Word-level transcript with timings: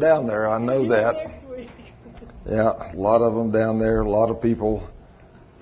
down 0.00 0.26
there. 0.26 0.48
I 0.48 0.58
know 0.58 0.88
that. 0.88 1.40
Yeah, 2.46 2.92
a 2.92 2.96
lot 2.96 3.20
of 3.20 3.34
them 3.34 3.52
down 3.52 3.78
there. 3.78 4.00
A 4.00 4.10
lot 4.10 4.30
of 4.30 4.42
people, 4.42 4.88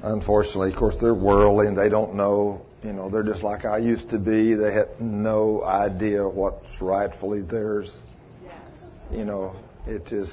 unfortunately, 0.03 0.73
of 0.73 0.79
course, 0.79 0.97
they're 1.01 1.15
worldly 1.15 1.67
and 1.67 1.77
they 1.77 1.89
don't 1.89 2.15
know. 2.15 2.63
You 2.83 2.93
know, 2.93 3.11
they're 3.11 3.25
just 3.25 3.43
like 3.43 3.65
I 3.65 3.79
used 3.79 4.11
to 4.11 4.19
be. 4.19 4.55
They 4.55 4.73
had 4.73 5.01
no 5.01 5.65
idea 5.65 6.27
what's 6.27 6.81
rightfully 6.81 7.43
theirs. 7.43 7.91
You 9.11 9.25
know, 9.25 9.57
it 9.87 10.13
is. 10.13 10.33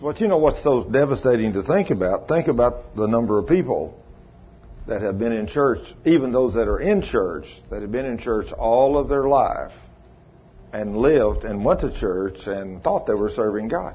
But 0.00 0.20
you 0.20 0.28
know 0.28 0.38
what's 0.38 0.62
so 0.62 0.84
devastating 0.84 1.52
to 1.54 1.62
think 1.62 1.90
about? 1.90 2.28
Think 2.28 2.48
about 2.48 2.96
the 2.96 3.06
number 3.06 3.38
of 3.38 3.46
people 3.46 4.00
that 4.86 5.02
have 5.02 5.18
been 5.18 5.32
in 5.32 5.46
church, 5.46 5.80
even 6.06 6.32
those 6.32 6.54
that 6.54 6.68
are 6.68 6.80
in 6.80 7.02
church, 7.02 7.44
that 7.70 7.82
have 7.82 7.92
been 7.92 8.06
in 8.06 8.18
church 8.18 8.50
all 8.52 8.96
of 8.96 9.08
their 9.08 9.28
life 9.28 9.72
and 10.72 10.96
lived 10.96 11.44
and 11.44 11.64
went 11.64 11.80
to 11.80 11.90
church 11.90 12.46
and 12.46 12.82
thought 12.82 13.06
they 13.06 13.14
were 13.14 13.30
serving 13.30 13.68
God, 13.68 13.94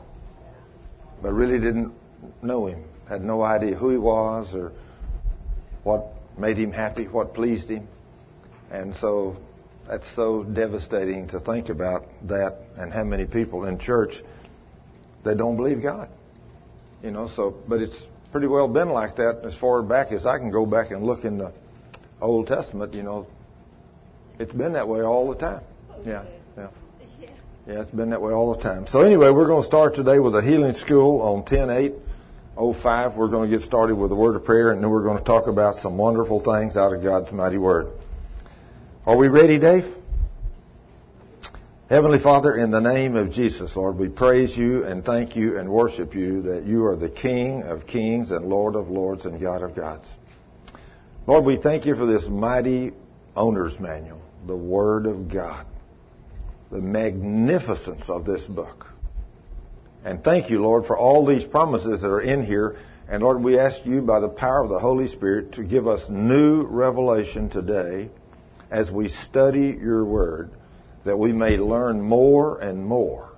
but 1.22 1.34
really 1.34 1.60
didn't 1.60 1.94
know 2.42 2.68
Him, 2.68 2.84
had 3.08 3.24
no 3.24 3.42
idea 3.44 3.76
who 3.76 3.90
He 3.90 3.98
was 3.98 4.54
or 4.54 4.72
what 5.84 6.14
made 6.38 6.58
Him 6.58 6.72
happy, 6.72 7.06
what 7.06 7.34
pleased 7.34 7.70
Him. 7.70 7.88
And 8.72 8.96
so 8.96 9.38
that's 9.88 10.08
so 10.16 10.44
devastating 10.44 11.28
to 11.30 11.40
think 11.40 11.70
about 11.70 12.08
that 12.28 12.58
and 12.78 12.92
how 12.92 13.04
many 13.04 13.26
people 13.26 13.66
in 13.66 13.78
church 13.78 14.24
that 15.24 15.38
don't 15.38 15.58
believe 15.58 15.82
God. 15.82 16.10
You 17.04 17.12
know, 17.12 17.30
so, 17.36 17.56
but 17.68 17.82
it's 17.82 17.98
pretty 18.32 18.48
well 18.48 18.68
been 18.68 18.90
like 18.90 19.18
that 19.18 19.42
as 19.46 19.54
far 19.56 19.82
back 19.84 20.12
as 20.12 20.26
I 20.26 20.38
can 20.40 20.52
go 20.52 20.66
back 20.66 20.92
and 20.92 21.04
look 21.04 21.26
in 21.26 21.38
the 21.38 21.52
Old 22.22 22.48
Testament, 22.48 22.94
you 22.94 23.04
know. 23.04 23.28
It's 24.40 24.54
been 24.54 24.74
that 24.74 24.88
way 24.88 25.02
all 25.02 25.30
the 25.30 25.38
time. 25.38 25.62
Yeah, 26.06 26.24
yeah. 27.68 27.82
It's 27.82 27.92
been 27.92 28.10
that 28.10 28.22
way 28.22 28.34
all 28.34 28.54
the 28.54 28.62
time. 28.62 28.88
So 28.88 29.02
anyway, 29.02 29.32
we're 29.32 29.48
going 29.48 29.62
to 29.62 29.68
start 29.68 29.96
today 29.96 30.20
with 30.20 30.36
a 30.36 30.42
healing 30.42 30.76
school 30.76 31.22
on 31.22 31.44
10-8-05. 31.44 33.16
We're 33.16 33.28
going 33.30 33.50
to 33.50 33.58
get 33.58 33.66
started 33.66 33.96
with 33.96 34.12
a 34.12 34.16
word 34.16 34.36
of 34.36 34.44
prayer 34.44 34.72
and 34.72 34.84
then 34.84 34.90
we're 34.90 35.04
going 35.04 35.18
to 35.18 35.24
talk 35.24 35.48
about 35.48 35.76
some 35.76 35.98
wonderful 35.98 36.40
things 36.44 36.76
out 36.76 36.94
of 36.94 37.02
God's 37.02 37.32
mighty 37.32 37.58
word. 37.58 37.88
Are 39.06 39.18
we 39.18 39.28
ready, 39.28 39.60
Dave? 39.60 39.94
Heavenly 41.90 42.20
Father, 42.20 42.56
in 42.56 42.72
the 42.72 42.80
name 42.80 43.16
of 43.16 43.32
Jesus, 43.32 43.76
Lord, 43.76 43.98
we 43.98 44.10
praise 44.10 44.58
you 44.58 44.84
and 44.84 45.06
thank 45.06 45.36
you 45.36 45.60
and 45.60 45.70
worship 45.70 46.16
you 46.16 46.42
that 46.42 46.64
you 46.64 46.86
are 46.86 46.96
the 46.96 47.10
King 47.10 47.64
of 47.64 47.86
kings 47.86 48.32
and 48.32 48.46
Lord 48.46 48.76
of 48.76 48.90
lords 48.90 49.26
and 49.26 49.40
God 49.40 49.62
of 49.62 49.76
gods. 49.76 50.08
Lord, 51.28 51.46
we 51.46 51.58
thank 51.58 51.86
you 51.86 51.96
for 51.96 52.06
this 52.06 52.28
mighty 52.28 52.94
owner's 53.36 53.80
manual, 53.80 54.22
the 54.48 54.56
Word 54.56 55.06
of 55.06 55.32
God, 55.32 55.66
the 56.74 56.82
magnificence 56.82 58.10
of 58.10 58.26
this 58.26 58.44
book. 58.46 58.88
And 60.04 60.24
thank 60.24 60.50
you, 60.50 60.62
Lord, 60.62 60.86
for 60.86 60.98
all 60.98 61.26
these 61.26 61.44
promises 61.44 62.02
that 62.02 62.10
are 62.10 62.20
in 62.20 62.46
here. 62.46 62.78
And 63.08 63.22
Lord, 63.22 63.42
we 63.42 63.60
ask 63.60 63.86
you 63.86 64.02
by 64.02 64.20
the 64.20 64.28
power 64.28 64.64
of 64.64 64.70
the 64.70 64.80
Holy 64.80 65.08
Spirit 65.08 65.54
to 65.54 65.64
give 65.64 65.88
us 65.88 66.10
new 66.10 66.64
revelation 66.64 67.50
today 67.50 68.10
as 68.72 68.92
we 68.92 69.10
study 69.10 69.78
your 69.80 70.04
Word 70.04 70.52
that 71.06 71.18
we 71.18 71.32
may 71.32 71.58
learn 71.58 72.02
more 72.02 72.60
and 72.60 72.86
more 72.86 73.30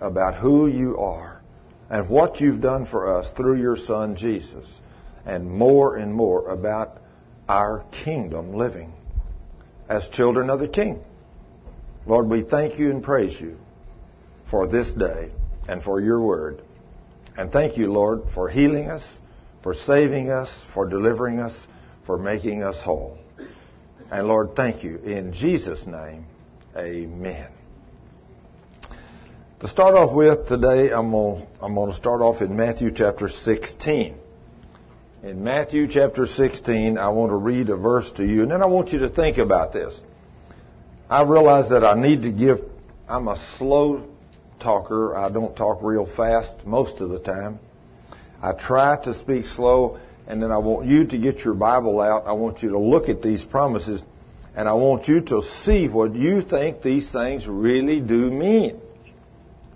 about 0.00 0.34
who 0.36 0.66
you 0.66 0.98
are 0.98 1.40
and 1.90 2.08
what 2.08 2.40
you've 2.40 2.60
done 2.60 2.86
for 2.86 3.18
us 3.18 3.32
through 3.34 3.60
your 3.60 3.76
Son 3.76 4.16
Jesus, 4.16 4.80
and 5.24 5.50
more 5.50 5.96
and 5.96 6.12
more 6.12 6.48
about 6.48 6.98
our 7.48 7.84
kingdom 8.04 8.54
living 8.54 8.92
as 9.88 10.06
children 10.10 10.50
of 10.50 10.60
the 10.60 10.68
King. 10.68 11.02
Lord, 12.08 12.30
we 12.30 12.42
thank 12.42 12.78
you 12.78 12.90
and 12.90 13.02
praise 13.02 13.38
you 13.38 13.58
for 14.50 14.66
this 14.66 14.94
day 14.94 15.30
and 15.68 15.82
for 15.82 16.00
your 16.00 16.22
word. 16.22 16.62
And 17.36 17.52
thank 17.52 17.76
you, 17.76 17.92
Lord, 17.92 18.22
for 18.34 18.48
healing 18.48 18.88
us, 18.88 19.04
for 19.62 19.74
saving 19.74 20.30
us, 20.30 20.48
for 20.72 20.88
delivering 20.88 21.38
us, 21.38 21.54
for 22.06 22.16
making 22.16 22.62
us 22.62 22.80
whole. 22.80 23.18
And 24.10 24.26
Lord, 24.26 24.56
thank 24.56 24.82
you 24.82 24.96
in 24.96 25.34
Jesus' 25.34 25.86
name. 25.86 26.24
Amen. 26.74 27.50
To 29.60 29.68
start 29.68 29.94
off 29.94 30.14
with 30.14 30.48
today, 30.48 30.90
I'm 30.90 31.10
going, 31.10 31.46
to 31.60 31.94
start 31.94 32.22
off 32.22 32.40
in 32.40 32.56
Matthew 32.56 32.90
chapter 32.90 33.28
16. 33.28 34.16
In 35.24 35.44
Matthew 35.44 35.86
chapter 35.86 36.26
16, 36.26 36.96
I 36.96 37.10
want 37.10 37.32
to 37.32 37.36
read 37.36 37.68
a 37.68 37.76
verse 37.76 38.10
to 38.12 38.24
you, 38.24 38.42
and 38.42 38.50
then 38.50 38.62
I 38.62 38.66
want 38.66 38.94
you 38.94 39.00
to 39.00 39.10
think 39.10 39.36
about 39.36 39.74
this. 39.74 40.00
I 41.10 41.22
realize 41.22 41.70
that 41.70 41.84
I 41.84 41.94
need 41.94 42.22
to 42.22 42.32
give, 42.32 42.60
I'm 43.08 43.28
a 43.28 43.42
slow 43.56 44.04
talker. 44.60 45.16
I 45.16 45.30
don't 45.30 45.56
talk 45.56 45.78
real 45.82 46.06
fast 46.06 46.66
most 46.66 47.00
of 47.00 47.08
the 47.08 47.18
time. 47.18 47.60
I 48.42 48.52
try 48.52 49.02
to 49.04 49.14
speak 49.14 49.46
slow, 49.46 49.98
and 50.26 50.42
then 50.42 50.52
I 50.52 50.58
want 50.58 50.86
you 50.86 51.06
to 51.06 51.18
get 51.18 51.38
your 51.40 51.54
Bible 51.54 52.00
out. 52.00 52.26
I 52.26 52.32
want 52.32 52.62
you 52.62 52.70
to 52.70 52.78
look 52.78 53.08
at 53.08 53.22
these 53.22 53.42
promises 53.42 54.02
and 54.54 54.68
I 54.68 54.74
want 54.74 55.06
you 55.06 55.20
to 55.20 55.42
see 55.64 55.88
what 55.88 56.14
you 56.14 56.42
think 56.42 56.82
these 56.82 57.08
things 57.10 57.46
really 57.46 58.00
do 58.00 58.30
mean. 58.30 58.80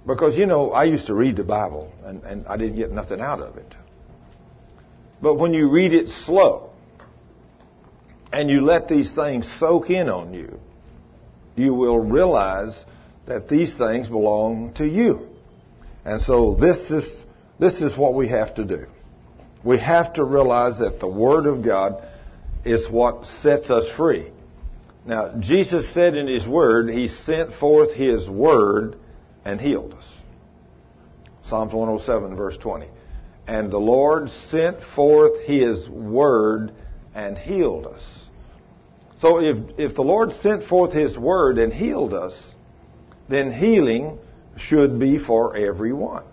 Because, 0.04 0.36
you 0.36 0.46
know, 0.46 0.72
I 0.72 0.84
used 0.84 1.06
to 1.06 1.14
read 1.14 1.36
the 1.36 1.44
Bible 1.44 1.92
and, 2.04 2.22
and 2.24 2.46
I 2.48 2.56
didn't 2.56 2.76
get 2.76 2.90
nothing 2.90 3.20
out 3.20 3.40
of 3.40 3.56
it. 3.56 3.74
But 5.22 5.36
when 5.36 5.54
you 5.54 5.70
read 5.70 5.92
it 5.92 6.08
slow 6.26 6.70
and 8.32 8.50
you 8.50 8.62
let 8.62 8.88
these 8.88 9.12
things 9.12 9.48
soak 9.60 9.88
in 9.88 10.08
on 10.08 10.34
you, 10.34 10.58
you 11.56 11.74
will 11.74 11.98
realize 11.98 12.74
that 13.26 13.48
these 13.48 13.74
things 13.76 14.08
belong 14.08 14.74
to 14.74 14.86
you. 14.86 15.28
And 16.04 16.20
so 16.20 16.54
this 16.54 16.90
is, 16.90 17.24
this 17.58 17.80
is 17.80 17.96
what 17.96 18.14
we 18.14 18.28
have 18.28 18.54
to 18.56 18.64
do. 18.64 18.86
We 19.64 19.78
have 19.78 20.14
to 20.14 20.24
realize 20.24 20.78
that 20.78 20.98
the 20.98 21.08
Word 21.08 21.46
of 21.46 21.64
God 21.64 22.04
is 22.64 22.88
what 22.88 23.26
sets 23.26 23.70
us 23.70 23.90
free. 23.96 24.30
Now, 25.04 25.34
Jesus 25.38 25.92
said 25.94 26.14
in 26.14 26.26
His 26.26 26.46
Word, 26.46 26.90
He 26.90 27.08
sent 27.08 27.54
forth 27.54 27.92
His 27.92 28.28
Word 28.28 28.96
and 29.44 29.60
healed 29.60 29.94
us. 29.94 30.04
Psalms 31.48 31.72
107, 31.72 32.36
verse 32.36 32.56
20. 32.56 32.86
And 33.46 33.70
the 33.70 33.78
Lord 33.78 34.30
sent 34.50 34.80
forth 34.94 35.44
His 35.46 35.88
Word 35.88 36.72
and 37.14 37.36
healed 37.36 37.86
us. 37.86 38.02
So 39.22 39.38
if, 39.38 39.56
if 39.78 39.94
the 39.94 40.02
Lord 40.02 40.32
sent 40.42 40.64
forth 40.64 40.92
His 40.92 41.16
Word 41.16 41.56
and 41.56 41.72
healed 41.72 42.12
us, 42.12 42.34
then 43.28 43.52
healing 43.52 44.18
should 44.56 44.98
be 44.98 45.16
for 45.16 45.56
everyone. 45.56 46.24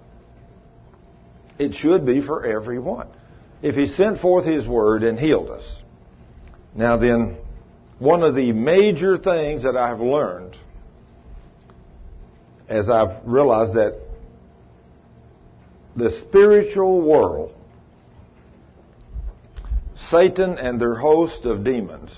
It 1.59 1.75
should 1.75 2.03
be 2.03 2.19
for 2.19 2.43
everyone. 2.43 3.07
If 3.61 3.75
He 3.75 3.85
sent 3.85 4.19
forth 4.19 4.43
His 4.43 4.67
Word 4.67 5.03
and 5.03 5.19
healed 5.19 5.51
us. 5.51 5.63
Now 6.73 6.97
then, 6.97 7.37
one 7.99 8.23
of 8.23 8.33
the 8.33 8.53
major 8.53 9.19
things 9.19 9.61
that 9.63 9.77
I've 9.77 10.01
learned 10.01 10.57
as 12.67 12.89
I've 12.89 13.23
realized 13.23 13.75
that 13.75 13.99
the 15.95 16.09
spiritual 16.21 17.01
world, 17.01 17.53
Satan 20.09 20.57
and 20.57 20.81
their 20.81 20.95
host 20.95 21.45
of 21.45 21.63
demons, 21.63 22.09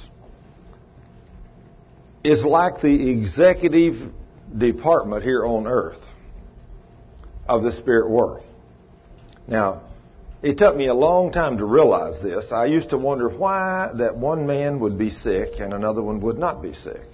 is 2.23 2.43
like 2.43 2.81
the 2.81 3.09
executive 3.09 4.11
department 4.55 5.23
here 5.23 5.45
on 5.45 5.67
earth 5.67 6.01
of 7.47 7.63
the 7.63 7.71
spirit 7.71 8.09
world. 8.09 8.45
Now, 9.47 9.83
it 10.41 10.57
took 10.57 10.75
me 10.75 10.87
a 10.87 10.93
long 10.93 11.31
time 11.31 11.57
to 11.57 11.65
realize 11.65 12.21
this. 12.21 12.51
I 12.51 12.65
used 12.65 12.89
to 12.89 12.97
wonder 12.97 13.29
why 13.29 13.91
that 13.95 14.17
one 14.17 14.47
man 14.47 14.79
would 14.79 14.97
be 14.97 15.11
sick 15.11 15.59
and 15.59 15.73
another 15.73 16.01
one 16.01 16.21
would 16.21 16.37
not 16.37 16.61
be 16.61 16.73
sick. 16.73 17.07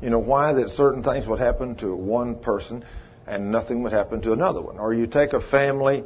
You 0.00 0.10
know, 0.10 0.18
why 0.18 0.52
that 0.54 0.70
certain 0.70 1.02
things 1.02 1.26
would 1.26 1.38
happen 1.40 1.76
to 1.76 1.94
one 1.94 2.36
person 2.36 2.84
and 3.26 3.52
nothing 3.52 3.82
would 3.82 3.92
happen 3.92 4.22
to 4.22 4.32
another 4.32 4.60
one. 4.60 4.78
Or 4.78 4.92
you 4.92 5.06
take 5.06 5.32
a 5.32 5.40
family, 5.40 6.04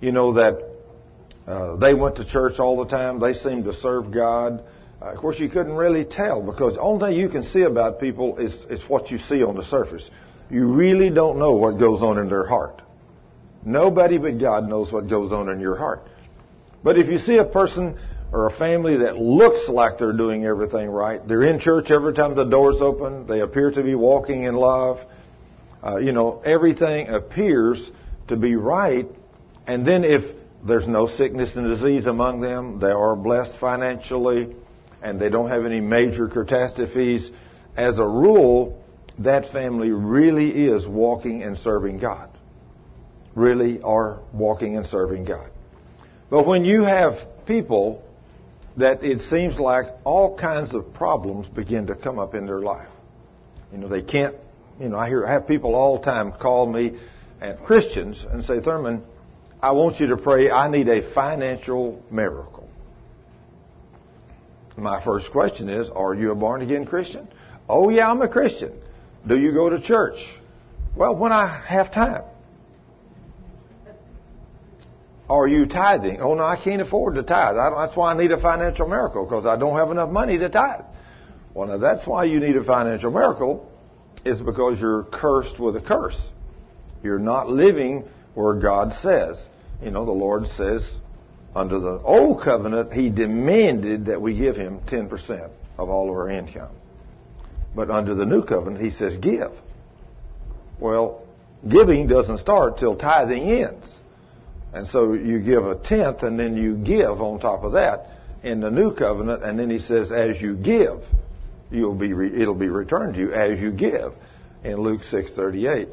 you 0.00 0.12
know, 0.12 0.34
that 0.34 0.62
uh, 1.46 1.76
they 1.76 1.94
went 1.94 2.16
to 2.16 2.24
church 2.24 2.58
all 2.58 2.76
the 2.82 2.90
time, 2.90 3.20
they 3.20 3.34
seemed 3.34 3.64
to 3.64 3.74
serve 3.74 4.10
God. 4.10 4.64
Uh, 5.00 5.06
of 5.06 5.18
course, 5.18 5.38
you 5.38 5.48
couldn't 5.48 5.74
really 5.74 6.04
tell 6.04 6.42
because 6.42 6.74
the 6.74 6.80
only 6.80 7.10
thing 7.10 7.20
you 7.20 7.28
can 7.28 7.42
see 7.42 7.62
about 7.62 8.00
people 8.00 8.38
is, 8.38 8.52
is 8.70 8.80
what 8.88 9.10
you 9.10 9.18
see 9.18 9.42
on 9.42 9.54
the 9.56 9.64
surface. 9.64 10.08
You 10.50 10.66
really 10.66 11.10
don't 11.10 11.38
know 11.38 11.52
what 11.52 11.78
goes 11.78 12.02
on 12.02 12.18
in 12.18 12.28
their 12.28 12.46
heart. 12.46 12.80
Nobody 13.64 14.16
but 14.18 14.38
God 14.38 14.68
knows 14.68 14.92
what 14.92 15.08
goes 15.08 15.32
on 15.32 15.48
in 15.48 15.60
your 15.60 15.76
heart. 15.76 16.06
But 16.82 16.98
if 16.98 17.08
you 17.08 17.18
see 17.18 17.36
a 17.38 17.44
person 17.44 17.98
or 18.32 18.46
a 18.46 18.50
family 18.50 18.98
that 18.98 19.18
looks 19.18 19.68
like 19.68 19.98
they're 19.98 20.12
doing 20.12 20.44
everything 20.44 20.88
right, 20.88 21.26
they're 21.26 21.42
in 21.42 21.58
church 21.58 21.90
every 21.90 22.14
time 22.14 22.34
the 22.34 22.44
doors 22.44 22.76
open, 22.80 23.26
they 23.26 23.40
appear 23.40 23.70
to 23.70 23.82
be 23.82 23.94
walking 23.94 24.44
in 24.44 24.54
love, 24.54 25.00
uh, 25.84 25.96
you 25.96 26.12
know, 26.12 26.40
everything 26.44 27.08
appears 27.08 27.90
to 28.28 28.36
be 28.36 28.56
right, 28.56 29.06
and 29.66 29.86
then 29.86 30.04
if 30.04 30.22
there's 30.64 30.88
no 30.88 31.06
sickness 31.06 31.54
and 31.56 31.66
disease 31.66 32.06
among 32.06 32.40
them, 32.40 32.78
they 32.78 32.90
are 32.90 33.14
blessed 33.14 33.58
financially, 33.58 34.54
and 35.06 35.20
they 35.20 35.30
don't 35.30 35.50
have 35.50 35.64
any 35.64 35.80
major 35.80 36.26
catastrophes, 36.26 37.30
as 37.76 37.98
a 37.98 38.04
rule, 38.04 38.82
that 39.20 39.52
family 39.52 39.90
really 39.90 40.50
is 40.50 40.84
walking 40.84 41.44
and 41.44 41.56
serving 41.58 41.98
God. 41.98 42.28
Really 43.36 43.80
are 43.82 44.18
walking 44.32 44.76
and 44.76 44.84
serving 44.84 45.24
God. 45.24 45.48
But 46.28 46.44
when 46.44 46.64
you 46.64 46.82
have 46.82 47.20
people 47.46 48.02
that 48.78 49.04
it 49.04 49.20
seems 49.30 49.60
like 49.60 49.86
all 50.02 50.36
kinds 50.36 50.74
of 50.74 50.92
problems 50.92 51.46
begin 51.46 51.86
to 51.86 51.94
come 51.94 52.18
up 52.18 52.34
in 52.34 52.44
their 52.44 52.58
life. 52.58 52.88
You 53.70 53.78
know, 53.78 53.88
they 53.88 54.02
can't, 54.02 54.34
you 54.80 54.88
know, 54.88 54.98
I 54.98 55.08
hear, 55.08 55.24
I 55.24 55.32
have 55.34 55.46
people 55.46 55.76
all 55.76 55.98
the 55.98 56.04
time 56.04 56.32
call 56.32 56.66
me 56.66 56.98
and 57.40 57.58
Christians 57.60 58.24
and 58.28 58.44
say, 58.44 58.60
Thurman, 58.60 59.04
I 59.62 59.70
want 59.70 60.00
you 60.00 60.08
to 60.08 60.16
pray, 60.16 60.50
I 60.50 60.68
need 60.68 60.88
a 60.88 61.12
financial 61.14 62.02
miracle. 62.10 62.55
My 64.76 65.02
first 65.02 65.30
question 65.30 65.68
is, 65.68 65.88
are 65.88 66.14
you 66.14 66.30
a 66.32 66.34
born 66.34 66.62
again 66.62 66.84
Christian? 66.84 67.28
Oh 67.68 67.88
yeah, 67.88 68.10
I'm 68.10 68.20
a 68.20 68.28
Christian. 68.28 68.72
Do 69.26 69.38
you 69.38 69.52
go 69.52 69.70
to 69.70 69.80
church? 69.80 70.18
Well, 70.94 71.16
when 71.16 71.32
I 71.32 71.46
have 71.66 71.92
time. 71.92 72.22
Are 75.28 75.48
you 75.48 75.66
tithing? 75.66 76.20
Oh 76.20 76.34
no, 76.34 76.44
I 76.44 76.56
can't 76.56 76.80
afford 76.80 77.16
to 77.16 77.22
tithe. 77.22 77.56
that's 77.56 77.96
why 77.96 78.12
I 78.12 78.16
need 78.16 78.30
a 78.30 78.40
financial 78.40 78.86
miracle 78.86 79.24
because 79.24 79.44
I 79.44 79.56
don't 79.56 79.76
have 79.76 79.90
enough 79.90 80.10
money 80.10 80.38
to 80.38 80.48
tithe. 80.48 80.84
Well, 81.52 81.68
now 81.68 81.78
that's 81.78 82.06
why 82.06 82.24
you 82.24 82.38
need 82.38 82.56
a 82.56 82.62
financial 82.62 83.10
miracle 83.10 83.68
is 84.24 84.40
because 84.40 84.78
you're 84.78 85.04
cursed 85.04 85.58
with 85.58 85.74
a 85.76 85.80
curse. 85.80 86.20
You're 87.02 87.18
not 87.18 87.48
living 87.48 88.04
where 88.34 88.54
God 88.54 88.92
says. 89.00 89.38
You 89.82 89.90
know, 89.90 90.04
the 90.04 90.12
Lord 90.12 90.46
says 90.48 90.86
under 91.56 91.78
the 91.78 92.00
old 92.00 92.42
covenant, 92.42 92.92
He 92.92 93.10
demanded 93.10 94.06
that 94.06 94.20
we 94.20 94.36
give 94.36 94.56
Him 94.56 94.80
10% 94.86 95.50
of 95.78 95.88
all 95.88 96.10
of 96.10 96.16
our 96.16 96.28
income. 96.28 96.74
But 97.74 97.90
under 97.90 98.14
the 98.14 98.26
new 98.26 98.44
covenant, 98.44 98.84
He 98.84 98.90
says 98.90 99.16
give. 99.16 99.52
Well, 100.78 101.26
giving 101.66 102.06
doesn't 102.06 102.38
start 102.38 102.78
till 102.78 102.96
tithing 102.96 103.50
ends. 103.50 103.88
And 104.72 104.86
so 104.86 105.14
you 105.14 105.40
give 105.40 105.64
a 105.64 105.74
tenth 105.74 106.22
and 106.22 106.38
then 106.38 106.56
you 106.56 106.76
give 106.76 107.22
on 107.22 107.40
top 107.40 107.64
of 107.64 107.72
that 107.72 108.10
in 108.42 108.60
the 108.60 108.70
new 108.70 108.94
covenant. 108.94 109.42
And 109.42 109.58
then 109.58 109.70
he 109.70 109.78
says, 109.78 110.12
as 110.12 110.40
you 110.40 110.54
give, 110.54 111.02
you'll 111.70 111.94
be 111.94 112.12
re- 112.12 112.42
it'll 112.42 112.54
be 112.54 112.68
returned 112.68 113.14
to 113.14 113.20
you 113.20 113.32
as 113.32 113.58
you 113.58 113.72
give 113.72 114.12
in 114.64 114.76
Luke 114.76 115.00
6:38. 115.02 115.88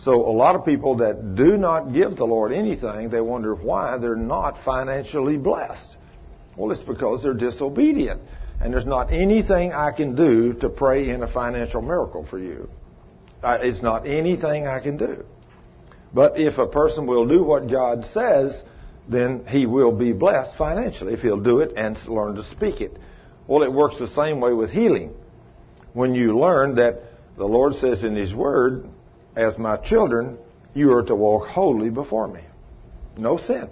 So 0.00 0.26
a 0.26 0.32
lot 0.32 0.56
of 0.56 0.64
people 0.64 0.96
that 0.96 1.34
do 1.34 1.58
not 1.58 1.92
give 1.92 2.16
the 2.16 2.24
Lord 2.24 2.52
anything, 2.52 3.10
they 3.10 3.20
wonder 3.20 3.54
why 3.54 3.98
they're 3.98 4.16
not 4.16 4.64
financially 4.64 5.36
blessed. 5.36 5.96
Well, 6.56 6.72
it's 6.72 6.82
because 6.82 7.22
they're 7.22 7.34
disobedient. 7.34 8.22
And 8.62 8.72
there's 8.72 8.86
not 8.86 9.12
anything 9.12 9.72
I 9.72 9.92
can 9.92 10.14
do 10.14 10.54
to 10.54 10.68
pray 10.68 11.10
in 11.10 11.22
a 11.22 11.28
financial 11.28 11.82
miracle 11.82 12.24
for 12.24 12.38
you. 12.38 12.68
Uh, 13.42 13.58
it's 13.62 13.82
not 13.82 14.06
anything 14.06 14.66
I 14.66 14.80
can 14.80 14.96
do. 14.96 15.24
But 16.12 16.38
if 16.38 16.58
a 16.58 16.66
person 16.66 17.06
will 17.06 17.26
do 17.26 17.42
what 17.42 17.70
God 17.70 18.06
says, 18.12 18.62
then 19.08 19.44
he 19.48 19.66
will 19.66 19.92
be 19.92 20.12
blessed 20.12 20.56
financially 20.56 21.14
if 21.14 21.20
he'll 21.20 21.40
do 21.40 21.60
it 21.60 21.72
and 21.76 21.96
learn 22.06 22.36
to 22.36 22.44
speak 22.44 22.80
it. 22.80 22.98
Well, 23.46 23.62
it 23.62 23.72
works 23.72 23.98
the 23.98 24.08
same 24.08 24.40
way 24.40 24.52
with 24.52 24.70
healing. 24.70 25.14
When 25.92 26.14
you 26.14 26.38
learn 26.38 26.76
that 26.76 27.02
the 27.36 27.46
Lord 27.46 27.74
says 27.76 28.04
in 28.04 28.14
His 28.14 28.34
Word, 28.34 28.88
as 29.36 29.58
my 29.58 29.76
children, 29.76 30.38
you 30.74 30.92
are 30.92 31.02
to 31.02 31.14
walk 31.14 31.48
holy 31.48 31.90
before 31.90 32.28
me. 32.28 32.42
No 33.16 33.36
sin. 33.36 33.68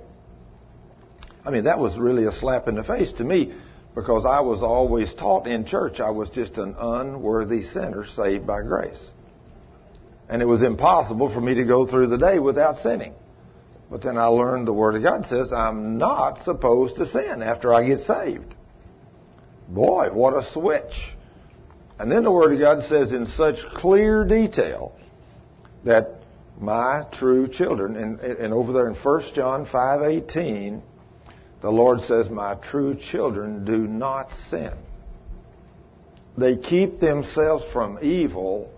I 1.44 1.50
mean, 1.50 1.64
that 1.64 1.78
was 1.78 1.96
really 1.96 2.26
a 2.26 2.32
slap 2.32 2.68
in 2.68 2.74
the 2.74 2.84
face 2.84 3.12
to 3.14 3.24
me 3.24 3.54
because 3.94 4.24
I 4.24 4.40
was 4.40 4.62
always 4.62 5.12
taught 5.14 5.46
in 5.46 5.64
church 5.64 6.00
I 6.00 6.10
was 6.10 6.30
just 6.30 6.58
an 6.58 6.76
unworthy 6.78 7.64
sinner 7.64 8.06
saved 8.06 8.46
by 8.46 8.62
grace. 8.62 9.02
And 10.28 10.42
it 10.42 10.44
was 10.44 10.62
impossible 10.62 11.32
for 11.32 11.40
me 11.40 11.54
to 11.54 11.64
go 11.64 11.86
through 11.86 12.08
the 12.08 12.18
day 12.18 12.38
without 12.38 12.78
sinning. 12.78 13.14
But 13.90 14.02
then 14.02 14.18
I 14.18 14.26
learned 14.26 14.68
the 14.68 14.72
Word 14.72 14.96
of 14.96 15.02
God 15.02 15.24
says 15.26 15.52
I'm 15.52 15.96
not 15.96 16.44
supposed 16.44 16.96
to 16.96 17.06
sin 17.06 17.42
after 17.42 17.72
I 17.72 17.86
get 17.86 18.00
saved. 18.00 18.54
Boy, 19.68 20.10
what 20.12 20.36
a 20.36 20.50
switch. 20.52 21.14
And 21.98 22.12
then 22.12 22.24
the 22.24 22.30
Word 22.30 22.52
of 22.52 22.60
God 22.60 22.88
says 22.88 23.12
in 23.12 23.26
such 23.26 23.56
clear 23.74 24.24
detail 24.24 24.92
that 25.88 26.10
my 26.60 27.06
true 27.12 27.48
children, 27.48 27.96
and, 27.96 28.20
and 28.20 28.52
over 28.52 28.74
there 28.74 28.88
in 28.88 28.94
1 28.94 29.22
John 29.34 29.64
5.18, 29.64 30.82
the 31.62 31.70
Lord 31.70 32.02
says, 32.02 32.28
my 32.28 32.56
true 32.56 32.94
children 32.94 33.64
do 33.64 33.78
not 33.86 34.28
sin. 34.50 34.74
They 36.36 36.58
keep 36.58 36.98
themselves 36.98 37.64
from 37.72 38.00
evil 38.02 38.70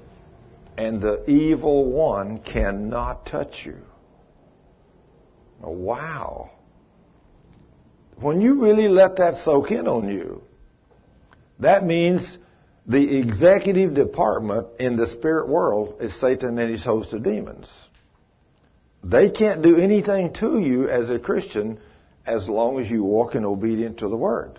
and 0.79 1.03
the 1.03 1.29
evil 1.29 1.91
one 1.91 2.39
cannot 2.39 3.27
touch 3.27 3.67
you. 3.67 3.79
Wow. 5.61 6.53
When 8.21 8.41
you 8.41 8.63
really 8.63 8.87
let 8.87 9.17
that 9.17 9.43
soak 9.45 9.73
in 9.73 9.89
on 9.89 10.09
you, 10.09 10.43
that 11.59 11.85
means 11.85 12.39
the 12.87 13.19
executive 13.19 13.95
department 13.95 14.67
in 14.79 14.97
the 14.97 15.09
spirit 15.09 15.49
world 15.49 15.97
is 16.01 16.19
Satan 16.19 16.59
and 16.59 16.71
his 16.71 16.85
host 16.85 17.13
of 17.13 17.23
demons. 17.23 17.67
They 19.03 19.31
can't 19.31 19.63
do 19.63 19.77
anything 19.77 20.33
to 20.35 20.59
you 20.59 20.89
as 20.89 21.09
a 21.11 21.19
Christian 21.19 21.79
as 22.27 22.49
long 22.49 22.81
as 22.81 22.91
you 22.91 23.03
walk 23.03 23.35
in 23.35 23.45
obedience 23.45 24.01
to 24.01 24.09
the 24.09 24.17
word. 24.17 24.59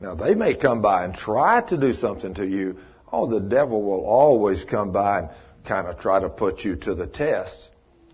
Now 0.00 0.14
they 0.14 0.34
may 0.34 0.54
come 0.54 0.82
by 0.82 1.04
and 1.04 1.14
try 1.14 1.60
to 1.62 1.76
do 1.76 1.92
something 1.92 2.34
to 2.34 2.46
you, 2.46 2.78
Oh, 3.14 3.28
the 3.28 3.38
devil 3.38 3.80
will 3.80 4.04
always 4.04 4.64
come 4.64 4.90
by 4.90 5.20
and 5.20 5.28
kind 5.64 5.86
of 5.86 6.00
try 6.00 6.18
to 6.18 6.28
put 6.28 6.64
you 6.64 6.74
to 6.74 6.96
the 6.96 7.06
test. 7.06 7.54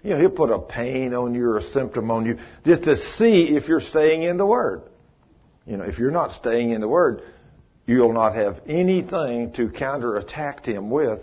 You 0.02 0.11
know, 0.11 0.19
he'll 0.19 0.28
put 0.28 0.50
a 0.50 0.58
pain 0.58 1.14
on 1.14 1.34
you 1.34 1.46
or 1.46 1.56
a 1.56 1.62
symptom 1.62 2.11
on 2.11 2.26
you 2.26 2.38
just 2.67 2.82
to 2.82 2.99
see 3.17 3.56
if 3.56 3.67
you're 3.67 3.81
staying 3.81 4.25
in 4.25 4.37
the 4.37 4.44
Word. 4.44 4.82
You 5.67 5.78
know, 5.78 5.84
if 5.84 5.99
you're 5.99 6.11
not 6.11 6.32
staying 6.32 6.72
in 6.72 6.82
the 6.82 6.88
Word, 6.88 7.22
you'll 7.90 8.12
not 8.12 8.34
have 8.34 8.60
anything 8.66 9.52
to 9.52 9.69
counterattack 9.69 10.64
him 10.64 10.90
with, 10.90 11.20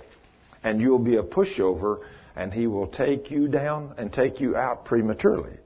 and 0.64 0.82
you'll 0.82 1.00
be 1.00 1.16
a 1.16 1.24
pushover, 1.24 2.02
and 2.36 2.54
he 2.54 2.68
will 2.68 2.88
take 2.88 3.32
you 3.32 3.48
down 3.48 3.94
and 3.98 4.12
take 4.12 4.40
you 4.40 4.56
out 4.56 4.86
prematurely. 4.86 5.58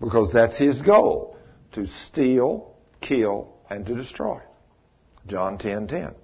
Because 0.00 0.32
that's 0.32 0.56
his 0.56 0.80
goal, 0.82 1.36
to 1.72 1.86
steal, 1.86 2.74
kill, 3.00 3.52
and 3.68 3.84
to 3.86 3.94
destroy. 3.94 4.40
John 5.26 5.58
10:10. 5.58 5.60
10, 5.60 5.86
10. 5.88 6.14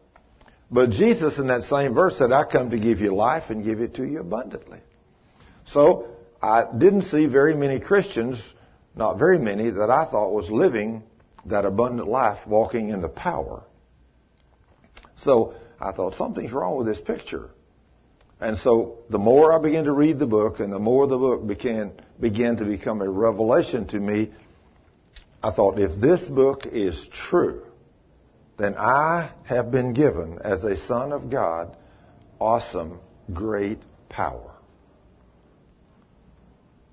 But 0.71 0.91
Jesus 0.91 1.39
in 1.39 1.49
that 1.49 1.65
same 1.65 1.93
verse 1.93 2.17
said, 2.17 2.33
I 2.33 2.45
come 2.45 2.71
to 2.71 2.79
give 2.79 3.01
you 3.01 3.15
life 3.15 3.51
and 3.51 3.65
give 3.65 3.81
it 3.81 3.95
to 3.97 4.05
you 4.05 4.21
abundantly. 4.21 4.79
So 5.67 6.07
I 6.41 6.65
didn't 6.65 7.03
see 7.03 7.27
very 7.27 7.55
many 7.55 7.79
Christians, 7.79 8.43
not 8.95 9.19
very 9.19 9.39
many, 9.39 9.69
that 9.71 9.91
I 9.91 10.07
thought 10.07 10.33
was 10.33 10.51
living 10.51 11.03
that 11.47 11.65
abundant 11.65 12.09
life, 12.09 12.47
walking 12.47 12.91
in 12.91 13.03
the 13.03 13.09
power. 13.09 13.65
So 15.23 15.55
I 15.81 15.93
thought 15.93 16.15
something's 16.15 16.53
wrong 16.53 16.77
with 16.77 16.87
this 16.87 17.01
picture. 17.01 17.51
And 18.41 18.59
so 18.59 18.99
the 19.09 19.19
more 19.19 19.53
I 19.53 19.63
began 19.63 19.85
to 19.85 19.93
read 19.93 20.19
the 20.19 20.27
book 20.27 20.59
and 20.59 20.73
the 20.73 20.79
more 20.79 21.07
the 21.07 21.19
book 21.19 21.47
began, 21.47 21.93
began 22.19 22.57
to 22.57 22.65
become 22.65 23.01
a 23.01 23.09
revelation 23.09 23.87
to 23.89 24.01
me, 24.01 24.33
I 25.43 25.53
thought 25.53 25.79
if 25.79 26.01
this 26.01 26.27
book 26.27 26.67
is 26.67 27.09
true, 27.13 27.63
then 28.59 28.75
I 28.77 29.31
have 29.45 29.71
been 29.71 29.93
given, 29.93 30.39
as 30.43 30.63
a 30.63 30.77
son 30.87 31.13
of 31.13 31.31
God, 31.31 31.77
awesome, 32.41 33.01
great 33.33 33.79
power. 34.09 34.53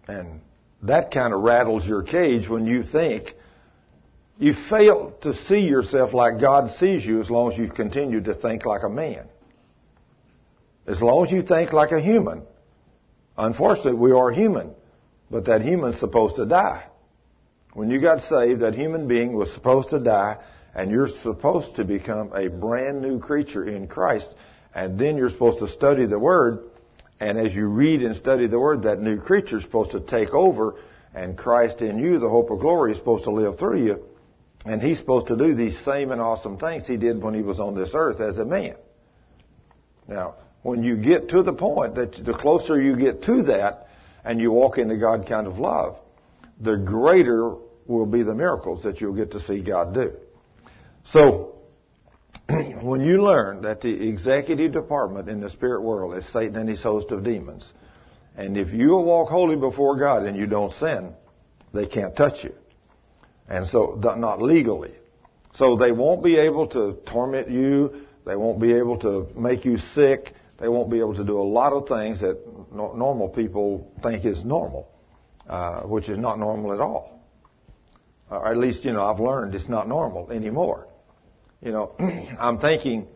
And 0.07 0.41
that 0.83 1.11
kind 1.11 1.33
of 1.33 1.41
rattles 1.41 1.85
your 1.85 2.03
cage 2.03 2.47
when 2.47 2.65
you 2.65 2.83
think 2.83 3.35
you 4.39 4.53
fail 4.53 5.13
to 5.21 5.33
see 5.33 5.59
yourself 5.59 6.13
like 6.13 6.39
God 6.39 6.71
sees 6.77 7.05
you 7.05 7.19
as 7.19 7.29
long 7.29 7.51
as 7.51 7.57
you 7.57 7.67
continue 7.67 8.21
to 8.21 8.33
think 8.33 8.65
like 8.65 8.83
a 8.83 8.89
man. 8.89 9.27
As 10.87 11.01
long 11.01 11.25
as 11.25 11.31
you 11.31 11.43
think 11.43 11.73
like 11.73 11.91
a 11.91 11.99
human. 11.99 12.43
Unfortunately, 13.37 13.93
we 13.93 14.13
are 14.13 14.31
human, 14.31 14.73
but 15.29 15.45
that 15.45 15.61
human's 15.61 15.99
supposed 15.99 16.37
to 16.37 16.45
die. 16.45 16.85
When 17.73 17.91
you 17.91 17.99
got 17.99 18.21
saved, 18.21 18.61
that 18.61 18.75
human 18.75 19.09
being 19.09 19.33
was 19.33 19.53
supposed 19.53 19.89
to 19.89 19.99
die 19.99 20.37
and 20.73 20.89
you're 20.89 21.09
supposed 21.09 21.75
to 21.75 21.83
become 21.83 22.31
a 22.33 22.47
brand 22.47 23.01
new 23.01 23.19
creature 23.19 23.67
in 23.67 23.87
Christ. 23.87 24.33
And 24.73 24.97
then 24.97 25.17
you're 25.17 25.29
supposed 25.29 25.59
to 25.59 25.67
study 25.67 26.05
the 26.05 26.19
Word. 26.19 26.59
And 27.19 27.37
as 27.37 27.53
you 27.53 27.67
read 27.67 28.03
and 28.03 28.15
study 28.15 28.47
the 28.47 28.59
Word, 28.59 28.83
that 28.83 29.01
new 29.01 29.19
creature 29.19 29.57
is 29.57 29.63
supposed 29.63 29.91
to 29.91 29.99
take 29.99 30.33
over. 30.33 30.75
And 31.13 31.37
Christ 31.37 31.81
in 31.81 31.99
you, 31.99 32.19
the 32.19 32.29
hope 32.29 32.51
of 32.51 32.59
glory, 32.59 32.93
is 32.93 32.97
supposed 32.97 33.25
to 33.25 33.31
live 33.31 33.59
through 33.59 33.83
you. 33.83 34.05
And 34.65 34.81
He's 34.81 34.97
supposed 34.97 35.27
to 35.27 35.37
do 35.37 35.55
these 35.55 35.77
same 35.79 36.11
and 36.11 36.21
awesome 36.21 36.57
things 36.57 36.85
He 36.87 36.97
did 36.97 37.21
when 37.21 37.33
He 37.33 37.41
was 37.41 37.59
on 37.59 37.75
this 37.75 37.91
earth 37.93 38.19
as 38.19 38.37
a 38.37 38.45
man. 38.45 38.75
Now, 40.07 40.35
when 40.63 40.83
you 40.83 40.97
get 40.97 41.29
to 41.29 41.43
the 41.43 41.53
point 41.53 41.95
that 41.95 42.23
the 42.25 42.33
closer 42.33 42.81
you 42.81 42.95
get 42.95 43.23
to 43.23 43.43
that 43.43 43.87
and 44.23 44.39
you 44.41 44.51
walk 44.51 44.77
into 44.77 44.97
God 44.97 45.27
kind 45.27 45.47
of 45.47 45.59
love, 45.59 45.97
the 46.59 46.75
greater 46.75 47.55
will 47.87 48.05
be 48.05 48.23
the 48.23 48.35
miracles 48.35 48.83
that 48.83 48.99
you'll 48.99 49.15
get 49.15 49.31
to 49.31 49.39
see 49.39 49.61
God 49.61 49.93
do. 49.93 50.13
So, 51.05 51.55
when 52.81 53.01
you 53.01 53.23
learn 53.23 53.61
that 53.61 53.81
the 53.81 54.07
executive 54.07 54.73
department 54.73 55.29
in 55.29 55.39
the 55.39 55.49
spirit 55.49 55.81
world 55.81 56.17
is 56.17 56.27
Satan 56.27 56.57
and 56.57 56.69
his 56.69 56.83
host 56.83 57.11
of 57.11 57.23
demons, 57.23 57.71
and 58.35 58.57
if 58.57 58.73
you 58.73 58.95
walk 58.95 59.29
holy 59.29 59.55
before 59.55 59.97
God 59.97 60.23
and 60.23 60.37
you 60.37 60.45
don't 60.45 60.73
sin, 60.73 61.13
they 61.73 61.87
can't 61.87 62.15
touch 62.15 62.43
you. 62.43 62.53
And 63.49 63.67
so, 63.67 63.99
not 63.99 64.41
legally. 64.41 64.93
So 65.55 65.75
they 65.75 65.91
won't 65.91 66.23
be 66.23 66.37
able 66.37 66.67
to 66.67 66.99
torment 67.07 67.49
you. 67.49 68.05
They 68.25 68.35
won't 68.35 68.61
be 68.61 68.73
able 68.73 68.97
to 68.99 69.27
make 69.35 69.65
you 69.65 69.77
sick. 69.77 70.33
They 70.59 70.67
won't 70.67 70.91
be 70.91 70.99
able 70.99 71.15
to 71.15 71.23
do 71.23 71.39
a 71.39 71.43
lot 71.43 71.73
of 71.73 71.87
things 71.87 72.21
that 72.21 72.37
normal 72.71 73.29
people 73.29 73.91
think 74.03 74.25
is 74.25 74.45
normal, 74.45 74.87
uh, 75.47 75.81
which 75.81 76.09
is 76.09 76.17
not 76.17 76.37
normal 76.37 76.73
at 76.73 76.79
all. 76.79 77.21
Or 78.29 78.51
at 78.51 78.57
least, 78.57 78.85
you 78.85 78.93
know, 78.93 79.01
I've 79.01 79.19
learned 79.19 79.55
it's 79.55 79.67
not 79.67 79.87
normal 79.87 80.29
anymore. 80.31 80.87
You 81.61 81.71
know, 81.71 81.95
I'm 82.39 82.59
thinking 82.59 83.07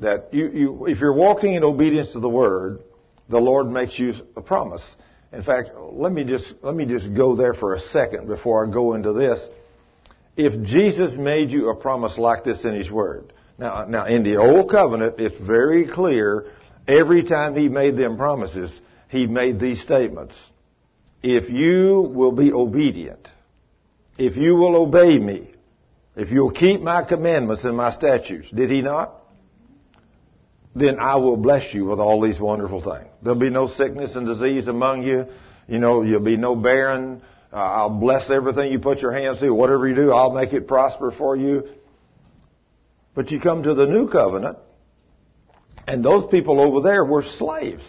that 0.00 0.34
you, 0.34 0.50
you, 0.50 0.86
if 0.86 0.98
you're 0.98 1.14
walking 1.14 1.54
in 1.54 1.62
obedience 1.62 2.12
to 2.12 2.20
the 2.20 2.28
Word, 2.28 2.80
the 3.28 3.38
Lord 3.38 3.70
makes 3.70 3.98
you 3.98 4.14
a 4.36 4.40
promise. 4.40 4.82
In 5.32 5.42
fact, 5.42 5.70
let 5.76 6.12
me 6.12 6.24
just, 6.24 6.52
let 6.62 6.74
me 6.74 6.86
just 6.86 7.14
go 7.14 7.36
there 7.36 7.54
for 7.54 7.74
a 7.74 7.80
second 7.80 8.26
before 8.26 8.66
I 8.66 8.70
go 8.70 8.94
into 8.94 9.12
this. 9.12 9.38
If 10.36 10.62
Jesus 10.62 11.14
made 11.14 11.50
you 11.50 11.70
a 11.70 11.74
promise 11.74 12.18
like 12.18 12.44
this 12.44 12.64
in 12.64 12.74
His 12.74 12.90
Word, 12.90 13.32
now, 13.58 13.86
now 13.86 14.06
in 14.06 14.22
the 14.22 14.36
Old 14.36 14.70
Covenant, 14.70 15.14
it's 15.18 15.36
very 15.36 15.86
clear 15.86 16.52
every 16.86 17.22
time 17.22 17.56
He 17.56 17.68
made 17.68 17.96
them 17.96 18.16
promises, 18.16 18.78
He 19.08 19.26
made 19.26 19.58
these 19.58 19.80
statements. 19.80 20.34
If 21.22 21.48
you 21.48 22.02
will 22.02 22.32
be 22.32 22.52
obedient, 22.52 23.26
if 24.18 24.36
you 24.36 24.54
will 24.56 24.76
obey 24.76 25.18
me, 25.18 25.50
if 26.14 26.30
you'll 26.30 26.50
keep 26.50 26.80
my 26.80 27.02
commandments 27.02 27.64
and 27.64 27.76
my 27.76 27.92
statutes, 27.92 28.50
did 28.50 28.70
he 28.70 28.80
not? 28.80 29.14
Then 30.74 30.98
I 30.98 31.16
will 31.16 31.36
bless 31.36 31.74
you 31.74 31.86
with 31.86 32.00
all 32.00 32.20
these 32.20 32.40
wonderful 32.40 32.82
things. 32.82 33.10
There'll 33.22 33.38
be 33.38 33.50
no 33.50 33.68
sickness 33.68 34.14
and 34.14 34.26
disease 34.26 34.68
among 34.68 35.02
you. 35.02 35.26
You 35.68 35.78
know, 35.78 36.02
you'll 36.02 36.20
be 36.20 36.36
no 36.36 36.54
barren. 36.54 37.22
Uh, 37.52 37.56
I'll 37.56 37.90
bless 37.90 38.28
everything 38.30 38.72
you 38.72 38.78
put 38.78 39.00
your 39.00 39.12
hands 39.12 39.40
to. 39.40 39.50
Whatever 39.50 39.88
you 39.88 39.94
do, 39.94 40.12
I'll 40.12 40.32
make 40.32 40.52
it 40.52 40.66
prosper 40.66 41.10
for 41.10 41.36
you. 41.36 41.68
But 43.14 43.30
you 43.30 43.40
come 43.40 43.62
to 43.62 43.74
the 43.74 43.86
new 43.86 44.08
covenant, 44.08 44.58
and 45.86 46.04
those 46.04 46.30
people 46.30 46.60
over 46.60 46.80
there 46.86 47.04
were 47.04 47.22
slaves. 47.22 47.84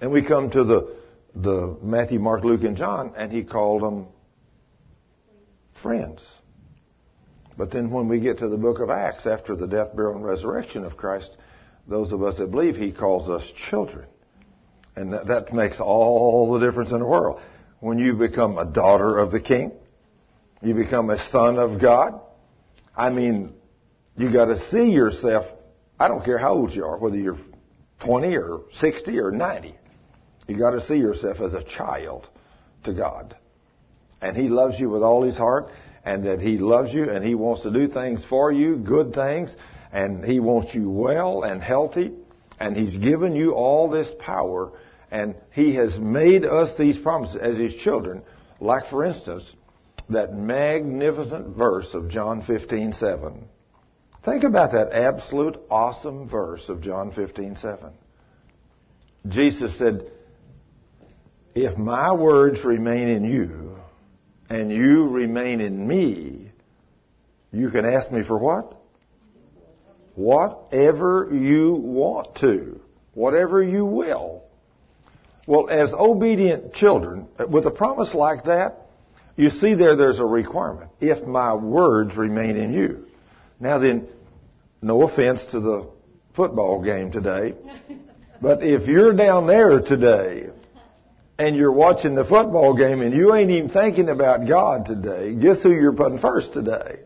And 0.00 0.10
we 0.10 0.22
come 0.22 0.50
to 0.50 0.64
the, 0.64 0.96
the 1.34 1.78
Matthew, 1.80 2.18
Mark, 2.18 2.44
Luke, 2.44 2.64
and 2.64 2.76
John, 2.76 3.14
and 3.16 3.32
he 3.32 3.44
called 3.44 3.82
them 3.82 4.08
friends. 5.82 6.22
But 7.56 7.70
then 7.70 7.90
when 7.90 8.08
we 8.08 8.18
get 8.20 8.38
to 8.38 8.48
the 8.48 8.56
book 8.56 8.80
of 8.80 8.90
Acts, 8.90 9.26
after 9.26 9.54
the 9.54 9.66
death, 9.66 9.94
burial, 9.94 10.16
and 10.16 10.24
resurrection 10.24 10.84
of 10.84 10.96
Christ, 10.96 11.36
those 11.86 12.12
of 12.12 12.22
us 12.22 12.38
that 12.38 12.50
believe, 12.50 12.76
he 12.76 12.90
calls 12.90 13.28
us 13.28 13.50
children. 13.70 14.06
And 14.96 15.12
that, 15.12 15.26
that 15.28 15.52
makes 15.52 15.80
all 15.80 16.52
the 16.52 16.66
difference 16.66 16.90
in 16.90 16.98
the 16.98 17.06
world. 17.06 17.40
When 17.84 17.98
you 17.98 18.14
become 18.14 18.56
a 18.56 18.64
daughter 18.64 19.18
of 19.18 19.30
the 19.30 19.42
king, 19.42 19.70
you 20.62 20.72
become 20.72 21.10
a 21.10 21.18
son 21.28 21.58
of 21.58 21.78
God. 21.78 22.18
I 22.96 23.10
mean, 23.10 23.52
you 24.16 24.32
gotta 24.32 24.58
see 24.70 24.90
yourself, 24.90 25.44
I 26.00 26.08
don't 26.08 26.24
care 26.24 26.38
how 26.38 26.54
old 26.54 26.74
you 26.74 26.86
are, 26.86 26.96
whether 26.96 27.18
you're 27.18 27.36
20 28.00 28.36
or 28.38 28.60
60 28.78 29.18
or 29.18 29.30
90. 29.30 29.74
You 30.48 30.56
gotta 30.56 30.80
see 30.80 30.96
yourself 30.96 31.42
as 31.42 31.52
a 31.52 31.62
child 31.62 32.26
to 32.84 32.94
God. 32.94 33.36
And 34.22 34.34
He 34.34 34.48
loves 34.48 34.80
you 34.80 34.88
with 34.88 35.02
all 35.02 35.22
His 35.22 35.36
heart 35.36 35.68
and 36.06 36.24
that 36.24 36.40
He 36.40 36.56
loves 36.56 36.90
you 36.90 37.10
and 37.10 37.22
He 37.22 37.34
wants 37.34 37.64
to 37.64 37.70
do 37.70 37.86
things 37.86 38.24
for 38.24 38.50
you, 38.50 38.76
good 38.76 39.12
things, 39.12 39.54
and 39.92 40.24
He 40.24 40.40
wants 40.40 40.74
you 40.74 40.88
well 40.88 41.42
and 41.42 41.62
healthy, 41.62 42.14
and 42.58 42.78
He's 42.78 42.96
given 42.96 43.36
you 43.36 43.52
all 43.52 43.90
this 43.90 44.08
power, 44.20 44.72
and 45.10 45.34
He 45.52 45.74
has 45.74 45.98
made 45.98 46.44
us 46.44 46.76
these 46.76 46.98
promises 46.98 47.36
as 47.36 47.56
His 47.56 47.74
children, 47.74 48.22
like 48.60 48.86
for 48.86 49.04
instance, 49.04 49.50
that 50.08 50.34
magnificent 50.34 51.56
verse 51.56 51.94
of 51.94 52.08
John 52.08 52.42
15:7. 52.42 53.44
Think 54.24 54.44
about 54.44 54.72
that 54.72 54.92
absolute 54.92 55.58
awesome 55.70 56.28
verse 56.28 56.68
of 56.68 56.80
John 56.80 57.12
15:7. 57.12 57.92
Jesus 59.28 59.76
said, 59.76 60.10
"If 61.54 61.76
my 61.78 62.12
words 62.12 62.64
remain 62.64 63.08
in 63.08 63.24
you, 63.24 63.76
and 64.48 64.70
you 64.70 65.08
remain 65.08 65.60
in 65.60 65.86
me, 65.86 66.50
you 67.52 67.70
can 67.70 67.84
ask 67.84 68.10
me 68.10 68.22
for 68.22 68.38
what? 68.38 68.76
Whatever 70.14 71.28
you 71.32 71.72
want 71.72 72.36
to. 72.36 72.80
Whatever 73.14 73.62
you 73.62 73.84
will. 73.84 74.43
Well, 75.46 75.68
as 75.68 75.92
obedient 75.92 76.74
children, 76.74 77.28
uh, 77.38 77.46
with 77.46 77.66
a 77.66 77.70
promise 77.70 78.14
like 78.14 78.44
that, 78.44 78.86
you 79.36 79.50
see 79.50 79.74
there, 79.74 79.96
there's 79.96 80.18
a 80.18 80.24
requirement. 80.24 80.90
If 81.00 81.26
my 81.26 81.54
words 81.54 82.16
remain 82.16 82.56
in 82.56 82.72
you. 82.72 83.06
Now 83.60 83.78
then, 83.78 84.08
no 84.80 85.02
offense 85.02 85.44
to 85.46 85.60
the 85.60 85.90
football 86.34 86.82
game 86.82 87.12
today, 87.12 87.54
but 88.40 88.62
if 88.62 88.86
you're 88.86 89.12
down 89.12 89.46
there 89.46 89.80
today 89.80 90.48
and 91.38 91.56
you're 91.56 91.72
watching 91.72 92.14
the 92.14 92.24
football 92.24 92.74
game 92.74 93.02
and 93.02 93.14
you 93.14 93.34
ain't 93.34 93.50
even 93.50 93.70
thinking 93.70 94.08
about 94.08 94.46
God 94.46 94.86
today, 94.86 95.34
guess 95.34 95.62
who 95.62 95.72
you're 95.72 95.92
putting 95.92 96.18
first 96.18 96.52
today? 96.52 97.00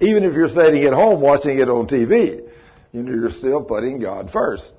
Even 0.00 0.24
if 0.24 0.34
you're 0.34 0.48
sitting 0.48 0.84
at 0.84 0.92
home 0.92 1.20
watching 1.20 1.58
it 1.58 1.68
on 1.68 1.86
TV, 1.86 2.48
you 2.92 3.02
know, 3.02 3.12
you're 3.12 3.30
still 3.30 3.62
putting 3.62 4.00
God 4.00 4.30
first. 4.32 4.72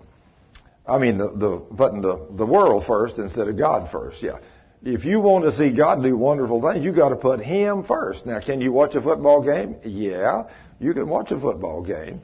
I 0.89 0.98
mean, 0.98 1.17
the, 1.17 1.31
the 1.31 1.58
putting 1.58 2.01
the, 2.01 2.27
the 2.31 2.46
world 2.46 2.86
first 2.86 3.17
instead 3.17 3.48
of 3.48 3.58
God 3.58 3.91
first, 3.91 4.22
yeah. 4.22 4.39
If 4.81 5.03
you 5.03 5.19
want 5.19 5.43
to 5.43 5.51
see 5.51 5.72
God 5.72 6.01
do 6.01 6.15
wonderful 6.15 6.62
things, 6.62 6.86
you 6.86 6.93
got 6.93 7.10
to 7.10 7.17
put 7.17 7.41
Him 7.41 7.84
first. 7.84 8.25
Now, 8.25 8.39
can 8.39 8.62
you 8.62 8.72
watch 8.72 8.96
a 8.96 9.01
football 9.01 9.41
game? 9.41 9.75
Yeah, 9.84 10.46
you 10.79 10.93
can 10.93 11.10
watch 11.10 11.31
a 11.31 11.39
football 11.39 11.81
game, 11.81 12.22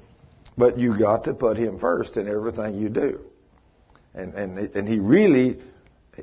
but 0.57 0.79
you 0.79 0.97
got 0.97 1.25
to 1.25 1.33
put 1.33 1.57
Him 1.57 1.79
first 1.79 2.15
in 2.15 2.29
everything 2.29 2.79
you 2.79 2.89
do. 2.89 3.19
And, 4.13 4.33
and, 4.33 4.57
and 4.57 4.87
He 4.87 4.99
really 4.99 5.59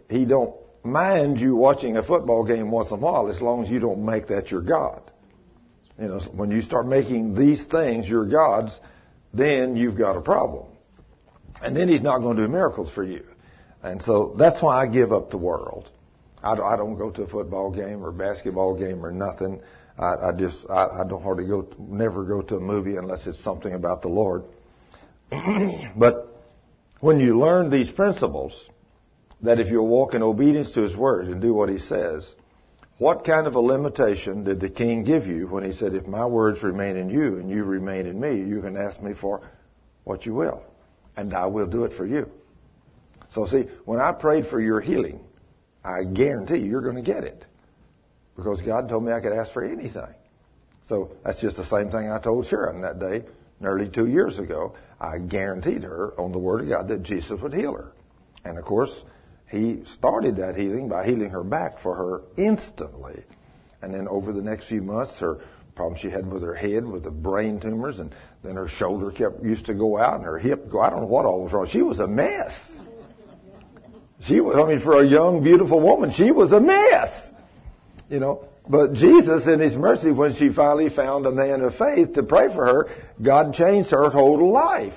he 0.08 0.24
don't 0.24 0.54
mind 0.84 1.40
you 1.40 1.54
watching 1.54 1.96
a 1.96 2.02
football 2.02 2.44
game 2.44 2.70
once 2.70 2.88
in 2.88 2.94
a 2.94 3.00
while 3.00 3.28
as 3.28 3.40
long 3.40 3.64
as 3.64 3.70
you 3.70 3.78
don't 3.78 4.04
make 4.04 4.28
that 4.28 4.50
your 4.50 4.62
God. 4.62 5.02
You 6.00 6.08
know, 6.08 6.18
when 6.32 6.50
you 6.50 6.62
start 6.62 6.86
making 6.86 7.34
these 7.34 7.62
things 7.62 8.08
your 8.08 8.24
gods, 8.24 8.78
then 9.32 9.76
you've 9.76 9.96
got 9.96 10.16
a 10.16 10.20
problem. 10.20 10.66
And 11.62 11.76
then 11.76 11.88
he's 11.88 12.02
not 12.02 12.20
going 12.20 12.36
to 12.36 12.46
do 12.46 12.48
miracles 12.48 12.90
for 12.92 13.04
you. 13.04 13.24
And 13.82 14.00
so 14.02 14.34
that's 14.38 14.62
why 14.62 14.82
I 14.82 14.86
give 14.86 15.12
up 15.12 15.30
the 15.30 15.38
world. 15.38 15.90
I 16.42 16.56
don't 16.56 16.98
go 16.98 17.10
to 17.10 17.22
a 17.22 17.26
football 17.28 17.70
game 17.70 18.04
or 18.04 18.10
basketball 18.10 18.76
game 18.76 19.04
or 19.06 19.12
nothing. 19.12 19.60
I, 19.96 20.14
I 20.28 20.32
just, 20.36 20.68
I, 20.68 21.02
I 21.02 21.04
don't 21.08 21.22
hardly 21.22 21.46
go, 21.46 21.68
never 21.78 22.24
go 22.24 22.42
to 22.42 22.56
a 22.56 22.60
movie 22.60 22.96
unless 22.96 23.26
it's 23.26 23.42
something 23.44 23.72
about 23.72 24.02
the 24.02 24.08
Lord. 24.08 24.44
but 25.96 26.42
when 27.00 27.20
you 27.20 27.38
learn 27.38 27.70
these 27.70 27.90
principles, 27.90 28.52
that 29.42 29.60
if 29.60 29.68
you'll 29.68 29.86
walk 29.86 30.14
in 30.14 30.22
obedience 30.22 30.72
to 30.72 30.82
his 30.82 30.96
word 30.96 31.26
and 31.26 31.40
do 31.40 31.52
what 31.52 31.68
he 31.68 31.78
says, 31.78 32.26
what 32.98 33.24
kind 33.24 33.46
of 33.46 33.54
a 33.54 33.60
limitation 33.60 34.44
did 34.44 34.60
the 34.60 34.70
king 34.70 35.02
give 35.02 35.26
you 35.26 35.48
when 35.48 35.64
he 35.64 35.72
said, 35.72 35.94
if 35.94 36.06
my 36.06 36.26
words 36.26 36.62
remain 36.62 36.96
in 36.96 37.10
you 37.10 37.38
and 37.38 37.50
you 37.50 37.64
remain 37.64 38.06
in 38.06 38.20
me, 38.20 38.36
you 38.36 38.60
can 38.60 38.76
ask 38.76 39.02
me 39.02 39.14
for 39.14 39.42
what 40.04 40.24
you 40.26 40.34
will, 40.34 40.62
and 41.16 41.34
I 41.34 41.46
will 41.46 41.66
do 41.66 41.84
it 41.84 41.92
for 41.92 42.06
you. 42.06 42.30
So 43.30 43.46
see, 43.46 43.64
when 43.84 44.00
I 44.00 44.12
prayed 44.12 44.46
for 44.46 44.60
your 44.60 44.80
healing, 44.80 45.20
I 45.84 46.04
guarantee 46.04 46.58
you, 46.58 46.70
you're 46.70 46.82
going 46.82 46.96
to 46.96 47.02
get 47.02 47.24
it. 47.24 47.44
Because 48.36 48.60
God 48.62 48.88
told 48.88 49.04
me 49.04 49.12
I 49.12 49.20
could 49.20 49.32
ask 49.32 49.52
for 49.52 49.64
anything. 49.64 50.14
So 50.88 51.12
that's 51.24 51.40
just 51.40 51.56
the 51.56 51.66
same 51.66 51.90
thing 51.90 52.10
I 52.10 52.18
told 52.18 52.46
Sharon 52.46 52.82
that 52.82 52.98
day, 52.98 53.24
nearly 53.60 53.88
two 53.88 54.06
years 54.06 54.38
ago. 54.38 54.74
I 55.00 55.18
guaranteed 55.18 55.82
her 55.82 56.12
on 56.18 56.32
the 56.32 56.38
Word 56.38 56.62
of 56.62 56.68
God 56.68 56.88
that 56.88 57.02
Jesus 57.02 57.40
would 57.40 57.54
heal 57.54 57.72
her. 57.74 57.92
And 58.44 58.58
of 58.58 58.64
course, 58.64 58.92
he 59.50 59.84
started 59.94 60.36
that 60.36 60.56
healing 60.56 60.88
by 60.88 61.06
healing 61.06 61.30
her 61.30 61.44
back 61.44 61.80
for 61.80 61.94
her 61.94 62.22
instantly. 62.36 63.22
And 63.80 63.92
then 63.92 64.08
over 64.08 64.32
the 64.32 64.42
next 64.42 64.66
few 64.66 64.80
months, 64.80 65.18
her 65.18 65.40
problem 65.74 65.98
she 65.98 66.10
had 66.10 66.30
with 66.30 66.42
her 66.42 66.54
head, 66.54 66.86
with 66.86 67.04
the 67.04 67.10
brain 67.10 67.60
tumors, 67.60 67.98
and 67.98 68.14
then 68.42 68.56
her 68.56 68.68
shoulder 68.68 69.10
kept 69.10 69.42
used 69.42 69.66
to 69.66 69.74
go 69.74 69.98
out 69.98 70.16
and 70.16 70.24
her 70.24 70.38
hip 70.38 70.70
go. 70.70 70.80
I 70.80 70.90
don't 70.90 71.00
know 71.00 71.06
what 71.06 71.24
all 71.24 71.42
was 71.42 71.52
wrong. 71.52 71.66
She 71.68 71.82
was 71.82 71.98
a 71.98 72.06
mess. 72.06 72.52
She 74.20 74.40
was, 74.40 74.56
I 74.56 74.68
mean, 74.68 74.80
for 74.80 75.00
a 75.00 75.06
young, 75.06 75.42
beautiful 75.42 75.80
woman, 75.80 76.12
she 76.12 76.30
was 76.30 76.52
a 76.52 76.60
mess. 76.60 77.10
You 78.08 78.20
know, 78.20 78.44
but 78.68 78.92
Jesus, 78.92 79.46
in 79.46 79.58
His 79.58 79.74
mercy, 79.74 80.12
when 80.12 80.34
she 80.34 80.50
finally 80.50 80.90
found 80.90 81.26
a 81.26 81.32
man 81.32 81.62
of 81.62 81.74
faith 81.74 82.12
to 82.14 82.22
pray 82.22 82.48
for 82.48 82.66
her, 82.66 82.88
God 83.20 83.54
changed 83.54 83.90
her 83.90 84.10
total 84.10 84.52
life. 84.52 84.94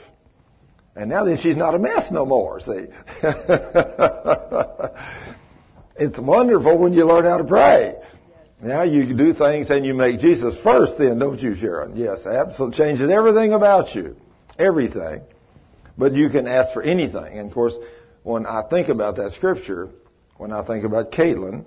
And 0.96 1.10
now 1.10 1.26
then 1.26 1.38
she's 1.38 1.58
not 1.58 1.76
a 1.76 1.80
mess 1.80 2.12
no 2.12 2.26
more, 2.26 2.60
see. 2.60 2.86
it's 5.98 6.20
wonderful 6.20 6.78
when 6.78 6.94
you 6.94 7.06
learn 7.06 7.26
how 7.26 7.38
to 7.38 7.44
pray. 7.44 7.96
Now 8.62 8.84
you 8.84 9.14
do 9.14 9.34
things 9.34 9.70
and 9.70 9.86
you 9.86 9.94
make 9.94 10.20
Jesus 10.20 10.56
first 10.64 10.98
then, 10.98 11.20
don't 11.20 11.40
you, 11.40 11.56
Sharon? 11.56 11.96
Yes, 11.96 12.26
absolutely. 12.26 12.78
Changes 12.78 13.10
everything 13.10 13.54
about 13.54 13.94
you. 13.94 14.16
Everything. 14.58 15.22
But 15.98 16.14
you 16.14 16.30
can 16.30 16.48
ask 16.48 16.74
for 16.74 16.82
anything. 16.82 17.38
And 17.38 17.50
of 17.50 17.54
course, 17.54 17.74
when 18.24 18.46
I 18.46 18.64
think 18.70 18.90
about 18.90 19.18
that 19.18 19.34
scripture, 19.34 19.90
when 20.38 20.52
I 20.52 20.64
think 20.64 20.84
about 20.86 21.12
Caitlin, 21.12 21.66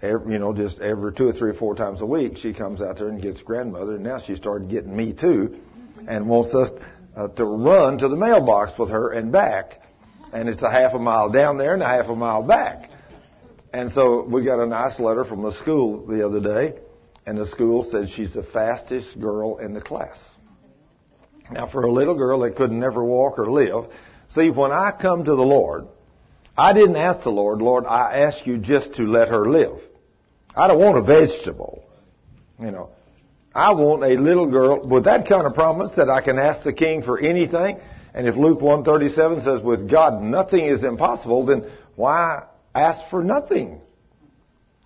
every, 0.00 0.32
you 0.32 0.38
know, 0.38 0.52
just 0.52 0.80
every 0.80 1.12
two 1.12 1.28
or 1.28 1.32
three 1.32 1.50
or 1.50 1.54
four 1.54 1.74
times 1.74 2.00
a 2.00 2.06
week, 2.06 2.36
she 2.38 2.52
comes 2.52 2.80
out 2.80 2.98
there 2.98 3.08
and 3.08 3.20
gets 3.20 3.42
grandmother, 3.42 3.96
and 3.96 4.04
now 4.04 4.20
she 4.20 4.36
started 4.36 4.70
getting 4.70 4.96
me 4.96 5.12
too, 5.12 5.58
and 6.08 6.28
wants 6.28 6.54
us 6.54 6.70
uh, 7.16 7.28
to 7.28 7.44
run 7.44 7.98
to 7.98 8.08
the 8.08 8.16
mailbox 8.16 8.78
with 8.78 8.90
her 8.90 9.10
and 9.12 9.32
back. 9.32 9.82
And 10.32 10.48
it's 10.48 10.62
a 10.62 10.70
half 10.70 10.94
a 10.94 10.98
mile 10.98 11.30
down 11.30 11.58
there 11.58 11.74
and 11.74 11.82
a 11.82 11.88
half 11.88 12.08
a 12.08 12.14
mile 12.14 12.42
back. 12.42 12.87
And 13.72 13.92
so 13.92 14.24
we 14.24 14.44
got 14.44 14.60
a 14.60 14.66
nice 14.66 14.98
letter 14.98 15.24
from 15.24 15.42
the 15.42 15.52
school 15.52 16.06
the 16.06 16.26
other 16.26 16.40
day, 16.40 16.78
and 17.26 17.36
the 17.36 17.46
school 17.46 17.88
said 17.90 18.08
she's 18.08 18.32
the 18.32 18.42
fastest 18.42 19.20
girl 19.20 19.58
in 19.58 19.74
the 19.74 19.80
class. 19.80 20.18
Now, 21.50 21.66
for 21.66 21.82
a 21.82 21.92
little 21.92 22.14
girl 22.14 22.40
that 22.40 22.56
could 22.56 22.72
never 22.72 23.04
walk 23.04 23.38
or 23.38 23.50
live, 23.50 23.90
see, 24.28 24.50
when 24.50 24.72
I 24.72 24.90
come 24.90 25.24
to 25.24 25.34
the 25.34 25.42
Lord, 25.42 25.86
I 26.56 26.72
didn't 26.72 26.96
ask 26.96 27.22
the 27.22 27.30
Lord, 27.30 27.60
Lord, 27.60 27.86
I 27.86 28.20
ask 28.20 28.46
you 28.46 28.58
just 28.58 28.94
to 28.94 29.02
let 29.02 29.28
her 29.28 29.48
live. 29.48 29.80
I 30.54 30.66
don't 30.66 30.80
want 30.80 30.98
a 30.98 31.02
vegetable. 31.02 31.84
You 32.58 32.70
know, 32.70 32.90
I 33.54 33.72
want 33.72 34.02
a 34.02 34.20
little 34.20 34.46
girl 34.46 34.86
with 34.86 35.04
that 35.04 35.28
kind 35.28 35.46
of 35.46 35.54
promise 35.54 35.92
that 35.96 36.10
I 36.10 36.20
can 36.20 36.38
ask 36.38 36.64
the 36.64 36.72
king 36.72 37.02
for 37.02 37.18
anything. 37.18 37.78
And 38.12 38.26
if 38.26 38.34
Luke 38.34 38.60
137 38.60 39.42
says 39.42 39.62
with 39.62 39.88
God 39.88 40.22
nothing 40.22 40.64
is 40.64 40.82
impossible, 40.82 41.46
then 41.46 41.70
why 41.94 42.44
ask 42.82 43.08
for 43.10 43.22
nothing? 43.22 43.80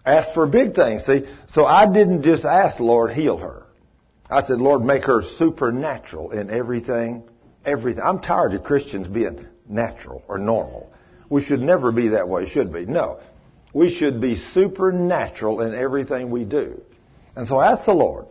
Ask 0.05 0.35
for 0.35 0.47
big 0.47 0.75
things. 0.75 1.05
See, 1.07 1.27
so 1.53 1.65
I 1.65 1.93
didn't 1.93 2.23
just 2.23 2.45
ask 2.45 2.81
Lord 2.81 3.13
heal 3.13 3.37
her. 3.39 3.67
I 4.29 4.45
said, 4.45 4.59
Lord, 4.59 4.83
make 4.83 5.05
her 5.05 5.23
supernatural 5.23 6.31
in 6.31 6.51
everything, 6.51 7.25
everything. 7.65 8.03
I'm 8.05 8.21
tired 8.21 8.55
of 8.55 8.65
Christians 8.65 9.07
being 9.07 9.47
natural 9.69 10.23
or 10.27 10.39
normal. 10.39 10.93
We 11.29 11.43
should 11.43 11.61
never 11.61 11.93
be 11.93 12.09
that 12.09 12.29
way, 12.29 12.49
should 12.49 12.73
be. 12.73 12.87
No. 12.87 13.21
We 13.73 13.95
should 13.95 14.21
be 14.21 14.37
supernatural 14.37 15.61
in 15.61 15.75
everything 15.75 16.31
we 16.31 16.45
do. 16.45 16.83
And 17.37 17.47
so 17.47 17.57
I 17.57 17.73
asked 17.73 17.87
the 17.87 17.95
Lord, 17.95 18.27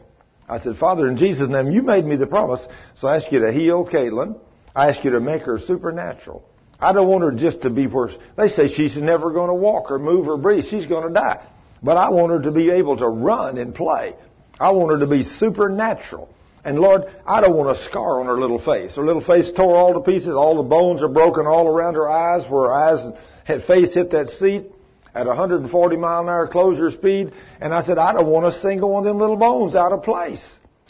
I 0.48 0.60
said, 0.60 0.78
Father, 0.78 1.08
in 1.08 1.18
Jesus' 1.18 1.50
name, 1.50 1.72
you 1.72 1.82
made 1.82 2.06
me 2.06 2.16
the 2.16 2.28
promise, 2.28 2.66
so 2.96 3.08
I 3.08 3.16
ask 3.16 3.32
you 3.32 3.40
to 3.40 3.52
heal 3.52 3.86
Caitlin. 3.86 4.40
I 4.76 4.90
ask 4.90 5.04
you 5.04 5.12
to 5.12 5.20
make 5.20 5.44
her 5.44 5.60
supernatural. 5.60 6.44
I 6.82 6.94
don't 6.94 7.08
want 7.08 7.24
her 7.24 7.32
just 7.32 7.62
to 7.62 7.70
be 7.70 7.86
where 7.86 8.10
they 8.36 8.50
say 8.50 8.68
she's 8.68 8.98
never 8.98 9.32
going 9.32 9.50
to 9.50 9.54
walk 9.54 9.92
or 9.92 10.00
move 10.00 10.28
or 10.28 10.38
breathe. 10.38 10.66
She's 10.66 10.88
going 10.88 11.08
to 11.08 11.14
die. 11.14 11.46
But 11.84 11.98
I 11.98 12.10
want 12.10 12.32
her 12.32 12.42
to 12.42 12.52
be 12.52 12.72
able 12.72 12.98
to 12.98 13.08
run 13.08 13.58
and 13.58 13.74
play. 13.74 14.16
I 14.60 14.72
want 14.72 14.92
her 14.92 15.00
to 15.00 15.08
be 15.08 15.24
supernatural. 15.24 16.34
And 16.64 16.80
Lord, 16.80 17.04
I 17.26 17.42
don't 17.42 17.56
want 17.56 17.78
a 17.78 17.84
scar 17.84 18.20
on 18.20 18.28
her 18.28 18.40
little 18.40 18.60
face. 18.60 18.96
Her 18.96 19.06
little 19.06 19.24
face 19.24 19.52
tore 19.52 19.76
all 19.76 19.94
to 19.94 20.02
pieces. 20.02 20.30
All 20.30 20.58
the 20.58 20.70
bones 20.70 21.02
are 21.02 21.08
broken 21.08 21.48
all 21.48 21.68
around 21.68 21.96
her 21.96 22.10
eyes 22.10 22.50
where 22.50 22.70
her 22.70 22.74
eyes 22.74 23.14
had 23.46 23.64
face 23.64 23.94
hit 23.94 24.12
that 24.12 24.30
seat 24.30 24.66
at 25.14 25.28
140 25.28 25.98
mile 25.98 26.22
an 26.22 26.30
hour 26.30 26.48
closure 26.48 26.92
speed. 26.92 27.34
And 27.60 27.74
I 27.74 27.84
said, 27.84 27.98
I 27.98 28.14
don't 28.14 28.28
want 28.28 28.46
a 28.46 28.60
single 28.60 28.92
one 28.92 29.02
of 29.02 29.06
them 29.06 29.20
little 29.20 29.38
bones 29.38 29.76
out 29.76 29.92
of 29.92 30.04
place. 30.04 30.44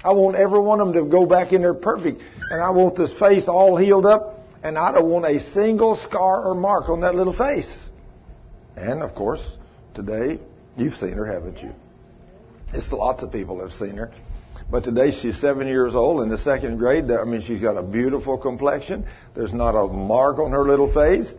I 0.03 0.13
want 0.13 0.35
every 0.35 0.59
one 0.59 0.79
of 0.79 0.93
them 0.93 1.05
to 1.05 1.09
go 1.09 1.25
back 1.25 1.53
in 1.53 1.61
there 1.61 1.73
perfect. 1.73 2.21
And 2.49 2.61
I 2.61 2.71
want 2.71 2.95
this 2.95 3.13
face 3.13 3.47
all 3.47 3.77
healed 3.77 4.05
up. 4.05 4.40
And 4.63 4.77
I 4.77 4.91
don't 4.91 5.09
want 5.09 5.25
a 5.25 5.39
single 5.53 5.97
scar 5.97 6.45
or 6.45 6.53
mark 6.53 6.89
on 6.89 7.01
that 7.01 7.15
little 7.15 7.33
face. 7.33 7.71
And 8.75 9.01
of 9.01 9.15
course, 9.15 9.41
today, 9.93 10.39
you've 10.77 10.95
seen 10.95 11.13
her, 11.13 11.25
haven't 11.25 11.61
you? 11.61 11.71
It's 12.73 12.91
lots 12.91 13.23
of 13.23 13.31
people 13.31 13.59
have 13.59 13.73
seen 13.73 13.97
her. 13.97 14.11
But 14.69 14.85
today 14.85 15.11
she's 15.11 15.37
seven 15.41 15.67
years 15.67 15.95
old 15.95 16.21
in 16.23 16.29
the 16.29 16.37
second 16.37 16.77
grade. 16.77 17.11
I 17.11 17.25
mean, 17.25 17.41
she's 17.41 17.59
got 17.59 17.75
a 17.75 17.83
beautiful 17.83 18.37
complexion. 18.37 19.05
There's 19.35 19.53
not 19.53 19.71
a 19.71 19.87
mark 19.87 20.39
on 20.39 20.51
her 20.51 20.63
little 20.63 20.91
face. 20.93 21.33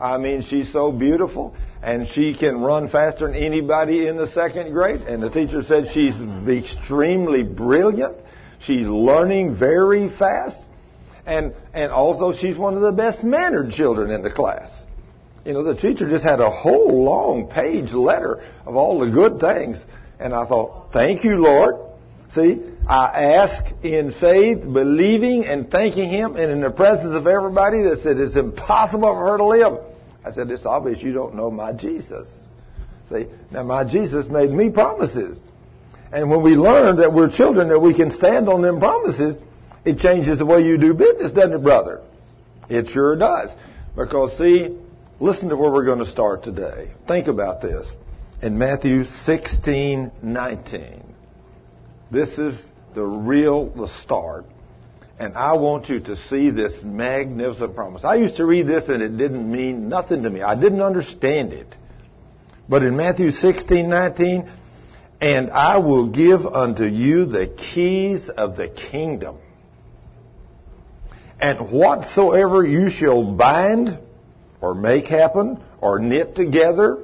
I 0.00 0.16
mean, 0.16 0.42
she's 0.42 0.72
so 0.72 0.90
beautiful. 0.90 1.54
And 1.82 2.08
she 2.08 2.34
can 2.34 2.60
run 2.60 2.88
faster 2.88 3.26
than 3.26 3.36
anybody 3.36 4.06
in 4.06 4.16
the 4.16 4.28
second 4.28 4.72
grade. 4.72 5.02
And 5.02 5.22
the 5.22 5.28
teacher 5.28 5.62
said 5.62 5.88
she's 5.92 6.18
extremely 6.48 7.42
brilliant. 7.42 8.16
She's 8.60 8.86
learning 8.86 9.56
very 9.56 10.08
fast. 10.08 10.64
And, 11.24 11.54
and 11.72 11.92
also 11.92 12.32
she's 12.32 12.56
one 12.56 12.74
of 12.74 12.80
the 12.80 12.92
best 12.92 13.22
mannered 13.22 13.72
children 13.72 14.10
in 14.10 14.22
the 14.22 14.30
class. 14.30 14.70
You 15.44 15.52
know, 15.52 15.62
the 15.62 15.74
teacher 15.74 16.08
just 16.08 16.24
had 16.24 16.40
a 16.40 16.50
whole 16.50 17.04
long 17.04 17.48
page 17.48 17.92
letter 17.92 18.44
of 18.64 18.76
all 18.76 19.00
the 19.00 19.10
good 19.10 19.40
things. 19.40 19.84
And 20.18 20.32
I 20.32 20.46
thought, 20.46 20.92
thank 20.92 21.24
you, 21.24 21.36
Lord. 21.36 21.76
See, 22.34 22.62
I 22.86 23.34
ask 23.34 23.64
in 23.82 24.12
faith, 24.12 24.62
believing 24.62 25.44
and 25.44 25.70
thanking 25.70 26.08
Him, 26.08 26.36
and 26.36 26.50
in 26.50 26.60
the 26.60 26.70
presence 26.70 27.14
of 27.14 27.26
everybody 27.26 27.82
that 27.82 28.02
said 28.02 28.18
it's 28.18 28.36
impossible 28.36 29.12
for 29.14 29.32
her 29.32 29.36
to 29.36 29.44
live. 29.44 29.78
I 30.24 30.30
said, 30.30 30.50
it's 30.50 30.64
obvious 30.64 31.02
you 31.02 31.12
don't 31.12 31.34
know 31.34 31.50
my 31.50 31.72
Jesus. 31.72 32.32
See, 33.10 33.26
now 33.50 33.64
my 33.64 33.84
Jesus 33.84 34.28
made 34.28 34.50
me 34.50 34.70
promises. 34.70 35.40
And 36.12 36.30
when 36.30 36.42
we 36.42 36.52
learn 36.52 36.96
that 36.96 37.12
we're 37.12 37.30
children, 37.30 37.68
that 37.68 37.80
we 37.80 37.94
can 37.94 38.10
stand 38.10 38.48
on 38.48 38.62
them 38.62 38.78
promises, 38.78 39.36
it 39.84 39.98
changes 39.98 40.38
the 40.38 40.46
way 40.46 40.64
you 40.64 40.78
do 40.78 40.94
business, 40.94 41.32
doesn't 41.32 41.52
it, 41.52 41.62
brother? 41.62 42.00
It 42.68 42.88
sure 42.88 43.16
does. 43.16 43.50
Because 43.96 44.36
see, 44.38 44.78
listen 45.20 45.48
to 45.48 45.56
where 45.56 45.70
we're 45.70 45.84
going 45.84 45.98
to 45.98 46.10
start 46.10 46.44
today. 46.44 46.92
Think 47.06 47.26
about 47.26 47.60
this. 47.60 47.86
In 48.40 48.58
Matthew 48.58 49.04
16, 49.04 50.12
19. 50.22 51.14
This 52.10 52.38
is 52.38 52.60
the 52.94 53.02
real, 53.02 53.66
the 53.70 53.88
start. 54.02 54.46
And 55.18 55.36
I 55.36 55.52
want 55.54 55.88
you 55.88 56.00
to 56.00 56.16
see 56.16 56.50
this 56.50 56.82
magnificent 56.82 57.74
promise. 57.74 58.04
I 58.04 58.16
used 58.16 58.36
to 58.36 58.44
read 58.44 58.66
this 58.66 58.88
and 58.88 59.02
it 59.02 59.16
didn't 59.16 59.50
mean 59.50 59.88
nothing 59.88 60.22
to 60.24 60.30
me. 60.30 60.42
I 60.42 60.54
didn't 60.54 60.80
understand 60.80 61.52
it. 61.52 61.76
But 62.68 62.82
in 62.82 62.96
Matthew 62.96 63.30
16, 63.30 63.88
19, 63.88 64.50
and 65.20 65.50
I 65.50 65.78
will 65.78 66.08
give 66.08 66.44
unto 66.44 66.84
you 66.84 67.26
the 67.26 67.46
keys 67.46 68.28
of 68.28 68.56
the 68.56 68.68
kingdom. 68.68 69.38
And 71.42 71.72
whatsoever 71.72 72.64
you 72.64 72.88
shall 72.88 73.24
bind 73.34 73.98
or 74.60 74.74
make 74.74 75.06
happen 75.06 75.60
or 75.80 75.98
knit 75.98 76.36
together 76.36 77.02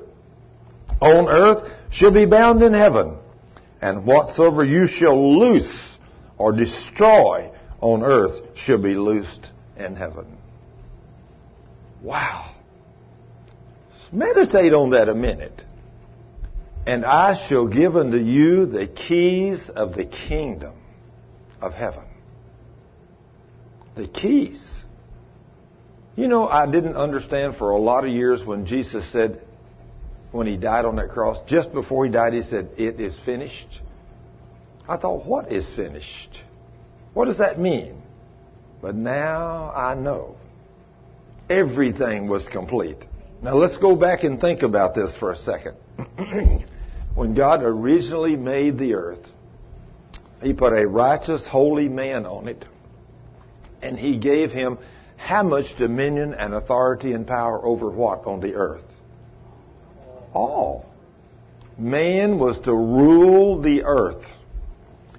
on 1.01 1.29
earth 1.29 1.69
shall 1.91 2.13
be 2.13 2.25
bound 2.25 2.63
in 2.63 2.73
heaven 2.73 3.19
and 3.81 4.07
whatsoever 4.07 4.65
you 4.65 4.87
shall 4.87 5.39
loose 5.39 5.97
or 6.37 6.53
destroy 6.53 7.51
on 7.81 8.03
earth 8.03 8.41
shall 8.57 8.79
be 8.81 8.95
loosed 8.95 9.47
in 9.77 9.97
heaven. 9.97 10.39
Wow. 12.03 12.55
Meditate 14.13 14.73
on 14.73 14.91
that 14.91 15.09
a 15.09 15.15
minute. 15.15 15.63
And 16.87 17.05
I 17.05 17.49
shall 17.49 17.67
give 17.67 17.97
unto 17.97 18.17
you 18.17 18.67
the 18.67 18.87
keys 18.87 19.69
of 19.69 19.95
the 19.95 20.07
kingdom 20.07 20.75
of 21.61 21.75
heaven. 21.75 22.08
The 23.99 24.07
keys. 24.07 24.63
You 26.15 26.29
know, 26.29 26.47
I 26.47 26.71
didn't 26.71 26.95
understand 26.95 27.57
for 27.57 27.73
a 27.73 27.79
lot 27.79 28.05
of 28.05 28.13
years 28.13 28.45
when 28.45 28.65
Jesus 28.65 29.05
said, 29.11 29.43
when 30.31 30.47
he 30.47 30.57
died 30.57 30.85
on 30.85 30.95
that 30.97 31.11
cross, 31.11 31.39
just 31.49 31.73
before 31.73 32.05
he 32.05 32.11
died, 32.13 32.33
he 32.33 32.43
said, 32.43 32.71
It 32.77 33.01
is 33.01 33.19
finished. 33.19 33.67
I 34.89 34.99
thought, 34.99 35.27
What 35.27 35.51
is 35.51 35.67
finished? 35.75 36.41
What 37.13 37.25
does 37.25 37.39
that 37.39 37.59
mean? 37.59 38.01
But 38.81 38.95
now 38.95 39.73
I 39.75 39.97
know. 39.97 40.37
Everything 41.51 42.29
was 42.29 42.47
complete. 42.47 43.05
Now 43.43 43.57
let's 43.57 43.79
go 43.79 43.97
back 43.97 44.23
and 44.23 44.41
think 44.41 44.63
about 44.63 44.95
this 44.95 45.17
for 45.17 45.33
a 45.33 45.37
second. 45.37 45.75
when 47.17 47.35
God 47.35 47.65
originally 47.65 48.37
made 48.37 48.79
the 48.79 48.95
earth, 48.95 49.27
He 50.41 50.53
put 50.53 50.73
a 50.73 50.87
righteous, 50.87 51.45
holy 51.45 51.89
man 51.89 52.27
on 52.27 52.47
it, 52.47 52.65
and 53.83 53.99
He 53.99 54.17
gave 54.19 54.53
him 54.53 54.79
how 55.17 55.43
much 55.43 55.77
dominion 55.77 56.35
and 56.35 56.55
authority 56.55 57.13
and 57.13 57.27
power 57.27 57.65
over 57.65 57.91
what 57.91 58.27
on 58.27 58.41
the 58.41 58.55
earth? 58.55 58.85
all. 60.33 60.87
Man 61.77 62.39
was 62.39 62.59
to 62.61 62.75
rule 62.75 63.61
the 63.61 63.85
earth. 63.85 64.25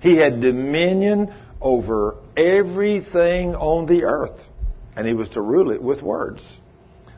He 0.02 0.18
had 0.18 0.42
dominion 0.42 1.34
over 1.62 2.18
everything 2.36 3.56
on 3.56 3.86
the 3.86 4.04
earth. 4.04 4.40
And 4.96 5.08
he 5.08 5.14
was 5.14 5.30
to 5.30 5.42
rule 5.42 5.72
it 5.72 5.82
with 5.82 6.02
words. 6.02 6.42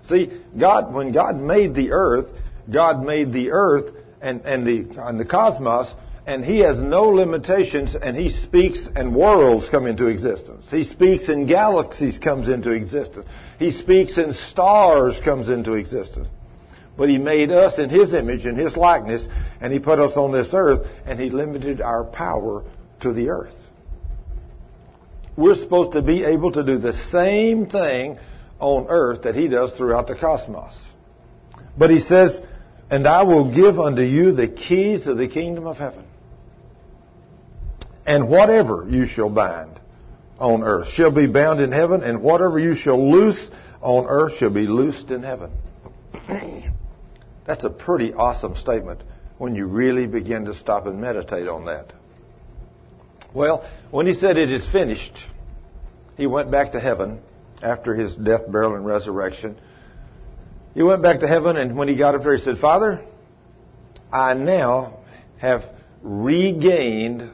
See, 0.10 0.32
God, 0.58 0.94
when 0.94 1.12
God 1.12 1.38
made 1.38 1.74
the 1.74 1.92
earth, 1.92 2.28
God 2.72 3.04
made 3.04 3.34
the 3.34 3.52
earth 3.52 3.94
and, 4.22 4.42
and, 4.46 4.66
the, 4.66 5.02
and 5.02 5.20
the 5.20 5.26
cosmos, 5.26 5.92
and 6.26 6.46
He 6.46 6.60
has 6.60 6.78
no 6.78 7.04
limitations, 7.04 7.96
and 7.96 8.16
He 8.16 8.30
speaks 8.30 8.80
and 8.96 9.16
worlds 9.16 9.70
come 9.70 9.88
into 9.88 10.08
existence. 10.08 10.66
He 10.70 10.84
speaks 10.84 11.30
and 11.30 11.48
galaxies 11.48 12.20
comes 12.20 12.48
into 12.48 12.72
existence. 12.72 13.28
He 13.58 13.72
speaks 13.72 14.18
and 14.18 14.36
stars 14.36 15.20
comes 15.24 15.50
into 15.50 15.74
existence. 15.74 16.28
But 16.98 17.10
He 17.10 17.18
made 17.18 17.52
us 17.52 17.80
in 17.80 17.90
His 17.90 18.14
image, 18.14 18.46
and 18.46 18.58
His 18.58 18.78
likeness, 18.78 19.28
and 19.60 19.74
He 19.74 19.80
put 19.80 20.00
us 20.00 20.16
on 20.16 20.32
this 20.32 20.54
earth, 20.54 20.88
and 21.06 21.20
He 21.20 21.30
limited 21.30 21.82
our 21.82 22.04
power 22.04 22.64
to 23.02 23.14
the 23.14 23.30
earth. 23.30 23.56
We're 25.36 25.56
supposed 25.56 25.94
to 25.94 26.02
be 26.02 26.24
able 26.24 26.52
to 26.52 26.64
do 26.64 26.78
the 26.78 26.94
same 27.12 27.66
thing 27.66 28.20
on 28.60 28.88
earth 28.90 29.24
that 29.24 29.36
He 29.36 29.48
does 29.48 29.74
throughout 29.74 30.08
the 30.08 30.16
cosmos. 30.16 30.74
But 31.76 31.90
He 31.90 32.00
says, 32.00 32.40
and 32.92 33.08
I 33.08 33.24
will 33.24 33.56
give 33.56 33.80
unto 33.80 34.02
you 34.02 34.34
the 34.34 34.50
keys 34.50 35.08
of 35.08 35.18
the 35.18 35.30
kingdom 35.30 35.66
of 35.66 35.78
heaven. 35.78 36.04
And 38.06 38.30
whatever 38.30 38.88
you 38.90 39.06
shall 39.06 39.30
bind 39.30 39.80
on 40.40 40.64
earth 40.64 40.90
shall 40.90 41.12
be 41.12 41.28
bound 41.28 41.62
in 41.62 41.72
heaven, 41.72 42.02
and 42.04 42.24
whatever 42.24 42.58
you 42.58 42.76
shall 42.76 43.12
loose 43.12 43.50
on 43.82 44.06
earth 44.08 44.38
shall 44.38 44.50
be 44.50 44.68
loosed 44.68 45.12
in 45.12 45.24
heaven. 45.24 45.52
That's 47.46 47.64
a 47.64 47.70
pretty 47.70 48.14
awesome 48.14 48.56
statement 48.56 49.02
when 49.38 49.56
you 49.56 49.66
really 49.66 50.08
begin 50.08 50.46
to 50.46 50.56
stop 50.56 50.86
and 50.86 51.00
meditate 51.00 51.48
on 51.48 51.66
that. 51.66 51.94
Well, 53.34 53.68
when 53.92 54.08
he 54.08 54.14
said 54.14 54.38
it 54.38 54.52
is 54.52 54.68
finished, 54.70 55.18
he 56.18 56.28
went 56.28 56.52
back 56.52 56.74
to 56.74 56.80
heaven 56.80 57.22
after 57.62 57.94
his 57.94 58.16
death, 58.16 58.42
burial, 58.48 58.76
and 58.76 58.86
resurrection. 58.86 59.60
He 60.74 60.84
went 60.84 61.02
back 61.02 61.20
to 61.20 61.28
heaven, 61.28 61.58
and 61.58 61.76
when 61.76 61.88
he 61.88 61.96
got 61.96 62.16
up 62.16 62.24
there, 62.24 62.36
he 62.36 62.44
said, 62.44 62.58
Father, 62.58 63.02
I 64.12 64.34
now 64.34 65.00
have 65.38 65.64
regained 66.02 67.32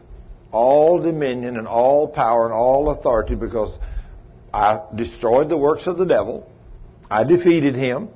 all 0.58 1.00
dominion 1.00 1.58
and 1.58 1.67
all 1.67 2.08
power 2.08 2.46
and 2.46 2.54
all 2.54 2.89
authority 2.89 3.36
because 3.36 3.78
I 4.54 4.82
destroyed 4.96 5.50
the 5.50 5.58
works 5.58 5.86
of 5.86 5.98
the 5.98 6.06
devil. 6.06 6.50
I 7.10 7.24
defeated 7.24 7.76
him. 7.76 8.10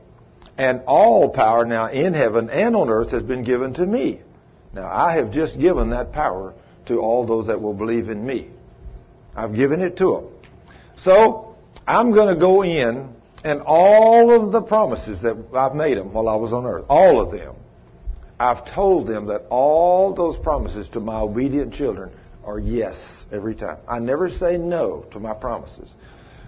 And 0.57 0.81
all 0.85 1.29
power 1.29 1.65
now 1.65 1.87
in 1.87 2.13
heaven 2.13 2.49
and 2.49 2.75
on 2.75 2.89
earth 2.89 3.11
has 3.11 3.23
been 3.23 3.43
given 3.43 3.73
to 3.75 3.85
me. 3.85 4.21
Now, 4.73 4.87
I 4.91 5.15
have 5.15 5.31
just 5.31 5.59
given 5.59 5.91
that 5.91 6.11
power 6.11 6.53
to 6.87 6.99
all 6.99 7.25
those 7.25 7.47
that 7.47 7.61
will 7.61 7.73
believe 7.73 8.09
in 8.09 8.25
me. 8.25 8.49
I've 9.35 9.55
given 9.55 9.81
it 9.81 9.97
to 9.97 10.13
them. 10.13 10.25
So, 10.97 11.55
I'm 11.87 12.11
going 12.11 12.33
to 12.33 12.39
go 12.39 12.63
in 12.63 13.15
and 13.43 13.61
all 13.65 14.31
of 14.31 14.51
the 14.51 14.61
promises 14.61 15.21
that 15.21 15.35
I've 15.53 15.73
made 15.73 15.97
them 15.97 16.13
while 16.13 16.27
I 16.27 16.35
was 16.35 16.53
on 16.53 16.65
earth, 16.65 16.85
all 16.89 17.19
of 17.21 17.31
them, 17.31 17.55
I've 18.39 18.65
told 18.73 19.07
them 19.07 19.27
that 19.27 19.45
all 19.49 20.13
those 20.13 20.37
promises 20.37 20.89
to 20.89 20.99
my 20.99 21.19
obedient 21.19 21.73
children 21.73 22.11
are 22.43 22.59
yes 22.59 22.95
every 23.31 23.55
time. 23.55 23.77
I 23.87 23.99
never 23.99 24.29
say 24.29 24.57
no 24.57 25.05
to 25.11 25.19
my 25.19 25.33
promises. 25.33 25.89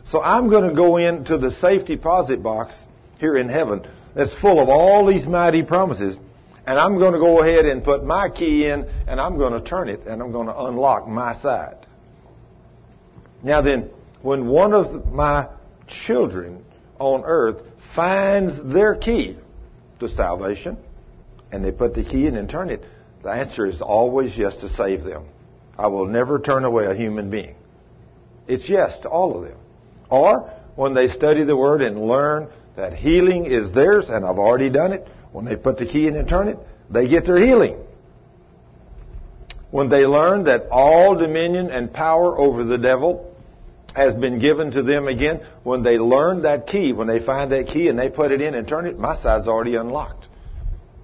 So 0.05 0.21
I'm 0.21 0.49
going 0.49 0.67
to 0.67 0.75
go 0.75 0.97
into 0.97 1.37
the 1.37 1.51
safe 1.55 1.85
deposit 1.85 2.43
box 2.43 2.73
here 3.19 3.37
in 3.37 3.49
heaven 3.49 3.87
that's 4.13 4.33
full 4.35 4.59
of 4.59 4.69
all 4.69 5.05
these 5.05 5.25
mighty 5.25 5.63
promises. 5.63 6.17
And 6.65 6.79
I'm 6.79 6.97
going 6.97 7.13
to 7.13 7.19
go 7.19 7.41
ahead 7.41 7.65
and 7.65 7.83
put 7.83 8.03
my 8.03 8.29
key 8.29 8.67
in 8.67 8.89
and 9.07 9.19
I'm 9.19 9.37
going 9.37 9.53
to 9.53 9.61
turn 9.61 9.89
it 9.89 10.01
and 10.01 10.21
I'm 10.21 10.31
going 10.31 10.47
to 10.47 10.57
unlock 10.65 11.07
my 11.07 11.39
side. 11.41 11.85
Now 13.41 13.61
then, 13.61 13.89
when 14.21 14.47
one 14.47 14.73
of 14.73 15.11
my 15.11 15.49
children 15.87 16.63
on 16.99 17.23
earth 17.25 17.61
finds 17.93 18.63
their 18.63 18.95
key 18.95 19.37
to 19.99 20.09
salvation 20.09 20.77
and 21.51 21.63
they 21.63 21.71
put 21.71 21.93
the 21.93 22.03
key 22.03 22.27
in 22.27 22.35
and 22.35 22.49
turn 22.49 22.69
it, 22.69 22.83
the 23.23 23.29
answer 23.29 23.65
is 23.65 23.81
always 23.81 24.37
yes 24.37 24.55
to 24.57 24.69
save 24.69 25.03
them. 25.03 25.25
I 25.77 25.87
will 25.87 26.05
never 26.05 26.39
turn 26.39 26.65
away 26.65 26.85
a 26.85 26.95
human 26.95 27.29
being. 27.29 27.55
It's 28.47 28.69
yes 28.69 28.99
to 29.01 29.09
all 29.09 29.37
of 29.37 29.43
them. 29.43 29.57
Or 30.09 30.51
when 30.75 30.93
they 30.93 31.09
study 31.09 31.43
the 31.43 31.57
Word 31.57 31.81
and 31.81 32.05
learn 32.05 32.49
that 32.75 32.93
healing 32.93 33.45
is 33.45 33.71
theirs, 33.71 34.09
and 34.09 34.25
I've 34.25 34.37
already 34.37 34.69
done 34.69 34.93
it, 34.93 35.07
when 35.31 35.45
they 35.45 35.55
put 35.55 35.77
the 35.77 35.85
key 35.85 36.07
in 36.07 36.15
and 36.15 36.27
turn 36.27 36.47
it, 36.47 36.57
they 36.89 37.07
get 37.07 37.25
their 37.25 37.37
healing. 37.37 37.77
When 39.71 39.89
they 39.89 40.05
learn 40.05 40.43
that 40.43 40.67
all 40.69 41.15
dominion 41.15 41.71
and 41.71 41.91
power 41.91 42.37
over 42.37 42.63
the 42.63 42.77
devil 42.77 43.35
has 43.95 44.13
been 44.15 44.39
given 44.39 44.71
to 44.71 44.83
them 44.83 45.07
again, 45.07 45.41
when 45.63 45.81
they 45.83 45.97
learn 45.97 46.43
that 46.43 46.67
key, 46.67 46.93
when 46.93 47.07
they 47.07 47.19
find 47.19 47.51
that 47.51 47.67
key 47.67 47.87
and 47.87 47.97
they 47.97 48.09
put 48.09 48.31
it 48.31 48.41
in 48.41 48.53
and 48.53 48.67
turn 48.67 48.85
it, 48.85 48.99
my 48.99 49.19
side's 49.21 49.47
already 49.47 49.75
unlocked. 49.75 50.22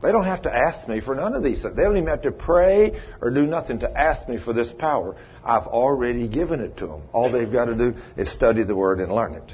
They 0.01 0.13
don't 0.13 0.23
have 0.23 0.43
to 0.43 0.55
ask 0.55 0.88
me 0.88 1.01
for 1.01 1.13
none 1.13 1.33
of 1.33 1.43
these 1.43 1.62
things. 1.62 1.75
They 1.75 1.83
don't 1.83 1.97
even 1.97 2.07
have 2.07 2.21
to 2.21 2.31
pray 2.31 3.01
or 3.21 3.31
do 3.31 3.45
nothing 3.45 3.79
to 3.79 3.91
ask 3.91 4.29
me 4.29 4.38
for 4.38 4.53
this 4.53 4.71
power. 4.71 5.17
I've 5.43 5.67
already 5.67 6.27
given 6.27 6.62
it 6.62 6.77
to 6.77 6.88
them. 6.88 7.01
All 7.12 7.31
they've 7.31 7.51
got 7.51 7.65
to 7.65 7.75
do 7.75 7.95
is 8.15 8.31
study 8.31 8.63
the 8.63 8.75
Word 8.75 9.01
and 9.01 9.12
learn 9.12 9.33
it. 9.33 9.51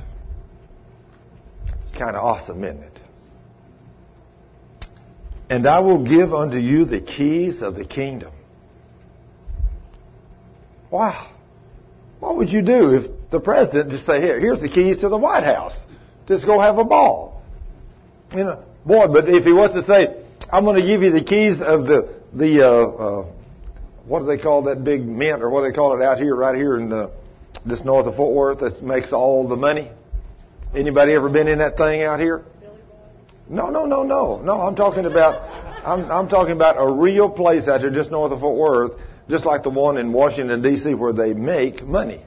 It's 1.84 1.98
kind 1.98 2.16
of 2.16 2.24
awesome, 2.24 2.64
isn't 2.64 2.84
it? 2.84 3.00
And 5.50 5.66
I 5.68 5.80
will 5.80 6.04
give 6.04 6.34
unto 6.34 6.58
you 6.58 6.86
the 6.86 7.02
keys 7.02 7.62
of 7.62 7.76
the 7.76 7.86
kingdom. 7.86 8.34
Wow. 10.92 11.32
What 12.20 12.38
would 12.38 12.52
you 12.52 12.62
do 12.62 12.96
if 12.96 13.12
the 13.32 13.40
president 13.40 13.90
just 13.90 14.06
say, 14.06 14.22
here, 14.22 14.40
here's 14.40 14.62
the 14.62 14.70
keys 14.70 14.98
to 14.98 15.10
the 15.10 15.18
White 15.18 15.44
House. 15.44 15.76
Just 16.28 16.46
go 16.46 16.60
have 16.60 16.78
a 16.78 16.86
ball. 16.86 17.42
You 18.36 18.44
know, 18.44 18.64
boy, 18.86 19.08
but 19.08 19.28
if 19.30 19.44
he 19.44 19.54
was 19.54 19.72
to 19.72 19.84
say, 19.86 20.25
I'm 20.56 20.64
going 20.64 20.78
to 20.78 20.88
give 20.88 21.04
you 21.04 21.12
the 21.12 21.22
keys 21.22 21.60
of 21.60 21.86
the 21.86 22.14
the 22.32 22.66
uh, 22.66 22.70
uh, 22.70 23.26
what 24.06 24.20
do 24.20 24.26
they 24.26 24.38
call 24.38 24.62
that 24.64 24.86
big 24.86 25.06
mint 25.06 25.44
or 25.44 25.50
what 25.50 25.64
do 25.64 25.70
they 25.70 25.76
call 25.76 26.00
it 26.00 26.02
out 26.02 26.18
here, 26.18 26.34
right 26.34 26.56
here 26.56 26.78
in 26.78 26.88
the, 26.88 27.12
just 27.68 27.84
north 27.84 28.08
of 28.08 28.16
Fort 28.16 28.34
Worth 28.34 28.60
that 28.62 28.82
makes 28.82 29.12
all 29.12 29.50
the 29.50 29.58
money. 29.58 29.92
Anybody 30.74 31.12
ever 31.12 31.28
been 31.28 31.50
in 31.50 31.58
that 31.58 31.76
thing 31.76 32.04
out 32.04 32.22
here? 32.22 32.46
No, 33.50 33.70
no, 33.70 33.86
no, 33.86 34.04
no, 34.04 34.42
no. 34.42 34.62
I'm 34.62 34.78
talking 34.78 35.06
about 35.06 35.42
I'm 35.86 36.10
I'm 36.10 36.30
talking 36.30 36.54
about 36.54 36.78
a 36.80 36.90
real 36.90 37.30
place 37.30 37.68
out 37.68 37.82
here 37.82 37.90
just 37.90 38.10
north 38.10 38.32
of 38.32 38.40
Fort 38.40 38.56
Worth, 38.56 39.02
just 39.30 39.46
like 39.46 39.64
the 39.64 39.72
one 39.72 39.98
in 39.98 40.14
Washington 40.14 40.62
D.C. 40.62 40.94
where 40.94 41.12
they 41.12 41.34
make 41.34 41.84
money. 41.84 42.24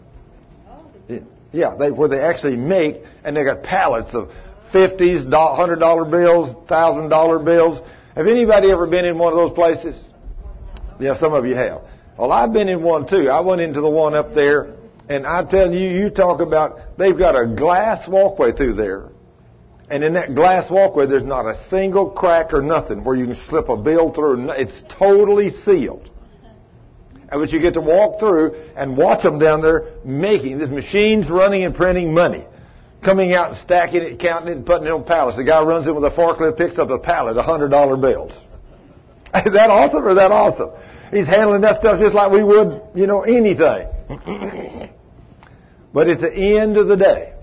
Yeah, 1.51 1.77
they 1.79 1.91
where 1.91 2.11
they 2.11 2.21
actually 2.21 2.59
make, 2.59 2.97
and 3.25 3.35
they 3.35 3.45
got 3.45 3.63
pallets 3.63 4.15
of 4.15 4.31
fifties, 4.71 5.25
hundred 5.25 5.77
dollar 5.77 6.05
bills, 6.05 6.55
thousand 6.69 7.09
dollar 7.09 7.39
bills 7.39 7.83
have 8.19 8.27
anybody 8.27 8.69
ever 8.73 8.89
been 8.89 9.05
in 9.05 9.17
one 9.17 9.33
of 9.33 9.39
those 9.39 9.55
places? 9.55 9.97
Yeah, 10.99 11.17
some 11.21 11.35
of 11.35 11.47
you 11.47 11.55
have. 11.55 11.83
Well, 12.19 12.33
I've 12.33 12.53
been 12.53 12.69
in 12.69 12.83
one 12.83 13.07
too. 13.07 13.31
I 13.31 13.41
went 13.43 13.61
into 13.61 13.81
the 13.81 13.89
one 13.89 14.17
up 14.17 14.35
there, 14.35 14.75
and 15.09 15.25
I 15.25 15.45
tell 15.45 15.73
you, 15.73 15.89
you 15.89 16.11
talk 16.11 16.41
about, 16.41 16.99
they've 16.99 17.17
got 17.17 17.41
a 17.41 17.47
glass 17.47 18.09
walkway 18.09 18.51
through 18.51 18.75
there. 18.75 19.11
And 19.89 20.03
in 20.03 20.15
that 20.15 20.35
glass 20.35 20.69
walkway, 20.69 21.07
there's 21.07 21.23
not 21.23 21.47
a 21.47 21.65
single 21.71 22.11
crack 22.11 22.53
or 22.53 22.61
nothing 22.61 23.05
where 23.05 23.15
you 23.15 23.27
can 23.27 23.37
slip 23.37 23.69
a 23.69 23.77
bill 23.77 24.13
through. 24.13 24.51
It's 24.51 24.83
totally 24.89 25.51
sealed. 25.51 26.11
And 27.31 27.41
but 27.41 27.53
you 27.53 27.61
get 27.61 27.75
to 27.75 27.81
walk 27.81 28.19
through 28.19 28.57
and 28.75 28.97
watch 28.97 29.23
them 29.23 29.39
down 29.39 29.63
there 29.63 29.93
making, 30.05 30.59
this 30.59 30.71
machine's 30.71 31.31
running 31.31 31.63
and 31.63 31.73
printing 31.73 32.13
money 32.13 32.47
coming 33.03 33.33
out 33.33 33.51
and 33.51 33.59
stacking 33.59 34.03
it, 34.03 34.19
counting 34.19 34.49
it, 34.49 34.57
and 34.57 34.67
putting 34.67 34.87
it 34.87 34.91
on 34.91 35.05
pallets. 35.05 35.37
The 35.37 35.45
guy 35.45 35.63
runs 35.63 35.87
in 35.87 35.95
with 35.95 36.05
a 36.05 36.11
forklift, 36.11 36.57
picks 36.57 36.79
up 36.79 36.91
a 36.91 36.99
pallet 36.99 37.37
of 37.37 37.45
hundred 37.45 37.69
dollar 37.69 37.97
bills. 37.97 38.33
Is 39.35 39.53
that 39.53 39.71
awesome 39.71 40.05
or 40.05 40.11
is 40.11 40.17
that 40.17 40.33
awesome? 40.33 40.71
He's 41.11 41.27
handling 41.27 41.61
that 41.61 41.81
stuff 41.81 42.01
just 42.01 42.15
like 42.15 42.33
we 42.33 42.43
would, 42.43 42.81
you 42.95 43.07
know, 43.07 43.23
anything. 43.23 43.89
but 45.93 46.09
at 46.09 46.21
the 46.21 46.59
end 46.59 46.79
of 46.79 46.89
the 46.89 46.97
day, 46.97 47.35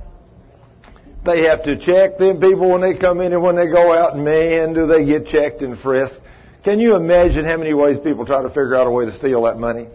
they 1.26 1.44
have 1.44 1.64
to 1.64 1.78
check 1.78 2.18
them 2.18 2.40
people 2.40 2.70
when 2.70 2.82
they 2.82 2.96
come 2.96 3.22
in 3.22 3.34
and 3.34 3.42
when 3.42 3.56
they 3.56 3.68
go 3.68 3.94
out. 3.94 4.16
And 4.16 4.26
man, 4.26 4.74
do 4.74 4.88
they 4.88 5.06
get 5.06 5.28
checked 5.28 5.62
and 5.62 5.78
frisked. 5.78 6.22
Can 6.64 6.80
you 6.80 6.96
imagine 6.96 7.46
how 7.46 7.58
many 7.58 7.74
ways 7.74 8.00
people 8.00 8.26
try 8.26 8.42
to 8.42 8.50
figure 8.50 8.76
out 8.76 8.88
a 8.88 8.92
way 8.92 9.06
to 9.06 9.14
steal 9.14 9.44
that 9.44 9.60
money? 9.60 9.88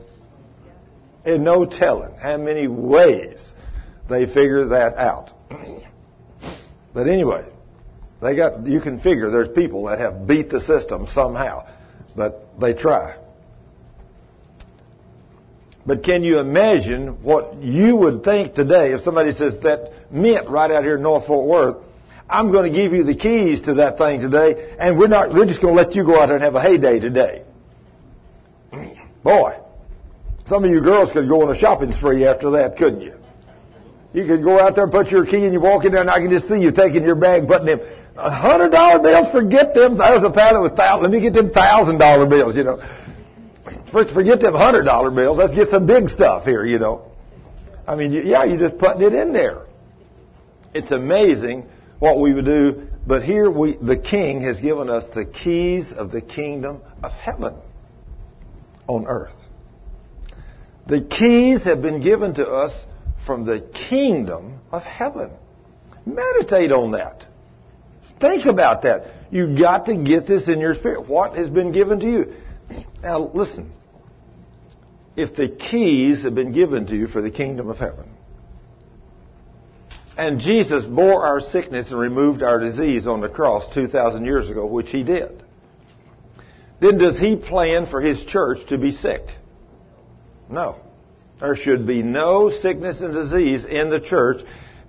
And 1.24 1.44
no 1.44 1.64
telling 1.64 2.14
how 2.16 2.36
many 2.36 2.68
ways 2.68 3.52
they 4.08 4.26
figure 4.26 4.66
that 4.66 4.96
out. 4.96 5.32
But 6.92 7.06
anyway, 7.06 7.46
they 8.20 8.36
got, 8.36 8.66
you 8.66 8.80
can 8.80 9.00
figure 9.00 9.30
there's 9.30 9.54
people 9.54 9.84
that 9.84 9.98
have 9.98 10.26
beat 10.26 10.50
the 10.50 10.60
system 10.60 11.06
somehow, 11.12 11.66
but 12.16 12.58
they 12.60 12.74
try. 12.74 13.16
But 15.86 16.04
can 16.04 16.22
you 16.22 16.38
imagine 16.38 17.22
what 17.22 17.62
you 17.62 17.96
would 17.96 18.22
think 18.22 18.54
today 18.54 18.92
if 18.92 19.02
somebody 19.02 19.32
says 19.32 19.58
that 19.60 20.12
mint 20.12 20.48
right 20.48 20.70
out 20.70 20.84
here 20.84 20.96
in 20.96 21.02
North 21.02 21.26
Fort 21.26 21.46
Worth, 21.46 21.76
I'm 22.28 22.52
going 22.52 22.70
to 22.70 22.76
give 22.76 22.92
you 22.92 23.02
the 23.02 23.14
keys 23.14 23.62
to 23.62 23.74
that 23.74 23.98
thing 23.98 24.20
today, 24.20 24.76
and 24.78 24.98
we're 24.98 25.08
not, 25.08 25.34
we're 25.34 25.46
just 25.46 25.60
going 25.60 25.74
to 25.74 25.82
let 25.82 25.96
you 25.96 26.04
go 26.04 26.20
out 26.20 26.26
there 26.26 26.36
and 26.36 26.44
have 26.44 26.54
a 26.54 26.62
heyday 26.62 27.00
today. 27.00 27.42
Boy, 29.24 29.58
some 30.46 30.64
of 30.64 30.70
you 30.70 30.80
girls 30.80 31.10
could 31.12 31.28
go 31.28 31.42
on 31.42 31.54
a 31.54 31.58
shopping 31.58 31.92
spree 31.92 32.24
after 32.26 32.50
that, 32.50 32.76
couldn't 32.76 33.00
you? 33.00 33.19
You 34.12 34.26
could 34.26 34.42
go 34.42 34.58
out 34.58 34.74
there, 34.74 34.84
and 34.84 34.92
put 34.92 35.10
your 35.10 35.24
key, 35.24 35.44
and 35.44 35.52
you 35.52 35.60
walk 35.60 35.84
in 35.84 35.92
there, 35.92 36.00
and 36.00 36.10
I 36.10 36.18
can 36.18 36.30
just 36.30 36.48
see 36.48 36.58
you 36.58 36.72
taking 36.72 37.04
your 37.04 37.14
bag, 37.14 37.46
putting 37.46 37.66
them 37.66 37.80
hundred 38.16 38.70
dollar 38.70 38.98
bills. 38.98 39.30
Forget 39.30 39.72
them. 39.74 39.96
There's 39.98 40.24
a 40.24 40.30
pallet 40.30 40.62
with 40.62 40.76
thousand. 40.76 41.04
Let 41.04 41.12
me 41.12 41.20
get 41.20 41.32
them 41.32 41.50
thousand 41.50 41.98
dollar 41.98 42.28
bills. 42.28 42.56
You 42.56 42.64
know, 42.64 42.82
First, 43.92 44.14
forget 44.14 44.40
them 44.40 44.54
hundred 44.54 44.84
dollar 44.84 45.10
bills. 45.10 45.38
Let's 45.38 45.54
get 45.54 45.68
some 45.68 45.86
big 45.86 46.08
stuff 46.08 46.44
here. 46.44 46.64
You 46.64 46.78
know, 46.78 47.12
I 47.86 47.96
mean, 47.96 48.12
yeah, 48.12 48.44
you're 48.44 48.58
just 48.58 48.78
putting 48.78 49.02
it 49.02 49.14
in 49.14 49.32
there. 49.32 49.66
It's 50.74 50.90
amazing 50.90 51.66
what 51.98 52.20
we 52.20 52.32
would 52.32 52.44
do 52.44 52.88
But 53.06 53.24
here 53.24 53.50
we, 53.50 53.76
the 53.76 53.98
king 53.98 54.40
has 54.42 54.60
given 54.60 54.88
us 54.88 55.04
the 55.14 55.24
keys 55.24 55.92
of 55.92 56.10
the 56.10 56.20
kingdom 56.20 56.80
of 57.02 57.12
heaven 57.12 57.54
on 58.86 59.06
earth. 59.06 59.34
The 60.86 61.00
keys 61.00 61.64
have 61.64 61.82
been 61.82 62.00
given 62.00 62.34
to 62.34 62.46
us 62.48 62.72
from 63.26 63.44
the 63.44 63.60
kingdom 63.88 64.60
of 64.70 64.82
heaven. 64.82 65.30
Meditate 66.06 66.72
on 66.72 66.92
that. 66.92 67.24
Think 68.20 68.46
about 68.46 68.82
that. 68.82 69.06
You've 69.30 69.58
got 69.58 69.86
to 69.86 69.96
get 69.96 70.26
this 70.26 70.48
in 70.48 70.60
your 70.60 70.74
spirit. 70.74 71.08
What 71.08 71.36
has 71.36 71.48
been 71.48 71.72
given 71.72 72.00
to 72.00 72.06
you? 72.06 72.34
Now, 73.02 73.30
listen. 73.32 73.72
If 75.16 75.36
the 75.36 75.48
keys 75.48 76.22
have 76.22 76.34
been 76.34 76.52
given 76.52 76.86
to 76.86 76.96
you 76.96 77.06
for 77.06 77.20
the 77.20 77.30
kingdom 77.30 77.68
of 77.68 77.78
heaven, 77.78 78.08
and 80.16 80.40
Jesus 80.40 80.84
bore 80.84 81.24
our 81.24 81.40
sickness 81.40 81.90
and 81.90 81.98
removed 81.98 82.42
our 82.42 82.58
disease 82.58 83.06
on 83.06 83.20
the 83.20 83.28
cross 83.28 83.72
2,000 83.74 84.24
years 84.24 84.50
ago, 84.50 84.66
which 84.66 84.90
he 84.90 85.02
did, 85.02 85.42
then 86.80 86.98
does 86.98 87.18
he 87.18 87.36
plan 87.36 87.86
for 87.86 88.00
his 88.00 88.24
church 88.24 88.66
to 88.68 88.78
be 88.78 88.92
sick? 88.92 89.22
No. 90.48 90.76
There 91.40 91.56
should 91.56 91.86
be 91.86 92.02
no 92.02 92.50
sickness 92.50 93.00
and 93.00 93.14
disease 93.14 93.64
in 93.64 93.88
the 93.88 94.00
church. 94.00 94.42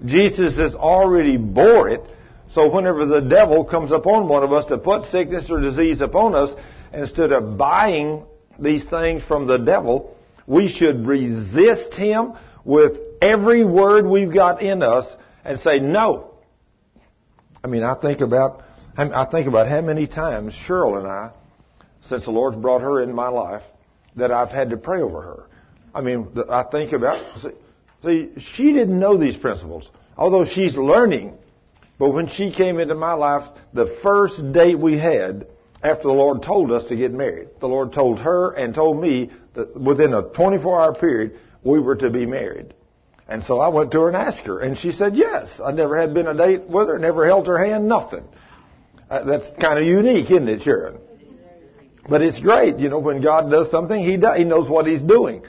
Jesus 0.05 0.57
has 0.57 0.75
already 0.75 1.37
bore 1.37 1.89
it. 1.89 2.01
So 2.53 2.69
whenever 2.69 3.05
the 3.05 3.21
devil 3.21 3.63
comes 3.63 3.91
upon 3.91 4.27
one 4.27 4.43
of 4.43 4.51
us 4.51 4.65
to 4.65 4.77
put 4.77 5.09
sickness 5.11 5.49
or 5.49 5.61
disease 5.61 6.01
upon 6.01 6.35
us, 6.35 6.51
instead 6.93 7.31
of 7.31 7.57
buying 7.57 8.25
these 8.59 8.83
things 8.83 9.23
from 9.23 9.47
the 9.47 9.57
devil, 9.57 10.17
we 10.45 10.67
should 10.67 11.05
resist 11.05 11.93
him 11.93 12.33
with 12.65 12.97
every 13.21 13.63
word 13.63 14.05
we've 14.05 14.33
got 14.33 14.61
in 14.61 14.83
us 14.83 15.05
and 15.45 15.59
say 15.59 15.79
no. 15.79 16.33
I 17.63 17.67
mean, 17.67 17.83
I 17.83 17.95
think 17.95 18.21
about 18.21 18.63
I 18.97 19.25
think 19.25 19.47
about 19.47 19.67
how 19.69 19.79
many 19.79 20.05
times 20.05 20.53
Cheryl 20.67 20.97
and 20.97 21.07
I, 21.07 21.31
since 22.09 22.25
the 22.25 22.31
Lord's 22.31 22.57
brought 22.57 22.81
her 22.81 23.01
in 23.01 23.15
my 23.15 23.29
life, 23.29 23.63
that 24.17 24.31
I've 24.31 24.51
had 24.51 24.71
to 24.71 24.77
pray 24.77 25.01
over 25.01 25.21
her. 25.21 25.45
I 25.93 26.01
mean, 26.01 26.27
I 26.49 26.63
think 26.63 26.93
about, 26.93 27.41
see, 28.03 28.29
she 28.37 28.73
didn't 28.73 28.97
know 28.97 29.17
these 29.17 29.35
principles, 29.35 29.89
although 30.17 30.45
she's 30.45 30.75
learning. 30.75 31.37
But 31.99 32.11
when 32.11 32.27
she 32.27 32.51
came 32.51 32.79
into 32.79 32.95
my 32.95 33.13
life, 33.13 33.47
the 33.73 33.97
first 34.01 34.53
date 34.53 34.79
we 34.79 34.97
had 34.97 35.47
after 35.83 36.03
the 36.03 36.13
Lord 36.13 36.43
told 36.43 36.71
us 36.71 36.87
to 36.89 36.95
get 36.95 37.11
married, 37.11 37.49
the 37.59 37.67
Lord 37.67 37.93
told 37.93 38.19
her 38.19 38.51
and 38.51 38.73
told 38.73 39.01
me 39.01 39.31
that 39.53 39.79
within 39.79 40.13
a 40.13 40.23
24 40.23 40.81
hour 40.81 40.95
period, 40.95 41.39
we 41.63 41.79
were 41.79 41.95
to 41.95 42.09
be 42.09 42.25
married. 42.25 42.73
And 43.27 43.43
so 43.43 43.59
I 43.59 43.69
went 43.69 43.91
to 43.91 44.01
her 44.01 44.07
and 44.07 44.17
asked 44.17 44.47
her, 44.47 44.59
and 44.59 44.77
she 44.77 44.91
said 44.91 45.15
yes. 45.15 45.59
I 45.63 45.71
never 45.71 45.97
had 45.97 46.13
been 46.13 46.27
a 46.27 46.33
date 46.33 46.63
with 46.63 46.87
her, 46.87 46.99
never 46.99 47.25
held 47.25 47.47
her 47.47 47.57
hand, 47.57 47.87
nothing. 47.87 48.23
Uh, 49.09 49.23
that's 49.23 49.49
kind 49.59 49.79
of 49.79 49.85
unique, 49.85 50.29
isn't 50.29 50.47
it, 50.47 50.61
Sharon? 50.61 50.97
But 52.09 52.21
it's 52.21 52.39
great, 52.39 52.77
you 52.77 52.89
know, 52.89 52.99
when 52.99 53.21
God 53.21 53.49
does 53.49 53.69
something, 53.69 54.03
He 54.03 54.17
does, 54.17 54.37
He 54.37 54.43
knows 54.43 54.67
what 54.67 54.87
He's 54.87 55.01
doing. 55.01 55.43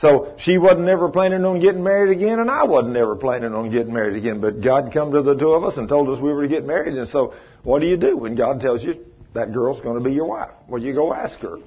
So 0.00 0.34
she 0.38 0.58
wasn't 0.58 0.84
never 0.84 1.08
planning 1.08 1.44
on 1.44 1.58
getting 1.60 1.82
married 1.82 2.14
again, 2.14 2.38
and 2.38 2.50
I 2.50 2.64
wasn't 2.64 2.92
never 2.92 3.16
planning 3.16 3.54
on 3.54 3.70
getting 3.70 3.94
married 3.94 4.16
again. 4.16 4.40
But 4.40 4.60
God 4.60 4.92
come 4.92 5.12
to 5.12 5.22
the 5.22 5.34
two 5.34 5.50
of 5.50 5.64
us 5.64 5.78
and 5.78 5.88
told 5.88 6.10
us 6.10 6.20
we 6.20 6.32
were 6.32 6.42
to 6.42 6.48
get 6.48 6.66
married. 6.66 6.94
And 6.94 7.08
so, 7.08 7.34
what 7.62 7.80
do 7.80 7.86
you 7.86 7.96
do 7.96 8.16
when 8.16 8.34
God 8.34 8.60
tells 8.60 8.84
you 8.84 9.06
that 9.32 9.52
girl's 9.52 9.80
going 9.80 9.98
to 9.98 10.04
be 10.04 10.12
your 10.12 10.26
wife? 10.26 10.50
Well, 10.68 10.82
you 10.82 10.92
go 10.92 11.14
ask 11.14 11.38
her. 11.40 11.58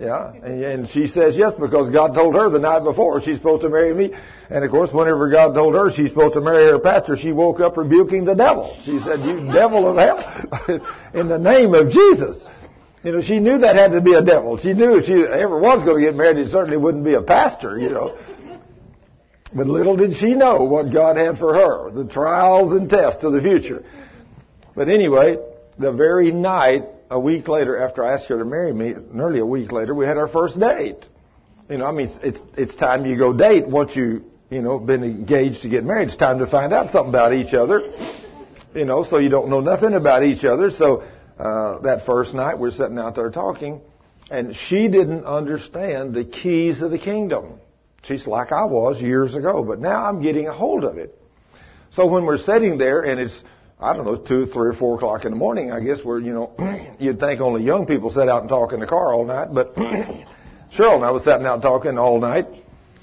Yeah, 0.00 0.32
and, 0.32 0.64
and 0.64 0.88
she 0.88 1.06
says 1.06 1.36
yes 1.36 1.52
because 1.54 1.90
God 1.90 2.14
told 2.14 2.34
her 2.34 2.48
the 2.48 2.58
night 2.58 2.82
before 2.82 3.20
she's 3.20 3.36
supposed 3.36 3.62
to 3.62 3.68
marry 3.68 3.94
me. 3.94 4.12
And 4.50 4.64
of 4.64 4.70
course, 4.70 4.92
whenever 4.92 5.30
God 5.30 5.54
told 5.54 5.74
her 5.74 5.92
she's 5.92 6.08
supposed 6.08 6.34
to 6.34 6.40
marry 6.40 6.64
her 6.64 6.80
pastor, 6.80 7.16
she 7.16 7.30
woke 7.30 7.60
up 7.60 7.76
rebuking 7.76 8.24
the 8.24 8.34
devil. 8.34 8.76
She 8.84 8.98
said, 9.00 9.20
"You 9.20 9.46
devil 9.52 9.86
of 9.86 9.96
hell, 9.96 10.80
in 11.14 11.28
the 11.28 11.38
name 11.38 11.74
of 11.74 11.90
Jesus." 11.90 12.42
You 13.04 13.12
know, 13.12 13.20
she 13.20 13.40
knew 13.40 13.58
that 13.58 13.74
had 13.74 13.92
to 13.92 14.00
be 14.00 14.14
a 14.14 14.22
devil. 14.22 14.58
She 14.58 14.74
knew 14.74 14.98
if 14.98 15.06
she 15.06 15.14
ever 15.14 15.58
was 15.58 15.84
going 15.84 16.04
to 16.04 16.10
get 16.10 16.16
married, 16.16 16.38
it 16.38 16.50
certainly 16.50 16.76
wouldn't 16.76 17.04
be 17.04 17.14
a 17.14 17.22
pastor, 17.22 17.78
you 17.78 17.90
know. 17.90 18.16
But 19.54 19.66
little 19.66 19.96
did 19.96 20.14
she 20.14 20.34
know 20.34 20.62
what 20.62 20.92
God 20.92 21.16
had 21.16 21.38
for 21.38 21.52
her, 21.52 21.90
the 21.90 22.06
trials 22.06 22.72
and 22.72 22.88
tests 22.88 23.22
of 23.24 23.32
the 23.32 23.40
future. 23.40 23.84
But 24.74 24.88
anyway, 24.88 25.36
the 25.78 25.92
very 25.92 26.32
night, 26.32 26.84
a 27.10 27.18
week 27.18 27.48
later, 27.48 27.76
after 27.76 28.04
I 28.04 28.14
asked 28.14 28.26
her 28.26 28.38
to 28.38 28.44
marry 28.44 28.72
me, 28.72 28.94
nearly 29.12 29.40
a 29.40 29.46
week 29.46 29.72
later, 29.72 29.94
we 29.94 30.06
had 30.06 30.16
our 30.16 30.28
first 30.28 30.58
date. 30.58 31.04
You 31.68 31.78
know, 31.78 31.86
I 31.86 31.92
mean, 31.92 32.10
it's 32.22 32.40
it's 32.56 32.76
time 32.76 33.04
you 33.04 33.16
go 33.16 33.32
date 33.32 33.66
once 33.66 33.94
you 33.94 34.24
you 34.50 34.62
know 34.62 34.78
been 34.78 35.04
engaged 35.04 35.62
to 35.62 35.68
get 35.68 35.84
married. 35.84 36.08
It's 36.08 36.16
time 36.16 36.38
to 36.38 36.46
find 36.46 36.72
out 36.72 36.90
something 36.90 37.10
about 37.10 37.34
each 37.34 37.52
other. 37.52 37.82
You 38.74 38.84
know, 38.86 39.04
so 39.04 39.18
you 39.18 39.28
don't 39.28 39.48
know 39.48 39.60
nothing 39.60 39.92
about 39.92 40.24
each 40.24 40.44
other. 40.44 40.70
So 40.70 41.04
uh, 41.42 41.80
that 41.80 42.06
first 42.06 42.34
night 42.34 42.56
we're 42.56 42.70
sitting 42.70 42.98
out 42.98 43.16
there 43.16 43.30
talking, 43.30 43.80
and 44.30 44.54
she 44.54 44.86
didn't 44.86 45.24
understand 45.24 46.14
the 46.14 46.24
keys 46.24 46.80
of 46.82 46.92
the 46.92 46.98
kingdom. 46.98 47.58
She's 48.04 48.28
like 48.28 48.52
I 48.52 48.64
was 48.64 49.02
years 49.02 49.34
ago, 49.34 49.64
but 49.64 49.80
now 49.80 50.04
I'm 50.04 50.22
getting 50.22 50.46
a 50.46 50.52
hold 50.52 50.84
of 50.84 50.98
it. 50.98 51.18
So 51.94 52.06
when 52.06 52.24
we're 52.26 52.38
sitting 52.38 52.78
there 52.78 53.02
and 53.02 53.20
it's, 53.20 53.34
I 53.80 53.92
don't 53.92 54.04
know, 54.04 54.16
two, 54.16 54.46
three, 54.46 54.70
or 54.70 54.72
four 54.72 54.94
o'clock 54.94 55.24
in 55.24 55.32
the 55.32 55.36
morning, 55.36 55.72
I 55.72 55.80
guess 55.80 55.98
we're, 56.04 56.20
you 56.20 56.32
know, 56.32 56.96
you'd 57.00 57.18
think 57.18 57.40
only 57.40 57.64
young 57.64 57.86
people 57.86 58.10
sit 58.10 58.28
out 58.28 58.42
and 58.42 58.48
talk 58.48 58.72
in 58.72 58.78
the 58.78 58.86
car 58.86 59.12
all 59.12 59.24
night, 59.24 59.48
but 59.52 59.74
Cheryl 60.76 60.94
and 60.94 61.04
I 61.04 61.10
was 61.10 61.24
sitting 61.24 61.44
out 61.44 61.60
talking 61.60 61.98
all 61.98 62.20
night. 62.20 62.46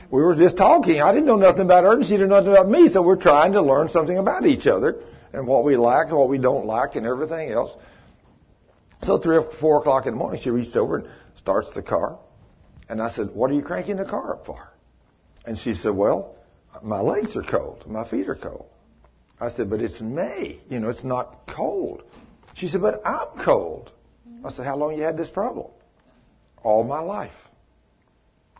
We 0.09 0.21
were 0.23 0.35
just 0.35 0.55
talking. 0.55 1.01
I 1.01 1.11
didn't 1.11 1.27
know 1.27 1.35
nothing 1.35 1.63
about 1.63 1.83
her 1.83 1.93
and 1.93 2.05
she 2.05 2.11
didn't 2.11 2.29
know 2.29 2.39
nothing 2.39 2.53
about 2.53 2.69
me, 2.69 2.87
so 2.87 3.01
we're 3.01 3.21
trying 3.21 3.51
to 3.51 3.61
learn 3.61 3.89
something 3.89 4.17
about 4.17 4.45
each 4.45 4.65
other 4.65 5.03
and 5.33 5.45
what 5.45 5.65
we 5.65 5.75
like 5.75 6.07
and 6.07 6.17
what 6.17 6.29
we 6.29 6.37
don't 6.37 6.65
like 6.65 6.95
and 6.95 7.05
everything 7.05 7.51
else. 7.51 7.71
So 9.03 9.17
three 9.17 9.37
or 9.37 9.49
four 9.59 9.79
o'clock 9.79 10.05
in 10.05 10.13
the 10.13 10.17
morning, 10.17 10.41
she 10.41 10.49
reached 10.49 10.75
over 10.75 10.97
and 10.97 11.09
starts 11.37 11.69
the 11.73 11.81
car. 11.81 12.19
And 12.89 13.01
I 13.01 13.11
said, 13.11 13.29
what 13.33 13.49
are 13.51 13.53
you 13.53 13.61
cranking 13.61 13.97
the 13.97 14.05
car 14.05 14.33
up 14.33 14.45
for? 14.45 14.71
And 15.45 15.57
she 15.57 15.75
said, 15.75 15.95
well, 15.95 16.35
my 16.83 16.99
legs 16.99 17.35
are 17.35 17.43
cold. 17.43 17.85
My 17.87 18.07
feet 18.07 18.27
are 18.27 18.35
cold. 18.35 18.65
I 19.39 19.51
said, 19.51 19.69
but 19.69 19.81
it's 19.81 20.01
May. 20.01 20.59
You 20.69 20.79
know, 20.79 20.89
it's 20.89 21.03
not 21.03 21.47
cold. 21.47 22.03
She 22.55 22.67
said, 22.67 22.81
but 22.81 23.01
I'm 23.05 23.43
cold. 23.43 23.91
I 24.43 24.51
said, 24.51 24.65
how 24.65 24.75
long 24.75 24.97
you 24.97 25.03
had 25.03 25.17
this 25.17 25.29
problem? 25.29 25.67
All 26.61 26.83
my 26.83 26.99
life. 26.99 27.31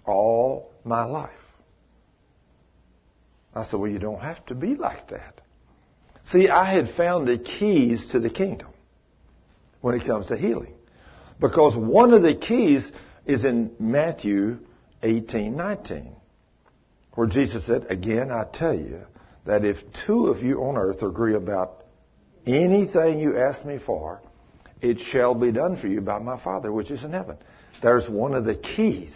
All 0.05 0.71
my 0.83 1.03
life. 1.03 1.29
I 3.53 3.63
said, 3.63 3.79
well, 3.79 3.91
you 3.91 3.99
don't 3.99 4.21
have 4.21 4.45
to 4.45 4.55
be 4.55 4.75
like 4.75 5.09
that. 5.09 5.41
See, 6.31 6.47
I 6.47 6.71
had 6.71 6.91
found 6.95 7.27
the 7.27 7.37
keys 7.37 8.07
to 8.11 8.19
the 8.19 8.29
kingdom 8.29 8.69
when 9.81 9.95
it 9.95 10.05
comes 10.05 10.27
to 10.27 10.37
healing. 10.37 10.73
Because 11.39 11.75
one 11.75 12.13
of 12.13 12.21
the 12.21 12.35
keys 12.35 12.91
is 13.25 13.45
in 13.45 13.71
Matthew 13.79 14.59
18, 15.03 15.55
19, 15.55 16.15
where 17.13 17.27
Jesus 17.27 17.65
said, 17.65 17.85
Again, 17.89 18.31
I 18.31 18.45
tell 18.51 18.75
you 18.75 19.01
that 19.45 19.63
if 19.63 19.77
two 20.05 20.27
of 20.27 20.43
you 20.43 20.63
on 20.63 20.77
earth 20.77 21.01
agree 21.01 21.35
about 21.35 21.83
anything 22.45 23.19
you 23.19 23.37
ask 23.37 23.65
me 23.65 23.77
for, 23.77 24.21
it 24.81 24.99
shall 24.99 25.33
be 25.33 25.51
done 25.51 25.75
for 25.75 25.87
you 25.87 26.01
by 26.01 26.19
my 26.19 26.41
Father 26.41 26.71
which 26.71 26.91
is 26.91 27.03
in 27.03 27.11
heaven. 27.11 27.37
There's 27.81 28.09
one 28.09 28.33
of 28.33 28.45
the 28.45 28.55
keys. 28.55 29.13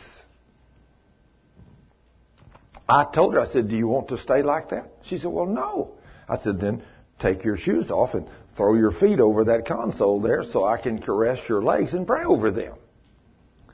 I 2.88 3.06
told 3.06 3.34
her, 3.34 3.39
I 3.39 3.47
said, 3.47 3.69
Do 3.69 3.76
you 3.76 3.88
want 3.88 4.10
to 4.10 4.17
stay 4.17 4.41
like 4.43 4.69
that? 4.69 4.91
She 5.04 5.17
said, 5.17 5.32
Well, 5.32 5.45
no. 5.45 5.93
I 6.28 6.38
said, 6.38 6.60
Then 6.60 6.84
take 7.19 7.43
your 7.43 7.58
shoes 7.58 7.91
off 7.91 8.13
and 8.13 8.28
throw 8.55 8.75
your 8.75 8.91
feet 8.91 9.19
over 9.19 9.45
that 9.45 9.65
console 9.65 10.21
there 10.21 10.43
so 10.43 10.63
I 10.63 10.77
can 10.77 11.01
caress 11.01 11.39
your 11.49 11.63
legs 11.63 11.93
and 11.93 12.05
pray 12.05 12.23
over 12.23 12.51
them. 12.51 12.75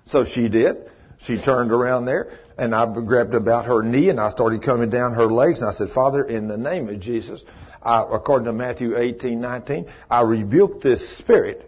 So 0.06 0.26
she 0.26 0.50
did. 0.50 0.90
She 1.20 1.42
turned 1.42 1.72
around 1.72 2.06
there 2.06 2.40
and 2.58 2.74
I 2.74 2.86
grabbed 2.94 3.34
about 3.34 3.66
her 3.66 3.84
knee 3.84 4.10
and 4.10 4.20
I 4.20 4.30
started 4.30 4.64
coming 4.64 4.90
down 4.90 5.14
her 5.16 5.28
legs 5.28 5.60
and 5.60 5.70
I 5.70 5.74
said, 5.74 5.90
Father, 5.90 6.24
in 6.24 6.48
the 6.48 6.58
name 6.58 6.88
of 6.90 7.00
Jesus, 7.00 7.44
I, 7.84 8.06
according 8.10 8.46
to 8.46 8.54
Matthew 8.54 8.98
18, 8.98 9.40
19, 9.40 9.88
I 10.10 10.22
rebuke 10.22 10.82
this 10.82 11.18
spirit 11.18 11.66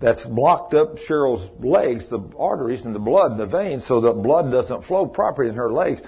that's 0.00 0.24
blocked 0.26 0.74
up 0.74 0.98
Cheryl's 0.98 1.48
legs, 1.64 2.08
the 2.08 2.20
arteries 2.38 2.84
and 2.84 2.94
the 2.94 3.00
blood 3.00 3.32
and 3.32 3.40
the 3.40 3.46
veins 3.46 3.86
so 3.86 4.00
the 4.00 4.12
blood 4.12 4.50
doesn't 4.50 4.84
flow 4.84 5.06
properly 5.06 5.48
in 5.48 5.56
her 5.56 5.72
legs. 5.72 6.00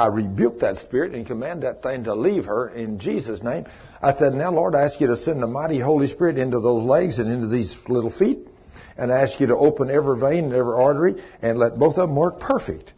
I 0.00 0.06
rebuke 0.06 0.60
that 0.60 0.78
spirit 0.78 1.14
and 1.14 1.26
command 1.26 1.62
that 1.62 1.82
thing 1.82 2.04
to 2.04 2.14
leave 2.14 2.46
her 2.46 2.70
in 2.70 2.98
Jesus' 2.98 3.42
name. 3.42 3.66
I 4.00 4.14
said, 4.14 4.32
now 4.32 4.50
Lord, 4.50 4.74
I 4.74 4.84
ask 4.84 4.98
you 4.98 5.08
to 5.08 5.16
send 5.18 5.42
the 5.42 5.46
mighty 5.46 5.78
Holy 5.78 6.08
Spirit 6.08 6.38
into 6.38 6.58
those 6.58 6.84
legs 6.84 7.18
and 7.18 7.30
into 7.30 7.48
these 7.48 7.76
little 7.86 8.10
feet. 8.10 8.48
And 8.96 9.12
I 9.12 9.20
ask 9.20 9.38
you 9.38 9.48
to 9.48 9.56
open 9.56 9.90
every 9.90 10.18
vein 10.18 10.44
and 10.44 10.54
every 10.54 10.72
artery 10.72 11.22
and 11.42 11.58
let 11.58 11.78
both 11.78 11.98
of 11.98 12.08
them 12.08 12.16
work 12.16 12.40
perfect. 12.40 12.94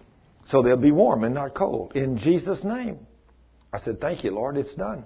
So 0.47 0.63
they'll 0.63 0.77
be 0.77 0.93
warm 0.93 1.25
and 1.25 1.35
not 1.35 1.55
cold. 1.55 1.97
In 1.97 2.19
Jesus' 2.19 2.63
name. 2.63 3.01
I 3.73 3.81
said, 3.81 4.01
thank 4.01 4.23
you, 4.23 4.31
Lord, 4.31 4.57
it's 4.57 4.75
done. 4.77 5.05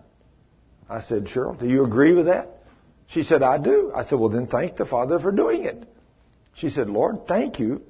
I 0.91 1.01
said, 1.01 1.25
Cheryl, 1.25 1.59
do 1.59 1.67
you 1.67 1.83
agree 1.83 2.13
with 2.13 2.27
that? 2.27 2.59
She 3.07 3.23
said, 3.23 3.43
I 3.43 3.57
do. 3.57 3.91
I 3.97 4.05
said, 4.05 4.19
well 4.19 4.29
then 4.29 4.49
thank 4.49 4.77
the 4.77 4.85
Father 4.85 5.19
for 5.19 5.33
doing 5.33 5.65
it. 5.65 5.89
She 6.57 6.69
said, 6.69 6.91
Lord, 6.91 7.27
thank 7.27 7.59
you 7.59 7.81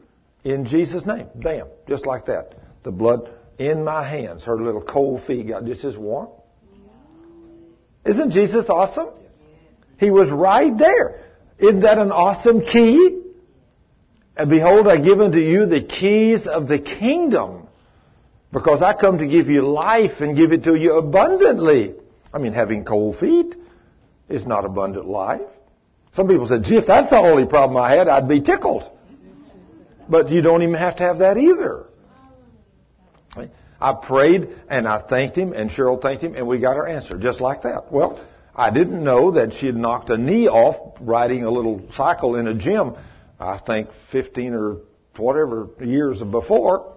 in 0.45 0.65
Jesus' 0.65 1.05
name. 1.05 1.27
Bam. 1.35 1.67
Just 1.89 2.07
like 2.07 2.27
that. 2.27 2.53
The 2.85 2.93
blood 2.93 3.33
in 3.59 3.85
my 3.85 4.07
hands. 4.09 4.45
Her 4.45 4.61
little 4.61 4.83
cold 4.83 5.23
feet 5.25 5.49
got 5.49 5.65
just 5.65 5.85
as 5.85 5.97
warm. 5.97 6.29
Isn't 8.05 8.31
Jesus 8.31 8.69
awesome? 8.69 9.09
He 9.99 10.11
was 10.11 10.31
right 10.31 10.77
there. 10.77 11.25
Isn't 11.59 11.81
that 11.81 11.99
an 11.99 12.13
awesome 12.13 12.61
key? 12.61 13.23
And 14.37 14.51
behold, 14.51 14.87
I 14.87 15.01
give 15.01 15.21
unto 15.21 15.39
you 15.39 15.67
the 15.67 15.83
keys 15.83 16.47
of 16.47 16.69
the 16.69 16.79
kingdom. 16.79 17.67
Because 18.53 18.83
I 18.83 18.93
come 18.95 19.19
to 19.19 19.27
give 19.27 19.49
you 19.49 19.63
life 19.63 20.21
and 20.21 20.37
give 20.37 20.53
it 20.53 20.65
to 20.65 20.75
you 20.75 20.99
abundantly. 20.99 21.95
I 22.33 22.39
mean, 22.39 22.53
having 22.53 22.85
cold 22.85 23.19
feet 23.19 23.57
is 24.29 24.47
not 24.47 24.65
abundant 24.65 25.07
life. 25.07 25.41
Some 26.13 26.29
people 26.29 26.47
said, 26.47 26.65
gee, 26.65 26.77
if 26.77 26.87
that's 26.87 27.11
the 27.11 27.17
only 27.17 27.47
problem 27.47 27.77
I 27.77 27.93
had, 27.97 28.09
I'd 28.09 28.29
be 28.29 28.41
tickled. 28.41 28.91
But 30.09 30.31
you 30.31 30.43
don't 30.43 30.63
even 30.63 30.75
have 30.75 30.97
to 30.97 31.03
have 31.03 31.19
that 31.19 31.37
either. 31.37 31.87
I 33.81 33.93
prayed 33.93 34.49
and 34.69 34.89
I 34.89 35.01
thanked 35.01 35.37
him 35.37 35.53
and 35.53 35.71
Cheryl 35.71 36.01
thanked 36.01 36.23
him 36.23 36.35
and 36.35 36.47
we 36.47 36.59
got 36.59 36.77
our 36.77 36.87
answer 36.87 37.19
just 37.19 37.41
like 37.41 37.63
that. 37.63 37.93
Well, 37.93 38.21
I 38.55 38.71
didn't 38.71 39.05
know 39.05 39.33
that 39.33 39.53
she 39.53 39.67
had 39.67 39.77
knocked 39.77 40.09
a 40.09 40.17
knee 40.17 40.49
off 40.49 40.97
riding 41.01 41.45
a 41.45 41.51
little 41.51 41.83
cycle 41.93 42.37
in 42.37 42.49
a 42.49 42.55
gym, 42.55 42.95
I 43.39 43.59
think 43.59 43.91
15 44.13 44.55
or 44.55 44.77
whatever 45.17 45.69
years 45.81 46.23
before. 46.23 46.95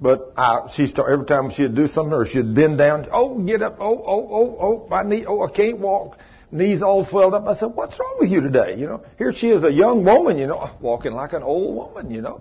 But 0.00 0.32
I, 0.36 0.70
she 0.74 0.86
start, 0.86 1.10
every 1.10 1.26
time 1.26 1.50
she'd 1.50 1.74
do 1.74 1.88
something 1.88 2.14
or 2.14 2.24
she'd 2.24 2.54
bend 2.54 2.78
down, 2.78 3.08
oh, 3.12 3.38
get 3.40 3.62
up, 3.62 3.78
oh, 3.80 4.02
oh, 4.06 4.28
oh, 4.30 4.58
oh, 4.60 4.88
my 4.88 5.02
knee, 5.02 5.24
oh, 5.26 5.42
I 5.42 5.50
can't 5.50 5.78
walk. 5.78 6.18
Knees 6.50 6.82
all 6.82 7.04
swelled 7.04 7.34
up. 7.34 7.46
I 7.46 7.54
said, 7.54 7.74
what's 7.74 7.98
wrong 7.98 8.16
with 8.20 8.30
you 8.30 8.40
today? 8.40 8.76
You 8.76 8.86
know, 8.86 9.04
here 9.18 9.32
she 9.32 9.48
is, 9.48 9.64
a 9.64 9.72
young 9.72 10.04
woman, 10.04 10.38
you 10.38 10.46
know, 10.46 10.70
walking 10.80 11.12
like 11.12 11.32
an 11.32 11.42
old 11.42 11.74
woman, 11.74 12.10
you 12.10 12.22
know. 12.22 12.40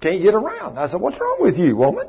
Can't 0.00 0.22
get 0.22 0.34
around. 0.34 0.78
I 0.78 0.88
said, 0.88 1.00
what's 1.00 1.20
wrong 1.20 1.38
with 1.40 1.58
you, 1.58 1.76
woman? 1.76 2.06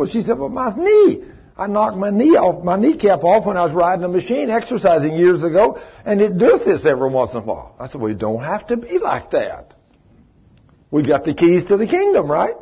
Well, 0.00 0.08
she 0.08 0.22
said, 0.22 0.38
well, 0.38 0.48
my 0.48 0.74
knee. 0.74 1.24
I 1.58 1.66
knocked 1.66 1.98
my 1.98 2.08
knee 2.08 2.34
off, 2.34 2.64
my 2.64 2.76
kneecap 2.78 3.22
off 3.22 3.44
when 3.44 3.58
I 3.58 3.64
was 3.64 3.74
riding 3.74 4.02
a 4.02 4.08
machine 4.08 4.48
exercising 4.48 5.12
years 5.12 5.42
ago, 5.42 5.78
and 6.06 6.22
it 6.22 6.38
does 6.38 6.64
this 6.64 6.86
every 6.86 7.10
once 7.10 7.32
in 7.32 7.36
a 7.36 7.40
while. 7.42 7.76
I 7.78 7.86
said, 7.86 8.00
we 8.00 8.14
don't 8.14 8.42
have 8.42 8.66
to 8.68 8.78
be 8.78 8.96
like 8.96 9.32
that. 9.32 9.74
We 10.90 11.06
got 11.06 11.26
the 11.26 11.34
keys 11.34 11.66
to 11.66 11.76
the 11.76 11.86
kingdom, 11.86 12.30
right? 12.30 12.54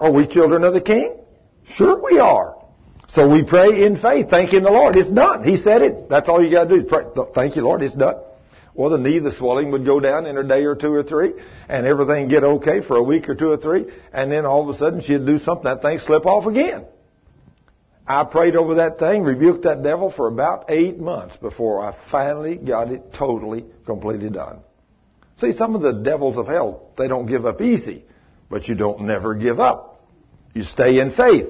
Are 0.00 0.10
we 0.10 0.26
children 0.26 0.64
of 0.64 0.74
the 0.74 0.80
king? 0.80 1.16
Sure 1.64 2.02
we 2.02 2.18
are. 2.18 2.56
So 3.08 3.28
we 3.28 3.44
pray 3.44 3.86
in 3.86 3.96
faith, 3.96 4.28
thanking 4.28 4.64
the 4.64 4.72
Lord. 4.72 4.96
It's 4.96 5.12
done. 5.12 5.44
He 5.44 5.56
said 5.56 5.82
it. 5.82 6.08
That's 6.08 6.28
all 6.28 6.44
you 6.44 6.50
got 6.50 6.64
to 6.64 6.80
do. 6.80 6.82
Pray, 6.82 7.04
thank 7.36 7.54
you, 7.54 7.62
Lord. 7.62 7.84
It's 7.84 7.94
done. 7.94 8.16
Well, 8.74 8.90
the 8.90 8.98
knee, 8.98 9.20
the 9.20 9.32
swelling 9.32 9.70
would 9.70 9.86
go 9.86 10.00
down 10.00 10.26
in 10.26 10.36
a 10.36 10.42
day 10.42 10.64
or 10.64 10.74
two 10.74 10.92
or 10.92 11.04
three, 11.04 11.32
and 11.68 11.86
everything 11.86 12.28
get 12.28 12.42
okay 12.42 12.80
for 12.80 12.96
a 12.96 13.02
week 13.02 13.28
or 13.28 13.36
two 13.36 13.50
or 13.50 13.56
three, 13.56 13.86
and 14.12 14.32
then 14.32 14.44
all 14.44 14.68
of 14.68 14.74
a 14.74 14.78
sudden 14.78 15.00
she'd 15.00 15.24
do 15.24 15.38
something, 15.38 15.64
that 15.64 15.80
thing 15.80 16.00
slip 16.00 16.26
off 16.26 16.46
again. 16.46 16.84
I 18.06 18.24
prayed 18.24 18.56
over 18.56 18.74
that 18.76 18.98
thing, 18.98 19.22
rebuked 19.22 19.62
that 19.62 19.82
devil 19.82 20.10
for 20.10 20.26
about 20.26 20.66
eight 20.68 20.98
months 20.98 21.36
before 21.36 21.82
I 21.82 21.96
finally 22.10 22.56
got 22.56 22.90
it 22.90 23.14
totally, 23.14 23.64
completely 23.86 24.28
done. 24.28 24.58
See, 25.38 25.52
some 25.52 25.74
of 25.74 25.82
the 25.82 25.92
devils 25.92 26.36
of 26.36 26.48
hell, 26.48 26.90
they 26.98 27.08
don't 27.08 27.26
give 27.26 27.46
up 27.46 27.60
easy, 27.60 28.04
but 28.50 28.68
you 28.68 28.74
don't 28.74 29.02
never 29.02 29.34
give 29.34 29.60
up. 29.60 30.04
You 30.52 30.64
stay 30.64 30.98
in 30.98 31.12
faith. 31.12 31.48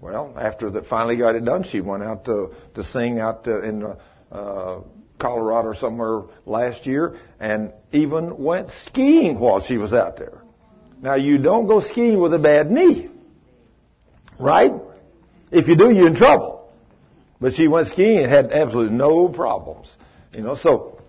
Well, 0.00 0.34
after 0.36 0.70
that 0.70 0.86
finally 0.86 1.16
got 1.16 1.36
it 1.36 1.44
done, 1.44 1.62
she 1.62 1.80
went 1.80 2.02
out 2.02 2.26
to, 2.26 2.50
to 2.74 2.84
sing 2.84 3.18
out 3.18 3.46
in 3.46 3.96
uh, 4.30 4.80
Colorado 5.24 5.68
or 5.68 5.74
somewhere 5.74 6.24
last 6.44 6.84
year 6.84 7.18
and 7.40 7.72
even 7.92 8.36
went 8.36 8.68
skiing 8.84 9.38
while 9.38 9.60
she 9.60 9.78
was 9.78 9.94
out 9.94 10.18
there. 10.18 10.42
Now 11.00 11.14
you 11.14 11.38
don't 11.38 11.66
go 11.66 11.80
skiing 11.80 12.18
with 12.18 12.34
a 12.34 12.38
bad 12.38 12.70
knee. 12.70 13.08
Right? 14.38 14.72
If 15.50 15.66
you 15.66 15.76
do, 15.76 15.90
you're 15.90 16.08
in 16.08 16.14
trouble. 16.14 16.70
But 17.40 17.54
she 17.54 17.68
went 17.68 17.88
skiing 17.88 18.18
and 18.18 18.30
had 18.30 18.52
absolutely 18.52 18.96
no 18.96 19.28
problems. 19.28 19.88
You 20.34 20.42
know, 20.42 20.56
so 20.56 21.00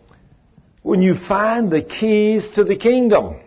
when 0.81 1.01
you 1.01 1.15
find 1.15 1.69
the 1.69 1.81
keys 1.81 2.49
to 2.51 2.63
the 2.63 2.77
kingdom, 2.77 3.41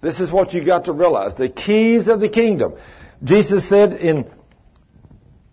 this 0.00 0.20
is 0.20 0.30
what 0.30 0.54
you 0.54 0.64
got 0.64 0.84
to 0.84 0.92
realize. 0.92 1.34
The 1.34 1.48
keys 1.48 2.06
of 2.06 2.20
the 2.20 2.28
kingdom. 2.28 2.74
Jesus 3.24 3.68
said 3.68 3.94
in 3.94 4.30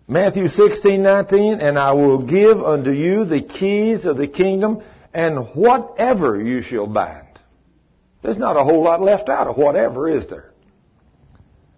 Matthew 0.08 0.46
16, 0.46 1.02
19, 1.02 1.60
and 1.60 1.78
I 1.78 1.92
will 1.92 2.22
give 2.22 2.62
unto 2.62 2.92
you 2.92 3.24
the 3.24 3.42
keys 3.42 4.04
of 4.04 4.16
the 4.16 4.28
kingdom, 4.28 4.82
and 5.12 5.48
whatever 5.54 6.40
you 6.40 6.62
shall 6.62 6.86
bind. 6.86 7.26
There's 8.22 8.38
not 8.38 8.56
a 8.56 8.62
whole 8.62 8.82
lot 8.82 9.02
left 9.02 9.28
out 9.28 9.48
of 9.48 9.56
whatever, 9.56 10.08
is 10.08 10.28
there? 10.28 10.52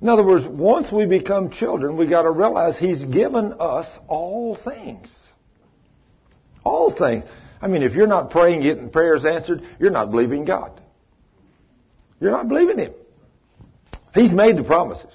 In 0.02 0.08
other 0.08 0.24
words, 0.24 0.46
once 0.46 0.92
we 0.92 1.06
become 1.06 1.50
children, 1.50 1.96
we 1.96 2.06
got 2.06 2.22
to 2.22 2.30
realize 2.30 2.78
He's 2.78 3.02
given 3.02 3.54
us 3.58 3.86
all 4.06 4.54
things. 4.54 5.16
All 6.64 6.94
things. 6.94 7.24
I 7.60 7.66
mean, 7.66 7.82
if 7.82 7.94
you're 7.94 8.06
not 8.06 8.30
praying, 8.30 8.60
getting 8.60 8.90
prayers 8.90 9.24
answered, 9.24 9.62
you're 9.80 9.90
not 9.90 10.10
believing 10.10 10.44
God. 10.44 10.80
You're 12.20 12.30
not 12.30 12.46
believing 12.46 12.78
Him. 12.78 12.92
He's 14.14 14.32
made 14.32 14.56
the 14.58 14.64
promises. 14.64 15.12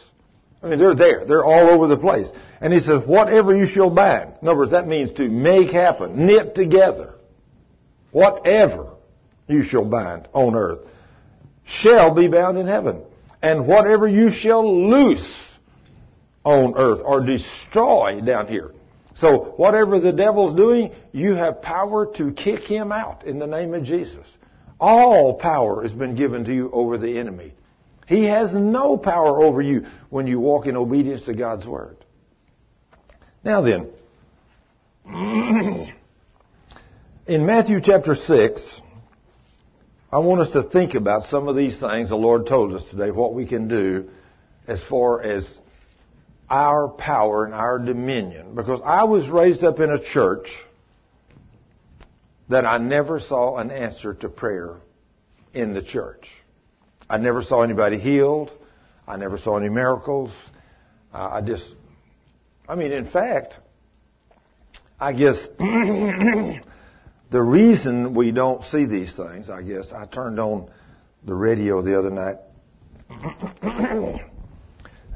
I 0.64 0.68
mean, 0.68 0.80
they're 0.80 0.96
there. 0.96 1.26
They're 1.26 1.44
all 1.44 1.70
over 1.70 1.88
the 1.88 1.98
place. 1.98 2.32
And 2.62 2.72
he 2.72 2.80
says, 2.80 3.02
whatever 3.06 3.56
you 3.56 3.68
shall 3.68 3.90
bind. 3.90 4.36
In 4.42 4.48
other 4.48 4.60
words, 4.60 4.72
that 4.72 4.88
means 4.88 5.12
to 5.18 5.28
make 5.28 5.72
happen, 5.72 6.26
knit 6.26 6.56
together. 6.56 7.16
Whatever 8.12 8.94
you 9.48 9.64
shall 9.64 9.84
bind 9.84 10.30
on 10.34 10.56
earth 10.56 10.80
shall 11.66 12.14
be 12.14 12.28
bound 12.30 12.58
in 12.58 12.68
heaven. 12.68 13.02
And 13.42 13.68
whatever 13.68 14.08
you 14.08 14.32
shall 14.32 14.90
loose 14.90 15.28
on 16.46 16.76
earth 16.78 17.02
or 17.04 17.26
destroy 17.26 18.22
down 18.22 18.48
here. 18.48 18.72
So 19.16 19.54
whatever 19.58 20.00
the 20.00 20.12
devil's 20.12 20.56
doing, 20.56 20.94
you 21.12 21.34
have 21.36 21.62
power 21.62 22.06
to 22.16 22.32
kick 22.32 22.62
him 22.62 22.92
out 22.92 23.26
in 23.26 23.38
the 23.38 23.48
name 23.48 23.74
of 23.74 23.84
Jesus. 23.84 24.26
All 24.80 25.36
power 25.36 25.84
has 25.84 25.94
been 25.94 26.16
given 26.16 26.46
to 26.46 26.54
you 26.54 26.72
over 26.72 26.98
the 26.98 27.18
enemy. 27.18 27.54
He 28.08 28.26
has 28.26 28.54
no 28.54 28.98
power 28.98 29.42
over 29.42 29.62
you 29.62 29.86
when 30.10 30.28
you 30.28 30.40
walk 30.40 30.68
in 30.68 30.76
obedience 30.76 31.24
to 31.24 31.34
God's 31.34 31.66
word. 31.66 31.98
Now 33.44 33.62
then, 33.62 33.90
in 37.28 37.46
Matthew 37.46 37.82
chapter 37.82 38.16
6, 38.16 38.82
I 40.12 40.20
want 40.20 40.42
us 40.42 40.52
to 40.52 40.64
think 40.64 40.94
about 40.94 41.26
some 41.26 41.48
of 41.48 41.56
these 41.56 41.78
things 41.80 42.10
the 42.10 42.16
Lord 42.16 42.46
told 42.48 42.74
us 42.74 42.88
today, 42.90 43.12
what 43.12 43.34
we 43.34 43.46
can 43.46 43.68
do 43.68 44.10
as 44.68 44.82
far 44.84 45.22
as 45.22 45.48
our 46.50 46.88
power 46.88 47.46
and 47.46 47.54
our 47.54 47.80
dominion. 47.80 48.56
Because 48.56 48.80
I 48.86 49.06
was 49.06 49.28
raised 49.28 49.64
up 49.64 49.80
in 49.80 49.90
a 49.90 50.02
church 50.02 50.50
that 52.50 52.66
I 52.66 52.78
never 52.78 53.20
saw 53.20 53.58
an 53.58 53.72
answer 53.72 54.14
to 54.16 54.30
prayer 54.30 54.76
in 55.54 55.74
the 55.74 55.82
church. 55.82 56.30
I 57.10 57.18
never 57.18 57.44
saw 57.44 57.62
anybody 57.62 58.00
healed. 58.00 58.52
I 59.08 59.18
never 59.18 59.38
saw 59.38 59.58
any 59.58 59.70
miracles. 59.70 60.32
Uh, 61.14 61.30
I 61.34 61.42
just, 61.42 61.66
I 62.68 62.76
mean, 62.76 62.92
in 62.92 63.10
fact, 63.10 63.56
I 65.00 65.14
guess 65.14 65.48
the 65.60 66.62
reason 67.32 68.14
we 68.14 68.32
don't 68.32 68.64
see 68.66 68.86
these 68.86 69.14
things, 69.14 69.50
I 69.50 69.62
guess, 69.62 69.92
I 69.92 70.06
turned 70.06 70.40
on 70.40 70.70
the 71.26 71.34
radio 71.34 71.82
the 71.82 72.00
other 72.00 72.10
night. 72.10 72.38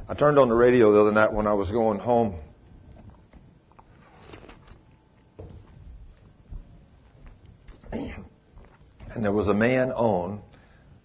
I 0.10 0.14
turned 0.14 0.40
on 0.40 0.50
the 0.50 0.56
radio 0.56 0.92
the 0.92 1.02
other 1.02 1.12
night 1.12 1.34
when 1.34 1.48
I 1.48 1.54
was 1.54 1.72
going 1.72 2.00
home. 2.00 2.36
And 9.10 9.24
there 9.26 9.32
was 9.32 9.48
a 9.48 9.54
man 9.54 9.92
on 9.94 10.44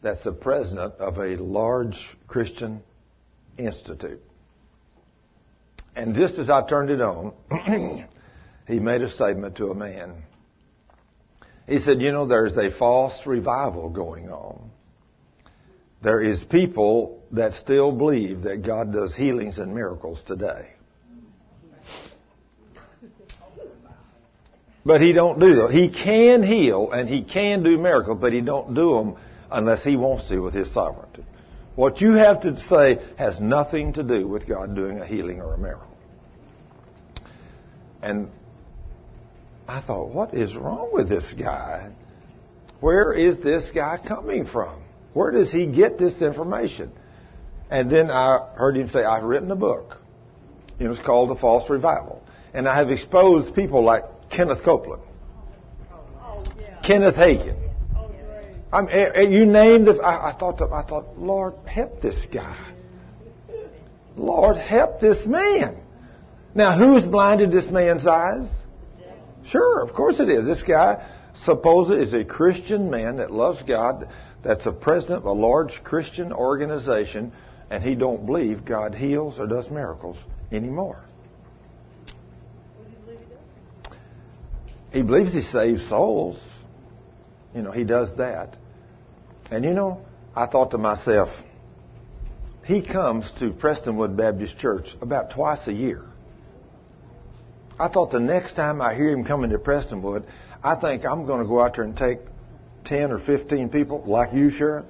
that's 0.03 0.23
the 0.25 0.33
president 0.33 0.95
of 0.95 1.17
a 1.19 1.37
large 1.37 1.97
Christian 2.27 2.83
institute. 3.57 4.21
And 5.95 6.15
just 6.15 6.39
as 6.39 6.51
I 6.51 6.67
turned 6.67 6.91
it 6.91 7.01
on, 7.01 7.33
he 8.67 8.81
made 8.81 9.03
a 9.03 9.11
statement 9.11 9.57
to 9.59 9.71
a 9.71 9.75
man. 9.75 10.25
He 11.69 11.79
said, 11.79 12.01
you 12.01 12.11
know, 12.11 12.27
there's 12.27 12.57
a 12.57 12.71
false 12.71 13.15
revival 13.27 13.91
going 13.91 14.29
on. 14.29 14.71
There 16.03 16.21
is 16.21 16.43
people 16.43 17.23
that 17.31 17.53
still 17.53 17.93
believe 17.93 18.43
that 18.43 18.63
God 18.63 18.93
does 18.93 19.15
healings 19.15 19.59
and 19.59 19.73
miracles 19.73 20.21
today. 20.27 20.71
But 24.85 25.01
he 25.01 25.13
don't 25.13 25.39
do 25.39 25.55
them. 25.55 25.71
He 25.71 25.91
can 25.91 26.43
heal 26.43 26.91
and 26.91 27.09
he 27.09 27.23
can 27.23 27.63
do 27.63 27.79
miracles, 27.79 28.19
but 28.21 28.33
he 28.33 28.41
don't 28.41 28.75
do 28.75 28.95
them 28.95 29.17
unless 29.53 29.85
he 29.85 29.97
wants 29.97 30.29
to 30.29 30.39
with 30.41 30.55
his 30.55 30.73
sovereignty. 30.73 31.25
What 31.75 32.01
you 32.01 32.13
have 32.13 32.43
to 32.43 32.61
say 32.61 32.99
has 33.17 33.41
nothing 33.41 33.95
to 33.95 34.03
do 34.03 34.27
with 34.29 34.47
God 34.47 34.75
doing 34.75 34.99
a 35.01 35.07
healing 35.07 35.41
or 35.41 35.55
a 35.55 35.59
miracle. 35.59 35.89
And 38.03 38.29
I 39.67 39.81
thought, 39.81 40.11
what 40.11 40.35
is 40.35 40.55
wrong 40.55 40.91
with 40.93 41.09
this 41.09 41.33
guy? 41.39 41.93
Where 42.81 43.13
is 43.13 43.39
this 43.41 43.71
guy 43.71 43.99
coming 44.07 44.45
from? 44.47 44.83
Where 45.15 45.31
does 45.31 45.53
he 45.53 45.67
get 45.67 45.99
this 45.99 46.21
information? 46.21 46.93
And 47.71 47.91
then 47.91 48.11
I 48.11 48.55
heard 48.55 48.77
him 48.77 48.89
say, 48.89 49.03
I've 49.03 49.23
written 49.23 49.51
a 49.51 49.57
book. 49.57 49.97
It 50.79 50.89
was 50.89 50.99
called 50.99 51.31
The 51.31 51.37
False 51.37 51.71
Revival. 51.71 52.23
And 52.53 52.69
I 52.69 52.77
have 52.77 52.91
exposed 52.91 53.55
people 53.55 53.83
like 53.83 54.05
Kenneth 54.31 54.63
Copeland. 54.63 55.03
Oh, 56.21 56.43
Kenneth 56.85 57.15
Hagin. 57.15 57.72
I'm, 58.73 58.89
eh, 58.89 59.11
eh, 59.15 59.21
you 59.23 59.45
named 59.45 59.87
the. 59.87 60.01
I, 60.01 60.31
I 60.31 60.39
thought. 60.39 60.63
I 60.63 60.83
thought, 60.83 61.19
Lord, 61.19 61.55
help 61.67 62.01
this 62.01 62.27
guy. 62.33 62.73
Lord, 64.17 64.57
help 64.57 65.01
this 65.01 65.27
man. 65.27 65.79
Now, 66.55 66.77
who's 66.79 67.05
blinded 67.05 67.51
this 67.51 67.71
man's 67.71 68.07
eyes? 68.07 68.47
Sure, 69.45 69.83
of 69.83 69.95
course 69.95 70.21
it 70.21 70.29
is. 70.29 70.45
This 70.45 70.63
guy, 70.63 71.09
supposed 71.45 71.93
is 71.93 72.13
a 72.15 72.25
Christian 72.25 72.91
man 72.91 73.17
that 73.17 73.31
loves 73.31 73.63
God, 73.63 74.09
that's 74.43 74.67
a 74.67 74.73
president 74.73 75.21
of 75.21 75.25
a 75.25 75.33
large 75.33 75.83
Christian 75.83 76.33
organization, 76.33 77.33
and 77.71 77.83
he 77.83 77.95
don't 77.95 78.27
believe 78.27 78.65
God 78.65 78.95
heals 78.95 79.39
or 79.39 79.47
does 79.47 79.71
miracles 79.71 80.17
anymore. 80.51 81.03
He 84.93 85.03
believes 85.03 85.33
he 85.33 85.43
saves 85.43 85.89
souls. 85.89 86.39
You 87.55 87.63
know, 87.63 87.71
he 87.71 87.85
does 87.85 88.15
that. 88.17 88.57
And 89.53 89.67
you 89.67 89.75
know, 89.75 90.01
I 90.35 90.47
thought 90.47 90.71
to 90.71 90.79
myself, 90.79 91.29
he 92.65 92.81
comes 92.81 93.31
to 93.39 93.51
Prestonwood 93.51 94.17
Baptist 94.17 94.57
Church 94.57 94.97
about 95.03 95.33
twice 95.33 95.67
a 95.67 95.73
year. 95.75 96.07
I 97.79 97.89
thought 97.89 98.13
the 98.13 98.19
next 98.19 98.55
time 98.55 98.81
I 98.81 98.95
hear 98.95 99.11
him 99.11 99.25
coming 99.25 99.51
to 99.51 99.59
Prestonwood, 99.59 100.25
I 100.65 100.77
think 100.77 101.05
I'm 101.05 101.27
going 101.27 101.43
to 101.43 101.47
go 101.47 101.61
out 101.61 101.77
there 101.77 101.85
and 101.85 101.95
take 101.95 102.21
10 102.85 103.13
or 103.13 103.19
15 103.19 103.69
people, 103.69 104.03
like 104.07 104.33
you, 104.33 104.51
Sharon. 104.51 104.87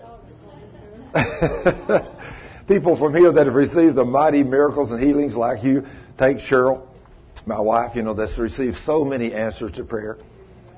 people 2.68 2.96
from 2.96 3.16
here 3.16 3.32
that 3.32 3.46
have 3.46 3.56
received 3.56 3.96
the 3.96 4.04
mighty 4.04 4.44
miracles 4.44 4.92
and 4.92 5.02
healings, 5.02 5.34
like 5.34 5.64
you. 5.64 5.84
Take 6.18 6.36
Cheryl, 6.36 6.86
my 7.46 7.58
wife, 7.58 7.96
you 7.96 8.02
know, 8.02 8.14
that's 8.14 8.38
received 8.38 8.76
so 8.86 9.04
many 9.04 9.32
answers 9.32 9.72
to 9.72 9.82
prayer, 9.82 10.18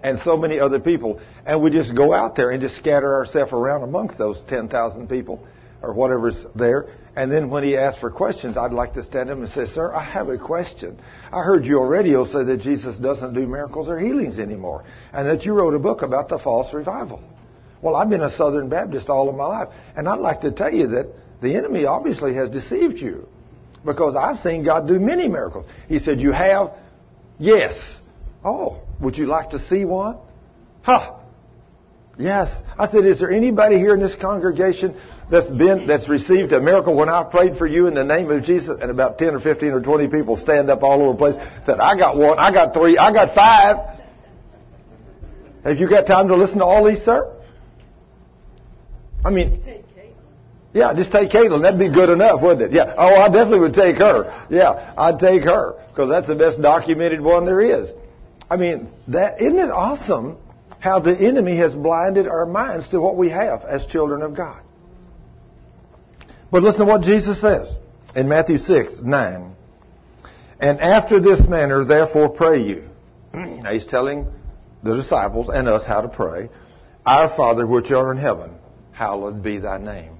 and 0.04 0.18
so 0.20 0.36
many 0.36 0.60
other 0.60 0.78
people. 0.78 1.18
And 1.46 1.62
we 1.62 1.70
just 1.70 1.94
go 1.96 2.12
out 2.12 2.36
there 2.36 2.50
and 2.50 2.60
just 2.60 2.76
scatter 2.76 3.14
ourselves 3.14 3.52
around 3.52 3.82
amongst 3.82 4.18
those 4.18 4.40
10,000 4.48 5.08
people 5.08 5.44
or 5.82 5.94
whatever's 5.94 6.44
there. 6.54 6.90
And 7.16 7.32
then 7.32 7.48
when 7.48 7.64
he 7.64 7.76
asks 7.76 8.00
for 8.00 8.10
questions, 8.10 8.56
I'd 8.56 8.72
like 8.72 8.92
to 8.94 9.02
stand 9.02 9.30
up 9.30 9.38
and 9.38 9.48
say, 9.48 9.66
Sir, 9.66 9.94
I 9.94 10.04
have 10.04 10.28
a 10.28 10.36
question. 10.36 11.00
I 11.32 11.42
heard 11.42 11.64
you 11.64 11.80
on 11.80 11.88
radio 11.88 12.26
say 12.26 12.44
that 12.44 12.58
Jesus 12.58 12.98
doesn't 12.98 13.32
do 13.34 13.46
miracles 13.46 13.88
or 13.88 13.98
healings 13.98 14.38
anymore, 14.38 14.84
and 15.12 15.26
that 15.26 15.46
you 15.46 15.54
wrote 15.54 15.74
a 15.74 15.78
book 15.78 16.02
about 16.02 16.28
the 16.28 16.38
false 16.38 16.74
revival. 16.74 17.22
Well, 17.80 17.96
I've 17.96 18.10
been 18.10 18.22
a 18.22 18.30
Southern 18.30 18.68
Baptist 18.68 19.08
all 19.08 19.28
of 19.28 19.36
my 19.36 19.46
life, 19.46 19.68
and 19.96 20.08
I'd 20.08 20.20
like 20.20 20.42
to 20.42 20.50
tell 20.50 20.72
you 20.72 20.88
that 20.88 21.06
the 21.40 21.54
enemy 21.54 21.86
obviously 21.86 22.34
has 22.34 22.50
deceived 22.50 22.98
you 22.98 23.28
because 23.84 24.16
I've 24.16 24.38
seen 24.40 24.64
God 24.64 24.88
do 24.88 24.98
many 24.98 25.28
miracles. 25.28 25.66
He 25.88 25.98
said, 25.98 26.20
You 26.20 26.32
have? 26.32 26.72
Yes. 27.38 27.74
Oh, 28.44 28.83
would 29.00 29.16
you 29.16 29.26
like 29.26 29.50
to 29.50 29.58
see 29.68 29.84
one? 29.84 30.16
Huh. 30.82 31.14
Yes. 32.18 32.50
I 32.78 32.90
said, 32.90 33.04
Is 33.04 33.18
there 33.18 33.30
anybody 33.30 33.76
here 33.78 33.94
in 33.94 34.00
this 34.00 34.14
congregation 34.14 34.96
that's 35.30 35.48
been 35.48 35.86
that's 35.86 36.08
received 36.08 36.52
a 36.52 36.60
miracle 36.60 36.94
when 36.94 37.08
I 37.08 37.24
prayed 37.24 37.56
for 37.56 37.66
you 37.66 37.86
in 37.86 37.94
the 37.94 38.04
name 38.04 38.30
of 38.30 38.44
Jesus, 38.44 38.78
and 38.80 38.90
about 38.90 39.18
ten 39.18 39.34
or 39.34 39.40
fifteen 39.40 39.70
or 39.70 39.80
twenty 39.80 40.08
people 40.08 40.36
stand 40.36 40.70
up 40.70 40.82
all 40.82 41.00
over 41.02 41.12
the 41.12 41.18
place, 41.18 41.34
said, 41.64 41.80
I 41.80 41.96
got 41.96 42.16
one, 42.16 42.38
I 42.38 42.52
got 42.52 42.74
three, 42.74 42.98
I 42.98 43.12
got 43.12 43.34
five. 43.34 44.00
Have 45.64 45.78
you 45.78 45.88
got 45.88 46.06
time 46.06 46.28
to 46.28 46.36
listen 46.36 46.58
to 46.58 46.64
all 46.64 46.84
these, 46.84 47.02
sir? 47.02 47.30
I 49.24 49.30
mean 49.30 49.62
yeah, 50.74 50.92
just 50.92 51.12
take 51.12 51.30
Caitlin. 51.30 51.62
That'd 51.62 51.78
be 51.78 51.88
good 51.88 52.10
enough, 52.10 52.42
wouldn't 52.42 52.62
it? 52.62 52.72
Yeah. 52.72 52.94
Oh, 52.98 53.14
I 53.14 53.28
definitely 53.28 53.60
would 53.60 53.74
take 53.74 53.96
her. 53.98 54.46
Yeah, 54.50 54.92
I'd 54.98 55.20
take 55.20 55.44
her 55.44 55.80
because 55.88 56.08
that's 56.08 56.26
the 56.26 56.34
best 56.34 56.60
documented 56.60 57.20
one 57.20 57.46
there 57.46 57.60
is. 57.60 57.90
I 58.50 58.56
mean, 58.56 58.88
that 59.08 59.40
isn't 59.40 59.58
it 59.58 59.70
awesome 59.70 60.38
how 60.84 61.00
the 61.00 61.16
enemy 61.18 61.56
has 61.56 61.74
blinded 61.74 62.28
our 62.28 62.44
minds 62.44 62.88
to 62.90 63.00
what 63.00 63.16
we 63.16 63.30
have 63.30 63.64
as 63.64 63.86
children 63.86 64.20
of 64.22 64.36
God. 64.36 64.60
But 66.50 66.62
listen 66.62 66.80
to 66.80 66.86
what 66.86 67.00
Jesus 67.02 67.40
says 67.40 67.78
in 68.14 68.28
Matthew 68.28 68.58
6, 68.58 69.00
9. 69.02 69.56
And 70.60 70.80
after 70.80 71.20
this 71.20 71.48
manner, 71.48 71.84
therefore, 71.84 72.28
pray 72.28 72.62
you. 72.62 72.84
now 73.32 73.70
he's 73.72 73.86
telling 73.86 74.26
the 74.82 74.94
disciples 74.94 75.48
and 75.48 75.68
us 75.68 75.86
how 75.86 76.02
to 76.02 76.08
pray. 76.08 76.50
Our 77.06 77.34
Father 77.34 77.66
which 77.66 77.90
art 77.90 78.16
in 78.16 78.22
heaven, 78.22 78.54
hallowed 78.92 79.42
be 79.42 79.58
thy 79.58 79.78
name. 79.78 80.18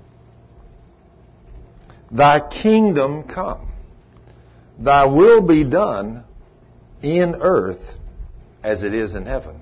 Thy 2.11 2.41
kingdom 2.41 3.25
come. 3.25 3.71
Thy 4.79 5.05
will 5.05 5.43
be 5.43 5.65
done 5.65 6.25
in 7.03 7.37
earth 7.41 7.99
as 8.65 8.83
it 8.83 8.95
is 8.95 9.15
in 9.15 9.27
heaven. 9.27 9.61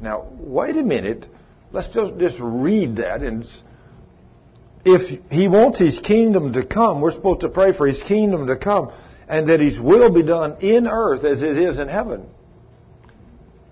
Now, 0.00 0.28
wait 0.38 0.76
a 0.76 0.82
minute. 0.82 1.26
Let's 1.72 1.88
just, 1.88 2.18
just 2.18 2.36
read 2.38 2.96
that 2.96 3.22
and 3.22 3.46
if 4.84 5.18
he 5.30 5.48
wants 5.48 5.78
his 5.78 5.98
kingdom 5.98 6.52
to 6.52 6.64
come, 6.64 7.00
we're 7.00 7.12
supposed 7.12 7.40
to 7.40 7.48
pray 7.48 7.72
for 7.72 7.86
his 7.86 8.02
kingdom 8.02 8.46
to 8.48 8.56
come 8.56 8.92
and 9.26 9.48
that 9.48 9.60
his 9.60 9.80
will 9.80 10.10
be 10.10 10.22
done 10.22 10.58
in 10.60 10.86
earth 10.86 11.24
as 11.24 11.40
it 11.40 11.56
is 11.56 11.78
in 11.78 11.88
heaven. 11.88 12.26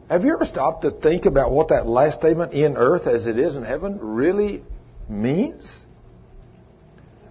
Have 0.09 0.25
you 0.25 0.33
ever 0.33 0.47
stopped 0.47 0.83
to 0.83 0.91
think 0.91 1.27
about 1.27 1.53
what 1.53 1.69
that 1.69 1.87
last 1.87 2.19
statement, 2.21 2.55
in 2.55 2.77
earth 2.77 3.07
as 3.07 3.27
it 3.27 3.39
is 3.39 3.57
in 3.57 3.63
heaven, 3.63 3.99
really 4.01 4.63
means? 5.09 5.71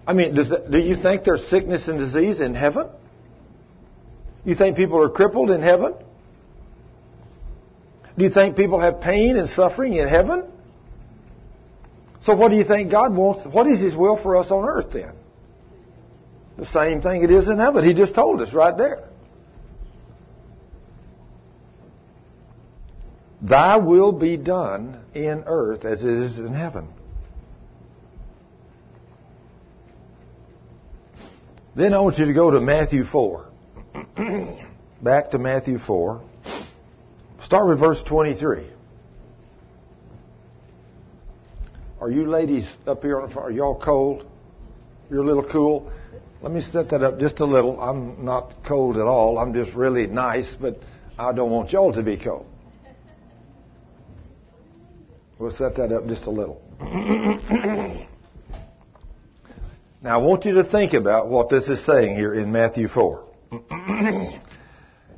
I 0.06 0.12
mean, 0.12 0.34
that, 0.34 0.70
do 0.70 0.78
you 0.78 0.96
think 0.96 1.24
there's 1.24 1.46
sickness 1.48 1.88
and 1.88 1.98
disease 1.98 2.40
in 2.40 2.54
heaven? 2.54 2.88
You 4.44 4.54
think 4.54 4.76
people 4.76 5.02
are 5.02 5.08
crippled 5.08 5.50
in 5.50 5.62
heaven? 5.62 5.94
Do 8.16 8.24
you 8.24 8.30
think 8.30 8.56
people 8.56 8.78
have 8.78 9.00
pain 9.00 9.36
and 9.36 9.48
suffering 9.48 9.94
in 9.94 10.08
heaven? 10.08 10.44
So 12.22 12.36
what 12.36 12.50
do 12.50 12.56
you 12.56 12.64
think 12.64 12.90
God 12.90 13.14
wants? 13.14 13.46
What 13.46 13.66
is 13.66 13.80
His 13.80 13.96
will 13.96 14.16
for 14.16 14.36
us 14.36 14.50
on 14.50 14.64
earth 14.64 14.92
then? 14.92 15.12
The 16.58 16.66
same 16.66 17.00
thing 17.00 17.22
it 17.22 17.30
is 17.30 17.48
in 17.48 17.58
heaven. 17.58 17.84
He 17.84 17.94
just 17.94 18.14
told 18.14 18.40
us 18.40 18.52
right 18.52 18.76
there. 18.76 19.08
Thy 23.40 23.78
will 23.78 24.12
be 24.12 24.36
done 24.36 25.02
in 25.14 25.44
earth 25.46 25.84
as 25.84 26.04
it 26.04 26.10
is 26.10 26.38
in 26.38 26.54
heaven. 26.54 26.88
Then 31.74 31.94
I 31.94 32.00
want 32.00 32.18
you 32.18 32.26
to 32.26 32.34
go 32.34 32.50
to 32.50 32.60
Matthew 32.60 33.04
4. 33.04 33.46
Back 35.02 35.30
to 35.30 35.38
Matthew 35.38 35.78
4. 35.78 36.22
Start 37.52 37.68
with 37.68 37.80
verse 37.80 38.02
23. 38.04 38.66
Are 42.00 42.10
you 42.10 42.26
ladies 42.26 42.66
up 42.86 43.02
here 43.02 43.20
are 43.20 43.50
y'all 43.50 43.78
cold? 43.78 44.24
You're 45.10 45.22
a 45.22 45.26
little 45.26 45.44
cool? 45.44 45.92
Let 46.40 46.50
me 46.50 46.62
set 46.62 46.88
that 46.88 47.02
up 47.02 47.20
just 47.20 47.40
a 47.40 47.44
little. 47.44 47.78
I'm 47.78 48.24
not 48.24 48.54
cold 48.64 48.96
at 48.96 49.02
all. 49.02 49.36
I'm 49.36 49.52
just 49.52 49.74
really 49.74 50.06
nice, 50.06 50.56
but 50.58 50.80
I 51.18 51.32
don't 51.34 51.50
want 51.50 51.72
y'all 51.72 51.92
to 51.92 52.02
be 52.02 52.16
cold. 52.16 52.46
We'll 55.38 55.50
set 55.50 55.76
that 55.76 55.92
up 55.92 56.06
just 56.06 56.24
a 56.24 56.30
little. 56.30 56.58
now 60.00 60.14
I 60.14 60.16
want 60.16 60.46
you 60.46 60.54
to 60.54 60.64
think 60.64 60.94
about 60.94 61.28
what 61.28 61.50
this 61.50 61.68
is 61.68 61.84
saying 61.84 62.16
here 62.16 62.32
in 62.32 62.50
Matthew 62.50 62.88
4. 62.88 63.28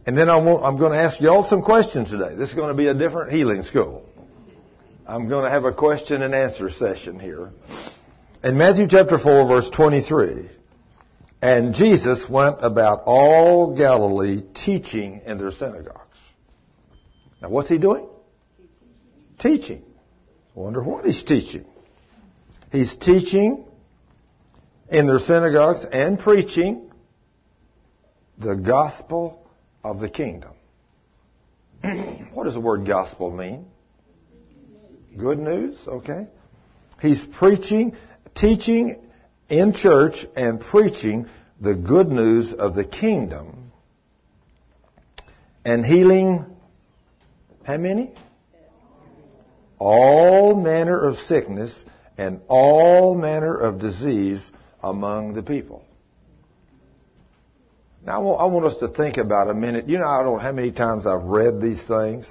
and 0.07 0.17
then 0.17 0.29
I'm 0.29 0.45
going 0.45 0.93
to 0.93 0.99
ask 0.99 1.21
y'all 1.21 1.45
some 1.45 1.63
questions 1.63 2.11
today. 2.11 2.35
This 2.35 2.51
is 2.51 2.55
going 2.55 2.69
to 2.69 2.75
be 2.75 2.89
a 2.89 2.95
different 2.95 3.33
healing 3.33 3.63
school. 3.63 4.07
I'm 5.07 5.29
going 5.29 5.45
to 5.45 5.51
have 5.51 5.65
a 5.65 5.73
question 5.73 6.23
and 6.23 6.35
answer 6.35 6.71
session 6.71 7.19
here. 7.19 7.51
In 8.43 8.59
Matthew 8.59 8.87
chapter 8.89 9.19
4 9.19 9.49
verse 9.49 9.71
23, 9.71 10.51
and 11.41 11.75
Jesus 11.75 12.29
went 12.29 12.57
about 12.61 13.03
all 13.07 13.77
Galilee 13.77 14.43
teaching 14.55 15.23
in 15.27 15.39
their 15.39 15.53
synagogues. 15.53 16.19
Now 17.41 17.49
what's 17.51 17.69
he 17.69 17.79
doing? 17.79 18.09
Teaching. 19.39 19.63
teaching. 19.63 19.85
Wonder 20.55 20.83
what 20.83 21.05
he's 21.05 21.23
teaching. 21.23 21.67
He's 22.71 22.97
teaching 22.97 23.67
in 24.89 25.07
their 25.07 25.19
synagogues 25.19 25.85
and 25.85 26.19
preaching 26.19 26.91
the 28.39 28.55
gospel 28.55 29.44
of 29.85 30.01
the 30.01 30.09
kingdom. 30.09 30.53
what 32.33 32.45
does 32.45 32.55
the 32.55 32.61
word 32.61 32.87
gospel 32.87 33.31
mean? 33.31 33.67
Good 35.17 35.39
news, 35.39 35.79
okay? 35.87 36.27
He's 37.01 37.23
preaching, 37.25 37.95
teaching 38.35 39.01
in 39.49 39.75
church 39.75 40.27
and 40.35 40.61
preaching 40.61 41.29
the 41.61 41.75
good 41.75 42.09
news 42.09 42.53
of 42.53 42.75
the 42.75 42.85
kingdom 42.85 43.71
and 45.65 45.85
healing 45.85 46.47
how 47.65 47.79
many? 47.79 48.13
All 49.79 50.55
manner 50.55 50.99
of 50.99 51.19
sickness 51.19 51.85
and 52.19 52.41
all 52.49 53.15
manner 53.15 53.57
of 53.57 53.81
disease 53.81 54.51
among 54.83 55.35
the 55.35 55.43
people. 55.43 55.84
Now, 58.07 58.35
I 58.35 58.45
want, 58.45 58.67
us 58.67 58.79
to 58.81 58.89
think 58.89 59.17
about 59.17 59.49
a 59.49 59.55
minute. 59.55 59.89
You 59.89 59.99
know, 59.99 60.07
I 60.07 60.23
don't 60.23 60.35
know 60.35 60.39
how 60.39 60.53
many 60.53 60.73
times 60.73 61.07
I've 61.07 61.25
read 61.25 61.61
these 61.61 61.87
things. 61.87 62.27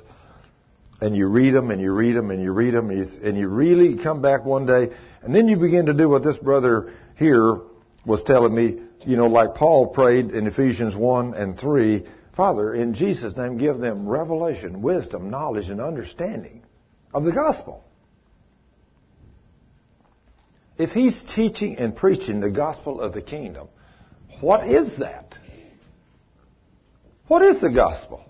and 1.01 1.15
you 1.15 1.27
read 1.27 1.51
them 1.51 1.71
and 1.71 1.81
you 1.81 1.91
read 1.91 2.15
them 2.15 2.29
and 2.29 2.41
you 2.41 2.53
read 2.53 2.73
them 2.73 2.89
and 2.89 2.99
you, 2.99 3.27
and 3.27 3.37
you 3.37 3.47
really 3.47 4.01
come 4.01 4.21
back 4.21 4.45
one 4.45 4.65
day 4.65 4.89
and 5.23 5.33
then 5.33 5.47
you 5.47 5.57
begin 5.57 5.87
to 5.87 5.93
do 5.93 6.09
what 6.09 6.23
this 6.23 6.37
brother 6.37 6.93
here 7.17 7.59
was 8.05 8.23
telling 8.23 8.53
me, 8.53 8.81
you 9.05 9.17
know, 9.17 9.27
like 9.27 9.55
Paul 9.55 9.87
prayed 9.87 10.31
in 10.31 10.47
Ephesians 10.47 10.95
1 10.95 11.33
and 11.33 11.57
3, 11.57 12.05
Father, 12.35 12.73
in 12.73 12.93
Jesus' 12.93 13.35
name, 13.37 13.57
give 13.57 13.79
them 13.79 14.07
revelation, 14.07 14.81
wisdom, 14.81 15.29
knowledge, 15.29 15.69
and 15.69 15.79
understanding 15.79 16.63
of 17.13 17.23
the 17.23 17.31
gospel. 17.31 17.83
If 20.77 20.91
he's 20.91 21.23
teaching 21.23 21.77
and 21.77 21.95
preaching 21.95 22.41
the 22.41 22.51
gospel 22.51 22.99
of 22.99 23.13
the 23.13 23.21
kingdom, 23.21 23.67
what 24.41 24.67
is 24.67 24.97
that? 24.97 25.35
What 27.27 27.41
is 27.41 27.61
the 27.61 27.69
gospel? 27.69 28.23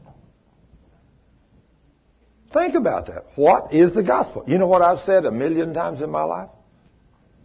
Think 2.54 2.76
about 2.76 3.08
that. 3.08 3.26
What 3.36 3.74
is 3.74 3.94
the 3.94 4.04
gospel? 4.04 4.44
You 4.46 4.60
know 4.60 4.68
what 4.68 4.84
I've 4.84 5.00
said 5.06 5.26
a 5.26 5.32
million 5.32 5.74
times 5.74 6.02
in 6.02 6.12
my 6.12 6.24
life? 6.24 6.50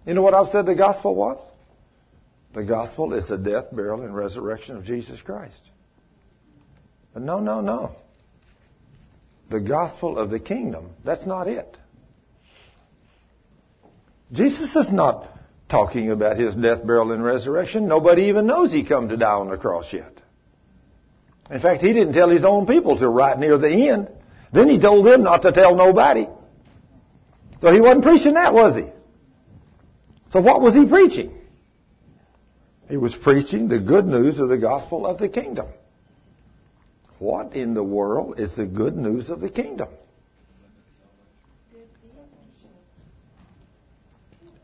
You 0.05 0.14
know 0.14 0.22
what 0.22 0.34
I've 0.34 0.49
said 0.49 0.66
the 0.66 0.74
gospel 0.74 1.14
was? 1.14 1.38
The 2.55 2.64
gospel 2.64 3.14
is 3.14 3.28
the 3.28 3.38
death, 3.38 3.66
burial, 3.72 4.03
and 4.03 4.14
resurrection 4.14 4.76
of 4.76 4.84
Jesus 4.84 5.20
Christ. 5.22 5.61
But 7.14 7.22
no, 7.22 7.40
no, 7.40 7.61
no. 7.61 7.92
The 9.51 9.61
gospel 9.61 10.18
of 10.18 10.30
the 10.30 10.40
kingdom, 10.40 10.90
that's 11.05 11.24
not 11.24 11.49
it. 11.49 11.76
Jesus 14.32 14.76
is 14.76 14.92
not 14.92 15.26
talking 15.70 16.11
about 16.11 16.38
his 16.38 16.55
death, 16.55 16.86
burial, 16.86 17.12
and 17.12 17.24
resurrection. 17.24 17.88
Nobody 17.88 18.24
even 18.24 18.46
knows 18.46 18.72
he 18.72 18.84
come 18.84 19.09
to 19.09 19.16
die 19.16 19.32
on 19.32 19.49
the 19.49 19.57
cross 19.57 19.90
yet. 19.92 20.17
In 21.51 21.61
fact, 21.61 21.82
he 21.82 21.92
didn't 21.92 22.12
tell 22.12 22.28
his 22.28 22.44
own 22.44 22.66
people 22.66 22.99
till 22.99 23.12
right 23.12 23.38
near 23.38 23.57
the 23.57 23.88
end. 23.88 24.09
Then 24.53 24.68
he 24.68 24.78
told 24.78 25.07
them 25.07 25.22
not 25.22 25.42
to 25.42 25.53
tell 25.53 25.74
nobody. 25.74 26.26
So 27.61 27.72
he 27.72 27.80
wasn't 27.80 28.05
preaching 28.05 28.34
that, 28.34 28.55
was 28.55 28.76
he? 28.76 28.86
So 30.32 30.40
what 30.40 30.61
was 30.61 30.74
he 30.74 30.84
preaching? 30.84 31.34
He 32.88 32.96
was 32.96 33.14
preaching 33.14 33.68
the 33.68 33.80
good 33.80 34.07
news 34.07 34.38
of 34.38 34.49
the 34.49 34.59
gospel 34.59 35.07
of 35.07 35.18
the 35.18 35.28
kingdom. 35.28 35.66
What 37.18 37.55
in 37.55 37.74
the 37.74 37.82
world 37.82 38.38
is 38.38 38.55
the 38.55 38.66
good 38.66 38.96
news 38.96 39.28
of 39.28 39.40
the 39.40 39.49
kingdom? 39.49 39.88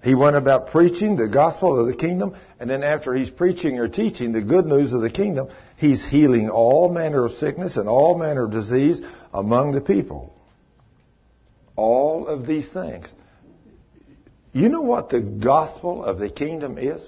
He 0.02 0.14
went 0.14 0.36
about 0.36 0.66
preaching 0.68 1.16
the 1.16 1.28
gospel 1.28 1.80
of 1.80 1.86
the 1.86 1.96
kingdom, 1.96 2.36
and 2.60 2.68
then 2.68 2.82
after 2.82 3.14
he's 3.14 3.30
preaching 3.30 3.78
or 3.78 3.88
teaching 3.88 4.32
the 4.32 4.42
good 4.42 4.66
news 4.66 4.92
of 4.92 5.00
the 5.00 5.08
kingdom, 5.08 5.48
he's 5.84 6.04
healing 6.04 6.48
all 6.48 6.88
manner 6.88 7.26
of 7.26 7.32
sickness 7.32 7.76
and 7.76 7.88
all 7.88 8.16
manner 8.16 8.46
of 8.46 8.52
disease 8.52 9.02
among 9.32 9.72
the 9.72 9.80
people. 9.80 10.34
All 11.76 12.26
of 12.26 12.46
these 12.46 12.66
things. 12.68 13.06
You 14.52 14.68
know 14.68 14.80
what 14.80 15.10
the 15.10 15.20
gospel 15.20 16.04
of 16.04 16.18
the 16.18 16.30
kingdom 16.30 16.78
is? 16.78 17.02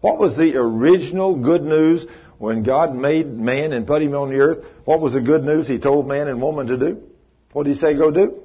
What 0.00 0.18
was 0.18 0.36
the 0.36 0.56
original 0.56 1.36
good 1.36 1.62
news 1.62 2.04
when 2.38 2.64
God 2.64 2.94
made 2.94 3.26
man 3.26 3.72
and 3.72 3.86
put 3.86 4.02
him 4.02 4.14
on 4.14 4.30
the 4.30 4.38
earth? 4.40 4.64
What 4.84 5.00
was 5.00 5.14
the 5.14 5.20
good 5.20 5.44
news 5.44 5.66
he 5.66 5.78
told 5.78 6.06
man 6.06 6.28
and 6.28 6.42
woman 6.42 6.66
to 6.66 6.76
do? 6.76 7.02
What 7.52 7.64
did 7.64 7.74
he 7.74 7.80
say 7.80 7.96
go 7.96 8.10
do? 8.10 8.42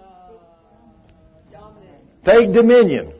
Uh, 0.00 0.04
Take 2.24 2.52
dominion. 2.52 3.12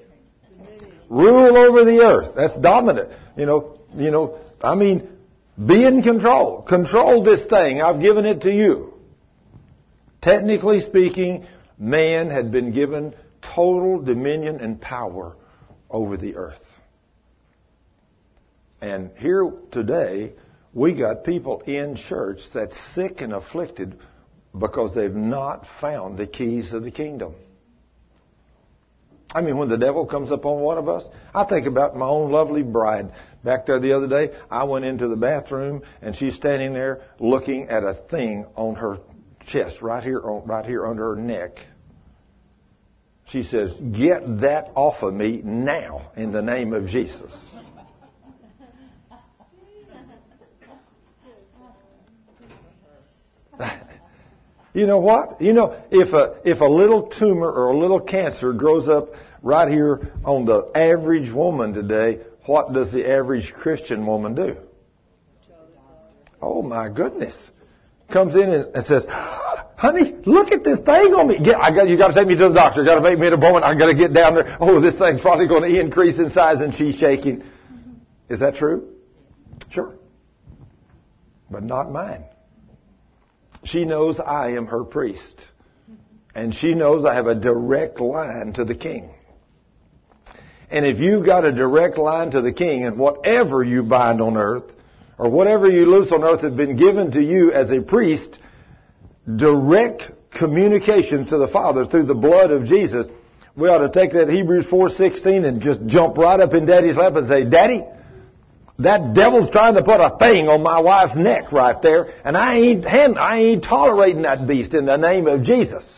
Rule 1.08 1.56
over 1.56 1.84
the 1.84 2.00
earth. 2.00 2.34
That's 2.34 2.56
dominant. 2.56 3.12
You 3.36 3.46
know, 3.46 3.80
you 3.94 4.10
know, 4.10 4.38
I 4.60 4.74
mean, 4.74 5.15
be 5.64 5.84
in 5.84 6.02
control. 6.02 6.62
Control 6.62 7.22
this 7.22 7.46
thing. 7.46 7.80
I've 7.80 8.00
given 8.00 8.26
it 8.26 8.42
to 8.42 8.52
you. 8.52 8.94
Technically 10.20 10.80
speaking, 10.80 11.46
man 11.78 12.30
had 12.30 12.50
been 12.50 12.72
given 12.72 13.14
total 13.54 14.02
dominion 14.02 14.60
and 14.60 14.80
power 14.80 15.36
over 15.88 16.16
the 16.16 16.36
earth. 16.36 16.62
And 18.80 19.10
here 19.16 19.50
today, 19.72 20.34
we 20.74 20.94
got 20.94 21.24
people 21.24 21.60
in 21.62 21.96
church 21.96 22.40
that's 22.52 22.76
sick 22.94 23.20
and 23.20 23.32
afflicted 23.32 23.98
because 24.58 24.94
they've 24.94 25.14
not 25.14 25.66
found 25.80 26.18
the 26.18 26.26
keys 26.26 26.72
of 26.72 26.82
the 26.82 26.90
kingdom. 26.90 27.34
I 29.34 29.40
mean, 29.40 29.58
when 29.58 29.68
the 29.68 29.78
devil 29.78 30.06
comes 30.06 30.30
upon 30.30 30.60
one 30.60 30.78
of 30.78 30.88
us, 30.88 31.04
I 31.34 31.44
think 31.44 31.66
about 31.66 31.96
my 31.96 32.06
own 32.06 32.30
lovely 32.30 32.62
bride. 32.62 33.12
Back 33.46 33.66
there 33.66 33.78
the 33.78 33.92
other 33.92 34.08
day, 34.08 34.34
I 34.50 34.64
went 34.64 34.84
into 34.84 35.06
the 35.06 35.16
bathroom 35.16 35.82
and 36.02 36.16
she's 36.16 36.34
standing 36.34 36.74
there 36.74 37.02
looking 37.20 37.68
at 37.68 37.84
a 37.84 37.94
thing 37.94 38.44
on 38.56 38.74
her 38.74 38.98
chest, 39.46 39.80
right 39.82 40.02
here, 40.02 40.20
on, 40.20 40.48
right 40.48 40.66
here 40.66 40.84
under 40.84 41.14
her 41.14 41.22
neck. 41.22 41.60
She 43.26 43.44
says, 43.44 43.72
get 43.74 44.40
that 44.40 44.72
off 44.74 45.00
of 45.04 45.14
me 45.14 45.42
now 45.44 46.10
in 46.16 46.32
the 46.32 46.42
name 46.42 46.72
of 46.72 46.88
Jesus. 46.88 47.32
You 54.74 54.86
know 54.86 54.98
what? 54.98 55.40
You 55.40 55.54
know, 55.54 55.82
if 55.90 56.12
a, 56.12 56.36
if 56.44 56.60
a 56.60 56.66
little 56.66 57.04
tumor 57.04 57.50
or 57.50 57.68
a 57.72 57.78
little 57.78 57.98
cancer 57.98 58.52
grows 58.52 58.90
up 58.90 59.14
right 59.42 59.70
here 59.70 60.12
on 60.22 60.44
the 60.44 60.70
average 60.74 61.32
woman 61.32 61.72
today, 61.72 62.20
what 62.46 62.72
does 62.72 62.92
the 62.92 63.10
average 63.10 63.52
Christian 63.52 64.06
woman 64.06 64.34
do? 64.34 64.56
Oh 66.40 66.62
my 66.62 66.88
goodness. 66.88 67.34
Comes 68.10 68.34
in 68.36 68.50
and 68.50 68.84
says, 68.84 69.04
honey, 69.08 70.14
look 70.26 70.52
at 70.52 70.62
this 70.62 70.78
thing 70.78 71.14
on 71.14 71.28
me. 71.28 71.38
Get, 71.38 71.56
I 71.56 71.74
got, 71.74 71.88
you 71.88 71.96
got 71.96 72.08
to 72.08 72.14
take 72.14 72.28
me 72.28 72.36
to 72.36 72.48
the 72.48 72.54
doctor. 72.54 72.80
You 72.80 72.86
Got 72.86 72.96
to 72.96 73.00
make 73.00 73.18
me 73.18 73.26
an 73.26 73.32
appointment. 73.32 73.64
I 73.64 73.74
got 73.74 73.86
to 73.86 73.94
get 73.94 74.12
down 74.12 74.34
there. 74.34 74.56
Oh, 74.60 74.80
this 74.80 74.94
thing's 74.94 75.20
probably 75.20 75.48
going 75.48 75.62
to 75.62 75.80
increase 75.80 76.18
in 76.18 76.30
size, 76.30 76.60
and 76.60 76.74
she's 76.74 76.96
shaking. 76.96 77.42
Is 78.28 78.40
that 78.40 78.54
true? 78.54 78.92
Sure, 79.70 79.94
but 81.50 81.62
not 81.62 81.90
mine. 81.90 82.24
She 83.64 83.84
knows 83.84 84.20
I 84.20 84.50
am 84.50 84.66
her 84.66 84.84
priest. 84.84 85.44
And 86.34 86.54
she 86.54 86.74
knows 86.74 87.04
I 87.04 87.14
have 87.14 87.26
a 87.26 87.34
direct 87.34 87.98
line 87.98 88.52
to 88.54 88.64
the 88.64 88.74
king. 88.74 89.10
And 90.70 90.84
if 90.84 90.98
you've 90.98 91.24
got 91.24 91.44
a 91.44 91.52
direct 91.52 91.96
line 91.96 92.32
to 92.32 92.40
the 92.40 92.52
king, 92.52 92.84
and 92.84 92.98
whatever 92.98 93.62
you 93.62 93.82
bind 93.82 94.20
on 94.20 94.36
earth, 94.36 94.72
or 95.18 95.30
whatever 95.30 95.70
you 95.70 95.86
loose 95.86 96.12
on 96.12 96.24
earth 96.24 96.42
has 96.42 96.52
been 96.52 96.76
given 96.76 97.12
to 97.12 97.22
you 97.22 97.52
as 97.52 97.70
a 97.70 97.80
priest, 97.80 98.38
direct 99.36 100.02
communication 100.30 101.26
to 101.26 101.38
the 101.38 101.48
Father 101.48 101.86
through 101.86 102.04
the 102.04 102.14
blood 102.14 102.50
of 102.50 102.64
Jesus, 102.64 103.06
we 103.56 103.68
ought 103.68 103.78
to 103.78 103.88
take 103.88 104.12
that 104.12 104.28
Hebrews 104.28 104.66
4.16 104.66 105.46
and 105.46 105.62
just 105.62 105.86
jump 105.86 106.18
right 106.18 106.38
up 106.38 106.52
in 106.52 106.66
Daddy's 106.66 106.96
lap 106.96 107.14
and 107.14 107.26
say, 107.26 107.44
Daddy, 107.44 107.84
that 108.80 109.14
devil's 109.14 109.50
trying 109.50 109.74
to 109.74 109.82
put 109.82 110.00
a 110.00 110.16
thing 110.18 110.48
on 110.48 110.62
my 110.62 110.80
wife's 110.80 111.16
neck 111.16 111.52
right 111.52 111.80
there, 111.80 112.14
and 112.24 112.36
I 112.36 112.56
ain't, 112.56 112.86
I 112.86 113.38
ain't 113.38 113.64
tolerating 113.64 114.22
that 114.22 114.46
beast 114.46 114.74
in 114.74 114.84
the 114.84 114.98
name 114.98 115.26
of 115.26 115.42
Jesus. 115.42 115.90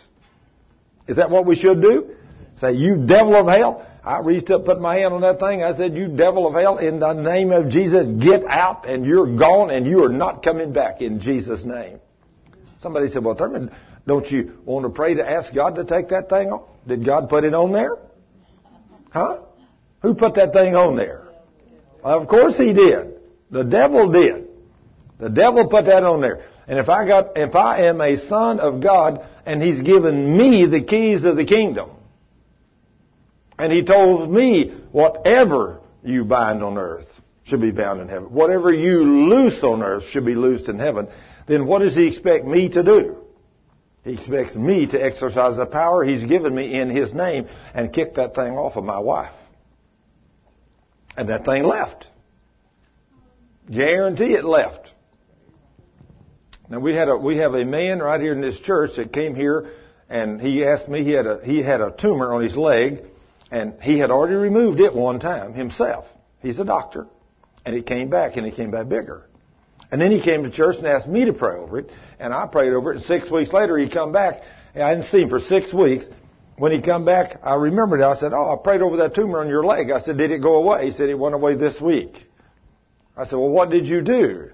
Is 1.08 1.16
that 1.16 1.30
what 1.30 1.46
we 1.46 1.56
should 1.56 1.82
do? 1.82 2.14
Say, 2.60 2.74
you 2.74 2.96
devil 3.06 3.34
of 3.34 3.48
hell. 3.48 3.87
I 4.08 4.20
reached 4.20 4.48
up, 4.48 4.64
put 4.64 4.80
my 4.80 4.96
hand 4.96 5.12
on 5.12 5.20
that 5.20 5.38
thing. 5.38 5.62
I 5.62 5.76
said, 5.76 5.92
you 5.94 6.08
devil 6.08 6.46
of 6.46 6.54
hell, 6.54 6.78
in 6.78 6.98
the 6.98 7.12
name 7.12 7.52
of 7.52 7.68
Jesus, 7.68 8.06
get 8.06 8.42
out 8.46 8.88
and 8.88 9.04
you're 9.04 9.36
gone 9.36 9.68
and 9.68 9.86
you 9.86 10.02
are 10.02 10.08
not 10.08 10.42
coming 10.42 10.72
back 10.72 11.02
in 11.02 11.20
Jesus' 11.20 11.62
name. 11.62 12.00
Somebody 12.80 13.08
said, 13.08 13.22
well, 13.22 13.34
Thurman, 13.34 13.70
don't 14.06 14.26
you 14.30 14.60
want 14.64 14.86
to 14.86 14.88
pray 14.88 15.12
to 15.16 15.30
ask 15.30 15.52
God 15.52 15.74
to 15.74 15.84
take 15.84 16.08
that 16.08 16.30
thing 16.30 16.50
off? 16.50 16.62
Did 16.86 17.04
God 17.04 17.28
put 17.28 17.44
it 17.44 17.52
on 17.52 17.70
there? 17.70 17.98
Huh? 19.10 19.42
Who 20.00 20.14
put 20.14 20.36
that 20.36 20.54
thing 20.54 20.74
on 20.74 20.96
there? 20.96 21.28
Of 22.02 22.28
course 22.28 22.56
he 22.56 22.72
did. 22.72 23.20
The 23.50 23.64
devil 23.64 24.10
did. 24.10 24.48
The 25.18 25.28
devil 25.28 25.68
put 25.68 25.84
that 25.84 26.04
on 26.04 26.22
there. 26.22 26.46
And 26.66 26.78
if 26.78 26.88
I 26.88 27.06
got, 27.06 27.36
if 27.36 27.54
I 27.54 27.88
am 27.88 28.00
a 28.00 28.16
son 28.26 28.58
of 28.58 28.80
God 28.80 29.26
and 29.44 29.62
he's 29.62 29.82
given 29.82 30.34
me 30.34 30.64
the 30.64 30.82
keys 30.82 31.24
of 31.24 31.36
the 31.36 31.44
kingdom, 31.44 31.90
and 33.58 33.72
he 33.72 33.82
told 33.82 34.30
me 34.30 34.70
whatever 34.92 35.80
you 36.02 36.24
bind 36.24 36.62
on 36.62 36.78
earth 36.78 37.08
should 37.44 37.60
be 37.60 37.70
bound 37.70 38.00
in 38.00 38.08
heaven. 38.08 38.30
Whatever 38.32 38.72
you 38.72 39.28
loose 39.28 39.62
on 39.62 39.82
earth 39.82 40.04
should 40.10 40.24
be 40.24 40.34
loosed 40.34 40.68
in 40.68 40.78
heaven. 40.78 41.08
Then 41.46 41.66
what 41.66 41.80
does 41.80 41.94
he 41.94 42.06
expect 42.06 42.44
me 42.44 42.68
to 42.68 42.82
do? 42.82 43.16
He 44.04 44.12
expects 44.12 44.54
me 44.54 44.86
to 44.86 45.02
exercise 45.02 45.56
the 45.56 45.66
power 45.66 46.04
he's 46.04 46.24
given 46.24 46.54
me 46.54 46.78
in 46.78 46.88
his 46.88 47.12
name 47.12 47.48
and 47.74 47.92
kick 47.92 48.14
that 48.14 48.34
thing 48.34 48.52
off 48.56 48.76
of 48.76 48.84
my 48.84 48.98
wife. 48.98 49.32
And 51.16 51.28
that 51.30 51.44
thing 51.44 51.64
left. 51.64 52.06
Guarantee 53.70 54.34
it 54.34 54.44
left. 54.44 54.92
Now 56.70 56.78
we 56.78 56.94
had 56.94 57.08
a 57.08 57.16
we 57.16 57.38
have 57.38 57.54
a 57.54 57.64
man 57.64 57.98
right 57.98 58.20
here 58.20 58.32
in 58.32 58.40
this 58.40 58.58
church 58.60 58.96
that 58.96 59.12
came 59.12 59.34
here 59.34 59.72
and 60.08 60.40
he 60.40 60.64
asked 60.64 60.88
me 60.88 61.02
he 61.02 61.12
had 61.12 61.26
a 61.26 61.40
he 61.42 61.62
had 61.62 61.80
a 61.80 61.90
tumor 61.90 62.32
on 62.32 62.42
his 62.42 62.56
leg 62.56 63.04
and 63.50 63.74
he 63.82 63.98
had 63.98 64.10
already 64.10 64.34
removed 64.34 64.80
it 64.80 64.94
one 64.94 65.20
time 65.20 65.54
himself. 65.54 66.06
He's 66.40 66.58
a 66.58 66.64
doctor. 66.64 67.06
And 67.64 67.76
it 67.76 67.86
came 67.86 68.08
back 68.08 68.36
and 68.36 68.46
it 68.46 68.54
came 68.54 68.70
back 68.70 68.88
bigger. 68.88 69.26
And 69.90 70.00
then 70.00 70.10
he 70.10 70.20
came 70.20 70.44
to 70.44 70.50
church 70.50 70.76
and 70.78 70.86
asked 70.86 71.08
me 71.08 71.24
to 71.24 71.32
pray 71.32 71.56
over 71.56 71.78
it, 71.78 71.90
and 72.18 72.32
I 72.32 72.46
prayed 72.46 72.72
over 72.72 72.92
it. 72.92 72.96
And 72.96 73.04
six 73.04 73.30
weeks 73.30 73.52
later, 73.52 73.78
he 73.78 73.88
come 73.88 74.12
back. 74.12 74.42
I 74.74 74.94
didn't 74.94 75.06
see 75.06 75.22
him 75.22 75.28
for 75.28 75.40
six 75.40 75.72
weeks. 75.72 76.06
When 76.56 76.72
he 76.72 76.82
come 76.82 77.04
back, 77.04 77.40
I 77.42 77.54
remembered 77.54 78.00
it. 78.00 78.04
I 78.04 78.16
said, 78.16 78.32
"Oh, 78.32 78.52
I 78.52 78.62
prayed 78.62 78.82
over 78.82 78.96
that 78.98 79.14
tumor 79.14 79.40
on 79.40 79.48
your 79.48 79.64
leg." 79.64 79.90
I 79.90 80.00
said, 80.00 80.18
"Did 80.18 80.30
it 80.30 80.42
go 80.42 80.56
away?" 80.56 80.86
He 80.86 80.92
said, 80.92 81.08
"It 81.08 81.18
went 81.18 81.34
away 81.34 81.54
this 81.54 81.80
week." 81.80 82.26
I 83.16 83.24
said, 83.24 83.36
"Well, 83.36 83.48
what 83.48 83.70
did 83.70 83.86
you 83.86 84.02
do?" 84.02 84.50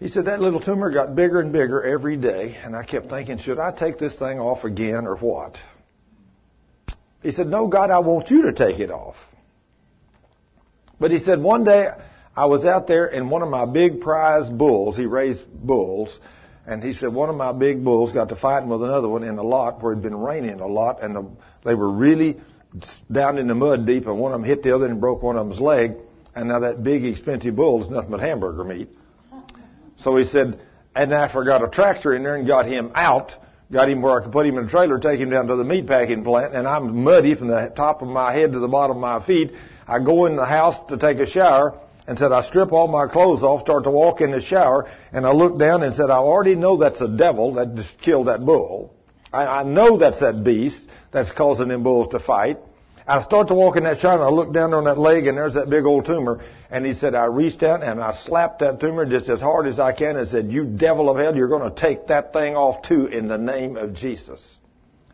He 0.00 0.08
said, 0.08 0.24
"That 0.24 0.40
little 0.40 0.60
tumor 0.60 0.90
got 0.90 1.14
bigger 1.14 1.40
and 1.40 1.52
bigger 1.52 1.82
every 1.82 2.16
day, 2.16 2.56
and 2.64 2.74
I 2.74 2.82
kept 2.82 3.10
thinking, 3.10 3.38
should 3.38 3.58
I 3.58 3.72
take 3.72 3.98
this 3.98 4.14
thing 4.14 4.40
off 4.40 4.64
again 4.64 5.06
or 5.06 5.16
what?" 5.16 5.56
He 7.22 7.32
said, 7.32 7.48
"No, 7.48 7.66
God, 7.66 7.90
I 7.90 7.98
want 7.98 8.30
you 8.30 8.42
to 8.42 8.52
take 8.52 8.78
it 8.78 8.90
off." 8.90 9.16
But 11.00 11.10
he 11.10 11.18
said, 11.18 11.40
one 11.40 11.64
day 11.64 11.90
I 12.36 12.46
was 12.46 12.64
out 12.64 12.86
there 12.86 13.06
and 13.06 13.30
one 13.30 13.42
of 13.42 13.48
my 13.48 13.66
big 13.66 14.00
prize 14.00 14.48
bulls, 14.48 14.96
he 14.96 15.06
raised 15.06 15.44
bulls, 15.52 16.18
and 16.66 16.82
he 16.82 16.92
said 16.92 17.12
one 17.12 17.30
of 17.30 17.36
my 17.36 17.52
big 17.52 17.84
bulls 17.84 18.12
got 18.12 18.28
to 18.30 18.36
fighting 18.36 18.68
with 18.68 18.82
another 18.82 19.08
one 19.08 19.22
in 19.22 19.38
a 19.38 19.42
lot 19.42 19.82
where 19.82 19.92
it 19.92 19.96
had 19.96 20.02
been 20.02 20.18
raining 20.18 20.60
a 20.60 20.66
lot, 20.66 21.02
and 21.02 21.14
the, 21.14 21.30
they 21.64 21.74
were 21.74 21.90
really 21.90 22.40
down 23.10 23.38
in 23.38 23.46
the 23.46 23.54
mud 23.54 23.86
deep, 23.86 24.06
and 24.06 24.18
one 24.18 24.32
of 24.32 24.40
them 24.40 24.48
hit 24.48 24.62
the 24.62 24.74
other 24.74 24.86
and 24.86 25.00
broke 25.00 25.22
one 25.22 25.36
of 25.36 25.48
them's 25.48 25.60
leg, 25.60 25.94
and 26.34 26.48
now 26.48 26.60
that 26.60 26.82
big 26.82 27.04
expensive 27.04 27.56
bull 27.56 27.82
is 27.82 27.90
nothing 27.90 28.10
but 28.10 28.20
hamburger 28.20 28.64
meat. 28.64 28.88
So 29.98 30.16
he 30.16 30.24
said, 30.24 30.60
and 30.94 31.14
I 31.14 31.32
forgot 31.32 31.64
a 31.64 31.68
tractor 31.68 32.14
in 32.14 32.22
there 32.22 32.34
and 32.34 32.46
got 32.46 32.66
him 32.66 32.92
out, 32.94 33.34
got 33.70 33.88
him 33.88 34.02
where 34.02 34.20
I 34.20 34.22
could 34.22 34.32
put 34.32 34.46
him 34.46 34.58
in 34.58 34.66
a 34.66 34.68
trailer, 34.68 34.98
take 34.98 35.20
him 35.20 35.30
down 35.30 35.46
to 35.48 35.56
the 35.56 35.64
meat 35.64 35.86
packing 35.86 36.24
plant, 36.24 36.54
and 36.54 36.66
I'm 36.66 37.04
muddy 37.04 37.34
from 37.34 37.48
the 37.48 37.72
top 37.74 38.02
of 38.02 38.08
my 38.08 38.32
head 38.32 38.52
to 38.52 38.58
the 38.58 38.68
bottom 38.68 38.96
of 38.96 39.00
my 39.00 39.24
feet. 39.26 39.52
I 39.86 39.98
go 39.98 40.26
in 40.26 40.36
the 40.36 40.46
house 40.46 40.76
to 40.88 40.96
take 40.96 41.18
a 41.18 41.26
shower, 41.26 41.78
and 42.08 42.18
said, 42.18 42.32
I 42.32 42.40
strip 42.40 42.72
all 42.72 42.88
my 42.88 43.06
clothes 43.06 43.42
off, 43.42 43.60
start 43.60 43.84
to 43.84 43.90
walk 43.90 44.22
in 44.22 44.30
the 44.30 44.40
shower, 44.40 44.90
and 45.12 45.26
I 45.26 45.32
look 45.32 45.58
down 45.58 45.82
and 45.82 45.94
said, 45.94 46.08
I 46.08 46.16
already 46.16 46.54
know 46.54 46.78
that's 46.78 47.02
a 47.02 47.08
devil 47.08 47.54
that 47.54 47.74
just 47.74 48.00
killed 48.00 48.28
that 48.28 48.44
bull. 48.44 48.94
I, 49.30 49.60
I 49.60 49.62
know 49.62 49.98
that's 49.98 50.20
that 50.20 50.42
beast 50.42 50.88
that's 51.12 51.30
causing 51.30 51.68
them 51.68 51.82
bulls 51.82 52.08
to 52.12 52.18
fight. 52.18 52.58
I 53.06 53.20
start 53.22 53.48
to 53.48 53.54
walk 53.54 53.76
in 53.76 53.84
that 53.84 54.00
shower 54.00 54.14
and 54.14 54.22
I 54.22 54.30
look 54.30 54.54
down 54.54 54.72
on 54.72 54.84
that 54.84 54.98
leg 54.98 55.26
and 55.26 55.36
there's 55.36 55.52
that 55.54 55.68
big 55.68 55.84
old 55.84 56.06
tumor. 56.06 56.42
And 56.70 56.84
he 56.84 56.92
said, 56.92 57.14
I 57.14 57.24
reached 57.24 57.62
out 57.62 57.82
and 57.82 58.00
I 58.00 58.14
slapped 58.24 58.58
that 58.58 58.78
tumor 58.78 59.06
just 59.06 59.28
as 59.28 59.40
hard 59.40 59.66
as 59.66 59.78
I 59.78 59.92
can 59.92 60.16
and 60.16 60.28
said, 60.28 60.52
you 60.52 60.64
devil 60.64 61.08
of 61.08 61.16
hell, 61.16 61.34
you're 61.34 61.48
going 61.48 61.72
to 61.72 61.80
take 61.80 62.08
that 62.08 62.32
thing 62.32 62.56
off 62.56 62.82
too 62.82 63.06
in 63.06 63.26
the 63.26 63.38
name 63.38 63.76
of 63.76 63.94
Jesus. 63.94 64.40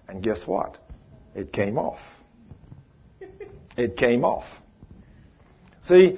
And 0.09 0.23
guess 0.23 0.47
what? 0.47 0.77
It 1.35 1.53
came 1.53 1.79
off. 1.79 2.01
It 3.77 3.97
came 3.97 4.25
off. 4.25 4.47
See, 5.89 6.17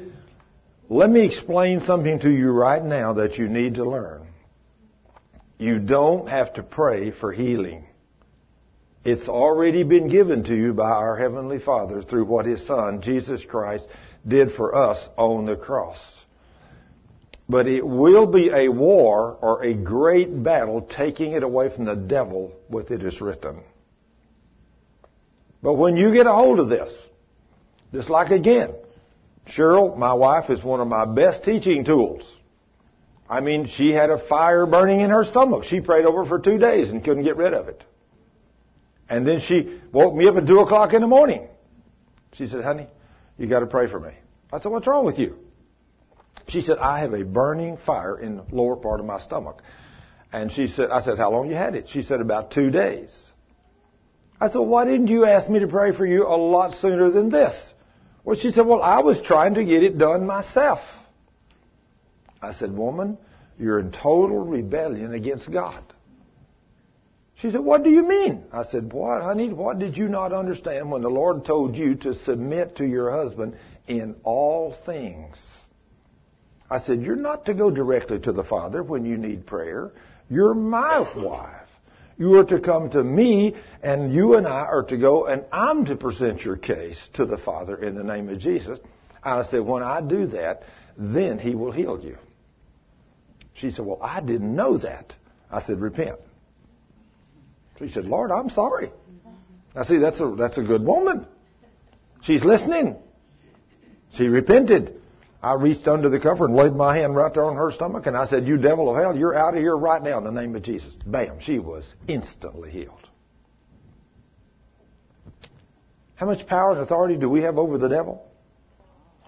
let 0.91 1.09
me 1.09 1.25
explain 1.25 1.81
something 1.81 2.21
to 2.21 2.31
you 2.31 2.51
right 2.51 2.85
now 2.85 3.15
that 3.15 3.39
you 3.39 3.49
need 3.49 3.77
to 3.77 3.85
learn. 3.89 4.27
You 5.59 5.79
don't 5.79 6.29
have 6.29 6.53
to 6.55 6.63
pray 6.63 7.13
for 7.13 7.33
healing. 7.33 7.87
It's 9.07 9.27
already 9.29 9.85
been 9.85 10.09
given 10.09 10.45
to 10.45 10.55
you 10.55 10.75
by 10.75 10.91
our 10.91 11.17
Heavenly 11.17 11.59
Father 11.59 12.03
through 12.03 12.27
what 12.27 12.45
His 12.45 12.67
Son, 12.67 13.01
Jesus 13.01 13.43
Christ, 13.43 13.89
did 14.27 14.53
for 14.53 14.75
us 14.75 15.09
on 15.17 15.47
the 15.47 15.57
cross. 15.57 15.99
But 17.49 17.69
it 17.69 17.87
will 17.87 18.27
be 18.27 18.51
a 18.51 18.69
war 18.69 19.39
or 19.41 19.63
a 19.63 19.73
great 19.73 20.43
battle 20.43 20.83
taking 20.83 21.33
it 21.33 21.45
away 21.45 21.69
from 21.69 21.85
the 21.85 21.95
devil 21.95 22.53
with 22.69 22.91
it 22.91 23.03
is 23.03 23.21
written. 23.21 23.63
But 25.63 25.75
when 25.75 25.97
you 25.97 26.13
get 26.13 26.27
a 26.27 26.33
hold 26.33 26.59
of 26.59 26.69
this, 26.69 26.93
just 27.93 28.11
like 28.11 28.31
again, 28.31 28.75
Cheryl, 29.47 29.97
my 29.97 30.13
wife, 30.15 30.51
is 30.51 30.63
one 30.63 30.81
of 30.81 30.89
my 30.89 31.05
best 31.05 31.45
teaching 31.45 31.85
tools. 31.85 32.23
I 33.29 33.41
mean, 33.41 33.67
she 33.67 33.93
had 33.93 34.11
a 34.11 34.19
fire 34.19 34.67
burning 34.67 35.01
in 35.01 35.11
her 35.11 35.25
stomach. 35.25 35.65
She 35.65 35.81
prayed 35.81 36.05
over 36.05 36.25
for 36.25 36.39
two 36.39 36.59
days 36.59 36.91
and 36.91 37.03
couldn't 37.03 37.25
get 37.25 37.37
rid 37.37 37.55
of 37.55 37.69
it. 37.69 37.83
And 39.09 39.27
then 39.27 39.41
she 39.41 39.81
woke 39.93 40.15
me 40.15 40.27
up 40.27 40.37
at 40.37 40.47
two 40.47 40.61
o'clock 40.61 40.95
in 40.95 41.01
the 41.01 41.07
morning. 41.07 41.47
She 42.33 42.47
said, 42.47 42.65
honey, 42.65 42.89
you 43.39 43.47
gotta 43.47 43.67
pray 43.67 43.89
for 43.89 44.01
me. 44.01 44.13
I 44.53 44.61
said, 44.61 44.71
what's 44.71 44.87
wrong 44.87 45.05
with 45.05 45.19
you? 45.19 45.37
She 46.49 46.61
said, 46.61 46.79
I 46.79 47.01
have 47.01 47.13
a 47.13 47.25
burning 47.25 47.77
fire 47.77 48.19
in 48.19 48.37
the 48.37 48.45
lower 48.53 48.77
part 48.77 49.01
of 49.01 49.07
my 49.07 49.19
stomach. 49.19 49.63
And 50.33 50.53
she 50.53 50.67
said, 50.67 50.91
I 50.91 51.03
said, 51.03 51.19
how 51.19 51.31
long 51.31 51.49
you 51.49 51.57
had 51.57 51.75
it? 51.75 51.89
She 51.89 52.03
said, 52.03 52.21
about 52.21 52.51
two 52.51 52.71
days. 52.71 53.15
I 54.41 54.49
said, 54.49 54.59
why 54.59 54.85
didn't 54.85 55.09
you 55.09 55.25
ask 55.25 55.49
me 55.49 55.61
to 55.61 55.67
pray 55.67 55.93
for 55.93 56.07
you 56.07 56.27
a 56.27 56.37
lot 56.37 56.79
sooner 56.81 57.11
than 57.11 57.31
this? 57.31 57.55
Well, 58.23 58.37
she 58.37 58.51
said, 58.51 58.67
well, 58.67 58.83
I 58.83 59.01
was 59.01 59.21
trying 59.21 59.55
to 59.55 59.65
get 59.65 59.83
it 59.83 59.99
done 59.99 60.27
myself. 60.27 60.81
I 62.43 62.53
said, 62.55 62.77
woman, 62.77 63.19
you're 63.59 63.81
in 63.81 63.93
total 63.93 64.45
rebellion 64.45 65.15
against 65.15 65.51
God. 65.51 65.83
She 67.37 67.51
said, 67.51 67.61
what 67.61 67.83
do 67.83 67.91
you 67.91 68.03
mean? 68.03 68.45
I 68.51 68.65
said, 68.65 68.93
what, 68.93 69.23
honey, 69.23 69.53
what 69.53 69.79
did 69.79 69.97
you 69.97 70.09
not 70.09 70.33
understand 70.33 70.91
when 70.91 71.03
the 71.03 71.11
Lord 71.11 71.45
told 71.45 71.77
you 71.77 71.95
to 71.97 72.15
submit 72.15 72.77
to 72.77 72.87
your 72.87 73.11
husband 73.11 73.57
in 73.87 74.17
all 74.25 74.73
things? 74.87 75.37
I 76.71 76.81
said, 76.81 77.03
you're 77.03 77.15
not 77.15 77.45
to 77.47 77.55
go 77.55 77.71
directly 77.71 78.19
to 78.21 78.33
the 78.33 78.43
Father 78.43 78.83
when 78.83 79.05
you 79.05 79.19
need 79.19 79.47
prayer. 79.47 79.93
You're 80.31 80.55
my 80.55 81.01
wife. 81.15 81.69
You 82.19 82.39
are 82.39 82.45
to 82.47 82.59
come 82.59 82.89
to 82.91 83.05
me, 83.05 83.55
and 83.83 84.15
you 84.15 84.37
and 84.37 84.47
I 84.47 84.63
are 84.63 84.85
to 84.85 84.97
go, 84.97 85.27
and 85.27 85.45
I'm 85.53 85.85
to 85.85 85.97
present 85.97 86.43
your 86.43 86.57
case 86.57 86.99
to 87.15 87.27
the 87.27 87.37
Father 87.37 87.77
in 87.77 87.95
the 87.95 88.03
name 88.03 88.31
of 88.31 88.39
Jesus. 88.39 88.79
I 89.23 89.43
said, 89.43 89.61
when 89.61 89.83
I 89.83 90.01
do 90.01 90.27
that, 90.29 90.63
then 90.97 91.39
He 91.39 91.55
will 91.55 91.73
heal 91.73 92.01
you. 92.03 92.17
She 93.53 93.71
said, 93.71 93.85
well, 93.85 93.99
I 94.01 94.23
didn't 94.23 94.57
know 94.57 94.79
that. 94.79 95.13
I 95.51 95.63
said, 95.63 95.81
repent. 95.81 96.19
She 97.79 97.89
said, 97.89 98.07
Lord, 98.07 98.31
I'm 98.31 98.49
sorry. 98.51 98.91
I 99.75 99.85
see, 99.85 99.99
that's 99.99 100.21
a, 100.21 100.35
that's 100.37 100.57
a 100.59 100.63
good 100.63 100.83
woman. 100.83 101.27
She's 102.23 102.45
listening. 102.45 102.97
She 104.13 104.29
repented. 104.29 105.01
I 105.43 105.55
reached 105.55 105.87
under 105.87 106.09
the 106.09 106.19
cover 106.19 106.47
and 106.47 106.57
laid 106.57 106.73
my 106.73 106.97
hand 106.97 107.15
right 107.15 107.33
there 107.33 107.45
on 107.45 107.57
her 107.57 107.71
stomach, 107.71 108.07
and 108.07 108.17
I 108.17 108.27
said, 108.27 108.49
You 108.49 108.57
devil 108.57 108.91
of 108.91 108.97
hell, 108.97 109.17
you're 109.17 109.35
out 109.35 109.55
of 109.55 109.61
here 109.61 109.77
right 109.77 110.03
now 110.03 110.19
in 110.19 110.25
the 110.25 110.31
name 110.31 110.57
of 110.57 110.63
Jesus. 110.63 110.95
Bam, 111.07 111.41
she 111.41 111.59
was 111.59 111.85
instantly 112.09 112.71
healed. 112.71 113.07
How 116.15 116.27
much 116.27 116.47
power 116.47 116.73
and 116.73 116.81
authority 116.81 117.17
do 117.17 117.29
we 117.29 117.43
have 117.43 117.59
over 117.59 117.77
the 117.77 117.89
devil? 117.89 118.27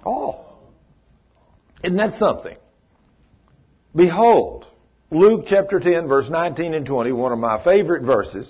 All. 0.03 0.59
Isn't 1.85 1.99
that 1.99 2.19
something? 2.19 2.57
Behold, 3.95 4.67
Luke 5.11 5.45
chapter 5.47 5.81
10, 5.81 6.07
verse 6.07 6.29
19 6.29 6.75
and 6.75 6.85
20, 6.85 7.13
one 7.13 7.33
of 7.33 7.39
my 7.39 7.63
favorite 7.65 8.03
verses. 8.03 8.47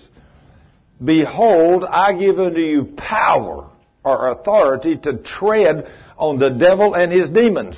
Behold, 1.02 1.84
I 1.84 2.18
give 2.18 2.40
unto 2.40 2.60
you 2.60 2.84
power 2.96 3.70
or 4.02 4.28
authority 4.30 4.96
to 4.96 5.18
tread 5.18 5.88
on 6.16 6.40
the 6.40 6.50
devil 6.50 6.94
and 6.94 7.12
his 7.12 7.30
demons. 7.30 7.76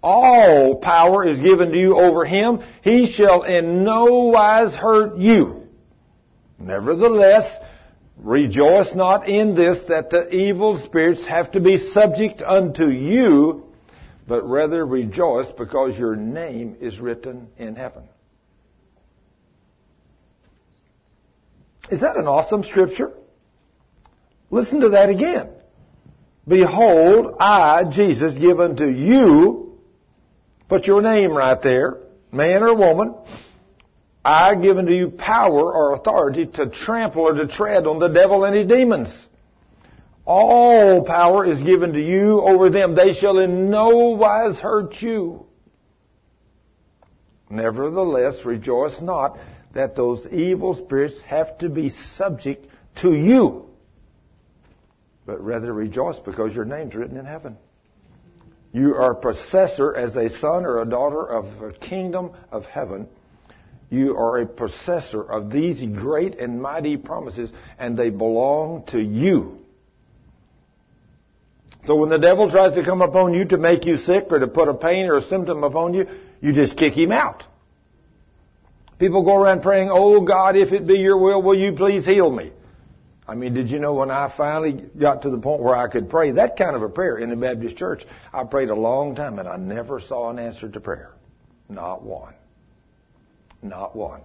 All 0.00 0.76
power 0.76 1.26
is 1.26 1.40
given 1.40 1.72
to 1.72 1.78
you 1.78 1.96
over 1.96 2.24
him. 2.24 2.62
He 2.82 3.10
shall 3.10 3.42
in 3.42 3.82
no 3.82 4.26
wise 4.26 4.72
hurt 4.72 5.18
you. 5.18 5.66
Nevertheless, 6.56 7.52
rejoice 8.16 8.94
not 8.94 9.28
in 9.28 9.56
this 9.56 9.84
that 9.88 10.10
the 10.10 10.32
evil 10.32 10.80
spirits 10.84 11.26
have 11.26 11.50
to 11.52 11.60
be 11.60 11.78
subject 11.78 12.42
unto 12.42 12.86
you, 12.86 13.69
but 14.30 14.48
rather 14.48 14.86
rejoice 14.86 15.50
because 15.58 15.98
your 15.98 16.14
name 16.14 16.76
is 16.80 17.00
written 17.00 17.48
in 17.58 17.74
heaven. 17.74 18.04
Is 21.90 21.98
that 22.02 22.16
an 22.16 22.28
awesome 22.28 22.62
scripture? 22.62 23.12
Listen 24.48 24.82
to 24.82 24.90
that 24.90 25.08
again. 25.08 25.48
Behold, 26.46 27.38
I, 27.40 27.82
Jesus, 27.90 28.38
give 28.38 28.60
unto 28.60 28.86
you, 28.86 29.80
put 30.68 30.86
your 30.86 31.02
name 31.02 31.32
right 31.32 31.60
there, 31.60 31.98
man 32.30 32.62
or 32.62 32.76
woman, 32.76 33.16
I 34.24 34.54
give 34.54 34.78
unto 34.78 34.92
you 34.92 35.10
power 35.10 35.74
or 35.74 35.94
authority 35.94 36.46
to 36.46 36.66
trample 36.66 37.22
or 37.22 37.34
to 37.34 37.48
tread 37.48 37.84
on 37.84 37.98
the 37.98 38.06
devil 38.06 38.44
and 38.44 38.54
his 38.54 38.66
demons. 38.66 39.08
All 40.32 41.04
power 41.04 41.44
is 41.44 41.62
given 41.62 41.92
to 41.94 42.00
you 42.00 42.40
over 42.40 42.70
them. 42.70 42.94
They 42.94 43.14
shall 43.14 43.38
in 43.38 43.68
no 43.70 44.10
wise 44.10 44.60
hurt 44.60 45.00
you. 45.02 45.46
Nevertheless, 47.48 48.44
rejoice 48.44 49.00
not 49.00 49.38
that 49.72 49.96
those 49.96 50.26
evil 50.28 50.74
spirits 50.74 51.20
have 51.22 51.58
to 51.58 51.68
be 51.68 51.88
subject 51.88 52.66
to 52.96 53.12
you 53.12 53.70
but 55.30 55.44
rather 55.44 55.72
rejoice 55.72 56.18
because 56.18 56.52
your 56.56 56.64
name's 56.64 56.92
written 56.92 57.16
in 57.16 57.24
heaven. 57.24 57.56
You 58.72 58.96
are 58.96 59.14
possessor 59.14 59.94
as 59.94 60.16
a 60.16 60.28
son 60.28 60.64
or 60.64 60.82
a 60.82 60.84
daughter 60.84 61.24
of 61.24 61.62
a 61.62 61.72
kingdom 61.72 62.32
of 62.50 62.66
heaven. 62.66 63.06
You 63.90 64.16
are 64.16 64.38
a 64.38 64.46
possessor 64.46 65.22
of 65.22 65.52
these 65.52 65.80
great 65.84 66.40
and 66.40 66.60
mighty 66.60 66.96
promises, 66.96 67.52
and 67.78 67.96
they 67.96 68.10
belong 68.10 68.84
to 68.86 69.00
you. 69.00 69.64
So 71.86 71.96
when 71.96 72.10
the 72.10 72.18
devil 72.18 72.50
tries 72.50 72.74
to 72.74 72.84
come 72.84 73.00
upon 73.00 73.34
you 73.34 73.46
to 73.46 73.58
make 73.58 73.86
you 73.86 73.96
sick 73.96 74.26
or 74.30 74.38
to 74.38 74.48
put 74.48 74.68
a 74.68 74.74
pain 74.74 75.06
or 75.06 75.18
a 75.18 75.22
symptom 75.22 75.64
upon 75.64 75.94
you, 75.94 76.06
you 76.40 76.52
just 76.52 76.76
kick 76.76 76.94
him 76.94 77.12
out. 77.12 77.44
People 78.98 79.22
go 79.22 79.36
around 79.36 79.62
praying, 79.62 79.88
Oh 79.90 80.20
God, 80.20 80.56
if 80.56 80.72
it 80.72 80.86
be 80.86 80.98
your 80.98 81.16
will, 81.16 81.40
will 81.40 81.58
you 81.58 81.72
please 81.72 82.04
heal 82.04 82.30
me? 82.30 82.52
I 83.26 83.34
mean, 83.34 83.54
did 83.54 83.70
you 83.70 83.78
know 83.78 83.94
when 83.94 84.10
I 84.10 84.32
finally 84.36 84.72
got 84.72 85.22
to 85.22 85.30
the 85.30 85.38
point 85.38 85.62
where 85.62 85.74
I 85.74 85.88
could 85.88 86.10
pray 86.10 86.32
that 86.32 86.56
kind 86.56 86.76
of 86.76 86.82
a 86.82 86.88
prayer 86.88 87.16
in 87.16 87.30
the 87.30 87.36
Baptist 87.36 87.76
church, 87.76 88.04
I 88.32 88.44
prayed 88.44 88.68
a 88.68 88.74
long 88.74 89.14
time 89.14 89.38
and 89.38 89.48
I 89.48 89.56
never 89.56 90.00
saw 90.00 90.30
an 90.30 90.38
answer 90.38 90.68
to 90.68 90.80
prayer. 90.80 91.12
Not 91.68 92.02
one. 92.02 92.34
Not 93.62 93.94
one. 93.94 94.20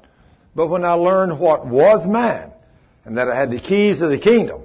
But 0.56 0.68
when 0.68 0.84
I 0.84 0.94
learned 0.94 1.40
what 1.40 1.66
was 1.66 2.08
mine 2.08 2.52
and 3.06 3.18
that 3.18 3.30
I 3.30 3.36
had 3.36 3.52
the 3.52 3.60
keys 3.60 4.02
of 4.02 4.10
the 4.10 4.20
kingdom, 4.20 4.64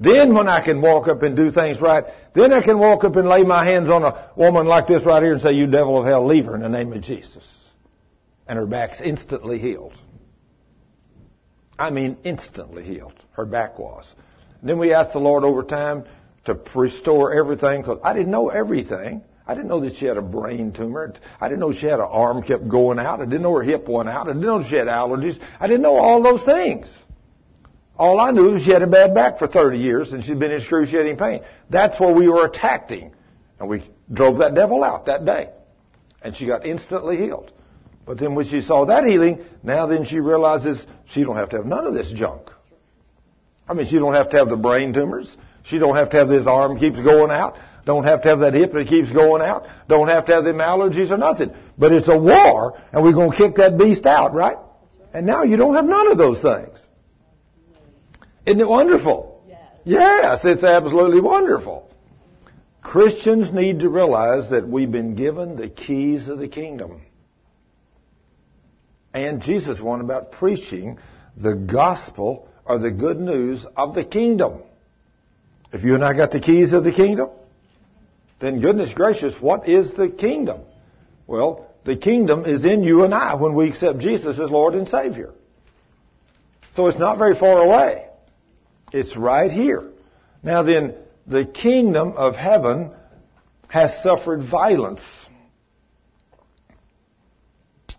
then 0.00 0.34
when 0.34 0.48
I 0.48 0.64
can 0.64 0.80
walk 0.80 1.06
up 1.06 1.22
and 1.22 1.36
do 1.36 1.50
things 1.50 1.80
right, 1.80 2.04
then 2.34 2.52
I 2.52 2.62
can 2.62 2.78
walk 2.78 3.04
up 3.04 3.16
and 3.16 3.28
lay 3.28 3.44
my 3.44 3.64
hands 3.64 3.90
on 3.90 4.02
a 4.02 4.30
woman 4.34 4.66
like 4.66 4.86
this 4.86 5.04
right 5.04 5.22
here 5.22 5.34
and 5.34 5.42
say, 5.42 5.52
you 5.52 5.66
devil 5.66 5.98
of 5.98 6.06
hell, 6.06 6.26
leave 6.26 6.46
her 6.46 6.54
in 6.54 6.62
the 6.62 6.68
name 6.68 6.92
of 6.92 7.02
Jesus 7.02 7.44
and 8.50 8.58
her 8.58 8.66
back's 8.66 9.00
instantly 9.00 9.60
healed. 9.60 9.96
I 11.78 11.90
mean, 11.90 12.16
instantly 12.24 12.82
healed. 12.82 13.14
Her 13.30 13.46
back 13.46 13.78
was. 13.78 14.12
Then 14.60 14.76
we 14.76 14.92
asked 14.92 15.12
the 15.12 15.20
Lord 15.20 15.44
over 15.44 15.62
time 15.62 16.04
to 16.46 16.60
restore 16.74 17.32
everything 17.32 17.80
because 17.80 18.00
I 18.02 18.12
didn't 18.12 18.32
know 18.32 18.48
everything. 18.48 19.22
I 19.46 19.54
didn't 19.54 19.68
know 19.68 19.78
that 19.82 19.94
she 19.94 20.06
had 20.06 20.16
a 20.16 20.22
brain 20.22 20.72
tumor. 20.72 21.14
I 21.40 21.48
didn't 21.48 21.60
know 21.60 21.72
she 21.72 21.86
had 21.86 22.00
an 22.00 22.08
arm 22.10 22.42
kept 22.42 22.68
going 22.68 22.98
out. 22.98 23.20
I 23.20 23.24
didn't 23.24 23.42
know 23.42 23.54
her 23.54 23.62
hip 23.62 23.88
went 23.88 24.08
out. 24.08 24.26
I 24.26 24.32
didn't 24.32 24.42
know 24.42 24.64
she 24.64 24.74
had 24.74 24.88
allergies. 24.88 25.40
I 25.60 25.68
didn't 25.68 25.82
know 25.82 25.94
all 25.94 26.20
those 26.20 26.44
things. 26.44 26.92
All 28.00 28.18
I 28.18 28.30
knew 28.30 28.52
was 28.52 28.62
she 28.62 28.70
had 28.70 28.80
a 28.80 28.86
bad 28.86 29.14
back 29.14 29.38
for 29.38 29.46
30 29.46 29.76
years 29.76 30.14
and 30.14 30.24
she'd 30.24 30.38
been 30.38 30.50
in 30.50 30.62
excruciating 30.62 31.18
pain. 31.18 31.42
That's 31.68 32.00
where 32.00 32.14
we 32.14 32.28
were 32.28 32.46
attacking. 32.46 33.12
And 33.58 33.68
we 33.68 33.84
drove 34.10 34.38
that 34.38 34.54
devil 34.54 34.82
out 34.82 35.04
that 35.04 35.26
day. 35.26 35.50
And 36.22 36.34
she 36.34 36.46
got 36.46 36.64
instantly 36.64 37.18
healed. 37.18 37.52
But 38.06 38.18
then 38.18 38.34
when 38.34 38.46
she 38.46 38.62
saw 38.62 38.86
that 38.86 39.04
healing, 39.04 39.44
now 39.62 39.86
then 39.86 40.06
she 40.06 40.18
realizes 40.18 40.82
she 41.10 41.24
don't 41.24 41.36
have 41.36 41.50
to 41.50 41.58
have 41.58 41.66
none 41.66 41.86
of 41.86 41.92
this 41.92 42.10
junk. 42.10 42.50
I 43.68 43.74
mean, 43.74 43.86
she 43.86 43.98
don't 43.98 44.14
have 44.14 44.30
to 44.30 44.38
have 44.38 44.48
the 44.48 44.56
brain 44.56 44.94
tumors. 44.94 45.36
She 45.64 45.78
don't 45.78 45.94
have 45.94 46.08
to 46.10 46.16
have 46.16 46.28
this 46.30 46.46
arm 46.46 46.78
keeps 46.78 46.96
going 46.96 47.30
out. 47.30 47.58
Don't 47.84 48.04
have 48.04 48.22
to 48.22 48.28
have 48.28 48.38
that 48.38 48.54
hip 48.54 48.72
that 48.72 48.88
keeps 48.88 49.12
going 49.12 49.42
out. 49.42 49.66
Don't 49.90 50.08
have 50.08 50.24
to 50.24 50.32
have 50.32 50.44
them 50.44 50.56
allergies 50.56 51.10
or 51.10 51.18
nothing. 51.18 51.52
But 51.76 51.92
it's 51.92 52.08
a 52.08 52.18
war, 52.18 52.80
and 52.92 53.02
we're 53.02 53.12
going 53.12 53.32
to 53.32 53.36
kick 53.36 53.56
that 53.56 53.76
beast 53.76 54.06
out, 54.06 54.32
right? 54.32 54.56
And 55.12 55.26
now 55.26 55.42
you 55.42 55.58
don't 55.58 55.74
have 55.74 55.84
none 55.84 56.10
of 56.10 56.16
those 56.16 56.40
things. 56.40 56.80
Isn't 58.46 58.60
it 58.60 58.68
wonderful? 58.68 59.42
Yes. 59.48 59.60
yes, 59.84 60.44
it's 60.44 60.64
absolutely 60.64 61.20
wonderful. 61.20 61.90
Christians 62.82 63.52
need 63.52 63.80
to 63.80 63.88
realize 63.88 64.50
that 64.50 64.66
we've 64.66 64.90
been 64.90 65.14
given 65.14 65.56
the 65.56 65.68
keys 65.68 66.28
of 66.28 66.38
the 66.38 66.48
kingdom. 66.48 67.02
And 69.12 69.42
Jesus 69.42 69.80
went 69.80 70.02
about 70.02 70.32
preaching 70.32 70.98
the 71.36 71.54
gospel 71.54 72.48
or 72.64 72.78
the 72.78 72.90
good 72.90 73.20
news 73.20 73.66
of 73.76 73.94
the 73.94 74.04
kingdom. 74.04 74.62
If 75.72 75.84
you 75.84 75.94
and 75.94 76.04
I 76.04 76.16
got 76.16 76.30
the 76.30 76.40
keys 76.40 76.72
of 76.72 76.84
the 76.84 76.92
kingdom, 76.92 77.30
then 78.40 78.60
goodness 78.60 78.92
gracious, 78.92 79.34
what 79.40 79.68
is 79.68 79.92
the 79.94 80.08
kingdom? 80.08 80.62
Well, 81.26 81.66
the 81.84 81.96
kingdom 81.96 82.44
is 82.44 82.64
in 82.64 82.82
you 82.82 83.04
and 83.04 83.14
I 83.14 83.34
when 83.34 83.54
we 83.54 83.68
accept 83.68 83.98
Jesus 83.98 84.38
as 84.38 84.50
Lord 84.50 84.74
and 84.74 84.88
Savior. 84.88 85.32
So 86.74 86.86
it's 86.86 86.98
not 86.98 87.18
very 87.18 87.34
far 87.34 87.60
away. 87.62 88.06
It's 88.92 89.16
right 89.16 89.50
here. 89.50 89.88
Now 90.42 90.62
then, 90.62 90.94
the 91.26 91.44
kingdom 91.44 92.14
of 92.16 92.34
heaven 92.34 92.92
has 93.68 94.02
suffered 94.02 94.42
violence 94.42 95.02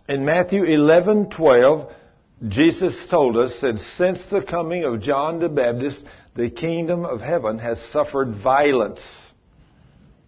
in 0.08 0.24
Matthew 0.24 0.64
11:12, 0.64 1.90
Jesus 2.48 2.96
told 3.08 3.36
us 3.36 3.58
that 3.60 3.78
since 3.96 4.18
the 4.30 4.42
coming 4.42 4.84
of 4.84 5.00
John 5.00 5.38
the 5.38 5.48
Baptist, 5.48 6.04
the 6.34 6.50
kingdom 6.50 7.04
of 7.04 7.20
heaven 7.20 7.58
has 7.58 7.80
suffered 7.92 8.34
violence. 8.34 9.00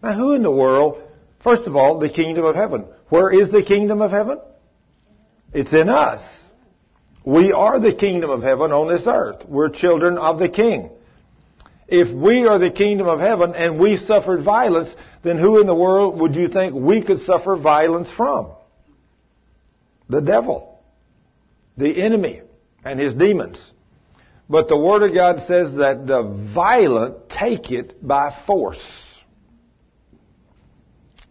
Now, 0.03 0.13
who 0.13 0.33
in 0.33 0.43
the 0.43 0.51
world? 0.51 1.03
First 1.41 1.67
of 1.67 1.77
all, 1.77 1.99
the 1.99 2.09
kingdom 2.09 2.45
of 2.45 2.55
heaven. 2.55 2.87
Where 3.09 3.31
is 3.31 3.51
the 3.51 3.63
kingdom 3.63 4.01
of 4.01 4.11
heaven? 4.11 4.39
It's 5.53 5.73
in 5.73 5.89
us. 5.89 6.23
We 7.25 7.53
are 7.53 7.81
the 7.81 7.95
kingdom 7.95 8.31
of 8.31 8.43
heaven 8.43 8.73
on 8.73 8.89
this 8.89 9.07
earth. 9.07 9.47
We're 9.49 9.71
children 9.71 10.19
of 10.19 10.39
the 10.39 10.49
king. 10.49 10.91
If 11.89 12.15
we 12.15 12.47
are 12.47 12.59
the 12.59 12.71
kingdom 12.71 13.07
of 13.07 13.21
heaven 13.21 13.55
and 13.55 13.79
we 13.79 13.99
suffered 13.99 14.43
violence, 14.43 14.95
then 15.23 15.39
who 15.39 15.61
in 15.61 15.67
the 15.67 15.75
world 15.75 16.21
would 16.21 16.35
you 16.35 16.49
think 16.49 16.75
we 16.75 17.03
could 17.03 17.21
suffer 17.21 17.57
violence 17.57 18.11
from? 18.11 18.53
the 20.09 20.21
devil, 20.21 20.79
the 21.77 22.03
enemy, 22.03 22.43
and 22.85 23.01
his 23.01 23.15
demons. 23.15 23.59
But 24.49 24.69
the 24.69 24.79
Word 24.79 25.03
of 25.03 25.15
God 25.15 25.47
says 25.47 25.77
that 25.77 26.07
the 26.07 26.23
violent 26.55 27.31
take 27.31 27.71
it 27.71 28.07
by 28.07 28.37
force. 28.47 28.85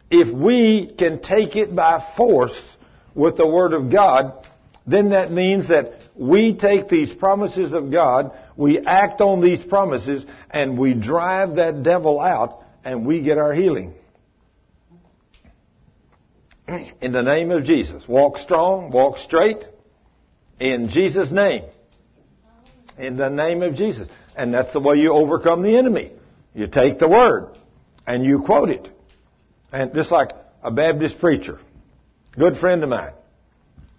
If 0.09 0.33
we 0.33 0.93
can 0.97 1.21
take 1.21 1.55
it 1.55 1.75
by 1.75 2.13
force 2.17 2.75
with 3.13 3.37
the 3.37 3.47
Word 3.47 3.73
of 3.73 3.91
God, 3.91 4.42
then 4.85 5.09
that 5.09 5.31
means 5.31 5.69
that 5.69 5.93
we 6.15 6.53
take 6.55 6.89
these 6.89 7.11
promises 7.13 7.73
of 7.73 7.91
God, 7.91 8.37
we 8.57 8.79
act 8.79 9.21
on 9.21 9.41
these 9.41 9.63
promises, 9.63 10.25
and 10.49 10.77
we 10.77 10.93
drive 10.93 11.55
that 11.55 11.83
devil 11.83 12.19
out, 12.19 12.63
and 12.83 13.05
we 13.05 13.21
get 13.21 13.37
our 13.37 13.53
healing. 13.53 13.93
In 17.01 17.11
the 17.11 17.23
name 17.23 17.51
of 17.51 17.63
Jesus. 17.63 18.07
Walk 18.07 18.37
strong, 18.37 18.91
walk 18.91 19.17
straight. 19.17 19.63
In 20.59 20.89
Jesus' 20.89 21.31
name. 21.31 21.63
In 22.97 23.17
the 23.17 23.29
name 23.29 23.61
of 23.61 23.75
Jesus. 23.75 24.07
And 24.35 24.53
that's 24.53 24.71
the 24.73 24.79
way 24.79 24.97
you 24.97 25.11
overcome 25.13 25.61
the 25.61 25.77
enemy. 25.77 26.11
You 26.53 26.67
take 26.67 26.99
the 26.99 27.09
word 27.09 27.57
and 28.07 28.23
you 28.23 28.41
quote 28.41 28.69
it. 28.69 28.89
And 29.71 29.93
just 29.93 30.11
like 30.11 30.31
a 30.63 30.71
Baptist 30.71 31.19
preacher, 31.19 31.59
good 32.37 32.57
friend 32.57 32.83
of 32.83 32.89
mine, 32.89 33.13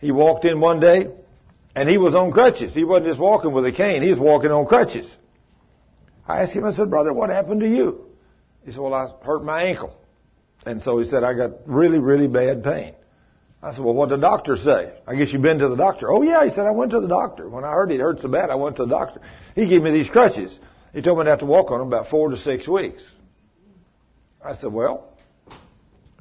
he 0.05 0.13
walked 0.13 0.45
in 0.45 0.61
one 0.61 0.81
day 0.81 1.07
and 1.75 1.89
he 1.89 1.97
was 1.97 2.15
on 2.15 2.31
crutches. 2.31 2.75
He 2.75 2.85
wasn't 2.85 3.07
just 3.07 3.19
walking 3.19 3.53
with 3.53 3.65
a 3.65 3.73
cane, 3.73 4.03
he 4.03 4.11
was 4.11 4.19
walking 4.19 4.51
on 4.51 4.67
crutches. 4.67 5.11
I 6.29 6.43
asked 6.43 6.53
him, 6.53 6.67
I 6.67 6.73
said, 6.73 6.91
brother, 6.91 7.15
what 7.15 7.31
happened 7.31 7.61
to 7.61 7.69
you? 7.69 8.05
He 8.67 8.71
said, 8.71 8.81
well, 8.81 8.93
I 8.93 9.07
hurt 9.25 9.43
my 9.43 9.63
ankle. 9.63 9.97
And 10.67 10.83
so 10.83 10.99
he 10.99 11.09
said, 11.09 11.25
I 11.25 11.33
got 11.33 11.67
really, 11.67 11.99
really 11.99 12.29
bad 12.29 12.63
pain. 12.63 12.95
I 13.63 13.73
said, 13.73 13.83
well, 13.83 13.95
what 13.95 14.11
did 14.11 14.19
the 14.19 14.21
doctor 14.21 14.59
say? 14.59 14.93
I 15.07 15.15
guess 15.15 15.33
you've 15.33 15.41
been 15.41 15.59
to 15.61 15.69
the 15.69 15.77
doctor. 15.77 16.13
Oh 16.13 16.21
yeah, 16.21 16.45
he 16.45 16.51
said, 16.51 16.67
I 16.67 16.73
went 16.73 16.91
to 16.91 17.01
the 17.01 17.09
doctor. 17.09 17.49
When 17.49 17.65
I 17.65 17.73
heard 17.73 17.91
it 17.91 18.01
hurt 18.01 18.21
so 18.21 18.29
bad, 18.29 18.51
I 18.51 18.57
went 18.57 18.77
to 18.77 18.83
the 18.85 18.91
doctor. 18.91 19.23
He 19.55 19.67
gave 19.67 19.83
me 19.83 19.91
these 19.91 20.11
crutches. 20.11 20.59
He 20.93 21.01
told 21.01 21.19
me 21.19 21.25
have 21.31 21.39
to 21.39 21.47
walk 21.47 21.71
on 21.71 21.79
them 21.79 21.89
about 21.89 22.11
four 22.11 22.29
to 22.29 22.37
six 22.37 22.69
weeks. 22.69 23.03
I 24.45 24.55
said, 24.55 24.71
well, 24.71 25.17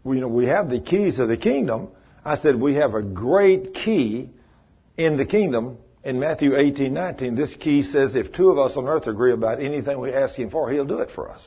we, 0.06 0.16
you 0.16 0.22
know, 0.22 0.30
we 0.30 0.46
have 0.46 0.70
the 0.70 0.80
keys 0.80 1.20
of 1.20 1.28
the 1.28 1.38
kingdom. 1.38 1.90
I 2.26 2.38
said, 2.38 2.60
we 2.60 2.76
have 2.76 2.94
a 2.94 3.02
great 3.02 3.74
key 3.74 4.30
in 4.98 5.18
the 5.18 5.26
kingdom. 5.26 5.78
In 6.04 6.20
Matthew 6.20 6.58
18, 6.58 6.94
19, 6.94 7.36
this 7.36 7.56
key 7.56 7.84
says 7.84 8.16
if 8.16 8.34
two 8.34 8.50
of 8.50 8.58
us 8.58 8.76
on 8.76 8.88
earth 8.88 9.08
agree 9.08 9.32
about 9.32 9.62
anything 9.62 10.00
we 10.00 10.12
ask 10.12 10.36
him 10.36 10.50
for, 10.50 10.70
he'll 10.70 10.86
do 10.86 11.00
it 11.00 11.12
for 11.12 11.30
us. 11.30 11.42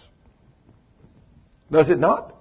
Does 1.71 1.91
it 1.91 1.99
not? 1.99 2.35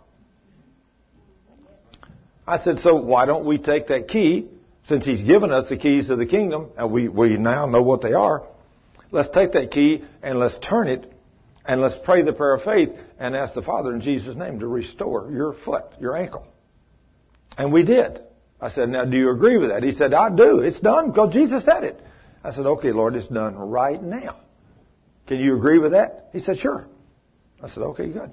I 2.48 2.64
said, 2.64 2.80
so 2.80 2.96
why 2.96 3.26
don't 3.26 3.46
we 3.46 3.58
take 3.58 3.88
that 3.88 4.08
key, 4.08 4.48
since 4.88 5.04
he's 5.04 5.22
given 5.22 5.52
us 5.52 5.68
the 5.68 5.78
keys 5.78 6.08
to 6.08 6.16
the 6.16 6.26
kingdom, 6.26 6.70
and 6.78 6.92
we, 6.92 7.08
we 7.08 7.38
now 7.38 7.66
know 7.66 7.82
what 7.82 8.02
they 8.02 8.14
are, 8.14 8.44
let's 9.12 9.30
take 9.30 9.54
that 9.54 9.72
key 9.72 10.04
and 10.22 10.40
let's 10.40 10.58
turn 10.60 10.88
it 10.88 11.12
and 11.66 11.82
let's 11.82 11.96
pray 12.04 12.22
the 12.22 12.34
prayer 12.34 12.56
of 12.56 12.64
faith 12.64 12.90
and 13.18 13.36
ask 13.36 13.56
the 13.56 13.62
Father 13.64 13.94
in 13.94 14.02
Jesus' 14.02 14.36
name 14.36 14.60
to 14.60 14.68
restore 14.68 15.32
your 15.32 15.54
foot, 15.54 15.86
your 16.00 16.16
ankle. 16.16 16.46
And 17.58 17.72
we 17.72 17.84
did. 17.84 18.20
I 18.60 18.70
said, 18.70 18.90
now 18.90 19.06
do 19.06 19.18
you 19.18 19.32
agree 19.32 19.58
with 19.58 19.70
that? 19.70 19.84
He 19.84 19.92
said, 19.92 20.14
I 20.14 20.30
do. 20.30 20.60
It's 20.60 20.80
done 20.80 21.12
because 21.12 21.34
Jesus 21.34 21.64
said 21.66 21.84
it. 21.84 22.00
I 22.44 22.52
said, 22.52 22.66
okay, 22.66 22.92
Lord, 22.92 23.16
it's 23.16 23.28
done 23.28 23.56
right 23.56 24.02
now. 24.02 24.38
Can 25.28 25.40
you 25.40 25.56
agree 25.56 25.80
with 25.80 25.92
that? 25.92 26.30
He 26.34 26.40
said, 26.40 26.58
sure. 26.58 26.88
I 27.62 27.68
said, 27.68 27.82
okay, 27.84 28.10
good. 28.10 28.32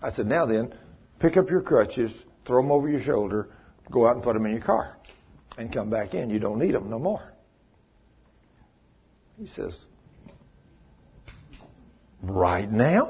I 0.00 0.12
said, 0.12 0.26
now 0.26 0.46
then, 0.46 0.74
pick 1.18 1.36
up 1.36 1.50
your 1.50 1.60
crutches 1.60 2.12
throw 2.48 2.62
them 2.62 2.72
over 2.72 2.88
your 2.88 3.02
shoulder, 3.02 3.50
go 3.90 4.08
out 4.08 4.16
and 4.16 4.24
put 4.24 4.32
them 4.32 4.46
in 4.46 4.52
your 4.52 4.62
car, 4.62 4.96
and 5.58 5.72
come 5.72 5.90
back 5.90 6.14
in. 6.14 6.30
You 6.30 6.38
don't 6.40 6.58
need 6.58 6.74
them 6.74 6.88
no 6.90 6.98
more. 6.98 7.22
He 9.38 9.46
says, 9.46 9.76
right 12.22 12.68
now? 12.68 13.08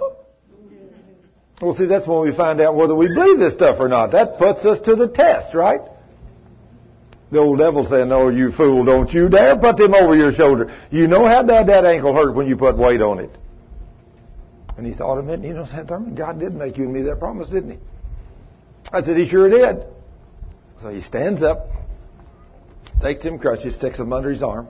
Well, 1.61 1.75
see, 1.75 1.87
that's 1.87 2.07
when 2.07 2.21
we 2.21 2.35
find 2.35 2.61
out 2.61 2.77
whether 2.77 2.95
we 2.95 3.09
believe 3.09 3.39
this 3.39 3.55
stuff 3.55 3.77
or 3.81 3.89
not. 3.89 4.13
That 4.13 4.39
puts 4.39 4.65
us 4.65 4.81
to 4.81 4.95
the 4.95 5.09
test, 5.09 5.55
right? 5.55 5.81
The 7.31 7.41
old 7.41 7.59
devil 7.59 7.85
saying, 7.85 8.09
"No, 8.09 8.29
you 8.29 8.53
fool! 8.53 8.85
Don't 8.85 9.13
you 9.13 9.29
dare 9.29 9.57
put 9.57 9.77
them 9.77 9.93
over 9.95 10.15
your 10.17 10.33
shoulder. 10.33 10.73
You 10.91 11.09
know 11.09 11.27
how 11.27 11.43
bad 11.43 11.67
that 11.67 11.85
ankle 11.85 12.15
hurt 12.15 12.35
when 12.35 12.47
you 12.47 12.57
put 12.57 12.79
weight 12.79 13.03
on 13.03 13.19
it." 13.19 13.31
And 14.79 14.87
he 14.87 14.95
thought 14.95 15.19
a 15.19 15.23
minute, 15.23 15.45
you 15.45 15.55
know, 15.55 15.67
said, 15.67 15.89
God 15.89 16.39
did 16.39 16.55
make 16.55 16.79
you 16.79 16.85
and 16.85 16.93
me 16.93 17.03
that 17.03 17.19
promise, 17.19 17.49
didn't 17.49 17.73
he? 17.73 17.79
I 18.93 19.03
said, 19.03 19.17
he 19.17 19.29
sure 19.29 19.51
did. 19.51 19.85
So 20.81 20.89
he 20.91 21.01
stands 21.01 21.43
up, 21.43 21.67
takes 23.03 23.25
him 23.25 23.41
crutches, 23.41 23.75
sticks 23.75 23.99
them 23.99 24.13
under 24.13 24.31
his 24.31 24.41
arm, 24.41 24.69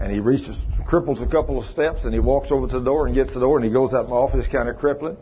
and 0.00 0.10
he 0.10 0.20
reaches, 0.20 0.56
cripples 0.86 1.22
a 1.22 1.30
couple 1.30 1.58
of 1.58 1.66
steps, 1.66 2.04
and 2.04 2.14
he 2.14 2.20
walks 2.20 2.50
over 2.50 2.66
to 2.68 2.78
the 2.78 2.84
door 2.84 3.06
and 3.06 3.14
gets 3.14 3.34
the 3.34 3.40
door, 3.40 3.56
and 3.56 3.64
he 3.66 3.70
goes 3.70 3.92
out 3.92 4.08
my 4.08 4.16
office 4.16 4.48
kind 4.48 4.66
of 4.66 4.78
crippling. 4.78 5.18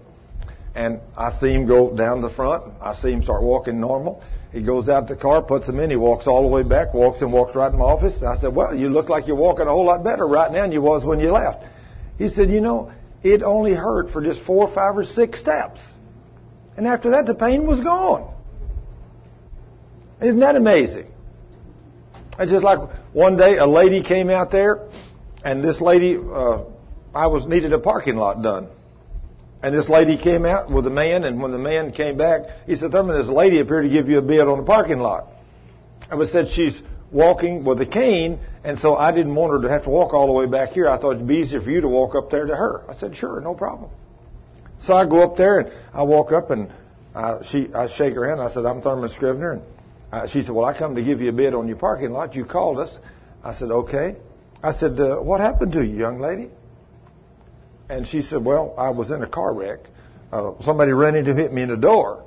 And 0.76 1.00
I 1.16 1.32
see 1.40 1.52
him 1.52 1.66
go 1.66 1.96
down 1.96 2.20
the 2.20 2.28
front. 2.28 2.74
I 2.82 2.94
see 2.94 3.10
him 3.10 3.22
start 3.22 3.42
walking 3.42 3.80
normal. 3.80 4.22
He 4.52 4.62
goes 4.62 4.90
out 4.90 5.08
the 5.08 5.16
car, 5.16 5.42
puts 5.42 5.66
them 5.66 5.80
in. 5.80 5.88
He 5.88 5.96
walks 5.96 6.26
all 6.26 6.42
the 6.42 6.48
way 6.48 6.62
back, 6.62 6.92
walks 6.92 7.22
and 7.22 7.32
walks 7.32 7.56
right 7.56 7.72
in 7.72 7.78
my 7.78 7.86
office. 7.86 8.18
And 8.18 8.26
I 8.28 8.36
said, 8.36 8.54
well, 8.54 8.74
you 8.74 8.90
look 8.90 9.08
like 9.08 9.26
you're 9.26 9.36
walking 9.36 9.66
a 9.66 9.70
whole 9.70 9.86
lot 9.86 10.04
better 10.04 10.26
right 10.26 10.52
now 10.52 10.62
than 10.62 10.72
you 10.72 10.82
was 10.82 11.02
when 11.02 11.18
you 11.18 11.32
left. 11.32 11.64
He 12.18 12.28
said, 12.28 12.50
you 12.50 12.60
know, 12.60 12.92
it 13.22 13.42
only 13.42 13.72
hurt 13.72 14.10
for 14.10 14.22
just 14.22 14.42
four, 14.42 14.68
five, 14.68 14.98
or 14.98 15.04
six 15.04 15.40
steps. 15.40 15.80
And 16.76 16.86
after 16.86 17.10
that, 17.10 17.24
the 17.24 17.34
pain 17.34 17.66
was 17.66 17.80
gone. 17.80 18.34
Isn't 20.20 20.40
that 20.40 20.56
amazing? 20.56 21.06
It's 22.38 22.50
just 22.50 22.64
like 22.64 22.78
one 23.14 23.38
day 23.38 23.56
a 23.56 23.66
lady 23.66 24.02
came 24.02 24.28
out 24.28 24.50
there, 24.50 24.88
and 25.42 25.64
this 25.64 25.80
lady, 25.80 26.18
uh, 26.18 26.64
I 27.14 27.28
was 27.28 27.46
needed 27.46 27.72
a 27.72 27.78
parking 27.78 28.16
lot 28.16 28.42
done. 28.42 28.68
And 29.62 29.74
this 29.74 29.88
lady 29.88 30.18
came 30.18 30.44
out 30.44 30.70
with 30.70 30.86
a 30.86 30.90
man, 30.90 31.24
and 31.24 31.40
when 31.40 31.50
the 31.50 31.58
man 31.58 31.92
came 31.92 32.16
back, 32.16 32.42
he 32.66 32.76
said, 32.76 32.92
Thurman, 32.92 33.18
this 33.18 33.28
lady 33.28 33.60
appeared 33.60 33.84
to 33.84 33.90
give 33.90 34.08
you 34.08 34.18
a 34.18 34.22
bid 34.22 34.40
on 34.40 34.58
the 34.58 34.64
parking 34.64 34.98
lot. 34.98 35.28
I 36.10 36.14
was 36.14 36.30
said 36.30 36.48
she's 36.50 36.80
walking 37.10 37.64
with 37.64 37.80
a 37.80 37.86
cane, 37.86 38.38
and 38.64 38.78
so 38.78 38.94
I 38.94 39.12
didn't 39.12 39.34
want 39.34 39.52
her 39.52 39.62
to 39.62 39.68
have 39.68 39.84
to 39.84 39.90
walk 39.90 40.12
all 40.12 40.26
the 40.26 40.32
way 40.32 40.46
back 40.46 40.70
here. 40.70 40.88
I 40.88 40.98
thought 40.98 41.12
it'd 41.12 41.26
be 41.26 41.36
easier 41.36 41.60
for 41.60 41.70
you 41.70 41.80
to 41.80 41.88
walk 41.88 42.14
up 42.14 42.30
there 42.30 42.46
to 42.46 42.54
her. 42.54 42.84
I 42.88 42.94
said, 42.94 43.16
sure, 43.16 43.40
no 43.40 43.54
problem. 43.54 43.90
So 44.82 44.94
I 44.94 45.06
go 45.06 45.22
up 45.22 45.36
there, 45.36 45.60
and 45.60 45.72
I 45.92 46.02
walk 46.02 46.32
up, 46.32 46.50
and 46.50 46.70
I, 47.14 47.38
she, 47.50 47.72
I 47.74 47.88
shake 47.88 48.14
her 48.14 48.28
hand. 48.28 48.40
I 48.40 48.50
said, 48.50 48.66
I'm 48.66 48.82
Thurman 48.82 49.08
Scrivener, 49.08 49.52
and 49.52 49.62
uh, 50.12 50.26
she 50.28 50.42
said, 50.42 50.54
well, 50.54 50.66
I 50.66 50.76
come 50.76 50.94
to 50.96 51.02
give 51.02 51.20
you 51.20 51.30
a 51.30 51.32
bid 51.32 51.54
on 51.54 51.66
your 51.66 51.78
parking 51.78 52.10
lot. 52.10 52.34
You 52.34 52.44
called 52.44 52.78
us. 52.78 52.96
I 53.42 53.54
said, 53.54 53.70
okay. 53.70 54.16
I 54.62 54.72
said, 54.74 55.00
uh, 55.00 55.16
what 55.20 55.40
happened 55.40 55.72
to 55.72 55.84
you, 55.84 55.96
young 55.96 56.20
lady? 56.20 56.50
And 57.88 58.06
she 58.06 58.22
said, 58.22 58.44
well, 58.44 58.74
I 58.76 58.90
was 58.90 59.10
in 59.10 59.22
a 59.22 59.28
car 59.28 59.52
wreck. 59.54 59.80
Uh, 60.32 60.52
somebody 60.62 60.92
ran 60.92 61.14
into 61.14 61.34
hit 61.34 61.52
me 61.52 61.62
in 61.62 61.68
the 61.68 61.76
door. 61.76 62.24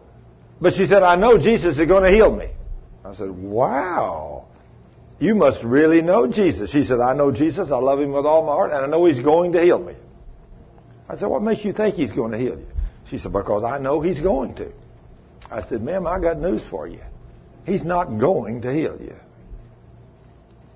But 0.62 0.74
she 0.74 0.86
said, 0.88 1.04
I 1.04 1.16
know 1.16 1.38
Jesus 1.38 1.78
is 1.78 1.88
going 1.88 2.04
to 2.04 2.12
heal 2.12 2.34
me. 2.34 2.50
I 3.04 3.14
said, 3.14 3.30
wow. 3.30 4.46
You 5.20 5.36
must 5.36 5.64
really 5.64 6.02
know 6.02 6.28
Jesus. 6.28 6.72
She 6.72 6.84
said, 6.84 7.00
I 7.00 7.14
know 7.14 7.32
Jesus. 7.32 7.72
I 7.72 7.78
love 7.78 8.00
him 8.00 8.14
with 8.14 8.26
all 8.26 8.46
my 8.46 8.54
heart, 8.54 8.72
and 8.72 8.84
I 8.84 8.88
know 8.88 9.06
he's 9.06 9.20
going 9.20 9.52
to 9.54 9.62
heal 9.62 9.80
me. 9.80 9.96
I 11.10 11.18
said, 11.18 11.28
what 11.28 11.42
makes 11.42 11.66
you 11.66 11.74
think 11.74 11.96
he's 11.96 12.14
going 12.14 12.32
to 12.32 12.38
heal 12.38 12.58
you? 12.58 12.68
She 13.10 13.18
said, 13.18 13.34
because 13.34 13.64
I 13.64 13.80
know 13.80 14.00
he's 14.00 14.20
going 14.20 14.56
to. 14.56 14.72
I 15.52 15.68
said, 15.68 15.82
ma'am, 15.82 16.08
I 16.08 16.20
got 16.20 16.40
news 16.40 16.62
for 16.70 16.88
you. 16.88 17.02
He's 17.66 17.84
not 17.84 18.18
going 18.18 18.62
to 18.62 18.74
heal 18.74 18.98
you. 19.02 19.16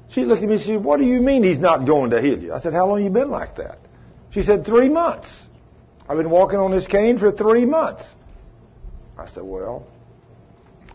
She 0.10 0.26
looked 0.26 0.44
at 0.44 0.50
me 0.50 0.56
and 0.56 0.64
said, 0.64 0.84
what 0.84 1.00
do 1.00 1.06
you 1.06 1.22
mean 1.22 1.44
he's 1.44 1.60
not 1.60 1.86
going 1.86 2.12
to 2.12 2.22
heal 2.22 2.42
you? 2.42 2.54
I 2.54 2.60
said, 2.60 2.74
how 2.74 2.88
long 2.88 3.04
you 3.04 3.10
been 3.10 3.30
like 3.30 3.56
that? 3.58 3.80
She 4.34 4.44
said, 4.44 4.66
three 4.66 4.90
months. 4.90 5.28
I've 6.10 6.18
been 6.18 6.30
walking 6.30 6.60
on 6.60 6.72
this 6.72 6.88
cane 6.88 7.18
for 7.20 7.32
three 7.32 7.66
months. 7.66 8.04
I 9.18 9.28
said, 9.28 9.44
well, 9.44 9.88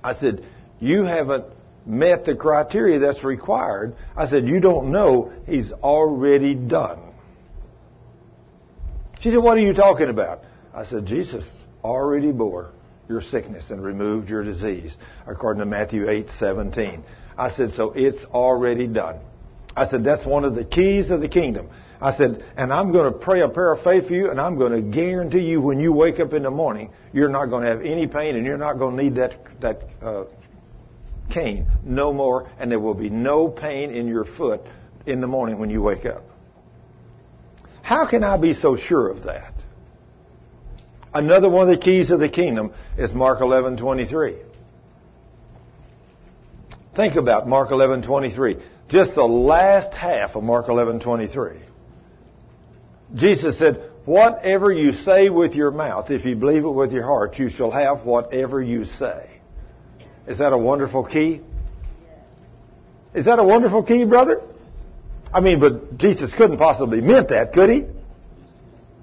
I 0.02 0.14
said, 0.14 0.44
you 0.80 1.04
haven't 1.04 1.44
met 1.86 2.24
the 2.24 2.34
criteria 2.34 2.98
that's 2.98 3.24
required. 3.24 3.96
I 4.16 4.28
said, 4.28 4.48
you 4.48 4.60
don't 4.60 4.90
know 4.90 5.32
he's 5.46 5.72
already 5.72 6.54
done. 6.54 6.98
She 9.20 9.30
said, 9.30 9.38
what 9.38 9.56
are 9.56 9.60
you 9.60 9.72
talking 9.72 10.08
about? 10.08 10.42
I 10.74 10.84
said, 10.84 11.06
Jesus 11.06 11.44
already 11.82 12.32
bore 12.32 12.72
your 13.08 13.22
sickness 13.22 13.70
and 13.70 13.82
removed 13.82 14.28
your 14.28 14.44
disease, 14.44 14.94
according 15.26 15.60
to 15.60 15.66
Matthew 15.66 16.08
8, 16.08 16.28
17. 16.38 17.04
I 17.36 17.50
said, 17.50 17.72
so 17.72 17.92
it's 17.92 18.24
already 18.26 18.86
done. 18.86 19.20
I 19.76 19.88
said, 19.88 20.04
that's 20.04 20.26
one 20.26 20.44
of 20.44 20.54
the 20.54 20.64
keys 20.64 21.10
of 21.10 21.20
the 21.20 21.28
kingdom. 21.28 21.70
I 22.00 22.16
said, 22.16 22.44
and 22.56 22.72
I'm 22.72 22.92
going 22.92 23.12
to 23.12 23.18
pray 23.18 23.40
a 23.40 23.48
prayer 23.48 23.72
of 23.72 23.82
faith 23.82 24.06
for 24.06 24.14
you, 24.14 24.30
and 24.30 24.40
I'm 24.40 24.56
going 24.56 24.72
to 24.72 24.82
guarantee 24.82 25.40
you 25.40 25.60
when 25.60 25.80
you 25.80 25.92
wake 25.92 26.20
up 26.20 26.32
in 26.32 26.44
the 26.44 26.50
morning, 26.50 26.90
you're 27.12 27.28
not 27.28 27.46
going 27.46 27.64
to 27.64 27.70
have 27.70 27.82
any 27.82 28.06
pain, 28.06 28.36
and 28.36 28.46
you're 28.46 28.56
not 28.56 28.78
going 28.78 28.96
to 28.96 29.02
need 29.02 29.14
that 29.16 29.60
that 29.60 29.82
uh, 30.00 30.24
cane 31.30 31.66
no 31.84 32.12
more, 32.12 32.50
and 32.58 32.70
there 32.70 32.78
will 32.78 32.94
be 32.94 33.10
no 33.10 33.48
pain 33.48 33.90
in 33.90 34.06
your 34.06 34.24
foot 34.24 34.62
in 35.06 35.20
the 35.20 35.26
morning 35.26 35.58
when 35.58 35.70
you 35.70 35.82
wake 35.82 36.06
up. 36.06 36.24
How 37.82 38.06
can 38.06 38.22
I 38.22 38.36
be 38.36 38.54
so 38.54 38.76
sure 38.76 39.08
of 39.08 39.24
that? 39.24 39.54
Another 41.12 41.48
one 41.48 41.68
of 41.68 41.76
the 41.76 41.82
keys 41.82 42.10
of 42.10 42.20
the 42.20 42.28
kingdom 42.28 42.72
is 42.96 43.12
Mark 43.14 43.40
11:23. 43.40 44.36
Think 46.94 47.16
about 47.16 47.48
Mark 47.48 47.70
11:23. 47.70 48.60
Just 48.88 49.14
the 49.14 49.26
last 49.26 49.92
half 49.94 50.36
of 50.36 50.44
Mark 50.44 50.66
11:23. 50.68 51.67
Jesus 53.14 53.58
said, 53.58 53.90
Whatever 54.08 54.72
you 54.72 54.94
say 54.94 55.28
with 55.28 55.54
your 55.54 55.70
mouth, 55.70 56.10
if 56.10 56.24
you 56.24 56.34
believe 56.34 56.64
it 56.64 56.70
with 56.70 56.92
your 56.92 57.04
heart, 57.04 57.38
you 57.38 57.50
shall 57.50 57.70
have 57.70 58.06
whatever 58.06 58.62
you 58.62 58.86
say. 58.86 59.38
Is 60.26 60.38
that 60.38 60.54
a 60.54 60.56
wonderful 60.56 61.04
key? 61.04 61.42
Is 63.12 63.26
that 63.26 63.38
a 63.38 63.44
wonderful 63.44 63.82
key, 63.82 64.06
brother? 64.06 64.40
I 65.30 65.40
mean, 65.40 65.60
but 65.60 65.98
Jesus 65.98 66.32
couldn't 66.32 66.56
possibly 66.56 67.02
meant 67.02 67.28
that, 67.28 67.52
could 67.52 67.68
he? 67.68 67.84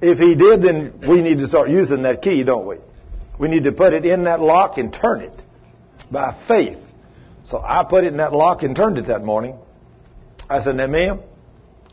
If 0.02 0.18
he 0.18 0.36
did, 0.36 0.64
then 0.64 1.00
we 1.08 1.22
need 1.22 1.38
to 1.38 1.48
start 1.48 1.70
using 1.70 2.02
that 2.02 2.24
key, 2.24 2.44
don't 2.44 2.66
we? 2.66 2.78
We 3.40 3.48
need 3.48 3.66
to 3.66 3.72
put 3.72 3.94
it 3.94 4.08
in 4.08 4.24
that 4.24 4.42
lock 4.42 4.78
and 4.78 4.92
turn 4.92 5.22
it 5.22 5.40
by 6.12 6.36
faith. 6.48 6.80
So 7.50 7.62
I 7.64 7.84
put 7.84 8.06
it 8.06 8.08
in 8.08 8.18
that 8.18 8.34
lock 8.34 8.64
and 8.64 8.76
turned 8.76 8.98
it 8.98 9.08
that 9.08 9.24
morning. 9.24 9.56
I 10.50 10.64
said, 10.64 10.76
now 10.76 10.88
ma'am, 10.88 11.20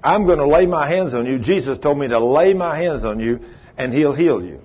I'm 0.03 0.26
going 0.26 0.38
to 0.38 0.46
lay 0.46 0.66
my 0.66 0.88
hands 0.88 1.14
on 1.14 1.26
you. 1.26 1.38
Jesus 1.38 1.78
told 1.78 1.98
me 1.98 2.09
to 2.09 2.18
lay 2.18 2.55
my 2.55 2.76
hands 2.76 3.05
on 3.05 3.20
you 3.20 3.40
and 3.76 3.92
he'll 3.92 4.14
heal 4.14 4.44
you. 4.44 4.61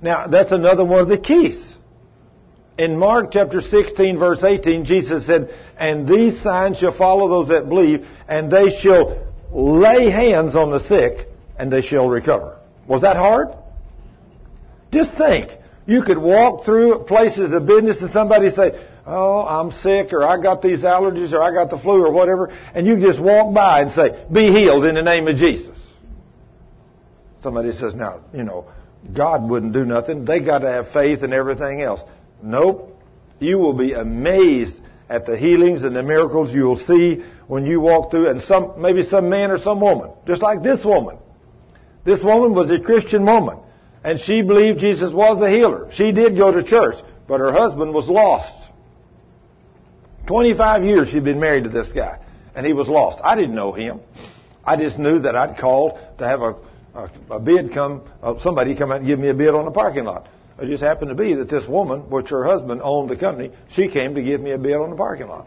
Now, 0.00 0.26
that's 0.26 0.52
another 0.52 0.84
one 0.84 1.00
of 1.00 1.08
the 1.08 1.18
keys. 1.18 1.62
In 2.78 2.98
Mark 2.98 3.32
chapter 3.32 3.60
16 3.60 4.18
verse 4.18 4.42
18, 4.42 4.84
Jesus 4.84 5.26
said, 5.26 5.54
And 5.78 6.06
these 6.06 6.40
signs 6.42 6.78
shall 6.78 6.96
follow 6.96 7.28
those 7.28 7.48
that 7.48 7.68
believe, 7.68 8.06
and 8.28 8.50
they 8.50 8.68
shall 8.68 9.26
lay 9.50 10.10
hands 10.10 10.54
on 10.54 10.70
the 10.70 10.80
sick, 10.80 11.28
and 11.58 11.72
they 11.72 11.80
shall 11.80 12.08
recover. 12.08 12.58
Was 12.86 13.02
that 13.02 13.16
hard? 13.16 13.48
Just 14.92 15.16
think. 15.16 15.50
You 15.86 16.02
could 16.02 16.18
walk 16.18 16.64
through 16.64 17.04
places 17.04 17.52
of 17.52 17.64
business 17.64 18.02
and 18.02 18.10
somebody 18.10 18.50
say, 18.50 18.86
oh, 19.06 19.46
I'm 19.46 19.70
sick, 19.70 20.12
or 20.12 20.24
I 20.24 20.40
got 20.40 20.62
these 20.62 20.80
allergies, 20.80 21.32
or 21.32 21.40
I 21.40 21.52
got 21.52 21.70
the 21.70 21.78
flu, 21.78 22.04
or 22.04 22.10
whatever, 22.10 22.48
and 22.74 22.86
you 22.86 22.98
just 22.98 23.20
walk 23.20 23.54
by 23.54 23.82
and 23.82 23.90
say, 23.90 24.24
be 24.32 24.50
healed 24.50 24.84
in 24.84 24.96
the 24.96 25.02
name 25.02 25.28
of 25.28 25.36
Jesus. 25.36 25.76
Somebody 27.40 27.72
says, 27.72 27.94
now, 27.94 28.22
you 28.34 28.42
know, 28.42 28.66
God 29.14 29.48
wouldn't 29.48 29.72
do 29.72 29.84
nothing. 29.84 30.24
They 30.24 30.40
got 30.40 30.58
to 30.60 30.68
have 30.68 30.90
faith 30.90 31.22
and 31.22 31.32
everything 31.32 31.80
else. 31.80 32.00
Nope. 32.42 33.00
You 33.38 33.58
will 33.58 33.74
be 33.74 33.92
amazed 33.92 34.74
at 35.08 35.26
the 35.26 35.36
healings 35.36 35.84
and 35.84 35.94
the 35.94 36.02
miracles 36.02 36.52
you 36.52 36.64
will 36.64 36.78
see 36.78 37.22
when 37.46 37.64
you 37.64 37.80
walk 37.80 38.10
through, 38.10 38.28
and 38.28 38.40
some, 38.42 38.80
maybe 38.82 39.04
some 39.04 39.28
man 39.28 39.52
or 39.52 39.58
some 39.58 39.80
woman, 39.80 40.10
just 40.26 40.42
like 40.42 40.64
this 40.64 40.84
woman. 40.84 41.18
This 42.04 42.22
woman 42.24 42.54
was 42.54 42.70
a 42.70 42.80
Christian 42.80 43.24
woman, 43.24 43.60
and 44.02 44.18
she 44.18 44.42
believed 44.42 44.80
Jesus 44.80 45.12
was 45.12 45.38
the 45.38 45.48
healer. 45.48 45.88
She 45.92 46.10
did 46.10 46.36
go 46.36 46.50
to 46.50 46.64
church, 46.64 46.96
but 47.28 47.38
her 47.38 47.52
husband 47.52 47.94
was 47.94 48.08
lost. 48.08 48.65
25 50.26 50.84
years 50.84 51.08
she'd 51.08 51.24
been 51.24 51.40
married 51.40 51.64
to 51.64 51.70
this 51.70 51.92
guy, 51.92 52.18
and 52.54 52.66
he 52.66 52.72
was 52.72 52.88
lost. 52.88 53.20
I 53.22 53.36
didn't 53.36 53.54
know 53.54 53.72
him. 53.72 54.00
I 54.64 54.76
just 54.76 54.98
knew 54.98 55.20
that 55.20 55.36
I'd 55.36 55.58
called 55.58 55.98
to 56.18 56.26
have 56.26 56.42
a, 56.42 56.56
a, 56.94 57.10
a 57.30 57.40
bid 57.40 57.72
come, 57.72 58.02
uh, 58.22 58.38
somebody 58.40 58.74
come 58.74 58.90
out 58.90 58.98
and 58.98 59.06
give 59.06 59.18
me 59.18 59.28
a 59.28 59.34
bid 59.34 59.54
on 59.54 59.64
the 59.64 59.70
parking 59.70 60.04
lot. 60.04 60.28
It 60.58 60.68
just 60.68 60.82
happened 60.82 61.10
to 61.10 61.14
be 61.14 61.34
that 61.34 61.48
this 61.48 61.66
woman, 61.68 62.10
which 62.10 62.30
her 62.30 62.44
husband 62.44 62.80
owned 62.82 63.10
the 63.10 63.16
company, 63.16 63.52
she 63.74 63.88
came 63.88 64.14
to 64.14 64.22
give 64.22 64.40
me 64.40 64.52
a 64.52 64.58
bid 64.58 64.74
on 64.74 64.90
the 64.90 64.96
parking 64.96 65.28
lot. 65.28 65.46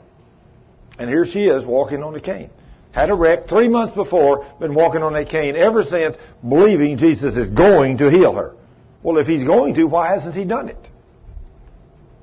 And 0.97 1.09
here 1.09 1.25
she 1.25 1.45
is 1.45 1.65
walking 1.65 2.03
on 2.03 2.15
a 2.15 2.21
cane. 2.21 2.49
Had 2.91 3.09
a 3.09 3.15
wreck 3.15 3.47
three 3.47 3.69
months 3.69 3.95
before, 3.95 4.45
been 4.59 4.73
walking 4.73 5.03
on 5.03 5.15
a 5.15 5.25
cane 5.25 5.55
ever 5.55 5.83
since, 5.83 6.15
believing 6.47 6.97
Jesus 6.97 7.35
is 7.35 7.49
going 7.49 7.97
to 7.97 8.09
heal 8.09 8.33
her. 8.33 8.55
Well, 9.03 9.17
if 9.17 9.27
he's 9.27 9.43
going 9.43 9.75
to, 9.75 9.85
why 9.85 10.13
hasn't 10.13 10.35
he 10.35 10.45
done 10.45 10.69
it? 10.69 10.77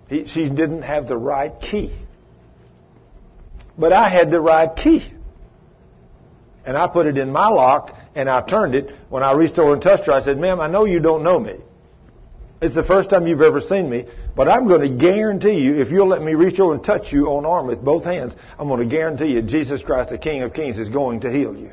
He, 0.08 0.26
she 0.26 0.48
didn't 0.48 0.82
have 0.82 1.08
the 1.08 1.16
right 1.16 1.52
key. 1.60 1.92
But 3.78 3.92
I 3.92 4.08
had 4.08 4.30
the 4.30 4.40
right 4.40 4.74
key. 4.74 5.12
And 6.64 6.76
I 6.76 6.88
put 6.88 7.06
it 7.06 7.18
in 7.18 7.30
my 7.30 7.48
lock 7.48 7.96
and 8.14 8.28
I 8.28 8.40
turned 8.40 8.74
it. 8.74 8.90
When 9.08 9.22
I 9.22 9.32
reached 9.32 9.58
over 9.58 9.74
and 9.74 9.82
touched 9.82 10.06
her, 10.06 10.12
I 10.12 10.22
said, 10.24 10.38
ma'am, 10.38 10.60
I 10.60 10.66
know 10.66 10.84
you 10.84 10.98
don't 10.98 11.22
know 11.22 11.38
me. 11.38 11.58
It's 12.60 12.74
the 12.74 12.82
first 12.82 13.10
time 13.10 13.26
you've 13.26 13.42
ever 13.42 13.60
seen 13.60 13.90
me, 13.90 14.06
but 14.34 14.48
I'm 14.48 14.66
going 14.66 14.80
to 14.80 14.88
guarantee 14.88 15.60
you, 15.60 15.80
if 15.80 15.90
you'll 15.90 16.08
let 16.08 16.22
me 16.22 16.34
reach 16.34 16.58
over 16.58 16.72
and 16.72 16.82
touch 16.82 17.12
you 17.12 17.26
on 17.26 17.44
arm 17.44 17.66
with 17.66 17.84
both 17.84 18.04
hands, 18.04 18.34
I'm 18.58 18.68
going 18.68 18.80
to 18.80 18.86
guarantee 18.86 19.26
you 19.26 19.42
Jesus 19.42 19.82
Christ, 19.82 20.08
the 20.08 20.18
King 20.18 20.42
of 20.42 20.54
Kings, 20.54 20.78
is 20.78 20.88
going 20.88 21.20
to 21.20 21.30
heal 21.30 21.54
you. 21.54 21.72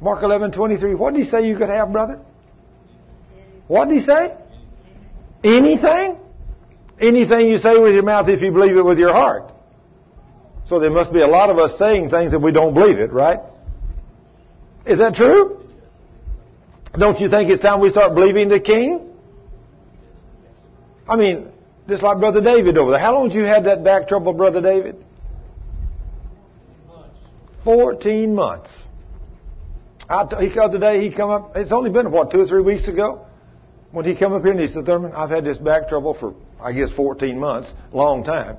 Mark 0.00 0.22
11, 0.24 0.52
23. 0.52 0.94
What 0.94 1.14
did 1.14 1.24
he 1.24 1.30
say 1.30 1.46
you 1.46 1.56
could 1.56 1.70
have, 1.70 1.92
brother? 1.92 2.18
What 3.68 3.88
did 3.88 3.98
he 3.98 4.04
say? 4.04 4.36
Anything? 5.44 6.18
Anything 7.00 7.48
you 7.48 7.58
say 7.58 7.78
with 7.78 7.94
your 7.94 8.02
mouth 8.02 8.28
if 8.28 8.40
you 8.40 8.50
believe 8.50 8.76
it 8.76 8.84
with 8.84 8.98
your 8.98 9.12
heart. 9.12 9.52
So 10.68 10.80
there 10.80 10.90
must 10.90 11.12
be 11.12 11.20
a 11.20 11.26
lot 11.26 11.50
of 11.50 11.58
us 11.58 11.78
saying 11.78 12.10
things 12.10 12.32
that 12.32 12.40
we 12.40 12.52
don't 12.52 12.74
believe 12.74 12.98
it, 12.98 13.12
right? 13.12 13.40
Is 14.84 14.98
that 14.98 15.14
true? 15.14 15.62
Don't 16.98 17.20
you 17.20 17.28
think 17.28 17.50
it's 17.50 17.62
time 17.62 17.80
we 17.80 17.90
start 17.90 18.14
believing 18.14 18.48
the 18.48 18.60
king? 18.60 19.12
I 21.08 21.16
mean, 21.16 21.52
just 21.88 22.02
like 22.02 22.18
Brother 22.18 22.40
David 22.40 22.78
over 22.78 22.92
there. 22.92 23.00
How 23.00 23.14
long 23.14 23.28
did 23.28 23.36
you 23.36 23.44
had 23.44 23.64
that 23.64 23.84
back 23.84 24.08
trouble, 24.08 24.32
Brother 24.32 24.60
David? 24.60 25.04
Fourteen 27.62 28.34
months. 28.34 28.70
I, 30.08 30.24
he 30.40 30.50
called 30.50 30.72
today, 30.72 31.00
he 31.00 31.14
come 31.14 31.30
up, 31.30 31.56
it's 31.56 31.72
only 31.72 31.90
been, 31.90 32.10
what, 32.12 32.30
two 32.30 32.40
or 32.40 32.46
three 32.46 32.62
weeks 32.62 32.86
ago? 32.86 33.26
When 33.90 34.04
he 34.04 34.14
come 34.14 34.32
up 34.32 34.42
here 34.42 34.52
and 34.52 34.60
he 34.60 34.68
said, 34.68 34.86
Thurman, 34.86 35.12
I've 35.12 35.30
had 35.30 35.44
this 35.44 35.58
back 35.58 35.88
trouble 35.88 36.14
for, 36.14 36.34
I 36.60 36.72
guess, 36.72 36.90
14 36.90 37.38
months, 37.38 37.68
long 37.92 38.24
time. 38.24 38.56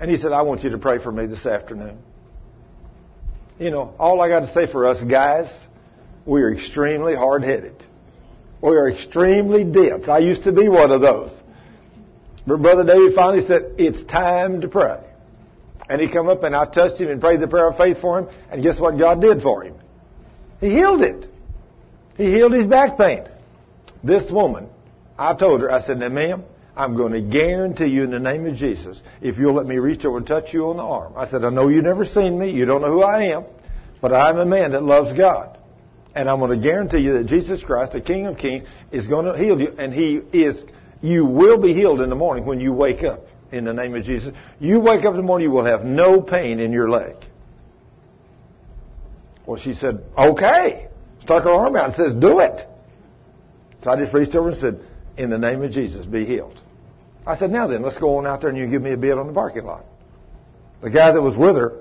And 0.00 0.10
he 0.10 0.16
said, 0.16 0.32
I 0.32 0.42
want 0.42 0.64
you 0.64 0.70
to 0.70 0.78
pray 0.78 0.98
for 0.98 1.12
me 1.12 1.26
this 1.26 1.46
afternoon. 1.46 1.98
You 3.58 3.70
know, 3.70 3.94
all 3.98 4.20
I 4.20 4.28
got 4.28 4.40
to 4.40 4.52
say 4.52 4.66
for 4.66 4.86
us 4.86 5.02
guys, 5.02 5.52
we 6.24 6.42
are 6.42 6.52
extremely 6.52 7.14
hard-headed. 7.14 7.84
We 8.60 8.70
are 8.70 8.88
extremely 8.88 9.64
dense. 9.64 10.08
I 10.08 10.18
used 10.18 10.44
to 10.44 10.52
be 10.52 10.68
one 10.68 10.90
of 10.90 11.00
those. 11.00 11.30
But 12.46 12.62
Brother 12.62 12.84
David 12.84 13.14
finally 13.14 13.46
said, 13.46 13.74
it's 13.78 14.02
time 14.04 14.60
to 14.62 14.68
pray. 14.68 15.00
And 15.88 16.00
he 16.00 16.08
come 16.08 16.28
up 16.28 16.42
and 16.42 16.54
I 16.54 16.64
touched 16.66 17.00
him 17.00 17.10
and 17.10 17.20
prayed 17.20 17.40
the 17.40 17.48
prayer 17.48 17.68
of 17.68 17.76
faith 17.76 18.00
for 18.00 18.20
him. 18.20 18.28
And 18.50 18.62
guess 18.62 18.78
what 18.78 18.98
God 18.98 19.20
did 19.20 19.42
for 19.42 19.62
him? 19.62 19.74
He 20.60 20.70
healed 20.70 21.02
it. 21.02 21.28
He 22.16 22.24
healed 22.32 22.52
his 22.52 22.66
back 22.66 22.96
pain. 22.96 23.28
This 24.02 24.30
woman, 24.30 24.68
I 25.18 25.34
told 25.34 25.60
her, 25.60 25.70
I 25.70 25.82
said, 25.84 25.98
now 25.98 26.08
ma'am, 26.08 26.44
I'm 26.74 26.96
going 26.96 27.12
to 27.12 27.20
guarantee 27.20 27.86
you 27.86 28.04
in 28.04 28.10
the 28.10 28.18
name 28.18 28.46
of 28.46 28.56
Jesus, 28.56 29.00
if 29.20 29.38
you'll 29.38 29.54
let 29.54 29.66
me 29.66 29.76
reach 29.76 30.04
over 30.04 30.16
and 30.16 30.26
touch 30.26 30.54
you 30.54 30.70
on 30.70 30.78
the 30.78 30.82
arm. 30.82 31.12
I 31.16 31.28
said, 31.28 31.44
I 31.44 31.50
know 31.50 31.68
you've 31.68 31.84
never 31.84 32.04
seen 32.04 32.38
me. 32.38 32.50
You 32.50 32.64
don't 32.64 32.80
know 32.80 32.90
who 32.90 33.02
I 33.02 33.24
am. 33.34 33.44
But 34.00 34.12
I'm 34.12 34.38
a 34.38 34.46
man 34.46 34.72
that 34.72 34.82
loves 34.82 35.16
God. 35.16 35.58
And 36.14 36.28
I'm 36.28 36.40
going 36.40 36.50
to 36.50 36.62
guarantee 36.62 36.98
you 36.98 37.14
that 37.14 37.26
Jesus 37.26 37.62
Christ, 37.62 37.92
the 37.92 38.00
King 38.00 38.26
of 38.26 38.38
Kings, 38.38 38.66
is 38.90 39.06
going 39.06 39.26
to 39.26 39.36
heal 39.36 39.60
you. 39.60 39.74
And 39.78 39.92
He 39.92 40.16
is, 40.32 40.62
you 41.00 41.26
will 41.26 41.58
be 41.58 41.74
healed 41.74 42.00
in 42.00 42.08
the 42.08 42.16
morning 42.16 42.46
when 42.46 42.60
you 42.60 42.72
wake 42.72 43.02
up 43.02 43.20
in 43.50 43.64
the 43.64 43.74
name 43.74 43.94
of 43.94 44.04
Jesus. 44.04 44.34
You 44.58 44.80
wake 44.80 45.04
up 45.04 45.12
in 45.12 45.18
the 45.18 45.22
morning, 45.22 45.48
you 45.48 45.54
will 45.54 45.64
have 45.64 45.84
no 45.84 46.20
pain 46.20 46.58
in 46.58 46.72
your 46.72 46.88
leg. 46.90 47.16
Well, 49.46 49.60
she 49.60 49.74
said, 49.74 50.02
okay. 50.16 50.88
Stuck 51.20 51.44
her 51.44 51.50
arm 51.50 51.76
out 51.76 51.86
and 51.86 51.94
says, 51.94 52.14
do 52.14 52.40
it. 52.40 52.66
So 53.82 53.90
I 53.90 53.96
just 53.96 54.14
reached 54.14 54.34
over 54.34 54.50
and 54.50 54.58
said, 54.58 54.80
in 55.16 55.30
the 55.30 55.38
name 55.38 55.62
of 55.62 55.70
Jesus, 55.70 56.06
be 56.06 56.24
healed. 56.24 56.60
I 57.26 57.36
said, 57.36 57.50
now 57.50 57.66
then, 57.66 57.82
let's 57.82 57.98
go 57.98 58.16
on 58.18 58.26
out 58.26 58.40
there 58.40 58.50
and 58.50 58.58
you 58.58 58.66
give 58.66 58.82
me 58.82 58.92
a 58.92 58.96
bid 58.96 59.16
on 59.16 59.26
the 59.26 59.32
parking 59.32 59.64
lot. 59.64 59.84
The 60.82 60.90
guy 60.90 61.12
that 61.12 61.22
was 61.22 61.36
with 61.36 61.56
her 61.56 61.78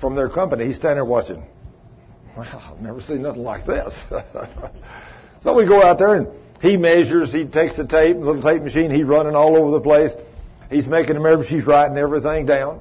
from 0.00 0.14
their 0.14 0.28
company, 0.28 0.66
he's 0.66 0.76
standing 0.76 0.96
there 0.96 1.04
watching. 1.04 1.44
Well, 2.36 2.46
I've 2.46 2.80
never 2.80 3.00
seen 3.00 3.22
nothing 3.22 3.42
like 3.42 3.66
this. 3.66 3.92
so 5.42 5.54
we 5.54 5.66
go 5.66 5.82
out 5.82 5.98
there 5.98 6.14
and 6.14 6.28
he 6.60 6.76
measures, 6.76 7.32
he 7.32 7.44
takes 7.44 7.76
the 7.76 7.84
tape, 7.84 8.16
little 8.16 8.42
tape 8.42 8.62
machine, 8.62 8.90
he's 8.90 9.06
running 9.06 9.34
all 9.34 9.56
over 9.56 9.72
the 9.72 9.80
place. 9.80 10.12
He's 10.70 10.86
making 10.86 11.14
them 11.14 11.26
every, 11.26 11.46
she's 11.46 11.66
writing 11.66 11.96
everything 11.98 12.46
down. 12.46 12.80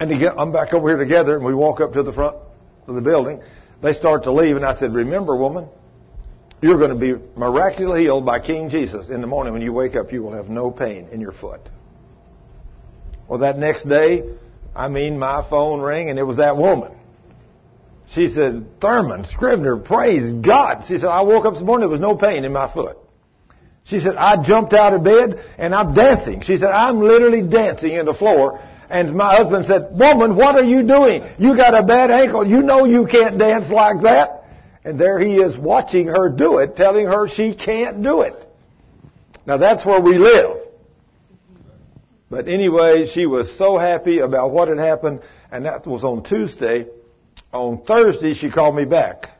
And 0.00 0.10
get, 0.18 0.34
I'm 0.36 0.52
back 0.52 0.72
over 0.72 0.88
here 0.88 0.98
together 0.98 1.36
and 1.36 1.44
we 1.44 1.54
walk 1.54 1.80
up 1.80 1.92
to 1.92 2.02
the 2.02 2.12
front 2.12 2.36
of 2.86 2.94
the 2.94 3.00
building. 3.00 3.42
They 3.80 3.92
start 3.92 4.24
to 4.24 4.32
leave 4.32 4.56
and 4.56 4.64
I 4.64 4.78
said, 4.78 4.92
remember 4.92 5.36
woman, 5.36 5.68
you're 6.62 6.78
going 6.78 6.90
to 6.90 6.96
be 6.96 7.14
miraculously 7.36 8.02
healed 8.02 8.24
by 8.24 8.40
King 8.40 8.68
Jesus. 8.68 9.10
In 9.10 9.20
the 9.20 9.26
morning 9.26 9.52
when 9.52 9.62
you 9.62 9.72
wake 9.72 9.96
up, 9.96 10.12
you 10.12 10.22
will 10.22 10.32
have 10.32 10.48
no 10.48 10.70
pain 10.70 11.08
in 11.12 11.20
your 11.20 11.32
foot. 11.32 11.60
Well, 13.28 13.40
that 13.40 13.58
next 13.58 13.88
day, 13.88 14.24
I 14.74 14.88
mean, 14.88 15.18
my 15.18 15.48
phone 15.48 15.80
rang 15.80 16.10
and 16.10 16.18
it 16.18 16.24
was 16.24 16.38
that 16.38 16.56
woman. 16.56 16.92
She 18.14 18.28
said, 18.28 18.80
Thurman, 18.80 19.24
Scrivener, 19.24 19.76
praise 19.76 20.32
God. 20.32 20.84
She 20.86 20.98
said, 20.98 21.08
I 21.08 21.22
woke 21.22 21.46
up 21.46 21.54
this 21.54 21.62
morning, 21.62 21.88
there 21.88 21.92
was 21.92 22.00
no 22.00 22.16
pain 22.16 22.44
in 22.44 22.52
my 22.52 22.72
foot. 22.72 22.98
She 23.84 24.00
said, 24.00 24.16
I 24.16 24.42
jumped 24.42 24.72
out 24.72 24.94
of 24.94 25.04
bed 25.04 25.44
and 25.58 25.74
I'm 25.74 25.94
dancing. 25.94 26.42
She 26.42 26.56
said, 26.56 26.70
I'm 26.70 27.00
literally 27.00 27.42
dancing 27.42 27.92
in 27.92 28.06
the 28.06 28.14
floor. 28.14 28.60
And 28.88 29.14
my 29.14 29.36
husband 29.36 29.66
said, 29.66 29.88
woman, 29.92 30.36
what 30.36 30.56
are 30.56 30.64
you 30.64 30.82
doing? 30.82 31.22
You 31.38 31.56
got 31.56 31.74
a 31.74 31.82
bad 31.82 32.10
ankle. 32.10 32.46
You 32.46 32.62
know 32.62 32.84
you 32.84 33.06
can't 33.06 33.38
dance 33.38 33.70
like 33.70 34.02
that. 34.02 34.43
And 34.84 35.00
there 35.00 35.18
he 35.18 35.36
is 35.36 35.56
watching 35.56 36.08
her 36.08 36.28
do 36.28 36.58
it, 36.58 36.76
telling 36.76 37.06
her 37.06 37.26
she 37.28 37.54
can't 37.54 38.02
do 38.02 38.20
it. 38.20 38.34
Now 39.46 39.56
that's 39.56 39.84
where 39.84 40.00
we 40.00 40.18
live. 40.18 40.58
But 42.30 42.48
anyway, 42.48 43.06
she 43.06 43.26
was 43.26 43.56
so 43.56 43.78
happy 43.78 44.18
about 44.18 44.50
what 44.50 44.68
had 44.68 44.78
happened, 44.78 45.20
and 45.50 45.64
that 45.66 45.86
was 45.86 46.04
on 46.04 46.24
Tuesday. 46.24 46.86
On 47.52 47.82
Thursday, 47.84 48.34
she 48.34 48.50
called 48.50 48.74
me 48.74 48.84
back. 48.84 49.30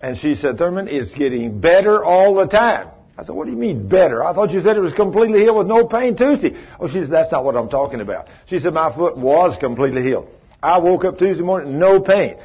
And 0.00 0.16
she 0.16 0.34
said, 0.34 0.56
Thurman, 0.56 0.88
it's 0.88 1.12
getting 1.12 1.60
better 1.60 2.02
all 2.02 2.34
the 2.34 2.46
time. 2.46 2.88
I 3.18 3.24
said, 3.24 3.34
what 3.34 3.44
do 3.44 3.50
you 3.50 3.58
mean 3.58 3.86
better? 3.86 4.24
I 4.24 4.32
thought 4.32 4.50
you 4.50 4.62
said 4.62 4.76
it 4.76 4.80
was 4.80 4.94
completely 4.94 5.40
healed 5.40 5.58
with 5.58 5.66
no 5.66 5.86
pain 5.86 6.16
Tuesday. 6.16 6.56
Oh, 6.78 6.88
she 6.88 7.00
said, 7.00 7.10
that's 7.10 7.30
not 7.30 7.44
what 7.44 7.54
I'm 7.54 7.68
talking 7.68 8.00
about. 8.00 8.28
She 8.46 8.60
said, 8.60 8.72
my 8.72 8.94
foot 8.94 9.18
was 9.18 9.58
completely 9.58 10.02
healed. 10.02 10.28
I 10.62 10.78
woke 10.78 11.04
up 11.04 11.18
Tuesday 11.18 11.42
morning, 11.42 11.78
no 11.78 12.00
pain. 12.00 12.38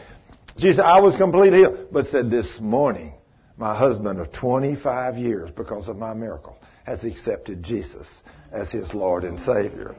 She 0.57 0.71
said, 0.71 0.85
I 0.85 1.01
was 1.01 1.15
completely 1.17 1.59
healed. 1.59 1.87
But 1.91 2.07
said, 2.07 2.29
this 2.29 2.59
morning, 2.59 3.13
my 3.57 3.75
husband 3.75 4.19
of 4.19 4.31
25 4.31 5.17
years, 5.17 5.51
because 5.51 5.87
of 5.87 5.97
my 5.97 6.13
miracle, 6.13 6.57
has 6.85 7.03
accepted 7.03 7.63
Jesus 7.63 8.07
as 8.51 8.71
his 8.71 8.93
Lord 8.93 9.23
and 9.23 9.39
Savior. 9.39 9.95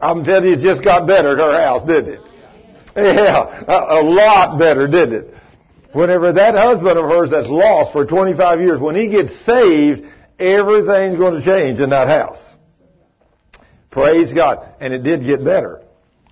I'm 0.00 0.24
telling 0.24 0.48
you, 0.48 0.54
it 0.54 0.60
just 0.60 0.82
got 0.82 1.06
better 1.06 1.30
at 1.30 1.38
her 1.38 1.60
house, 1.62 1.84
didn't 1.84 2.14
it? 2.14 2.20
Yeah, 2.96 3.64
a, 3.68 4.00
a 4.00 4.02
lot 4.02 4.58
better, 4.58 4.88
didn't 4.88 5.24
it? 5.24 5.34
Whenever 5.92 6.32
that 6.32 6.54
husband 6.54 6.98
of 6.98 7.04
hers 7.04 7.30
that's 7.30 7.48
lost 7.48 7.92
for 7.92 8.04
25 8.04 8.60
years, 8.60 8.80
when 8.80 8.94
he 8.94 9.08
gets 9.08 9.32
saved, 9.46 10.04
everything's 10.38 11.16
going 11.16 11.34
to 11.34 11.42
change 11.44 11.80
in 11.80 11.90
that 11.90 12.08
house. 12.08 12.38
Praise 13.90 14.32
God. 14.32 14.74
And 14.80 14.92
it 14.92 15.02
did 15.02 15.24
get 15.24 15.44
better. 15.44 15.82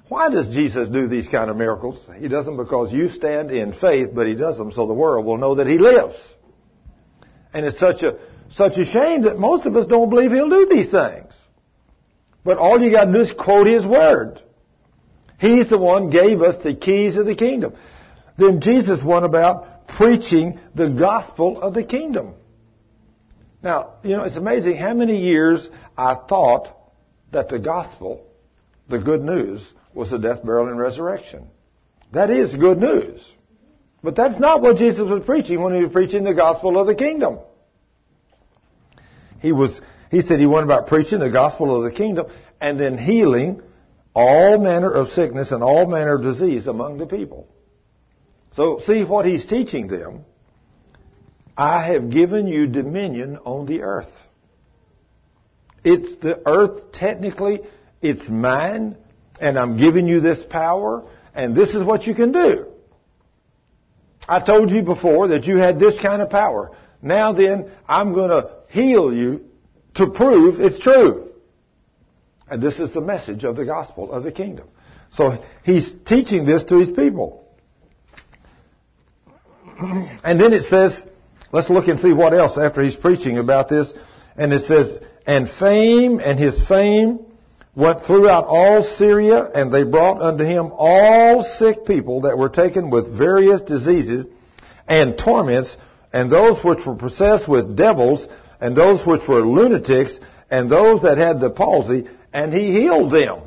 Why 0.08 0.30
does 0.30 0.48
Jesus 0.48 0.88
do 0.88 1.06
these 1.06 1.28
kind 1.28 1.50
of 1.50 1.56
miracles? 1.56 2.06
He 2.18 2.28
does 2.28 2.46
them 2.46 2.56
because 2.56 2.92
you 2.92 3.10
stand 3.10 3.50
in 3.50 3.72
faith, 3.72 4.10
but 4.14 4.26
he 4.26 4.34
does 4.34 4.56
them 4.56 4.72
so 4.72 4.86
the 4.86 4.94
world 4.94 5.26
will 5.26 5.36
know 5.36 5.56
that 5.56 5.66
he 5.66 5.78
lives. 5.78 6.16
And 7.52 7.66
it's 7.66 7.78
such 7.78 8.02
a, 8.02 8.18
such 8.50 8.78
a 8.78 8.86
shame 8.86 9.22
that 9.22 9.38
most 9.38 9.66
of 9.66 9.76
us 9.76 9.86
don't 9.86 10.08
believe 10.08 10.32
he'll 10.32 10.48
do 10.48 10.66
these 10.66 10.90
things. 10.90 11.34
But 12.42 12.56
all 12.56 12.80
you 12.80 12.90
gotta 12.90 13.12
do 13.12 13.20
is 13.20 13.32
quote 13.32 13.66
his 13.66 13.84
word. 13.84 14.40
He's 15.38 15.68
the 15.68 15.78
one 15.78 16.10
gave 16.10 16.40
us 16.40 16.62
the 16.62 16.74
keys 16.74 17.16
of 17.16 17.26
the 17.26 17.34
kingdom. 17.34 17.74
Then 18.38 18.60
Jesus 18.60 19.04
went 19.04 19.24
about 19.24 19.88
preaching 19.88 20.58
the 20.74 20.88
gospel 20.88 21.60
of 21.60 21.74
the 21.74 21.84
kingdom. 21.84 22.34
Now, 23.62 23.94
you 24.02 24.16
know, 24.16 24.24
it's 24.24 24.36
amazing 24.36 24.76
how 24.76 24.94
many 24.94 25.20
years 25.20 25.68
I 25.96 26.14
thought 26.14 26.74
that 27.32 27.48
the 27.48 27.58
gospel, 27.58 28.24
the 28.88 28.98
good 28.98 29.22
news, 29.22 29.62
was 29.94 30.10
the 30.10 30.18
death, 30.18 30.44
burial, 30.44 30.68
and 30.68 30.78
resurrection. 30.78 31.48
That 32.12 32.30
is 32.30 32.54
good 32.54 32.78
news. 32.78 33.20
But 34.02 34.14
that's 34.14 34.38
not 34.38 34.62
what 34.62 34.76
Jesus 34.76 35.08
was 35.08 35.24
preaching 35.24 35.60
when 35.60 35.74
he 35.74 35.82
was 35.82 35.92
preaching 35.92 36.24
the 36.24 36.34
gospel 36.34 36.78
of 36.78 36.86
the 36.86 36.94
kingdom. 36.94 37.40
He 39.40 39.52
was, 39.52 39.80
he 40.10 40.20
said 40.20 40.40
he 40.40 40.46
went 40.46 40.64
about 40.64 40.86
preaching 40.86 41.18
the 41.18 41.30
gospel 41.30 41.76
of 41.76 41.90
the 41.90 41.96
kingdom 41.96 42.26
and 42.60 42.78
then 42.78 42.96
healing 42.96 43.62
all 44.14 44.58
manner 44.58 44.90
of 44.90 45.08
sickness 45.08 45.52
and 45.52 45.62
all 45.62 45.86
manner 45.86 46.16
of 46.16 46.22
disease 46.22 46.66
among 46.66 46.98
the 46.98 47.06
people. 47.06 47.46
So 48.54 48.80
see 48.84 49.04
what 49.04 49.26
he's 49.26 49.46
teaching 49.46 49.86
them. 49.86 50.24
I 51.56 51.86
have 51.86 52.10
given 52.10 52.46
you 52.46 52.66
dominion 52.66 53.38
on 53.44 53.66
the 53.66 53.82
earth. 53.82 54.10
It's 55.84 56.16
the 56.18 56.40
earth 56.46 56.92
technically, 56.92 57.60
it's 58.02 58.28
mine, 58.28 58.96
and 59.40 59.58
I'm 59.58 59.76
giving 59.76 60.06
you 60.06 60.20
this 60.20 60.42
power, 60.42 61.04
and 61.34 61.54
this 61.54 61.74
is 61.74 61.82
what 61.82 62.06
you 62.06 62.14
can 62.14 62.32
do. 62.32 62.66
I 64.28 64.40
told 64.40 64.70
you 64.70 64.82
before 64.82 65.28
that 65.28 65.44
you 65.44 65.56
had 65.56 65.78
this 65.78 65.98
kind 65.98 66.20
of 66.20 66.28
power. 66.28 66.72
Now 67.00 67.32
then, 67.32 67.70
I'm 67.88 68.12
going 68.12 68.30
to 68.30 68.50
heal 68.68 69.12
you 69.12 69.44
to 69.94 70.10
prove 70.10 70.60
it's 70.60 70.78
true. 70.78 71.32
And 72.50 72.62
this 72.62 72.78
is 72.78 72.92
the 72.92 73.00
message 73.00 73.44
of 73.44 73.56
the 73.56 73.64
gospel 73.64 74.12
of 74.12 74.24
the 74.24 74.32
kingdom. 74.32 74.68
So 75.12 75.42
he's 75.64 75.94
teaching 76.04 76.44
this 76.44 76.64
to 76.64 76.78
his 76.78 76.90
people. 76.90 77.46
And 79.78 80.40
then 80.40 80.52
it 80.52 80.64
says, 80.64 81.04
let's 81.52 81.70
look 81.70 81.88
and 81.88 81.98
see 81.98 82.12
what 82.12 82.34
else 82.34 82.58
after 82.58 82.82
he's 82.82 82.96
preaching 82.96 83.38
about 83.38 83.68
this. 83.68 83.94
And 84.36 84.52
it 84.52 84.62
says, 84.62 84.98
and 85.26 85.48
fame 85.48 86.20
and 86.20 86.38
his 86.38 86.66
fame 86.66 87.24
went 87.78 88.02
throughout 88.02 88.44
all 88.48 88.82
Syria, 88.82 89.44
and 89.54 89.72
they 89.72 89.84
brought 89.84 90.20
unto 90.20 90.42
him 90.42 90.72
all 90.74 91.44
sick 91.44 91.86
people 91.86 92.22
that 92.22 92.36
were 92.36 92.48
taken 92.48 92.90
with 92.90 93.16
various 93.16 93.62
diseases 93.62 94.26
and 94.88 95.16
torments, 95.16 95.76
and 96.12 96.28
those 96.28 96.58
which 96.64 96.84
were 96.84 96.96
possessed 96.96 97.48
with 97.48 97.76
devils, 97.76 98.26
and 98.60 98.76
those 98.76 99.06
which 99.06 99.28
were 99.28 99.46
lunatics, 99.46 100.18
and 100.50 100.68
those 100.68 101.02
that 101.02 101.18
had 101.18 101.38
the 101.38 101.50
palsy, 101.50 102.08
and 102.32 102.52
he 102.52 102.72
healed 102.72 103.12
them. 103.12 103.42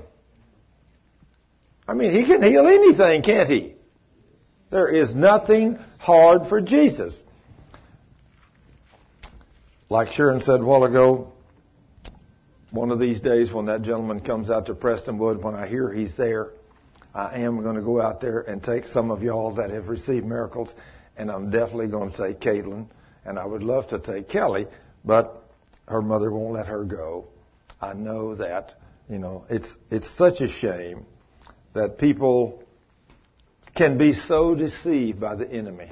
I 1.86 1.94
mean, 1.94 2.14
he 2.14 2.26
can 2.26 2.42
heal 2.42 2.68
anything, 2.68 3.24
can't 3.24 3.50
he? 3.50 3.74
There 4.70 4.88
is 4.88 5.14
nothing 5.14 5.78
hard 5.98 6.48
for 6.48 6.62
Jesus. 6.62 7.22
Like 9.90 10.14
Sharon 10.14 10.40
said 10.40 10.62
a 10.62 10.64
while 10.64 10.86
ago, 10.86 11.34
one 12.72 12.90
of 12.90 13.00
these 13.00 13.20
days 13.20 13.52
when 13.52 13.66
that 13.66 13.82
gentleman 13.84 14.22
comes 14.22 14.50
out 14.50 14.66
to 14.68 14.74
Prestonwood, 14.74 15.42
when 15.42 15.56
I 15.56 15.68
hear 15.68 15.92
he's 15.92 16.16
there, 16.16 16.52
I 17.14 17.42
am 17.42 17.62
going 17.62 17.76
to 17.76 17.82
go 17.82 18.02
out 18.02 18.22
there 18.22 18.40
and 18.40 18.64
take 18.64 18.88
some 18.88 19.12
of 19.12 19.22
y'all 19.22 19.54
that 19.56 19.70
have 19.70 19.90
received 19.90 20.26
miracles, 20.26 20.74
and 21.18 21.30
I'm 21.30 21.50
definitely 21.50 21.88
going 21.88 22.12
to 22.14 22.28
take 22.28 22.40
Caitlin, 22.40 22.88
and 23.26 23.38
I 23.38 23.46
would 23.46 23.64
love 23.64 23.90
to 23.90 24.00
take 24.00 24.30
Kelly, 24.30 24.66
but 25.04 25.44
her 25.88 26.02
mother 26.02 26.32
won't 26.32 26.54
let 26.54 26.68
her 26.68 26.86
go. 26.86 27.28
I 27.82 27.94
know 27.94 28.36
that. 28.36 28.78
You 29.10 29.20
know, 29.20 29.46
it's 29.50 29.76
it's 29.90 30.10
such 30.10 30.40
a 30.40 30.48
shame 30.48 31.06
that 31.74 31.98
people 31.98 32.64
can 33.76 33.98
be 33.98 34.14
so 34.14 34.56
deceived 34.56 35.20
by 35.20 35.36
the 35.36 35.52
enemy. 35.52 35.90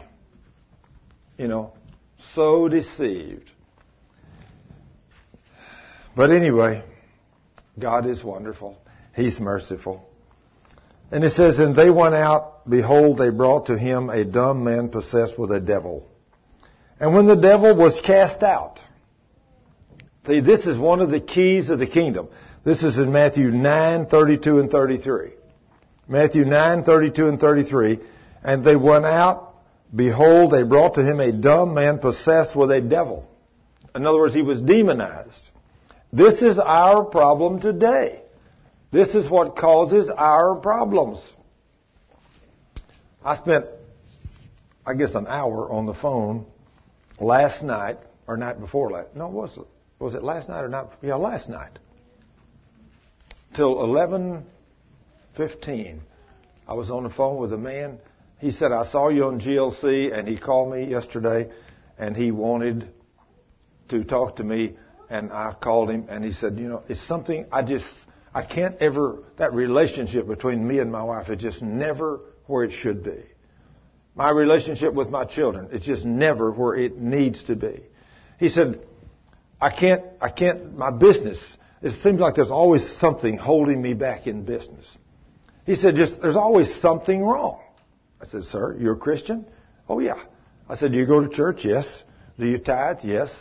You 1.38 1.50
know, 1.50 1.74
so 2.34 2.70
deceived. 2.70 3.52
But 6.20 6.32
anyway, 6.32 6.84
God 7.80 8.06
is 8.06 8.22
wonderful. 8.22 8.76
He's 9.16 9.40
merciful. 9.40 10.06
And 11.12 11.24
it 11.24 11.30
says, 11.30 11.60
And 11.60 11.74
they 11.74 11.90
went 11.90 12.14
out, 12.14 12.70
behold, 12.70 13.18
they 13.18 13.30
brought 13.30 13.68
to 13.68 13.78
him 13.78 14.10
a 14.10 14.26
dumb 14.26 14.66
man 14.66 14.90
possessed 14.90 15.40
with 15.40 15.50
a 15.50 15.62
devil. 15.62 16.06
And 17.00 17.16
when 17.16 17.26
the 17.26 17.38
devil 17.38 17.74
was 17.74 18.02
cast 18.02 18.44
out, 18.44 18.82
see, 20.28 20.42
this 20.42 20.68
is 20.68 20.78
one 20.78 21.00
of 21.00 21.10
the 21.10 21.22
keys 21.22 21.70
of 21.70 21.80
the 21.80 21.88
kingdom. 21.88 22.28
This 22.66 22.84
is 22.84 22.98
in 22.98 23.14
Matthew 23.14 23.50
9, 23.50 24.08
32 24.08 24.60
and 24.60 24.70
33. 24.70 25.30
Matthew 26.10 26.44
9, 26.44 26.84
32 26.84 27.28
and 27.30 27.40
33. 27.40 28.00
And 28.44 28.66
they 28.66 28.76
went 28.76 29.06
out, 29.06 29.56
behold, 29.96 30.52
they 30.52 30.64
brought 30.64 30.96
to 30.96 31.02
him 31.02 31.22
a 31.22 31.32
dumb 31.32 31.74
man 31.74 31.98
possessed 31.98 32.58
with 32.58 32.72
a 32.72 32.82
devil. 32.82 33.26
In 33.96 34.06
other 34.06 34.18
words, 34.18 34.34
he 34.34 34.42
was 34.42 34.60
demonized. 34.60 35.52
This 36.12 36.42
is 36.42 36.58
our 36.58 37.06
problem 37.06 37.62
today. 37.62 38.24
This 38.92 39.14
is 39.14 39.30
what 39.30 39.56
causes 39.56 40.10
our 40.10 40.56
problems. 40.56 41.20
I 43.24 43.38
spent, 43.38 43.66
I 44.86 44.96
guess, 44.96 45.14
an 45.14 45.28
hour 45.28 45.72
on 45.72 45.86
the 45.86 45.94
phone 45.94 46.48
last 47.20 47.62
night, 47.62 48.00
or 48.26 48.38
night 48.38 48.60
before 48.60 48.90
last. 48.90 49.16
No, 49.16 49.28
was 49.28 49.56
it? 49.56 49.68
Was 50.00 50.16
it 50.16 50.24
last 50.24 50.50
night 50.50 50.62
or 50.62 50.70
not? 50.70 50.94
Yeah, 51.04 51.16
last 51.16 51.50
night. 51.50 51.78
Till 53.56 53.76
11.15. 53.76 56.00
I 56.68 56.74
was 56.74 56.90
on 56.90 57.04
the 57.04 57.10
phone 57.10 57.38
with 57.38 57.54
a 57.54 57.58
man. 57.58 58.00
He 58.40 58.52
said, 58.52 58.72
I 58.72 58.86
saw 58.86 59.10
you 59.10 59.26
on 59.26 59.40
GLC, 59.40 60.18
and 60.18 60.28
he 60.28 60.38
called 60.38 60.72
me 60.72 60.86
yesterday, 60.86 61.52
and 62.00 62.16
he 62.16 62.32
wanted 62.32 62.92
to 63.90 64.04
talk 64.04 64.38
to 64.38 64.44
me 64.44 64.78
and 65.10 65.32
I 65.32 65.54
called 65.60 65.90
him 65.90 66.08
and 66.10 66.24
he 66.24 66.34
said, 66.34 66.58
you 66.58 66.68
know, 66.68 66.84
it's 66.88 67.02
something 67.08 67.46
I 67.52 67.64
just, 67.64 67.86
I 68.34 68.44
can't 68.44 68.76
ever, 68.82 69.24
that 69.38 69.54
relationship 69.54 70.28
between 70.28 70.68
me 70.68 70.80
and 70.80 70.92
my 70.92 71.04
wife 71.04 71.30
is 71.30 71.42
just 71.42 71.62
never 71.62 72.22
where 72.46 72.64
it 72.64 72.72
should 72.72 73.04
be. 73.04 73.24
My 74.16 74.30
relationship 74.32 74.94
with 74.94 75.10
my 75.10 75.26
children, 75.26 75.70
it's 75.72 75.86
just 75.86 76.06
never 76.06 76.52
where 76.52 76.76
it 76.76 76.98
needs 76.98 77.44
to 77.46 77.56
be. 77.56 77.82
He 78.40 78.50
said, 78.50 78.82
I 79.62 79.72
can't, 79.72 80.04
I 80.22 80.30
can't, 80.30 80.78
my 80.78 80.92
business, 80.92 81.40
it 81.82 82.02
seems 82.02 82.20
like 82.20 82.36
there's 82.36 82.52
always 82.52 82.88
something 83.00 83.38
holding 83.38 83.82
me 83.82 83.94
back 83.94 84.28
in 84.28 84.44
business. 84.44 84.86
He 85.66 85.76
said, 85.76 85.96
just, 85.96 86.22
there's 86.22 86.36
always 86.36 86.74
something 86.82 87.22
wrong. 87.22 87.62
I 88.22 88.26
said, 88.28 88.44
sir, 88.46 88.76
you're 88.80 88.94
a 88.94 88.98
Christian? 88.98 89.46
Oh 89.88 90.00
yeah. 90.00 90.22
I 90.68 90.76
said, 90.76 90.92
do 90.92 90.98
you 90.98 91.06
go 91.06 91.22
to 91.22 91.30
church? 91.30 91.66
Yes. 91.66 92.04
Do 92.38 92.46
you 92.46 92.58
tithe? 92.58 93.00
Yes. 93.04 93.32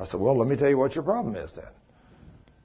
I 0.00 0.06
said, 0.06 0.18
well, 0.18 0.38
let 0.38 0.48
me 0.48 0.56
tell 0.56 0.70
you 0.70 0.78
what 0.78 0.94
your 0.94 1.04
problem 1.04 1.36
is 1.36 1.52
then. 1.52 1.66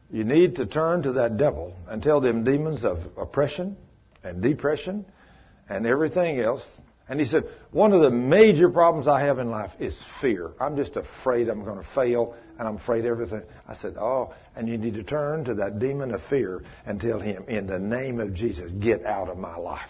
You 0.10 0.24
need 0.24 0.56
to 0.56 0.66
turn 0.66 1.04
to 1.04 1.14
that 1.14 1.36
devil 1.36 1.76
and 1.88 2.02
tell 2.02 2.22
them 2.22 2.46
demons 2.46 2.86
of 2.86 3.00
oppression 3.18 3.76
and 4.24 4.42
depression 4.42 5.06
and 5.68 5.86
everything 5.86 6.40
else. 6.40 6.62
And 7.10 7.20
he 7.20 7.26
said, 7.26 7.44
one 7.72 7.92
of 7.92 8.02
the 8.02 8.10
major 8.10 8.70
problems 8.70 9.08
I 9.08 9.22
have 9.22 9.40
in 9.40 9.52
life 9.52 9.72
is 9.80 9.96
fear. 10.22 10.54
I'm 10.60 10.78
just 10.78 10.96
afraid 10.96 11.50
I'm 11.50 11.66
going 11.66 11.78
to 11.78 11.90
fail 11.94 12.36
and 12.58 12.68
I'm 12.68 12.78
afraid 12.78 13.06
everything. 13.06 13.44
I 13.68 13.76
said, 13.76 13.98
oh, 13.98 14.34
and 14.56 14.70
you 14.70 14.78
need 14.78 14.94
to 14.94 15.04
turn 15.04 15.44
to 15.46 15.56
that 15.56 15.78
demon 15.78 16.14
of 16.14 16.24
fear 16.30 16.64
and 16.86 17.02
tell 17.02 17.20
him, 17.20 17.44
in 17.50 17.68
the 17.68 17.80
name 17.80 18.22
of 18.22 18.34
Jesus, 18.34 18.72
get 18.72 19.06
out 19.06 19.30
of 19.30 19.38
my 19.38 19.58
life. 19.58 19.82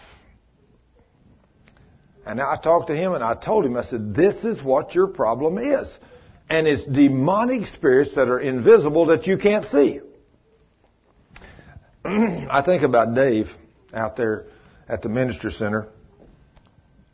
And 2.26 2.40
I 2.40 2.56
talked 2.56 2.88
to 2.88 2.96
him 2.96 3.12
and 3.12 3.22
I 3.22 3.34
told 3.34 3.64
him, 3.64 3.76
I 3.76 3.84
said, 3.84 4.14
this 4.14 4.44
is 4.44 4.60
what 4.62 4.96
your 4.96 5.06
problem 5.06 5.58
is 5.58 5.96
and 6.48 6.66
it's 6.66 6.84
demonic 6.84 7.66
spirits 7.66 8.14
that 8.14 8.28
are 8.28 8.38
invisible 8.38 9.06
that 9.06 9.26
you 9.26 9.36
can't 9.36 9.64
see. 9.64 10.00
I 12.04 12.62
think 12.64 12.82
about 12.82 13.14
Dave 13.14 13.50
out 13.92 14.16
there 14.16 14.46
at 14.88 15.02
the 15.02 15.08
minister 15.08 15.50
center, 15.50 15.88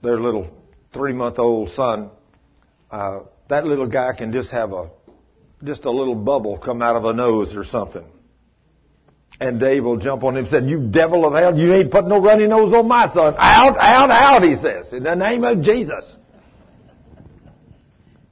their 0.02 0.20
little 0.20 0.48
three 0.92 1.12
month 1.12 1.38
old 1.38 1.70
son. 1.70 2.10
Uh, 2.90 3.20
that 3.48 3.64
little 3.64 3.86
guy 3.86 4.12
can 4.12 4.32
just 4.32 4.50
have 4.50 4.72
a 4.72 4.90
just 5.64 5.84
a 5.84 5.90
little 5.90 6.14
bubble 6.14 6.58
come 6.58 6.82
out 6.82 6.96
of 6.96 7.04
a 7.04 7.12
nose 7.12 7.56
or 7.56 7.64
something. 7.64 8.04
And 9.40 9.58
Dave 9.58 9.84
will 9.84 9.96
jump 9.96 10.24
on 10.24 10.36
him 10.36 10.44
and 10.44 10.48
say, 10.48 10.64
You 10.64 10.88
devil 10.88 11.24
of 11.26 11.34
hell, 11.34 11.58
you 11.58 11.72
ain't 11.72 11.90
put 11.90 12.06
no 12.06 12.20
runny 12.20 12.46
nose 12.46 12.72
on 12.72 12.86
my 12.86 13.12
son. 13.12 13.34
Out, 13.38 13.76
out, 13.78 14.10
out, 14.10 14.42
he 14.42 14.56
says, 14.56 14.92
in 14.92 15.02
the 15.04 15.14
name 15.14 15.42
of 15.44 15.62
Jesus. 15.62 16.04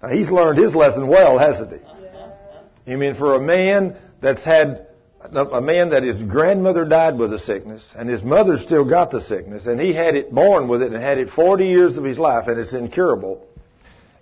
Now, 0.03 0.09
he's 0.09 0.31
learned 0.31 0.59
his 0.59 0.75
lesson 0.75 1.09
well, 1.09 1.39
hasn't 1.39 1.73
he? 1.73 2.91
You 2.91 2.99
mean 2.99 3.15
for 3.15 3.35
a 3.35 3.41
man 3.41 3.97
that's 4.21 4.43
had 4.43 4.87
a 5.23 5.61
man 5.61 5.91
that 5.91 6.03
his 6.03 6.21
grandmother 6.23 6.87
died 6.87 7.19
with 7.19 7.33
a 7.35 7.39
sickness 7.39 7.83
and 7.95 8.09
his 8.09 8.23
mother 8.23 8.57
still 8.57 8.89
got 8.89 9.11
the 9.11 9.21
sickness 9.21 9.67
and 9.67 9.79
he 9.79 9.93
had 9.93 10.17
it 10.17 10.35
born 10.35 10.67
with 10.67 10.81
it 10.81 10.93
and 10.93 11.03
had 11.03 11.19
it 11.19 11.29
40 11.29 11.67
years 11.67 11.99
of 11.99 12.05
his 12.05 12.19
life 12.19 12.49
and 12.49 12.59
it's 12.59 12.73
incurable 12.73 13.47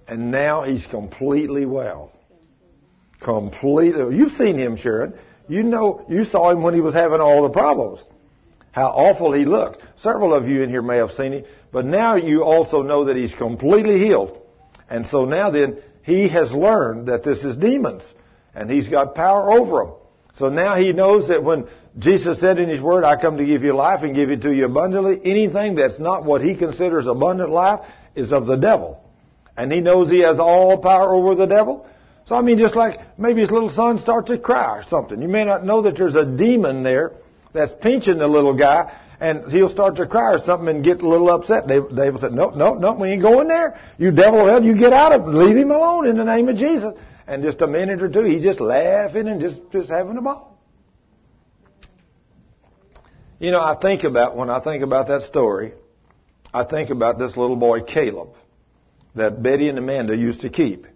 and 0.08 0.30
now 0.30 0.62
he's 0.62 0.86
completely 0.86 1.66
well. 1.66 2.10
Completely. 3.20 4.16
You've 4.16 4.32
seen 4.32 4.58
him, 4.58 4.76
Sharon. 4.76 5.14
You 5.48 5.62
know, 5.62 6.04
you 6.08 6.24
saw 6.24 6.50
him 6.50 6.62
when 6.62 6.74
he 6.74 6.80
was 6.80 6.94
having 6.94 7.20
all 7.20 7.42
the 7.42 7.50
problems. 7.50 8.02
How 8.72 8.88
awful 8.88 9.32
he 9.32 9.44
looked. 9.44 9.82
Several 9.98 10.34
of 10.34 10.48
you 10.48 10.62
in 10.62 10.70
here 10.70 10.82
may 10.82 10.96
have 10.96 11.12
seen 11.12 11.32
him, 11.32 11.44
but 11.72 11.84
now 11.84 12.16
you 12.16 12.42
also 12.42 12.82
know 12.82 13.04
that 13.04 13.16
he's 13.16 13.34
completely 13.34 13.98
healed. 13.98 14.37
And 14.88 15.06
so 15.06 15.24
now 15.24 15.50
then, 15.50 15.78
he 16.02 16.28
has 16.28 16.52
learned 16.52 17.08
that 17.08 17.22
this 17.22 17.44
is 17.44 17.56
demons. 17.56 18.02
And 18.54 18.70
he's 18.70 18.88
got 18.88 19.14
power 19.14 19.52
over 19.52 19.84
them. 19.84 19.94
So 20.38 20.48
now 20.48 20.76
he 20.76 20.92
knows 20.92 21.28
that 21.28 21.44
when 21.44 21.68
Jesus 21.98 22.40
said 22.40 22.58
in 22.58 22.68
his 22.68 22.80
word, 22.80 23.04
I 23.04 23.20
come 23.20 23.36
to 23.38 23.44
give 23.44 23.62
you 23.62 23.74
life 23.74 24.02
and 24.02 24.14
give 24.14 24.30
it 24.30 24.42
to 24.42 24.54
you 24.54 24.66
abundantly, 24.66 25.20
anything 25.24 25.74
that's 25.74 25.98
not 25.98 26.24
what 26.24 26.42
he 26.42 26.54
considers 26.54 27.06
abundant 27.06 27.50
life 27.50 27.80
is 28.14 28.32
of 28.32 28.46
the 28.46 28.56
devil. 28.56 29.02
And 29.56 29.72
he 29.72 29.80
knows 29.80 30.08
he 30.08 30.20
has 30.20 30.38
all 30.38 30.78
power 30.78 31.12
over 31.12 31.34
the 31.34 31.46
devil. 31.46 31.86
So 32.26 32.36
I 32.36 32.42
mean, 32.42 32.58
just 32.58 32.76
like 32.76 33.18
maybe 33.18 33.40
his 33.40 33.50
little 33.50 33.70
son 33.70 33.98
starts 33.98 34.28
to 34.28 34.38
cry 34.38 34.78
or 34.78 34.84
something. 34.84 35.20
You 35.20 35.28
may 35.28 35.44
not 35.44 35.64
know 35.64 35.82
that 35.82 35.96
there's 35.96 36.14
a 36.14 36.24
demon 36.24 36.82
there 36.82 37.12
that's 37.52 37.74
pinching 37.80 38.18
the 38.18 38.28
little 38.28 38.54
guy 38.54 38.96
and 39.20 39.50
he'll 39.50 39.70
start 39.70 39.96
to 39.96 40.06
cry 40.06 40.34
or 40.34 40.38
something 40.38 40.68
and 40.68 40.84
get 40.84 41.00
a 41.00 41.08
little 41.08 41.30
upset. 41.30 41.66
David, 41.66 42.20
said, 42.20 42.32
no, 42.32 42.50
no, 42.50 42.74
no, 42.74 42.94
we 42.94 43.08
ain't 43.08 43.22
going 43.22 43.48
there. 43.48 43.80
You 43.98 44.12
devil 44.12 44.40
of 44.40 44.48
hell, 44.48 44.64
you 44.64 44.76
get 44.76 44.92
out 44.92 45.12
of 45.12 45.22
it. 45.22 45.30
Leave 45.30 45.56
him 45.56 45.70
alone 45.70 46.06
in 46.06 46.16
the 46.16 46.24
name 46.24 46.48
of 46.48 46.56
Jesus. 46.56 46.94
And 47.26 47.42
just 47.42 47.60
a 47.60 47.66
minute 47.66 48.02
or 48.02 48.08
two, 48.08 48.22
he's 48.22 48.42
just 48.42 48.60
laughing 48.60 49.28
and 49.28 49.40
just, 49.40 49.60
just 49.72 49.90
having 49.90 50.16
a 50.16 50.22
ball. 50.22 50.58
You 53.38 53.50
know, 53.50 53.60
I 53.60 53.76
think 53.80 54.04
about, 54.04 54.36
when 54.36 54.50
I 54.50 54.60
think 54.60 54.82
about 54.82 55.08
that 55.08 55.22
story, 55.24 55.74
I 56.52 56.64
think 56.64 56.90
about 56.90 57.18
this 57.18 57.36
little 57.36 57.56
boy, 57.56 57.82
Caleb, 57.82 58.30
that 59.14 59.42
Betty 59.42 59.68
and 59.68 59.78
Amanda 59.78 60.16
used 60.16 60.40
to 60.40 60.48
keep. 60.48 60.86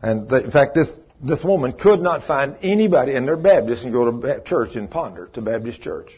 And 0.00 0.28
they, 0.28 0.44
in 0.44 0.50
fact, 0.50 0.74
this, 0.74 0.96
this 1.22 1.42
woman 1.42 1.72
could 1.72 2.00
not 2.00 2.26
find 2.26 2.56
anybody, 2.62 3.14
and 3.14 3.26
they're 3.26 3.36
and 3.84 3.92
go 3.92 4.10
to 4.10 4.42
church 4.44 4.76
in 4.76 4.88
Ponder, 4.88 5.26
to 5.34 5.42
Baptist 5.42 5.80
church. 5.80 6.12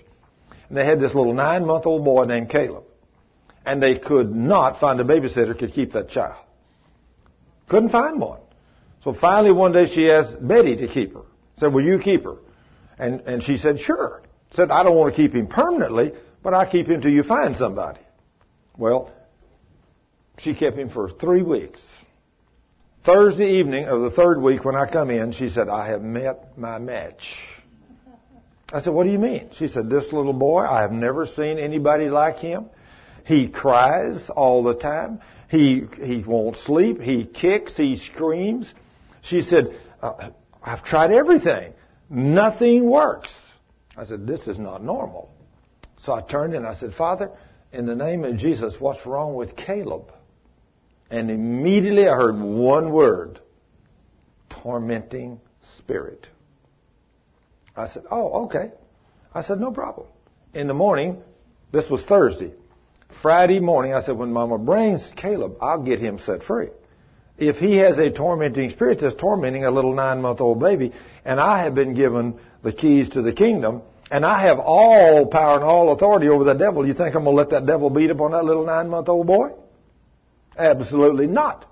And 0.68 0.76
they 0.76 0.84
had 0.84 1.00
this 1.00 1.14
little 1.14 1.34
nine 1.34 1.66
month 1.66 1.86
old 1.86 2.04
boy 2.04 2.24
named 2.24 2.50
Caleb. 2.50 2.84
And 3.66 3.82
they 3.82 3.98
could 3.98 4.34
not 4.34 4.80
find 4.80 5.00
a 5.00 5.04
babysitter 5.04 5.58
could 5.58 5.72
keep 5.72 5.92
that 5.92 6.10
child. 6.10 6.44
Couldn't 7.68 7.90
find 7.90 8.20
one. 8.20 8.40
So 9.02 9.12
finally 9.12 9.52
one 9.52 9.72
day 9.72 9.86
she 9.86 10.10
asked 10.10 10.36
Betty 10.46 10.76
to 10.76 10.88
keep 10.88 11.14
her. 11.14 11.22
Said, 11.58 11.72
will 11.72 11.84
you 11.84 11.98
keep 11.98 12.24
her? 12.24 12.36
And, 12.98 13.20
and 13.22 13.42
she 13.42 13.56
said, 13.56 13.80
sure. 13.80 14.22
Said, 14.52 14.70
I 14.70 14.82
don't 14.82 14.96
want 14.96 15.14
to 15.14 15.16
keep 15.16 15.34
him 15.34 15.46
permanently, 15.46 16.12
but 16.42 16.54
I'll 16.54 16.70
keep 16.70 16.88
him 16.88 17.00
till 17.00 17.10
you 17.10 17.22
find 17.22 17.56
somebody. 17.56 18.00
Well, 18.76 19.12
she 20.38 20.54
kept 20.54 20.76
him 20.76 20.90
for 20.90 21.10
three 21.10 21.42
weeks. 21.42 21.80
Thursday 23.04 23.58
evening 23.58 23.86
of 23.86 24.00
the 24.00 24.10
third 24.10 24.40
week 24.40 24.64
when 24.64 24.74
I 24.74 24.86
come 24.86 25.10
in, 25.10 25.32
she 25.32 25.48
said, 25.48 25.68
I 25.68 25.88
have 25.88 26.02
met 26.02 26.56
my 26.56 26.78
match. 26.78 27.36
I 28.72 28.80
said, 28.80 28.92
what 28.92 29.04
do 29.04 29.10
you 29.10 29.18
mean? 29.18 29.50
She 29.56 29.68
said, 29.68 29.90
this 29.90 30.12
little 30.12 30.32
boy, 30.32 30.60
I 30.62 30.82
have 30.82 30.90
never 30.90 31.26
seen 31.26 31.58
anybody 31.58 32.08
like 32.08 32.38
him. 32.38 32.70
He 33.26 33.48
cries 33.48 34.30
all 34.30 34.62
the 34.62 34.74
time. 34.74 35.20
He, 35.48 35.84
he 36.02 36.22
won't 36.26 36.56
sleep. 36.56 37.00
He 37.00 37.24
kicks. 37.24 37.76
He 37.76 37.98
screams. 37.98 38.72
She 39.22 39.42
said, 39.42 39.78
uh, 40.02 40.30
I've 40.62 40.84
tried 40.84 41.12
everything. 41.12 41.74
Nothing 42.10 42.88
works. 42.88 43.30
I 43.96 44.04
said, 44.04 44.26
this 44.26 44.46
is 44.46 44.58
not 44.58 44.82
normal. 44.82 45.30
So 46.02 46.12
I 46.12 46.22
turned 46.22 46.54
and 46.54 46.66
I 46.66 46.74
said, 46.74 46.94
Father, 46.94 47.30
in 47.72 47.86
the 47.86 47.94
name 47.94 48.24
of 48.24 48.36
Jesus, 48.36 48.74
what's 48.78 49.04
wrong 49.06 49.34
with 49.34 49.56
Caleb? 49.56 50.12
And 51.10 51.30
immediately 51.30 52.08
I 52.08 52.14
heard 52.14 52.38
one 52.38 52.92
word, 52.92 53.40
tormenting 54.50 55.40
spirit. 55.78 56.26
I 57.76 57.88
said, 57.88 58.05
oh, 58.10 58.44
okay. 58.44 58.70
I 59.34 59.42
said, 59.42 59.60
no 59.60 59.72
problem. 59.72 60.06
In 60.52 60.68
the 60.68 60.74
morning, 60.74 61.22
this 61.72 61.90
was 61.90 62.05
Thursday. 62.05 62.52
Friday 63.20 63.59
morning, 63.59 63.94
I 63.94 64.02
said, 64.02 64.16
when 64.16 64.32
Mama 64.32 64.59
brings 64.59 65.12
Caleb, 65.16 65.56
I'll 65.60 65.82
get 65.82 65.98
him 65.98 66.18
set 66.18 66.44
free. 66.44 66.68
If 67.36 67.56
he 67.56 67.78
has 67.78 67.98
a 67.98 68.10
tormenting 68.10 68.70
spirit 68.70 69.01
that's 69.01 69.16
tormenting 69.16 69.64
a 69.64 69.70
little 69.70 69.92
nine 69.92 70.22
month 70.22 70.40
old 70.40 70.60
baby, 70.60 70.92
and 71.24 71.40
I 71.40 71.64
have 71.64 71.74
been 71.74 71.94
given 71.94 72.38
the 72.62 72.72
keys 72.72 73.10
to 73.10 73.22
the 73.22 73.32
kingdom, 73.32 73.82
and 74.10 74.24
I 74.24 74.42
have 74.42 74.60
all 74.60 75.26
power 75.26 75.56
and 75.56 75.64
all 75.64 75.90
authority 75.92 76.28
over 76.28 76.44
the 76.44 76.55
devil, 76.55 76.86
you 76.86 76.94
think 76.94 77.16
I'm 77.16 77.24
going 77.24 77.34
to 77.34 77.42
let 77.42 77.51
that 77.51 77.66
devil 77.66 77.90
beat 77.90 78.10
up 78.10 78.20
on 78.20 78.32
that 78.32 78.44
little 78.44 78.64
nine 78.64 78.88
month 78.88 79.09
old 79.09 79.26
boy? 79.26 79.51
Absolutely 80.56 81.26
not. 81.26 81.68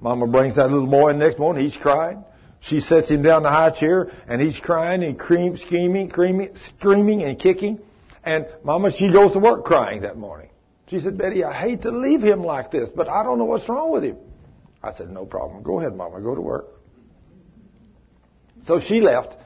Mama 0.00 0.26
brings 0.28 0.56
that 0.56 0.70
little 0.70 0.86
boy 0.86 1.10
in 1.10 1.18
the 1.18 1.26
next 1.26 1.38
morning, 1.38 1.64
he's 1.64 1.76
crying. 1.76 2.24
She 2.60 2.80
sets 2.80 3.08
him 3.08 3.22
down 3.22 3.38
in 3.38 3.42
the 3.44 3.50
high 3.50 3.70
chair, 3.70 4.10
and 4.28 4.40
he's 4.40 4.58
crying 4.58 5.02
and 5.02 5.16
screaming, 5.18 6.10
screaming, 6.10 6.56
screaming 6.78 7.22
and 7.22 7.38
kicking. 7.38 7.80
And 8.22 8.46
Mama, 8.62 8.92
she 8.92 9.10
goes 9.10 9.32
to 9.32 9.38
work 9.38 9.64
crying 9.64 10.02
that 10.02 10.18
morning. 10.18 10.50
She 10.88 11.00
said, 11.00 11.16
Betty, 11.16 11.42
I 11.42 11.52
hate 11.52 11.82
to 11.82 11.90
leave 11.90 12.20
him 12.22 12.42
like 12.42 12.70
this, 12.70 12.90
but 12.94 13.08
I 13.08 13.22
don't 13.22 13.38
know 13.38 13.44
what's 13.44 13.68
wrong 13.68 13.90
with 13.90 14.02
him. 14.02 14.18
I 14.82 14.92
said, 14.92 15.10
no 15.10 15.24
problem. 15.24 15.62
Go 15.62 15.78
ahead, 15.78 15.94
Mama. 15.94 16.20
Go 16.20 16.34
to 16.34 16.40
work. 16.40 16.68
So 18.66 18.80
she 18.80 19.00
left. 19.00 19.36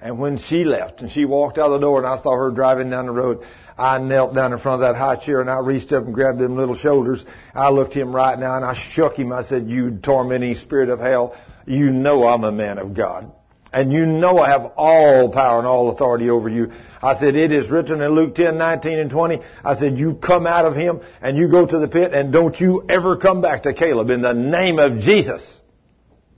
And 0.00 0.18
when 0.18 0.36
she 0.36 0.64
left 0.64 1.00
and 1.00 1.10
she 1.10 1.24
walked 1.24 1.56
out 1.56 1.68
the 1.70 1.78
door 1.78 1.98
and 1.98 2.06
I 2.06 2.22
saw 2.22 2.36
her 2.36 2.50
driving 2.50 2.90
down 2.90 3.06
the 3.06 3.12
road, 3.12 3.44
I 3.76 3.98
knelt 3.98 4.34
down 4.34 4.52
in 4.52 4.58
front 4.58 4.82
of 4.82 4.88
that 4.88 4.98
high 4.98 5.16
chair 5.16 5.40
and 5.40 5.48
I 5.48 5.60
reached 5.60 5.92
up 5.92 6.04
and 6.04 6.14
grabbed 6.14 6.40
him 6.40 6.56
little 6.56 6.76
shoulders. 6.76 7.24
I 7.54 7.70
looked 7.70 7.94
him 7.94 8.14
right 8.14 8.38
now 8.38 8.56
and 8.56 8.64
I 8.64 8.74
shook 8.74 9.18
him. 9.18 9.32
I 9.32 9.44
said, 9.44 9.68
you 9.68 9.98
tormenting 10.02 10.54
spirit 10.56 10.90
of 10.90 11.00
hell, 11.00 11.34
you 11.66 11.90
know 11.90 12.26
I'm 12.26 12.44
a 12.44 12.52
man 12.52 12.78
of 12.78 12.94
God. 12.94 13.32
And 13.72 13.92
you 13.92 14.06
know 14.06 14.38
I 14.38 14.50
have 14.50 14.72
all 14.76 15.30
power 15.30 15.58
and 15.58 15.66
all 15.66 15.90
authority 15.90 16.30
over 16.30 16.48
you. 16.48 16.70
I 17.02 17.18
said, 17.18 17.34
it 17.34 17.52
is 17.52 17.68
written 17.68 18.00
in 18.00 18.12
Luke 18.12 18.34
10, 18.34 18.56
19 18.56 18.98
and 18.98 19.10
20. 19.10 19.40
I 19.64 19.74
said, 19.74 19.98
you 19.98 20.14
come 20.14 20.46
out 20.46 20.64
of 20.64 20.76
him 20.76 21.00
and 21.20 21.36
you 21.36 21.48
go 21.48 21.66
to 21.66 21.78
the 21.78 21.88
pit 21.88 22.14
and 22.14 22.32
don't 22.32 22.58
you 22.58 22.84
ever 22.88 23.16
come 23.16 23.42
back 23.42 23.64
to 23.64 23.74
Caleb 23.74 24.10
in 24.10 24.22
the 24.22 24.32
name 24.32 24.78
of 24.78 25.00
Jesus. 25.00 25.44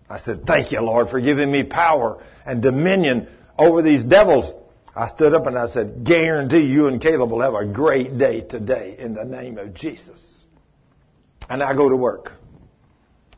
I 0.08 0.18
said, 0.18 0.44
thank 0.46 0.72
you, 0.72 0.80
Lord, 0.80 1.10
for 1.10 1.20
giving 1.20 1.52
me 1.52 1.62
power 1.62 2.24
and 2.44 2.62
dominion 2.62 3.28
over 3.58 3.82
these 3.82 4.04
devils. 4.04 4.52
I 4.94 5.08
stood 5.08 5.34
up 5.34 5.46
and 5.46 5.58
I 5.58 5.68
said, 5.68 6.04
guarantee 6.04 6.62
you 6.62 6.86
and 6.86 7.02
Caleb 7.02 7.30
will 7.30 7.42
have 7.42 7.54
a 7.54 7.66
great 7.66 8.16
day 8.16 8.40
today 8.40 8.96
in 8.98 9.14
the 9.14 9.24
name 9.24 9.58
of 9.58 9.74
Jesus. 9.74 10.20
And 11.50 11.62
I 11.62 11.74
go 11.74 11.88
to 11.88 11.96
work. 11.96 12.32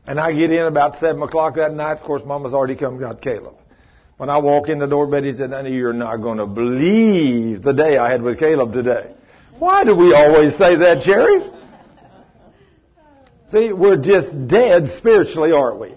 And 0.09 0.19
I 0.19 0.33
get 0.33 0.51
in 0.51 0.65
about 0.65 0.99
7 0.99 1.21
o'clock 1.21 1.57
that 1.57 1.71
night. 1.71 1.99
Of 1.99 2.01
course, 2.01 2.23
Mama's 2.25 2.51
already 2.51 2.75
come 2.75 2.93
and 2.93 2.99
got 2.99 3.21
Caleb. 3.21 3.53
When 4.17 4.27
I 4.27 4.39
walk 4.39 4.67
in 4.67 4.79
the 4.79 4.87
door, 4.87 5.05
Betty 5.05 5.31
said, 5.33 5.51
honey, 5.51 5.73
you're 5.73 5.93
not 5.93 6.17
going 6.17 6.39
to 6.39 6.47
believe 6.47 7.61
the 7.61 7.73
day 7.73 7.99
I 7.99 8.09
had 8.09 8.23
with 8.23 8.39
Caleb 8.39 8.73
today. 8.73 9.13
Why 9.59 9.83
do 9.83 9.95
we 9.95 10.15
always 10.15 10.57
say 10.57 10.77
that, 10.77 11.03
Jerry? 11.03 11.51
See, 13.51 13.71
we're 13.71 13.97
just 13.97 14.47
dead 14.47 14.87
spiritually, 14.97 15.51
aren't 15.51 15.79
we? 15.79 15.93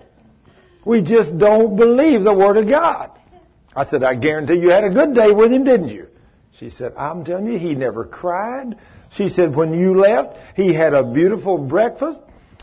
We 0.85 1.01
just 1.01 1.39
don't 1.39 1.77
believe 1.77 2.23
the 2.23 2.35
Word 2.35 2.59
of 2.59 2.69
God. 2.69 3.19
I 3.75 3.87
said, 3.87 4.05
I 4.05 4.15
guarantee 4.15 4.57
you 4.57 4.69
had 4.69 4.85
a 4.85 4.91
good 4.91 5.15
day 5.15 5.31
with 5.31 5.51
him, 5.51 5.65
didn't 5.65 5.89
you? 5.89 6.09
She 6.59 6.69
said, 6.69 6.93
I'm 6.99 7.25
telling 7.25 7.47
you, 7.47 7.59
he 7.59 7.75
never 7.75 8.05
cried. 8.05 8.77
She 9.13 9.31
said, 9.31 9.57
when 9.57 9.73
you 9.73 9.99
left, 9.99 10.37
he 10.55 10.75
had 10.75 10.93
a 10.93 11.03
beautiful 11.03 11.57
breakfast. 11.57 12.21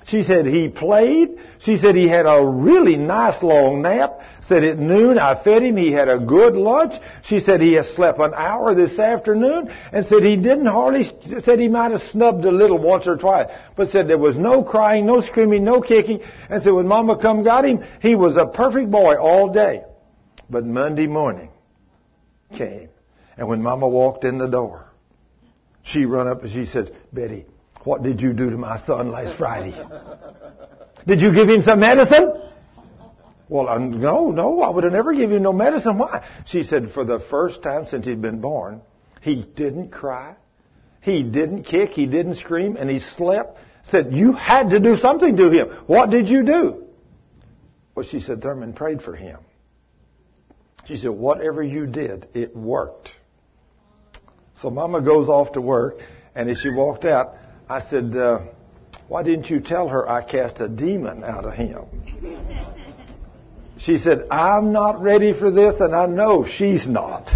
She 0.10 0.24
said 0.24 0.48
he 0.48 0.70
played. 0.70 1.40
She 1.60 1.78
said 1.78 1.96
he 1.96 2.08
had 2.08 2.26
a 2.26 2.44
really 2.44 2.98
nice 2.98 3.44
long 3.44 3.84
nap. 3.84 4.22
Said 4.42 4.64
at 4.64 4.80
noon 4.80 5.20
I 5.20 5.42
fed 5.44 5.62
him. 5.62 5.78
He 5.78 5.92
had 5.92 6.10
a 6.10 6.18
good 6.18 6.56
lunch. 6.56 6.96
She 7.24 7.40
said 7.40 7.62
he 7.62 7.74
has 7.74 7.88
slept 7.90 8.20
an 8.20 8.34
hour 8.34 8.74
this 8.74 8.98
afternoon 8.98 9.70
and 9.92 10.06
said 10.06 10.24
he 10.24 10.36
didn't 10.36 10.66
hardly, 10.66 11.12
said 11.44 11.60
he 11.60 11.68
might 11.68 11.92
have 11.92 12.02
snubbed 12.02 12.44
a 12.46 12.52
little 12.52 12.80
once 12.80 13.06
or 13.06 13.18
twice, 13.18 13.50
but 13.76 13.90
said 13.90 14.08
there 14.08 14.18
was 14.18 14.38
no 14.38 14.64
crying, 14.64 15.06
no 15.06 15.22
screaming, 15.22 15.64
no 15.64 15.82
kicking. 15.82 16.22
And 16.50 16.64
said 16.64 16.74
when 16.74 16.88
mama 16.88 17.16
come 17.18 17.44
got 17.44 17.66
him, 17.66 17.84
he 18.02 18.16
was 18.16 18.36
a 18.36 18.48
perfect 18.48 18.90
boy 18.90 19.16
all 19.16 19.50
day. 19.50 19.84
But 20.50 20.66
Monday 20.66 21.06
morning 21.06 21.52
came 22.58 22.90
and 23.38 23.48
when 23.48 23.62
mama 23.62 23.88
walked 23.88 24.24
in 24.24 24.40
the 24.40 24.48
door, 24.48 24.92
she 25.84 26.06
run 26.06 26.28
up 26.28 26.42
and 26.42 26.52
she 26.52 26.66
said, 26.66 26.96
Betty, 27.14 27.46
what 27.84 28.04
did 28.04 28.22
you 28.22 28.34
do 28.34 28.50
to 28.50 28.58
my 28.58 28.80
son 28.80 29.12
last 29.12 29.38
Friday? 29.38 29.76
Did 31.08 31.22
you 31.22 31.34
give 31.34 31.50
him 31.50 31.62
some 31.64 31.80
medicine? 31.80 32.42
Well, 33.48 33.68
uh, 33.68 33.80
no, 33.80 34.30
no, 34.30 34.62
I 34.62 34.70
would 34.70 34.84
have 34.84 34.94
never 34.94 35.14
given 35.14 35.38
him 35.38 35.44
no 35.44 35.54
medicine. 35.54 35.98
Why? 35.98 36.28
She 36.46 36.64
said, 36.64 36.92
for 36.92 37.04
the 37.04 37.20
first 37.20 37.64
time 37.64 37.86
since 37.88 38.06
he'd 38.06 38.22
been 38.22 38.42
born, 38.42 38.82
he 39.22 39.44
didn't 39.44 39.90
cry. 39.90 40.36
He 41.02 41.24
didn't 41.24 41.64
kick. 41.64 41.92
He 41.92 42.06
didn't 42.06 42.36
scream. 42.36 42.78
And 42.78 42.90
he 42.90 43.00
slept. 43.00 43.58
Said, 43.90 44.14
you 44.14 44.34
had 44.34 44.70
to 44.70 44.80
do 44.80 44.98
something 44.98 45.36
to 45.38 45.50
him. 45.50 45.70
What 45.88 46.12
did 46.12 46.28
you 46.28 46.44
do? 46.44 46.84
Well, 47.96 48.06
she 48.06 48.20
said, 48.20 48.42
Thurman 48.42 48.74
prayed 48.74 49.02
for 49.02 49.16
him. 49.16 49.40
She 50.86 50.98
said, 50.98 51.12
whatever 51.12 51.64
you 51.64 51.88
did, 51.88 52.28
it 52.34 52.56
worked. 52.56 53.10
So 54.62 54.70
Mama 54.70 55.02
goes 55.02 55.30
off 55.30 55.54
to 55.54 55.62
work, 55.62 56.00
and 56.36 56.50
as 56.50 56.60
she 56.60 56.70
walked 56.70 57.06
out, 57.06 57.36
I 57.72 57.88
said, 57.88 58.16
uh, 58.16 58.40
why 59.08 59.22
didn't 59.22 59.52
you 59.52 59.60
tell 59.60 59.90
her 59.90 60.10
I 60.10 60.24
cast 60.24 60.60
a 60.60 60.68
demon 60.68 61.24
out 61.24 61.46
of 61.46 61.54
him? 61.54 61.86
She 63.78 64.00
said, 64.00 64.26
I'm 64.32 64.72
not 64.72 65.04
ready 65.04 65.38
for 65.38 65.52
this, 65.52 65.80
and 65.80 65.96
I 65.96 66.08
know 66.08 66.48
she's 66.48 66.90
not. 66.90 67.30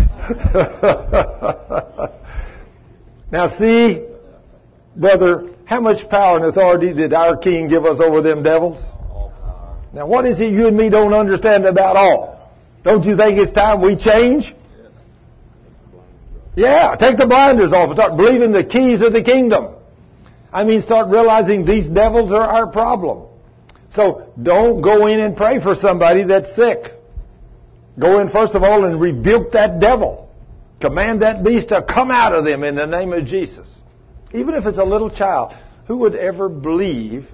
now 3.31 3.47
see, 3.59 4.07
brother, 4.95 5.51
how 5.65 5.79
much 5.79 6.09
power 6.09 6.37
and 6.37 6.45
authority 6.45 6.95
did 6.95 7.13
our 7.13 7.37
king 7.37 7.67
give 7.67 7.85
us 7.85 7.99
over 7.99 8.23
them 8.23 8.41
devils? 8.41 8.83
Now 9.93 10.07
what 10.07 10.25
is 10.25 10.41
it 10.41 10.51
you 10.51 10.65
and 10.65 10.75
me 10.75 10.89
don't 10.89 11.13
understand 11.13 11.65
about 11.65 11.95
all? 11.95 12.51
Don't 12.83 13.05
you 13.05 13.15
think 13.15 13.37
it's 13.37 13.51
time 13.51 13.81
we 13.81 13.95
change? 13.95 14.55
Yeah, 16.55 16.95
take 16.95 17.17
the 17.17 17.27
blinders 17.27 17.71
off 17.71 17.89
and 17.89 17.97
start 17.97 18.17
believing 18.17 18.51
the 18.51 18.65
keys 18.65 19.03
of 19.03 19.13
the 19.13 19.21
kingdom. 19.21 19.75
I 20.53 20.63
mean, 20.63 20.81
start 20.81 21.09
realizing 21.09 21.65
these 21.65 21.89
devils 21.89 22.31
are 22.31 22.41
our 22.41 22.67
problem. 22.67 23.27
So 23.95 24.31
don't 24.41 24.81
go 24.81 25.07
in 25.07 25.19
and 25.19 25.35
pray 25.35 25.59
for 25.59 25.75
somebody 25.75 26.23
that's 26.23 26.55
sick. 26.55 26.93
Go 27.99 28.19
in 28.19 28.29
first 28.29 28.55
of 28.55 28.63
all 28.63 28.85
and 28.85 28.99
rebuke 28.99 29.51
that 29.51 29.79
devil. 29.79 30.29
Command 30.79 31.21
that 31.21 31.43
beast 31.43 31.69
to 31.69 31.81
come 31.81 32.11
out 32.11 32.33
of 32.33 32.45
them 32.45 32.63
in 32.63 32.75
the 32.75 32.85
name 32.85 33.13
of 33.13 33.25
Jesus. 33.25 33.67
Even 34.33 34.55
if 34.55 34.65
it's 34.65 34.79
a 34.79 34.83
little 34.83 35.09
child, 35.09 35.53
who 35.87 35.97
would 35.97 36.15
ever 36.15 36.49
believe, 36.49 37.27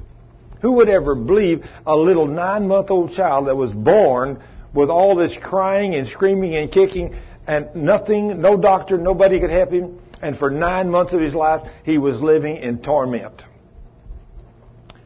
who 0.62 0.74
would 0.74 0.90
ever 0.90 1.16
believe 1.16 1.66
a 1.86 1.96
little 1.96 2.28
nine 2.28 2.68
month 2.68 2.92
old 2.92 3.14
child 3.14 3.48
that 3.48 3.56
was 3.56 3.74
born 3.74 4.42
with 4.74 4.90
all 4.90 5.16
this 5.16 5.36
crying 5.42 5.96
and 5.96 6.08
screaming 6.08 6.56
and 6.56 6.72
kicking 6.72 7.16
and 7.48 7.74
nothing, 7.76 8.42
no 8.42 8.58
doctor, 8.58 8.98
nobody 8.98 9.40
could 9.40 9.50
help 9.50 9.72
him. 9.72 10.00
And 10.22 10.38
for 10.38 10.50
nine 10.50 10.90
months 10.90 11.14
of 11.14 11.22
his 11.22 11.34
life, 11.34 11.68
he 11.84 11.98
was 11.98 12.22
living 12.22 12.58
in 12.58 12.82
torment. 12.82 13.42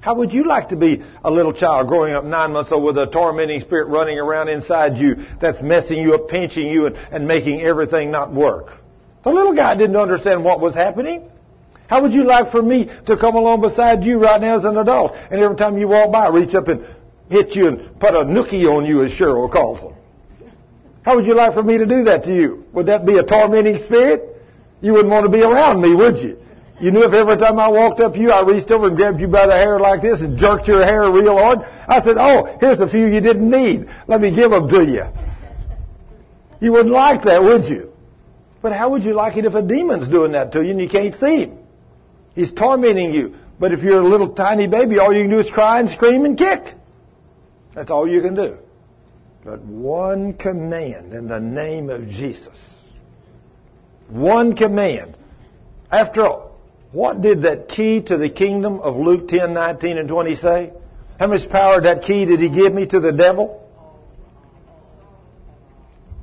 How 0.03 0.15
would 0.15 0.33
you 0.33 0.43
like 0.43 0.69
to 0.69 0.75
be 0.75 1.01
a 1.23 1.31
little 1.31 1.53
child 1.53 1.87
growing 1.87 2.13
up 2.13 2.25
nine 2.25 2.51
months 2.51 2.73
old 2.73 2.83
with 2.83 2.97
a 2.97 3.07
tormenting 3.07 3.61
spirit 3.61 3.87
running 3.87 4.19
around 4.19 4.49
inside 4.49 4.97
you 4.97 5.25
that's 5.39 5.61
messing 5.61 5.97
you 5.97 6.13
up, 6.13 6.27
pinching 6.27 6.67
you, 6.67 6.87
and, 6.87 6.97
and 6.97 7.25
making 7.25 7.61
everything 7.61 8.11
not 8.11 8.33
work? 8.33 8.73
The 9.23 9.31
little 9.31 9.55
guy 9.55 9.75
didn't 9.75 9.95
understand 9.95 10.43
what 10.43 10.59
was 10.59 10.73
happening. 10.73 11.29
How 11.87 12.01
would 12.01 12.11
you 12.11 12.25
like 12.25 12.51
for 12.51 12.61
me 12.61 12.89
to 13.05 13.15
come 13.15 13.35
along 13.35 13.61
beside 13.61 14.03
you 14.03 14.17
right 14.17 14.41
now 14.41 14.57
as 14.57 14.65
an 14.65 14.77
adult 14.77 15.13
and 15.13 15.39
every 15.39 15.55
time 15.55 15.77
you 15.77 15.87
walk 15.87 16.11
by 16.11 16.27
reach 16.27 16.53
up 16.53 16.67
and 16.67 16.85
hit 17.29 17.55
you 17.55 17.67
and 17.67 17.99
put 17.99 18.13
a 18.13 18.25
nookie 18.25 18.65
on 18.69 18.85
you 18.85 19.03
as 19.03 19.11
Cheryl 19.11 19.49
calls 19.49 19.79
them? 19.79 19.93
How 21.05 21.15
would 21.15 21.25
you 21.25 21.33
like 21.33 21.53
for 21.53 21.63
me 21.63 21.77
to 21.77 21.85
do 21.85 22.03
that 22.05 22.25
to 22.25 22.35
you? 22.35 22.65
Would 22.73 22.87
that 22.87 23.05
be 23.05 23.17
a 23.17 23.23
tormenting 23.23 23.77
spirit? 23.77 24.32
You 24.83 24.91
wouldn't 24.91 25.09
want 25.09 25.25
to 25.25 25.31
be 25.31 25.41
around 25.41 25.81
me, 25.81 25.95
would 25.95 26.17
you? 26.17 26.37
You 26.81 26.91
knew 26.91 27.03
if 27.05 27.13
every 27.13 27.37
time 27.37 27.57
I 27.57 27.69
walked 27.69 28.01
up 28.01 28.13
to 28.13 28.19
you, 28.19 28.31
I 28.31 28.43
reached 28.43 28.69
over 28.69 28.87
and 28.87 28.97
grabbed 28.97 29.21
you 29.21 29.29
by 29.29 29.47
the 29.47 29.53
hair 29.53 29.79
like 29.79 30.01
this 30.01 30.19
and 30.19 30.37
jerked 30.37 30.67
your 30.67 30.83
hair 30.83 31.09
real 31.09 31.37
hard. 31.37 31.59
I 31.87 32.01
said, 32.03 32.17
oh, 32.17 32.57
here's 32.59 32.81
a 32.81 32.89
few 32.89 33.05
you 33.05 33.21
didn't 33.21 33.49
need. 33.49 33.87
Let 34.07 34.19
me 34.19 34.35
give 34.35 34.51
them 34.51 34.67
to 34.67 34.83
you. 34.83 35.05
You 36.59 36.73
wouldn't 36.73 36.93
like 36.93 37.23
that, 37.23 37.41
would 37.41 37.63
you? 37.63 37.93
But 38.61 38.73
how 38.73 38.89
would 38.89 39.03
you 39.03 39.13
like 39.13 39.37
it 39.37 39.45
if 39.45 39.53
a 39.53 39.61
demon's 39.61 40.09
doing 40.09 40.33
that 40.33 40.51
to 40.51 40.61
you 40.61 40.71
and 40.71 40.81
you 40.81 40.89
can't 40.89 41.15
see 41.15 41.43
him? 41.43 41.59
He's 42.35 42.51
tormenting 42.51 43.13
you. 43.13 43.35
But 43.59 43.71
if 43.71 43.83
you're 43.83 44.01
a 44.01 44.05
little 44.05 44.33
tiny 44.33 44.67
baby, 44.67 44.99
all 44.99 45.13
you 45.13 45.23
can 45.23 45.29
do 45.29 45.39
is 45.39 45.49
cry 45.49 45.79
and 45.79 45.89
scream 45.89 46.25
and 46.25 46.37
kick. 46.37 46.73
That's 47.73 47.89
all 47.89 48.05
you 48.05 48.21
can 48.21 48.35
do. 48.35 48.57
But 49.45 49.61
one 49.61 50.33
command 50.33 51.13
in 51.13 51.29
the 51.29 51.39
name 51.39 51.89
of 51.89 52.09
Jesus. 52.09 52.72
One 54.13 54.53
command. 54.55 55.17
After 55.91 56.21
all, 56.21 56.59
what 56.91 57.21
did 57.21 57.41
that 57.41 57.67
key 57.67 57.99
to 58.03 58.15
the 58.15 58.29
kingdom 58.29 58.79
of 58.79 58.95
Luke 58.95 59.27
10, 59.27 59.55
19, 59.55 59.97
and 59.97 60.07
20 60.07 60.35
say? 60.35 60.71
How 61.19 61.25
much 61.25 61.49
power 61.49 61.81
that 61.81 62.03
key 62.03 62.25
did 62.25 62.39
he 62.39 62.49
give 62.49 62.71
me 62.71 62.85
to 62.85 62.99
the 62.99 63.11
devil? 63.11 63.67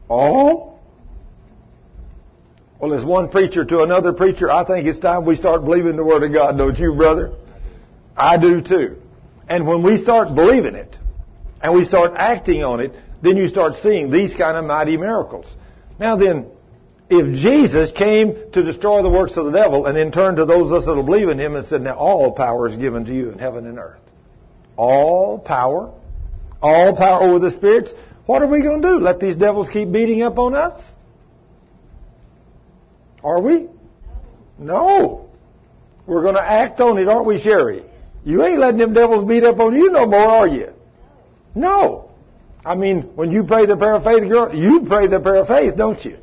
All? 0.08 0.78
Well, 2.78 2.94
as 2.94 3.04
one 3.04 3.28
preacher 3.28 3.64
to 3.64 3.82
another 3.82 4.12
preacher, 4.12 4.48
I 4.48 4.64
think 4.64 4.86
it's 4.86 5.00
time 5.00 5.24
we 5.24 5.34
start 5.34 5.64
believing 5.64 5.96
the 5.96 6.04
Word 6.04 6.22
of 6.22 6.32
God, 6.32 6.56
don't 6.56 6.78
you, 6.78 6.94
brother? 6.94 7.32
I 8.16 8.38
do 8.38 8.60
too. 8.60 8.98
And 9.48 9.66
when 9.66 9.82
we 9.82 9.96
start 9.96 10.36
believing 10.36 10.76
it, 10.76 10.96
and 11.60 11.74
we 11.74 11.84
start 11.84 12.12
acting 12.14 12.62
on 12.62 12.78
it, 12.78 12.92
then 13.20 13.36
you 13.36 13.48
start 13.48 13.74
seeing 13.82 14.12
these 14.12 14.32
kind 14.32 14.56
of 14.56 14.64
mighty 14.64 14.96
miracles. 14.96 15.46
Now 15.98 16.14
then, 16.14 16.46
if 17.10 17.34
Jesus 17.34 17.90
came 17.90 18.52
to 18.52 18.62
destroy 18.62 19.02
the 19.02 19.10
works 19.10 19.36
of 19.36 19.44
the 19.44 19.50
devil 19.50 19.86
and 19.86 19.96
then 19.96 20.12
turned 20.12 20.36
to 20.36 20.44
those 20.44 20.70
of 20.70 20.78
us 20.78 20.86
that 20.86 20.94
will 20.94 21.02
believe 21.02 21.28
in 21.28 21.38
him 21.38 21.56
and 21.56 21.66
said, 21.66 21.82
now 21.82 21.96
all 21.96 22.32
power 22.32 22.68
is 22.68 22.76
given 22.76 23.04
to 23.06 23.12
you 23.12 23.30
in 23.30 23.38
heaven 23.38 23.66
and 23.66 23.78
earth. 23.78 24.00
All 24.76 25.36
power, 25.38 25.92
all 26.62 26.96
power 26.96 27.22
over 27.22 27.40
the 27.40 27.50
spirits. 27.50 27.92
What 28.26 28.42
are 28.42 28.46
we 28.46 28.62
going 28.62 28.80
to 28.80 28.88
do? 28.88 29.00
Let 29.00 29.18
these 29.18 29.36
devils 29.36 29.68
keep 29.72 29.90
beating 29.90 30.22
up 30.22 30.38
on 30.38 30.54
us? 30.54 30.80
Are 33.24 33.42
we? 33.42 33.68
No. 34.56 35.28
We're 36.06 36.22
going 36.22 36.36
to 36.36 36.48
act 36.48 36.80
on 36.80 36.96
it, 36.98 37.08
aren't 37.08 37.26
we, 37.26 37.40
Sherry? 37.40 37.84
You 38.24 38.44
ain't 38.44 38.60
letting 38.60 38.78
them 38.78 38.94
devils 38.94 39.28
beat 39.28 39.42
up 39.42 39.58
on 39.58 39.74
you 39.74 39.90
no 39.90 40.06
more, 40.06 40.28
are 40.28 40.48
you? 40.48 40.72
No. 41.56 42.12
I 42.64 42.76
mean, 42.76 43.02
when 43.16 43.32
you 43.32 43.42
pray 43.42 43.66
the 43.66 43.76
prayer 43.76 43.94
of 43.94 44.04
faith, 44.04 44.28
girl, 44.28 44.54
you 44.54 44.84
pray 44.86 45.08
the 45.08 45.18
prayer 45.18 45.42
of 45.42 45.48
faith, 45.48 45.76
don't 45.76 46.02
you? 46.04 46.18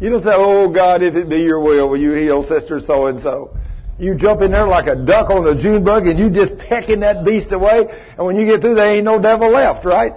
You 0.00 0.10
don't 0.10 0.22
say, 0.22 0.32
oh 0.32 0.68
God, 0.68 1.02
if 1.02 1.14
it 1.16 1.28
be 1.28 1.38
your 1.38 1.60
will, 1.60 1.88
will 1.88 2.00
you 2.00 2.12
heal 2.12 2.46
sister 2.46 2.80
so 2.80 3.06
and 3.06 3.20
so? 3.22 3.56
You 3.98 4.14
jump 4.14 4.42
in 4.42 4.52
there 4.52 4.66
like 4.66 4.86
a 4.86 4.94
duck 4.94 5.28
on 5.30 5.46
a 5.46 5.60
June 5.60 5.82
bug 5.82 6.06
and 6.06 6.18
you 6.18 6.30
just 6.30 6.56
pecking 6.56 7.00
that 7.00 7.24
beast 7.24 7.50
away. 7.50 7.86
And 8.16 8.26
when 8.26 8.36
you 8.36 8.46
get 8.46 8.60
through, 8.60 8.76
there 8.76 8.92
ain't 8.92 9.04
no 9.04 9.20
devil 9.20 9.50
left, 9.50 9.84
right? 9.84 10.12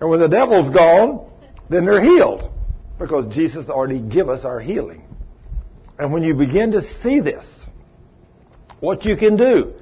And 0.00 0.08
when 0.08 0.20
the 0.20 0.28
devil's 0.28 0.70
gone, 0.70 1.30
then 1.68 1.84
they're 1.84 2.00
healed. 2.00 2.50
Because 2.98 3.32
Jesus 3.34 3.68
already 3.68 4.00
give 4.00 4.30
us 4.30 4.44
our 4.44 4.58
healing. 4.58 5.04
And 5.98 6.12
when 6.12 6.22
you 6.22 6.34
begin 6.34 6.72
to 6.72 6.82
see 7.02 7.20
this, 7.20 7.44
what 8.80 9.04
you 9.04 9.16
can 9.16 9.36
do 9.36 9.74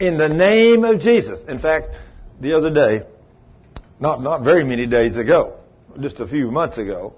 in 0.00 0.16
the 0.16 0.28
name 0.28 0.84
of 0.84 1.00
Jesus. 1.00 1.40
In 1.46 1.58
fact, 1.58 1.88
the 2.40 2.54
other 2.56 2.72
day, 2.72 3.02
not, 4.00 4.22
not 4.22 4.42
very 4.42 4.64
many 4.64 4.86
days 4.86 5.16
ago, 5.16 5.58
just 6.00 6.20
a 6.20 6.26
few 6.26 6.50
months 6.50 6.78
ago, 6.78 7.14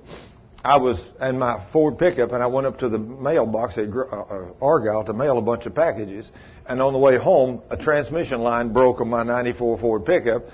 I 0.64 0.78
was 0.78 0.98
in 1.20 1.38
my 1.38 1.62
Ford 1.72 1.98
pickup 1.98 2.32
and 2.32 2.42
I 2.42 2.46
went 2.46 2.66
up 2.66 2.78
to 2.78 2.88
the 2.88 2.98
mailbox 2.98 3.76
at 3.76 3.90
uh, 3.90 4.00
uh, 4.00 4.46
Argyle 4.62 5.04
to 5.04 5.12
mail 5.12 5.36
a 5.36 5.42
bunch 5.42 5.66
of 5.66 5.74
packages. 5.74 6.30
And 6.66 6.80
on 6.80 6.94
the 6.94 6.98
way 6.98 7.18
home, 7.18 7.60
a 7.68 7.76
transmission 7.76 8.40
line 8.40 8.72
broke 8.72 9.02
on 9.02 9.10
my 9.10 9.24
94 9.24 9.78
Ford 9.78 10.06
pickup 10.06 10.44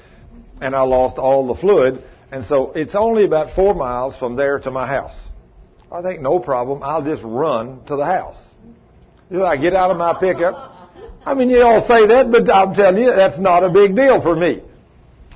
and 0.60 0.74
I 0.74 0.82
lost 0.82 1.18
all 1.18 1.46
the 1.46 1.54
fluid. 1.54 2.02
And 2.32 2.44
so 2.44 2.72
it's 2.72 2.96
only 2.96 3.24
about 3.24 3.54
four 3.54 3.72
miles 3.72 4.16
from 4.16 4.34
there 4.34 4.58
to 4.58 4.70
my 4.72 4.86
house. 4.86 5.14
I 5.92 6.02
think 6.02 6.20
no 6.20 6.40
problem. 6.40 6.82
I'll 6.82 7.04
just 7.04 7.22
run 7.22 7.84
to 7.84 7.94
the 7.94 8.04
house. 8.04 8.38
You 9.30 9.38
know, 9.38 9.44
I 9.44 9.56
get 9.56 9.74
out 9.74 9.92
of 9.92 9.96
my 9.96 10.18
pickup. 10.18 10.90
I 11.24 11.34
mean, 11.34 11.50
you 11.50 11.62
all 11.62 11.86
say 11.86 12.06
that, 12.08 12.32
but 12.32 12.50
I'm 12.50 12.74
telling 12.74 13.00
you, 13.00 13.10
that's 13.10 13.38
not 13.38 13.62
a 13.62 13.70
big 13.70 13.94
deal 13.94 14.20
for 14.20 14.34
me. 14.34 14.62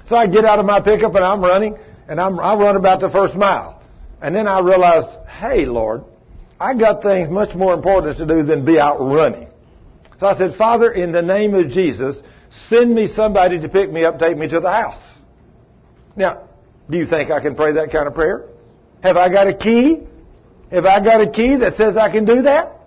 So 0.09 0.17
I 0.17 0.27
get 0.27 0.45
out 0.45 0.59
of 0.59 0.67
my 0.67 0.81
pickup 0.81 1.15
and 1.15 1.25
I'm 1.25 1.41
running, 1.41 1.79
and 2.09 2.21
I'm, 2.21 2.41
I 2.41 2.55
run 2.57 2.75
about 2.75 3.01
the 3.01 3.11
first 3.11 3.37
mile. 3.37 3.74
And 4.25 4.35
then 4.35 4.49
I 4.49 4.61
realized, 4.61 5.19
hey, 5.29 5.67
Lord, 5.67 6.03
I 6.59 6.73
got 6.73 7.03
things 7.03 7.29
much 7.29 7.55
more 7.55 7.75
important 7.75 8.17
to 8.17 8.27
do 8.27 8.43
than 8.43 8.65
be 8.65 8.81
out 8.81 8.99
running. 8.99 9.49
So 10.19 10.27
I 10.27 10.39
said, 10.39 10.55
Father, 10.55 10.91
in 10.91 11.13
the 11.13 11.21
name 11.21 11.55
of 11.55 11.69
Jesus, 11.69 12.23
send 12.71 12.95
me 12.95 13.07
somebody 13.07 13.61
to 13.61 13.69
pick 13.69 13.93
me 13.93 14.03
up, 14.03 14.19
take 14.19 14.39
me 14.39 14.49
to 14.49 14.61
the 14.61 14.73
house. 14.73 15.03
Now, 16.17 16.49
do 16.89 16.97
you 16.97 17.05
think 17.05 17.31
I 17.31 17.43
can 17.43 17.55
pray 17.55 17.73
that 17.73 17.93
kind 17.93 18.09
of 18.09 18.15
prayer? 18.15 18.49
Have 19.03 19.19
I 19.19 19.29
got 19.31 19.47
a 19.47 19.55
key? 19.55 20.01
Have 20.71 20.87
I 20.87 21.05
got 21.05 21.21
a 21.21 21.31
key 21.31 21.57
that 21.57 21.77
says 21.77 21.99
I 21.99 22.11
can 22.11 22.25
do 22.25 22.43
that? 22.43 22.81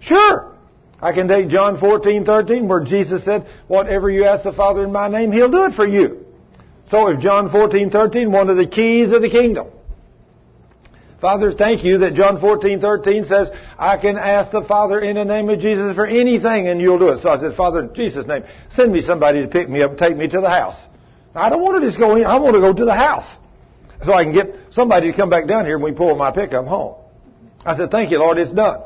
Sure. 0.00 0.56
I 0.98 1.12
can 1.12 1.28
take 1.28 1.50
John 1.50 1.78
14, 1.78 2.24
13, 2.24 2.68
where 2.68 2.82
Jesus 2.84 3.22
said, 3.22 3.46
whatever 3.68 4.08
you 4.08 4.24
ask 4.24 4.44
the 4.44 4.54
Father 4.54 4.84
in 4.84 4.92
my 4.92 5.08
name, 5.08 5.30
He'll 5.30 5.50
do 5.50 5.64
it 5.64 5.74
for 5.74 5.86
you. 5.86 6.24
So 6.86 7.08
if 7.08 7.20
John 7.20 7.50
14, 7.50 7.90
13, 7.90 8.32
one 8.32 8.48
of 8.48 8.56
the 8.56 8.66
keys 8.66 9.12
of 9.12 9.20
the 9.20 9.28
kingdom. 9.28 9.66
Father, 11.20 11.52
thank 11.52 11.84
you 11.84 11.98
that 11.98 12.14
John 12.14 12.40
14, 12.40 12.80
13 12.80 13.24
says, 13.24 13.50
I 13.78 13.98
can 13.98 14.16
ask 14.16 14.50
the 14.50 14.62
Father 14.62 14.98
in 15.00 15.16
the 15.16 15.24
name 15.24 15.50
of 15.50 15.58
Jesus 15.58 15.94
for 15.94 16.06
anything 16.06 16.66
and 16.66 16.80
you'll 16.80 16.98
do 16.98 17.08
it. 17.10 17.20
So 17.20 17.28
I 17.28 17.38
said, 17.38 17.54
Father, 17.54 17.80
in 17.80 17.94
Jesus' 17.94 18.26
name, 18.26 18.44
send 18.74 18.90
me 18.90 19.02
somebody 19.02 19.42
to 19.42 19.48
pick 19.48 19.68
me 19.68 19.82
up 19.82 19.90
and 19.90 19.98
take 19.98 20.16
me 20.16 20.28
to 20.28 20.40
the 20.40 20.48
house. 20.48 20.76
I 21.34 21.50
don't 21.50 21.62
want 21.62 21.80
to 21.80 21.86
just 21.86 21.98
go 21.98 22.16
in, 22.16 22.24
I 22.24 22.38
want 22.38 22.54
to 22.54 22.60
go 22.60 22.72
to 22.72 22.84
the 22.84 22.94
house. 22.94 23.30
So 24.02 24.14
I 24.14 24.24
can 24.24 24.32
get 24.32 24.54
somebody 24.70 25.10
to 25.10 25.16
come 25.16 25.28
back 25.28 25.46
down 25.46 25.66
here 25.66 25.78
when 25.78 25.92
we 25.92 25.96
pull 25.96 26.16
my 26.16 26.32
pickup 26.32 26.66
home. 26.66 26.96
I 27.66 27.76
said, 27.76 27.90
thank 27.90 28.10
you, 28.10 28.18
Lord, 28.18 28.38
it's 28.38 28.52
done. 28.52 28.82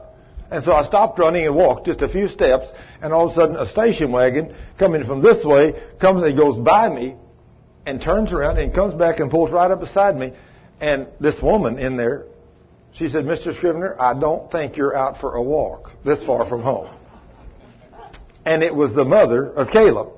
And 0.50 0.62
so 0.62 0.72
I 0.72 0.84
stopped 0.84 1.18
running 1.18 1.46
and 1.46 1.54
walked 1.54 1.86
just 1.86 2.02
a 2.02 2.08
few 2.08 2.28
steps, 2.28 2.66
and 3.00 3.12
all 3.12 3.26
of 3.26 3.32
a 3.32 3.34
sudden 3.34 3.56
a 3.56 3.66
station 3.68 4.10
wagon 4.10 4.54
coming 4.78 5.04
from 5.04 5.22
this 5.22 5.44
way 5.44 5.80
comes 6.00 6.22
and 6.22 6.36
goes 6.36 6.58
by 6.58 6.88
me 6.88 7.14
and 7.86 8.00
turns 8.00 8.32
around 8.32 8.58
and 8.58 8.74
comes 8.74 8.94
back 8.94 9.20
and 9.20 9.30
pulls 9.30 9.50
right 9.50 9.70
up 9.70 9.80
beside 9.80 10.16
me. 10.16 10.32
And 10.80 11.08
this 11.20 11.40
woman 11.40 11.78
in 11.78 11.96
there, 11.96 12.26
she 12.92 13.08
said, 13.08 13.24
Mr. 13.24 13.54
Scrivener, 13.56 13.96
I 14.00 14.18
don't 14.18 14.50
think 14.50 14.76
you're 14.76 14.96
out 14.96 15.20
for 15.20 15.34
a 15.34 15.42
walk 15.42 15.90
this 16.04 16.22
far 16.24 16.48
from 16.48 16.62
home. 16.62 16.94
And 18.44 18.62
it 18.62 18.74
was 18.74 18.94
the 18.94 19.04
mother 19.04 19.46
of 19.46 19.68
Caleb. 19.70 20.12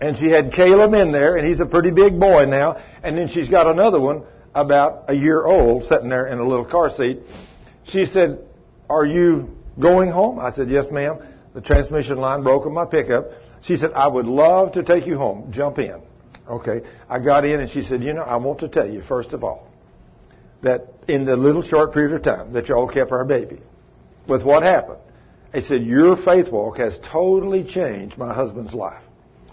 And 0.00 0.16
she 0.16 0.26
had 0.26 0.52
Caleb 0.52 0.94
in 0.94 1.12
there, 1.12 1.36
and 1.36 1.46
he's 1.46 1.60
a 1.60 1.66
pretty 1.66 1.90
big 1.90 2.18
boy 2.18 2.46
now. 2.46 2.82
And 3.02 3.16
then 3.16 3.28
she's 3.28 3.48
got 3.48 3.66
another 3.66 4.00
one 4.00 4.24
about 4.54 5.04
a 5.08 5.14
year 5.14 5.44
old 5.44 5.84
sitting 5.84 6.08
there 6.08 6.26
in 6.26 6.38
a 6.38 6.46
little 6.46 6.64
car 6.64 6.90
seat. 6.90 7.20
She 7.84 8.06
said, 8.06 8.40
Are 8.88 9.06
you 9.06 9.56
going 9.78 10.10
home? 10.10 10.38
I 10.38 10.52
said, 10.52 10.70
Yes, 10.70 10.90
ma'am. 10.90 11.18
The 11.54 11.60
transmission 11.60 12.18
line 12.18 12.42
broke 12.42 12.64
on 12.66 12.72
my 12.72 12.86
pickup. 12.86 13.26
She 13.62 13.76
said, 13.76 13.92
I 13.92 14.08
would 14.08 14.26
love 14.26 14.72
to 14.72 14.82
take 14.82 15.06
you 15.06 15.18
home. 15.18 15.52
Jump 15.52 15.78
in. 15.78 16.00
Okay. 16.48 16.80
I 17.10 17.18
got 17.18 17.44
in 17.44 17.58
and 17.58 17.68
she 17.68 17.82
said, 17.82 18.04
You 18.04 18.12
know, 18.12 18.22
I 18.22 18.36
want 18.36 18.60
to 18.60 18.68
tell 18.68 18.88
you, 18.88 19.02
first 19.02 19.32
of 19.32 19.42
all, 19.42 19.68
that 20.62 20.86
in 21.08 21.24
the 21.24 21.36
little 21.36 21.62
short 21.62 21.92
period 21.92 22.14
of 22.14 22.22
time 22.22 22.52
that 22.52 22.68
y'all 22.68 22.88
kept 22.88 23.10
our 23.10 23.24
baby, 23.24 23.58
with 24.28 24.44
what 24.44 24.62
happened, 24.62 25.00
I 25.52 25.60
said, 25.60 25.82
Your 25.82 26.16
faith 26.16 26.52
walk 26.52 26.78
has 26.78 26.96
totally 27.00 27.64
changed 27.64 28.16
my 28.16 28.32
husband's 28.32 28.72
life. 28.72 29.02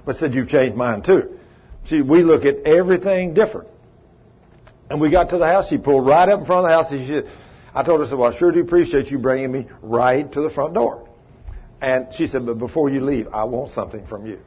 But 0.06 0.18
said, 0.18 0.36
You've 0.36 0.50
changed 0.50 0.78
mine 0.78 1.02
too. 1.02 1.40
See, 1.86 2.02
we 2.04 2.22
look 2.22 2.46
at 2.46 2.58
everything 2.68 3.34
different. 3.34 3.70
And 4.90 5.02
we 5.02 5.10
got 5.10 5.32
to 5.32 5.40
the 5.40 5.48
house. 5.48 5.68
She 5.70 5.80
pulled 5.80 6.06
right 6.06 6.30
up 6.30 6.42
in 6.42 6.46
front 6.46 6.66
of 6.66 6.70
the 6.70 6.76
house. 6.76 6.92
And 6.92 7.02
she 7.02 7.08
said, 7.08 7.32
I 7.74 7.84
told 7.84 8.02
her, 8.02 8.06
I 8.06 8.10
said, 8.10 8.20
well, 8.20 8.34
I 8.34 8.38
sure 8.38 8.52
do 8.52 8.62
appreciate 8.62 9.10
you 9.10 9.18
bringing 9.18 9.52
me 9.52 9.68
right 9.82 10.32
to 10.32 10.42
the 10.42 10.50
front 10.50 10.76
door. 10.76 11.10
And 11.82 12.14
she 12.14 12.28
said, 12.28 12.46
but 12.46 12.60
before 12.60 12.90
you 12.90 13.02
leave, 13.02 13.28
I 13.34 13.46
want 13.46 13.72
something 13.72 14.06
from 14.06 14.28
you. 14.28 14.40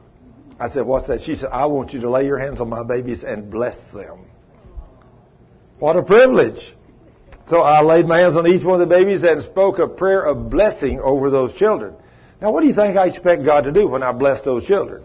I 0.61 0.69
said, 0.69 0.85
what's 0.85 1.07
that? 1.07 1.23
She 1.23 1.35
said, 1.35 1.49
I 1.51 1.65
want 1.65 1.91
you 1.91 2.01
to 2.01 2.09
lay 2.11 2.27
your 2.27 2.37
hands 2.37 2.61
on 2.61 2.69
my 2.69 2.83
babies 2.83 3.23
and 3.23 3.49
bless 3.49 3.75
them. 3.91 4.27
What 5.79 5.97
a 5.97 6.03
privilege. 6.03 6.75
So 7.47 7.61
I 7.61 7.81
laid 7.81 8.05
my 8.05 8.19
hands 8.19 8.37
on 8.37 8.45
each 8.45 8.63
one 8.63 8.79
of 8.79 8.87
the 8.87 8.95
babies 8.95 9.23
and 9.23 9.41
spoke 9.41 9.79
a 9.79 9.87
prayer 9.87 10.21
of 10.21 10.51
blessing 10.51 10.99
over 10.99 11.31
those 11.31 11.55
children. 11.55 11.95
Now, 12.39 12.51
what 12.51 12.61
do 12.61 12.67
you 12.67 12.75
think 12.75 12.95
I 12.95 13.07
expect 13.07 13.43
God 13.43 13.61
to 13.61 13.71
do 13.71 13.87
when 13.87 14.03
I 14.03 14.11
bless 14.11 14.43
those 14.43 14.63
children? 14.63 15.03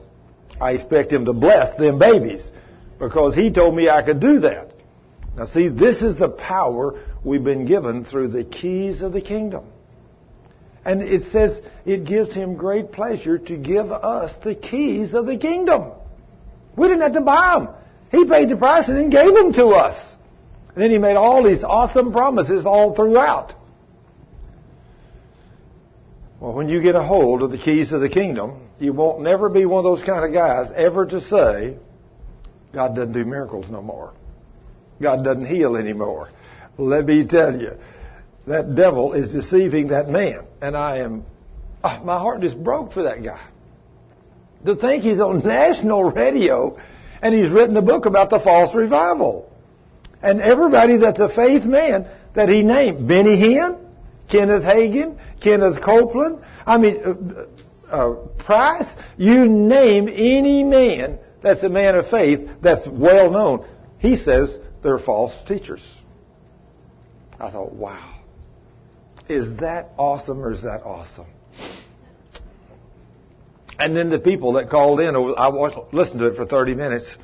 I 0.61 0.73
expect 0.73 1.11
Him 1.11 1.25
to 1.25 1.33
bless 1.33 1.75
them 1.79 1.99
babies 1.99 2.53
because 2.99 3.35
He 3.35 3.51
told 3.51 3.75
me 3.75 3.89
I 3.89 4.03
could 4.03 4.21
do 4.21 4.41
that. 4.41 4.73
Now 5.39 5.47
see, 5.47 5.69
this 5.69 6.03
is 6.03 6.19
the 6.19 6.29
power 6.29 7.03
we've 7.25 7.45
been 7.45 7.65
given 7.65 8.05
through 8.05 8.29
the 8.29 8.45
keys 8.45 9.01
of 9.01 9.15
the 9.15 9.23
kingdom. 9.23 9.65
And 10.87 11.03
it 11.03 11.33
says 11.33 11.61
it 11.85 12.05
gives 12.05 12.33
him 12.33 12.55
great 12.55 12.93
pleasure 12.93 13.39
to 13.39 13.57
give 13.57 13.91
us 13.91 14.33
the 14.45 14.55
keys 14.55 15.15
of 15.15 15.27
the 15.27 15.37
kingdom. 15.37 15.91
We 16.77 16.87
didn't 16.87 17.03
have 17.03 17.15
to 17.15 17.23
buy 17.23 17.59
them. 17.59 17.75
He 18.13 18.25
paid 18.25 18.49
the 18.49 18.57
price 18.57 18.87
and 18.87 18.97
then 18.97 19.11
gave 19.11 19.35
them 19.35 19.53
to 19.55 19.67
us. 19.67 20.01
And 20.69 20.85
then 20.85 20.93
he 20.93 20.99
made 20.99 21.17
all 21.17 21.43
these 21.43 21.65
awesome 21.65 22.13
promises 22.13 22.65
all 22.65 22.95
throughout. 22.95 23.53
Well, 26.39 26.53
when 26.53 26.69
you 26.69 26.81
get 26.81 26.95
a 26.95 27.03
hold 27.03 27.43
of 27.43 27.51
the 27.51 27.59
keys 27.59 27.91
of 27.91 28.01
the 28.01 28.09
kingdom, 28.09 28.69
you 28.79 28.93
won't 28.93 29.23
never 29.23 29.49
be 29.49 29.67
one 29.67 29.85
of 29.85 29.85
those 29.85 30.07
kind 30.07 30.25
of 30.25 30.33
guys 30.33 30.71
ever 30.77 31.05
to 31.05 31.21
say, 31.21 31.79
God 32.73 32.95
doesn't 32.95 33.13
do 33.13 33.25
miracles 33.25 33.69
no 33.71 33.83
more. 33.83 34.13
God 35.03 35.25
doesn't 35.25 35.47
heal 35.47 35.77
anymore. 35.77 36.29
Let 36.79 37.07
me 37.07 37.27
tell 37.27 37.61
you, 37.61 37.73
that 38.47 38.75
devil 38.75 39.13
is 39.13 39.33
deceiving 39.33 39.89
that 39.89 40.09
man. 40.09 40.45
And 40.61 40.77
I 40.77 40.99
am, 40.99 41.25
oh, 41.83 42.01
my 42.05 42.19
heart 42.19 42.41
just 42.41 42.63
broke 42.63 42.93
for 42.93 43.05
that 43.05 43.23
guy. 43.23 43.45
To 44.65 44.77
think 44.77 45.03
he's 45.03 45.21
on 45.21 45.39
national 45.45 46.05
radio 46.05 46.79
and 47.23 47.35
he's 47.35 47.51
written 47.51 47.77
a 47.77 47.83
book 47.83 48.07
about 48.07 48.31
the 48.31 48.41
false 48.41 48.75
revival. 48.75 49.51
And 50.23 50.41
everybody 50.41 50.97
that's 50.97 51.19
a 51.19 51.29
faith 51.29 51.65
man 51.65 52.09
that 52.35 52.49
he 52.49 52.63
named, 52.63 53.07
Benny 53.07 53.37
Hinn, 53.37 53.79
Kenneth 54.31 54.63
Hagin, 54.63 55.19
Kenneth 55.41 55.83
Copeland, 55.83 56.43
I 56.65 56.79
mean, 56.79 57.01
uh, 57.05 57.47
uh, 57.91 58.15
Price, 58.39 58.93
you 59.17 59.49
name 59.49 60.09
any 60.09 60.65
man 60.65 61.19
that's 61.43 61.63
a 61.63 61.69
man 61.69 61.95
of 61.95 62.09
faith 62.09 62.49
that's 62.61 62.87
well 62.89 63.31
known, 63.31 63.67
he 63.99 64.17
says 64.17 64.57
they're 64.83 64.99
false 64.99 65.33
teachers. 65.47 65.83
I 67.39 67.51
thought, 67.51 67.73
wow. 67.73 68.16
Is 69.29 69.59
that 69.59 69.91
awesome 69.99 70.41
or 70.41 70.53
is 70.53 70.63
that 70.63 70.83
awesome? 70.85 71.27
And 73.79 73.97
then 73.97 74.09
the 74.09 74.19
people 74.19 74.55
that 74.55 74.71
called 74.71 75.01
in, 75.01 75.15
oh, 75.17 75.35
I 75.35 75.49
listened 75.93 76.21
to 76.21 76.29
it 76.29 76.37
for 76.37 76.47
30 76.47 76.75
minutes, 76.75 77.17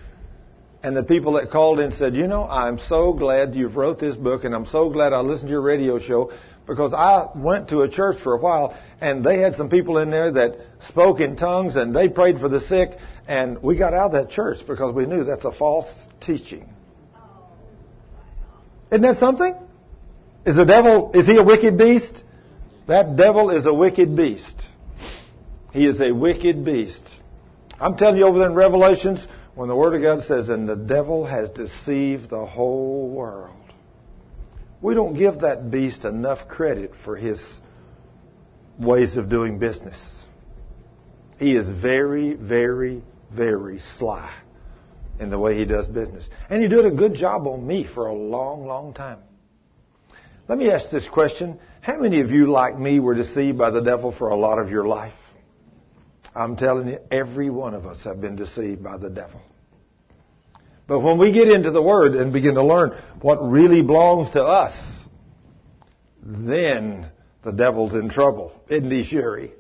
and 0.83 0.97
the 0.97 1.03
people 1.03 1.35
that 1.35 1.51
called 1.51 1.79
in 1.81 1.93
said, 1.93 2.15
you 2.15 2.27
know, 2.27 2.45
I'm 2.45 2.79
so 2.89 3.12
glad 3.12 3.55
you've 3.55 3.77
wrote 3.77 4.01
this 4.01 4.16
book 4.16 4.45
and 4.45 4.55
I'm 4.55 4.66
so 4.66 4.91
glad 4.91 5.12
I 5.12 5.20
listened 5.20 5.49
to 5.49 5.53
your 5.53 5.62
radio 5.62 6.01
show 6.01 6.33
because 6.66 6.93
I 6.93 7.29
went 7.37 7.69
to 7.69 7.83
a 7.83 7.89
church 7.89 8.20
for 8.20 8.35
a 8.35 8.39
while 8.39 8.77
and 9.01 9.24
they 9.24 9.39
had 9.39 9.55
some 9.55 9.70
people 9.70 9.99
in 9.99 10.11
there 10.11 10.33
that 10.33 10.59
spoke 10.89 11.20
in 11.20 11.37
tongues 11.37 11.77
and 11.77 11.95
they 11.95 12.09
prayed 12.09 12.41
for 12.41 12.49
the 12.49 12.61
sick 12.61 12.99
and 13.29 13.62
we 13.62 13.77
got 13.77 13.95
out 13.95 14.07
of 14.07 14.12
that 14.12 14.31
church 14.31 14.66
because 14.66 14.93
we 14.93 15.07
knew 15.07 15.23
that's 15.24 15.45
a 15.45 15.53
false 15.53 15.87
teaching. 16.20 16.69
Isn't 18.91 19.03
that 19.03 19.19
something? 19.19 19.55
Is 20.44 20.56
the 20.56 20.64
devil, 20.64 21.12
is 21.14 21.27
he 21.27 21.36
a 21.36 21.43
wicked 21.43 21.78
beast? 21.78 22.23
That 22.89 23.16
devil 23.16 23.51
is 23.51 23.64
a 23.64 23.73
wicked 23.73 24.16
beast. 24.16 24.56
He 25.73 25.86
is 25.86 26.01
a 26.01 26.12
wicked 26.12 26.64
beast. 26.64 27.09
I'm 27.81 27.97
telling 27.97 28.16
you 28.16 28.27
over 28.27 28.39
there 28.39 28.48
in 28.48 28.55
Revelations, 28.55 29.27
when 29.55 29.69
the 29.69 29.77
Word 29.77 29.94
of 29.94 30.02
God 30.02 30.27
says, 30.27 30.48
and 30.48 30.69
the 30.69 30.77
devil 30.77 31.24
has 31.24 31.51
deceived 31.51 32.31
the 32.31 32.44
whole 32.44 33.09
world. 33.09 33.56
We 34.81 34.94
don't 34.94 35.14
give 35.14 35.40
that 35.40 35.70
beast 35.70 36.05
enough 36.05 36.48
credit 36.48 36.93
for 37.05 37.16
his 37.16 37.40
ways 38.78 39.16
of 39.16 39.28
doing 39.28 39.59
business. 39.59 39.98
He 41.39 41.55
is 41.55 41.69
very, 41.69 42.35
very, 42.35 43.02
very 43.31 43.78
sly 43.78 44.35
in 45.20 45.31
the 45.31 45.39
way 45.39 45.56
he 45.56 45.64
does 45.64 45.89
business. 45.89 46.28
And 46.51 46.62
he 46.62 46.69
did 46.69 46.85
a 46.85 46.90
good 46.90 47.14
job 47.14 47.47
on 47.47 47.64
me 47.64 47.86
for 47.86 48.09
a 48.09 48.14
long, 48.14 48.66
long 48.66 48.93
time. 48.93 49.19
Let 50.53 50.59
me 50.59 50.70
ask 50.70 50.91
this 50.91 51.09
question. 51.09 51.59
How 51.81 51.97
many 51.97 52.20
of 52.20 52.31
you, 52.31 52.51
like 52.51 52.79
me, 52.79 53.01
were 53.01 53.15
deceived 53.15 53.57
by 53.57 53.70
the 53.70 53.81
devil 53.81 54.12
for 54.12 54.29
a 54.29 54.37
lot 54.37 54.59
of 54.59 54.69
your 54.69 54.87
life? 54.87 55.15
I'm 56.37 56.57
telling 56.57 56.89
you, 56.89 56.99
every 57.11 57.49
one 57.49 57.73
of 57.73 57.87
us 57.87 58.05
have 58.05 58.20
been 58.20 58.37
deceived 58.37 58.85
by 58.85 58.99
the 58.99 59.09
devil. 59.09 59.41
But 60.87 61.01
when 61.01 61.16
we 61.16 61.33
get 61.33 61.49
into 61.49 61.70
the 61.70 61.81
Word 61.81 62.16
and 62.16 62.35
begin 62.35 62.57
to 62.57 62.62
learn 62.62 62.91
what 63.23 63.37
really 63.37 63.81
belongs 63.81 64.33
to 64.33 64.45
us, 64.45 64.79
then 66.23 67.11
the 67.43 67.53
devil's 67.53 67.95
in 67.95 68.11
trouble. 68.11 68.53
Isn't 68.69 68.91
he, 68.91 69.05
Sherry? 69.05 69.53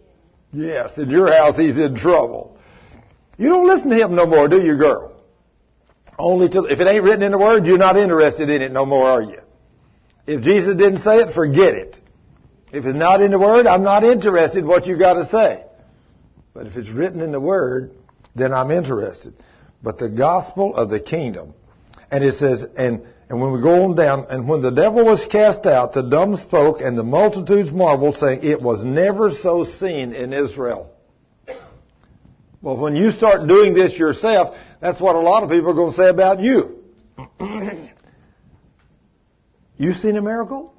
Yes, 0.52 0.98
in 0.98 1.08
your 1.08 1.32
house 1.32 1.56
he's 1.56 1.78
in 1.78 1.94
trouble. 1.94 2.58
You 3.38 3.48
don't 3.48 3.66
listen 3.66 3.88
to 3.88 3.96
him 3.96 4.14
no 4.14 4.26
more, 4.26 4.46
do 4.46 4.60
you, 4.60 4.76
girl? 4.76 5.14
Only 6.18 6.50
till, 6.50 6.66
if 6.66 6.80
it 6.80 6.86
ain't 6.86 7.02
written 7.02 7.22
in 7.22 7.32
the 7.32 7.38
Word, 7.38 7.64
you're 7.64 7.78
not 7.78 7.96
interested 7.96 8.50
in 8.50 8.60
it 8.60 8.72
no 8.72 8.84
more, 8.84 9.08
are 9.08 9.22
you? 9.22 9.38
If 10.26 10.42
Jesus 10.42 10.76
didn't 10.76 11.00
say 11.00 11.18
it, 11.18 11.34
forget 11.34 11.74
it. 11.74 11.98
If 12.72 12.86
it's 12.86 12.96
not 12.96 13.20
in 13.20 13.32
the 13.32 13.38
Word, 13.38 13.66
I'm 13.66 13.82
not 13.82 14.04
interested 14.04 14.60
in 14.60 14.66
what 14.66 14.86
you 14.86 14.96
got 14.96 15.14
to 15.14 15.28
say. 15.28 15.64
But 16.54 16.66
if 16.66 16.76
it's 16.76 16.88
written 16.88 17.20
in 17.20 17.32
the 17.32 17.40
Word, 17.40 17.92
then 18.34 18.52
I'm 18.52 18.70
interested. 18.70 19.34
But 19.82 19.98
the 19.98 20.08
gospel 20.08 20.74
of 20.74 20.88
the 20.88 21.00
kingdom, 21.00 21.54
and 22.10 22.24
it 22.24 22.34
says, 22.36 22.64
and, 22.76 23.02
and 23.28 23.40
when 23.40 23.52
we 23.52 23.60
go 23.60 23.84
on 23.84 23.96
down, 23.96 24.26
and 24.30 24.48
when 24.48 24.62
the 24.62 24.70
devil 24.70 25.04
was 25.04 25.24
cast 25.26 25.66
out, 25.66 25.92
the 25.92 26.02
dumb 26.02 26.36
spoke, 26.36 26.80
and 26.80 26.96
the 26.96 27.02
multitudes 27.02 27.72
marveled, 27.72 28.16
saying, 28.16 28.40
it 28.42 28.62
was 28.62 28.84
never 28.84 29.30
so 29.30 29.64
seen 29.64 30.12
in 30.12 30.32
Israel. 30.32 30.90
Well, 32.62 32.76
when 32.76 32.94
you 32.94 33.10
start 33.10 33.48
doing 33.48 33.74
this 33.74 33.92
yourself, 33.98 34.56
that's 34.80 35.00
what 35.00 35.16
a 35.16 35.20
lot 35.20 35.42
of 35.42 35.50
people 35.50 35.70
are 35.70 35.74
going 35.74 35.90
to 35.90 35.96
say 35.96 36.08
about 36.08 36.40
you. 36.40 36.78
you 39.82 39.94
seen 39.94 40.16
a 40.16 40.22
miracle? 40.22 40.74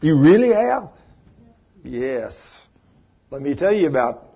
You 0.00 0.16
really 0.18 0.52
have? 0.52 0.90
Yes. 1.84 2.32
Let 3.30 3.42
me 3.42 3.54
tell 3.54 3.72
you 3.72 3.86
about 3.86 4.26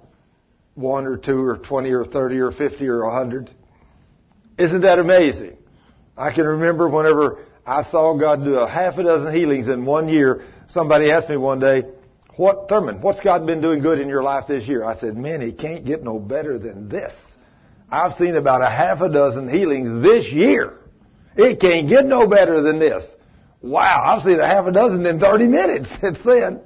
one 0.75 1.05
or 1.07 1.17
two 1.17 1.41
or 1.41 1.59
20 1.59 1.91
or 1.91 2.05
30 2.05 2.39
or 2.39 2.53
50 2.53 2.87
or 2.87 3.05
100. 3.05 3.51
Isn't 4.57 4.83
that 4.83 4.99
amazing? 4.99 5.57
I 6.17 6.33
can 6.33 6.47
remember 6.47 6.89
whenever 6.89 7.45
I 7.67 7.83
saw 7.91 8.17
God 8.17 8.45
do 8.45 8.55
a 8.55 8.69
half 8.69 8.99
a 8.99 9.03
dozen 9.03 9.35
healings 9.35 9.69
in 9.69 9.85
one 9.85 10.09
year, 10.09 10.45
somebody 10.69 11.11
asked 11.11 11.29
me 11.29 11.37
one 11.37 11.59
day, 11.59 11.83
what, 12.37 12.69
Thurman, 12.69 13.01
what's 13.01 13.21
God 13.21 13.47
been 13.47 13.61
doing 13.61 13.83
good 13.83 13.99
in 13.99 14.09
your 14.09 14.23
life 14.23 14.47
this 14.47 14.69
year? 14.69 14.85
I 14.85 14.97
said, 14.97 15.17
man, 15.17 15.41
he 15.41 15.53
can't 15.53 15.85
get 15.85 16.05
no 16.05 16.21
better 16.21 16.57
than 16.57 16.89
this. 16.89 17.13
I've 17.91 18.17
seen 18.17 18.37
about 18.37 18.63
a 18.63 18.71
half 18.71 19.01
a 19.01 19.09
dozen 19.09 19.49
healings 19.49 20.05
this 20.05 20.31
year. 20.31 20.78
It 21.39 21.61
can't 21.61 21.89
get 21.89 22.05
no 22.05 22.27
better 22.27 22.61
than 22.63 22.81
this. 22.81 23.05
Wow, 23.63 24.03
I've 24.05 24.23
seen 24.25 24.41
a 24.41 24.47
half 24.47 24.67
a 24.67 24.73
dozen 24.73 25.07
in 25.07 25.21
30 25.21 25.47
minutes 25.47 25.87
since 26.01 26.19
then. 26.25 26.61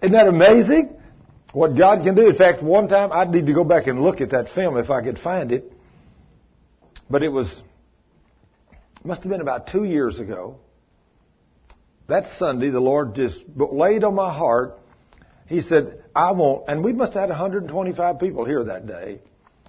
Isn't 0.00 0.12
that 0.12 0.28
amazing? 0.28 0.96
What 1.52 1.76
God 1.76 2.04
can 2.04 2.14
do. 2.14 2.28
In 2.28 2.36
fact, 2.36 2.62
one 2.62 2.86
time 2.86 3.12
I'd 3.12 3.30
need 3.30 3.46
to 3.46 3.52
go 3.52 3.64
back 3.64 3.88
and 3.88 4.00
look 4.00 4.20
at 4.20 4.30
that 4.30 4.50
film 4.50 4.76
if 4.76 4.88
I 4.88 5.02
could 5.02 5.18
find 5.18 5.50
it. 5.50 5.72
But 7.10 7.24
it 7.24 7.28
was, 7.28 7.52
must 9.04 9.24
have 9.24 9.30
been 9.30 9.40
about 9.40 9.66
two 9.66 9.84
years 9.84 10.20
ago. 10.20 10.60
That 12.06 12.38
Sunday, 12.38 12.70
the 12.70 12.80
Lord 12.80 13.16
just 13.16 13.44
laid 13.56 14.04
on 14.04 14.14
my 14.14 14.32
heart. 14.32 14.78
He 15.46 15.60
said, 15.60 16.04
I 16.14 16.32
want, 16.32 16.64
and 16.68 16.84
we 16.84 16.92
must 16.92 17.14
have 17.14 17.22
had 17.22 17.30
125 17.30 18.20
people 18.20 18.44
here 18.44 18.64
that 18.64 18.86
day. 18.86 19.20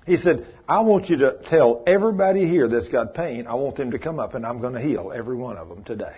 He 0.05 0.17
said, 0.17 0.45
I 0.67 0.81
want 0.81 1.09
you 1.09 1.17
to 1.17 1.39
tell 1.45 1.83
everybody 1.87 2.47
here 2.47 2.67
that's 2.67 2.89
got 2.89 3.13
pain, 3.13 3.47
I 3.47 3.55
want 3.55 3.75
them 3.75 3.91
to 3.91 3.99
come 3.99 4.19
up 4.19 4.33
and 4.33 4.45
I'm 4.45 4.59
going 4.59 4.73
to 4.73 4.81
heal 4.81 5.11
every 5.13 5.35
one 5.35 5.57
of 5.57 5.69
them 5.69 5.83
today. 5.83 6.15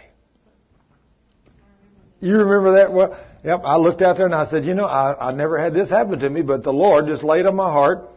You 2.20 2.38
remember 2.38 2.74
that? 2.74 2.92
Well, 2.92 3.18
yep, 3.44 3.62
I 3.64 3.78
looked 3.78 4.02
out 4.02 4.18
there 4.18 4.26
and 4.26 4.34
I 4.34 4.50
said, 4.50 4.66
you 4.66 4.74
know, 4.74 4.86
I, 4.86 5.30
I 5.30 5.32
never 5.34 5.58
had 5.58 5.74
this 5.74 5.90
happen 5.90 6.20
to 6.20 6.30
me, 6.30 6.42
but 6.42 6.64
the 6.64 6.74
Lord 6.74 7.08
just 7.08 7.24
laid 7.24 7.46
on 7.46 7.56
my 7.56 7.72
heart. 7.72 8.10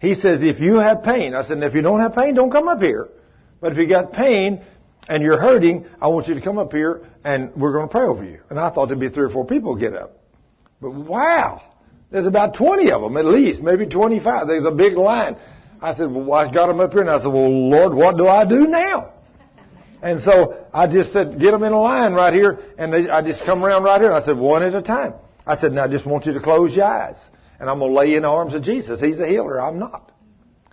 He 0.00 0.14
says, 0.14 0.42
if 0.42 0.60
you 0.60 0.76
have 0.76 1.02
pain, 1.02 1.34
I 1.34 1.44
said, 1.44 1.60
if 1.62 1.74
you 1.74 1.82
don't 1.82 2.00
have 2.00 2.14
pain, 2.14 2.34
don't 2.34 2.50
come 2.50 2.68
up 2.68 2.80
here. 2.80 3.08
But 3.60 3.72
if 3.72 3.78
you 3.78 3.86
got 3.88 4.12
pain 4.12 4.64
and 5.08 5.22
you're 5.24 5.40
hurting, 5.40 5.86
I 6.00 6.08
want 6.08 6.28
you 6.28 6.34
to 6.34 6.40
come 6.40 6.58
up 6.58 6.72
here 6.72 7.04
and 7.24 7.52
we're 7.56 7.72
going 7.72 7.88
to 7.88 7.92
pray 7.92 8.06
over 8.06 8.24
you. 8.24 8.40
And 8.50 8.60
I 8.60 8.70
thought 8.70 8.86
there'd 8.86 9.00
be 9.00 9.08
three 9.08 9.24
or 9.24 9.30
four 9.30 9.44
people 9.44 9.74
get 9.74 9.94
up. 9.94 10.18
But 10.80 10.90
wow, 10.90 11.62
there's 12.10 12.26
about 12.26 12.54
20 12.54 12.90
of 12.90 13.02
them 13.02 13.16
at 13.16 13.24
least, 13.24 13.62
maybe 13.62 13.86
25. 13.86 14.46
There's 14.46 14.64
a 14.64 14.70
big 14.70 14.96
line. 14.96 15.36
I 15.80 15.94
said, 15.94 16.10
well, 16.10 16.32
I 16.32 16.52
got 16.52 16.66
them 16.66 16.80
up 16.80 16.92
here 16.92 17.02
and 17.02 17.10
I 17.10 17.18
said, 17.18 17.32
well, 17.32 17.50
Lord, 17.50 17.94
what 17.94 18.16
do 18.16 18.26
I 18.26 18.44
do 18.44 18.66
now? 18.66 19.12
And 20.02 20.22
so 20.22 20.66
I 20.72 20.86
just 20.86 21.12
said, 21.12 21.38
get 21.38 21.50
them 21.50 21.62
in 21.62 21.72
a 21.72 21.80
line 21.80 22.14
right 22.14 22.32
here. 22.32 22.58
And 22.78 22.92
they, 22.92 23.08
I 23.08 23.22
just 23.22 23.44
come 23.44 23.64
around 23.64 23.82
right 23.82 24.00
here. 24.00 24.10
And 24.10 24.22
I 24.22 24.24
said, 24.24 24.36
one 24.36 24.62
at 24.62 24.74
a 24.74 24.82
time. 24.82 25.14
I 25.46 25.56
said, 25.56 25.72
now 25.72 25.84
I 25.84 25.88
just 25.88 26.06
want 26.06 26.26
you 26.26 26.32
to 26.34 26.40
close 26.40 26.74
your 26.74 26.84
eyes. 26.84 27.16
And 27.60 27.68
I'm 27.68 27.78
going 27.78 27.92
to 27.92 27.98
lay 27.98 28.14
in 28.14 28.22
the 28.22 28.28
arms 28.28 28.54
of 28.54 28.62
Jesus. 28.62 29.00
He's 29.00 29.18
a 29.18 29.26
healer. 29.26 29.60
I'm 29.60 29.78
not. 29.78 30.12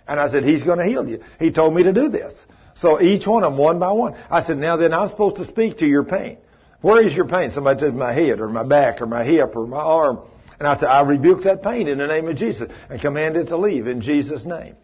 And 0.06 0.20
I 0.20 0.30
said, 0.30 0.44
he's 0.44 0.62
going 0.62 0.78
to 0.78 0.84
heal 0.84 1.08
you. 1.08 1.22
He 1.40 1.50
told 1.50 1.74
me 1.74 1.82
to 1.84 1.92
do 1.92 2.08
this. 2.08 2.32
So 2.80 3.00
each 3.00 3.26
one 3.26 3.42
of 3.42 3.52
them, 3.52 3.58
one 3.58 3.78
by 3.78 3.90
one. 3.92 4.14
I 4.30 4.44
said, 4.44 4.58
now 4.58 4.76
then 4.76 4.92
I'm 4.92 5.08
supposed 5.08 5.36
to 5.36 5.46
speak 5.46 5.78
to 5.78 5.86
your 5.86 6.04
pain. 6.04 6.38
Where 6.80 7.04
is 7.04 7.14
your 7.14 7.26
pain? 7.26 7.50
Somebody 7.50 7.80
said 7.80 7.94
my 7.94 8.12
head 8.12 8.40
or 8.40 8.48
my 8.48 8.62
back 8.62 9.00
or 9.00 9.06
my 9.06 9.24
hip 9.24 9.56
or 9.56 9.66
my 9.66 9.78
arm. 9.78 10.20
And 10.58 10.66
I 10.66 10.78
said, 10.78 10.88
I 10.88 11.02
rebuke 11.02 11.44
that 11.44 11.62
pain 11.62 11.88
in 11.88 11.98
the 11.98 12.06
name 12.06 12.28
of 12.28 12.36
Jesus 12.36 12.70
and 12.88 13.00
command 13.00 13.36
it 13.36 13.48
to 13.48 13.56
leave 13.56 13.86
in 13.86 14.00
Jesus' 14.00 14.44
name. 14.44 14.76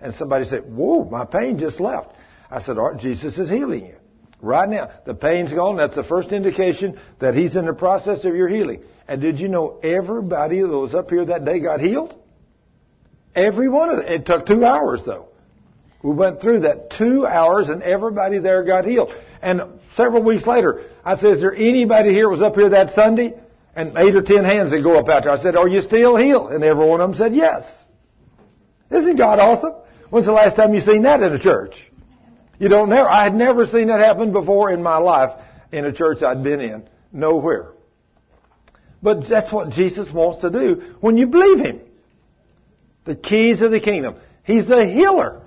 And 0.00 0.14
somebody 0.14 0.44
said, 0.46 0.64
whoa, 0.64 1.04
my 1.04 1.24
pain 1.24 1.58
just 1.58 1.78
left. 1.78 2.14
I 2.50 2.60
said, 2.60 2.76
all 2.76 2.90
right, 2.90 3.00
Jesus 3.00 3.38
is 3.38 3.48
healing 3.48 3.86
you. 3.86 3.94
Right 4.40 4.68
now. 4.68 4.90
The 5.06 5.14
pain's 5.14 5.52
gone. 5.52 5.76
That's 5.76 5.94
the 5.94 6.02
first 6.02 6.32
indication 6.32 6.98
that 7.20 7.34
He's 7.34 7.54
in 7.54 7.64
the 7.64 7.72
process 7.72 8.24
of 8.24 8.34
your 8.34 8.48
healing. 8.48 8.82
And 9.06 9.20
did 9.20 9.38
you 9.38 9.46
know 9.46 9.78
everybody 9.82 10.60
that 10.60 10.66
was 10.66 10.94
up 10.94 11.10
here 11.10 11.24
that 11.26 11.44
day 11.44 11.60
got 11.60 11.80
healed? 11.80 12.18
Every 13.36 13.68
one 13.68 13.90
of 13.90 13.98
them. 13.98 14.06
It 14.06 14.26
took 14.26 14.44
two 14.44 14.64
hours 14.64 15.02
though. 15.06 15.28
We 16.02 16.12
went 16.12 16.40
through 16.40 16.60
that 16.60 16.90
two 16.90 17.24
hours 17.24 17.68
and 17.68 17.82
everybody 17.82 18.40
there 18.40 18.64
got 18.64 18.84
healed. 18.84 19.14
And 19.40 19.62
several 19.96 20.24
weeks 20.24 20.46
later, 20.46 20.86
I 21.04 21.16
said, 21.16 21.36
is 21.36 21.40
there 21.40 21.54
anybody 21.54 22.12
here 22.12 22.28
was 22.28 22.42
up 22.42 22.56
here 22.56 22.70
that 22.70 22.94
Sunday? 22.94 23.34
And 23.74 23.96
eight 23.96 24.14
or 24.14 24.22
ten 24.22 24.44
hands 24.44 24.70
would 24.72 24.82
go 24.82 24.98
up 24.98 25.08
out 25.08 25.24
there. 25.24 25.32
I 25.32 25.42
said, 25.42 25.56
are 25.56 25.68
you 25.68 25.82
still 25.82 26.16
healed? 26.16 26.52
And 26.52 26.62
every 26.62 26.86
one 26.86 27.00
of 27.00 27.08
them 27.10 27.16
said 27.16 27.34
yes. 27.34 27.64
Isn't 28.90 29.16
God 29.16 29.38
awesome? 29.38 29.74
When's 30.10 30.26
the 30.26 30.32
last 30.32 30.56
time 30.56 30.74
you 30.74 30.80
seen 30.80 31.02
that 31.02 31.22
in 31.22 31.32
a 31.32 31.38
church? 31.38 31.90
You 32.58 32.68
don't 32.68 32.90
never, 32.90 33.08
I 33.08 33.24
had 33.24 33.34
never 33.34 33.66
seen 33.66 33.88
that 33.88 34.00
happen 34.00 34.32
before 34.32 34.70
in 34.70 34.82
my 34.82 34.98
life 34.98 35.40
in 35.72 35.86
a 35.86 35.92
church 35.92 36.22
I'd 36.22 36.44
been 36.44 36.60
in. 36.60 36.88
Nowhere. 37.12 37.72
But 39.02 39.28
that's 39.28 39.50
what 39.52 39.70
Jesus 39.70 40.12
wants 40.12 40.42
to 40.42 40.50
do 40.50 40.94
when 41.00 41.16
you 41.16 41.26
believe 41.26 41.64
Him. 41.64 41.80
The 43.04 43.16
keys 43.16 43.62
of 43.62 43.70
the 43.70 43.80
kingdom. 43.80 44.16
He's 44.44 44.66
the 44.66 44.86
healer. 44.86 45.42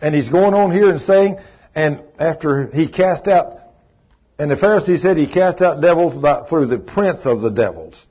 And 0.00 0.14
he's 0.14 0.28
going 0.28 0.54
on 0.54 0.72
here 0.72 0.90
and 0.90 1.00
saying, 1.00 1.38
and 1.74 2.02
after 2.18 2.68
he 2.72 2.88
cast 2.88 3.28
out, 3.28 3.55
and 4.38 4.50
the 4.50 4.56
Pharisee 4.56 5.00
said 5.00 5.16
he 5.16 5.26
cast 5.26 5.62
out 5.62 5.80
devils 5.80 6.16
by, 6.16 6.46
through 6.48 6.66
the 6.66 6.78
prince 6.78 7.24
of 7.24 7.40
the 7.40 7.50
devils. 7.50 8.06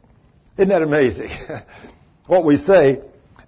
Isn't 0.57 0.69
that 0.69 0.81
amazing? 0.81 1.29
what 2.27 2.45
we 2.45 2.57
say. 2.57 3.01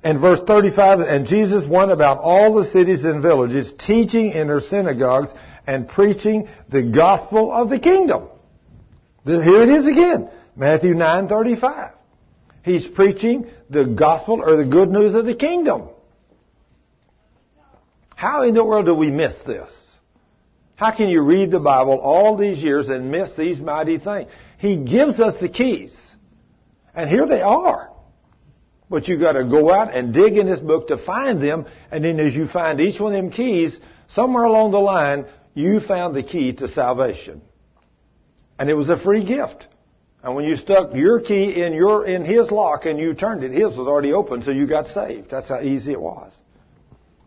And 0.03 0.21
verse 0.21 0.41
35, 0.45 0.99
and 0.99 1.25
Jesus 1.25 1.67
went 1.67 1.91
about 1.91 2.19
all 2.19 2.53
the 2.53 2.65
cities 2.65 3.03
and 3.03 3.21
villages, 3.21 3.73
teaching 3.79 4.31
in 4.31 4.47
their 4.47 4.59
synagogues 4.59 5.33
and 5.65 5.87
preaching 5.87 6.47
the 6.69 6.83
gospel 6.83 7.51
of 7.51 7.69
the 7.69 7.79
kingdom. 7.79 8.29
Here 9.25 9.63
it 9.63 9.69
is 9.69 9.87
again. 9.87 10.29
Matthew 10.55 10.93
9:35. 10.93 11.91
He's 12.63 12.87
preaching 12.87 13.49
the 13.69 13.85
gospel 13.85 14.41
or 14.41 14.55
the 14.55 14.65
good 14.65 14.89
news 14.89 15.15
of 15.15 15.25
the 15.25 15.35
kingdom. 15.35 15.89
How 18.15 18.43
in 18.43 18.53
the 18.53 18.63
world 18.63 18.85
do 18.85 18.95
we 18.95 19.11
miss 19.11 19.35
this? 19.45 19.71
How 20.77 20.91
can 20.91 21.09
you 21.09 21.23
read 21.23 21.49
the 21.49 21.59
Bible 21.59 21.97
all 21.97 22.37
these 22.37 22.59
years 22.59 22.87
and 22.87 23.09
miss 23.09 23.31
these 23.35 23.59
mighty 23.59 23.97
things? 23.97 24.29
He 24.59 24.77
gives 24.77 25.19
us 25.19 25.39
the 25.41 25.49
keys. 25.49 25.91
And 26.93 27.09
here 27.09 27.25
they 27.25 27.41
are. 27.41 27.89
But 28.87 29.07
you 29.07 29.17
gotta 29.17 29.43
go 29.43 29.71
out 29.71 29.95
and 29.95 30.13
dig 30.13 30.37
in 30.37 30.45
this 30.45 30.59
book 30.59 30.89
to 30.89 30.97
find 30.99 31.41
them, 31.41 31.65
and 31.91 32.05
then 32.05 32.19
as 32.19 32.35
you 32.35 32.47
find 32.47 32.79
each 32.79 32.99
one 32.99 33.15
of 33.15 33.19
them 33.19 33.31
keys, 33.31 33.77
somewhere 34.09 34.43
along 34.43 34.69
the 34.69 34.79
line, 34.79 35.25
you 35.55 35.79
found 35.79 36.15
the 36.15 36.21
key 36.21 36.53
to 36.53 36.67
salvation. 36.67 37.41
And 38.59 38.69
it 38.69 38.75
was 38.75 38.89
a 38.89 38.97
free 38.97 39.23
gift. 39.23 39.65
And 40.21 40.35
when 40.35 40.45
you 40.45 40.57
stuck 40.57 40.93
your 40.93 41.19
key 41.21 41.59
in 41.59 41.73
your, 41.73 42.05
in 42.05 42.23
his 42.23 42.51
lock 42.51 42.85
and 42.85 42.99
you 42.99 43.15
turned 43.15 43.43
it, 43.43 43.51
his 43.51 43.75
was 43.75 43.87
already 43.87 44.13
open, 44.13 44.43
so 44.43 44.51
you 44.51 44.67
got 44.67 44.87
saved. 44.89 45.31
That's 45.31 45.49
how 45.49 45.61
easy 45.61 45.91
it 45.91 46.01
was. 46.01 46.31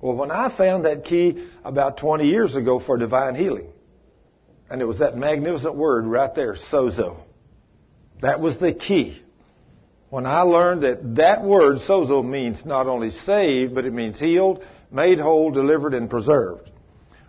Well, 0.01 0.17
when 0.17 0.31
I 0.31 0.55
found 0.57 0.87
that 0.87 1.05
key 1.05 1.49
about 1.65 1.99
20 1.99 2.27
years 2.27 2.55
ago 2.55 2.81
for 2.81 2.97
divine 2.97 3.35
healing, 3.35 3.69
and 4.71 4.81
it 4.81 4.87
was 4.87 4.99
that 4.99 5.17
magnificent 5.17 5.75
word 5.75 6.07
right 6.07 6.35
there, 6.35 6.57
sozo. 6.71 7.19
That 8.23 8.41
was 8.41 8.57
the 8.59 8.73
key. 8.73 9.21
When 10.09 10.27
I 10.27 10.43
learned 10.43 10.83
that 10.83 11.17
that 11.17 11.43
word, 11.43 11.79
sozo, 11.87 12.25
means 12.25 12.65
not 12.65 12.87
only 12.87 13.11
saved, 13.11 13.75
but 13.75 13.85
it 13.85 13.93
means 13.93 14.19
healed, 14.19 14.65
made 14.91 15.19
whole, 15.19 15.51
delivered, 15.51 15.95
and 15.95 16.09
preserved. 16.09 16.71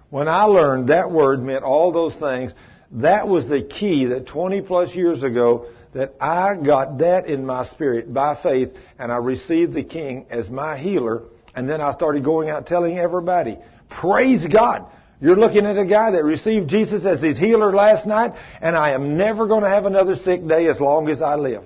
When 0.09 0.27
I 0.27 0.43
learned 0.43 0.89
that 0.89 1.11
word 1.11 1.41
meant 1.41 1.63
all 1.63 1.91
those 1.91 2.15
things, 2.15 2.53
that 2.91 3.27
was 3.27 3.47
the 3.47 3.61
key 3.61 4.05
that 4.05 4.27
20 4.27 4.61
plus 4.61 4.93
years 4.93 5.23
ago 5.23 5.67
that 5.93 6.15
I 6.19 6.55
got 6.55 6.99
that 6.99 7.27
in 7.27 7.45
my 7.45 7.65
spirit 7.67 8.13
by 8.13 8.35
faith 8.41 8.69
and 8.97 9.11
I 9.11 9.17
received 9.17 9.73
the 9.73 9.83
King 9.83 10.25
as 10.29 10.49
my 10.49 10.77
healer 10.77 11.23
and 11.55 11.69
then 11.69 11.81
I 11.81 11.93
started 11.93 12.23
going 12.23 12.49
out 12.49 12.67
telling 12.67 12.97
everybody, 12.97 13.57
praise 13.89 14.45
God. 14.47 14.85
You're 15.19 15.35
looking 15.35 15.65
at 15.67 15.77
a 15.77 15.85
guy 15.85 16.11
that 16.11 16.23
received 16.23 16.69
Jesus 16.69 17.05
as 17.05 17.21
his 17.21 17.37
healer 17.37 17.73
last 17.73 18.07
night, 18.07 18.33
and 18.59 18.75
I 18.75 18.91
am 18.91 19.17
never 19.17 19.45
going 19.47 19.63
to 19.63 19.69
have 19.69 19.85
another 19.85 20.15
sick 20.15 20.47
day 20.47 20.67
as 20.67 20.79
long 20.79 21.09
as 21.09 21.21
I 21.21 21.35
live. 21.35 21.63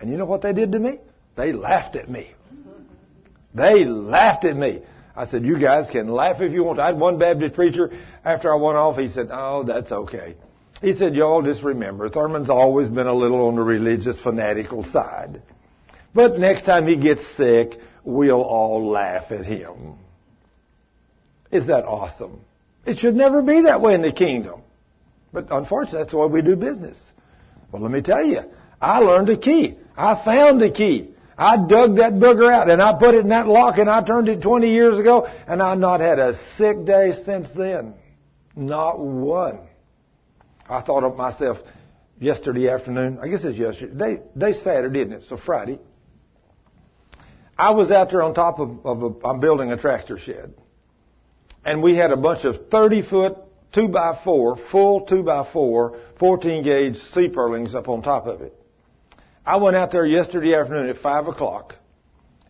And 0.00 0.10
you 0.10 0.16
know 0.16 0.24
what 0.24 0.42
they 0.42 0.52
did 0.52 0.72
to 0.72 0.78
me? 0.80 0.98
They 1.36 1.52
laughed 1.52 1.94
at 1.94 2.10
me. 2.10 2.32
They 3.54 3.84
laughed 3.84 4.44
at 4.44 4.56
me. 4.56 4.82
I 5.14 5.26
said, 5.26 5.44
you 5.44 5.58
guys 5.58 5.90
can 5.90 6.08
laugh 6.08 6.40
if 6.40 6.52
you 6.52 6.64
want. 6.64 6.80
I 6.80 6.86
had 6.86 6.98
one 6.98 7.18
Baptist 7.18 7.54
preacher, 7.54 7.90
after 8.24 8.52
I 8.52 8.56
went 8.56 8.78
off, 8.78 8.96
he 8.96 9.08
said, 9.08 9.28
oh, 9.30 9.62
that's 9.64 9.92
okay. 9.92 10.36
He 10.80 10.94
said, 10.96 11.14
y'all 11.14 11.42
just 11.42 11.62
remember, 11.62 12.08
Thurman's 12.08 12.50
always 12.50 12.88
been 12.88 13.06
a 13.06 13.14
little 13.14 13.46
on 13.46 13.54
the 13.54 13.62
religious 13.62 14.18
fanatical 14.20 14.82
side. 14.82 15.42
But 16.14 16.38
next 16.38 16.64
time 16.64 16.88
he 16.88 16.96
gets 16.96 17.24
sick, 17.36 17.78
we'll 18.04 18.42
all 18.42 18.90
laugh 18.90 19.30
at 19.30 19.44
him. 19.44 19.96
Is 21.50 21.66
that 21.66 21.84
awesome? 21.84 22.40
It 22.86 22.98
should 22.98 23.14
never 23.14 23.42
be 23.42 23.62
that 23.62 23.80
way 23.80 23.94
in 23.94 24.02
the 24.02 24.12
kingdom. 24.12 24.62
But 25.32 25.48
unfortunately, 25.50 26.00
that's 26.00 26.12
the 26.12 26.18
way 26.18 26.26
we 26.26 26.42
do 26.42 26.56
business. 26.56 26.98
Well, 27.70 27.82
let 27.82 27.90
me 27.90 28.02
tell 28.02 28.24
you, 28.24 28.42
I 28.80 28.98
learned 28.98 29.30
a 29.30 29.36
key. 29.36 29.78
I 29.96 30.22
found 30.24 30.60
the 30.60 30.70
key. 30.70 31.10
I 31.36 31.56
dug 31.56 31.96
that 31.96 32.14
booger 32.14 32.52
out 32.52 32.70
and 32.70 32.82
I 32.82 32.98
put 32.98 33.14
it 33.14 33.20
in 33.20 33.28
that 33.30 33.48
lock 33.48 33.78
and 33.78 33.88
I 33.88 34.02
turned 34.02 34.28
it 34.28 34.42
20 34.42 34.70
years 34.70 34.98
ago 34.98 35.26
and 35.46 35.62
I've 35.62 35.78
not 35.78 36.00
had 36.00 36.18
a 36.18 36.38
sick 36.56 36.84
day 36.84 37.12
since 37.24 37.48
then. 37.56 37.94
Not 38.54 38.98
one. 39.00 39.60
I 40.68 40.82
thought 40.82 41.04
of 41.04 41.16
myself 41.16 41.58
yesterday 42.20 42.68
afternoon. 42.68 43.18
I 43.20 43.28
guess 43.28 43.44
it's 43.44 43.56
yesterday. 43.56 44.16
Day, 44.16 44.22
day 44.36 44.52
Saturday, 44.52 45.00
isn't 45.00 45.12
it? 45.12 45.22
So 45.28 45.36
Friday. 45.36 45.78
I 47.56 47.70
was 47.70 47.90
out 47.90 48.10
there 48.10 48.22
on 48.22 48.34
top 48.34 48.58
of, 48.58 48.84
of 48.84 49.02
a, 49.02 49.26
I'm 49.26 49.40
building 49.40 49.72
a 49.72 49.76
tractor 49.76 50.18
shed. 50.18 50.54
And 51.64 51.82
we 51.82 51.94
had 51.94 52.10
a 52.10 52.16
bunch 52.16 52.44
of 52.44 52.68
30 52.70 53.02
foot 53.02 53.36
2 53.72 53.88
by 53.88 54.18
4 54.24 54.56
full 54.70 55.02
2 55.02 55.22
by 55.22 55.48
4 55.50 55.98
14 56.18 56.62
gauge 56.62 56.96
C 57.14 57.28
purlins 57.28 57.74
up 57.74 57.88
on 57.88 58.02
top 58.02 58.26
of 58.26 58.42
it. 58.42 58.54
I 59.44 59.56
went 59.56 59.76
out 59.76 59.90
there 59.90 60.04
yesterday 60.04 60.54
afternoon 60.54 60.88
at 60.88 60.98
5 60.98 61.28
o'clock 61.28 61.76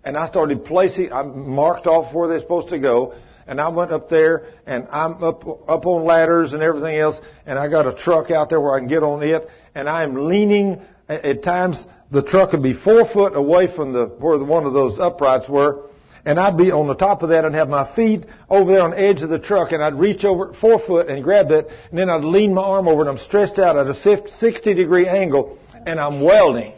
and 0.04 0.16
I 0.16 0.28
started 0.28 0.64
placing, 0.64 1.12
I 1.12 1.22
marked 1.22 1.86
off 1.86 2.12
where 2.12 2.28
they're 2.28 2.40
supposed 2.40 2.68
to 2.68 2.78
go 2.78 3.14
and 3.46 3.60
I 3.60 3.68
went 3.68 3.92
up 3.92 4.08
there 4.08 4.46
and 4.66 4.86
I'm 4.90 5.22
up, 5.22 5.46
up 5.68 5.86
on 5.86 6.04
ladders 6.04 6.52
and 6.52 6.62
everything 6.62 6.96
else 6.96 7.16
and 7.46 7.58
I 7.58 7.68
got 7.68 7.86
a 7.86 7.94
truck 7.94 8.30
out 8.30 8.48
there 8.48 8.60
where 8.60 8.74
I 8.74 8.78
can 8.78 8.88
get 8.88 9.02
on 9.02 9.22
it 9.22 9.48
and 9.74 9.88
I 9.88 10.02
am 10.02 10.28
leaning 10.28 10.82
at 11.08 11.42
times 11.42 11.84
the 12.12 12.22
truck 12.22 12.52
would 12.52 12.62
be 12.62 12.74
four 12.74 13.06
foot 13.08 13.34
away 13.34 13.74
from 13.74 13.94
the 13.94 14.04
where 14.04 14.38
one 14.38 14.66
of 14.66 14.74
those 14.74 14.98
uprights 15.00 15.48
were, 15.48 15.88
and 16.26 16.38
I'd 16.38 16.58
be 16.58 16.70
on 16.70 16.86
the 16.86 16.94
top 16.94 17.22
of 17.22 17.30
that 17.30 17.46
and 17.46 17.54
have 17.54 17.70
my 17.70 17.96
feet 17.96 18.26
over 18.50 18.70
there 18.70 18.82
on 18.82 18.90
the 18.90 19.00
edge 19.00 19.22
of 19.22 19.30
the 19.30 19.38
truck, 19.38 19.72
and 19.72 19.82
I'd 19.82 19.94
reach 19.94 20.22
over 20.24 20.52
four 20.52 20.78
foot 20.78 21.08
and 21.08 21.24
grab 21.24 21.50
it, 21.50 21.68
and 21.88 21.98
then 21.98 22.10
I'd 22.10 22.22
lean 22.22 22.52
my 22.52 22.62
arm 22.62 22.86
over, 22.86 23.00
and 23.00 23.08
I'm 23.08 23.18
stretched 23.18 23.58
out 23.58 23.78
at 23.78 23.86
a 23.86 23.94
60 24.28 24.74
degree 24.74 25.08
angle, 25.08 25.58
and 25.86 25.98
I'm 25.98 26.20
welding, 26.20 26.74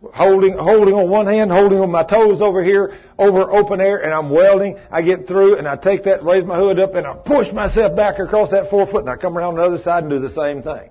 holding 0.00 0.56
holding 0.56 0.94
on 0.94 1.10
one 1.10 1.26
hand, 1.26 1.52
holding 1.52 1.80
on 1.80 1.90
my 1.90 2.02
toes 2.02 2.40
over 2.40 2.64
here, 2.64 2.98
over 3.18 3.52
open 3.52 3.82
air, 3.82 4.02
and 4.02 4.14
I'm 4.14 4.30
welding. 4.30 4.78
I 4.90 5.02
get 5.02 5.28
through, 5.28 5.58
and 5.58 5.68
I 5.68 5.76
take 5.76 6.04
that, 6.04 6.24
raise 6.24 6.44
my 6.44 6.56
hood 6.56 6.80
up, 6.80 6.94
and 6.94 7.06
I 7.06 7.12
push 7.12 7.52
myself 7.52 7.94
back 7.94 8.18
across 8.18 8.50
that 8.52 8.70
four 8.70 8.86
foot, 8.86 9.02
and 9.02 9.10
I 9.10 9.16
come 9.16 9.36
around 9.36 9.56
the 9.56 9.62
other 9.62 9.78
side 9.78 10.04
and 10.04 10.10
do 10.10 10.20
the 10.20 10.34
same 10.34 10.62
thing. 10.62 10.88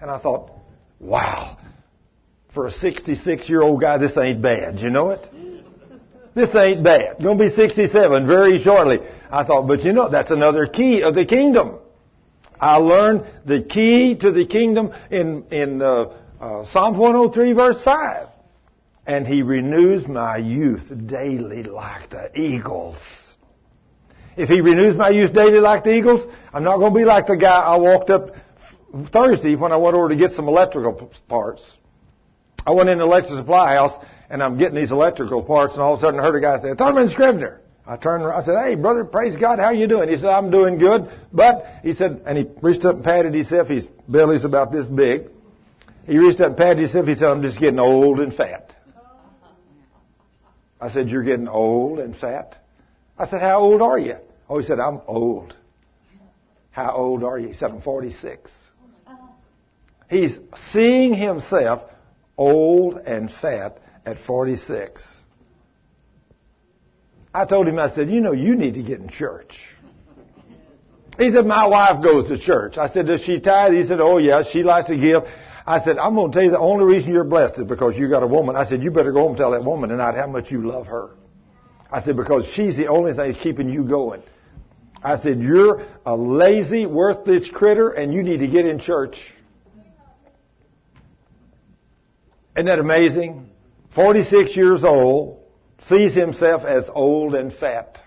And 0.00 0.10
I 0.10 0.18
thought, 0.18 0.50
wow 0.98 1.56
for 2.56 2.66
a 2.66 2.72
66 2.72 3.50
year 3.50 3.60
old 3.60 3.82
guy, 3.82 3.98
this 3.98 4.16
ain't 4.16 4.40
bad. 4.40 4.80
You 4.80 4.88
know 4.88 5.10
it? 5.10 5.28
This 6.34 6.54
ain't 6.54 6.82
bad. 6.82 7.22
Gonna 7.22 7.38
be 7.38 7.50
67 7.50 8.26
very 8.26 8.58
shortly. 8.62 9.00
I 9.30 9.44
thought, 9.44 9.68
but 9.68 9.84
you 9.84 9.92
know, 9.92 10.08
that's 10.08 10.30
another 10.30 10.66
key 10.66 11.02
of 11.02 11.14
the 11.14 11.26
kingdom. 11.26 11.76
I 12.58 12.76
learned 12.76 13.26
the 13.44 13.60
key 13.60 14.16
to 14.16 14.32
the 14.32 14.46
kingdom 14.46 14.94
in, 15.10 15.44
in 15.50 15.82
uh, 15.82 16.16
uh, 16.40 16.64
Psalm 16.72 16.96
103 16.96 17.52
verse 17.52 17.82
5. 17.82 18.28
And 19.06 19.26
he 19.26 19.42
renews 19.42 20.08
my 20.08 20.38
youth 20.38 20.90
daily 21.06 21.62
like 21.62 22.08
the 22.08 22.30
eagles. 22.40 22.96
If 24.38 24.48
he 24.48 24.62
renews 24.62 24.96
my 24.96 25.10
youth 25.10 25.34
daily 25.34 25.60
like 25.60 25.84
the 25.84 25.94
eagles, 25.94 26.26
I'm 26.54 26.64
not 26.64 26.78
going 26.78 26.94
to 26.94 26.98
be 26.98 27.04
like 27.04 27.26
the 27.26 27.36
guy 27.36 27.60
I 27.60 27.76
walked 27.76 28.08
up 28.08 28.30
Thursday 29.12 29.56
when 29.56 29.72
I 29.72 29.76
went 29.76 29.94
over 29.94 30.08
to 30.08 30.16
get 30.16 30.32
some 30.32 30.48
electrical 30.48 31.12
parts. 31.28 31.62
I 32.66 32.72
went 32.72 32.88
in 32.88 32.98
the 32.98 33.04
electric 33.04 33.38
supply 33.38 33.74
house 33.74 34.04
and 34.28 34.42
I'm 34.42 34.58
getting 34.58 34.74
these 34.74 34.90
electrical 34.90 35.42
parts 35.42 35.74
and 35.74 35.82
all 35.82 35.94
of 35.94 36.00
a 36.00 36.02
sudden 36.02 36.18
I 36.18 36.24
heard 36.24 36.34
a 36.34 36.40
guy 36.40 36.60
say, 36.60 36.74
Thurman 36.74 37.08
Scrivener. 37.08 37.60
I 37.86 37.96
turned 37.96 38.24
around, 38.24 38.42
I 38.42 38.44
said, 38.44 38.56
hey 38.60 38.74
brother, 38.74 39.04
praise 39.04 39.36
God, 39.36 39.60
how 39.60 39.66
are 39.66 39.74
you 39.74 39.86
doing? 39.86 40.08
He 40.08 40.16
said, 40.16 40.26
I'm 40.26 40.50
doing 40.50 40.78
good, 40.78 41.08
but, 41.32 41.64
he 41.84 41.94
said, 41.94 42.22
and 42.26 42.36
he 42.36 42.44
reached 42.60 42.84
up 42.84 42.96
and 42.96 43.04
patted 43.04 43.32
himself, 43.32 43.68
his 43.68 43.86
belly's 44.08 44.44
about 44.44 44.72
this 44.72 44.88
big. 44.88 45.28
He 46.04 46.18
reached 46.18 46.40
up 46.40 46.48
and 46.48 46.56
patted 46.56 46.78
himself, 46.78 47.06
he 47.06 47.14
said, 47.14 47.28
I'm 47.28 47.42
just 47.42 47.60
getting 47.60 47.78
old 47.78 48.18
and 48.18 48.34
fat. 48.34 48.74
I 50.80 50.90
said, 50.90 51.08
you're 51.08 51.22
getting 51.22 51.46
old 51.46 52.00
and 52.00 52.16
fat? 52.16 52.56
I 53.16 53.28
said, 53.28 53.40
how 53.40 53.60
old 53.60 53.80
are 53.80 53.98
you? 53.98 54.16
Oh, 54.48 54.58
he 54.58 54.66
said, 54.66 54.80
I'm 54.80 55.00
old. 55.06 55.54
How 56.72 56.90
old 56.90 57.22
are 57.22 57.38
you? 57.38 57.48
He 57.48 57.54
said, 57.54 57.70
I'm 57.70 57.82
46. 57.82 58.50
He's 60.10 60.36
seeing 60.72 61.14
himself 61.14 61.88
old 62.36 62.96
and 62.98 63.30
fat 63.30 63.78
at 64.04 64.18
46. 64.18 65.06
I 67.34 67.44
told 67.44 67.68
him, 67.68 67.78
I 67.78 67.94
said, 67.94 68.10
you 68.10 68.20
know, 68.20 68.32
you 68.32 68.54
need 68.54 68.74
to 68.74 68.82
get 68.82 69.00
in 69.00 69.08
church. 69.08 69.58
He 71.18 71.30
said, 71.30 71.46
my 71.46 71.66
wife 71.66 72.02
goes 72.02 72.28
to 72.28 72.38
church. 72.38 72.78
I 72.78 72.88
said, 72.88 73.06
does 73.06 73.22
she 73.22 73.40
tithe? 73.40 73.72
He 73.72 73.86
said, 73.86 74.00
oh 74.00 74.18
yeah, 74.18 74.42
she 74.42 74.62
likes 74.62 74.88
to 74.88 74.98
give. 74.98 75.22
I 75.66 75.82
said, 75.82 75.98
I'm 75.98 76.14
going 76.14 76.30
to 76.30 76.34
tell 76.34 76.44
you 76.44 76.50
the 76.50 76.58
only 76.58 76.84
reason 76.84 77.12
you're 77.12 77.24
blessed 77.24 77.58
is 77.58 77.64
because 77.64 77.98
you 77.98 78.08
got 78.08 78.22
a 78.22 78.26
woman. 78.26 78.54
I 78.54 78.64
said, 78.66 78.82
you 78.82 78.90
better 78.90 79.12
go 79.12 79.20
home 79.20 79.30
and 79.30 79.36
tell 79.36 79.50
that 79.50 79.64
woman 79.64 79.90
tonight 79.90 80.14
how 80.14 80.28
much 80.28 80.50
you 80.50 80.66
love 80.66 80.86
her. 80.86 81.10
I 81.90 82.02
said, 82.02 82.16
because 82.16 82.46
she's 82.46 82.76
the 82.76 82.88
only 82.88 83.12
thing 83.12 83.32
that's 83.32 83.42
keeping 83.42 83.68
you 83.68 83.84
going. 83.84 84.22
I 85.02 85.18
said, 85.20 85.40
you're 85.40 85.86
a 86.04 86.16
lazy, 86.16 86.86
worthless 86.86 87.48
critter 87.50 87.90
and 87.90 88.12
you 88.12 88.22
need 88.22 88.38
to 88.38 88.48
get 88.48 88.66
in 88.66 88.78
church. 88.78 89.18
Isn't 92.56 92.66
that 92.66 92.78
amazing? 92.78 93.50
46 93.94 94.56
years 94.56 94.82
old, 94.82 95.42
sees 95.82 96.14
himself 96.14 96.64
as 96.64 96.84
old 96.88 97.34
and 97.34 97.52
fat. 97.52 98.02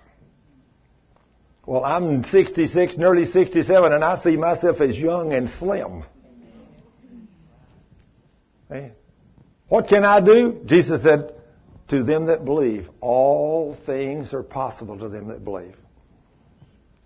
Well, 1.66 1.86
I'm 1.86 2.24
66, 2.24 2.98
nearly 2.98 3.26
67, 3.26 3.94
and 3.94 4.04
I 4.04 4.20
see 4.22 4.38
myself 4.38 4.82
as 4.82 4.98
young 4.98 5.34
and 5.34 5.50
slim. 5.50 6.04
Eh? 8.72 8.90
What 9.68 9.88
can 9.88 10.04
I 10.04 10.20
do? 10.20 10.62
Jesus 10.66 11.04
said, 11.04 11.36
to 11.90 12.04
them 12.04 12.26
that 12.26 12.44
believe, 12.44 12.90
all 13.02 13.78
things 13.86 14.34
are 14.34 14.44
possible 14.44 14.98
to 14.98 15.10
them 15.10 15.28
that 15.28 15.44
believe. 15.44 15.76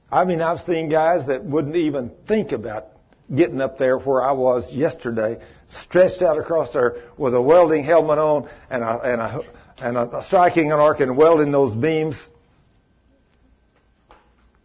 I 0.09 0.23
mean, 0.25 0.41
I've 0.41 0.65
seen 0.65 0.89
guys 0.89 1.27
that 1.27 1.43
wouldn't 1.43 1.75
even 1.75 2.11
think 2.27 2.53
about 2.53 2.87
getting 3.33 3.61
up 3.61 3.77
there 3.77 3.97
where 3.97 4.23
I 4.23 4.33
was 4.33 4.71
yesterday, 4.71 5.39
stretched 5.81 6.21
out 6.21 6.37
across 6.37 6.73
there 6.73 6.95
with 7.17 7.33
a 7.33 7.41
welding 7.41 7.83
helmet 7.83 8.17
on 8.17 8.49
and 8.69 8.83
a, 8.83 8.99
and 9.01 9.21
a, 9.21 9.41
and 9.79 9.97
a 9.97 10.23
striking 10.25 10.71
an 10.71 10.79
arc 10.79 10.99
and 10.99 11.17
welding 11.17 11.51
those 11.51 11.75
beams. 11.75 12.15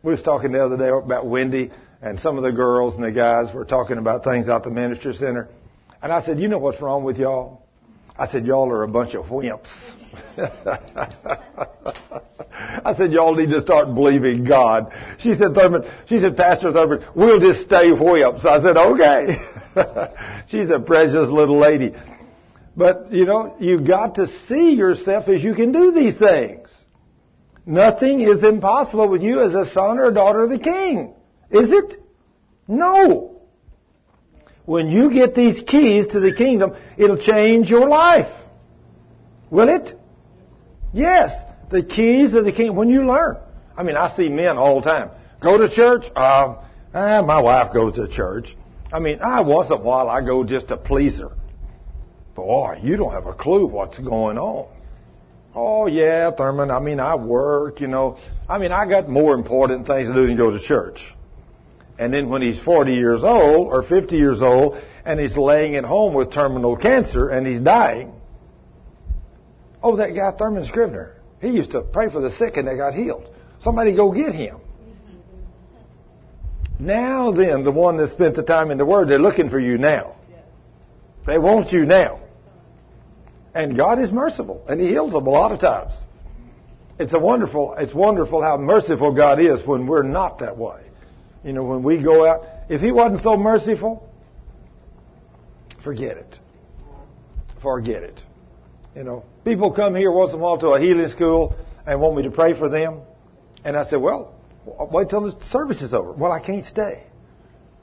We 0.02 0.12
was 0.12 0.22
talking 0.22 0.52
the 0.52 0.64
other 0.64 0.76
day 0.76 0.88
about 0.88 1.26
Wendy 1.26 1.70
and 2.00 2.20
some 2.20 2.36
of 2.36 2.44
the 2.44 2.52
girls 2.52 2.94
and 2.94 3.02
the 3.02 3.10
guys 3.10 3.52
were 3.52 3.64
talking 3.64 3.98
about 3.98 4.24
things 4.24 4.48
out 4.48 4.64
the 4.64 4.70
ministry 4.70 5.14
center. 5.14 5.48
And 6.00 6.12
I 6.12 6.24
said, 6.24 6.38
you 6.38 6.48
know 6.48 6.58
what's 6.58 6.80
wrong 6.80 7.02
with 7.02 7.16
y'all? 7.18 7.62
I 8.16 8.28
said, 8.28 8.46
y'all 8.46 8.70
are 8.70 8.84
a 8.84 8.88
bunch 8.88 9.14
of 9.14 9.26
wimps. 9.26 9.68
I 12.84 12.94
said, 12.96 13.12
y'all 13.12 13.34
need 13.34 13.50
to 13.50 13.60
start 13.60 13.94
believing 13.94 14.44
God. 14.44 14.92
She 15.18 15.34
said, 15.34 15.54
Thurman, 15.54 15.82
she 16.06 16.20
said, 16.20 16.36
Pastor 16.36 16.72
Thurman, 16.72 17.04
we'll 17.14 17.40
just 17.40 17.62
stay 17.62 17.90
wimps. 17.90 18.44
I 18.44 18.62
said, 18.62 18.76
okay. 18.76 19.36
She's 20.48 20.70
a 20.70 20.80
precious 20.80 21.30
little 21.30 21.58
lady. 21.58 21.94
But, 22.76 23.12
you 23.12 23.24
know, 23.24 23.56
you 23.58 23.80
got 23.80 24.16
to 24.16 24.28
see 24.46 24.74
yourself 24.74 25.28
as 25.28 25.42
you 25.42 25.54
can 25.54 25.72
do 25.72 25.92
these 25.92 26.16
things. 26.16 26.68
Nothing 27.66 28.20
is 28.20 28.44
impossible 28.44 29.08
with 29.08 29.22
you 29.22 29.40
as 29.42 29.54
a 29.54 29.70
son 29.72 29.98
or 29.98 30.10
daughter 30.10 30.40
of 30.40 30.50
the 30.50 30.58
king. 30.58 31.14
Is 31.50 31.72
it? 31.72 31.96
No 32.66 33.38
when 34.68 34.90
you 34.90 35.10
get 35.10 35.34
these 35.34 35.62
keys 35.62 36.08
to 36.08 36.20
the 36.20 36.30
kingdom, 36.30 36.76
it'll 36.98 37.16
change 37.16 37.70
your 37.70 37.88
life. 37.88 38.30
Will 39.48 39.70
it? 39.70 39.97
Yes. 40.92 41.32
The 41.70 41.82
keys 41.82 42.34
of 42.34 42.44
the 42.44 42.52
kingdom. 42.52 42.76
When 42.76 42.88
you 42.88 43.06
learn. 43.06 43.36
I 43.76 43.82
mean, 43.82 43.96
I 43.96 44.14
see 44.16 44.28
men 44.28 44.58
all 44.58 44.80
the 44.80 44.86
time. 44.86 45.10
Go 45.40 45.58
to 45.58 45.68
church? 45.68 46.04
Uh, 46.16 46.56
eh, 46.94 47.20
my 47.20 47.40
wife 47.40 47.72
goes 47.72 47.94
to 47.94 48.08
church. 48.08 48.56
I 48.92 48.98
mean, 48.98 49.20
I 49.20 49.42
once 49.42 49.70
a 49.70 49.76
while 49.76 50.08
I 50.08 50.24
go 50.24 50.44
just 50.44 50.68
to 50.68 50.76
please 50.76 51.18
her. 51.18 51.32
Boy, 52.34 52.80
you 52.82 52.96
don't 52.96 53.12
have 53.12 53.26
a 53.26 53.34
clue 53.34 53.66
what's 53.66 53.98
going 53.98 54.38
on. 54.38 54.68
Oh 55.54 55.86
yeah, 55.86 56.30
Thurman. 56.30 56.70
I 56.70 56.80
mean, 56.80 57.00
I 57.00 57.16
work, 57.16 57.80
you 57.80 57.88
know. 57.88 58.18
I 58.48 58.58
mean, 58.58 58.72
I 58.72 58.88
got 58.88 59.08
more 59.08 59.34
important 59.34 59.86
things 59.86 60.08
to 60.08 60.14
do 60.14 60.26
than 60.26 60.36
go 60.36 60.50
to 60.50 60.60
church. 60.60 61.14
And 61.98 62.14
then 62.14 62.28
when 62.28 62.42
he's 62.42 62.60
40 62.60 62.94
years 62.94 63.24
old 63.24 63.72
or 63.72 63.82
50 63.82 64.16
years 64.16 64.40
old 64.40 64.80
and 65.04 65.18
he's 65.18 65.36
laying 65.36 65.74
at 65.74 65.84
home 65.84 66.14
with 66.14 66.32
terminal 66.32 66.76
cancer 66.76 67.28
and 67.28 67.46
he's 67.46 67.60
dying, 67.60 68.12
oh, 69.82 69.96
that 69.96 70.14
guy 70.14 70.30
Thurman 70.32 70.64
Scrivener, 70.64 71.16
he 71.40 71.48
used 71.48 71.72
to 71.72 71.82
pray 71.82 72.10
for 72.10 72.20
the 72.20 72.30
sick 72.32 72.56
and 72.56 72.66
they 72.66 72.76
got 72.76 72.94
healed. 72.94 73.28
Somebody 73.62 73.94
go 73.94 74.12
get 74.12 74.34
him. 74.34 74.60
Now 76.78 77.32
then, 77.32 77.64
the 77.64 77.72
one 77.72 77.96
that 77.96 78.12
spent 78.12 78.36
the 78.36 78.42
time 78.42 78.70
in 78.70 78.78
the 78.78 78.86
Word, 78.86 79.08
they're 79.08 79.18
looking 79.18 79.50
for 79.50 79.58
you 79.58 79.78
now. 79.78 80.14
They 81.26 81.38
want 81.38 81.72
you 81.72 81.84
now. 81.84 82.20
And 83.52 83.76
God 83.76 84.00
is 84.00 84.12
merciful, 84.12 84.64
and 84.68 84.80
He 84.80 84.88
heals 84.88 85.12
them 85.12 85.26
a 85.26 85.30
lot 85.30 85.50
of 85.50 85.58
times. 85.58 85.92
It's 86.98 87.12
a 87.12 87.18
wonderful, 87.18 87.74
it's 87.74 87.94
wonderful 87.94 88.42
how 88.42 88.56
merciful 88.56 89.12
God 89.12 89.40
is 89.40 89.64
when 89.66 89.86
we're 89.86 90.02
not 90.02 90.38
that 90.38 90.56
way. 90.56 90.84
You 91.44 91.52
know, 91.52 91.62
when 91.62 91.82
we 91.82 92.02
go 92.02 92.26
out, 92.26 92.44
if 92.68 92.80
he 92.80 92.90
wasn't 92.90 93.22
so 93.22 93.36
merciful, 93.36 94.08
forget 95.82 96.16
it. 96.16 96.34
Forget 97.62 98.02
it. 98.02 98.20
You 98.98 99.04
know, 99.04 99.24
people 99.44 99.70
come 99.70 99.94
here 99.94 100.10
once 100.10 100.30
in 100.30 100.40
a 100.40 100.42
while 100.42 100.58
to 100.58 100.70
a 100.70 100.80
healing 100.80 101.08
school 101.10 101.54
and 101.86 102.00
want 102.00 102.16
me 102.16 102.24
to 102.24 102.32
pray 102.32 102.58
for 102.58 102.68
them. 102.68 103.02
And 103.62 103.76
I 103.76 103.88
said, 103.88 104.00
well, 104.00 104.34
wait 104.66 105.08
till 105.08 105.20
the 105.20 105.40
service 105.50 105.82
is 105.82 105.94
over. 105.94 106.10
Well, 106.10 106.32
I 106.32 106.40
can't 106.40 106.64
stay. 106.64 107.04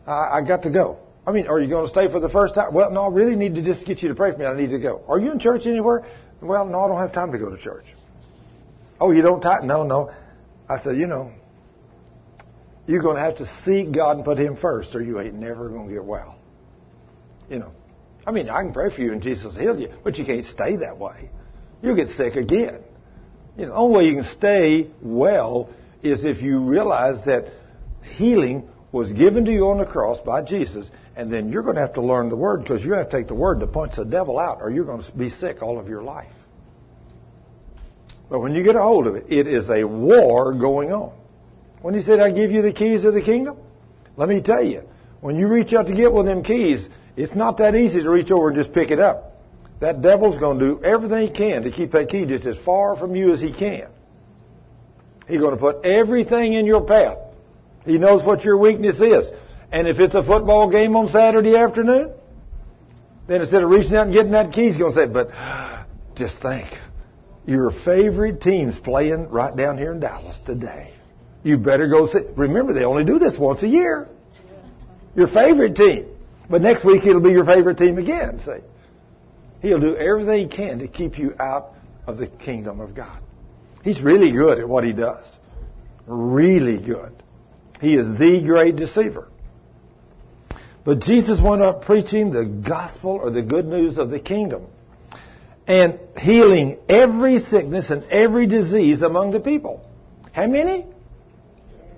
I, 0.06 0.12
I 0.12 0.42
got 0.46 0.64
to 0.64 0.70
go. 0.70 1.00
I 1.26 1.32
mean, 1.32 1.48
are 1.48 1.58
you 1.58 1.70
going 1.70 1.86
to 1.86 1.90
stay 1.90 2.12
for 2.12 2.20
the 2.20 2.28
first 2.28 2.56
time? 2.56 2.74
Well, 2.74 2.92
no, 2.92 3.04
I 3.04 3.08
really 3.08 3.38
need 3.38 3.56
to 3.56 3.62
just 3.62 3.86
get 3.86 4.04
you 4.04 4.10
to 4.10 4.16
pray 4.16 4.34
for 4.34 4.40
me. 4.40 4.46
I 4.46 4.58
need 4.58 4.72
to 4.72 4.78
go. 4.78 5.06
Are 5.08 5.18
you 5.18 5.32
in 5.32 5.40
church 5.40 5.66
anywhere? 5.66 6.06
Well, 6.42 6.66
no, 6.66 6.82
I 6.82 6.88
don't 6.90 7.00
have 7.00 7.14
time 7.14 7.32
to 7.32 7.40
go 7.40 7.50
to 7.50 7.58
church. 7.58 7.86
Oh, 9.00 9.12
you 9.12 9.22
don't 9.22 9.40
time? 9.40 9.68
No, 9.68 9.86
no. 9.86 10.12
I 10.68 10.82
said, 10.82 10.98
you 10.98 11.08
know, 11.08 11.32
you're 12.88 13.02
going 13.02 13.16
to 13.16 13.22
have 13.22 13.38
to 13.38 13.50
seek 13.64 13.94
God 13.94 14.18
and 14.18 14.26
put 14.26 14.38
Him 14.38 14.58
first, 14.58 14.94
or 14.94 15.02
you 15.02 15.22
ain't 15.22 15.36
never 15.36 15.70
going 15.70 15.88
to 15.88 15.94
get 15.94 16.04
well. 16.04 16.38
You 17.50 17.60
know, 17.60 17.72
I 18.26 18.32
mean, 18.32 18.50
I 18.50 18.62
can 18.62 18.74
pray 18.74 18.90
for 18.90 19.02
you 19.02 19.12
and 19.12 19.22
Jesus 19.22 19.44
will 19.44 19.62
heal 19.62 19.80
you, 19.80 19.90
but 20.04 20.18
you 20.18 20.26
can't 20.26 20.46
stay 20.46 20.78
that 20.78 20.98
way. 20.98 21.30
You'll 21.82 21.96
get 21.96 22.10
sick 22.10 22.36
again. 22.36 22.80
You 23.58 23.68
know, 23.68 23.72
the 23.72 23.78
only 23.78 23.98
way 23.98 24.06
you 24.06 24.16
can 24.16 24.34
stay 24.34 24.90
well 25.02 25.70
is 26.02 26.26
if 26.26 26.42
you 26.42 26.60
realize 26.60 27.24
that 27.26 27.52
healing 28.02 28.70
was 28.92 29.12
given 29.12 29.46
to 29.46 29.52
you 29.52 29.68
on 29.68 29.78
the 29.78 29.86
cross 29.86 30.20
by 30.22 30.42
Jesus, 30.42 30.90
and 31.16 31.32
then 31.32 31.52
you're 31.52 31.64
going 31.64 31.76
to 31.76 31.82
have 31.82 31.94
to 31.94 32.02
learn 32.02 32.30
the 32.30 32.36
Word 32.36 32.62
because 32.62 32.84
you're 32.84 32.96
going 32.96 33.06
to 33.06 33.12
to 33.12 33.18
take 33.18 33.28
the 33.28 33.36
Word 33.36 33.60
to 33.60 33.68
punch 33.68 33.96
the 33.96 34.06
devil 34.06 34.40
out, 34.40 34.62
or 34.62 34.70
you're 34.70 34.86
going 34.86 35.04
to 35.04 35.12
be 35.14 35.30
sick 35.30 35.62
all 35.62 35.80
of 35.80 35.88
your 35.88 36.02
life. 36.02 36.32
But 38.30 38.40
when 38.40 38.56
you 38.56 38.64
get 38.64 38.76
a 38.76 38.82
hold 38.82 39.08
of 39.08 39.16
it, 39.16 39.26
it 39.30 39.48
is 39.48 39.70
a 39.70 39.84
war 39.84 40.54
going 40.54 40.92
on. 40.92 41.14
When 41.82 41.94
he 41.94 42.02
said, 42.02 42.20
I 42.20 42.32
give 42.32 42.52
you 42.52 42.62
the 42.62 42.74
keys 42.74 43.06
of 43.06 43.14
the 43.14 43.22
kingdom, 43.22 43.58
let 44.18 44.28
me 44.28 44.42
tell 44.42 44.64
you, 44.64 44.82
when 45.22 45.38
you 45.38 45.48
reach 45.48 45.74
out 45.74 45.88
to 45.88 45.94
get 45.94 46.12
one 46.12 46.28
of 46.28 46.36
them 46.36 46.44
keys, 46.44 46.88
it's 47.16 47.34
not 47.34 47.58
that 47.58 47.76
easy 47.76 48.04
to 48.04 48.10
reach 48.10 48.32
over 48.32 48.50
and 48.50 48.58
just 48.58 48.74
pick 48.74 48.92
it 48.92 49.00
up. 49.00 49.32
That 49.80 50.02
devil's 50.02 50.38
going 50.38 50.60
to 50.60 50.66
do 50.66 50.84
everything 50.84 51.28
he 51.28 51.34
can 51.34 51.64
to 51.64 51.72
keep 51.72 51.92
that 51.92 52.10
key 52.10 52.26
just 52.26 52.46
as 52.46 52.58
far 52.58 52.96
from 52.98 53.16
you 53.16 53.34
as 53.34 53.42
he 53.42 53.54
can. 53.54 53.90
He's 55.28 55.40
going 55.40 55.56
to 55.56 55.60
put 55.60 55.86
everything 55.86 56.54
in 56.54 56.66
your 56.66 56.82
path. 56.82 57.18
He 57.86 57.98
knows 57.98 58.24
what 58.24 58.44
your 58.44 58.58
weakness 58.58 59.00
is. 59.00 59.30
And 59.72 59.88
if 59.88 60.00
it's 60.00 60.16
a 60.16 60.24
football 60.24 60.70
game 60.70 60.96
on 60.96 61.10
Saturday 61.10 61.56
afternoon, 61.56 62.14
then 63.28 63.42
instead 63.42 63.64
of 63.64 63.70
reaching 63.70 63.96
out 63.96 64.06
and 64.06 64.14
getting 64.14 64.32
that 64.32 64.54
key, 64.54 64.68
he's 64.68 64.78
going 64.78 64.94
to 64.94 65.00
say, 65.00 65.08
but 65.08 65.30
just 66.16 66.42
think, 66.42 66.68
your 67.46 67.72
favorite 67.72 68.42
team's 68.42 68.80
playing 68.80 69.30
right 69.30 69.56
down 69.56 69.78
here 69.78 69.92
in 69.92 70.00
Dallas 70.00 70.38
today. 70.46 70.94
You 71.44 71.58
better 71.58 71.88
go 71.88 72.08
see. 72.08 72.22
Remember, 72.36 72.74
they 72.74 72.86
only 72.86 73.04
do 73.04 73.20
this 73.20 73.38
once 73.38 73.62
a 73.62 73.68
year. 73.68 74.08
Your 75.16 75.28
favorite 75.28 75.76
team. 75.76 76.08
But 76.50 76.62
next 76.62 76.86
week 76.86 77.06
it'll 77.06 77.22
be 77.22 77.32
your 77.32 77.46
favorite 77.46 77.78
team 77.78 77.98
again, 77.98 78.40
see. 78.40 78.60
He'll 79.62 79.80
do 79.80 79.96
everything 79.96 80.50
he 80.50 80.56
can 80.56 80.80
to 80.80 80.88
keep 80.88 81.18
you 81.18 81.34
out 81.40 81.72
of 82.06 82.18
the 82.18 82.28
kingdom 82.28 82.80
of 82.80 82.94
God. 82.94 83.20
He's 83.84 84.02
really 84.02 84.32
good 84.32 84.60
at 84.60 84.68
what 84.68 84.84
he 84.84 84.94
does. 84.94 85.26
Really 86.08 86.82
good. 86.82 87.12
He 87.82 87.96
is 87.96 88.08
the 88.18 88.44
great 88.46 88.76
deceiver. 88.76 89.28
But 90.84 91.00
Jesus 91.00 91.42
went 91.42 91.64
up 91.64 91.84
preaching 91.84 92.32
the 92.32 92.46
gospel 92.46 93.12
or 93.12 93.32
the 93.32 93.42
good 93.42 93.66
news 93.66 93.98
of 93.98 94.12
the 94.12 94.20
kingdom 94.20 94.68
and 95.68 96.00
healing 96.18 96.78
every 96.88 97.40
sickness 97.40 97.90
and 97.90 98.04
every 98.06 98.46
disease 98.46 99.02
among 99.02 99.32
the 99.32 99.40
people. 99.40 99.84
How 100.32 100.46
many? 100.46 100.86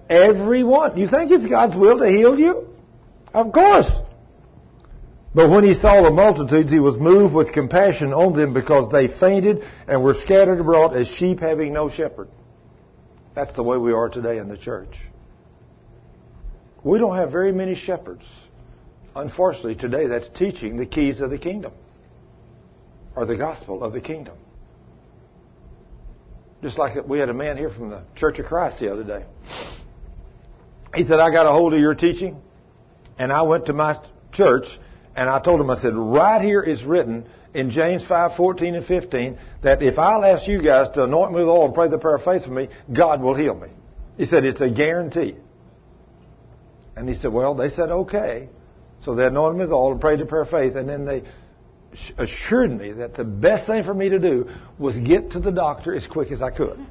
Everyone. 0.09 0.97
You 0.97 1.09
think 1.09 1.31
it's 1.31 1.45
God's 1.45 1.75
will 1.75 1.99
to 1.99 2.07
heal 2.07 2.39
you? 2.39 2.69
Of 3.33 3.51
course. 3.51 3.91
But 5.33 5.49
when 5.49 5.63
he 5.63 5.73
saw 5.73 6.01
the 6.01 6.11
multitudes, 6.11 6.71
he 6.71 6.79
was 6.79 6.97
moved 6.97 7.33
with 7.33 7.53
compassion 7.53 8.13
on 8.13 8.33
them 8.33 8.53
because 8.53 8.91
they 8.91 9.07
fainted 9.07 9.63
and 9.87 10.03
were 10.03 10.13
scattered 10.13 10.59
abroad 10.59 10.95
as 10.95 11.07
sheep 11.07 11.39
having 11.39 11.73
no 11.73 11.89
shepherd. 11.89 12.29
That's 13.35 13.55
the 13.55 13.63
way 13.63 13.77
we 13.77 13.93
are 13.93 14.09
today 14.09 14.37
in 14.39 14.47
the 14.47 14.57
church. 14.57 14.97
We 16.83 16.97
don't 16.97 17.15
have 17.15 17.31
very 17.31 17.51
many 17.51 17.75
shepherds. 17.75 18.25
Unfortunately, 19.15 19.75
today 19.75 20.07
that's 20.07 20.29
teaching 20.29 20.77
the 20.77 20.85
keys 20.85 21.21
of 21.21 21.29
the 21.29 21.37
kingdom 21.37 21.73
or 23.15 23.25
the 23.25 23.35
gospel 23.35 23.83
of 23.83 23.93
the 23.93 24.01
kingdom. 24.01 24.37
Just 26.63 26.77
like 26.79 27.07
we 27.07 27.19
had 27.19 27.29
a 27.29 27.33
man 27.33 27.57
here 27.57 27.69
from 27.69 27.89
the 27.89 28.01
Church 28.15 28.39
of 28.39 28.45
Christ 28.45 28.79
the 28.79 28.91
other 28.91 29.03
day 29.03 29.25
he 30.97 31.03
said, 31.03 31.19
I 31.19 31.31
got 31.31 31.45
a 31.45 31.51
hold 31.51 31.73
of 31.73 31.79
your 31.79 31.95
teaching, 31.95 32.41
and 33.19 33.31
I 33.31 33.43
went 33.43 33.67
to 33.67 33.73
my 33.73 33.99
church, 34.31 34.65
and 35.17 35.29
I 35.29 35.39
told 35.39 35.59
him, 35.59 35.69
I 35.71 35.75
said, 35.75 35.95
right 35.95 36.41
here 36.41 36.61
is 36.61 36.83
written 36.83 37.27
in 37.55 37.71
James 37.71 38.05
5, 38.05 38.37
14 38.37 38.75
and 38.75 38.85
15, 38.85 39.39
that 39.63 39.81
if 39.81 39.97
I'll 39.97 40.23
ask 40.23 40.47
you 40.47 40.61
guys 40.61 40.89
to 40.93 41.05
anoint 41.05 41.31
me 41.31 41.39
with 41.39 41.47
oil 41.47 41.65
and 41.65 41.73
pray 41.73 41.89
the 41.89 41.97
prayer 41.97 42.17
of 42.17 42.23
faith 42.23 42.45
for 42.45 42.51
me, 42.51 42.69
God 42.93 43.19
will 43.19 43.33
heal 43.33 43.55
me. 43.55 43.69
He 44.15 44.25
said, 44.25 44.45
it's 44.45 44.61
a 44.61 44.69
guarantee. 44.69 45.35
And 46.95 47.09
he 47.09 47.15
said, 47.15 47.33
well, 47.33 47.55
they 47.55 47.69
said, 47.69 47.89
okay. 47.89 48.49
So 49.03 49.15
they 49.15 49.25
anointed 49.25 49.57
me 49.57 49.65
with 49.65 49.73
oil 49.73 49.93
and 49.93 49.99
prayed 49.99 50.19
the 50.19 50.25
prayer 50.27 50.43
of 50.43 50.51
faith, 50.51 50.75
and 50.75 50.87
then 50.87 51.05
they 51.05 51.23
assured 52.19 52.77
me 52.77 52.91
that 52.91 53.15
the 53.15 53.23
best 53.23 53.65
thing 53.65 53.83
for 53.83 53.95
me 53.95 54.09
to 54.09 54.19
do 54.19 54.47
was 54.77 54.95
get 54.99 55.31
to 55.31 55.39
the 55.39 55.51
doctor 55.51 55.95
as 55.95 56.05
quick 56.05 56.31
as 56.31 56.43
I 56.43 56.51
could. 56.51 56.77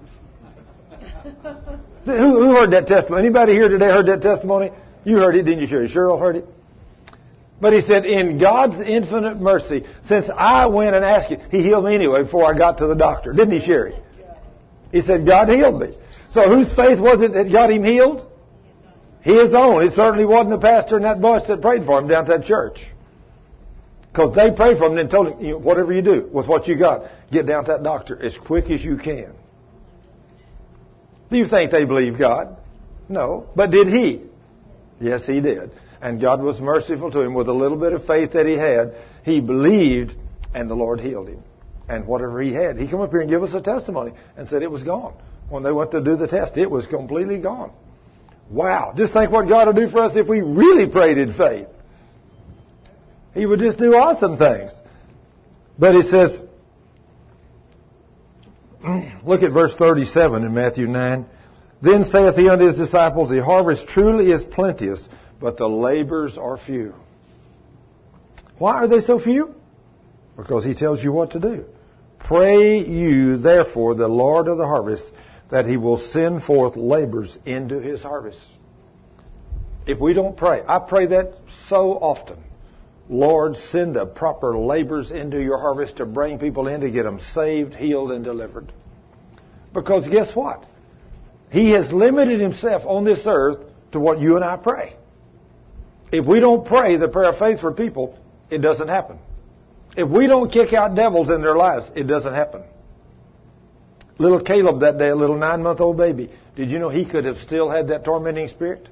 who, 2.05 2.43
who, 2.43 2.53
heard 2.55 2.73
that 2.73 2.89
testimony? 2.89 3.25
Anybody 3.25 3.53
here 3.53 3.69
today 3.69 3.87
heard 3.87 4.07
that 4.07 4.21
testimony? 4.21 4.73
You 5.05 5.19
heard 5.19 5.37
it, 5.37 5.45
didn't 5.45 5.61
you, 5.61 5.69
Sherry? 5.69 5.89
Cheryl 5.89 6.19
heard 6.19 6.35
it? 6.35 6.47
But 7.61 7.73
he 7.73 7.81
said, 7.83 8.05
in 8.05 8.39
God's 8.39 8.87
infinite 8.87 9.41
mercy, 9.41 9.87
since 10.07 10.27
I 10.29 10.67
went 10.67 10.95
and 10.95 11.05
asked 11.05 11.31
you, 11.31 11.39
he 11.51 11.63
healed 11.63 11.85
me 11.85 11.95
anyway 11.95 12.23
before 12.23 12.45
I 12.45 12.57
got 12.57 12.79
to 12.79 12.87
the 12.87 12.95
doctor. 12.95 13.33
Didn't 13.33 13.59
he, 13.59 13.65
Sherry? 13.65 13.95
He 14.93 15.01
said, 15.01 15.27
God 15.27 15.49
healed 15.49 15.81
me. 15.81 15.97
So 16.31 16.43
whose 16.49 16.69
faith 16.75 17.01
was 17.01 17.23
it 17.23 17.33
that 17.33 17.51
got 17.51 17.71
him 17.71 17.83
healed? 17.83 18.31
His 19.23 19.55
own. 19.55 19.83
It 19.83 19.93
certainly 19.93 20.27
wasn't 20.27 20.51
the 20.51 20.59
pastor 20.59 20.97
and 20.97 21.05
that 21.05 21.21
boss 21.21 21.49
that 21.49 21.63
prayed 21.63 21.85
for 21.85 21.99
him 21.99 22.09
down 22.09 22.31
at 22.31 22.41
that 22.41 22.47
church. 22.47 22.87
Because 24.13 24.35
they 24.35 24.51
prayed 24.51 24.79
for 24.79 24.87
him 24.87 24.99
and 24.99 25.11
told 25.11 25.41
him, 25.41 25.63
whatever 25.63 25.93
you 25.93 26.03
do 26.03 26.29
with 26.33 26.47
what 26.47 26.69
you 26.69 26.77
got, 26.77 27.05
get 27.33 27.47
down 27.47 27.65
to 27.65 27.73
that 27.73 27.83
doctor 27.83 28.23
as 28.23 28.37
quick 28.37 28.71
as 28.71 28.85
you 28.85 28.97
can. 28.97 29.33
Do 31.31 31.39
you 31.39 31.47
think 31.47 31.71
they 31.71 31.85
believed 31.85 32.19
God? 32.19 32.57
No. 33.09 33.49
But 33.57 33.71
did 33.71 33.89
he? 33.89 34.23
Yes, 35.01 35.27
he 35.27 35.41
did. 35.41 35.71
And 36.01 36.21
God 36.21 36.43
was 36.43 36.61
merciful 36.61 37.11
to 37.11 37.21
him 37.21 37.35
with 37.35 37.49
a 37.49 37.53
little 37.53 37.79
bit 37.79 37.93
of 37.93 38.07
faith 38.07 38.33
that 38.33 38.47
he 38.47 38.55
had. 38.55 38.95
He 39.25 39.41
believed 39.41 40.17
and 40.55 40.71
the 40.71 40.75
Lord 40.75 41.01
healed 41.01 41.29
him. 41.29 41.43
And 41.89 42.07
whatever 42.07 42.41
he 42.41 42.53
had, 42.53 42.79
he 42.79 42.89
come 42.89 43.01
up 43.01 43.11
here 43.11 43.21
and 43.21 43.31
give 43.31 43.43
us 43.43 43.55
a 43.55 43.61
testimony 43.61 44.13
and 44.37 44.49
said 44.49 44.63
it 44.63 44.71
was 44.71 44.83
gone. 44.83 45.15
When 45.49 45.63
they 45.63 45.73
went 45.73 45.93
to 45.93 46.01
do 46.01 46.17
the 46.17 46.27
test, 46.27 46.57
it 46.57 46.71
was 46.71 46.87
completely 46.87 47.39
gone. 47.39 47.73
Wow. 48.51 48.95
Just 48.97 49.13
think 49.13 49.31
what 49.31 49.49
God 49.49 49.69
would 49.69 49.77
do 49.77 49.89
for 49.89 49.99
us 49.99 50.17
if 50.17 50.27
we 50.27 50.41
really 50.41 50.91
prayed 50.91 51.19
in 51.19 51.33
faith. 51.33 51.69
He 53.35 53.45
would 53.47 53.61
just 53.61 53.79
do 53.79 53.95
awesome 53.95 54.39
things. 54.39 54.73
But 55.79 55.95
he 55.95 56.03
says, 56.03 56.41
look 59.25 59.43
at 59.43 59.53
verse 59.53 59.75
37 59.77 60.43
in 60.43 60.55
Matthew 60.55 60.87
9. 60.87 61.27
Then 61.83 62.05
saith 62.05 62.37
he 62.37 62.49
unto 62.49 62.67
his 62.67 62.79
disciples, 62.79 63.29
The 63.29 63.45
harvest 63.45 63.89
truly 63.89 64.31
is 64.31 64.43
plenteous, 64.45 65.07
but 65.41 65.57
the 65.57 65.69
labors 65.69 66.39
are 66.39 66.57
few. 66.57 66.95
Why 68.59 68.75
are 68.77 68.89
they 68.89 69.01
so 69.01 69.19
few? 69.19 69.55
Because 70.37 70.65
he 70.65 70.75
tells 70.75 71.03
you 71.03 71.13
what 71.13 71.33
to 71.33 71.41
do. 71.41 71.67
Pray 72.19 72.79
you 72.81 73.37
therefore 73.37 73.95
the 73.95 74.09
Lord 74.09 74.49
of 74.49 74.59
the 74.59 74.67
harvest 74.67 75.13
that 75.51 75.67
he 75.67 75.77
will 75.77 75.99
send 75.99 76.43
forth 76.43 76.77
labors 76.77 77.39
into 77.45 77.79
his 77.81 78.03
harvest. 78.03 78.41
If 79.87 80.01
we 80.01 80.13
don't 80.13 80.37
pray, 80.37 80.63
I 80.67 80.81
pray 80.81 81.07
that 81.07 81.35
so 81.69 81.93
often. 81.93 82.39
Lord, 83.09 83.57
send 83.71 83.95
the 83.95 84.05
proper 84.05 84.59
labors 84.59 85.13
into 85.13 85.41
your 85.41 85.59
harvest 85.59 85.99
to 85.99 86.07
bring 86.07 86.41
people 86.41 86.67
in 86.67 86.81
to 86.81 86.91
get 86.91 87.05
them 87.05 87.21
saved, 87.21 87.75
healed, 87.75 88.11
and 88.11 88.25
delivered. 88.25 88.73
Because 89.73 90.09
guess 90.09 90.35
what? 90.35 90.67
He 91.53 91.71
has 91.71 91.93
limited 91.93 92.41
himself 92.41 92.83
on 92.85 93.05
this 93.05 93.21
earth 93.27 93.61
to 93.93 94.01
what 94.01 94.21
you 94.21 94.35
and 94.35 94.45
I 94.45 94.57
pray. 94.57 94.96
If 96.13 96.25
we 96.25 96.41
don't 96.41 96.65
pray 96.67 96.97
the 96.97 97.09
prayer 97.09 97.31
of 97.31 97.39
faith 97.39 97.61
for 97.61 97.73
people, 97.73 98.19
it 98.51 98.59
doesn't 98.59 98.89
happen. 98.89 99.19
If 99.97 100.09
we 100.09 100.27
don't 100.27 100.53
kick 100.53 100.73
out 100.73 100.95
devils 100.95 101.31
in 101.31 101.41
their 101.41 101.57
lives, 101.57 101.91
it 101.95 102.07
doesn't 102.07 102.35
happen. 102.35 102.63
Little 104.19 104.41
Caleb 104.41 104.81
that 104.81 104.99
day, 104.99 105.09
a 105.09 105.17
little 105.17 105.37
nine 105.37 105.63
month 105.63 105.81
old 105.81 105.97
baby, 105.97 106.31
did 106.55 106.71
you 106.71 106.79
know 106.79 106.89
he 106.89 107.05
could 107.05 107.25
have 107.25 107.39
still 107.39 107.69
had 107.69 107.89
that 107.89 108.05
tormenting 108.05 108.49
spirit? 108.49 108.89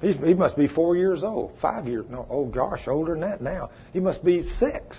He's, 0.00 0.16
he 0.16 0.34
must 0.34 0.56
be 0.56 0.68
four 0.68 0.96
years 0.96 1.24
old, 1.24 1.58
five 1.60 1.88
years, 1.88 2.06
no, 2.08 2.26
oh 2.30 2.44
gosh, 2.44 2.86
older 2.86 3.12
than 3.12 3.22
that 3.22 3.40
now. 3.40 3.70
He 3.92 4.00
must 4.00 4.24
be 4.24 4.48
six. 4.58 4.96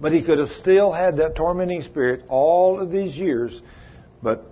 But 0.00 0.12
he 0.12 0.22
could 0.22 0.38
have 0.38 0.50
still 0.50 0.92
had 0.92 1.16
that 1.18 1.36
tormenting 1.36 1.82
spirit 1.82 2.24
all 2.28 2.80
of 2.80 2.90
these 2.90 3.16
years, 3.16 3.60
but 4.22 4.44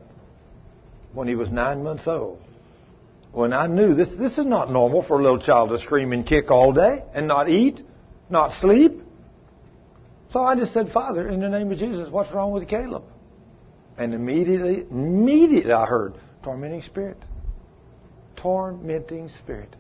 when 1.13 1.29
he 1.29 1.35
was 1.35 1.51
nine 1.51 1.83
months 1.83 2.07
old, 2.07 2.41
when 3.33 3.53
I 3.53 3.67
knew 3.67 3.95
this, 3.95 4.09
this 4.19 4.39
is 4.39 4.47
not 4.47 4.73
normal 4.73 5.03
for 5.03 5.21
a 5.21 5.23
little 5.23 5.39
child 5.39 5.71
to 5.71 5.79
scream 5.79 6.13
and 6.13 6.27
kick 6.27 6.51
all 6.51 6.73
day 6.73 7.05
and 7.15 7.29
not 7.29 7.49
eat, 7.49 7.81
not 8.29 8.53
sleep. 8.61 9.01
So 10.33 10.43
I 10.43 10.55
just 10.57 10.73
said, 10.73 10.93
Father, 10.93 11.29
in 11.29 11.41
the 11.41 11.49
name 11.49 11.71
of 11.71 11.79
Jesus, 11.79 12.09
what's 12.11 12.33
wrong 12.33 12.53
with 12.53 12.69
Caleb? 12.69 13.05
And 13.99 14.15
immediately, 14.15 14.87
immediately 14.91 15.73
I 15.73 15.87
heard, 15.87 16.15
tormenting 16.43 16.83
spirit. 16.83 17.19
Tormenting 18.37 19.29
spirit. 19.29 19.75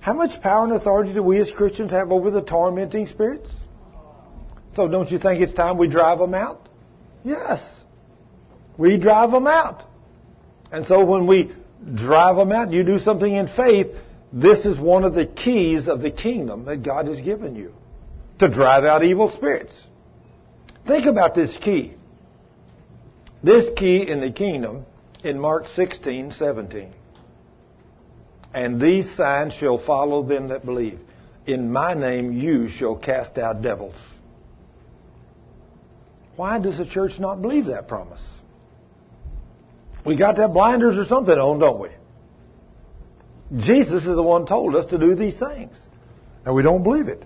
How 0.00 0.12
much 0.12 0.40
power 0.42 0.64
and 0.64 0.72
authority 0.74 1.14
do 1.14 1.22
we 1.22 1.38
as 1.38 1.50
Christians 1.50 1.90
have 1.90 2.12
over 2.12 2.30
the 2.30 2.42
tormenting 2.42 3.06
spirits? 3.06 3.50
So 4.76 4.88
don't 4.88 5.10
you 5.10 5.18
think 5.18 5.40
it's 5.40 5.54
time 5.54 5.78
we 5.78 5.88
drive 5.88 6.18
them 6.18 6.34
out? 6.34 6.68
Yes. 7.24 7.62
We 8.76 8.98
drive 8.98 9.30
them 9.30 9.46
out. 9.46 9.88
And 10.72 10.84
so 10.86 11.04
when 11.04 11.26
we 11.26 11.52
drive 11.92 12.36
them 12.36 12.52
out. 12.52 12.72
You 12.72 12.82
do 12.84 12.98
something 12.98 13.34
in 13.34 13.48
faith. 13.48 13.88
This 14.32 14.64
is 14.66 14.78
one 14.78 15.04
of 15.04 15.14
the 15.14 15.26
keys 15.26 15.88
of 15.88 16.00
the 16.00 16.10
kingdom 16.10 16.64
that 16.64 16.82
God 16.82 17.06
has 17.06 17.20
given 17.20 17.54
you 17.56 17.72
to 18.38 18.48
drive 18.48 18.84
out 18.84 19.04
evil 19.04 19.30
spirits. 19.30 19.72
Think 20.86 21.06
about 21.06 21.34
this 21.34 21.56
key. 21.56 21.94
This 23.42 23.66
key 23.76 24.08
in 24.08 24.20
the 24.20 24.30
kingdom 24.30 24.86
in 25.22 25.38
Mark 25.38 25.68
16, 25.68 26.32
17. 26.32 26.92
And 28.52 28.80
these 28.80 29.14
signs 29.16 29.54
shall 29.54 29.78
follow 29.78 30.22
them 30.22 30.48
that 30.48 30.64
believe. 30.64 30.98
In 31.46 31.72
my 31.72 31.94
name 31.94 32.32
you 32.32 32.68
shall 32.68 32.96
cast 32.96 33.36
out 33.38 33.62
devils. 33.62 33.96
Why 36.36 36.58
does 36.58 36.78
the 36.78 36.86
church 36.86 37.18
not 37.18 37.42
believe 37.42 37.66
that 37.66 37.86
promise? 37.86 38.22
We 40.04 40.16
got 40.16 40.36
to 40.36 40.42
have 40.42 40.52
blinders 40.52 40.98
or 40.98 41.04
something 41.04 41.36
on, 41.36 41.58
don't 41.58 41.80
we? 41.80 41.88
Jesus 43.56 44.02
is 44.02 44.14
the 44.14 44.22
one 44.22 44.46
told 44.46 44.74
us 44.76 44.86
to 44.86 44.98
do 44.98 45.14
these 45.14 45.36
things. 45.38 45.74
And 46.44 46.54
we 46.54 46.62
don't 46.62 46.82
believe 46.82 47.08
it. 47.08 47.24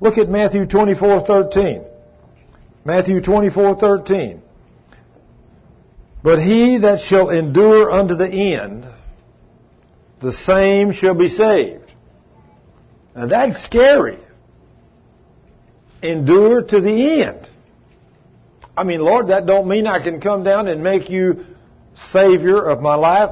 Look 0.00 0.18
at 0.18 0.28
Matthew 0.28 0.66
24:13. 0.66 1.84
Matthew 2.84 3.20
24:13. 3.20 4.42
But 6.22 6.40
he 6.40 6.78
that 6.78 7.00
shall 7.00 7.30
endure 7.30 7.90
unto 7.90 8.14
the 8.14 8.28
end, 8.28 8.86
the 10.20 10.32
same 10.32 10.92
shall 10.92 11.14
be 11.14 11.28
saved. 11.28 11.92
Now 13.14 13.26
that's 13.26 13.62
scary. 13.62 14.18
Endure 16.02 16.62
to 16.62 16.80
the 16.80 17.22
end. 17.22 17.48
I 18.76 18.84
mean, 18.84 19.00
Lord, 19.00 19.28
that 19.28 19.46
don't 19.46 19.66
mean 19.66 19.86
I 19.86 20.02
can 20.02 20.20
come 20.20 20.44
down 20.44 20.68
and 20.68 20.82
make 20.82 21.08
you 21.08 21.46
Savior 22.12 22.62
of 22.62 22.80
my 22.80 22.94
life, 22.94 23.30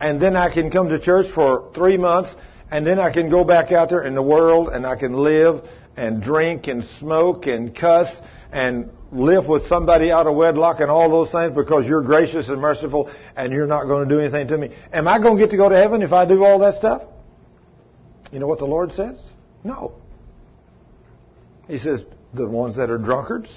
and 0.00 0.20
then 0.20 0.36
I 0.36 0.52
can 0.52 0.70
come 0.70 0.88
to 0.88 0.98
church 0.98 1.32
for 1.34 1.70
three 1.74 1.96
months, 1.96 2.34
and 2.70 2.86
then 2.86 2.98
I 2.98 3.12
can 3.12 3.30
go 3.30 3.44
back 3.44 3.72
out 3.72 3.88
there 3.88 4.04
in 4.04 4.14
the 4.14 4.22
world, 4.22 4.68
and 4.68 4.86
I 4.86 4.96
can 4.96 5.14
live 5.14 5.62
and 5.96 6.22
drink 6.22 6.66
and 6.66 6.84
smoke 6.98 7.46
and 7.46 7.74
cuss 7.74 8.14
and 8.52 8.90
live 9.12 9.46
with 9.46 9.66
somebody 9.66 10.10
out 10.10 10.26
of 10.26 10.34
wedlock 10.34 10.80
and 10.80 10.90
all 10.90 11.10
those 11.10 11.30
things 11.30 11.52
because 11.54 11.86
you're 11.86 12.02
gracious 12.02 12.48
and 12.48 12.60
merciful 12.60 13.10
and 13.36 13.52
you're 13.52 13.66
not 13.66 13.84
going 13.84 14.08
to 14.08 14.14
do 14.14 14.20
anything 14.20 14.48
to 14.48 14.56
me. 14.56 14.70
Am 14.92 15.08
I 15.08 15.18
going 15.20 15.36
to 15.36 15.42
get 15.42 15.50
to 15.50 15.56
go 15.56 15.68
to 15.68 15.76
heaven 15.76 16.02
if 16.02 16.12
I 16.12 16.24
do 16.24 16.44
all 16.44 16.58
that 16.60 16.76
stuff? 16.76 17.02
You 18.32 18.38
know 18.38 18.46
what 18.46 18.58
the 18.58 18.66
Lord 18.66 18.92
says? 18.92 19.18
No. 19.64 19.94
He 21.66 21.78
says, 21.78 22.06
the 22.32 22.46
ones 22.46 22.76
that 22.76 22.90
are 22.90 22.98
drunkards, 22.98 23.50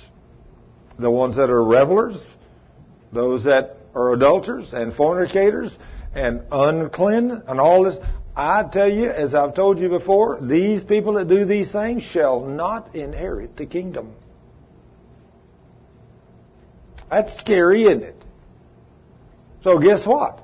the 0.97 1.09
ones 1.09 1.35
that 1.35 1.49
are 1.49 1.63
revelers, 1.63 2.15
those 3.11 3.43
that 3.43 3.77
are 3.95 4.13
adulterers 4.13 4.73
and 4.73 4.93
fornicators 4.93 5.77
and 6.13 6.43
unclean 6.51 7.43
and 7.47 7.59
all 7.59 7.83
this. 7.83 7.97
I 8.35 8.63
tell 8.63 8.89
you, 8.89 9.09
as 9.09 9.35
I've 9.35 9.53
told 9.53 9.79
you 9.79 9.89
before, 9.89 10.39
these 10.41 10.83
people 10.83 11.13
that 11.13 11.27
do 11.27 11.45
these 11.45 11.71
things 11.71 12.03
shall 12.03 12.41
not 12.41 12.95
inherit 12.95 13.55
the 13.55 13.65
kingdom. 13.65 14.13
That's 17.09 17.37
scary, 17.39 17.83
isn't 17.83 18.03
it? 18.03 18.23
So 19.61 19.77
guess 19.77 20.05
what? 20.05 20.41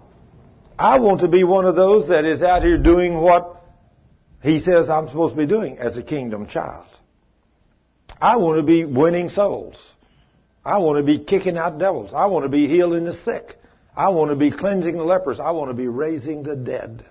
I 0.77 0.99
want 0.99 1.21
to 1.21 1.27
be 1.27 1.43
one 1.43 1.65
of 1.65 1.75
those 1.75 2.09
that 2.09 2.25
is 2.25 2.41
out 2.41 2.61
here 2.61 2.77
doing 2.77 3.15
what 3.15 3.61
he 4.41 4.59
says 4.59 4.89
I'm 4.89 5.07
supposed 5.07 5.33
to 5.33 5.37
be 5.37 5.45
doing 5.45 5.77
as 5.77 5.97
a 5.97 6.03
kingdom 6.03 6.47
child. 6.47 6.85
I 8.21 8.37
want 8.37 8.57
to 8.57 8.63
be 8.63 8.85
winning 8.85 9.29
souls. 9.29 9.75
I 10.69 10.77
want 10.77 10.97
to 10.97 11.03
be 11.03 11.17
kicking 11.17 11.57
out 11.57 11.79
devils. 11.79 12.11
I 12.13 12.27
want 12.27 12.45
to 12.45 12.49
be 12.49 12.67
healing 12.67 13.03
the 13.03 13.15
sick. 13.15 13.57
I 13.97 14.09
want 14.09 14.29
to 14.29 14.35
be 14.35 14.51
cleansing 14.51 14.95
the 14.95 15.03
lepers. 15.03 15.39
I 15.39 15.49
want 15.49 15.71
to 15.71 15.73
be 15.73 15.87
raising 15.87 16.43
the 16.43 16.55
dead. 16.55 17.03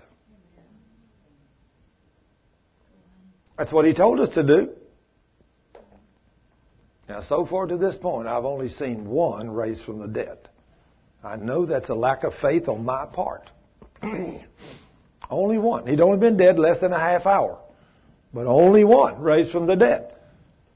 That's 3.57 3.69
what 3.73 3.83
he 3.83 3.93
told 3.93 4.21
us 4.21 4.29
to 4.35 4.43
do. 4.43 4.69
Now, 7.09 7.21
so 7.21 7.45
far 7.45 7.65
to 7.65 7.75
this 7.75 7.97
point, 7.97 8.29
I've 8.29 8.45
only 8.45 8.69
seen 8.69 9.05
one 9.05 9.51
raised 9.51 9.83
from 9.83 9.99
the 9.99 10.07
dead. 10.07 10.37
I 11.21 11.35
know 11.35 11.65
that's 11.65 11.89
a 11.89 11.95
lack 11.95 12.23
of 12.23 12.35
faith 12.35 12.69
on 12.69 12.85
my 12.85 13.07
part. 13.07 13.49
only 15.29 15.57
one. 15.57 15.85
He'd 15.85 15.99
only 15.99 16.17
been 16.17 16.37
dead 16.37 16.57
less 16.57 16.79
than 16.79 16.93
a 16.93 16.99
half 16.99 17.25
hour. 17.25 17.59
But 18.33 18.47
only 18.47 18.85
one 18.85 19.19
raised 19.21 19.51
from 19.51 19.67
the 19.67 19.75
dead. 19.75 20.15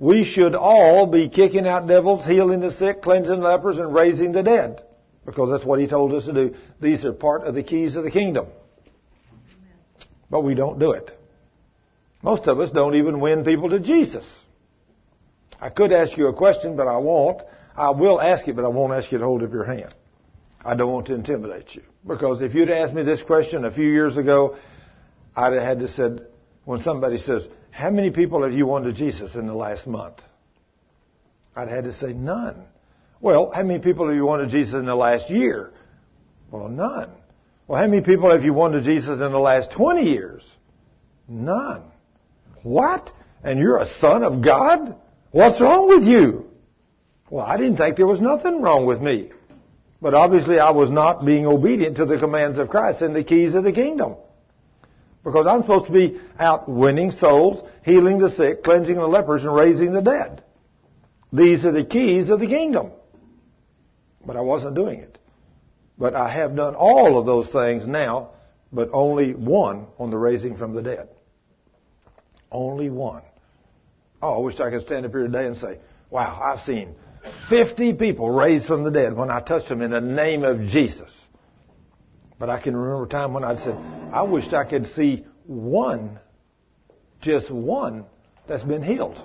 We 0.04 0.26
should 0.26 0.54
all 0.54 1.06
be 1.06 1.30
kicking 1.30 1.66
out 1.66 1.88
devils, 1.88 2.26
healing 2.26 2.60
the 2.60 2.72
sick, 2.72 3.02
cleansing 3.02 3.40
lepers, 3.40 3.78
and 3.78 3.96
raising 3.96 4.34
the 4.34 4.44
dead. 4.44 4.84
Because 5.26 5.50
that's 5.50 5.64
what 5.64 5.80
he 5.80 5.88
told 5.88 6.12
us 6.12 6.26
to 6.26 6.34
do. 6.34 6.56
These 6.82 7.06
are 7.06 7.14
part 7.14 7.48
of 7.48 7.56
the 7.56 7.64
keys 7.64 7.96
of 7.96 8.04
the 8.04 8.12
kingdom. 8.12 8.48
But 10.30 10.42
we 10.42 10.56
don't 10.56 10.78
do 10.78 10.92
it. 10.92 11.10
Most 12.22 12.48
of 12.48 12.60
us 12.60 12.70
don't 12.72 12.96
even 12.96 13.22
win 13.22 13.46
people 13.46 13.70
to 13.70 13.80
Jesus. 13.80 14.26
I 15.62 15.70
could 15.70 15.94
ask 15.94 16.18
you 16.18 16.28
a 16.28 16.34
question, 16.34 16.76
but 16.76 16.90
I 16.90 16.98
won't. 16.98 17.42
I 17.74 17.92
will 17.92 18.20
ask 18.20 18.46
it, 18.50 18.58
but 18.58 18.66
I 18.66 18.68
won't 18.68 18.92
ask 18.92 19.10
you 19.10 19.20
to 19.20 19.24
hold 19.24 19.42
up 19.42 19.54
your 19.54 19.64
hand. 19.64 19.96
I 20.66 20.76
don't 20.76 20.92
want 20.92 21.08
to 21.08 21.14
intimidate 21.14 21.76
you. 21.76 21.84
Because 22.06 22.42
if 22.42 22.54
you'd 22.54 22.70
asked 22.70 22.94
me 22.94 23.04
this 23.04 23.22
question 23.22 23.64
a 23.64 23.72
few 23.72 23.90
years 23.90 24.18
ago, 24.18 24.58
I'd 25.34 25.54
have 25.54 25.64
had 25.64 25.80
to 25.80 25.88
said, 25.88 26.28
when 26.66 26.82
somebody 26.82 27.20
says, 27.20 27.48
how 27.74 27.90
many 27.90 28.12
people 28.12 28.44
have 28.44 28.54
you 28.54 28.68
won 28.68 28.84
to 28.84 28.94
Jesus 28.94 29.34
in 29.34 29.48
the 29.48 29.54
last 29.54 29.88
month? 29.88 30.18
I'd 31.56 31.70
had 31.70 31.86
to 31.86 31.94
say 31.94 32.14
none. 32.14 32.66
Well, 33.20 33.52
how 33.54 33.64
many 33.64 33.80
people 33.80 34.08
have 34.08 34.16
you 34.16 34.26
won 34.26 34.40
to 34.40 34.48
Jesus 34.48 34.76
in 34.76 34.86
the 34.86 34.96
last 34.96 35.32
year? 35.32 35.72
Well, 36.52 36.70
none. 36.70 37.10
Well, 37.68 37.82
how 37.82 37.88
many 37.88 38.04
people 38.04 38.30
have 38.30 38.44
you 38.44 38.54
won 38.54 38.74
to 38.74 38.82
Jesus 38.82 39.20
in 39.20 39.32
the 39.32 39.40
last 39.40 39.72
20 39.72 40.04
years? 40.04 40.44
None. 41.28 41.84
What? 42.62 43.12
And 43.44 43.60
you're 43.60 43.80
a 43.80 43.90
son 44.00 44.24
of 44.24 44.44
God? 44.44 44.96
What's 45.32 45.60
wrong 45.60 45.88
with 45.88 46.04
you? 46.04 46.52
Well, 47.32 47.44
I 47.44 47.58
didn't 47.58 47.78
think 47.78 47.98
there 47.98 48.06
was 48.06 48.22
nothing 48.22 48.62
wrong 48.62 48.86
with 48.86 49.02
me. 49.02 49.32
But 50.00 50.14
obviously 50.14 50.60
I 50.60 50.72
was 50.72 50.92
not 50.92 51.26
being 51.26 51.48
obedient 51.48 51.98
to 51.98 52.06
the 52.06 52.20
commands 52.20 52.60
of 52.60 52.70
Christ 52.70 53.02
and 53.02 53.16
the 53.16 53.24
keys 53.24 53.56
of 53.56 53.64
the 53.64 53.72
kingdom. 53.72 54.18
Because 55.24 55.46
I'm 55.48 55.62
supposed 55.62 55.88
to 55.88 55.94
be 55.94 56.20
out 56.38 56.68
winning 56.68 57.12
souls, 57.12 57.64
healing 57.86 58.20
the 58.20 58.30
sick, 58.30 58.64
cleansing 58.64 58.96
the 58.96 59.08
lepers, 59.08 59.44
and 59.44 59.56
raising 59.56 59.94
the 59.94 60.02
dead. 60.02 60.44
These 61.32 61.66
are 61.66 61.72
the 61.72 61.86
keys 61.86 62.30
of 62.30 62.40
the 62.40 62.48
kingdom. 62.48 62.92
But 64.26 64.36
I 64.36 64.42
wasn't 64.42 64.76
doing 64.76 65.00
it. 65.00 65.18
But 65.98 66.16
I 66.16 66.30
have 66.30 66.56
done 66.56 66.76
all 66.76 67.18
of 67.18 67.26
those 67.26 67.50
things 67.52 67.88
now, 67.88 68.32
but 68.72 68.90
only 68.92 69.34
one 69.34 69.88
on 69.98 70.10
the 70.10 70.18
raising 70.18 70.58
from 70.58 70.74
the 70.74 70.82
dead. 70.82 71.10
Only 72.52 72.90
one. 72.90 73.22
Oh, 74.22 74.36
I 74.36 74.38
wish 74.40 74.60
I 74.60 74.70
could 74.70 74.86
stand 74.86 75.06
up 75.06 75.12
here 75.12 75.24
today 75.24 75.48
and 75.48 75.58
say, 75.58 75.80
wow, 76.10 76.40
I've 76.42 76.66
seen 76.66 76.96
50 77.50 77.94
people 77.94 78.30
raised 78.30 78.66
from 78.66 78.84
the 78.84 78.92
dead 78.92 79.14
when 79.16 79.30
I 79.30 79.40
touched 79.42 79.70
them 79.70 79.82
in 79.82 79.92
the 79.92 80.02
name 80.02 80.44
of 80.44 80.62
Jesus. 80.62 81.12
But 82.40 82.50
I 82.50 82.62
can 82.62 82.76
remember 82.76 83.06
a 83.06 83.08
time 83.08 83.34
when 83.34 83.44
I 83.44 83.56
said, 83.56 83.78
I 84.12 84.24
wished 84.24 84.54
I 84.54 84.66
could 84.66 84.88
see 84.88 85.26
one, 85.46 86.20
just 87.22 87.52
one, 87.52 88.06
that's 88.48 88.64
been 88.64 88.82
healed. 88.82 89.20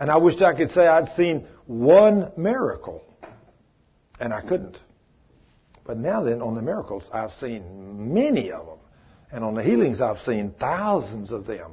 And 0.00 0.10
I 0.10 0.16
wished 0.16 0.42
I 0.42 0.54
could 0.54 0.70
say 0.70 0.86
I'd 0.86 1.14
seen 1.16 1.46
one 1.66 2.32
miracle. 2.36 3.04
And 4.18 4.32
I 4.32 4.40
couldn't. 4.40 4.78
But 5.84 5.96
now 5.96 6.22
then, 6.22 6.42
on 6.42 6.54
the 6.54 6.62
miracles, 6.62 7.02
I've 7.12 7.32
seen 7.40 8.12
many 8.12 8.52
of 8.52 8.66
them. 8.66 8.78
And 9.30 9.44
on 9.44 9.54
the 9.54 9.62
healings, 9.62 10.00
I've 10.00 10.20
seen 10.20 10.54
thousands 10.60 11.32
of 11.32 11.46
them. 11.46 11.72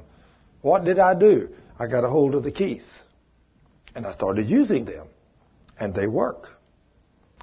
What 0.62 0.84
did 0.84 0.98
I 0.98 1.14
do? 1.14 1.50
I 1.78 1.86
got 1.86 2.04
a 2.04 2.08
hold 2.08 2.34
of 2.34 2.42
the 2.42 2.50
keys. 2.50 2.84
And 3.94 4.06
I 4.06 4.12
started 4.12 4.48
using 4.48 4.84
them. 4.84 5.06
And 5.78 5.94
they 5.94 6.06
work. 6.06 6.48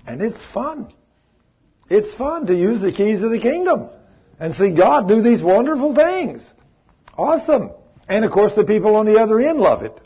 And 0.06 0.22
it's 0.22 0.44
fun. 0.54 0.94
It's 1.90 2.14
fun 2.16 2.48
to 2.48 2.56
use 2.56 2.82
the 2.82 2.92
keys 2.92 3.24
of 3.24 3.32
the 3.32 3.40
kingdom 3.40 3.90
and 4.40 4.54
see 4.54 4.72
God 4.72 5.08
do 5.08 5.22
these 5.22 5.42
wonderful 5.42 5.96
things. 5.96 6.44
Awesome. 7.18 7.72
And 8.08 8.26
of 8.26 8.32
course 8.32 8.54
the 8.56 8.66
people 8.66 8.96
on 8.96 9.06
the 9.06 9.20
other 9.20 9.40
end 9.40 9.60
love 9.60 9.84
it. 9.84 10.00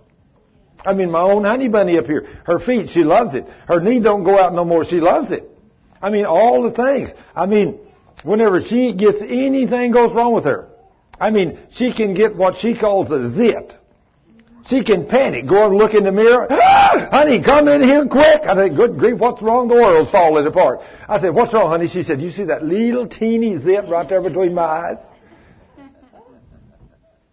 I 0.83 0.93
mean, 0.93 1.11
my 1.11 1.21
own 1.21 1.43
honey 1.43 1.69
bunny 1.69 1.97
up 1.97 2.05
here, 2.07 2.27
her 2.45 2.59
feet, 2.59 2.89
she 2.89 3.03
loves 3.03 3.35
it. 3.35 3.45
Her 3.67 3.79
knee 3.79 3.99
don't 3.99 4.23
go 4.23 4.37
out 4.39 4.53
no 4.53 4.65
more, 4.65 4.83
she 4.83 4.99
loves 4.99 5.31
it. 5.31 5.47
I 6.01 6.09
mean, 6.09 6.25
all 6.25 6.63
the 6.63 6.71
things. 6.71 7.11
I 7.35 7.45
mean, 7.45 7.79
whenever 8.23 8.61
she 8.61 8.93
gets 8.93 9.21
anything 9.21 9.91
goes 9.91 10.11
wrong 10.13 10.33
with 10.33 10.45
her, 10.45 10.69
I 11.19 11.29
mean, 11.29 11.59
she 11.71 11.93
can 11.93 12.15
get 12.15 12.35
what 12.35 12.57
she 12.57 12.75
calls 12.75 13.11
a 13.11 13.31
zit. 13.35 13.77
She 14.67 14.83
can 14.83 15.07
panic, 15.07 15.47
go 15.47 15.67
and 15.67 15.75
look 15.75 15.93
in 15.93 16.03
the 16.03 16.11
mirror. 16.11 16.47
Ah, 16.49 17.09
honey, 17.11 17.41
come 17.41 17.67
in 17.67 17.81
here 17.81 18.05
quick. 18.05 18.43
I 18.43 18.55
said, 18.55 18.75
good 18.75 18.97
grief, 18.97 19.17
what's 19.17 19.41
wrong? 19.41 19.67
The 19.67 19.75
world's 19.75 20.11
falling 20.11 20.45
apart. 20.45 20.81
I 21.07 21.19
said, 21.19 21.33
what's 21.33 21.53
wrong, 21.53 21.69
honey? 21.69 21.87
She 21.87 22.03
said, 22.03 22.21
you 22.21 22.31
see 22.31 22.45
that 22.45 22.63
little 22.63 23.07
teeny 23.07 23.57
zit 23.57 23.87
right 23.89 24.07
there 24.07 24.21
between 24.21 24.53
my 24.53 24.63
eyes? 24.63 24.97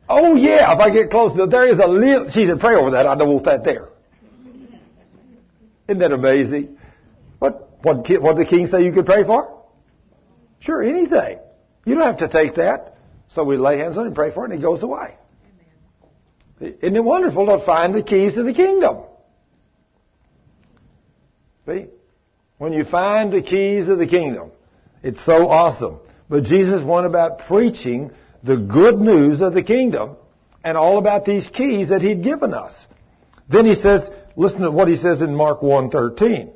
oh 0.08 0.34
yeah, 0.36 0.72
if 0.72 0.78
I 0.78 0.88
get 0.88 1.10
close 1.10 1.36
there 1.50 1.68
is 1.68 1.78
a 1.78 1.86
little, 1.86 2.30
she 2.30 2.46
said, 2.46 2.58
pray 2.60 2.74
over 2.74 2.92
that. 2.92 3.06
I 3.06 3.14
don't 3.14 3.28
want 3.28 3.44
that 3.44 3.62
there. 3.62 3.90
Isn't 5.86 5.98
that 5.98 6.12
amazing? 6.12 6.78
What, 7.38 7.78
what, 7.82 8.08
what 8.20 8.36
did 8.36 8.46
the 8.46 8.50
king 8.50 8.66
say 8.66 8.84
you 8.84 8.92
could 8.92 9.06
pray 9.06 9.24
for? 9.24 9.64
Sure, 10.60 10.82
anything. 10.82 11.38
You 11.84 11.94
don't 11.94 12.04
have 12.04 12.18
to 12.18 12.28
take 12.28 12.56
that. 12.56 12.96
So 13.28 13.44
we 13.44 13.56
lay 13.56 13.78
hands 13.78 13.96
on 13.96 14.04
it 14.04 14.06
and 14.08 14.14
pray 14.14 14.32
for 14.32 14.44
it 14.44 14.50
and 14.50 14.58
it 14.58 14.62
goes 14.62 14.82
away. 14.82 15.16
Isn't 16.60 16.96
it 16.96 17.04
wonderful 17.04 17.46
to 17.46 17.64
find 17.64 17.94
the 17.94 18.02
keys 18.02 18.34
to 18.34 18.42
the 18.42 18.54
kingdom? 18.54 18.98
See? 21.66 21.86
When 22.58 22.72
you 22.72 22.84
find 22.84 23.32
the 23.32 23.42
keys 23.42 23.88
of 23.88 23.98
the 23.98 24.06
kingdom, 24.06 24.50
it's 25.02 25.24
so 25.24 25.48
awesome. 25.48 26.00
But 26.28 26.44
Jesus 26.44 26.82
went 26.82 27.06
about 27.06 27.40
preaching 27.46 28.10
the 28.42 28.56
good 28.56 28.98
news 28.98 29.40
of 29.40 29.54
the 29.54 29.62
kingdom 29.62 30.16
and 30.64 30.76
all 30.76 30.98
about 30.98 31.24
these 31.24 31.48
keys 31.48 31.90
that 31.90 32.02
he'd 32.02 32.22
given 32.22 32.52
us. 32.52 32.74
Then 33.48 33.64
he 33.64 33.74
says, 33.74 34.10
listen 34.36 34.62
to 34.62 34.70
what 34.70 34.88
he 34.88 34.96
says 34.96 35.22
in 35.22 35.34
Mark 35.34 35.60
1.13. 35.60 36.50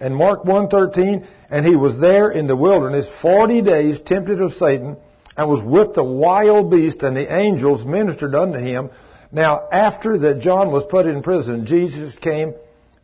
In 0.00 0.14
Mark 0.14 0.44
1.13, 0.44 1.26
and 1.50 1.66
he 1.66 1.76
was 1.76 1.98
there 1.98 2.30
in 2.30 2.46
the 2.46 2.56
wilderness 2.56 3.08
40 3.20 3.62
days 3.62 4.00
tempted 4.00 4.40
of 4.40 4.54
Satan 4.54 4.96
and 5.36 5.48
was 5.48 5.60
with 5.60 5.94
the 5.94 6.04
wild 6.04 6.70
beast 6.70 7.02
and 7.02 7.16
the 7.16 7.34
angels 7.34 7.84
ministered 7.84 8.34
unto 8.34 8.58
him. 8.58 8.90
Now, 9.32 9.68
after 9.70 10.18
that 10.18 10.40
John 10.40 10.72
was 10.72 10.84
put 10.84 11.06
in 11.06 11.22
prison, 11.22 11.66
Jesus 11.66 12.16
came 12.16 12.54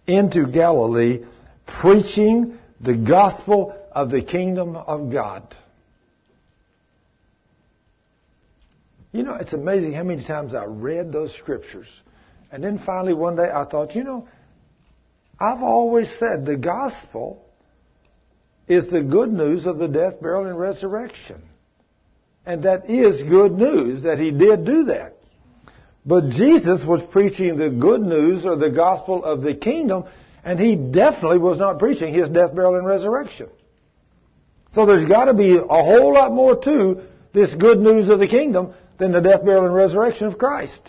into 0.06 0.46
Galilee 0.46 1.24
preaching 1.80 2.58
the 2.80 2.96
gospel 2.96 3.76
of 3.92 4.10
the 4.10 4.22
kingdom 4.22 4.76
of 4.76 5.10
God. 5.10 5.54
You 9.12 9.22
know, 9.22 9.34
it's 9.34 9.52
amazing 9.52 9.94
how 9.94 10.02
many 10.02 10.24
times 10.24 10.54
I 10.54 10.64
read 10.64 11.12
those 11.12 11.32
scriptures. 11.34 11.88
And 12.52 12.62
then 12.62 12.78
finally 12.78 13.14
one 13.14 13.36
day 13.36 13.50
I 13.52 13.64
thought, 13.64 13.94
you 13.94 14.04
know, 14.04 14.28
I've 15.38 15.62
always 15.62 16.10
said 16.18 16.44
the 16.44 16.56
gospel 16.56 17.42
is 18.68 18.88
the 18.88 19.02
good 19.02 19.32
news 19.32 19.66
of 19.66 19.78
the 19.78 19.88
death, 19.88 20.20
burial, 20.20 20.46
and 20.46 20.58
resurrection. 20.58 21.42
And 22.44 22.64
that 22.64 22.90
is 22.90 23.22
good 23.22 23.52
news 23.52 24.02
that 24.02 24.18
he 24.18 24.30
did 24.30 24.64
do 24.64 24.84
that. 24.84 25.15
But 26.06 26.28
Jesus 26.28 26.84
was 26.84 27.02
preaching 27.10 27.56
the 27.56 27.68
good 27.68 28.00
news 28.00 28.46
or 28.46 28.54
the 28.54 28.70
gospel 28.70 29.24
of 29.24 29.42
the 29.42 29.54
kingdom, 29.54 30.04
and 30.44 30.58
he 30.58 30.76
definitely 30.76 31.38
was 31.38 31.58
not 31.58 31.80
preaching 31.80 32.14
his 32.14 32.28
death, 32.28 32.54
burial, 32.54 32.76
and 32.76 32.86
resurrection. 32.86 33.48
So 34.72 34.86
there's 34.86 35.08
got 35.08 35.24
to 35.24 35.34
be 35.34 35.56
a 35.56 35.66
whole 35.66 36.14
lot 36.14 36.32
more 36.32 36.56
to 36.62 37.02
this 37.32 37.52
good 37.54 37.80
news 37.80 38.08
of 38.08 38.20
the 38.20 38.28
kingdom 38.28 38.72
than 38.98 39.10
the 39.10 39.20
death, 39.20 39.44
burial, 39.44 39.66
and 39.66 39.74
resurrection 39.74 40.28
of 40.28 40.38
Christ. 40.38 40.80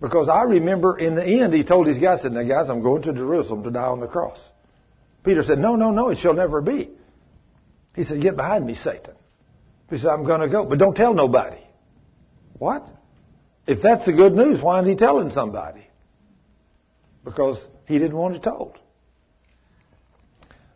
Because 0.00 0.28
I 0.28 0.42
remember 0.42 0.96
in 0.96 1.16
the 1.16 1.24
end, 1.24 1.52
he 1.52 1.64
told 1.64 1.86
his 1.86 1.98
guys, 1.98 2.22
said, 2.22 2.32
now 2.32 2.42
guys, 2.44 2.68
I'm 2.68 2.82
going 2.82 3.02
to 3.02 3.12
Jerusalem 3.12 3.64
to 3.64 3.70
die 3.70 3.86
on 3.86 4.00
the 4.00 4.06
cross. 4.06 4.38
Peter 5.24 5.42
said, 5.42 5.58
no, 5.58 5.76
no, 5.76 5.90
no, 5.90 6.10
it 6.10 6.18
shall 6.18 6.34
never 6.34 6.60
be. 6.60 6.90
He 7.94 8.04
said, 8.04 8.20
get 8.20 8.36
behind 8.36 8.64
me, 8.64 8.74
Satan. 8.74 9.14
He 9.90 9.98
said, 9.98 10.08
I'm 10.08 10.24
going 10.24 10.40
to 10.40 10.48
go, 10.48 10.64
but 10.64 10.78
don't 10.78 10.94
tell 10.94 11.14
nobody. 11.14 11.60
What? 12.54 12.88
If 13.66 13.82
that's 13.82 14.06
the 14.06 14.12
good 14.12 14.34
news, 14.34 14.60
why 14.60 14.80
isn't 14.80 14.90
he 14.90 14.96
telling 14.96 15.30
somebody? 15.30 15.86
Because 17.24 17.58
he 17.86 17.98
didn't 17.98 18.16
want 18.16 18.36
it 18.36 18.42
told. 18.42 18.78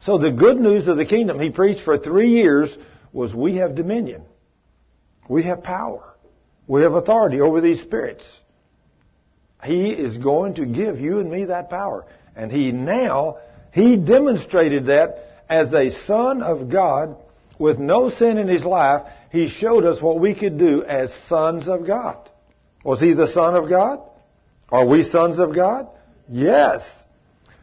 So 0.00 0.18
the 0.18 0.30
good 0.30 0.60
news 0.60 0.86
of 0.86 0.96
the 0.96 1.04
kingdom 1.04 1.40
he 1.40 1.50
preached 1.50 1.82
for 1.82 1.98
three 1.98 2.28
years 2.28 2.76
was 3.12 3.34
we 3.34 3.56
have 3.56 3.74
dominion. 3.74 4.22
We 5.28 5.42
have 5.44 5.64
power. 5.64 6.14
We 6.68 6.82
have 6.82 6.92
authority 6.92 7.40
over 7.40 7.60
these 7.60 7.80
spirits. 7.80 8.24
He 9.64 9.90
is 9.90 10.16
going 10.18 10.54
to 10.54 10.66
give 10.66 11.00
you 11.00 11.18
and 11.18 11.30
me 11.30 11.46
that 11.46 11.70
power. 11.70 12.04
And 12.36 12.52
he 12.52 12.70
now, 12.70 13.38
he 13.72 13.96
demonstrated 13.96 14.86
that 14.86 15.44
as 15.48 15.72
a 15.72 15.90
son 16.06 16.42
of 16.42 16.68
God 16.68 17.16
with 17.58 17.78
no 17.78 18.10
sin 18.10 18.38
in 18.38 18.46
his 18.46 18.64
life, 18.64 19.02
he 19.32 19.48
showed 19.48 19.84
us 19.84 20.00
what 20.00 20.20
we 20.20 20.34
could 20.34 20.58
do 20.58 20.84
as 20.84 21.12
sons 21.28 21.66
of 21.66 21.86
God. 21.86 22.28
Was 22.86 23.00
he 23.00 23.14
the 23.14 23.26
son 23.26 23.56
of 23.56 23.68
God? 23.68 23.98
Are 24.68 24.86
we 24.86 25.02
sons 25.02 25.40
of 25.40 25.52
God? 25.52 25.88
Yes. 26.28 26.88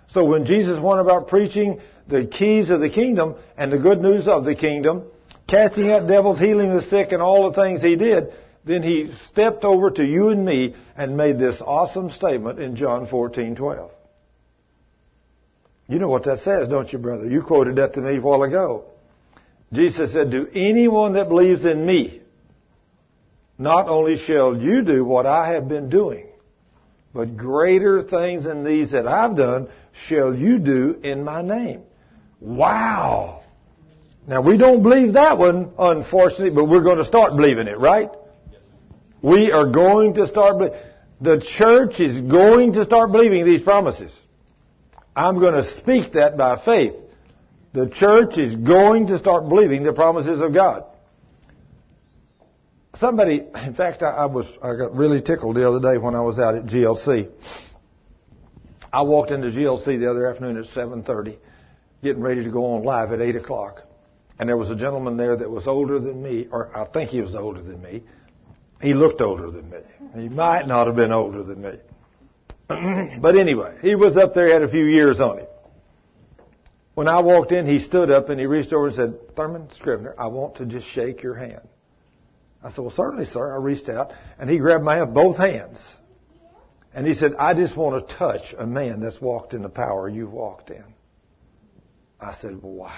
So 0.09 0.25
when 0.25 0.45
Jesus 0.45 0.77
went 0.81 0.99
about 0.99 1.29
preaching 1.29 1.79
the 2.09 2.25
keys 2.25 2.69
of 2.69 2.81
the 2.81 2.89
kingdom 2.89 3.35
and 3.55 3.71
the 3.71 3.77
good 3.77 4.01
news 4.01 4.27
of 4.27 4.43
the 4.43 4.53
kingdom, 4.53 5.03
casting 5.47 5.89
out 5.89 6.09
devils, 6.09 6.39
healing 6.39 6.73
the 6.73 6.81
sick, 6.81 7.13
and 7.13 7.21
all 7.21 7.49
the 7.49 7.55
things 7.55 7.81
he 7.81 7.95
did, 7.95 8.33
then 8.65 8.83
he 8.83 9.13
stepped 9.31 9.63
over 9.63 9.91
to 9.91 10.03
you 10.03 10.27
and 10.27 10.43
me 10.43 10.75
and 10.97 11.15
made 11.15 11.39
this 11.39 11.61
awesome 11.61 12.09
statement 12.11 12.59
in 12.59 12.75
John 12.75 13.07
14:12. 13.07 13.91
You 15.87 15.99
know 15.99 16.09
what 16.09 16.25
that 16.25 16.39
says, 16.39 16.67
don't 16.67 16.91
you, 16.91 16.99
brother? 16.99 17.29
You 17.29 17.43
quoted 17.43 17.77
that 17.77 17.93
to 17.93 18.01
me 18.01 18.17
a 18.17 18.21
while 18.21 18.43
ago. 18.43 18.83
Jesus 19.71 20.11
said, 20.11 20.31
"Do 20.31 20.49
anyone 20.53 21.13
that 21.13 21.29
believes 21.29 21.63
in 21.63 21.85
me, 21.85 22.22
not 23.57 23.87
only 23.87 24.17
shall 24.17 24.55
you 24.57 24.81
do 24.81 25.05
what 25.05 25.25
I 25.25 25.53
have 25.53 25.67
been 25.67 25.89
doing, 25.89 26.27
but 27.13 27.37
greater 27.37 28.01
things 28.01 28.43
than 28.43 28.63
these 28.63 28.91
that 28.91 29.07
I've 29.07 29.35
done 29.35 29.69
shall 30.07 30.33
you 30.33 30.59
do 30.59 30.99
in 31.03 31.23
my 31.23 31.41
name." 31.41 31.83
Wow. 32.39 33.41
Now 34.27 34.41
we 34.41 34.57
don't 34.57 34.83
believe 34.83 35.13
that 35.13 35.37
one, 35.37 35.71
unfortunately, 35.77 36.51
but 36.51 36.65
we're 36.65 36.83
going 36.83 36.97
to 36.97 37.05
start 37.05 37.35
believing 37.35 37.67
it, 37.67 37.77
right? 37.77 38.09
We 39.21 39.51
are 39.51 39.67
going 39.67 40.15
to 40.15 40.27
start 40.27 40.57
believing. 40.57 40.79
The 41.21 41.39
church 41.39 41.99
is 41.99 42.19
going 42.19 42.73
to 42.73 42.83
start 42.83 43.11
believing 43.11 43.45
these 43.45 43.61
promises. 43.61 44.11
I'm 45.15 45.39
going 45.39 45.53
to 45.53 45.65
speak 45.77 46.13
that 46.13 46.37
by 46.37 46.57
faith. 46.63 46.95
The 47.73 47.87
church 47.89 48.37
is 48.37 48.55
going 48.55 49.07
to 49.07 49.17
start 49.19 49.47
believing 49.47 49.83
the 49.83 49.93
promises 49.93 50.41
of 50.41 50.53
God. 50.53 50.83
Somebody, 53.03 53.43
in 53.65 53.73
fact, 53.73 54.01
I, 54.01 54.11
I 54.11 54.25
was, 54.27 54.45
I 54.63 54.77
got 54.77 54.95
really 54.95 55.21
tickled 55.21 55.57
the 55.57 55.67
other 55.67 55.81
day 55.81 55.97
when 55.97 56.15
I 56.15 56.21
was 56.21 56.39
out 56.39 56.55
at 56.55 56.65
GLC. 56.67 57.29
I 58.93 59.01
walked 59.01 59.29
into 59.29 59.49
GLC 59.49 59.99
the 59.99 60.09
other 60.09 60.25
afternoon 60.25 60.55
at 60.55 60.67
7:30, 60.67 61.35
getting 62.01 62.21
ready 62.21 62.45
to 62.45 62.49
go 62.49 62.75
on 62.75 62.83
live 62.83 63.11
at 63.11 63.19
8 63.19 63.35
o'clock, 63.35 63.81
and 64.39 64.47
there 64.47 64.55
was 64.55 64.69
a 64.69 64.75
gentleman 64.77 65.17
there 65.17 65.35
that 65.35 65.51
was 65.51 65.67
older 65.67 65.99
than 65.99 66.23
me, 66.23 66.47
or 66.49 66.69
I 66.73 66.85
think 66.85 67.09
he 67.09 67.19
was 67.19 67.35
older 67.35 67.61
than 67.61 67.81
me. 67.81 68.03
He 68.81 68.93
looked 68.93 69.19
older 69.19 69.51
than 69.51 69.69
me. 69.69 69.79
He 70.15 70.29
might 70.29 70.65
not 70.65 70.87
have 70.87 70.95
been 70.95 71.11
older 71.11 71.43
than 71.43 71.61
me. 71.61 71.73
but 73.19 73.35
anyway, 73.35 73.79
he 73.81 73.95
was 73.95 74.15
up 74.15 74.33
there, 74.33 74.47
had 74.47 74.63
a 74.63 74.69
few 74.69 74.85
years 74.85 75.19
on 75.19 75.39
him. 75.39 75.47
When 76.93 77.09
I 77.09 77.19
walked 77.19 77.51
in, 77.51 77.65
he 77.65 77.79
stood 77.79 78.09
up 78.09 78.29
and 78.29 78.39
he 78.39 78.45
reached 78.45 78.71
over 78.71 78.87
and 78.87 78.95
said, 78.95 79.35
Thurman 79.35 79.73
Scrivener, 79.73 80.15
I 80.17 80.27
want 80.27 80.55
to 80.55 80.65
just 80.65 80.87
shake 80.87 81.21
your 81.21 81.35
hand. 81.35 81.67
I 82.63 82.69
said, 82.69 82.79
well, 82.79 82.91
certainly, 82.91 83.25
sir. 83.25 83.53
I 83.53 83.57
reached 83.57 83.89
out 83.89 84.13
and 84.39 84.49
he 84.49 84.57
grabbed 84.57 84.83
my 84.83 84.97
hand, 84.97 85.13
both 85.13 85.37
hands. 85.37 85.79
And 86.93 87.05
he 87.05 87.13
said, 87.13 87.33
I 87.37 87.53
just 87.53 87.75
want 87.75 88.07
to 88.07 88.15
touch 88.15 88.53
a 88.57 88.65
man 88.65 89.01
that's 89.01 89.19
walked 89.19 89.53
in 89.53 89.63
the 89.63 89.69
power 89.69 90.07
you 90.07 90.27
walked 90.27 90.69
in. 90.69 90.83
I 92.19 92.35
said, 92.35 92.61
wow. 92.61 92.91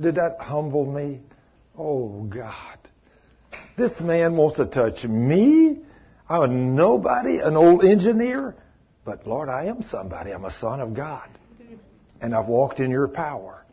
Did 0.00 0.16
that 0.16 0.36
humble 0.40 0.84
me? 0.84 1.20
Oh, 1.78 2.24
God. 2.24 2.78
This 3.76 3.98
man 4.00 4.36
wants 4.36 4.56
to 4.56 4.66
touch 4.66 5.04
me? 5.04 5.78
I'm 6.28 6.42
a 6.42 6.48
nobody, 6.48 7.38
an 7.38 7.56
old 7.56 7.84
engineer. 7.84 8.54
But 9.04 9.26
Lord, 9.26 9.48
I 9.48 9.66
am 9.66 9.82
somebody. 9.82 10.32
I'm 10.32 10.44
a 10.44 10.50
son 10.50 10.80
of 10.80 10.92
God. 10.92 11.28
And 12.20 12.34
I've 12.34 12.48
walked 12.48 12.80
in 12.80 12.90
your 12.90 13.08
power. 13.08 13.64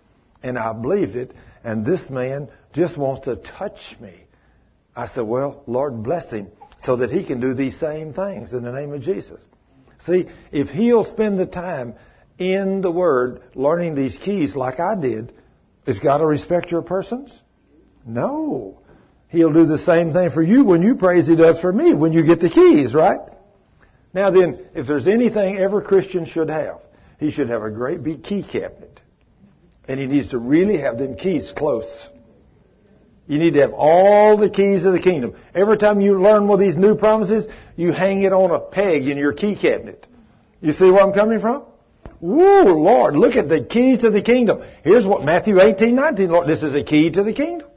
And 0.41 0.57
I 0.57 0.71
believed 0.71 1.15
it. 1.15 1.33
And 1.63 1.85
this 1.85 2.09
man 2.09 2.49
just 2.73 2.97
wants 2.97 3.25
to 3.25 3.35
touch 3.35 3.97
me. 3.99 4.26
I 4.97 5.07
said, 5.09 5.21
well, 5.21 5.61
Lord 5.67 6.01
bless 6.01 6.31
him 6.31 6.47
so 6.83 6.95
that 6.97 7.11
he 7.11 7.23
can 7.23 7.39
do 7.39 7.53
these 7.53 7.79
same 7.79 8.13
things 8.13 8.51
in 8.51 8.63
the 8.63 8.71
name 8.71 8.93
of 8.93 9.01
Jesus. 9.01 9.39
See, 10.05 10.27
if 10.51 10.69
he'll 10.69 11.05
spend 11.05 11.37
the 11.37 11.45
time 11.45 11.93
in 12.39 12.81
the 12.81 12.91
Word 12.91 13.43
learning 13.53 13.93
these 13.93 14.17
keys 14.17 14.55
like 14.55 14.79
I 14.79 14.99
did, 14.99 15.33
is 15.85 15.99
God 15.99 16.17
to 16.17 16.25
respect 16.25 16.71
your 16.71 16.81
persons? 16.81 17.41
No. 18.05 18.81
He'll 19.29 19.53
do 19.53 19.65
the 19.65 19.77
same 19.77 20.13
thing 20.13 20.31
for 20.31 20.41
you 20.41 20.63
when 20.63 20.81
you 20.81 20.95
pray 20.95 21.19
as 21.19 21.27
he 21.27 21.35
does 21.35 21.59
for 21.59 21.71
me 21.71 21.93
when 21.93 22.11
you 22.11 22.25
get 22.25 22.39
the 22.39 22.49
keys, 22.49 22.95
right? 22.95 23.19
Now 24.13 24.31
then, 24.31 24.65
if 24.73 24.87
there's 24.87 25.07
anything 25.07 25.57
every 25.57 25.83
Christian 25.83 26.25
should 26.25 26.49
have, 26.49 26.79
he 27.19 27.29
should 27.29 27.49
have 27.49 27.61
a 27.61 27.69
great 27.69 28.01
big 28.01 28.23
key 28.23 28.41
cabinet. 28.41 28.99
And 29.87 29.99
he 29.99 30.07
needs 30.07 30.29
to 30.29 30.39
really 30.39 30.79
have 30.79 30.97
them 30.97 31.17
keys 31.17 31.53
close. 31.55 31.85
You 33.27 33.39
need 33.39 33.53
to 33.55 33.61
have 33.61 33.73
all 33.73 34.37
the 34.37 34.49
keys 34.49 34.85
of 34.85 34.93
the 34.93 35.01
kingdom. 35.01 35.35
Every 35.53 35.77
time 35.77 35.99
you 35.99 36.21
learn 36.21 36.47
one 36.47 36.61
of 36.61 36.65
these 36.65 36.77
new 36.77 36.95
promises, 36.95 37.45
you 37.75 37.91
hang 37.91 38.23
it 38.23 38.31
on 38.31 38.51
a 38.51 38.59
peg 38.59 39.07
in 39.07 39.17
your 39.17 39.33
key 39.33 39.55
cabinet. 39.55 40.07
You 40.61 40.73
see 40.73 40.89
where 40.89 41.03
I'm 41.03 41.13
coming 41.13 41.39
from? 41.39 41.65
Woo, 42.19 42.63
Lord, 42.63 43.15
look 43.15 43.35
at 43.35 43.49
the 43.49 43.63
keys 43.63 43.99
to 43.99 44.09
the 44.09 44.21
kingdom. 44.21 44.63
Here's 44.83 45.05
what 45.05 45.23
Matthew 45.23 45.59
18, 45.59 45.93
19, 45.93 46.29
Lord, 46.29 46.47
this 46.47 46.63
is 46.63 46.73
a 46.73 46.83
key 46.83 47.11
to 47.11 47.23
the 47.23 47.33
kingdom. 47.33 47.67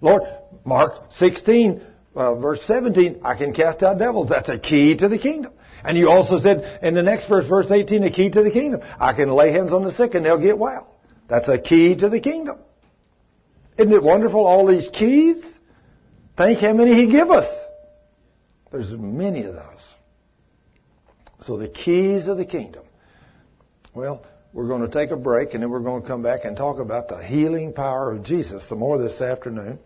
Lord, 0.00 0.22
Mark 0.64 1.12
16, 1.18 1.82
uh, 2.14 2.34
verse 2.36 2.62
17, 2.66 3.20
I 3.22 3.34
can 3.34 3.52
cast 3.52 3.82
out 3.82 3.98
devils. 3.98 4.28
That's 4.28 4.48
a 4.48 4.58
key 4.58 4.96
to 4.96 5.08
the 5.08 5.18
kingdom. 5.18 5.52
And 5.82 5.98
you 5.98 6.08
also 6.08 6.40
said 6.40 6.78
in 6.82 6.94
the 6.94 7.02
next 7.02 7.28
verse, 7.28 7.46
verse 7.46 7.70
18, 7.70 8.04
a 8.04 8.10
key 8.10 8.30
to 8.30 8.42
the 8.42 8.50
kingdom. 8.50 8.80
I 8.98 9.12
can 9.12 9.30
lay 9.30 9.52
hands 9.52 9.72
on 9.72 9.84
the 9.84 9.92
sick 9.92 10.14
and 10.14 10.24
they'll 10.24 10.40
get 10.40 10.58
well. 10.58 10.94
That's 11.28 11.48
a 11.48 11.58
key 11.58 11.96
to 11.96 12.08
the 12.08 12.20
kingdom. 12.20 12.58
Isn't 13.76 13.92
it 13.92 14.02
wonderful, 14.02 14.46
all 14.46 14.66
these 14.66 14.88
keys? 14.88 15.44
Think 16.36 16.58
how 16.60 16.72
many 16.72 16.94
he 16.94 17.10
give 17.10 17.30
us. 17.30 17.48
There's 18.70 18.90
many 18.90 19.44
of 19.44 19.54
those. 19.54 19.80
So 21.42 21.56
the 21.56 21.68
keys 21.68 22.26
of 22.26 22.36
the 22.36 22.44
kingdom. 22.44 22.84
Well, 23.94 24.24
we're 24.52 24.66
going 24.68 24.82
to 24.82 24.88
take 24.88 25.10
a 25.10 25.16
break 25.16 25.54
and 25.54 25.62
then 25.62 25.70
we're 25.70 25.80
going 25.80 26.02
to 26.02 26.08
come 26.08 26.22
back 26.22 26.44
and 26.44 26.56
talk 26.56 26.78
about 26.78 27.08
the 27.08 27.22
healing 27.22 27.72
power 27.72 28.12
of 28.12 28.24
Jesus 28.24 28.68
some 28.68 28.78
more 28.78 28.98
this 28.98 29.20
afternoon. 29.20 29.78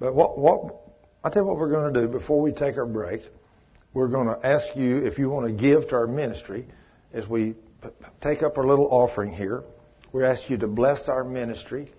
But 0.00 0.14
what, 0.14 0.38
what, 0.38 0.80
I'll 1.22 1.30
tell 1.30 1.42
you 1.42 1.48
what 1.48 1.58
we're 1.58 1.70
going 1.70 1.94
to 1.94 2.00
do 2.02 2.08
before 2.08 2.40
we 2.40 2.52
take 2.52 2.76
our 2.76 2.86
break. 2.86 3.22
We're 3.92 4.08
going 4.08 4.26
to 4.26 4.46
ask 4.46 4.74
you 4.74 4.98
if 4.98 5.18
you 5.18 5.30
want 5.30 5.46
to 5.46 5.52
give 5.52 5.88
to 5.88 5.94
our 5.94 6.06
ministry 6.06 6.66
as 7.12 7.28
we 7.28 7.54
take 8.22 8.42
up 8.42 8.58
our 8.58 8.66
little 8.66 8.88
offering 8.90 9.32
here. 9.32 9.62
We 10.12 10.24
ask 10.24 10.50
you 10.50 10.56
to 10.58 10.66
bless 10.66 11.08
our 11.08 11.24
ministry 11.24 11.92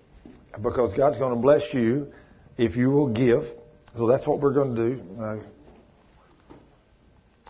because 0.62 0.96
God's 0.96 1.18
going 1.18 1.34
to 1.34 1.40
bless 1.40 1.72
you 1.72 2.12
if 2.56 2.76
you 2.76 2.90
will 2.90 3.08
give. 3.08 3.44
So 3.96 4.06
that's 4.06 4.26
what 4.26 4.40
we're 4.40 4.54
going 4.54 4.74
to 4.74 4.94
do. 4.94 5.02
Uh, 5.20 5.36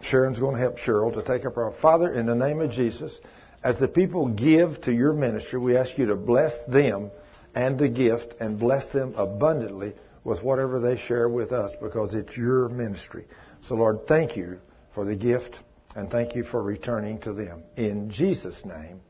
Sharon's 0.02 0.38
going 0.38 0.54
to 0.54 0.60
help 0.60 0.78
Cheryl 0.78 1.12
to 1.14 1.22
take 1.22 1.44
up 1.46 1.56
our 1.56 1.72
Father 1.72 2.12
in 2.12 2.26
the 2.26 2.34
name 2.34 2.60
of 2.60 2.70
Jesus. 2.70 3.18
As 3.64 3.78
the 3.78 3.88
people 3.88 4.28
give 4.28 4.80
to 4.82 4.92
your 4.92 5.12
ministry, 5.12 5.58
we 5.58 5.76
ask 5.76 5.98
you 5.98 6.06
to 6.06 6.16
bless 6.16 6.54
them 6.66 7.10
and 7.54 7.78
the 7.78 7.88
gift 7.88 8.34
and 8.38 8.58
bless 8.58 8.92
them 8.92 9.14
abundantly 9.16 9.94
with 10.22 10.42
whatever 10.42 10.78
they 10.78 10.98
share 10.98 11.28
with 11.28 11.52
us 11.52 11.74
because 11.80 12.12
it's 12.14 12.36
your 12.36 12.68
ministry. 12.68 13.24
So, 13.62 13.74
Lord, 13.74 14.06
thank 14.06 14.36
you 14.36 14.58
for 14.94 15.04
the 15.04 15.16
gift 15.16 15.56
and 15.94 16.10
thank 16.10 16.34
you 16.34 16.44
for 16.44 16.62
returning 16.62 17.18
to 17.20 17.32
them. 17.32 17.62
In 17.76 18.10
Jesus' 18.10 18.64
name, 18.64 19.00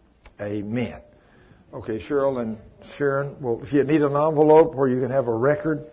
amen. 0.40 1.02
Okay, 1.74 1.98
Cheryl 1.98 2.40
and 2.40 2.58
Sharon, 2.96 3.36
well, 3.40 3.60
if 3.62 3.72
you 3.72 3.82
need 3.82 4.00
an 4.00 4.16
envelope 4.16 4.74
where 4.74 4.88
you 4.88 5.00
can 5.00 5.10
have 5.10 5.26
a 5.26 5.34
record, 5.34 5.84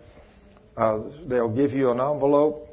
uh, 0.76 1.00
they'll 1.26 1.54
give 1.54 1.72
you 1.72 1.90
an 1.90 2.00
envelope. 2.00 2.68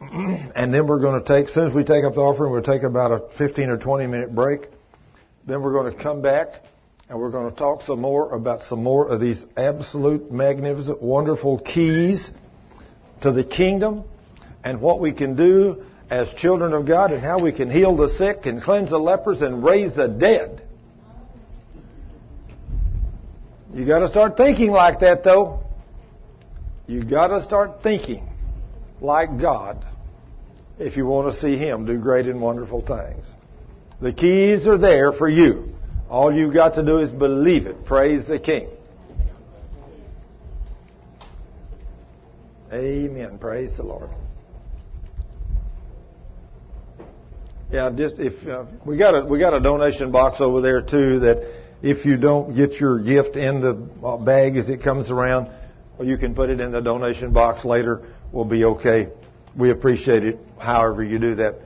and 0.00 0.72
then 0.72 0.86
we're 0.86 0.98
going 0.98 1.22
to 1.22 1.26
take, 1.26 1.48
as 1.48 1.54
soon 1.54 1.68
as 1.68 1.74
we 1.74 1.84
take 1.84 2.04
up 2.04 2.14
the 2.14 2.20
offering, 2.20 2.50
we'll 2.52 2.62
take 2.62 2.84
about 2.84 3.12
a 3.12 3.28
15 3.36 3.68
or 3.68 3.76
20 3.76 4.06
minute 4.06 4.34
break. 4.34 4.62
Then 5.46 5.60
we're 5.60 5.74
going 5.74 5.94
to 5.94 6.02
come 6.02 6.22
back 6.22 6.62
and 7.10 7.20
we're 7.20 7.30
going 7.30 7.50
to 7.50 7.56
talk 7.56 7.82
some 7.82 8.00
more 8.00 8.32
about 8.32 8.62
some 8.62 8.82
more 8.82 9.08
of 9.08 9.20
these 9.20 9.44
absolute, 9.58 10.32
magnificent, 10.32 11.02
wonderful 11.02 11.58
keys 11.58 12.30
to 13.20 13.30
the 13.30 13.44
kingdom 13.44 14.04
and 14.64 14.80
what 14.80 15.00
we 15.00 15.12
can 15.12 15.36
do 15.36 15.84
as 16.08 16.32
children 16.34 16.72
of 16.72 16.86
God 16.86 17.12
and 17.12 17.22
how 17.22 17.38
we 17.38 17.52
can 17.52 17.70
heal 17.70 17.94
the 17.94 18.08
sick 18.08 18.46
and 18.46 18.62
cleanse 18.62 18.88
the 18.88 18.98
lepers 18.98 19.42
and 19.42 19.62
raise 19.62 19.92
the 19.92 20.08
dead. 20.08 20.62
You 23.72 23.86
got 23.86 24.00
to 24.00 24.08
start 24.08 24.36
thinking 24.36 24.70
like 24.72 25.00
that 25.00 25.22
though. 25.22 25.62
You 26.86 27.04
got 27.04 27.28
to 27.28 27.44
start 27.44 27.82
thinking 27.82 28.28
like 29.00 29.40
God 29.40 29.84
if 30.78 30.96
you 30.96 31.06
want 31.06 31.32
to 31.32 31.40
see 31.40 31.56
him 31.56 31.84
do 31.84 31.98
great 31.98 32.26
and 32.26 32.40
wonderful 32.40 32.80
things. 32.80 33.26
The 34.00 34.12
keys 34.12 34.66
are 34.66 34.78
there 34.78 35.12
for 35.12 35.28
you. 35.28 35.68
All 36.08 36.34
you've 36.34 36.54
got 36.54 36.74
to 36.74 36.82
do 36.82 36.98
is 36.98 37.12
believe 37.12 37.66
it. 37.66 37.84
Praise 37.84 38.26
the 38.26 38.40
King. 38.40 38.68
Amen. 42.72 43.38
Praise 43.38 43.76
the 43.76 43.82
Lord. 43.82 44.10
Yeah, 47.70 47.90
just 47.90 48.18
if 48.18 48.46
uh, 48.48 48.64
we 48.84 48.96
got 48.96 49.14
a 49.14 49.24
we 49.24 49.38
got 49.38 49.54
a 49.54 49.60
donation 49.60 50.10
box 50.10 50.40
over 50.40 50.60
there 50.60 50.82
too. 50.82 51.20
That 51.20 51.59
if 51.82 52.04
you 52.04 52.16
don't 52.16 52.54
get 52.54 52.74
your 52.74 52.98
gift 52.98 53.36
in 53.36 53.60
the 53.60 53.74
bag 54.24 54.56
as 54.56 54.68
it 54.68 54.82
comes 54.82 55.10
around, 55.10 55.48
or 55.98 56.04
you 56.04 56.16
can 56.16 56.34
put 56.34 56.50
it 56.50 56.60
in 56.60 56.72
the 56.72 56.80
donation 56.80 57.32
box 57.32 57.64
later. 57.64 58.02
We'll 58.32 58.44
be 58.44 58.64
okay. 58.64 59.08
We 59.56 59.70
appreciate 59.70 60.24
it. 60.24 60.38
However 60.58 61.02
you 61.02 61.18
do 61.18 61.34
that. 61.36 61.56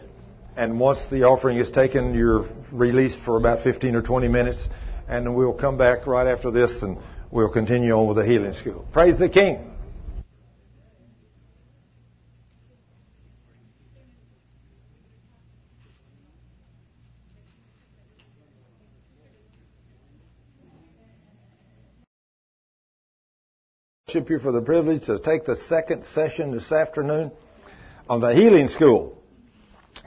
And 0.56 0.78
once 0.78 1.00
the 1.10 1.24
offering 1.24 1.58
is 1.58 1.70
taken, 1.70 2.14
you're 2.14 2.48
released 2.72 3.20
for 3.20 3.36
about 3.36 3.62
15 3.64 3.96
or 3.96 4.02
20 4.02 4.28
minutes, 4.28 4.68
and 5.08 5.34
we'll 5.34 5.52
come 5.52 5.76
back 5.76 6.06
right 6.06 6.26
after 6.26 6.50
this 6.50 6.82
and 6.82 6.98
we'll 7.30 7.52
continue 7.52 7.92
on 7.92 8.06
with 8.06 8.16
the 8.16 8.24
healing 8.24 8.52
school. 8.52 8.86
Praise 8.92 9.18
the 9.18 9.28
King. 9.28 9.73
You 24.14 24.38
for 24.38 24.52
the 24.52 24.60
privilege 24.60 25.06
to 25.06 25.18
take 25.18 25.44
the 25.44 25.56
second 25.56 26.04
session 26.04 26.52
this 26.52 26.70
afternoon 26.70 27.32
on 28.08 28.20
the 28.20 28.32
healing 28.32 28.68
school. 28.68 29.18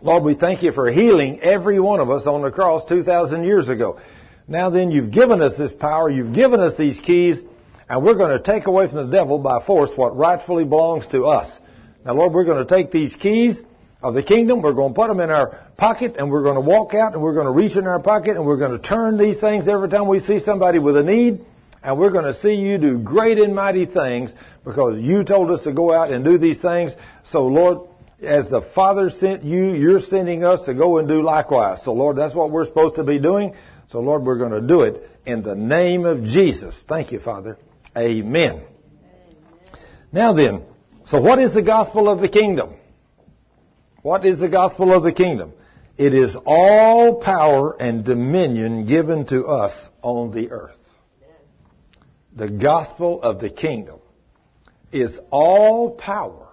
Lord, 0.02 0.24
we 0.24 0.34
thank 0.34 0.64
you 0.64 0.72
for 0.72 0.90
healing 0.90 1.42
every 1.42 1.78
one 1.78 2.00
of 2.00 2.10
us 2.10 2.26
on 2.26 2.42
the 2.42 2.50
cross 2.50 2.86
2,000 2.86 3.44
years 3.44 3.68
ago. 3.68 4.00
Now 4.48 4.70
then, 4.70 4.92
you've 4.92 5.12
given 5.12 5.42
us 5.42 5.58
this 5.58 5.74
power, 5.74 6.10
you've 6.10 6.34
given 6.34 6.62
us 6.62 6.78
these 6.78 7.02
keys, 7.02 7.44
and 7.90 8.02
we're 8.02 8.14
going 8.14 8.32
to 8.32 8.42
take 8.42 8.68
away 8.68 8.88
from 8.88 9.10
the 9.10 9.12
devil 9.12 9.40
by 9.40 9.66
force 9.66 9.92
what 9.98 10.16
rightfully 10.16 10.64
belongs 10.64 11.06
to 11.08 11.26
us. 11.26 11.60
Now, 12.06 12.14
Lord, 12.14 12.32
we're 12.32 12.46
going 12.46 12.66
to 12.66 12.76
take 12.76 12.92
these 12.92 13.14
keys 13.14 13.62
of 14.02 14.14
the 14.14 14.24
kingdom, 14.24 14.62
we're 14.62 14.72
going 14.72 14.94
to 14.94 14.96
put 14.96 15.10
them 15.10 15.20
in 15.20 15.32
our 15.32 15.68
pocket, 15.76 16.16
and 16.16 16.32
we're 16.32 16.44
going 16.44 16.56
to 16.56 16.62
walk 16.62 16.94
out, 16.94 17.12
and 17.12 17.22
we're 17.22 17.34
going 17.34 17.48
to 17.48 17.52
reach 17.52 17.76
in 17.76 17.86
our 17.86 18.00
pocket, 18.00 18.38
and 18.38 18.46
we're 18.46 18.58
going 18.58 18.72
to 18.72 18.80
turn 18.80 19.18
these 19.18 19.42
things 19.42 19.68
every 19.68 19.90
time 19.90 20.08
we 20.08 20.22
see 20.22 20.40
somebody 20.40 20.80
with 20.80 20.96
a 20.96 21.04
need, 21.04 21.46
and 21.84 21.98
we're 21.98 22.12
going 22.12 22.26
to 22.26 22.40
see 22.40 22.56
you 22.56 22.78
do 22.78 22.98
great 22.98 23.38
and 23.38 23.56
mighty 23.56 23.86
things 23.86 24.34
because 24.64 24.99
you 24.99 25.24
told 25.24 25.52
us 25.52 25.64
to 25.64 25.74
go 25.74 25.91
out 25.91 26.12
and 26.12 26.26
do 26.26 26.38
these 26.38 26.62
things. 26.62 26.94
So, 27.32 27.48
Lord, 27.48 27.90
as 28.22 28.49
the 28.49 28.62
Father 28.62 29.10
sent 29.10 29.44
you, 29.44 29.74
you're 29.74 29.99
sending 29.99 30.44
us 30.44 30.66
to 30.66 30.74
go 30.74 30.98
and 30.98 31.08
do 31.08 31.22
likewise. 31.22 31.84
So, 31.84 31.94
Lord, 31.94 32.18
that's 32.18 32.34
what 32.34 32.52
we're 32.52 32.66
supposed 32.66 32.95
to 32.95 33.04
be 33.04 33.20
doing. 33.20 33.56
So, 33.90 33.99
Lord, 33.99 34.24
we're 34.24 34.38
going 34.38 34.52
to 34.52 34.62
do 34.62 34.82
it 34.82 35.10
in 35.26 35.44
the 35.44 35.56
name 35.56 36.06
of 36.06 36.24
Jesus. 36.24 36.84
Thank 36.88 37.12
you, 37.12 37.20
Father. 37.20 37.58
Amen. 37.95 38.56
Amen. 38.56 38.66
Now 40.12 40.34
then, 40.34 40.64
so 41.06 41.22
what 41.22 41.40
is 41.40 41.54
the 41.54 41.62
gospel 41.62 42.10
of 42.10 42.20
the 42.20 42.30
kingdom? 42.30 42.76
What 44.02 44.26
is 44.26 44.40
the 44.40 44.49
gospel 44.49 44.94
of 44.94 45.04
the 45.04 45.14
kingdom? 45.14 45.54
It 45.98 46.14
is 46.14 46.38
all 46.45 47.16
power 47.16 47.76
and 47.82 48.06
dominion 48.06 48.86
given 48.86 49.26
to 49.28 49.45
us 49.45 49.90
on 50.02 50.32
the 50.32 50.52
earth. 50.52 50.77
The 52.38 52.49
gospel 52.49 53.22
of 53.22 53.41
the 53.41 53.49
kingdom 53.49 53.99
is 54.93 55.19
all 55.30 55.91
power 55.91 56.47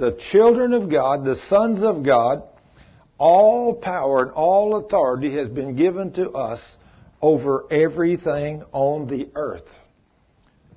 the 0.00 0.12
children 0.12 0.72
of 0.72 0.90
God, 0.90 1.26
the 1.26 1.36
sons 1.36 1.82
of 1.82 2.02
God, 2.02 2.42
all 3.18 3.74
power 3.74 4.22
and 4.22 4.32
all 4.32 4.76
authority 4.76 5.34
has 5.34 5.48
been 5.50 5.76
given 5.76 6.12
to 6.14 6.30
us 6.30 6.60
over 7.20 7.66
everything 7.70 8.64
on 8.72 9.08
the 9.08 9.28
earth. 9.34 9.68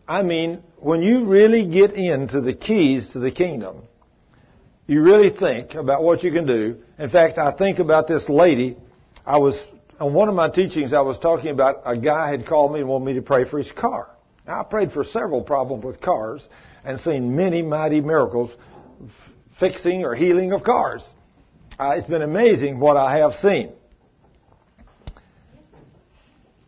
I 0.05 0.23
mean, 0.23 0.61
when 0.75 1.01
you 1.01 1.23
really 1.23 1.65
get 1.65 1.93
into 1.93 2.41
the 2.41 2.53
keys 2.53 3.11
to 3.11 3.19
the 3.19 3.31
kingdom, 3.31 3.83
you 4.87 5.01
really 5.01 5.29
think 5.29 5.73
about 5.73 6.03
what 6.03 6.21
you 6.21 6.33
can 6.33 6.45
do. 6.45 6.83
In 6.99 7.09
fact, 7.09 7.37
I 7.37 7.53
think 7.53 7.79
about 7.79 8.09
this 8.09 8.27
lady. 8.27 8.75
I 9.25 9.37
was, 9.37 9.55
on 10.01 10.13
one 10.13 10.27
of 10.27 10.35
my 10.35 10.49
teachings, 10.49 10.91
I 10.91 10.99
was 10.99 11.17
talking 11.17 11.49
about 11.49 11.83
a 11.85 11.95
guy 11.95 12.29
had 12.29 12.45
called 12.45 12.73
me 12.73 12.81
and 12.81 12.89
wanted 12.89 13.05
me 13.05 13.13
to 13.13 13.21
pray 13.21 13.45
for 13.49 13.57
his 13.57 13.71
car. 13.71 14.12
Now, 14.45 14.61
I 14.61 14.63
prayed 14.63 14.91
for 14.91 15.03
several 15.03 15.41
problems 15.41 15.83
with 15.83 16.01
cars 16.01 16.47
and 16.83 16.99
seen 16.99 17.35
many 17.35 17.61
mighty 17.61 18.01
miracles 18.01 18.55
fixing 19.59 20.03
or 20.03 20.15
healing 20.15 20.51
of 20.51 20.63
cars. 20.63 21.03
Uh, 21.79 21.95
it's 21.97 22.07
been 22.07 22.21
amazing 22.21 22.79
what 22.79 22.97
I 22.97 23.17
have 23.19 23.35
seen. 23.35 23.71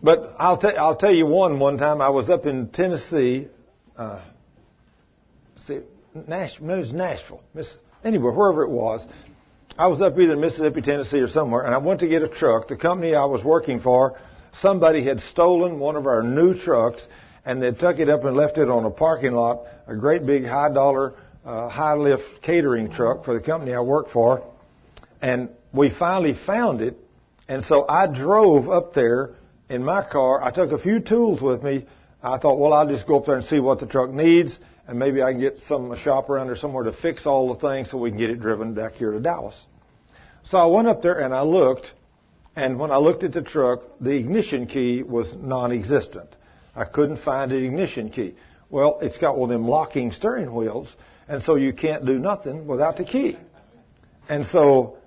But 0.02 0.36
I'll, 0.38 0.58
t- 0.58 0.68
I'll 0.68 0.96
tell 0.96 1.14
you 1.14 1.26
one. 1.26 1.60
One 1.60 1.78
time 1.78 2.02
I 2.02 2.10
was 2.10 2.30
up 2.30 2.46
in 2.46 2.70
Tennessee. 2.70 3.48
Uh, 3.98 4.22
see, 5.66 5.80
Nashville, 6.28 6.70
it 6.70 6.78
was 6.78 6.94
Nashville, 6.94 7.42
Miss, 7.54 7.68
anywhere, 8.04 8.32
wherever 8.32 8.64
it 8.64 8.70
was. 8.70 9.06
I 9.78 9.88
was 9.88 10.02
up 10.02 10.18
either 10.18 10.34
in 10.34 10.40
Mississippi, 10.40 10.82
Tennessee, 10.82 11.20
or 11.20 11.28
somewhere, 11.28 11.64
and 11.64 11.74
I 11.74 11.80
went 11.80 12.00
to 12.00 12.08
get 12.08 12.22
a 12.22 12.30
truck. 12.30 12.68
The 12.68 12.78
company 12.78 13.14
I 13.14 13.26
was 13.26 13.44
working 13.44 13.82
for, 13.82 14.18
somebody 14.62 15.04
had 15.04 15.20
stolen 15.20 15.80
one 15.80 15.96
of 15.96 16.06
our 16.08 16.24
new 16.24 16.58
trucks, 16.58 17.06
and 17.46 17.62
they 17.62 17.72
took 17.72 18.00
it 18.00 18.10
up 18.10 18.24
and 18.24 18.36
left 18.36 18.58
it 18.58 18.70
on 18.70 18.86
a 18.86 18.90
parking 18.90 19.34
lot, 19.34 19.68
a 19.88 19.96
great 19.96 20.26
big 20.26 20.46
high 20.46 20.74
dollar 20.74 21.14
uh, 21.46 21.70
high 21.70 21.94
lift 21.94 22.42
catering 22.42 22.92
truck 22.92 23.24
for 23.24 23.34
the 23.34 23.40
company 23.40 23.74
I 23.74 23.82
work 23.82 24.10
for, 24.10 24.44
and 25.22 25.50
we 25.72 25.90
finally 25.90 26.34
found 26.34 26.82
it. 26.82 26.98
And 27.48 27.64
so 27.64 27.86
I 27.88 28.08
drove 28.08 28.68
up 28.68 28.94
there 28.94 29.36
in 29.70 29.84
my 29.84 30.04
car. 30.04 30.44
I 30.44 30.52
took 30.52 30.72
a 30.72 30.80
few 30.80 31.00
tools 31.00 31.42
with 31.42 31.62
me. 31.62 31.86
I 32.24 32.40
thought, 32.40 32.58
well, 32.58 32.74
I'll 32.74 32.88
just 32.88 33.06
go 33.06 33.20
up 33.20 33.28
there 33.28 33.36
and 33.36 33.46
see 33.46 33.60
what 33.60 33.80
the 33.80 33.86
truck 33.86 34.10
needs, 34.10 34.58
and 34.88 34.98
maybe 34.98 35.22
I 35.22 35.32
can 35.32 35.40
get 35.40 35.60
some 35.68 35.92
a 35.92 35.98
shop 35.98 36.30
around 36.30 36.50
or 36.50 36.56
somewhere 36.56 36.86
to 36.86 36.92
fix 36.92 37.28
all 37.28 37.54
the 37.54 37.60
things 37.60 37.92
so 37.92 38.00
we 38.00 38.10
can 38.10 38.18
get 38.18 38.32
it 38.32 38.42
driven 38.42 38.74
back 38.74 38.94
here 38.94 39.12
to 39.12 39.20
Dallas. 39.20 39.56
So 40.46 40.58
I 40.58 40.66
went 40.66 40.88
up 40.88 41.04
there 41.04 41.20
and 41.20 41.34
I 41.34 41.42
looked, 41.42 41.92
and 42.56 42.80
when 42.80 42.90
I 42.90 42.98
looked 42.98 43.24
at 43.24 43.34
the 43.34 43.42
truck, 43.44 43.82
the 44.02 44.16
ignition 44.16 44.66
key 44.66 45.04
was 45.04 45.36
non-existent. 45.36 46.30
I 46.76 46.86
couldn't 46.86 47.18
find 47.18 47.52
an 47.52 47.64
ignition 47.64 48.10
key. 48.10 48.36
Well, 48.70 49.00
it's 49.02 49.18
got 49.18 49.38
one 49.38 49.50
of 49.50 49.54
them 49.54 49.68
locking 49.68 50.12
steering 50.12 50.54
wheels, 50.54 50.94
and 51.28 51.42
so 51.42 51.56
you 51.56 51.74
can't 51.74 52.06
do 52.06 52.20
nothing 52.20 52.68
without 52.68 52.98
the 52.98 53.06
key. 53.06 53.38
And 54.28 54.46
so 54.48 54.98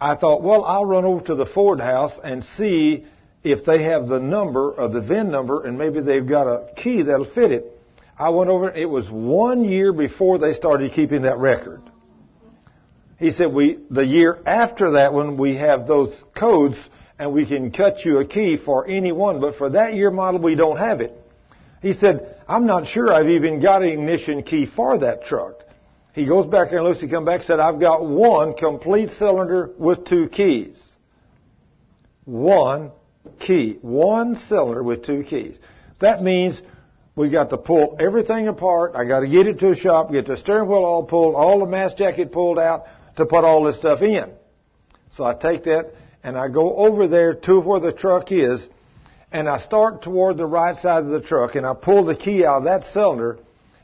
I 0.00 0.14
thought, 0.14 0.42
well, 0.42 0.64
I'll 0.64 0.84
run 0.84 1.04
over 1.04 1.24
to 1.26 1.34
the 1.34 1.46
Ford 1.46 1.80
house 1.80 2.12
and 2.22 2.44
see 2.56 3.06
if 3.42 3.64
they 3.64 3.84
have 3.84 4.08
the 4.08 4.20
number 4.20 4.72
or 4.72 4.88
the 4.88 5.00
VIN 5.00 5.30
number 5.30 5.64
and 5.64 5.78
maybe 5.78 6.00
they've 6.00 6.26
got 6.26 6.46
a 6.46 6.72
key 6.74 7.02
that'll 7.02 7.24
fit 7.24 7.52
it. 7.52 7.74
I 8.18 8.30
went 8.30 8.50
over, 8.50 8.70
it 8.70 8.88
was 8.88 9.08
one 9.08 9.64
year 9.64 9.92
before 9.92 10.38
they 10.38 10.52
started 10.52 10.92
keeping 10.92 11.22
that 11.22 11.38
record. 11.38 11.82
He 13.18 13.32
said, 13.32 13.52
we, 13.52 13.78
the 13.90 14.04
year 14.04 14.38
after 14.44 14.92
that 14.92 15.12
when 15.12 15.36
we 15.36 15.56
have 15.56 15.86
those 15.86 16.16
codes 16.36 16.76
and 17.18 17.32
we 17.32 17.46
can 17.46 17.72
cut 17.72 18.04
you 18.04 18.18
a 18.18 18.24
key 18.24 18.56
for 18.56 18.86
any 18.86 19.12
one, 19.12 19.40
but 19.40 19.56
for 19.56 19.70
that 19.70 19.94
year 19.94 20.10
model 20.10 20.40
we 20.40 20.54
don't 20.54 20.78
have 20.78 21.00
it. 21.00 21.12
He 21.82 21.92
said, 21.92 22.36
I'm 22.48 22.66
not 22.66 22.86
sure 22.86 23.12
I've 23.12 23.28
even 23.28 23.60
got 23.60 23.82
an 23.82 23.88
ignition 23.88 24.42
key 24.42 24.66
for 24.66 24.98
that 24.98 25.24
truck. 25.24 25.62
He 26.12 26.26
goes 26.26 26.46
back 26.46 26.72
and 26.72 26.82
looks, 26.82 27.00
he 27.00 27.08
come 27.08 27.24
back 27.24 27.40
and 27.40 27.46
said, 27.46 27.60
I've 27.60 27.78
got 27.78 28.04
one 28.04 28.54
complete 28.54 29.10
cylinder 29.18 29.70
with 29.78 30.04
two 30.04 30.28
keys. 30.28 30.80
One 32.24 32.90
key. 33.38 33.78
One 33.82 34.36
cylinder 34.48 34.82
with 34.82 35.04
two 35.04 35.22
keys. 35.22 35.58
That 36.00 36.22
means 36.22 36.60
we 37.14 37.30
got 37.30 37.50
to 37.50 37.56
pull 37.56 37.96
everything 38.00 38.48
apart. 38.48 38.92
I 38.94 39.04
got 39.04 39.20
to 39.20 39.28
get 39.28 39.46
it 39.46 39.60
to 39.60 39.72
a 39.72 39.76
shop, 39.76 40.10
get 40.10 40.26
the 40.26 40.36
steering 40.36 40.68
wheel 40.68 40.84
all 40.84 41.04
pulled, 41.04 41.34
all 41.34 41.60
the 41.60 41.66
mast 41.66 41.98
jacket 41.98 42.32
pulled 42.32 42.58
out 42.58 42.86
to 43.16 43.26
put 43.26 43.44
all 43.44 43.64
this 43.64 43.78
stuff 43.78 44.02
in. 44.02 44.30
So 45.16 45.24
I 45.24 45.34
take 45.34 45.64
that 45.64 45.92
and 46.22 46.36
I 46.36 46.48
go 46.48 46.76
over 46.76 47.08
there 47.08 47.34
to 47.34 47.60
where 47.60 47.80
the 47.80 47.92
truck 47.92 48.32
is 48.32 48.66
and 49.30 49.48
I 49.48 49.60
start 49.60 50.02
toward 50.02 50.36
the 50.36 50.46
right 50.46 50.76
side 50.76 51.04
of 51.04 51.10
the 51.10 51.20
truck 51.20 51.54
and 51.54 51.66
I 51.66 51.74
pull 51.74 52.04
the 52.04 52.16
key 52.16 52.44
out 52.44 52.58
of 52.58 52.64
that 52.64 52.84
cylinder 52.92 53.38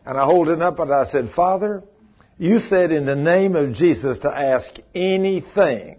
and 0.07 0.19
I 0.19 0.25
hold 0.25 0.49
it 0.49 0.61
up 0.61 0.79
and 0.79 0.93
I 0.93 1.07
said, 1.11 1.31
Father, 1.31 1.83
you 2.39 2.59
said 2.59 2.93
in 2.93 3.07
the 3.07 3.17
name 3.17 3.55
of 3.55 3.73
Jesus 3.73 4.19
to 4.21 4.29
ask 4.29 4.71
anything. 4.95 5.99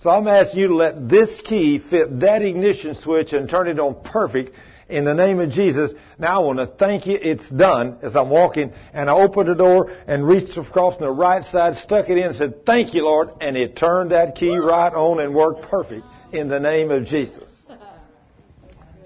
So 0.00 0.10
I'm 0.10 0.26
asking 0.26 0.60
you 0.60 0.68
to 0.68 0.74
let 0.74 1.08
this 1.08 1.40
key 1.42 1.78
fit 1.78 2.20
that 2.20 2.42
ignition 2.42 2.94
switch 2.94 3.32
and 3.32 3.48
turn 3.48 3.68
it 3.68 3.78
on 3.78 4.02
perfect 4.02 4.56
in 4.92 5.04
the 5.04 5.14
name 5.14 5.40
of 5.40 5.50
Jesus. 5.50 5.92
Now 6.18 6.42
I 6.42 6.44
want 6.44 6.58
to 6.58 6.66
thank 6.66 7.06
you. 7.06 7.18
It's 7.20 7.48
done 7.48 7.98
as 8.02 8.14
I'm 8.14 8.28
walking 8.28 8.72
and 8.92 9.08
I 9.08 9.14
opened 9.14 9.48
the 9.48 9.54
door 9.54 9.90
and 10.06 10.26
reached 10.26 10.56
across 10.56 10.94
on 10.94 11.00
the 11.00 11.10
right 11.10 11.42
side, 11.44 11.76
stuck 11.76 12.10
it 12.10 12.18
in 12.18 12.28
and 12.28 12.36
said, 12.36 12.66
thank 12.66 12.94
you, 12.94 13.04
Lord. 13.04 13.30
And 13.40 13.56
it 13.56 13.76
turned 13.76 14.10
that 14.10 14.36
key 14.36 14.56
right 14.56 14.92
on 14.92 15.18
and 15.18 15.34
worked 15.34 15.62
perfect 15.62 16.04
in 16.32 16.48
the 16.48 16.60
name 16.60 16.90
of 16.90 17.06
Jesus. 17.06 17.62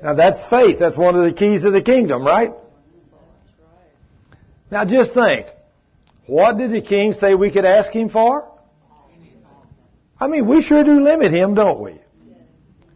Now 0.03 0.15
that's 0.15 0.45
faith. 0.51 0.79
That's 0.79 0.97
one 0.97 1.15
of 1.15 1.25
the 1.25 1.33
keys 1.33 1.65
of 1.65 1.73
the 1.73 1.83
kingdom, 1.83 2.25
right? 2.25 2.53
Now 4.71 4.85
just 4.85 5.15
think. 5.15 5.47
What 6.27 6.59
did 6.59 6.73
the 6.73 6.83
king 6.83 7.13
say 7.13 7.37
we 7.37 7.53
could 7.53 7.65
ask 7.65 7.93
him 7.93 8.09
for? 8.09 8.53
I 10.19 10.27
mean, 10.27 10.49
we 10.49 10.63
sure 10.63 10.83
do 10.83 11.01
limit 11.01 11.33
him, 11.33 11.55
don't 11.55 11.81
we? 11.81 12.01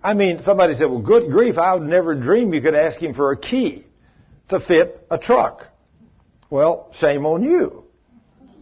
I 0.02 0.14
mean, 0.14 0.42
somebody 0.42 0.74
said, 0.74 0.86
well, 0.86 1.02
good 1.02 1.30
grief, 1.30 1.58
I 1.58 1.74
would 1.74 1.88
never 1.88 2.14
dream 2.14 2.54
you 2.54 2.62
could 2.62 2.74
ask 2.74 2.98
him 2.98 3.14
for 3.14 3.32
a 3.32 3.36
key 3.36 3.84
to 4.48 4.60
fit 4.60 5.06
a 5.10 5.18
truck. 5.18 5.66
Well, 6.48 6.90
shame 6.98 7.26
on 7.26 7.42
you. 7.42 7.84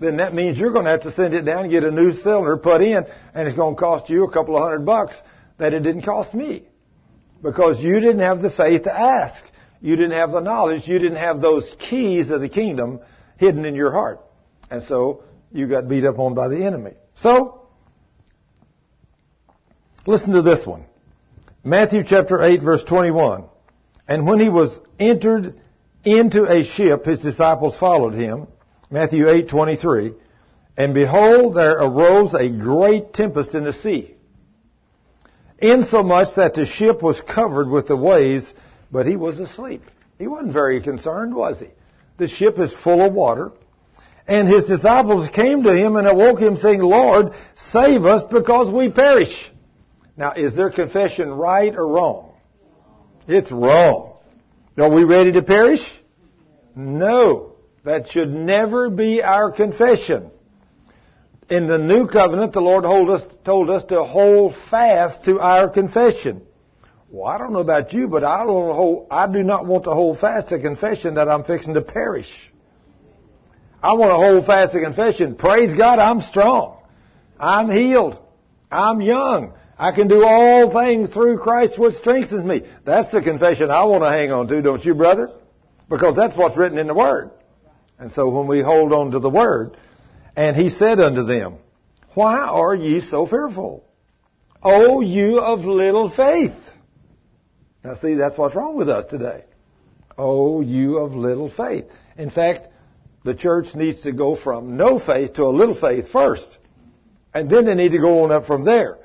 then 0.01 0.19
that 0.19 0.35
means 0.35 0.59
you're 0.59 0.73
going 0.73 0.85
to 0.85 0.91
have 0.91 1.03
to 1.03 1.13
send 1.13 1.35
it 1.35 1.43
down 1.43 1.65
and 1.65 1.71
get 1.71 1.85
a 1.85 1.91
new 1.91 2.13
cylinder 2.13 2.57
put 2.57 2.83
in, 2.83 3.07
and 3.35 3.49
it's 3.49 3.57
going 3.57 3.77
to 3.77 3.81
cost 3.81 4.11
you 4.11 4.25
a 4.25 4.33
couple 4.33 4.57
of 4.57 4.63
hundred 4.63 4.85
bucks 4.85 5.17
that 5.59 5.73
it 5.73 5.81
didn't 5.81 6.03
cost 6.03 6.35
me. 6.35 6.65
Because 7.41 7.81
you 7.81 8.01
didn't 8.01 8.21
have 8.21 8.43
the 8.43 8.51
faith 8.51 8.85
to 8.85 8.93
ask. 8.93 9.45
You 9.81 9.95
didn't 9.95 10.19
have 10.19 10.33
the 10.33 10.41
knowledge. 10.41 10.89
You 10.89 10.99
didn't 10.99 11.19
have 11.19 11.41
those 11.41 11.73
keys 11.79 12.31
of 12.31 12.41
the 12.41 12.49
kingdom 12.49 13.01
hidden 13.37 13.65
in 13.65 13.77
your 13.77 13.93
heart. 13.93 14.21
And 14.71 14.83
so 14.83 15.23
you 15.53 15.69
got 15.69 15.89
beat 15.89 16.05
up 16.05 16.19
on 16.19 16.35
by 16.35 16.49
the 16.49 16.65
enemy. 16.65 16.95
So, 17.15 17.69
listen 20.05 20.33
to 20.33 20.43
this 20.43 20.67
one. 20.67 20.85
Matthew 21.65 22.05
chapter 22.05 22.43
8 22.43 22.63
verse 22.63 22.85
21. 22.85 23.45
And 24.07 24.27
when 24.27 24.41
he 24.41 24.49
was 24.49 24.79
entered 24.99 25.55
into 26.05 26.45
a 26.45 26.65
ship, 26.65 27.05
his 27.05 27.21
disciples 27.21 27.77
followed 27.77 28.15
him. 28.15 28.47
Matthew 28.91 29.27
8:23. 29.27 30.15
And 30.77 30.95
behold, 30.95 31.57
there 31.57 31.73
arose 31.73 32.35
a 32.35 32.49
great 32.49 33.13
tempest 33.13 33.55
in 33.55 33.65
the 33.65 33.73
sea, 33.73 34.15
insomuch 35.59 36.37
that 36.37 36.55
the 36.55 36.67
ship 36.67 37.03
was 37.03 37.21
covered 37.21 37.69
with 37.69 37.89
the 37.89 37.97
waves, 37.97 38.55
but 38.93 39.05
he 39.05 39.17
was 39.17 39.41
asleep. 39.41 39.83
He 40.19 40.29
wasn't 40.29 40.53
very 40.53 40.81
concerned, 40.81 41.35
was 41.35 41.59
he? 41.59 41.67
The 42.17 42.29
ship 42.29 42.59
is 42.59 42.73
full 42.73 43.03
of 43.03 43.13
water. 43.13 43.53
And 44.29 44.47
his 44.47 44.65
disciples 44.65 45.29
came 45.31 45.63
to 45.65 45.75
him 45.75 45.97
and 45.97 46.07
awoke 46.07 46.39
him 46.39 46.57
saying, 46.57 46.81
Lord, 46.81 47.33
save 47.55 48.05
us 48.05 48.25
because 48.31 48.71
we 48.71 48.91
perish. 48.91 49.51
Now, 50.19 50.33
is 50.33 50.53
their 50.55 50.71
confession 50.71 51.31
right 51.31 51.73
or 51.75 51.87
wrong? 51.87 52.33
It's 53.29 53.53
wrong. 53.53 54.17
Are 54.77 54.91
we 54.91 55.05
ready 55.05 55.31
to 55.33 55.43
perish? 55.43 55.81
No. 56.75 57.53
That 57.85 58.11
should 58.11 58.31
never 58.31 58.91
be 58.91 59.23
our 59.23 59.53
confession. 59.53 60.33
In 61.49 61.69
the 61.69 61.79
new 61.79 62.09
covenant, 62.09 62.53
the 62.53 62.61
Lord 62.61 62.85
us, 62.85 63.25
told 63.45 63.71
us 63.71 63.85
to 63.85 64.03
hold 64.03 64.57
fast 64.71 65.25
to 65.25 65.39
our 65.39 65.71
confession. 65.71 66.43
Well, 67.11 67.33
I 67.33 67.39
don't 67.39 67.53
know 67.53 67.61
about 67.61 67.93
you, 67.93 68.09
but 68.09 68.25
I, 68.25 68.45
don't 68.45 68.75
hold, 68.75 69.07
I 69.13 69.33
do 69.33 69.45
not 69.45 69.67
want 69.67 69.85
to 69.85 69.91
hold 69.91 70.19
fast 70.19 70.49
to 70.49 70.61
confession 70.61 71.15
that 71.15 71.29
I'm 71.29 71.45
fixing 71.45 71.75
to 71.75 71.81
perish. 71.81 72.53
I 73.81 73.93
want 73.93 74.11
to 74.11 74.17
hold 74.17 74.45
fast 74.47 74.73
to 74.73 74.81
confession. 74.81 75.37
Praise 75.37 75.79
God, 75.79 76.01
I'm 76.01 76.23
strong. 76.23 76.83
I'm 77.39 77.71
healed. 77.71 78.21
I'm 78.71 79.01
young. 79.01 79.55
I 79.79 79.93
can 79.93 80.09
do 80.09 80.25
all 80.25 80.73
things 80.73 81.11
through 81.11 81.39
Christ 81.39 81.79
which 81.79 81.95
strengthens 81.95 82.45
me. 82.45 82.63
That's 82.85 83.13
the 83.13 83.23
confession 83.23 83.71
I 83.71 83.85
want 83.85 84.03
to 84.03 84.11
hang 84.11 84.33
on 84.33 84.49
to, 84.49 84.61
don't 84.61 84.85
you, 84.85 84.95
brother? 84.95 85.31
Because 85.89 86.17
that's 86.17 86.37
what's 86.37 86.57
written 86.57 86.79
in 86.79 86.89
the 86.89 86.95
Word. 86.95 87.31
And 87.99 88.11
so 88.11 88.29
when 88.29 88.49
we 88.49 88.61
hold 88.61 88.93
on 88.93 89.13
to 89.13 89.21
the 89.21 89.31
Word, 89.31 89.77
and 90.37 90.57
He 90.57 90.69
said 90.69 90.99
unto 90.99 91.23
them, 91.23 91.59
Why 92.15 92.39
are 92.39 92.75
ye 92.75 93.01
so 93.01 93.25
fearful? 93.25 93.85
O 94.63 95.01
you 95.01 95.39
of 95.39 95.61
little 95.61 96.11
faith. 96.11 96.57
Now 97.85 97.95
see, 97.95 98.15
that's 98.15 98.37
what's 98.37 98.57
wrong 98.57 98.77
with 98.77 98.89
us 98.89 99.07
today. 99.07 99.45
O 100.17 100.61
you 100.61 100.99
of 100.99 101.15
little 101.15 101.49
faith. 101.49 101.85
In 102.17 102.31
fact, 102.31 102.69
the 103.23 103.35
church 103.35 103.77
needs 103.77 104.01
to 104.03 104.13
go 104.13 104.35
from 104.35 104.77
no 104.77 104.99
faith 104.99 105.35
to 105.35 105.45
a 105.45 105.51
little 105.55 105.79
faith 105.79 106.11
first. 106.11 106.59
And 107.33 107.49
then 107.49 107.67
they 107.67 107.77
need 107.77 107.93
to 107.93 107.99
go 107.99 108.25
on 108.25 108.33
up 108.33 108.47
from 108.47 108.65
there. 108.65 108.99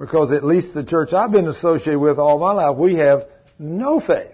Because 0.00 0.32
at 0.32 0.42
least 0.42 0.72
the 0.72 0.82
church 0.82 1.12
I've 1.12 1.30
been 1.30 1.46
associated 1.46 1.98
with 1.98 2.18
all 2.18 2.38
my 2.38 2.52
life, 2.52 2.76
we 2.78 2.94
have 2.94 3.26
no 3.58 4.00
faith. 4.00 4.32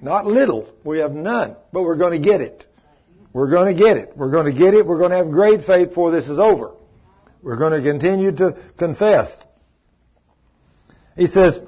Not 0.00 0.24
little. 0.24 0.72
We 0.84 1.00
have 1.00 1.12
none. 1.12 1.54
But 1.70 1.82
we're 1.82 1.96
going 1.96 2.20
to 2.20 2.26
get 2.26 2.40
it. 2.40 2.64
We're 3.34 3.50
going 3.50 3.76
to 3.76 3.78
get 3.78 3.98
it. 3.98 4.16
We're 4.16 4.30
going 4.30 4.50
to 4.50 4.58
get 4.58 4.72
it. 4.72 4.86
We're 4.86 4.98
going 4.98 5.10
to 5.10 5.18
have 5.18 5.30
great 5.30 5.64
faith 5.64 5.90
before 5.90 6.10
this 6.10 6.30
is 6.30 6.38
over. 6.38 6.72
We're 7.42 7.58
going 7.58 7.74
to 7.74 7.86
continue 7.86 8.32
to 8.36 8.56
confess. 8.78 9.38
He 11.14 11.26
says, 11.26 11.62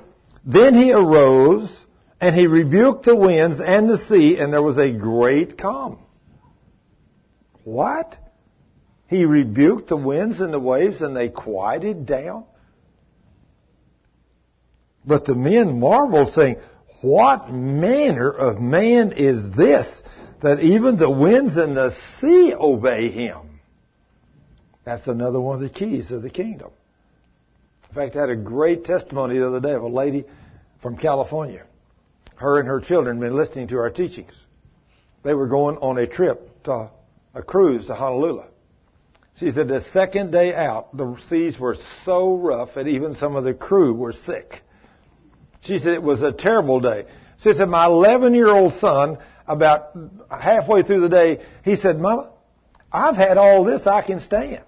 Then 0.47 0.75
he 0.75 0.93
arose 0.93 1.85
and 2.19 2.35
he 2.35 2.47
rebuked 2.47 3.05
the 3.05 3.15
winds 3.15 3.61
and 3.61 3.91
the 3.91 3.99
sea 3.99 4.39
and 4.39 4.51
there 4.51 4.63
was 4.63 4.79
a 4.79 4.91
great 4.91 5.59
calm. 5.59 5.99
What? 7.65 8.17
He 9.09 9.27
rebuked 9.27 9.89
the 9.89 9.97
winds 9.99 10.41
and 10.41 10.53
the 10.53 10.59
waves 10.59 11.03
and 11.03 11.15
they 11.15 11.29
quieted 11.29 12.07
down? 12.07 12.45
But 15.05 15.25
the 15.25 15.35
men 15.35 15.81
marveled, 15.81 16.31
saying, 16.31 16.57
What 17.01 17.51
manner 17.51 18.31
of 18.31 18.61
man 18.61 19.13
is 19.13 19.51
this, 19.51 20.03
that 20.41 20.61
even 20.61 20.97
the 20.97 21.11
winds 21.11 21.57
and 21.57 21.77
the 21.77 21.95
sea 22.21 22.55
obey 22.55 23.11
him? 23.11 23.61
That's 24.85 25.07
another 25.07 25.41
one 25.41 25.57
of 25.57 25.61
the 25.61 25.69
keys 25.69 26.11
of 26.11 26.23
the 26.23 26.31
kingdom. 26.31 26.71
In 27.91 27.95
fact, 27.95 28.17
I 28.17 28.21
had 28.21 28.31
a 28.31 28.37
great 28.37 28.85
testimony 28.85 29.39
the 29.39 29.47
other 29.47 29.61
day 29.61 29.75
of 29.75 29.83
a 29.83 29.89
lady 29.89 30.25
from 30.81 30.97
California. 30.97 31.65
Her 32.37 32.59
and 32.59 32.67
her 32.67 32.81
children 32.81 33.19
had 33.19 33.29
been 33.29 33.37
listening 33.37 33.69
to 33.69 33.79
our 33.79 33.91
teachings. 33.91 34.33
They 35.23 35.35
were 35.35 35.47
going 35.47 35.77
on 35.77 35.99
a 35.99 36.07
trip 36.07 36.65
to 36.65 36.91
a 37.35 37.43
cruise 37.43 37.87
to 37.87 37.95
Honolulu. 37.95 38.45
She 39.37 39.51
said 39.51 39.69
the 39.69 39.85
second 39.93 40.33
day 40.33 40.55
out, 40.55 40.97
the 40.97 41.17
seas 41.29 41.59
were 41.59 41.77
so 42.05 42.37
rough 42.37 42.75
that 42.75 42.89
even 42.89 43.15
some 43.15 43.37
of 43.37 43.45
the 43.45 43.55
crew 43.55 43.95
were 43.95 44.13
sick. 44.13 44.62
She 45.63 45.79
said 45.79 45.95
it 45.95 46.03
was 46.03 46.23
a 46.23 46.33
terrible 46.33 46.81
day. 46.81 47.07
She 47.43 47.55
said 47.55 47.69
my 47.69 47.87
11 47.87 48.35
year 48.35 48.49
old 48.49 48.75
son, 48.75 49.19
about 49.47 49.97
halfway 50.31 50.83
through 50.83 51.01
the 51.01 51.09
day, 51.09 51.41
he 51.65 51.77
said, 51.77 51.99
Mama, 51.99 52.31
I've 52.93 53.17
had 53.17 53.39
all 53.39 53.65
this 53.65 53.87
I 53.87 54.03
can 54.03 54.21
stand. 54.21 54.65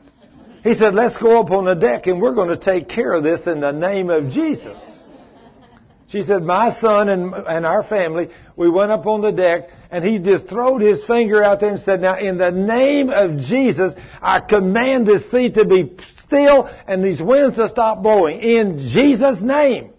He 0.62 0.75
said, 0.75 0.95
let's 0.95 1.19
go 1.19 1.41
up 1.41 1.51
on 1.51 1.66
the 1.66 1.75
deck 1.75 2.07
and 2.07 2.23
we're 2.23 2.35
going 2.35 2.49
to 2.49 2.57
take 2.57 2.89
care 2.89 3.12
of 3.12 3.23
this 3.23 3.47
in 3.47 3.61
the 3.61 3.73
name 3.73 4.09
of 4.09 4.31
Jesus. 4.31 4.81
She 6.09 6.23
said, 6.23 6.43
my 6.43 6.75
son 6.75 7.09
and, 7.09 7.35
and 7.35 7.66
our 7.66 7.83
family, 7.83 8.31
we 8.57 8.71
went 8.71 8.91
up 8.91 9.07
on 9.07 9.21
the 9.21 9.33
deck 9.33 9.65
and 9.91 10.03
he 10.03 10.19
just 10.19 10.49
throwed 10.49 10.81
his 10.81 11.05
finger 11.05 11.43
out 11.43 11.61
there 11.61 11.71
and 11.71 11.81
said, 11.81 12.01
now 12.01 12.19
in 12.19 12.39
the 12.39 12.51
name 12.51 13.11
of 13.11 13.39
Jesus, 13.39 13.95
I 14.23 14.41
command 14.41 15.07
this 15.07 15.31
sea 15.31 15.51
to 15.51 15.66
be 15.66 15.97
still 16.23 16.71
and 16.87 17.05
these 17.05 17.21
winds 17.21 17.57
to 17.57 17.69
stop 17.69 18.03
blowing. 18.03 18.41
In 18.41 18.79
Jesus' 18.79 19.43
name. 19.43 19.94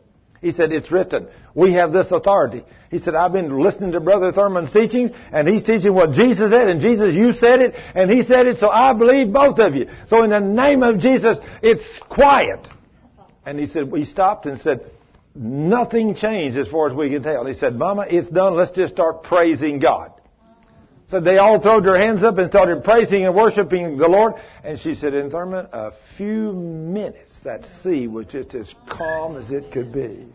He 0.46 0.52
said, 0.52 0.72
it's 0.72 0.92
written. 0.92 1.28
We 1.56 1.74
have 1.74 1.92
this 1.92 2.12
authority. 2.12 2.64
He 2.92 3.00
said, 3.00 3.16
I've 3.16 3.34
been 3.34 3.60
listening 3.60 3.94
to 3.94 4.00
Brother 4.00 4.32
Thurman's 4.32 4.72
teachings, 4.72 5.10
and 5.32 5.48
he's 5.48 5.64
teaching 5.64 5.92
what 5.92 6.12
Jesus 6.12 6.52
said, 6.52 6.68
and 6.70 6.80
Jesus, 6.80 7.16
you 7.16 7.34
said 7.34 7.62
it, 7.62 7.74
and 7.96 8.12
he 8.12 8.22
said 8.22 8.46
it, 8.46 8.58
so 8.58 8.70
I 8.70 8.94
believe 8.94 9.34
both 9.34 9.58
of 9.58 9.74
you. 9.74 9.90
So 10.08 10.22
in 10.22 10.30
the 10.30 10.40
name 10.40 10.84
of 10.84 11.00
Jesus, 11.00 11.40
it's 11.64 11.84
quiet. 12.10 12.60
And 13.44 13.58
he 13.60 13.66
said, 13.66 13.90
we 13.90 14.06
stopped 14.06 14.46
and 14.46 14.62
said, 14.62 14.92
nothing 15.34 16.14
changed 16.14 16.60
as 16.60 16.68
far 16.68 16.92
as 16.92 16.96
we 16.96 17.10
can 17.10 17.24
tell. 17.24 17.44
He 17.48 17.56
said, 17.56 17.76
Mama, 17.76 18.06
it's 18.08 18.30
done. 18.30 18.54
Let's 18.54 18.70
just 18.70 18.94
start 18.94 19.24
praising 19.24 19.80
God. 19.80 20.12
So 21.10 21.22
they 21.22 21.40
all 21.40 21.60
threw 21.60 21.82
their 21.82 21.98
hands 21.98 22.22
up 22.22 22.38
and 22.38 22.52
started 22.52 22.84
praising 22.84 23.26
and 23.26 23.34
worshiping 23.34 23.98
the 23.98 24.08
Lord. 24.08 24.34
And 24.64 24.78
she 24.80 24.94
said, 24.94 25.16
in 25.16 25.32
Thurman, 25.32 25.70
a 25.72 25.94
few 26.18 26.54
minutes, 26.54 27.24
that 27.46 27.64
sea 27.84 28.08
was 28.08 28.26
just 28.26 28.56
as 28.56 28.74
calm 28.90 29.38
as 29.38 29.52
it 29.52 29.72
could 29.72 29.94
be. 29.94 30.26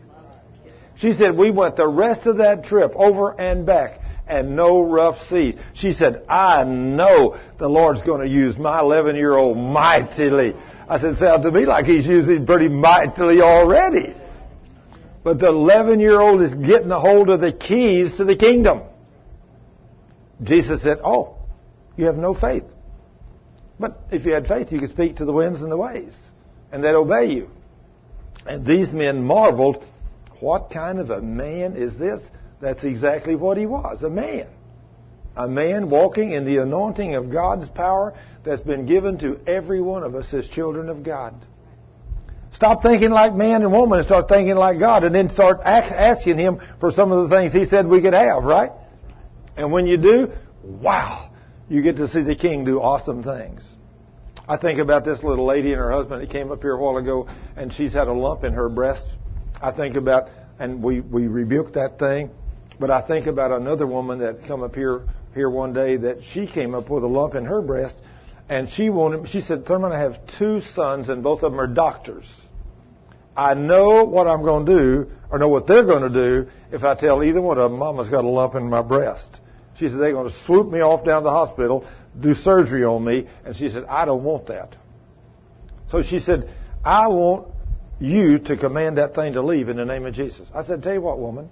She 0.95 1.11
said, 1.11 1.37
we 1.37 1.51
went 1.51 1.75
the 1.75 1.87
rest 1.87 2.25
of 2.25 2.37
that 2.37 2.63
trip 2.63 2.93
over 2.95 3.39
and 3.39 3.65
back 3.65 3.99
and 4.27 4.55
no 4.55 4.81
rough 4.81 5.27
seas. 5.27 5.55
She 5.73 5.91
said, 5.91 6.23
I 6.29 6.63
know 6.63 7.37
the 7.57 7.67
Lord's 7.67 8.01
going 8.01 8.21
to 8.21 8.33
use 8.33 8.57
my 8.57 8.79
11 8.79 9.17
year 9.17 9.35
old 9.35 9.57
mightily. 9.57 10.55
I 10.87 10.99
said, 10.99 11.17
sounds 11.17 11.43
to 11.43 11.51
me 11.51 11.65
like 11.65 11.85
he's 11.85 12.05
using 12.05 12.45
pretty 12.45 12.69
mightily 12.69 13.41
already. 13.41 14.15
But 15.23 15.39
the 15.39 15.49
11 15.49 15.99
year 15.99 16.19
old 16.19 16.41
is 16.41 16.55
getting 16.55 16.91
a 16.91 16.99
hold 16.99 17.29
of 17.29 17.41
the 17.41 17.51
keys 17.51 18.15
to 18.17 18.25
the 18.25 18.37
kingdom. 18.37 18.83
Jesus 20.41 20.81
said, 20.81 20.99
Oh, 21.03 21.37
you 21.97 22.05
have 22.05 22.17
no 22.17 22.33
faith. 22.33 22.63
But 23.79 23.99
if 24.11 24.25
you 24.25 24.31
had 24.31 24.47
faith, 24.47 24.71
you 24.71 24.79
could 24.79 24.89
speak 24.89 25.17
to 25.17 25.25
the 25.25 25.33
winds 25.33 25.61
and 25.61 25.71
the 25.71 25.77
waves, 25.77 26.15
and 26.71 26.83
they'd 26.83 26.95
obey 26.95 27.31
you. 27.31 27.49
And 28.45 28.65
these 28.65 28.91
men 28.91 29.23
marveled, 29.23 29.83
What 30.39 30.71
kind 30.71 30.99
of 30.99 31.09
a 31.09 31.21
man 31.21 31.75
is 31.75 31.97
this? 31.97 32.21
That's 32.59 32.83
exactly 32.83 33.35
what 33.35 33.57
he 33.57 33.65
was 33.65 34.03
a 34.03 34.09
man. 34.09 34.47
A 35.35 35.47
man 35.47 35.89
walking 35.89 36.31
in 36.31 36.45
the 36.45 36.57
anointing 36.57 37.15
of 37.15 37.31
God's 37.31 37.69
power 37.69 38.13
that's 38.43 38.61
been 38.61 38.85
given 38.85 39.17
to 39.19 39.39
every 39.47 39.81
one 39.81 40.03
of 40.03 40.15
us 40.15 40.33
as 40.33 40.47
children 40.47 40.89
of 40.89 41.03
God. 41.03 41.33
Stop 42.53 42.83
thinking 42.83 43.11
like 43.11 43.33
man 43.33 43.61
and 43.61 43.71
woman 43.71 43.99
and 43.99 44.05
start 44.05 44.27
thinking 44.27 44.55
like 44.55 44.77
God 44.77 45.03
and 45.03 45.15
then 45.15 45.29
start 45.29 45.61
asking 45.63 46.37
Him 46.37 46.59
for 46.79 46.91
some 46.91 47.11
of 47.11 47.29
the 47.29 47.35
things 47.35 47.53
He 47.53 47.65
said 47.65 47.87
we 47.87 48.01
could 48.01 48.13
have, 48.13 48.43
right? 48.43 48.71
And 49.55 49.71
when 49.71 49.87
you 49.87 49.97
do, 49.97 50.31
wow, 50.63 51.31
you 51.69 51.81
get 51.81 51.95
to 51.97 52.07
see 52.07 52.21
the 52.21 52.35
king 52.35 52.65
do 52.65 52.81
awesome 52.81 53.23
things. 53.23 53.63
I 54.51 54.57
think 54.57 54.79
about 54.79 55.05
this 55.05 55.23
little 55.23 55.45
lady 55.45 55.71
and 55.71 55.79
her 55.79 55.93
husband 55.93 56.21
that 56.21 56.29
came 56.29 56.51
up 56.51 56.61
here 56.61 56.73
a 56.73 56.77
while 56.77 56.97
ago, 56.97 57.25
and 57.55 57.71
she's 57.71 57.93
had 57.93 58.09
a 58.09 58.11
lump 58.11 58.43
in 58.43 58.51
her 58.51 58.67
breast. 58.67 59.05
I 59.61 59.71
think 59.71 59.95
about, 59.95 60.27
and 60.59 60.83
we, 60.83 60.99
we 60.99 61.27
rebuked 61.27 61.75
that 61.75 61.97
thing, 61.97 62.31
but 62.77 62.91
I 62.91 63.01
think 63.01 63.27
about 63.27 63.53
another 63.53 63.87
woman 63.87 64.19
that 64.19 64.43
come 64.47 64.61
up 64.61 64.75
here 64.75 65.03
here 65.33 65.49
one 65.49 65.71
day 65.71 65.95
that 65.95 66.25
she 66.33 66.47
came 66.47 66.75
up 66.75 66.89
with 66.89 67.01
a 67.01 67.07
lump 67.07 67.35
in 67.35 67.45
her 67.45 67.61
breast, 67.61 67.95
And 68.49 68.69
she 68.69 68.89
wanted, 68.89 69.29
she 69.29 69.39
said, 69.39 69.65
Thurman, 69.65 69.93
I 69.93 69.99
have 69.99 70.19
two 70.37 70.59
sons 70.59 71.07
and 71.07 71.23
both 71.23 71.43
of 71.43 71.53
them 71.53 71.61
are 71.61 71.67
doctors. 71.67 72.25
I 73.37 73.53
know 73.53 74.03
what 74.03 74.27
I'm 74.27 74.43
going 74.43 74.65
to 74.65 74.77
do 74.77 75.11
or 75.29 75.39
know 75.39 75.47
what 75.47 75.65
they're 75.65 75.85
going 75.85 76.03
to 76.03 76.09
do 76.09 76.51
if 76.73 76.83
I 76.83 76.95
tell 76.95 77.23
either 77.23 77.41
one 77.41 77.57
of 77.57 77.71
them, 77.71 77.79
Mama's 77.79 78.09
got 78.09 78.25
a 78.25 78.29
lump 78.29 78.55
in 78.55 78.69
my 78.69 78.81
breast. 78.81 79.39
She 79.77 79.87
said, 79.87 79.99
they're 79.99 80.11
going 80.11 80.29
to 80.29 80.37
swoop 80.39 80.69
me 80.69 80.81
off 80.81 81.05
down 81.05 81.21
to 81.21 81.23
the 81.23 81.31
hospital, 81.31 81.87
do 82.19 82.33
surgery 82.33 82.83
on 82.83 83.03
me. 83.03 83.27
And 83.45 83.55
she 83.55 83.69
said, 83.69 83.85
I 83.85 84.05
don't 84.05 84.23
want 84.23 84.47
that. 84.47 84.75
So 85.89 86.03
she 86.03 86.19
said, 86.19 86.53
I 86.83 87.07
want 87.07 87.47
you 87.99 88.39
to 88.39 88.57
command 88.57 88.97
that 88.97 89.13
thing 89.13 89.33
to 89.33 89.41
leave 89.41 89.69
in 89.69 89.77
the 89.77 89.85
name 89.85 90.05
of 90.05 90.13
Jesus. 90.13 90.47
I 90.53 90.63
said, 90.63 90.81
tell 90.81 90.93
you 90.93 91.01
what, 91.01 91.19
woman. 91.19 91.49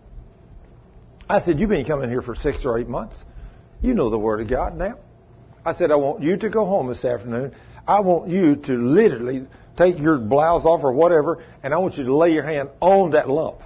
I 1.29 1.41
said, 1.41 1.59
you've 1.59 1.69
been 1.69 1.85
coming 1.85 2.09
here 2.09 2.21
for 2.21 2.35
six 2.35 2.65
or 2.65 2.79
eight 2.79 2.87
months. 2.87 3.15
You 3.81 3.93
know 3.93 4.09
the 4.09 4.17
Word 4.17 4.41
of 4.41 4.49
God 4.49 4.75
now. 4.75 4.97
I 5.63 5.75
said, 5.75 5.91
I 5.91 5.95
want 5.95 6.23
you 6.23 6.37
to 6.37 6.49
go 6.49 6.65
home 6.65 6.87
this 6.87 7.05
afternoon. 7.05 7.55
I 7.87 7.99
want 7.99 8.29
you 8.29 8.55
to 8.55 8.73
literally 8.73 9.47
take 9.77 9.99
your 9.99 10.17
blouse 10.17 10.65
off 10.65 10.83
or 10.83 10.91
whatever, 10.91 11.43
and 11.63 11.73
I 11.73 11.77
want 11.77 11.97
you 11.97 12.03
to 12.05 12.15
lay 12.15 12.33
your 12.33 12.43
hand 12.43 12.69
on 12.81 13.11
that 13.11 13.29
lump. 13.29 13.59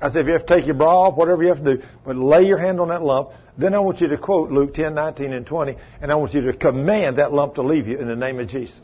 I 0.00 0.10
said, 0.10 0.22
if 0.22 0.26
you 0.26 0.32
have 0.34 0.46
to 0.46 0.54
take 0.56 0.66
your 0.66 0.74
bra 0.74 1.08
off, 1.08 1.16
whatever 1.16 1.42
you 1.42 1.48
have 1.48 1.64
to 1.64 1.76
do, 1.76 1.82
but 2.04 2.16
lay 2.16 2.42
your 2.44 2.58
hand 2.58 2.80
on 2.80 2.88
that 2.88 3.02
lump. 3.02 3.30
Then 3.58 3.74
I 3.74 3.80
want 3.80 4.00
you 4.00 4.08
to 4.08 4.18
quote 4.18 4.50
Luke 4.50 4.74
10, 4.74 4.94
19, 4.94 5.32
and 5.32 5.46
20, 5.46 5.76
and 6.02 6.12
I 6.12 6.16
want 6.16 6.34
you 6.34 6.42
to 6.42 6.52
command 6.52 7.18
that 7.18 7.32
lump 7.32 7.54
to 7.54 7.62
leave 7.62 7.86
you 7.86 7.98
in 7.98 8.06
the 8.06 8.16
name 8.16 8.38
of 8.38 8.48
Jesus. 8.48 8.80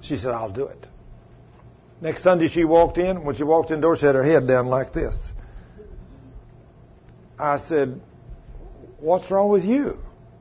She 0.00 0.16
said, 0.16 0.32
I'll 0.32 0.50
do 0.50 0.66
it. 0.66 0.86
Next 2.00 2.24
Sunday 2.24 2.48
she 2.48 2.64
walked 2.64 2.98
in. 2.98 3.24
When 3.24 3.36
she 3.36 3.44
walked 3.44 3.70
in 3.70 3.76
the 3.76 3.82
door, 3.82 3.96
she 3.96 4.06
had 4.06 4.16
her 4.16 4.24
head 4.24 4.48
down 4.48 4.66
like 4.66 4.92
this. 4.92 5.32
I 7.38 7.58
said, 7.68 8.00
What's 8.98 9.30
wrong 9.30 9.50
with 9.50 9.64
you? 9.64 9.98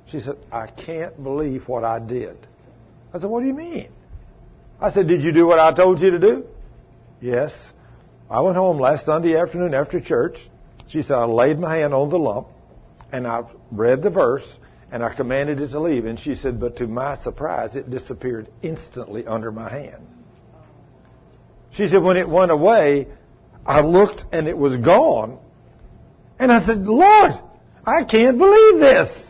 She 0.07 0.19
said, 0.19 0.37
I 0.51 0.67
can't 0.67 1.21
believe 1.21 1.67
what 1.67 1.83
I 1.83 1.99
did. 1.99 2.35
I 3.13 3.19
said, 3.19 3.29
What 3.29 3.41
do 3.41 3.47
you 3.47 3.53
mean? 3.53 3.89
I 4.79 4.91
said, 4.91 5.07
Did 5.07 5.21
you 5.21 5.31
do 5.31 5.45
what 5.45 5.59
I 5.59 5.71
told 5.71 5.99
you 5.99 6.11
to 6.11 6.19
do? 6.19 6.45
Yes. 7.21 7.53
I 8.29 8.41
went 8.41 8.57
home 8.57 8.79
last 8.79 9.05
Sunday 9.05 9.37
afternoon 9.37 9.75
after 9.75 9.99
church. 9.99 10.39
She 10.87 11.03
said, 11.03 11.15
I 11.15 11.25
laid 11.25 11.59
my 11.59 11.75
hand 11.75 11.93
on 11.93 12.09
the 12.09 12.17
lump 12.17 12.47
and 13.11 13.27
I 13.27 13.43
read 13.71 14.01
the 14.01 14.09
verse 14.09 14.47
and 14.91 15.03
I 15.03 15.13
commanded 15.13 15.59
it 15.59 15.69
to 15.69 15.79
leave. 15.79 16.05
And 16.05 16.19
she 16.19 16.35
said, 16.35 16.59
But 16.59 16.77
to 16.77 16.87
my 16.87 17.17
surprise, 17.17 17.75
it 17.75 17.89
disappeared 17.89 18.49
instantly 18.61 19.25
under 19.25 19.51
my 19.51 19.69
hand. 19.69 20.07
She 21.71 21.87
said, 21.87 22.03
When 22.03 22.17
it 22.17 22.27
went 22.27 22.51
away, 22.51 23.07
I 23.65 23.81
looked 23.81 24.25
and 24.31 24.47
it 24.47 24.57
was 24.57 24.77
gone. 24.77 25.39
And 26.39 26.51
I 26.51 26.61
said, 26.61 26.79
Lord, 26.79 27.31
I 27.85 28.03
can't 28.03 28.37
believe 28.37 28.79
this. 28.79 29.27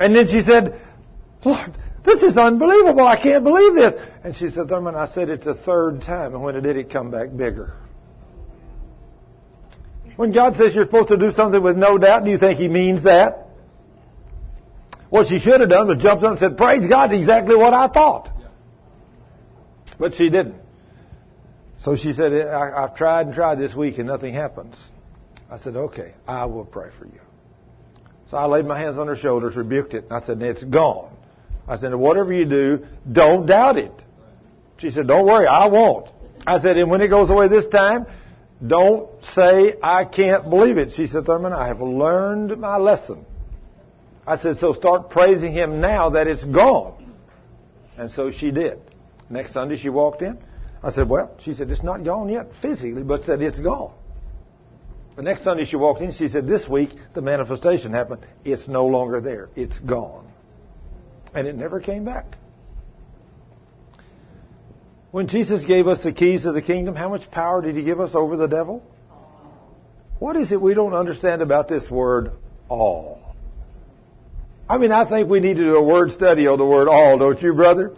And 0.00 0.16
then 0.16 0.26
she 0.26 0.40
said, 0.40 0.80
Lord, 1.44 1.76
this 2.04 2.22
is 2.22 2.36
unbelievable. 2.36 3.06
I 3.06 3.20
can't 3.22 3.44
believe 3.44 3.74
this. 3.74 3.94
And 4.24 4.34
she 4.34 4.50
said, 4.50 4.68
Thurman, 4.68 4.96
I 4.96 5.06
said 5.06 5.28
it 5.28 5.42
the 5.42 5.54
third 5.54 6.02
time, 6.02 6.34
and 6.34 6.42
when 6.42 6.56
it 6.56 6.62
did, 6.62 6.76
it 6.76 6.90
come 6.90 7.10
back 7.10 7.28
bigger. 7.36 7.74
When 10.16 10.32
God 10.32 10.56
says 10.56 10.74
you're 10.74 10.84
supposed 10.84 11.08
to 11.08 11.16
do 11.16 11.30
something 11.30 11.62
with 11.62 11.76
no 11.76 11.98
doubt, 11.98 12.24
do 12.24 12.30
you 12.30 12.38
think 12.38 12.58
He 12.58 12.68
means 12.68 13.04
that? 13.04 13.48
What 15.10 15.26
she 15.26 15.38
should 15.38 15.60
have 15.60 15.68
done 15.68 15.88
was 15.88 15.98
jumped 15.98 16.24
up 16.24 16.30
and 16.32 16.40
said, 16.40 16.56
Praise 16.56 16.88
God, 16.88 17.12
exactly 17.12 17.54
what 17.54 17.74
I 17.74 17.88
thought. 17.88 18.30
But 19.98 20.14
she 20.14 20.30
didn't. 20.30 20.56
So 21.78 21.96
she 21.96 22.12
said, 22.12 22.32
I, 22.32 22.82
have 22.82 22.96
tried 22.96 23.26
and 23.26 23.34
tried 23.34 23.58
this 23.58 23.74
week 23.74 23.98
and 23.98 24.06
nothing 24.06 24.34
happens. 24.34 24.76
I 25.50 25.58
said, 25.58 25.76
okay, 25.76 26.14
I 26.26 26.46
will 26.46 26.64
pray 26.64 26.90
for 26.98 27.06
you. 27.06 27.20
So 28.30 28.36
I 28.36 28.46
laid 28.46 28.64
my 28.64 28.78
hands 28.78 28.98
on 28.98 29.08
her 29.08 29.16
shoulders, 29.16 29.56
rebuked 29.56 29.92
it, 29.92 30.04
and 30.04 30.12
I 30.12 30.24
said, 30.24 30.40
it's 30.40 30.64
gone. 30.64 31.12
I 31.68 31.76
said, 31.76 31.94
whatever 31.94 32.32
you 32.32 32.46
do, 32.46 32.86
don't 33.10 33.46
doubt 33.46 33.78
it. 33.78 33.92
She 34.78 34.90
said, 34.90 35.06
don't 35.06 35.26
worry, 35.26 35.46
I 35.46 35.66
won't. 35.66 36.08
I 36.46 36.60
said, 36.60 36.78
and 36.78 36.90
when 36.90 37.00
it 37.00 37.08
goes 37.08 37.30
away 37.30 37.48
this 37.48 37.66
time, 37.66 38.06
don't 38.66 39.10
say, 39.32 39.76
I 39.82 40.04
can't 40.04 40.48
believe 40.48 40.78
it. 40.78 40.92
She 40.92 41.06
said, 41.06 41.26
Thurman, 41.26 41.52
I 41.52 41.66
have 41.66 41.80
learned 41.80 42.58
my 42.58 42.76
lesson. 42.76 43.26
I 44.26 44.38
said, 44.38 44.58
so 44.58 44.72
start 44.72 45.10
praising 45.10 45.52
him 45.52 45.80
now 45.80 46.10
that 46.10 46.28
it's 46.28 46.44
gone. 46.44 47.16
And 47.98 48.10
so 48.10 48.30
she 48.30 48.50
did. 48.50 48.78
Next 49.28 49.52
Sunday 49.52 49.76
she 49.76 49.88
walked 49.88 50.22
in. 50.22 50.38
I 50.82 50.90
said, 50.90 51.08
well, 51.08 51.36
she 51.40 51.54
said, 51.54 51.70
it's 51.70 51.82
not 51.82 52.04
gone 52.04 52.28
yet 52.28 52.50
physically, 52.60 53.02
but 53.02 53.24
said 53.24 53.42
it's 53.42 53.58
gone. 53.58 53.94
The 55.16 55.22
next 55.22 55.44
Sunday 55.44 55.64
she 55.64 55.76
walked 55.76 56.00
in, 56.00 56.12
she 56.12 56.28
said, 56.28 56.46
this 56.46 56.68
week 56.68 56.90
the 57.14 57.20
manifestation 57.20 57.92
happened. 57.92 58.24
It's 58.44 58.68
no 58.68 58.86
longer 58.86 59.20
there. 59.20 59.50
It's 59.56 59.78
gone. 59.80 60.30
And 61.34 61.46
it 61.46 61.56
never 61.56 61.80
came 61.80 62.04
back. 62.04 62.36
When 65.12 65.28
Jesus 65.28 65.62
gave 65.64 65.86
us 65.88 66.02
the 66.02 66.12
keys 66.12 66.46
of 66.46 66.54
the 66.54 66.62
kingdom, 66.62 66.96
how 66.96 67.10
much 67.10 67.30
power 67.30 67.60
did 67.60 67.76
he 67.76 67.84
give 67.84 68.00
us 68.00 68.14
over 68.14 68.38
the 68.38 68.48
devil? 68.48 68.82
What 70.18 70.36
is 70.36 70.52
it 70.52 70.60
we 70.60 70.72
don't 70.72 70.94
understand 70.94 71.42
about 71.42 71.68
this 71.68 71.88
word 71.90 72.32
all? 72.70 73.20
I 74.66 74.78
mean, 74.78 74.90
I 74.90 75.06
think 75.06 75.28
we 75.28 75.40
need 75.40 75.58
to 75.58 75.64
do 75.64 75.76
a 75.76 75.82
word 75.82 76.12
study 76.12 76.46
on 76.46 76.58
the 76.58 76.64
word 76.64 76.88
all, 76.88 77.18
don't 77.18 77.40
you, 77.42 77.52
brother? 77.52 77.94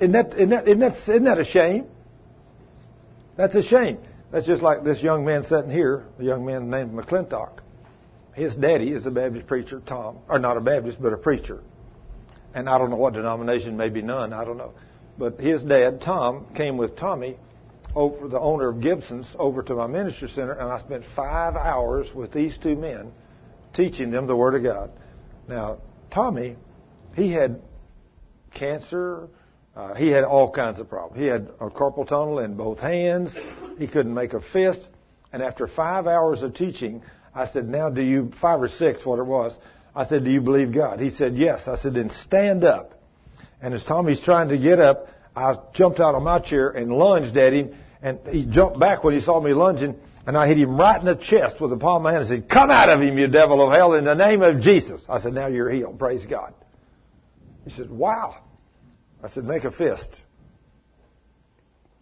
Isn't 0.00 0.12
that, 0.12 0.32
isn't 0.34 0.48
that, 0.48 0.68
isn't 0.68 1.24
that, 1.24 1.38
a 1.38 1.44
shame? 1.44 1.86
That's 3.36 3.54
a 3.54 3.62
shame. 3.62 3.98
That's 4.30 4.46
just 4.46 4.62
like 4.62 4.84
this 4.84 5.02
young 5.02 5.26
man 5.26 5.42
sitting 5.42 5.70
here, 5.70 6.06
a 6.18 6.24
young 6.24 6.46
man 6.46 6.70
named 6.70 6.92
McClintock. 6.92 7.58
His 8.32 8.54
daddy 8.54 8.90
is 8.90 9.04
a 9.04 9.10
Baptist 9.10 9.46
preacher, 9.46 9.82
Tom, 9.84 10.20
or 10.28 10.38
not 10.38 10.56
a 10.56 10.60
Baptist, 10.62 11.02
but 11.02 11.12
a 11.12 11.18
preacher. 11.18 11.60
And 12.54 12.70
I 12.70 12.78
don't 12.78 12.88
know 12.88 12.96
what 12.96 13.12
denomination, 13.12 13.76
maybe 13.76 14.00
none, 14.00 14.32
I 14.32 14.46
don't 14.46 14.56
know. 14.56 14.72
But 15.18 15.40
his 15.40 15.64
dad, 15.64 16.00
Tom, 16.00 16.46
came 16.54 16.76
with 16.76 16.96
Tommy, 16.96 17.36
over 17.94 18.28
the 18.28 18.38
owner 18.38 18.68
of 18.68 18.80
Gibson's, 18.80 19.26
over 19.38 19.62
to 19.62 19.74
my 19.74 19.86
ministry 19.86 20.28
center, 20.28 20.52
and 20.52 20.70
I 20.70 20.78
spent 20.78 21.04
five 21.16 21.56
hours 21.56 22.14
with 22.14 22.32
these 22.32 22.56
two 22.58 22.76
men 22.76 23.12
teaching 23.74 24.10
them 24.10 24.26
the 24.26 24.36
Word 24.36 24.54
of 24.54 24.62
God. 24.62 24.90
Now, 25.48 25.78
Tommy, 26.10 26.56
he 27.16 27.32
had 27.32 27.60
cancer, 28.54 29.28
uh, 29.74 29.94
he 29.94 30.08
had 30.08 30.24
all 30.24 30.50
kinds 30.50 30.78
of 30.78 30.88
problems. 30.88 31.20
He 31.20 31.26
had 31.26 31.48
a 31.60 31.70
carpal 31.70 32.06
tunnel 32.06 32.38
in 32.38 32.54
both 32.54 32.78
hands. 32.78 33.34
He 33.78 33.86
couldn't 33.86 34.14
make 34.14 34.34
a 34.34 34.40
fist. 34.40 34.88
And 35.32 35.42
after 35.42 35.66
five 35.66 36.06
hours 36.06 36.42
of 36.42 36.54
teaching, 36.54 37.02
I 37.34 37.48
said, 37.48 37.68
now 37.68 37.90
do 37.90 38.02
you, 38.02 38.32
five 38.40 38.62
or 38.62 38.68
six, 38.68 39.04
what 39.04 39.18
it 39.18 39.26
was, 39.26 39.52
I 39.94 40.06
said, 40.06 40.24
do 40.24 40.30
you 40.30 40.40
believe 40.40 40.72
God? 40.72 41.00
He 41.00 41.10
said, 41.10 41.36
yes. 41.36 41.66
I 41.66 41.76
said, 41.76 41.94
then 41.94 42.10
stand 42.10 42.64
up. 42.64 42.97
And 43.60 43.74
as 43.74 43.84
Tommy's 43.84 44.20
trying 44.20 44.48
to 44.48 44.58
get 44.58 44.78
up, 44.78 45.08
I 45.34 45.56
jumped 45.74 46.00
out 46.00 46.14
of 46.14 46.22
my 46.22 46.38
chair 46.38 46.70
and 46.70 46.92
lunged 46.92 47.36
at 47.36 47.52
him. 47.52 47.74
And 48.02 48.20
he 48.30 48.46
jumped 48.46 48.78
back 48.78 49.02
when 49.02 49.14
he 49.14 49.20
saw 49.20 49.40
me 49.40 49.52
lunging. 49.52 49.96
And 50.26 50.36
I 50.36 50.46
hit 50.46 50.58
him 50.58 50.76
right 50.76 50.98
in 50.98 51.06
the 51.06 51.16
chest 51.16 51.60
with 51.60 51.70
the 51.70 51.76
palm 51.76 51.96
of 51.96 52.02
my 52.02 52.12
hand 52.12 52.22
and 52.22 52.28
said, 52.28 52.48
come 52.48 52.70
out 52.70 52.88
of 52.88 53.00
him, 53.00 53.16
you 53.16 53.28
devil 53.28 53.66
of 53.66 53.72
hell, 53.72 53.94
in 53.94 54.04
the 54.04 54.14
name 54.14 54.42
of 54.42 54.60
Jesus. 54.60 55.02
I 55.08 55.20
said, 55.20 55.32
now 55.32 55.46
you're 55.46 55.70
healed. 55.70 55.98
Praise 55.98 56.26
God. 56.26 56.52
He 57.64 57.70
said, 57.70 57.90
wow. 57.90 58.36
I 59.22 59.28
said, 59.28 59.44
make 59.44 59.64
a 59.64 59.72
fist. 59.72 60.22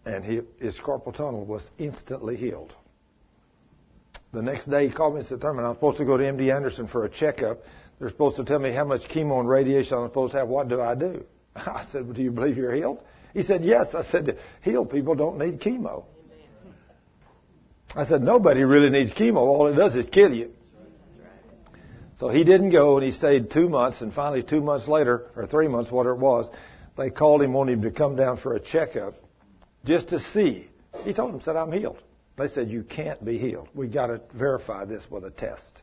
And 0.05 0.23
he, 0.23 0.41
his 0.59 0.77
carpal 0.77 1.13
tunnel 1.13 1.45
was 1.45 1.63
instantly 1.77 2.35
healed. 2.35 2.75
The 4.33 4.41
next 4.41 4.69
day 4.69 4.87
he 4.87 4.93
called 4.93 5.13
me 5.13 5.21
and 5.21 5.29
said, 5.29 5.41
Thurman, 5.41 5.65
I'm 5.65 5.75
supposed 5.75 5.97
to 5.97 6.05
go 6.05 6.17
to 6.17 6.23
MD 6.23 6.53
Anderson 6.53 6.87
for 6.87 7.05
a 7.05 7.09
checkup. 7.09 7.59
They're 7.99 8.09
supposed 8.09 8.35
to 8.37 8.43
tell 8.43 8.59
me 8.59 8.71
how 8.71 8.83
much 8.83 9.01
chemo 9.09 9.39
and 9.39 9.49
radiation 9.49 9.97
I'm 9.97 10.07
supposed 10.07 10.33
to 10.33 10.39
have. 10.39 10.47
What 10.47 10.67
do 10.67 10.81
I 10.81 10.95
do? 10.95 11.25
I 11.65 11.85
said, 11.91 12.05
well, 12.05 12.13
do 12.13 12.23
you 12.23 12.31
believe 12.31 12.57
you're 12.57 12.73
healed? 12.73 12.99
He 13.33 13.43
said, 13.43 13.63
yes. 13.63 13.93
I 13.93 14.03
said, 14.03 14.39
healed 14.61 14.89
people 14.89 15.15
don't 15.15 15.37
need 15.37 15.59
chemo. 15.59 16.05
I 17.95 18.05
said, 18.05 18.21
nobody 18.21 18.63
really 18.63 18.89
needs 18.89 19.13
chemo. 19.13 19.37
All 19.37 19.67
it 19.67 19.75
does 19.75 19.95
is 19.95 20.05
kill 20.07 20.33
you. 20.33 20.51
So 22.19 22.29
he 22.29 22.43
didn't 22.43 22.71
go 22.71 22.97
and 22.97 23.05
he 23.05 23.11
stayed 23.11 23.51
two 23.51 23.69
months 23.69 24.01
and 24.01 24.11
finally 24.13 24.41
two 24.41 24.61
months 24.61 24.87
later, 24.87 25.29
or 25.35 25.45
three 25.45 25.67
months, 25.67 25.91
whatever 25.91 26.15
it 26.15 26.19
was, 26.19 26.49
they 26.97 27.11
called 27.11 27.43
him, 27.43 27.53
wanted 27.53 27.73
him 27.73 27.81
to 27.83 27.91
come 27.91 28.15
down 28.15 28.37
for 28.37 28.55
a 28.55 28.59
checkup 28.59 29.13
just 29.85 30.09
to 30.09 30.19
see. 30.19 30.67
He 31.03 31.13
told 31.13 31.33
them, 31.33 31.41
said, 31.41 31.55
I'm 31.55 31.71
healed. 31.71 32.01
They 32.37 32.47
said, 32.47 32.69
you 32.69 32.83
can't 32.83 33.23
be 33.23 33.37
healed. 33.37 33.69
We 33.75 33.87
got 33.87 34.07
to 34.07 34.21
verify 34.33 34.85
this 34.85 35.09
with 35.09 35.25
a 35.25 35.31
test. 35.31 35.81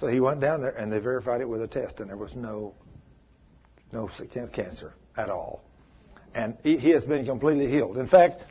So 0.00 0.06
he 0.06 0.20
went 0.20 0.40
down 0.40 0.60
there 0.60 0.70
and 0.70 0.92
they 0.92 0.98
verified 0.98 1.40
it 1.40 1.48
with 1.48 1.62
a 1.62 1.68
test 1.68 2.00
and 2.00 2.10
there 2.10 2.16
was 2.16 2.34
no, 2.34 2.74
no 3.92 4.08
cancer 4.52 4.94
at 5.16 5.30
all. 5.30 5.62
And 6.34 6.56
he, 6.62 6.90
has 6.90 7.04
been 7.04 7.26
completely 7.26 7.68
healed. 7.68 7.98
In 7.98 8.08
fact, 8.08 8.42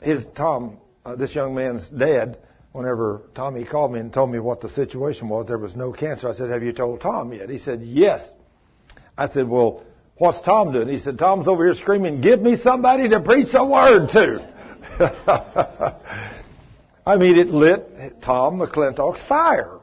his 0.00 0.24
Tom, 0.34 0.78
uh, 1.04 1.16
this 1.16 1.34
young 1.34 1.54
man's 1.54 1.88
dad, 1.90 2.38
whenever 2.72 3.22
Tommy 3.34 3.64
called 3.64 3.92
me 3.92 4.00
and 4.00 4.12
told 4.12 4.30
me 4.30 4.38
what 4.38 4.60
the 4.60 4.70
situation 4.70 5.28
was, 5.28 5.46
there 5.46 5.58
was 5.58 5.74
no 5.74 5.92
cancer. 5.92 6.28
I 6.28 6.34
said, 6.34 6.50
have 6.50 6.62
you 6.62 6.72
told 6.72 7.00
Tom 7.00 7.32
yet? 7.32 7.48
He 7.50 7.58
said, 7.58 7.82
yes. 7.82 8.22
I 9.18 9.28
said, 9.28 9.48
well, 9.48 9.82
what's 10.18 10.40
Tom 10.42 10.72
doing? 10.72 10.88
He 10.88 10.98
said, 10.98 11.18
Tom's 11.18 11.48
over 11.48 11.64
here 11.64 11.74
screaming, 11.74 12.20
give 12.20 12.40
me 12.40 12.56
somebody 12.56 13.08
to 13.08 13.20
preach 13.20 13.48
a 13.54 13.64
word 13.64 14.08
to. 14.10 14.52
I 17.06 17.16
mean, 17.16 17.38
it 17.38 17.48
lit 17.48 18.20
Tom 18.22 18.58
McClintock's 18.58 19.22
fire. 19.22 19.75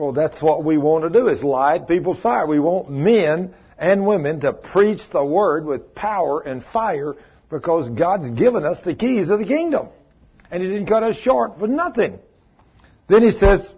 Well, 0.00 0.12
that's 0.12 0.40
what 0.40 0.64
we 0.64 0.78
want 0.78 1.04
to 1.04 1.10
do 1.10 1.28
is 1.28 1.44
light 1.44 1.86
people's 1.86 2.20
fire. 2.20 2.46
We 2.46 2.58
want 2.58 2.88
men 2.88 3.54
and 3.76 4.06
women 4.06 4.40
to 4.40 4.54
preach 4.54 5.02
the 5.12 5.22
word 5.22 5.66
with 5.66 5.94
power 5.94 6.40
and 6.40 6.64
fire 6.64 7.16
because 7.50 7.86
God's 7.90 8.30
given 8.30 8.64
us 8.64 8.78
the 8.82 8.94
keys 8.94 9.28
of 9.28 9.40
the 9.40 9.44
kingdom. 9.44 9.88
And 10.50 10.62
He 10.62 10.70
didn't 10.70 10.86
cut 10.86 11.02
us 11.02 11.16
short 11.16 11.58
for 11.58 11.68
nothing. 11.68 12.18
Then 13.08 13.20
He 13.20 13.30
says, 13.30 13.70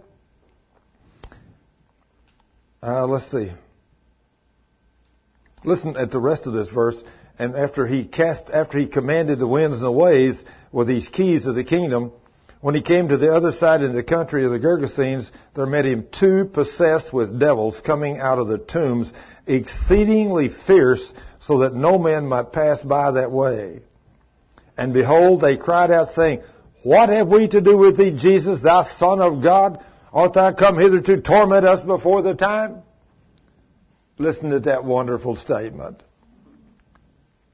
uh, 2.85 3.05
let's 3.09 3.29
see. 3.29 3.51
Listen 5.65 5.97
at 5.97 6.13
the 6.13 6.21
rest 6.21 6.47
of 6.47 6.53
this 6.53 6.69
verse. 6.69 7.03
And 7.37 7.57
after 7.57 7.85
he 7.85 8.05
cast, 8.05 8.49
after 8.49 8.79
he 8.79 8.87
commanded 8.87 9.41
the 9.41 9.49
winds 9.49 9.79
and 9.79 9.87
the 9.87 9.91
waves 9.91 10.45
with 10.71 10.87
these 10.87 11.09
keys 11.09 11.47
of 11.47 11.57
the 11.57 11.65
kingdom, 11.65 12.13
when 12.63 12.77
he 12.77 12.81
came 12.81 13.09
to 13.09 13.17
the 13.17 13.35
other 13.35 13.51
side 13.51 13.83
in 13.83 13.93
the 13.93 14.05
country 14.05 14.45
of 14.45 14.53
the 14.53 14.61
Gergesenes, 14.61 15.29
there 15.55 15.67
met 15.67 15.85
him 15.85 16.07
two 16.13 16.45
possessed 16.45 17.13
with 17.13 17.39
devils 17.39 17.81
coming 17.85 18.21
out 18.21 18.39
of 18.39 18.47
the 18.47 18.57
tombs, 18.57 19.13
exceedingly 19.49 20.49
fierce, 20.49 21.13
so 21.41 21.59
that 21.59 21.75
no 21.75 21.99
man 21.99 22.29
might 22.29 22.53
pass 22.53 22.81
by 22.81 23.11
that 23.11 23.33
way. 23.33 23.81
And 24.79 24.95
behold, 24.95 25.41
they 25.41 25.57
cried 25.57 25.91
out, 25.91 26.15
saying, 26.15 26.43
What 26.85 27.09
have 27.09 27.27
we 27.27 27.49
to 27.49 27.61
do 27.61 27.77
with 27.77 27.97
thee, 27.97 28.13
Jesus, 28.13 28.63
thou 28.63 28.85
Son 28.85 29.21
of 29.21 29.43
God? 29.43 29.85
Art 30.13 30.35
thou 30.35 30.53
come 30.53 30.79
hither 30.79 31.01
to 31.01 31.21
torment 31.21 31.67
us 31.67 31.85
before 31.85 32.23
the 32.23 32.35
time? 32.35 32.83
Listen 34.19 34.51
to 34.51 34.61
that 34.61 34.85
wonderful 34.85 35.35
statement. 35.35 36.01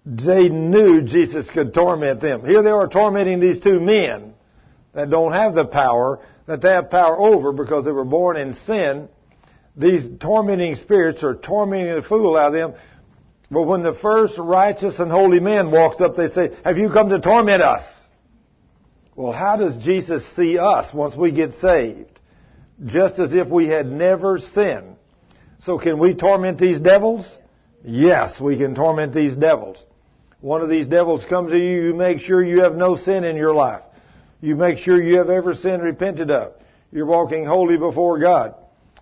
They 0.04 0.50
knew 0.50 1.00
Jesus 1.00 1.48
could 1.48 1.72
torment 1.72 2.20
them. 2.20 2.44
Here 2.44 2.60
they 2.62 2.70
are 2.70 2.88
tormenting 2.88 3.40
these 3.40 3.58
two 3.58 3.80
men 3.80 4.34
that 4.94 5.10
don't 5.10 5.32
have 5.32 5.54
the 5.54 5.66
power 5.66 6.20
that 6.46 6.62
they 6.62 6.70
have 6.70 6.90
power 6.90 7.18
over 7.18 7.52
because 7.52 7.84
they 7.84 7.92
were 7.92 8.04
born 8.04 8.36
in 8.36 8.54
sin. 8.66 9.08
These 9.76 10.08
tormenting 10.18 10.76
spirits 10.76 11.22
are 11.22 11.34
tormenting 11.34 11.94
the 11.94 12.02
fool 12.02 12.36
out 12.36 12.48
of 12.48 12.52
them. 12.54 12.74
But 13.50 13.62
when 13.62 13.82
the 13.82 13.94
first 13.94 14.38
righteous 14.38 14.98
and 14.98 15.10
holy 15.10 15.40
man 15.40 15.70
walks 15.70 16.00
up, 16.00 16.16
they 16.16 16.28
say, 16.28 16.56
have 16.64 16.78
you 16.78 16.90
come 16.90 17.08
to 17.10 17.20
torment 17.20 17.62
us? 17.62 17.84
Well, 19.14 19.32
how 19.32 19.56
does 19.56 19.76
Jesus 19.76 20.24
see 20.36 20.58
us 20.58 20.92
once 20.92 21.16
we 21.16 21.32
get 21.32 21.52
saved? 21.52 22.20
Just 22.86 23.18
as 23.18 23.34
if 23.34 23.48
we 23.48 23.66
had 23.66 23.86
never 23.86 24.38
sinned. 24.38 24.96
So 25.64 25.78
can 25.78 25.98
we 25.98 26.14
torment 26.14 26.58
these 26.58 26.80
devils? 26.80 27.28
Yes, 27.84 28.40
we 28.40 28.56
can 28.56 28.74
torment 28.74 29.12
these 29.12 29.36
devils. 29.36 29.76
One 30.40 30.60
of 30.60 30.68
these 30.68 30.86
devils 30.86 31.24
comes 31.28 31.50
to 31.50 31.58
you, 31.58 31.86
you 31.86 31.94
make 31.94 32.20
sure 32.20 32.44
you 32.44 32.62
have 32.62 32.74
no 32.74 32.96
sin 32.96 33.24
in 33.24 33.36
your 33.36 33.54
life. 33.54 33.82
You 34.40 34.56
make 34.56 34.78
sure 34.78 35.02
you 35.02 35.18
have 35.18 35.30
every 35.30 35.56
sin 35.56 35.80
repented 35.80 36.30
of. 36.30 36.52
You're 36.92 37.06
walking 37.06 37.44
holy 37.44 37.76
before 37.76 38.18
God. 38.18 38.54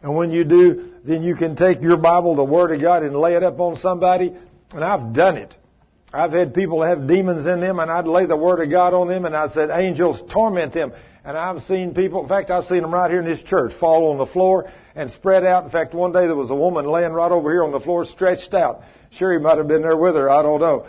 And 0.02 0.14
when 0.16 0.30
you 0.30 0.44
do, 0.44 0.92
then 1.04 1.22
you 1.22 1.34
can 1.36 1.56
take 1.56 1.82
your 1.82 1.96
Bible, 1.96 2.34
the 2.34 2.44
Word 2.44 2.72
of 2.72 2.80
God, 2.80 3.02
and 3.02 3.16
lay 3.16 3.34
it 3.34 3.42
up 3.42 3.60
on 3.60 3.76
somebody. 3.76 4.34
And 4.72 4.84
I've 4.84 5.12
done 5.12 5.36
it. 5.36 5.54
I've 6.12 6.32
had 6.32 6.54
people 6.54 6.82
have 6.82 7.06
demons 7.06 7.46
in 7.46 7.60
them, 7.60 7.78
and 7.78 7.90
I'd 7.90 8.06
lay 8.06 8.26
the 8.26 8.36
Word 8.36 8.60
of 8.60 8.70
God 8.70 8.94
on 8.94 9.08
them, 9.08 9.24
and 9.24 9.36
I 9.36 9.48
said, 9.48 9.70
angels 9.70 10.22
torment 10.30 10.72
them. 10.72 10.92
And 11.24 11.36
I've 11.36 11.64
seen 11.64 11.92
people, 11.92 12.22
in 12.22 12.28
fact, 12.28 12.50
I've 12.50 12.66
seen 12.66 12.82
them 12.82 12.94
right 12.94 13.10
here 13.10 13.20
in 13.20 13.26
this 13.26 13.42
church 13.42 13.72
fall 13.74 14.12
on 14.12 14.18
the 14.18 14.26
floor 14.26 14.70
and 14.94 15.10
spread 15.10 15.44
out. 15.44 15.64
In 15.64 15.70
fact, 15.70 15.92
one 15.92 16.12
day 16.12 16.26
there 16.26 16.36
was 16.36 16.50
a 16.50 16.54
woman 16.54 16.86
laying 16.86 17.12
right 17.12 17.32
over 17.32 17.50
here 17.50 17.64
on 17.64 17.72
the 17.72 17.80
floor, 17.80 18.04
stretched 18.04 18.54
out. 18.54 18.82
Sure, 19.10 19.32
he 19.32 19.38
might 19.38 19.58
have 19.58 19.66
been 19.66 19.82
there 19.82 19.96
with 19.96 20.14
her. 20.14 20.30
I 20.30 20.42
don't 20.42 20.60
know. 20.60 20.86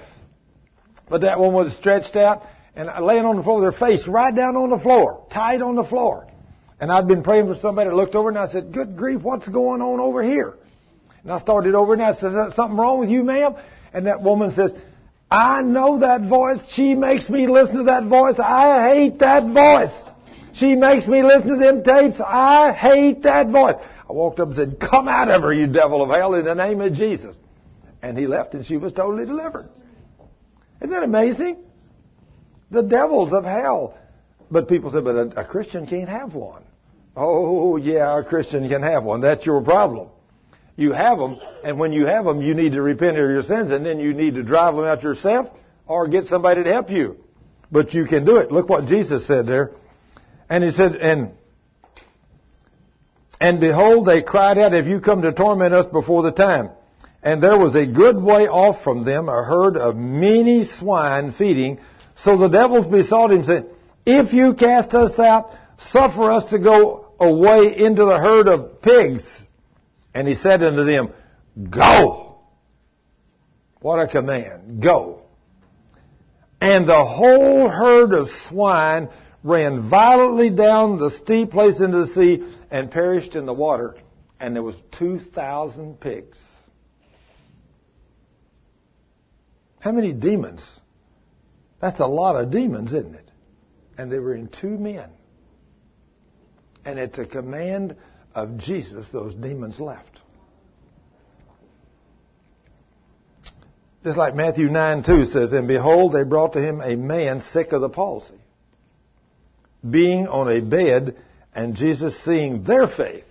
But 1.09 1.21
that 1.21 1.39
one 1.39 1.53
was 1.53 1.73
stretched 1.73 2.15
out 2.15 2.45
and 2.77 2.89
laying 3.03 3.25
on 3.25 3.35
the 3.35 3.43
floor 3.43 3.63
her 3.63 3.71
face 3.71 4.07
right 4.07 4.33
down 4.33 4.55
on 4.55 4.69
the 4.69 4.77
floor, 4.77 5.25
tied 5.31 5.63
on 5.63 5.75
the 5.75 5.83
floor. 5.83 6.27
And 6.79 6.91
I'd 6.91 7.07
been 7.07 7.23
praying 7.23 7.47
for 7.47 7.55
somebody. 7.55 7.89
I 7.89 7.93
looked 7.93 8.13
over 8.13 8.29
and 8.29 8.37
I 8.37 8.47
said, 8.47 8.71
"Good 8.71 8.95
grief, 8.95 9.23
what's 9.23 9.49
going 9.49 9.81
on 9.81 9.99
over 9.99 10.21
here?" 10.21 10.53
And 11.23 11.31
I 11.31 11.39
started 11.39 11.73
over 11.73 11.93
and 11.93 12.03
I 12.03 12.13
said, 12.13 12.33
"Is 12.33 12.53
something 12.53 12.77
wrong 12.77 12.99
with 12.99 13.09
you, 13.09 13.23
ma'am?" 13.23 13.55
And 13.93 14.05
that 14.05 14.21
woman 14.21 14.51
says, 14.51 14.73
"I 15.31 15.63
know 15.63 15.97
that 15.99 16.21
voice. 16.21 16.59
She 16.69 16.93
makes 16.93 17.31
me 17.31 17.47
listen 17.47 17.77
to 17.77 17.83
that 17.85 18.03
voice. 18.03 18.35
I 18.37 18.89
hate 18.93 19.19
that 19.19 19.47
voice. 19.47 19.91
She 20.53 20.75
makes 20.75 21.07
me 21.07 21.23
listen 21.23 21.49
to 21.49 21.55
them 21.55 21.83
tapes. 21.83 22.21
I 22.21 22.71
hate 22.73 23.23
that 23.23 23.49
voice." 23.49 23.75
I 24.07 24.13
walked 24.13 24.39
up 24.39 24.49
and 24.49 24.55
said, 24.55 24.79
"Come 24.79 25.07
out 25.07 25.29
of 25.29 25.41
her, 25.41 25.51
you 25.51 25.65
devil 25.65 26.03
of 26.03 26.11
hell, 26.11 26.35
in 26.35 26.45
the 26.45 26.53
name 26.53 26.79
of 26.81 26.93
Jesus." 26.93 27.35
And 28.03 28.15
he 28.15 28.27
left, 28.27 28.53
and 28.53 28.63
she 28.63 28.77
was 28.77 28.93
totally 28.93 29.25
delivered. 29.25 29.67
Isn't 30.79 30.91
that 30.91 31.03
amazing? 31.03 31.57
The 32.71 32.83
devils 32.83 33.33
of 33.33 33.43
hell. 33.45 33.97
But 34.49 34.67
people 34.67 34.91
say, 34.91 35.01
but 35.01 35.15
a, 35.15 35.41
a 35.41 35.45
Christian 35.45 35.87
can't 35.87 36.09
have 36.09 36.33
one. 36.33 36.63
Oh, 37.15 37.77
yeah, 37.77 38.19
a 38.19 38.23
Christian 38.23 38.67
can 38.69 38.83
have 38.83 39.03
one. 39.03 39.21
That's 39.21 39.45
your 39.45 39.61
problem. 39.61 40.09
You 40.75 40.91
have 40.91 41.17
them, 41.17 41.39
and 41.63 41.79
when 41.79 41.91
you 41.91 42.05
have 42.05 42.25
them, 42.25 42.41
you 42.41 42.53
need 42.53 42.73
to 42.73 42.81
repent 42.81 43.17
of 43.17 43.29
your 43.29 43.41
sins, 43.41 43.71
and 43.71 43.83
then 43.83 43.99
you 43.99 44.13
need 44.13 44.35
to 44.35 44.43
drive 44.43 44.75
them 44.75 44.85
out 44.85 45.01
yourself 45.01 45.49
or 45.87 46.07
get 46.07 46.25
somebody 46.25 46.63
to 46.63 46.71
help 46.71 46.91
you. 46.91 47.17
But 47.71 47.93
you 47.93 48.05
can 48.05 48.25
do 48.25 48.37
it. 48.37 48.51
Look 48.51 48.69
what 48.69 48.85
Jesus 48.85 49.25
said 49.25 49.47
there. 49.47 49.71
And 50.49 50.63
he 50.63 50.71
said, 50.71 50.95
and, 50.95 51.31
and 53.41 53.59
behold, 53.59 54.07
they 54.07 54.21
cried 54.21 54.57
out, 54.59 54.73
have 54.73 54.87
you 54.87 55.01
come 55.01 55.23
to 55.23 55.33
torment 55.33 55.73
us 55.73 55.87
before 55.87 56.21
the 56.21 56.31
time? 56.31 56.69
And 57.23 57.41
there 57.41 57.57
was 57.57 57.75
a 57.75 57.87
good 57.87 58.15
way 58.15 58.47
off 58.47 58.83
from 58.83 59.03
them 59.03 59.27
a 59.27 59.43
herd 59.43 59.75
of 59.75 59.95
many 59.95 60.63
swine 60.63 61.33
feeding. 61.33 61.79
So 62.17 62.37
the 62.37 62.47
devils 62.47 62.87
besought 62.87 63.31
him, 63.31 63.43
saying, 63.43 63.65
If 64.05 64.33
you 64.33 64.55
cast 64.55 64.93
us 64.93 65.17
out, 65.19 65.51
suffer 65.77 66.31
us 66.31 66.49
to 66.49 66.59
go 66.59 67.13
away 67.19 67.77
into 67.77 68.05
the 68.05 68.17
herd 68.17 68.47
of 68.47 68.81
pigs. 68.81 69.23
And 70.13 70.27
he 70.27 70.33
said 70.33 70.63
unto 70.63 70.83
them, 70.83 71.13
Go. 71.69 72.39
What 73.81 73.99
a 73.99 74.07
command. 74.07 74.81
Go. 74.81 75.21
And 76.59 76.87
the 76.87 77.05
whole 77.05 77.69
herd 77.69 78.13
of 78.13 78.29
swine 78.47 79.09
ran 79.43 79.89
violently 79.89 80.49
down 80.49 80.97
the 80.97 81.11
steep 81.11 81.51
place 81.51 81.79
into 81.79 82.05
the 82.05 82.07
sea 82.07 82.53
and 82.71 82.89
perished 82.89 83.35
in 83.35 83.45
the 83.45 83.53
water. 83.53 83.95
And 84.39 84.55
there 84.55 84.63
was 84.63 84.75
2,000 84.93 85.99
pigs. 85.99 86.37
How 89.79 89.91
many 89.91 90.13
demons? 90.13 90.61
That's 91.79 91.99
a 91.99 92.07
lot 92.07 92.35
of 92.35 92.51
demons, 92.51 92.93
isn't 92.93 93.15
it? 93.15 93.29
And 93.97 94.11
they 94.11 94.19
were 94.19 94.35
in 94.35 94.47
two 94.47 94.77
men. 94.77 95.09
And 96.85 96.99
at 96.99 97.13
the 97.13 97.25
command 97.25 97.95
of 98.33 98.57
Jesus, 98.57 99.07
those 99.11 99.33
demons 99.35 99.79
left. 99.79 100.21
Just 104.03 104.17
like 104.17 104.35
Matthew 104.35 104.69
9 104.69 105.03
2 105.03 105.25
says, 105.25 105.51
And 105.51 105.67
behold, 105.67 106.13
they 106.13 106.23
brought 106.23 106.53
to 106.53 106.61
him 106.61 106.81
a 106.81 106.95
man 106.95 107.41
sick 107.41 107.73
of 107.73 107.81
the 107.81 107.89
palsy, 107.89 108.39
being 109.87 110.27
on 110.27 110.47
a 110.49 110.61
bed, 110.61 111.17
and 111.53 111.75
Jesus 111.75 112.17
seeing 112.23 112.63
their 112.63 112.87
faith. 112.87 113.25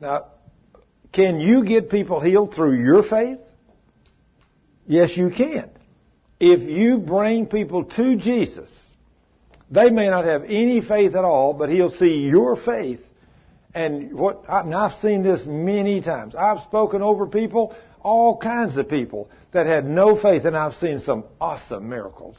Now, 0.00 0.26
can 1.12 1.40
you 1.40 1.64
get 1.64 1.90
people 1.90 2.20
healed 2.20 2.54
through 2.54 2.84
your 2.84 3.02
faith? 3.02 3.40
Yes, 4.86 5.16
you 5.16 5.30
can. 5.30 5.70
If 6.40 6.62
you 6.62 6.98
bring 6.98 7.46
people 7.46 7.84
to 7.84 8.16
Jesus, 8.16 8.70
they 9.70 9.90
may 9.90 10.08
not 10.08 10.24
have 10.24 10.44
any 10.44 10.80
faith 10.80 11.14
at 11.14 11.24
all, 11.24 11.52
but 11.52 11.68
He'll 11.68 11.90
see 11.90 12.26
your 12.28 12.56
faith. 12.56 13.00
And 13.74 14.14
what, 14.14 14.44
and 14.48 14.74
I've 14.74 15.00
seen 15.00 15.22
this 15.22 15.44
many 15.44 16.00
times. 16.00 16.34
I've 16.34 16.62
spoken 16.64 17.02
over 17.02 17.26
people, 17.26 17.74
all 18.02 18.36
kinds 18.38 18.76
of 18.76 18.88
people 18.88 19.30
that 19.52 19.66
had 19.66 19.84
no 19.84 20.16
faith, 20.20 20.44
and 20.44 20.56
I've 20.56 20.74
seen 20.74 21.00
some 21.00 21.24
awesome 21.40 21.88
miracles. 21.88 22.36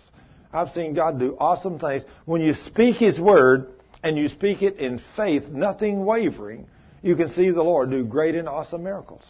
I've 0.52 0.72
seen 0.72 0.94
God 0.96 1.20
do 1.20 1.38
awesome 1.40 1.78
things. 1.78 2.04
When 2.26 2.42
you 2.42 2.54
speak 2.56 2.96
His 2.96 3.20
Word, 3.20 3.68
and 4.04 4.18
you 4.18 4.30
speak 4.30 4.62
it 4.62 4.78
in 4.78 5.02
faith, 5.16 5.48
nothing 5.50 6.06
wavering, 6.06 6.68
you 7.02 7.16
can 7.16 7.34
see 7.34 7.52
the 7.52 7.64
Lord 7.64 7.92
do 7.92 8.04
great 8.04 8.36
and 8.36 8.48
awesome 8.48 8.84
miracles. 8.84 9.24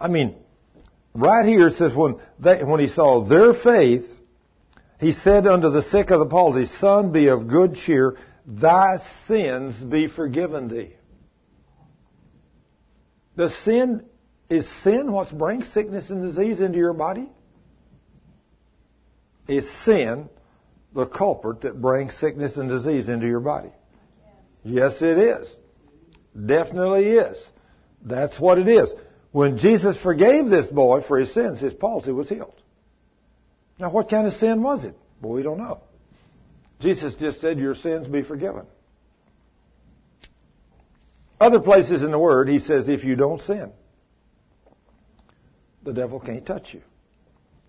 I 0.00 0.08
mean, 0.08 0.34
right 1.14 1.46
here 1.46 1.68
it 1.68 1.74
says 1.74 1.94
when 1.94 2.20
they, 2.38 2.62
when 2.64 2.80
he 2.80 2.88
saw 2.88 3.24
their 3.24 3.52
faith, 3.54 4.06
he 5.00 5.12
said 5.12 5.46
unto 5.46 5.70
the 5.70 5.82
sick 5.82 6.10
of 6.10 6.20
the 6.20 6.26
palsy, 6.26 6.66
Son, 6.66 7.12
be 7.12 7.28
of 7.28 7.48
good 7.48 7.74
cheer, 7.74 8.16
thy 8.46 8.98
sins 9.26 9.74
be 9.74 10.08
forgiven 10.08 10.68
thee. 10.68 10.94
The 13.34 13.50
sin 13.64 14.04
is 14.48 14.68
sin 14.82 15.10
what 15.10 15.36
brings 15.36 15.66
sickness 15.72 16.10
and 16.10 16.22
disease 16.22 16.60
into 16.60 16.78
your 16.78 16.92
body? 16.92 17.28
Is 19.48 19.68
sin 19.84 20.28
the 20.94 21.06
culprit 21.06 21.62
that 21.62 21.80
brings 21.80 22.14
sickness 22.14 22.56
and 22.56 22.68
disease 22.68 23.08
into 23.08 23.26
your 23.26 23.40
body? 23.40 23.72
Yes, 24.62 25.00
it 25.02 25.18
is. 25.18 25.48
Definitely 26.46 27.08
is. 27.08 27.36
That's 28.02 28.38
what 28.38 28.58
it 28.58 28.68
is. 28.68 28.92
When 29.32 29.58
Jesus 29.58 29.96
forgave 29.96 30.48
this 30.48 30.66
boy 30.66 31.00
for 31.00 31.18
his 31.18 31.32
sins, 31.32 31.58
his 31.58 31.72
palsy 31.72 32.12
was 32.12 32.28
healed. 32.28 32.54
Now, 33.78 33.90
what 33.90 34.08
kind 34.08 34.26
of 34.26 34.34
sin 34.34 34.62
was 34.62 34.84
it? 34.84 34.94
Well, 35.20 35.32
we 35.32 35.42
don't 35.42 35.58
know. 35.58 35.80
Jesus 36.80 37.14
just 37.14 37.40
said, 37.40 37.58
Your 37.58 37.74
sins 37.74 38.06
be 38.08 38.22
forgiven. 38.22 38.66
Other 41.42 41.58
places 41.58 42.04
in 42.04 42.12
the 42.12 42.18
Word, 42.20 42.48
he 42.48 42.60
says, 42.60 42.88
if 42.88 43.02
you 43.02 43.16
don't 43.16 43.40
sin, 43.40 43.72
the 45.82 45.92
devil 45.92 46.20
can't 46.20 46.46
touch 46.46 46.72
you. 46.72 46.82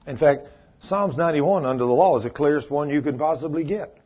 In 0.05 0.15
fact, 0.15 0.45
Psalms 0.83 1.17
91 1.17 1.65
under 1.65 1.83
the 1.83 1.91
law 1.91 2.15
is 2.17 2.23
the 2.23 2.29
clearest 2.29 2.69
one 2.69 2.91
you 2.91 3.01
can 3.01 3.17
possibly 3.17 3.63
get. 3.63 3.97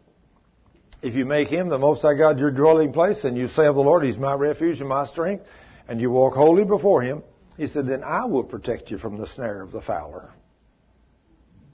If 1.01 1.15
you 1.15 1.25
make 1.25 1.49
him 1.49 1.67
the 1.67 1.77
Most 1.77 2.01
High 2.01 2.13
God 2.13 2.39
your 2.39 2.49
dwelling 2.49 2.93
place 2.93 3.25
and 3.25 3.35
you 3.35 3.49
say 3.49 3.65
of 3.65 3.75
the 3.75 3.81
Lord, 3.81 4.05
He's 4.05 4.17
my 4.17 4.35
refuge 4.35 4.79
and 4.79 4.87
my 4.87 5.05
strength, 5.05 5.43
and 5.89 5.99
you 5.99 6.11
walk 6.11 6.35
wholly 6.35 6.63
before 6.63 7.01
Him, 7.01 7.21
He 7.57 7.67
said, 7.67 7.87
then 7.87 8.03
I 8.03 8.25
will 8.25 8.43
protect 8.43 8.91
you 8.91 8.97
from 8.97 9.17
the 9.17 9.27
snare 9.27 9.61
of 9.61 9.71
the 9.71 9.81
fowler. 9.81 10.31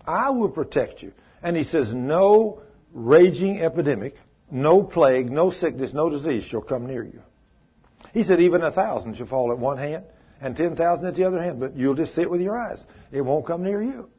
I 0.06 0.30
will 0.32 0.50
protect 0.50 1.04
you. 1.04 1.12
And 1.42 1.56
He 1.58 1.66
says, 1.66 1.94
no 1.94 2.62
raging 2.94 3.60
epidemic, 3.62 4.16
no 4.50 4.82
plague, 4.82 5.30
no 5.30 5.52
sickness, 5.52 5.94
no 5.94 6.10
disease 6.10 6.44
shall 6.44 6.62
come 6.62 6.88
near 6.88 7.04
you. 7.04 7.22
He 8.14 8.24
said, 8.24 8.40
even 8.40 8.62
a 8.62 8.72
thousand 8.72 9.18
shall 9.18 9.28
fall 9.28 9.52
at 9.52 9.58
one 9.58 9.78
hand 9.78 10.06
and 10.40 10.56
ten 10.56 10.76
thousand 10.76 11.08
at 11.08 11.16
the 11.16 11.24
other 11.26 11.42
hand, 11.42 11.60
but 11.60 11.76
you'll 11.76 11.96
just 11.96 12.16
see 12.16 12.22
it 12.22 12.30
with 12.30 12.42
your 12.42 12.58
eyes. 12.58 12.80
It 13.12 13.22
won't 13.22 13.46
come 13.46 13.64
near 13.64 13.82
you. 13.82 14.10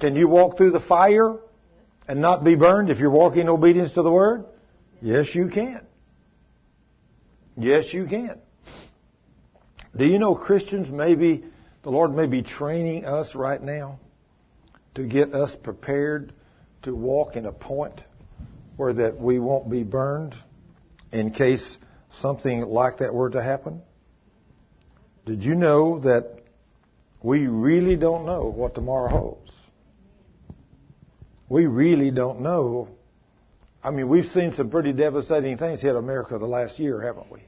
Can 0.00 0.16
you 0.16 0.28
walk 0.28 0.56
through 0.56 0.72
the 0.72 0.80
fire 0.80 1.36
and 2.08 2.20
not 2.20 2.44
be 2.44 2.54
burned 2.54 2.90
if 2.90 2.98
you're 2.98 3.10
walking 3.10 3.42
in 3.42 3.48
obedience 3.48 3.94
to 3.94 4.02
the 4.02 4.10
Word? 4.10 4.44
Yes, 5.00 5.34
you 5.34 5.48
can. 5.48 5.86
Yes, 7.56 7.92
you 7.92 8.06
can. 8.06 8.40
Do 9.94 10.06
you 10.06 10.18
know 10.18 10.34
Christians 10.34 10.90
maybe, 10.90 11.44
the 11.82 11.90
Lord 11.90 12.14
may 12.14 12.26
be 12.26 12.42
training 12.42 13.04
us 13.04 13.34
right 13.34 13.62
now 13.62 14.00
to 14.94 15.04
get 15.04 15.34
us 15.34 15.54
prepared 15.54 16.32
to 16.82 16.94
walk 16.94 17.36
in 17.36 17.44
a 17.44 17.52
point 17.52 18.00
where 18.76 18.94
that 18.94 19.20
we 19.20 19.38
won't 19.38 19.70
be 19.70 19.82
burned 19.82 20.34
in 21.12 21.30
case 21.30 21.76
something 22.20 22.60
like 22.62 22.98
that 22.98 23.12
were 23.12 23.30
to 23.30 23.42
happen? 23.42 23.82
Did 25.26 25.44
you 25.44 25.54
know 25.54 26.00
that 26.00 26.40
we 27.22 27.46
really 27.46 27.96
don't 27.96 28.24
know 28.24 28.44
what 28.44 28.74
tomorrow 28.74 29.10
holds? 29.10 29.52
We 31.48 31.66
really 31.66 32.10
don't 32.10 32.40
know. 32.40 32.88
I 33.84 33.90
mean, 33.90 34.08
we've 34.08 34.30
seen 34.30 34.52
some 34.54 34.70
pretty 34.70 34.94
devastating 34.94 35.58
things 35.58 35.82
hit 35.82 35.94
America 35.94 36.38
the 36.38 36.46
last 36.46 36.78
year, 36.78 37.00
haven't 37.02 37.30
we? 37.30 37.40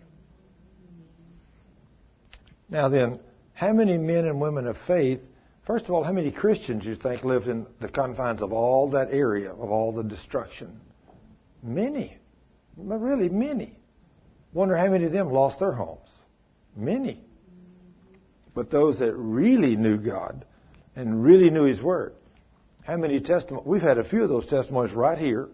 Now 2.69 2.89
then, 2.89 3.21
how 3.53 3.73
many 3.73 3.99
men 3.99 4.27
and 4.27 4.41
women 4.41 4.67
of 4.67 4.77
faith, 4.87 5.21
first 5.67 5.85
of 5.85 5.93
all, 5.93 6.03
how 6.03 6.13
many 6.13 6.31
Christians 6.31 6.85
you 6.85 6.95
think 6.95 7.25
lived 7.25 7.49
in 7.49 7.67
the 7.81 7.89
confines 7.89 8.43
of 8.43 8.53
all 8.53 8.91
that 8.91 9.13
area, 9.13 9.53
of 9.53 9.71
all 9.71 9.93
the 9.93 10.03
destruction? 10.03 10.81
Many. 11.63 12.19
Really, 12.77 13.29
many. 13.29 13.77
Wonder 14.53 14.77
how 14.77 14.89
many 14.89 15.05
of 15.05 15.13
them 15.13 15.31
lost 15.31 15.59
their 15.59 15.73
homes. 15.73 16.09
Many. 16.77 17.21
But 18.55 18.71
those 18.71 18.99
that 19.01 19.15
really 19.15 19.77
knew 19.77 19.97
God 19.97 20.45
and 20.97 21.25
really 21.25 21.51
knew 21.51 21.65
His 21.65 21.83
Word, 21.83 22.15
how 22.85 22.97
many 22.97 23.21
testimonies? 23.21 23.67
We've 23.67 23.83
had 23.83 23.99
a 23.99 24.05
few 24.05 24.23
of 24.23 24.29
those 24.29 24.47
testimonies 24.47 24.93
right 24.93 25.19
here. 25.19 25.49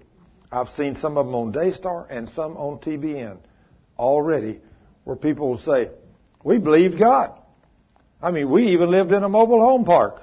I've 0.51 0.69
seen 0.71 0.97
some 0.97 1.17
of 1.17 1.27
them 1.27 1.35
on 1.35 1.53
Daystar 1.53 2.07
and 2.11 2.29
some 2.31 2.57
on 2.57 2.79
TBN 2.79 3.39
already 3.99 4.61
where 5.05 5.17
people 5.17 5.49
will 5.49 5.59
say, 5.59 5.91
we 6.43 6.59
believed 6.59 6.99
God. 6.99 7.39
I 8.23 8.31
mean, 8.31 8.51
we 8.51 8.69
even 8.69 8.91
lived 8.91 9.13
in 9.13 9.23
a 9.23 9.29
mobile 9.29 9.61
home 9.61 9.85
park. 9.85 10.23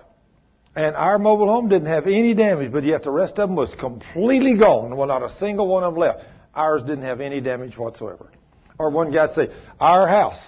And 0.75 0.95
our 0.95 1.17
mobile 1.17 1.47
home 1.47 1.69
didn't 1.69 1.87
have 1.87 2.05
any 2.05 2.35
damage, 2.35 2.71
but 2.71 2.83
yet 2.83 3.03
the 3.03 3.09
rest 3.09 3.39
of 3.39 3.49
them 3.49 3.55
was 3.55 3.73
completely 3.75 4.55
gone. 4.55 4.95
Well, 4.95 5.07
not 5.07 5.23
a 5.23 5.35
single 5.39 5.67
one 5.67 5.83
of 5.83 5.93
them 5.93 5.99
left. 5.99 6.23
Ours 6.53 6.81
didn't 6.83 7.03
have 7.03 7.19
any 7.19 7.41
damage 7.41 7.77
whatsoever. 7.77 8.31
Or 8.77 8.91
one 8.91 9.11
guy 9.11 9.33
said, 9.33 9.55
our 9.79 10.07
house, 10.07 10.39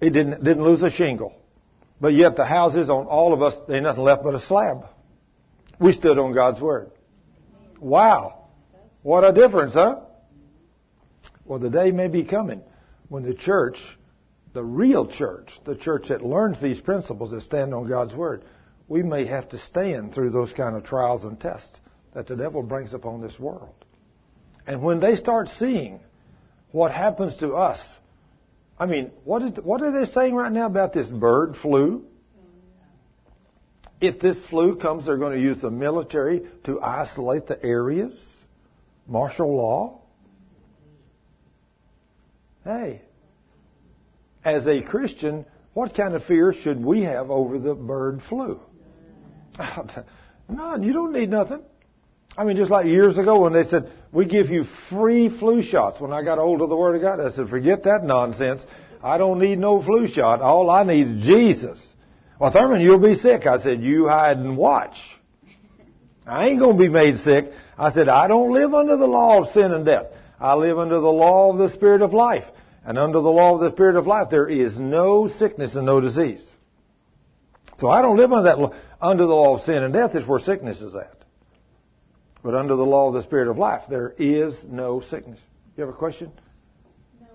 it 0.00 0.10
didn't, 0.10 0.44
didn't 0.44 0.62
lose 0.62 0.82
a 0.84 0.90
shingle. 0.90 1.34
But 2.00 2.14
yet 2.14 2.36
the 2.36 2.44
houses 2.44 2.90
on 2.90 3.06
all 3.06 3.32
of 3.32 3.42
us, 3.42 3.54
they 3.66 3.74
ain't 3.74 3.84
nothing 3.84 4.04
left 4.04 4.22
but 4.22 4.34
a 4.34 4.40
slab. 4.40 4.86
We 5.80 5.92
stood 5.92 6.18
on 6.18 6.32
God's 6.32 6.60
Word. 6.60 6.92
Wow. 7.80 8.48
What 9.02 9.24
a 9.24 9.32
difference, 9.32 9.74
huh? 9.74 10.00
Well, 11.44 11.58
the 11.58 11.70
day 11.70 11.90
may 11.90 12.06
be 12.06 12.22
coming 12.22 12.62
when 13.08 13.24
the 13.24 13.34
church, 13.34 13.80
the 14.52 14.62
real 14.62 15.06
church, 15.06 15.50
the 15.64 15.76
church 15.76 16.08
that 16.08 16.24
learns 16.24 16.60
these 16.60 16.80
principles 16.80 17.30
that 17.30 17.42
stand 17.42 17.72
on 17.74 17.88
God's 17.88 18.14
Word, 18.14 18.44
we 18.88 19.02
may 19.02 19.24
have 19.24 19.48
to 19.50 19.58
stand 19.58 20.14
through 20.14 20.30
those 20.30 20.52
kind 20.52 20.76
of 20.76 20.84
trials 20.84 21.24
and 21.24 21.40
tests 21.40 21.78
that 22.14 22.26
the 22.26 22.36
devil 22.36 22.62
brings 22.62 22.92
upon 22.92 23.22
this 23.22 23.38
world. 23.38 23.74
And 24.66 24.82
when 24.82 25.00
they 25.00 25.16
start 25.16 25.48
seeing 25.48 26.00
what 26.72 26.90
happens 26.90 27.36
to 27.36 27.52
us. 27.52 27.80
I 28.78 28.86
mean, 28.86 29.12
what, 29.24 29.42
is, 29.42 29.52
what 29.62 29.82
are 29.82 29.92
they 29.92 30.10
saying 30.10 30.34
right 30.34 30.50
now 30.50 30.66
about 30.66 30.92
this 30.92 31.06
bird 31.06 31.56
flu? 31.56 32.04
If 34.00 34.18
this 34.18 34.36
flu 34.46 34.76
comes, 34.76 35.06
they're 35.06 35.18
going 35.18 35.36
to 35.36 35.40
use 35.40 35.60
the 35.60 35.70
military 35.70 36.42
to 36.64 36.80
isolate 36.80 37.46
the 37.46 37.62
areas. 37.62 38.38
Martial 39.06 39.54
law. 39.54 40.00
Hey, 42.64 43.02
as 44.44 44.66
a 44.66 44.82
Christian, 44.82 45.44
what 45.74 45.94
kind 45.94 46.14
of 46.14 46.24
fear 46.24 46.52
should 46.52 46.82
we 46.84 47.02
have 47.02 47.30
over 47.30 47.58
the 47.58 47.74
bird 47.74 48.22
flu? 48.22 48.60
None. 50.48 50.82
You 50.82 50.92
don't 50.92 51.12
need 51.12 51.30
nothing. 51.30 51.62
I 52.36 52.44
mean, 52.44 52.56
just 52.56 52.70
like 52.70 52.86
years 52.86 53.18
ago 53.18 53.40
when 53.40 53.52
they 53.52 53.64
said, 53.64 53.90
we 54.10 54.24
give 54.24 54.50
you 54.50 54.64
free 54.88 55.28
flu 55.28 55.62
shots. 55.62 56.00
When 56.00 56.12
I 56.12 56.22
got 56.22 56.38
hold 56.38 56.62
of 56.62 56.70
the 56.70 56.76
Word 56.76 56.96
of 56.96 57.02
God, 57.02 57.20
I 57.20 57.30
said, 57.30 57.48
forget 57.48 57.84
that 57.84 58.04
nonsense. 58.04 58.62
I 59.02 59.18
don't 59.18 59.38
need 59.38 59.58
no 59.58 59.82
flu 59.82 60.06
shot. 60.08 60.40
All 60.40 60.70
I 60.70 60.84
need 60.84 61.18
is 61.18 61.24
Jesus. 61.24 61.92
Well, 62.38 62.50
Thurman, 62.50 62.80
you'll 62.80 62.98
be 62.98 63.14
sick. 63.14 63.46
I 63.46 63.60
said, 63.60 63.82
you 63.82 64.08
hide 64.08 64.38
and 64.38 64.56
watch. 64.56 64.96
I 66.26 66.48
ain't 66.48 66.58
going 66.58 66.78
to 66.78 66.82
be 66.82 66.88
made 66.88 67.18
sick. 67.18 67.52
I 67.76 67.92
said, 67.92 68.08
I 68.08 68.28
don't 68.28 68.52
live 68.52 68.74
under 68.74 68.96
the 68.96 69.06
law 69.06 69.42
of 69.42 69.52
sin 69.52 69.72
and 69.72 69.84
death. 69.84 70.06
I 70.38 70.54
live 70.54 70.78
under 70.78 71.00
the 71.00 71.12
law 71.12 71.52
of 71.52 71.58
the 71.58 71.68
Spirit 71.70 72.02
of 72.02 72.12
life. 72.12 72.44
And 72.84 72.98
under 72.98 73.20
the 73.20 73.30
law 73.30 73.54
of 73.54 73.60
the 73.60 73.70
Spirit 73.70 73.96
of 73.96 74.06
life, 74.06 74.28
there 74.30 74.48
is 74.48 74.78
no 74.78 75.28
sickness 75.28 75.76
and 75.76 75.86
no 75.86 76.00
disease. 76.00 76.44
So 77.78 77.88
I 77.88 78.02
don't 78.02 78.16
live 78.16 78.32
under 78.32 78.56
that. 78.56 78.78
Under 79.00 79.26
the 79.26 79.34
law 79.34 79.56
of 79.56 79.62
sin 79.62 79.82
and 79.82 79.92
death 79.92 80.14
is 80.14 80.26
where 80.26 80.38
sickness 80.38 80.80
is 80.80 80.94
at. 80.94 81.16
But 82.42 82.54
under 82.54 82.76
the 82.76 82.84
law 82.84 83.08
of 83.08 83.14
the 83.14 83.22
Spirit 83.22 83.48
of 83.48 83.58
life, 83.58 83.84
there 83.88 84.14
is 84.18 84.54
no 84.64 85.00
sickness. 85.00 85.40
You 85.76 85.82
have 85.84 85.92
a 85.92 85.96
question? 85.96 86.32
No, 87.20 87.26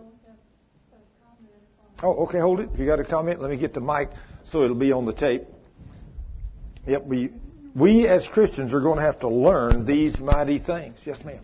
Oh, 2.04 2.26
okay, 2.26 2.40
hold 2.40 2.60
it. 2.60 2.70
If 2.74 2.80
you 2.80 2.86
got 2.86 3.00
a 3.00 3.06
comment, 3.06 3.42
let 3.42 3.50
me 3.50 3.58
get 3.58 3.74
the 3.74 3.82
mic 3.82 4.10
so 4.52 4.64
it'll 4.64 4.76
be 4.76 4.92
on 4.92 5.06
the 5.06 5.14
tape. 5.14 5.44
Yep, 6.88 7.06
we, 7.06 7.32
we 7.76 8.08
as 8.08 8.28
Christians 8.28 8.74
are 8.74 8.80
going 8.80 8.98
to 8.98 9.04
have 9.04 9.20
to 9.20 9.28
learn 9.28 9.86
these 9.86 10.18
mighty 10.20 10.60
things. 10.60 10.98
Yes, 11.06 11.24
ma'am. 11.26 11.40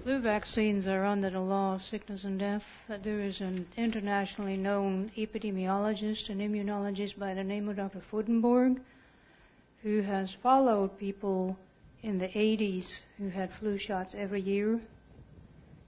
Flu 0.00 0.20
vaccines 0.20 0.86
are 0.86 1.04
under 1.04 1.30
the 1.30 1.40
law 1.40 1.74
of 1.74 1.82
sickness 1.82 2.24
and 2.24 2.38
death. 2.38 2.64
There 3.02 3.20
is 3.20 3.40
an 3.40 3.66
internationally 3.76 4.56
known 4.56 5.12
epidemiologist 5.16 6.28
and 6.28 6.40
immunologist 6.40 7.18
by 7.18 7.34
the 7.34 7.44
name 7.44 7.68
of 7.68 7.76
Dr. 7.76 8.02
Fudenberg 8.10 8.80
who 9.82 10.00
has 10.02 10.34
followed 10.42 10.98
people 10.98 11.56
in 12.02 12.18
the 12.18 12.28
80s 12.28 12.86
who 13.18 13.28
had 13.28 13.50
flu 13.58 13.78
shots 13.78 14.14
every 14.16 14.40
year. 14.40 14.80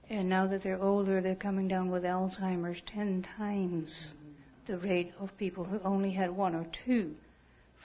And 0.09 0.29
now 0.29 0.47
that 0.47 0.63
they're 0.63 0.81
older, 0.81 1.21
they're 1.21 1.35
coming 1.35 1.67
down 1.67 1.89
with 1.89 2.03
Alzheimer's 2.03 2.81
10 2.93 3.25
times 3.37 4.09
the 4.67 4.77
rate 4.77 5.13
of 5.19 5.35
people 5.37 5.63
who 5.63 5.79
only 5.83 6.11
had 6.11 6.29
one 6.29 6.55
or 6.55 6.65
two 6.85 7.15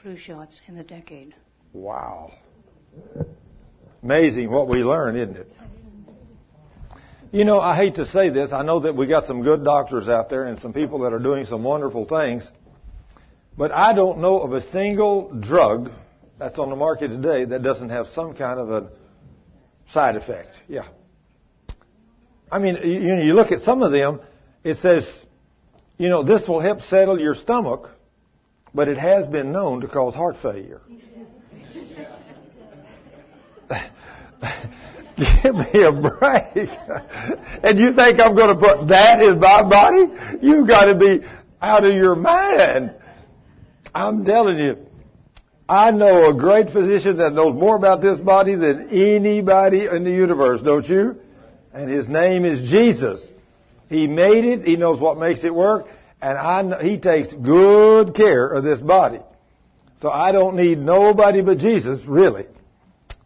flu 0.02 0.16
shots 0.16 0.60
in 0.66 0.76
the 0.76 0.82
decade. 0.82 1.34
Wow. 1.72 2.32
Amazing 4.02 4.50
what 4.50 4.68
we 4.68 4.82
learn, 4.82 5.16
isn't 5.16 5.36
it? 5.36 5.52
You 7.32 7.44
know, 7.44 7.60
I 7.60 7.76
hate 7.76 7.94
to 7.94 8.06
say 8.06 8.30
this. 8.30 8.52
I 8.52 8.62
know 8.62 8.80
that 8.80 8.96
we 8.96 9.06
got 9.06 9.26
some 9.26 9.42
good 9.42 9.62
doctors 9.62 10.08
out 10.08 10.30
there 10.30 10.46
and 10.46 10.58
some 10.58 10.72
people 10.72 11.00
that 11.00 11.12
are 11.12 11.20
doing 11.20 11.46
some 11.46 11.62
wonderful 11.62 12.04
things. 12.04 12.48
But 13.56 13.70
I 13.70 13.92
don't 13.92 14.18
know 14.18 14.40
of 14.40 14.52
a 14.52 14.68
single 14.72 15.32
drug 15.32 15.92
that's 16.38 16.58
on 16.58 16.70
the 16.70 16.76
market 16.76 17.08
today 17.08 17.44
that 17.44 17.62
doesn't 17.62 17.90
have 17.90 18.08
some 18.14 18.34
kind 18.34 18.58
of 18.58 18.70
a 18.70 18.90
side 19.92 20.16
effect. 20.16 20.56
Yeah. 20.66 20.88
I 22.50 22.58
mean, 22.58 22.76
you, 22.82 23.14
know, 23.14 23.22
you 23.22 23.34
look 23.34 23.52
at 23.52 23.62
some 23.62 23.84
of 23.84 23.92
them, 23.92 24.20
it 24.64 24.78
says, 24.78 25.08
you 25.98 26.08
know, 26.08 26.24
this 26.24 26.48
will 26.48 26.60
help 26.60 26.82
settle 26.82 27.20
your 27.20 27.36
stomach, 27.36 27.90
but 28.74 28.88
it 28.88 28.98
has 28.98 29.28
been 29.28 29.52
known 29.52 29.82
to 29.82 29.88
cause 29.88 30.14
heart 30.14 30.36
failure. 30.42 30.80
Give 35.42 35.54
me 35.54 35.82
a 35.82 35.92
break. 35.92 36.68
and 37.62 37.78
you 37.78 37.92
think 37.94 38.20
I'm 38.20 38.34
going 38.34 38.56
to 38.56 38.60
put 38.60 38.88
that 38.88 39.22
in 39.22 39.38
my 39.38 39.62
body? 39.62 40.06
You've 40.40 40.66
got 40.66 40.86
to 40.86 40.94
be 40.94 41.20
out 41.60 41.84
of 41.84 41.94
your 41.94 42.16
mind. 42.16 42.94
I'm 43.94 44.24
telling 44.24 44.58
you, 44.58 44.78
I 45.68 45.90
know 45.90 46.30
a 46.30 46.34
great 46.34 46.70
physician 46.70 47.18
that 47.18 47.32
knows 47.32 47.54
more 47.54 47.76
about 47.76 48.00
this 48.00 48.18
body 48.18 48.54
than 48.54 48.88
anybody 48.90 49.86
in 49.86 50.04
the 50.04 50.10
universe, 50.10 50.62
don't 50.62 50.88
you? 50.88 51.16
And 51.72 51.88
his 51.88 52.08
name 52.08 52.44
is 52.44 52.68
Jesus. 52.68 53.30
He 53.88 54.06
made 54.06 54.44
it. 54.44 54.62
He 54.62 54.76
knows 54.76 55.00
what 55.00 55.18
makes 55.18 55.44
it 55.44 55.54
work. 55.54 55.86
And 56.22 56.38
I 56.38 56.62
know, 56.62 56.78
He 56.78 56.98
takes 56.98 57.32
good 57.32 58.14
care 58.14 58.48
of 58.48 58.64
this 58.64 58.80
body. 58.80 59.20
So 60.00 60.10
I 60.10 60.32
don't 60.32 60.56
need 60.56 60.78
nobody 60.78 61.42
but 61.42 61.58
Jesus, 61.58 62.04
really. 62.06 62.46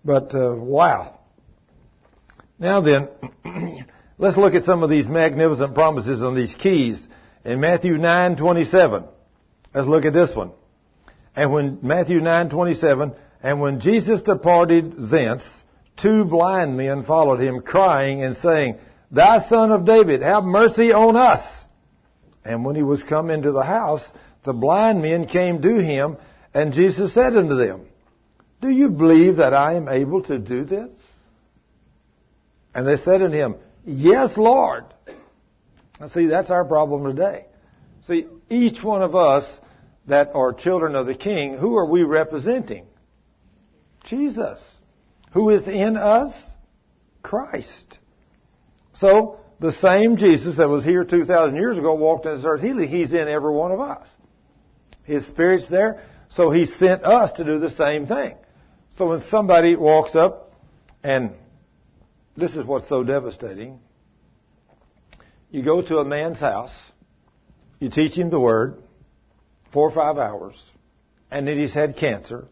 But, 0.05 0.35
uh, 0.35 0.55
wow. 0.57 1.14
Now 2.59 2.81
then, 2.81 3.09
let's 4.19 4.37
look 4.37 4.55
at 4.55 4.65
some 4.65 4.83
of 4.83 4.91
these 4.91 5.09
magnificent 5.09 5.75
promises 5.75 6.23
on 6.23 6.35
these 6.35 6.55
keys. 6.55 7.07
In 7.45 7.61
Matthew 7.61 7.95
9:27, 7.95 9.07
let's 9.75 9.89
look 9.89 10.05
at 10.05 10.13
this 10.13 10.35
one. 10.35 10.53
And 11.35 11.53
when 11.53 11.79
Matthew 11.83 12.21
9:27, 12.21 13.17
and 13.43 13.61
when 13.61 13.81
Jesus 13.81 14.23
departed 14.23 15.11
thence, 15.11 15.45
two 15.97 16.25
blind 16.25 16.77
men 16.77 17.05
followed 17.05 17.41
him, 17.41 17.61
crying 17.61 18.23
and 18.23 18.37
saying, 18.37 18.77
Thy 19.11 19.41
son 19.41 19.71
of 19.71 19.85
David, 19.85 20.23
have 20.23 20.45
mercy 20.45 20.93
on 20.93 21.17
us. 21.17 21.45
And 22.45 22.65
when 22.65 22.77
he 22.77 22.83
was 22.83 23.03
come 23.03 23.31
into 23.31 23.53
the 23.53 23.63
house, 23.63 24.11
the 24.45 24.53
blind 24.53 25.03
men 25.03 25.27
came 25.27 25.63
to 25.63 25.83
him, 25.83 26.17
and 26.53 26.73
Jesus 26.73 27.15
said 27.15 27.37
unto 27.37 27.57
them, 27.57 27.87
Do 28.61 28.69
you 28.69 28.91
believe 28.91 29.37
that 29.37 29.55
I 29.55 29.75
am 29.75 29.89
able 29.89 30.23
to 30.25 30.39
do 30.39 30.65
this? 30.65 30.91
And 32.75 32.87
they 32.87 32.97
said 32.97 33.23
unto 33.23 33.37
him, 33.37 33.57
Yes, 33.85 34.37
Lord. 34.37 34.85
See, 36.13 36.27
that's 36.27 36.51
our 36.51 36.65
problem 36.65 37.05
today. 37.05 37.47
See, 38.07 38.27
each 38.51 38.83
one 38.83 39.03
of 39.03 39.15
us 39.15 39.45
that 40.07 40.31
are 40.35 40.53
children 40.53 40.97
of 40.97 41.07
the 41.07 41.15
King, 41.15 41.57
who 41.57 41.77
are 41.77 41.87
we 41.87 42.03
representing? 42.03 42.87
Jesus. 44.05 44.61
Who 45.33 45.51
is 45.51 45.67
in 45.69 45.97
us? 45.97 46.33
Christ. 47.23 47.99
So, 48.95 49.41
the 49.61 49.73
same 49.73 50.17
Jesus 50.17 50.59
that 50.59 50.69
was 50.69 50.85
here 50.85 51.05
2,000 51.05 51.57
years 51.57 51.79
ago 51.79 51.95
walked 51.95 52.27
in 52.27 52.37
this 52.37 52.45
earth 52.45 52.61
He's 52.61 53.13
in 53.13 53.29
every 53.29 53.53
one 53.53 53.73
of 53.73 53.81
us. 53.81 54.07
His 55.05 55.27
Spirit's 55.27 55.69
there, 55.69 56.03
so 56.31 56.51
He 56.51 56.67
sent 56.67 57.05
us 57.05 57.33
to 57.33 57.45
do 57.45 57.59
the 57.59 57.71
same 57.71 58.07
thing. 58.07 58.37
So 58.97 59.07
when 59.07 59.21
somebody 59.21 59.75
walks 59.75 60.15
up, 60.15 60.53
and 61.03 61.33
this 62.37 62.57
is 62.57 62.65
what's 62.65 62.89
so 62.89 63.05
devastating, 63.05 63.79
you 65.51 65.63
go 65.63 65.83
to 65.83 65.99
a 65.99 66.05
man's 66.05 66.39
house, 66.39 66.73
you 67.79 67.89
teach 67.89 68.15
him 68.15 68.31
the 68.31 68.41
Word, 68.41 68.83
four 69.73 69.89
or 69.89 69.93
five 69.93 70.19
hours, 70.19 70.55
and 71.31 71.47
then 71.47 71.59
he's 71.59 71.73
had 71.73 71.97
cancer, 71.97 72.49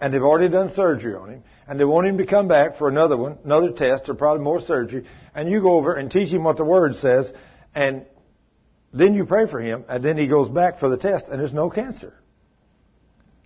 and 0.00 0.12
they've 0.12 0.22
already 0.22 0.48
done 0.48 0.70
surgery 0.70 1.14
on 1.14 1.30
him, 1.30 1.44
and 1.66 1.80
they 1.80 1.84
want 1.84 2.06
him 2.06 2.18
to 2.18 2.26
come 2.26 2.46
back 2.46 2.76
for 2.76 2.88
another 2.88 3.16
one, 3.16 3.38
another 3.44 3.72
test, 3.72 4.08
or 4.08 4.14
probably 4.14 4.44
more 4.44 4.60
surgery, 4.60 5.06
and 5.34 5.50
you 5.50 5.60
go 5.60 5.72
over 5.72 5.94
and 5.94 6.10
teach 6.10 6.28
him 6.28 6.44
what 6.44 6.56
the 6.56 6.64
Word 6.64 6.96
says, 6.96 7.32
and 7.74 8.06
then 8.92 9.14
you 9.14 9.26
pray 9.26 9.46
for 9.46 9.60
him, 9.60 9.84
and 9.88 10.04
then 10.04 10.16
he 10.16 10.26
goes 10.26 10.48
back 10.48 10.78
for 10.78 10.88
the 10.88 10.96
test, 10.96 11.28
and 11.28 11.40
there's 11.40 11.52
no 11.54 11.68
cancer. 11.68 12.14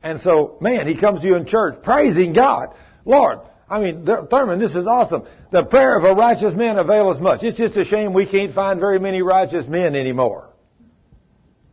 And 0.02 0.20
so, 0.20 0.56
man, 0.60 0.86
he 0.86 0.96
comes 0.98 1.22
to 1.22 1.26
you 1.26 1.36
in 1.36 1.46
church 1.46 1.82
praising 1.82 2.32
God. 2.32 2.74
Lord, 3.04 3.40
I 3.70 3.78
mean, 3.78 4.04
Thurman, 4.04 4.58
this 4.58 4.74
is 4.74 4.84
awesome. 4.84 5.22
The 5.52 5.62
prayer 5.62 5.96
of 5.96 6.02
a 6.02 6.12
righteous 6.12 6.54
man 6.54 6.76
availeth 6.76 7.20
much. 7.20 7.44
It's 7.44 7.56
just 7.56 7.76
a 7.76 7.84
shame 7.84 8.12
we 8.12 8.26
can't 8.26 8.52
find 8.52 8.80
very 8.80 8.98
many 8.98 9.22
righteous 9.22 9.68
men 9.68 9.94
anymore. 9.94 10.50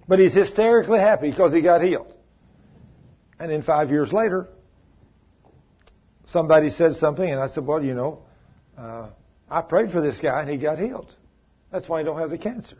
But 0.07 0.19
he's 0.19 0.33
hysterically 0.33 0.99
happy 0.99 1.31
because 1.31 1.53
he 1.53 1.61
got 1.61 1.81
healed. 1.81 2.13
And 3.39 3.51
then 3.51 3.63
five 3.63 3.89
years 3.89 4.13
later, 4.13 4.47
somebody 6.27 6.69
said 6.69 6.95
something, 6.97 7.29
and 7.29 7.41
I 7.41 7.47
said, 7.47 7.65
well, 7.65 7.83
you 7.83 7.95
know, 7.95 8.21
uh, 8.77 9.07
I 9.49 9.61
prayed 9.61 9.91
for 9.91 10.01
this 10.01 10.19
guy 10.19 10.41
and 10.41 10.49
he 10.49 10.57
got 10.57 10.77
healed. 10.77 11.11
That's 11.71 11.89
why 11.89 11.99
he 11.99 12.05
don't 12.05 12.19
have 12.19 12.29
the 12.29 12.37
cancer. 12.37 12.77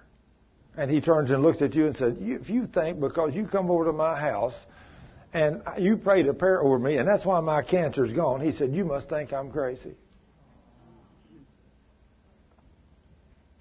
And 0.78 0.92
he 0.92 1.02
turns 1.02 1.32
and 1.32 1.42
looks 1.42 1.62
at 1.64 1.74
you 1.74 1.88
and 1.88 1.96
said, 1.96 2.18
if 2.20 2.52
you 2.52 2.68
think 2.68 3.00
because 3.00 3.34
you 3.34 3.48
come 3.48 3.72
over 3.72 3.86
to 3.86 3.94
my 3.94 4.20
house 4.20 4.54
and 5.34 5.62
you 5.78 5.98
prayed 5.98 6.28
a 6.28 6.34
prayer 6.34 6.62
over 6.62 6.80
me 6.80 6.98
and 6.98 7.08
that's 7.08 7.26
why 7.26 7.40
my 7.40 7.62
cancer's 7.62 8.12
gone, 8.14 8.42
he 8.42 8.52
said, 8.52 8.74
you 8.74 8.86
must 8.86 9.10
think 9.10 9.34
I'm 9.34 9.52
crazy. 9.52 9.96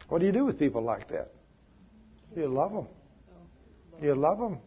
What 0.09 0.21
do 0.21 0.27
you 0.27 0.33
do 0.33 0.45
with 0.45 0.59
people 0.59 0.83
like 0.83 1.09
that? 1.09 1.33
You 2.37 2.47
love 2.49 2.73
them. 2.73 2.87
You 4.01 4.15
love 4.15 4.39
them. 4.39 4.59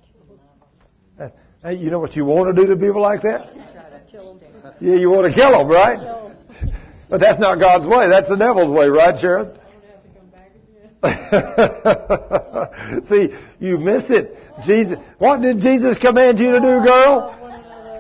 You 1.66 1.90
know 1.90 2.00
what 2.00 2.16
you 2.16 2.26
want 2.26 2.56
to 2.56 2.62
do 2.62 2.68
to 2.68 2.76
people 2.76 3.02
like 3.02 3.22
that? 3.22 3.54
Yeah, 4.82 4.96
you 4.96 5.10
want 5.10 5.28
to 5.28 5.34
kill 5.34 5.52
them, 5.52 5.68
right? 5.68 6.34
But 7.10 7.20
that's 7.20 7.40
not 7.40 7.60
God's 7.60 7.86
way. 7.88 8.10
That's 8.10 8.28
the 8.28 8.36
devil's 8.36 8.72
way, 8.72 8.88
right, 8.90 9.18
Sharon? 9.18 9.58
See, 13.10 13.30
you 13.60 13.78
miss 13.78 14.10
it. 14.10 14.38
Jesus, 14.66 14.98
what 15.18 15.42
did 15.42 15.60
Jesus 15.60 15.98
command 15.98 16.40
you 16.40 16.52
to 16.52 16.60
do, 16.60 16.82
girl? 16.84 17.36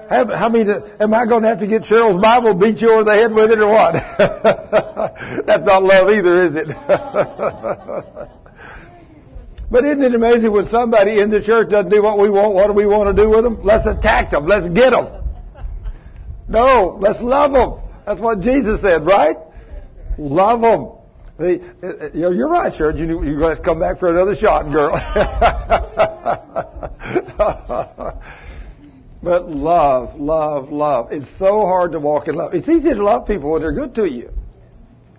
Have, 0.09 0.29
how 0.29 0.49
many? 0.49 0.69
Am 0.99 1.13
I 1.13 1.25
going 1.25 1.43
to 1.43 1.49
have 1.49 1.59
to 1.59 1.67
get 1.67 1.83
Cheryl's 1.83 2.21
Bible, 2.21 2.55
beat 2.55 2.81
you 2.81 2.91
over 2.91 3.03
the 3.03 3.13
head 3.13 3.33
with 3.33 3.51
it, 3.51 3.59
or 3.59 3.69
what? 3.69 3.93
That's 5.45 5.65
not 5.65 5.83
love 5.83 6.09
either, 6.09 6.45
is 6.45 6.55
it? 6.55 6.69
But 9.71 9.85
isn't 9.85 10.01
it 10.01 10.15
amazing 10.15 10.51
when 10.51 10.67
somebody 10.67 11.21
in 11.21 11.29
the 11.29 11.41
church 11.41 11.69
doesn't 11.69 11.91
do 11.91 12.01
what 12.01 12.17
we 12.17 12.29
want? 12.29 12.55
What 12.55 12.67
do 12.67 12.73
we 12.73 12.87
want 12.87 13.15
to 13.15 13.23
do 13.23 13.29
with 13.29 13.43
them? 13.43 13.61
Let's 13.63 13.85
attack 13.85 14.31
them. 14.31 14.47
Let's 14.47 14.67
get 14.69 14.91
them. 14.91 15.23
No, 16.47 16.97
let's 16.99 17.21
love 17.21 17.51
them. 17.51 17.79
That's 18.05 18.19
what 18.19 18.39
Jesus 18.39 18.81
said, 18.81 19.05
right? 19.05 19.37
Love 20.17 20.61
them. 20.61 20.91
You 21.39 22.11
know, 22.13 22.31
you're 22.31 22.49
right, 22.49 22.73
Sharon. 22.73 22.97
You, 22.97 23.23
you're 23.23 23.39
going 23.39 23.55
to 23.55 23.63
come 23.63 23.79
back 23.79 23.99
for 23.99 24.09
another 24.09 24.35
shot, 24.35 24.69
girl. 24.69 24.91
but 29.23 29.49
love, 29.49 30.19
love, 30.19 30.69
love. 30.69 31.11
It's 31.11 31.25
so 31.37 31.61
hard 31.61 31.93
to 31.93 31.99
walk 31.99 32.27
in 32.27 32.35
love. 32.35 32.53
It's 32.53 32.67
easy 32.67 32.89
to 32.89 33.03
love 33.03 33.25
people 33.25 33.51
when 33.51 33.61
they're 33.61 33.71
good 33.71 33.95
to 33.95 34.05
you. 34.05 34.31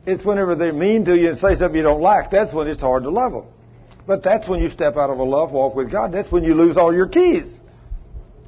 It's 0.05 0.25
whenever 0.25 0.55
they're 0.55 0.75
mean 0.75 1.07
to 1.07 1.17
you 1.17 1.31
and 1.31 1.39
say 1.39 1.57
something 1.57 1.77
you 1.77 1.83
don't 1.83 2.03
like. 2.03 2.31
That's 2.31 2.53
when 2.53 2.69
it's 2.69 2.81
hard 2.81 3.05
to 3.05 3.11
love 3.11 3.33
them. 3.33 3.45
But 4.07 4.23
that's 4.23 4.47
when 4.47 4.61
you 4.61 4.69
step 4.69 4.97
out 4.97 5.09
of 5.09 5.19
a 5.19 5.25
love 5.25 5.53
walk 5.53 5.75
with 5.75 5.91
God. 5.91 6.13
That's 6.13 6.31
when 6.31 6.45
you 6.45 6.55
lose 6.55 6.77
all 6.77 6.95
your 6.95 7.09
keys. 7.09 7.61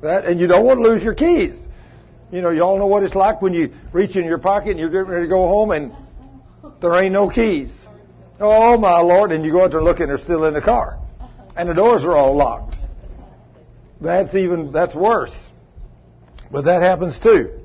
That, 0.02 0.24
and 0.24 0.40
you 0.40 0.46
don't 0.46 0.66
want 0.66 0.80
to 0.80 0.82
lose 0.82 1.02
your 1.02 1.14
keys. 1.14 1.56
You 2.32 2.42
know, 2.42 2.50
you 2.50 2.62
all 2.62 2.78
know 2.78 2.86
what 2.86 3.02
it's 3.02 3.14
like 3.14 3.40
when 3.40 3.54
you 3.54 3.72
reach 3.92 4.16
in 4.16 4.24
your 4.24 4.38
pocket 4.38 4.70
and 4.70 4.78
you're 4.78 4.90
getting 4.90 5.08
ready 5.08 5.26
to 5.26 5.28
go 5.28 5.46
home 5.46 5.70
and 5.70 5.92
there 6.82 6.94
ain't 7.02 7.12
no 7.12 7.30
keys. 7.30 7.70
Oh 8.38 8.76
my 8.76 9.00
Lord. 9.00 9.32
And 9.32 9.44
you 9.44 9.52
go 9.52 9.64
out 9.64 9.70
there 9.70 9.78
and 9.78 9.86
look 9.86 10.00
and 10.00 10.10
they're 10.10 10.18
still 10.18 10.44
in 10.44 10.52
the 10.52 10.60
car. 10.60 10.98
Uh-huh. 11.20 11.28
And 11.56 11.68
the 11.68 11.74
doors 11.74 12.04
are 12.04 12.16
all 12.16 12.36
locked. 12.36 12.76
That's 14.00 14.34
even, 14.34 14.72
that's 14.72 14.94
worse. 14.94 15.34
But 16.50 16.66
that 16.66 16.82
happens 16.82 17.18
too. 17.20 17.60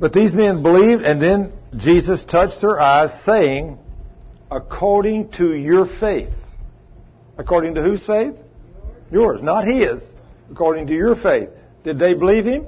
But 0.00 0.12
these 0.12 0.32
men 0.32 0.62
believed 0.62 1.02
and 1.02 1.20
then 1.20 1.52
Jesus 1.76 2.24
touched 2.24 2.60
their 2.60 2.80
eyes 2.80 3.10
saying, 3.24 3.78
according 4.50 5.32
to 5.32 5.54
your 5.54 5.86
faith. 5.86 6.32
According 7.36 7.74
to 7.74 7.82
whose 7.82 8.04
faith? 8.06 8.34
Yours, 9.10 9.42
not 9.42 9.66
his. 9.66 10.00
According 10.50 10.86
to 10.86 10.94
your 10.94 11.16
faith. 11.16 11.48
Did 11.82 11.98
they 11.98 12.14
believe 12.14 12.44
him? 12.44 12.66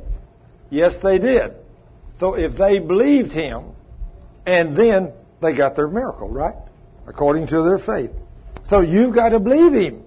Yes, 0.69 0.95
they 1.03 1.19
did. 1.19 1.53
So 2.19 2.35
if 2.35 2.57
they 2.57 2.81
believed 2.81 3.31
him, 3.31 3.76
and 4.47 4.77
then 4.77 5.13
they 5.43 5.55
got 5.55 5.77
their 5.77 5.89
miracle, 5.89 6.29
right? 6.29 6.55
According 7.07 7.49
to 7.49 7.63
their 7.63 7.79
faith. 7.79 8.11
So 8.67 8.81
you've 8.81 9.15
got 9.15 9.31
to 9.31 9.41
believe 9.41 9.73
him. 9.73 10.03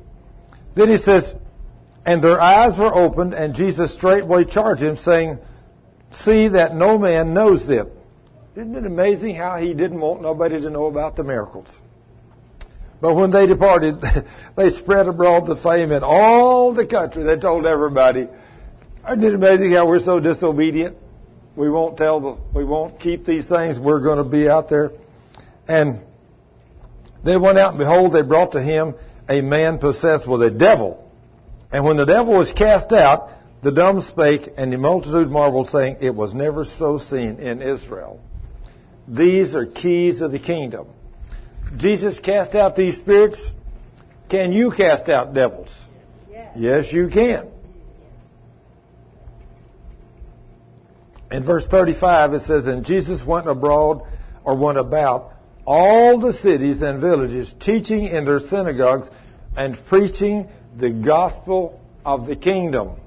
Then 0.75 0.89
he 0.89 0.97
says, 0.97 1.33
and 2.05 2.23
their 2.23 2.41
eyes 2.41 2.77
were 2.77 2.93
opened, 2.93 3.33
and 3.33 3.53
Jesus 3.53 3.93
straightway 3.93 4.45
charged 4.45 4.81
him, 4.81 4.97
saying, 4.97 5.39
See 6.11 6.47
that 6.47 6.73
no 6.73 6.97
man 6.97 7.33
knows 7.33 7.67
them. 7.67 7.91
Isn't 8.55 8.75
it 8.75 8.85
amazing 8.85 9.35
how 9.35 9.57
he 9.57 9.73
didn't 9.73 9.99
want 9.99 10.21
nobody 10.21 10.59
to 10.59 10.69
know 10.69 10.87
about 10.87 11.15
the 11.15 11.23
miracles? 11.23 11.77
But 12.99 13.15
when 13.15 13.31
they 13.31 13.47
departed, 13.47 14.01
they 14.57 14.69
spread 14.69 15.07
abroad 15.07 15.45
the 15.47 15.55
fame 15.55 15.91
in 15.91 16.03
all 16.03 16.73
the 16.73 16.85
country. 16.85 17.23
They 17.23 17.37
told 17.37 17.65
everybody. 17.65 18.27
Isn't 19.07 19.23
it 19.23 19.33
amazing 19.33 19.71
how 19.71 19.87
we're 19.87 20.03
so 20.03 20.19
disobedient? 20.19 20.97
We 21.55 21.69
won't 21.69 21.97
tell 21.97 22.19
the, 22.19 22.37
we 22.53 22.63
won't 22.63 22.99
keep 22.99 23.25
these 23.25 23.45
things. 23.47 23.79
We're 23.79 24.01
going 24.01 24.23
to 24.23 24.29
be 24.29 24.47
out 24.47 24.69
there. 24.69 24.91
And 25.67 26.01
they 27.23 27.37
went 27.37 27.57
out 27.57 27.71
and 27.71 27.79
behold, 27.79 28.13
they 28.13 28.21
brought 28.21 28.53
to 28.53 28.61
him 28.61 28.95
a 29.27 29.41
man 29.41 29.77
possessed 29.77 30.27
with 30.27 30.41
a 30.41 30.51
devil. 30.51 31.11
And 31.71 31.85
when 31.85 31.97
the 31.97 32.05
devil 32.05 32.37
was 32.37 32.51
cast 32.51 32.91
out, 32.91 33.29
the 33.61 33.71
dumb 33.71 34.01
spake 34.01 34.49
and 34.57 34.71
the 34.71 34.77
multitude 34.77 35.29
marveled 35.29 35.67
saying, 35.67 35.97
it 36.01 36.15
was 36.15 36.33
never 36.33 36.63
so 36.63 36.97
seen 36.97 37.39
in 37.39 37.61
Israel. 37.61 38.21
These 39.07 39.53
are 39.53 39.65
keys 39.65 40.21
of 40.21 40.31
the 40.31 40.39
kingdom. 40.39 40.87
Jesus 41.77 42.19
cast 42.19 42.55
out 42.55 42.75
these 42.75 42.97
spirits. 42.97 43.51
Can 44.29 44.53
you 44.53 44.71
cast 44.71 45.09
out 45.09 45.33
devils? 45.33 45.69
Yes, 46.31 46.55
yes 46.55 46.93
you 46.93 47.09
can. 47.09 47.49
In 51.31 51.43
verse 51.43 51.67
35 51.67 52.33
it 52.33 52.43
says, 52.43 52.65
And 52.65 52.85
Jesus 52.85 53.23
went 53.23 53.47
abroad 53.47 54.01
or 54.43 54.55
went 54.55 54.77
about 54.77 55.33
all 55.65 56.19
the 56.19 56.33
cities 56.33 56.81
and 56.81 56.99
villages, 56.99 57.53
teaching 57.59 58.05
in 58.05 58.25
their 58.25 58.39
synagogues 58.39 59.07
and 59.55 59.77
preaching 59.87 60.49
the 60.77 60.89
gospel 60.89 61.79
of 62.03 62.25
the 62.25 62.35
kingdom 62.35 62.99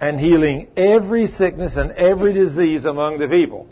and 0.00 0.20
healing 0.20 0.68
every 0.76 1.26
sickness 1.26 1.76
and 1.76 1.90
every 1.92 2.32
disease 2.32 2.84
among 2.84 3.18
the 3.18 3.28
people. 3.28 3.66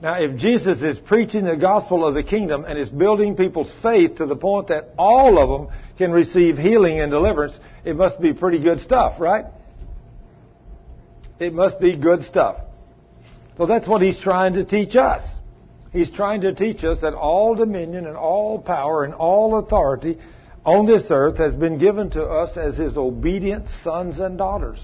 Now, 0.00 0.20
if 0.20 0.36
Jesus 0.36 0.82
is 0.82 0.98
preaching 0.98 1.44
the 1.44 1.56
gospel 1.56 2.04
of 2.06 2.14
the 2.14 2.24
kingdom 2.24 2.64
and 2.64 2.78
is 2.78 2.88
building 2.88 3.36
people's 3.36 3.72
faith 3.82 4.16
to 4.16 4.26
the 4.26 4.34
point 4.34 4.68
that 4.68 4.90
all 4.98 5.38
of 5.38 5.48
them 5.48 5.76
can 5.96 6.10
receive 6.10 6.58
healing 6.58 6.98
and 6.98 7.12
deliverance, 7.12 7.56
it 7.84 7.94
must 7.94 8.20
be 8.20 8.32
pretty 8.32 8.58
good 8.58 8.80
stuff, 8.80 9.20
right? 9.20 9.44
It 11.38 11.52
must 11.52 11.78
be 11.78 11.96
good 11.96 12.24
stuff. 12.24 12.56
So 13.58 13.66
that's 13.66 13.86
what 13.86 14.02
he's 14.02 14.18
trying 14.18 14.54
to 14.54 14.64
teach 14.64 14.96
us. 14.96 15.28
He's 15.92 16.10
trying 16.10 16.40
to 16.42 16.54
teach 16.54 16.84
us 16.84 17.02
that 17.02 17.12
all 17.12 17.54
dominion 17.54 18.06
and 18.06 18.16
all 18.16 18.58
power 18.58 19.04
and 19.04 19.12
all 19.12 19.58
authority 19.58 20.18
on 20.64 20.86
this 20.86 21.04
earth 21.10 21.36
has 21.36 21.54
been 21.54 21.78
given 21.78 22.10
to 22.10 22.24
us 22.24 22.56
as 22.56 22.76
his 22.76 22.96
obedient 22.96 23.66
sons 23.82 24.18
and 24.18 24.38
daughters. 24.38 24.80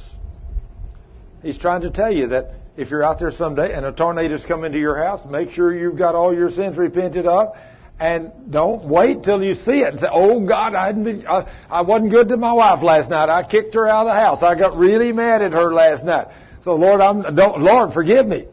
He's 1.42 1.56
trying 1.56 1.82
to 1.82 1.90
tell 1.90 2.12
you 2.12 2.28
that 2.28 2.52
if 2.76 2.90
you're 2.90 3.02
out 3.02 3.18
there 3.18 3.30
someday 3.30 3.72
and 3.72 3.86
a 3.86 3.92
tornado's 3.92 4.44
come 4.44 4.64
into 4.64 4.78
your 4.78 5.02
house, 5.02 5.24
make 5.28 5.50
sure 5.50 5.74
you've 5.74 5.96
got 5.96 6.14
all 6.14 6.34
your 6.34 6.50
sins 6.50 6.76
repented 6.76 7.26
of. 7.26 7.56
And 8.00 8.30
don't 8.50 8.84
wait 8.84 9.24
till 9.24 9.42
you 9.42 9.54
see 9.54 9.80
it 9.80 9.88
and 9.88 9.98
say, 9.98 10.06
"Oh 10.08 10.46
God, 10.46 10.74
I, 10.76 10.92
been, 10.92 11.26
I, 11.26 11.50
I 11.68 11.80
wasn't 11.80 12.12
good 12.12 12.28
to 12.28 12.36
my 12.36 12.52
wife 12.52 12.80
last 12.80 13.10
night. 13.10 13.28
I 13.28 13.42
kicked 13.42 13.74
her 13.74 13.88
out 13.88 14.06
of 14.06 14.14
the 14.14 14.20
house. 14.20 14.40
I 14.40 14.54
got 14.54 14.76
really 14.76 15.10
mad 15.12 15.42
at 15.42 15.52
her 15.52 15.74
last 15.74 16.04
night. 16.04 16.28
So 16.62 16.76
Lord, 16.76 17.00
I'm 17.00 17.34
don't 17.34 17.60
Lord 17.60 17.92
forgive 17.92 18.24
me." 18.24 18.46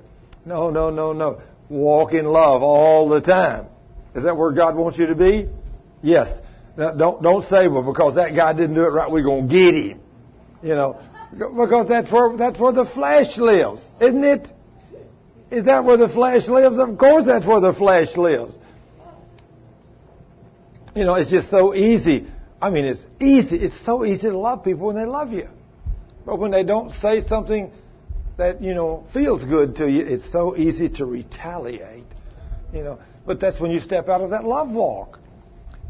No, 0.45 0.69
no, 0.69 0.89
no, 0.89 1.13
no. 1.13 1.41
Walk 1.69 2.13
in 2.13 2.25
love 2.25 2.61
all 2.61 3.09
the 3.09 3.21
time. 3.21 3.67
Is 4.15 4.23
that 4.23 4.37
where 4.37 4.51
God 4.51 4.75
wants 4.75 4.97
you 4.97 5.07
to 5.07 5.15
be? 5.15 5.49
Yes. 6.01 6.39
Now, 6.77 6.91
don't 6.91 7.21
don't 7.23 7.43
say, 7.45 7.67
well, 7.67 7.83
because 7.83 8.15
that 8.15 8.35
guy 8.35 8.53
didn't 8.53 8.75
do 8.75 8.83
it 8.83 8.89
right, 8.89 9.09
we're 9.09 9.23
gonna 9.23 9.47
get 9.47 9.73
him. 9.73 9.99
You 10.61 10.75
know, 10.75 11.01
because 11.31 11.87
that's 11.87 12.11
where 12.11 12.37
that's 12.37 12.59
where 12.59 12.73
the 12.73 12.85
flesh 12.85 13.37
lives, 13.37 13.81
isn't 13.99 14.23
it? 14.23 14.47
Is 15.51 15.65
that 15.65 15.83
where 15.83 15.97
the 15.97 16.09
flesh 16.09 16.47
lives? 16.47 16.77
Of 16.77 16.97
course, 16.97 17.25
that's 17.25 17.45
where 17.45 17.59
the 17.59 17.73
flesh 17.73 18.15
lives. 18.15 18.55
You 20.95 21.05
know, 21.05 21.15
it's 21.15 21.31
just 21.31 21.49
so 21.49 21.73
easy. 21.75 22.27
I 22.61 22.69
mean, 22.69 22.85
it's 22.85 23.01
easy. 23.19 23.57
It's 23.57 23.85
so 23.85 24.05
easy 24.05 24.23
to 24.29 24.37
love 24.37 24.63
people 24.63 24.87
when 24.87 24.95
they 24.95 25.05
love 25.05 25.31
you, 25.33 25.49
but 26.25 26.39
when 26.39 26.51
they 26.51 26.63
don't 26.63 26.91
say 27.01 27.21
something 27.21 27.71
that, 28.37 28.61
you 28.61 28.73
know, 28.73 29.05
feels 29.13 29.43
good 29.43 29.75
to 29.77 29.89
you, 29.89 30.01
it's 30.01 30.29
so 30.31 30.57
easy 30.57 30.89
to 30.89 31.05
retaliate. 31.05 32.05
You 32.73 32.83
know, 32.83 32.99
but 33.25 33.39
that's 33.39 33.59
when 33.59 33.71
you 33.71 33.79
step 33.79 34.09
out 34.09 34.21
of 34.21 34.31
that 34.31 34.43
love 34.43 34.69
walk. 34.69 35.19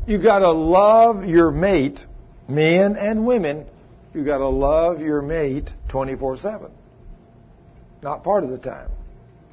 You 0.08 0.22
gotta 0.22 0.52
love 0.52 1.26
your 1.26 1.52
mate, 1.52 2.04
men 2.48 2.96
and 2.96 3.26
women. 3.26 3.66
You 4.14 4.24
gotta 4.24 4.48
love 4.48 5.02
your 5.02 5.22
mate 5.22 5.70
24-7. 5.90 6.70
Not 8.04 8.24
part 8.24 8.44
of 8.44 8.52
the 8.52 8.60
time. 8.60 8.92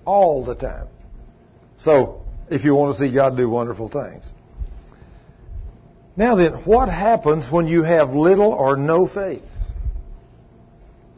All 0.04 0.44
the 0.44 0.54
time. 0.54 0.88
So, 1.78 2.22
if 2.50 2.64
you 2.64 2.74
want 2.74 2.96
to 2.96 3.02
see 3.02 3.12
God 3.12 3.36
do 3.36 3.48
wonderful 3.48 3.88
things. 3.88 4.30
Now 6.16 6.34
then, 6.34 6.52
what 6.64 6.90
happens 6.90 7.50
when 7.50 7.66
you 7.66 7.82
have 7.82 8.10
little 8.10 8.52
or 8.52 8.76
no 8.76 9.06
faith? 9.06 9.42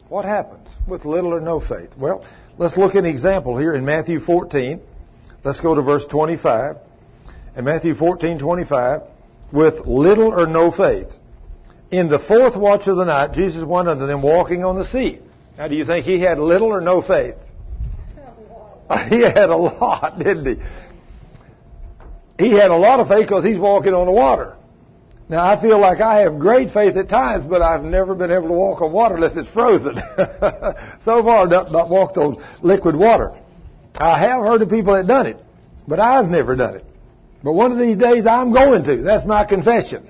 What 0.07 0.23
happens? 0.23 0.64
With 0.87 1.05
little 1.05 1.33
or 1.33 1.41
no 1.41 1.59
faith? 1.59 1.91
Well, 1.97 2.25
let's 2.57 2.77
look 2.77 2.95
at 2.95 3.03
an 3.03 3.09
example 3.09 3.57
here 3.57 3.73
in 3.73 3.85
Matthew 3.85 4.19
14. 4.19 4.81
Let's 5.43 5.61
go 5.61 5.75
to 5.75 5.81
verse 5.81 6.05
25. 6.07 6.77
In 7.57 7.65
Matthew 7.65 7.95
14, 7.95 8.39
25, 8.39 9.01
with 9.51 9.85
little 9.85 10.33
or 10.33 10.47
no 10.47 10.71
faith. 10.71 11.13
In 11.91 12.09
the 12.09 12.19
fourth 12.19 12.55
watch 12.55 12.87
of 12.87 12.97
the 12.97 13.05
night, 13.05 13.33
Jesus 13.33 13.63
went 13.63 13.87
unto 13.87 14.05
them 14.07 14.21
walking 14.21 14.65
on 14.65 14.75
the 14.75 14.85
sea. 14.85 15.19
Now, 15.57 15.67
do 15.67 15.75
you 15.75 15.85
think 15.85 16.05
he 16.05 16.19
had 16.19 16.39
little 16.39 16.67
or 16.67 16.81
no 16.81 17.01
faith? 17.01 17.35
He 19.09 19.21
had 19.21 19.49
a 19.49 19.55
lot, 19.55 20.19
didn't 20.19 20.45
he? 20.45 20.63
He 22.37 22.51
had 22.51 22.69
a 22.69 22.75
lot 22.75 22.99
of 22.99 23.07
faith 23.07 23.21
because 23.21 23.43
he's 23.43 23.57
walking 23.57 23.93
on 23.93 24.05
the 24.05 24.11
water. 24.11 24.55
Now 25.27 25.43
I 25.43 25.59
feel 25.59 25.79
like 25.79 26.01
I 26.01 26.21
have 26.21 26.37
great 26.37 26.71
faith 26.71 26.95
at 26.97 27.09
times, 27.09 27.45
but 27.47 27.61
I've 27.61 27.83
never 27.83 28.13
been 28.13 28.31
able 28.31 28.47
to 28.47 28.53
walk 28.53 28.81
on 28.81 28.91
water 28.91 29.15
unless 29.15 29.35
it's 29.35 29.49
frozen. 29.49 29.95
so 31.01 31.23
far, 31.23 31.47
not, 31.47 31.71
not 31.71 31.89
walked 31.89 32.17
on 32.17 32.37
liquid 32.61 32.95
water. 32.95 33.35
I 33.95 34.19
have 34.19 34.43
heard 34.43 34.61
of 34.61 34.69
people 34.69 34.93
that 34.93 35.07
done 35.07 35.25
it, 35.25 35.37
but 35.87 35.99
I've 35.99 36.27
never 36.27 36.55
done 36.55 36.75
it. 36.75 36.85
But 37.43 37.53
one 37.53 37.71
of 37.71 37.79
these 37.79 37.97
days 37.97 38.25
I'm 38.25 38.51
going 38.51 38.83
to. 38.83 38.97
That's 38.97 39.25
my 39.25 39.45
confession. 39.45 40.09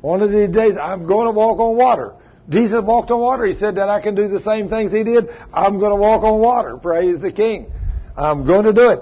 One 0.00 0.20
of 0.20 0.30
these 0.30 0.50
days 0.50 0.76
I'm 0.76 1.06
going 1.06 1.26
to 1.26 1.32
walk 1.32 1.58
on 1.58 1.76
water. 1.76 2.14
Jesus 2.50 2.82
walked 2.82 3.10
on 3.10 3.20
water. 3.20 3.46
He 3.46 3.58
said 3.58 3.76
that 3.76 3.88
I 3.88 4.02
can 4.02 4.14
do 4.14 4.28
the 4.28 4.40
same 4.40 4.68
things 4.68 4.92
he 4.92 5.04
did. 5.04 5.28
I'm 5.52 5.78
going 5.78 5.92
to 5.92 5.96
walk 5.96 6.22
on 6.22 6.40
water. 6.40 6.76
Praise 6.76 7.20
the 7.20 7.32
King. 7.32 7.72
I'm 8.14 8.44
going 8.44 8.66
to 8.66 8.72
do 8.74 8.90
it. 8.90 9.00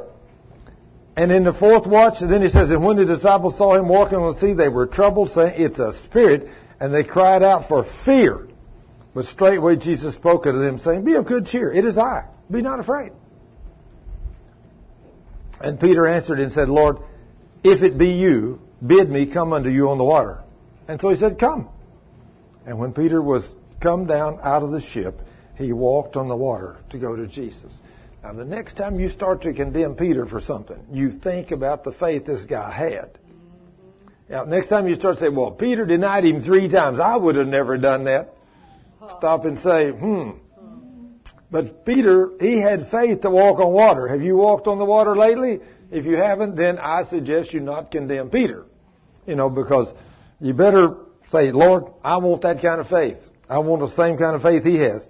And 1.16 1.30
in 1.30 1.44
the 1.44 1.52
fourth 1.52 1.86
watch, 1.86 2.22
and 2.22 2.32
then 2.32 2.40
he 2.40 2.48
says, 2.48 2.70
And 2.70 2.82
when 2.84 2.96
the 2.96 3.04
disciples 3.04 3.58
saw 3.58 3.74
him 3.74 3.88
walking 3.88 4.18
on 4.18 4.32
the 4.32 4.40
sea, 4.40 4.54
they 4.54 4.68
were 4.68 4.86
troubled, 4.86 5.30
saying, 5.30 5.54
It's 5.56 5.78
a 5.78 5.92
spirit, 6.04 6.48
and 6.80 6.92
they 6.92 7.04
cried 7.04 7.42
out 7.42 7.68
for 7.68 7.84
fear. 8.04 8.48
But 9.14 9.26
straightway 9.26 9.76
Jesus 9.76 10.14
spoke 10.14 10.46
unto 10.46 10.58
them, 10.58 10.78
saying, 10.78 11.04
Be 11.04 11.14
of 11.14 11.26
good 11.26 11.46
cheer, 11.46 11.70
it 11.70 11.84
is 11.84 11.98
I. 11.98 12.24
Be 12.50 12.62
not 12.62 12.80
afraid. 12.80 13.12
And 15.60 15.78
Peter 15.78 16.06
answered 16.06 16.40
and 16.40 16.50
said, 16.50 16.68
Lord, 16.68 16.98
if 17.62 17.82
it 17.82 17.98
be 17.98 18.12
you, 18.12 18.60
bid 18.84 19.10
me 19.10 19.26
come 19.26 19.52
unto 19.52 19.68
you 19.68 19.90
on 19.90 19.98
the 19.98 20.04
water. 20.04 20.42
And 20.88 21.00
so 21.00 21.10
he 21.10 21.16
said, 21.16 21.38
Come. 21.38 21.68
And 22.66 22.78
when 22.78 22.92
Peter 22.92 23.20
was 23.20 23.54
come 23.80 24.06
down 24.06 24.38
out 24.42 24.62
of 24.62 24.70
the 24.70 24.80
ship, 24.80 25.20
he 25.56 25.72
walked 25.72 26.16
on 26.16 26.28
the 26.28 26.36
water 26.36 26.76
to 26.90 26.98
go 26.98 27.14
to 27.14 27.26
Jesus. 27.26 27.72
Now, 28.22 28.32
the 28.32 28.44
next 28.44 28.74
time 28.76 29.00
you 29.00 29.10
start 29.10 29.42
to 29.42 29.52
condemn 29.52 29.96
Peter 29.96 30.26
for 30.26 30.40
something, 30.40 30.78
you 30.92 31.10
think 31.10 31.50
about 31.50 31.82
the 31.82 31.92
faith 31.92 32.24
this 32.24 32.44
guy 32.44 32.70
had. 32.70 33.18
Now, 34.28 34.44
next 34.44 34.68
time 34.68 34.86
you 34.86 34.94
start 34.94 35.16
to 35.16 35.22
say, 35.22 35.28
well, 35.28 35.50
Peter 35.50 35.84
denied 35.84 36.24
him 36.24 36.40
three 36.40 36.68
times. 36.68 37.00
I 37.00 37.16
would 37.16 37.34
have 37.34 37.48
never 37.48 37.76
done 37.76 38.04
that. 38.04 38.34
Stop 39.18 39.44
and 39.44 39.58
say, 39.58 39.90
hmm. 39.90 40.30
But 41.50 41.84
Peter, 41.84 42.30
he 42.40 42.60
had 42.60 42.88
faith 42.90 43.20
to 43.22 43.30
walk 43.30 43.58
on 43.58 43.72
water. 43.72 44.08
Have 44.08 44.22
you 44.22 44.36
walked 44.36 44.68
on 44.68 44.78
the 44.78 44.84
water 44.84 45.16
lately? 45.16 45.60
If 45.90 46.06
you 46.06 46.16
haven't, 46.16 46.56
then 46.56 46.78
I 46.78 47.04
suggest 47.04 47.52
you 47.52 47.60
not 47.60 47.90
condemn 47.90 48.30
Peter. 48.30 48.64
You 49.26 49.34
know, 49.34 49.50
because 49.50 49.92
you 50.40 50.54
better 50.54 50.96
say, 51.28 51.52
Lord, 51.52 51.84
I 52.02 52.16
want 52.18 52.42
that 52.42 52.62
kind 52.62 52.80
of 52.80 52.88
faith. 52.88 53.18
I 53.48 53.58
want 53.58 53.80
the 53.80 53.94
same 53.94 54.16
kind 54.16 54.34
of 54.34 54.42
faith 54.42 54.64
he 54.64 54.76
has. 54.76 55.06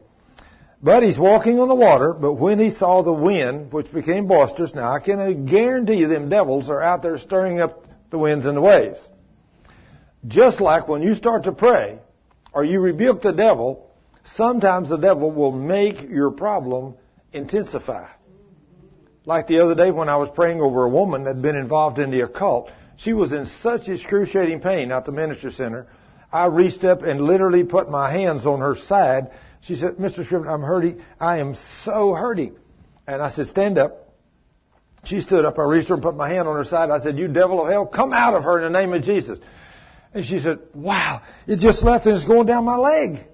But 0.83 1.05
he's 1.05 1.19
walking 1.19 1.61
on 1.61 1.69
the 1.69 1.77
water, 1.77 2.12
but 2.12 2.35
when 2.35 2.59
he 2.59 2.70
saw 2.70 3.02
the 3.02 3.12
wind, 3.12 3.73
which 3.73 3.93
became 3.93 4.27
boisterous, 4.27 4.75
now 4.75 4.93
I 4.93 4.99
can 4.99 5.47
guarantee 5.47 5.94
you 5.94 6.09
them 6.09 6.28
devils 6.28 6.69
are 6.69 6.83
out 6.83 7.02
there 7.02 7.19
stirring 7.19 7.61
up 7.61 7.86
the 8.11 8.19
winds 8.19 8.47
and 8.47 8.57
the 8.57 8.61
waves. 8.61 8.99
Just 10.27 10.61
like 10.61 10.89
when 10.89 11.02
you 11.02 11.15
start 11.15 11.44
to 11.44 11.52
pray, 11.52 12.01
or 12.52 12.65
you 12.65 12.81
rebuke 12.81 13.23
the 13.23 13.33
devil, 13.33 13.91
sometimes 14.35 14.89
the 14.89 14.97
devil 14.97 15.31
will 15.31 15.52
make 15.52 16.02
your 16.02 16.33
problem 16.33 16.94
intensify. 17.33 18.09
Like 19.25 19.47
the 19.47 19.61
other 19.61 19.77
day 19.77 19.93
when 19.93 20.09
I 20.09 20.17
was 20.17 20.31
praying 20.35 20.61
over 20.61 20.85
a 20.85 20.89
woman 20.89 21.25
that 21.25 21.36
had 21.36 21.43
been 21.43 21.57
involved 21.57 22.01
in 22.01 22.11
the 22.11 22.23
occult, 22.23 22.73
she 22.97 23.12
was 23.12 23.33
in 23.33 23.47
such 23.62 23.89
excruciating 23.89 24.61
pain 24.61 24.91
at 24.91 25.05
the 25.05 25.12
ministry 25.12 25.52
center. 25.52 25.86
I 26.33 26.47
reached 26.47 26.83
up 26.83 27.02
and 27.02 27.20
literally 27.20 27.62
put 27.62 27.89
my 27.89 28.11
hands 28.11 28.47
on 28.47 28.61
her 28.61 28.75
side 28.75 29.31
she 29.63 29.77
said, 29.77 29.97
Mr. 29.97 30.27
Scrivner, 30.27 30.53
I'm 30.53 30.63
hurting. 30.63 31.03
I 31.21 31.39
am 31.39 31.57
so 31.85 32.15
hurting. 32.15 32.57
And 33.07 33.23
I 33.23 33.31
said, 33.31 33.47
stand 33.47 33.79
up. 33.79 34.13
She 35.05 35.21
stood 35.21 35.45
up. 35.45 35.59
I 35.59 35.65
reached 35.65 35.89
her 35.89 35.95
and 35.95 36.03
put 36.03 36.17
my 36.17 36.29
hand 36.29 36.47
on 36.49 36.57
her 36.57 36.65
side. 36.65 36.91
I 36.91 37.01
said, 37.01 37.19
you 37.19 37.29
devil 37.29 37.63
of 37.63 37.71
hell, 37.71 37.87
come 37.87 38.13
out 38.13 38.35
of 38.35 38.45
her 38.45 38.61
in 38.61 38.73
the 38.73 38.79
name 38.79 38.93
of 38.93 39.03
Jesus. 39.03 39.39
And 40.15 40.25
she 40.25 40.41
said, 40.41 40.59
wow, 40.75 41.23
it 41.47 41.59
just 41.59 41.83
left 41.83 42.07
and 42.07 42.17
it's 42.17 42.27
going 42.27 42.47
down 42.47 42.65
my 42.65 42.77
leg. 42.77 43.25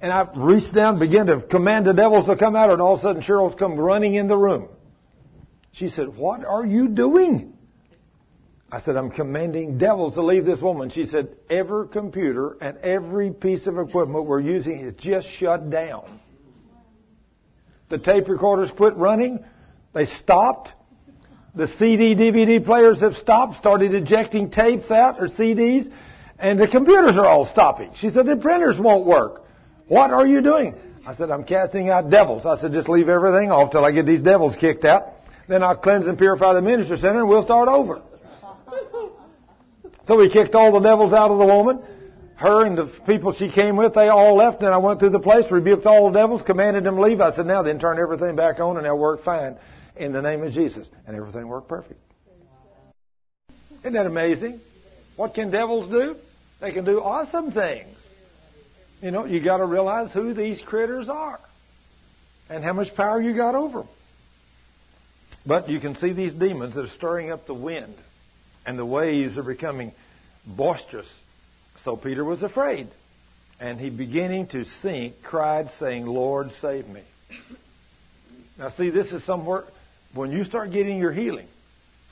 And 0.00 0.12
I 0.12 0.28
reached 0.34 0.74
down, 0.74 0.98
began 0.98 1.26
to 1.26 1.40
command 1.40 1.86
the 1.86 1.92
devils 1.92 2.26
to 2.26 2.36
come 2.36 2.56
out, 2.56 2.70
and 2.70 2.82
all 2.82 2.94
of 2.94 3.00
a 3.00 3.02
sudden 3.02 3.22
Cheryl's 3.22 3.54
come 3.54 3.78
running 3.78 4.14
in 4.14 4.26
the 4.26 4.36
room. 4.36 4.68
She 5.72 5.90
said, 5.90 6.16
what 6.16 6.44
are 6.44 6.66
you 6.66 6.88
doing? 6.88 7.51
I 8.72 8.80
said, 8.80 8.96
I'm 8.96 9.10
commanding 9.10 9.76
devils 9.76 10.14
to 10.14 10.22
leave 10.22 10.46
this 10.46 10.58
woman. 10.58 10.88
She 10.88 11.04
said, 11.04 11.36
every 11.50 11.88
computer 11.88 12.56
and 12.58 12.78
every 12.78 13.30
piece 13.30 13.66
of 13.66 13.76
equipment 13.76 14.24
we're 14.24 14.40
using 14.40 14.78
is 14.80 14.94
just 14.94 15.28
shut 15.28 15.68
down. 15.68 16.18
The 17.90 17.98
tape 17.98 18.28
recorders 18.28 18.70
quit 18.70 18.96
running. 18.96 19.44
They 19.92 20.06
stopped. 20.06 20.72
The 21.54 21.68
CD, 21.68 22.14
DVD 22.14 22.64
players 22.64 23.00
have 23.00 23.16
stopped, 23.16 23.56
started 23.56 23.92
ejecting 23.92 24.50
tapes 24.50 24.90
out 24.90 25.20
or 25.20 25.28
CDs, 25.28 25.92
and 26.38 26.58
the 26.58 26.66
computers 26.66 27.18
are 27.18 27.26
all 27.26 27.44
stopping. 27.44 27.90
She 27.96 28.08
said, 28.08 28.24
the 28.24 28.36
printers 28.36 28.78
won't 28.78 29.04
work. 29.04 29.44
What 29.86 30.12
are 30.12 30.26
you 30.26 30.40
doing? 30.40 30.76
I 31.06 31.14
said, 31.14 31.30
I'm 31.30 31.44
casting 31.44 31.90
out 31.90 32.08
devils. 32.08 32.46
I 32.46 32.58
said, 32.58 32.72
just 32.72 32.88
leave 32.88 33.10
everything 33.10 33.50
off 33.50 33.70
till 33.70 33.84
I 33.84 33.92
get 33.92 34.06
these 34.06 34.22
devils 34.22 34.56
kicked 34.56 34.86
out. 34.86 35.08
Then 35.46 35.62
I'll 35.62 35.76
cleanse 35.76 36.06
and 36.06 36.16
purify 36.16 36.54
the 36.54 36.62
ministry 36.62 36.96
center 36.96 37.20
and 37.20 37.28
we'll 37.28 37.44
start 37.44 37.68
over. 37.68 38.00
So 40.12 40.20
he 40.20 40.28
kicked 40.28 40.54
all 40.54 40.72
the 40.72 40.80
devils 40.80 41.14
out 41.14 41.30
of 41.30 41.38
the 41.38 41.46
woman. 41.46 41.80
Her 42.34 42.66
and 42.66 42.76
the 42.76 42.84
people 43.06 43.32
she 43.32 43.50
came 43.50 43.76
with, 43.76 43.94
they 43.94 44.08
all 44.08 44.36
left. 44.36 44.60
Then 44.60 44.70
I 44.70 44.76
went 44.76 45.00
through 45.00 45.08
the 45.08 45.18
place, 45.18 45.50
rebuked 45.50 45.86
all 45.86 46.10
the 46.10 46.18
devils, 46.18 46.42
commanded 46.42 46.84
them 46.84 46.96
to 46.96 47.00
leave. 47.00 47.22
I 47.22 47.34
said, 47.34 47.46
now 47.46 47.62
then 47.62 47.78
turn 47.78 47.98
everything 47.98 48.36
back 48.36 48.60
on 48.60 48.76
and 48.76 48.84
they'll 48.84 48.98
work 48.98 49.24
fine 49.24 49.56
in 49.96 50.12
the 50.12 50.20
name 50.20 50.42
of 50.42 50.52
Jesus. 50.52 50.86
And 51.06 51.16
everything 51.16 51.48
worked 51.48 51.68
perfect. 51.68 51.98
Isn't 53.80 53.94
that 53.94 54.04
amazing? 54.04 54.60
What 55.16 55.32
can 55.32 55.50
devils 55.50 55.88
do? 55.88 56.16
They 56.60 56.72
can 56.72 56.84
do 56.84 57.00
awesome 57.00 57.50
things. 57.50 57.96
You 59.00 59.12
know, 59.12 59.24
you 59.24 59.42
got 59.42 59.56
to 59.56 59.64
realize 59.64 60.12
who 60.12 60.34
these 60.34 60.60
critters 60.60 61.08
are 61.08 61.40
and 62.50 62.62
how 62.62 62.74
much 62.74 62.94
power 62.94 63.18
you 63.18 63.34
got 63.34 63.54
over 63.54 63.78
them. 63.78 63.88
But 65.46 65.70
you 65.70 65.80
can 65.80 65.94
see 65.94 66.12
these 66.12 66.34
demons 66.34 66.74
that 66.74 66.84
are 66.84 66.88
stirring 66.88 67.30
up 67.30 67.46
the 67.46 67.54
wind, 67.54 67.94
and 68.66 68.78
the 68.78 68.86
waves 68.86 69.36
are 69.38 69.42
becoming 69.42 69.92
boisterous. 70.46 71.08
So 71.84 71.96
Peter 71.96 72.24
was 72.24 72.42
afraid, 72.42 72.88
and 73.60 73.80
he 73.80 73.90
beginning 73.90 74.48
to 74.48 74.64
sink, 74.64 75.22
cried, 75.22 75.70
saying, 75.78 76.06
"Lord, 76.06 76.50
save 76.60 76.88
me." 76.88 77.02
Now, 78.58 78.70
see, 78.70 78.90
this 78.90 79.12
is 79.12 79.24
somewhere 79.24 79.64
when 80.14 80.30
you 80.32 80.44
start 80.44 80.72
getting 80.72 80.98
your 80.98 81.12
healing. 81.12 81.46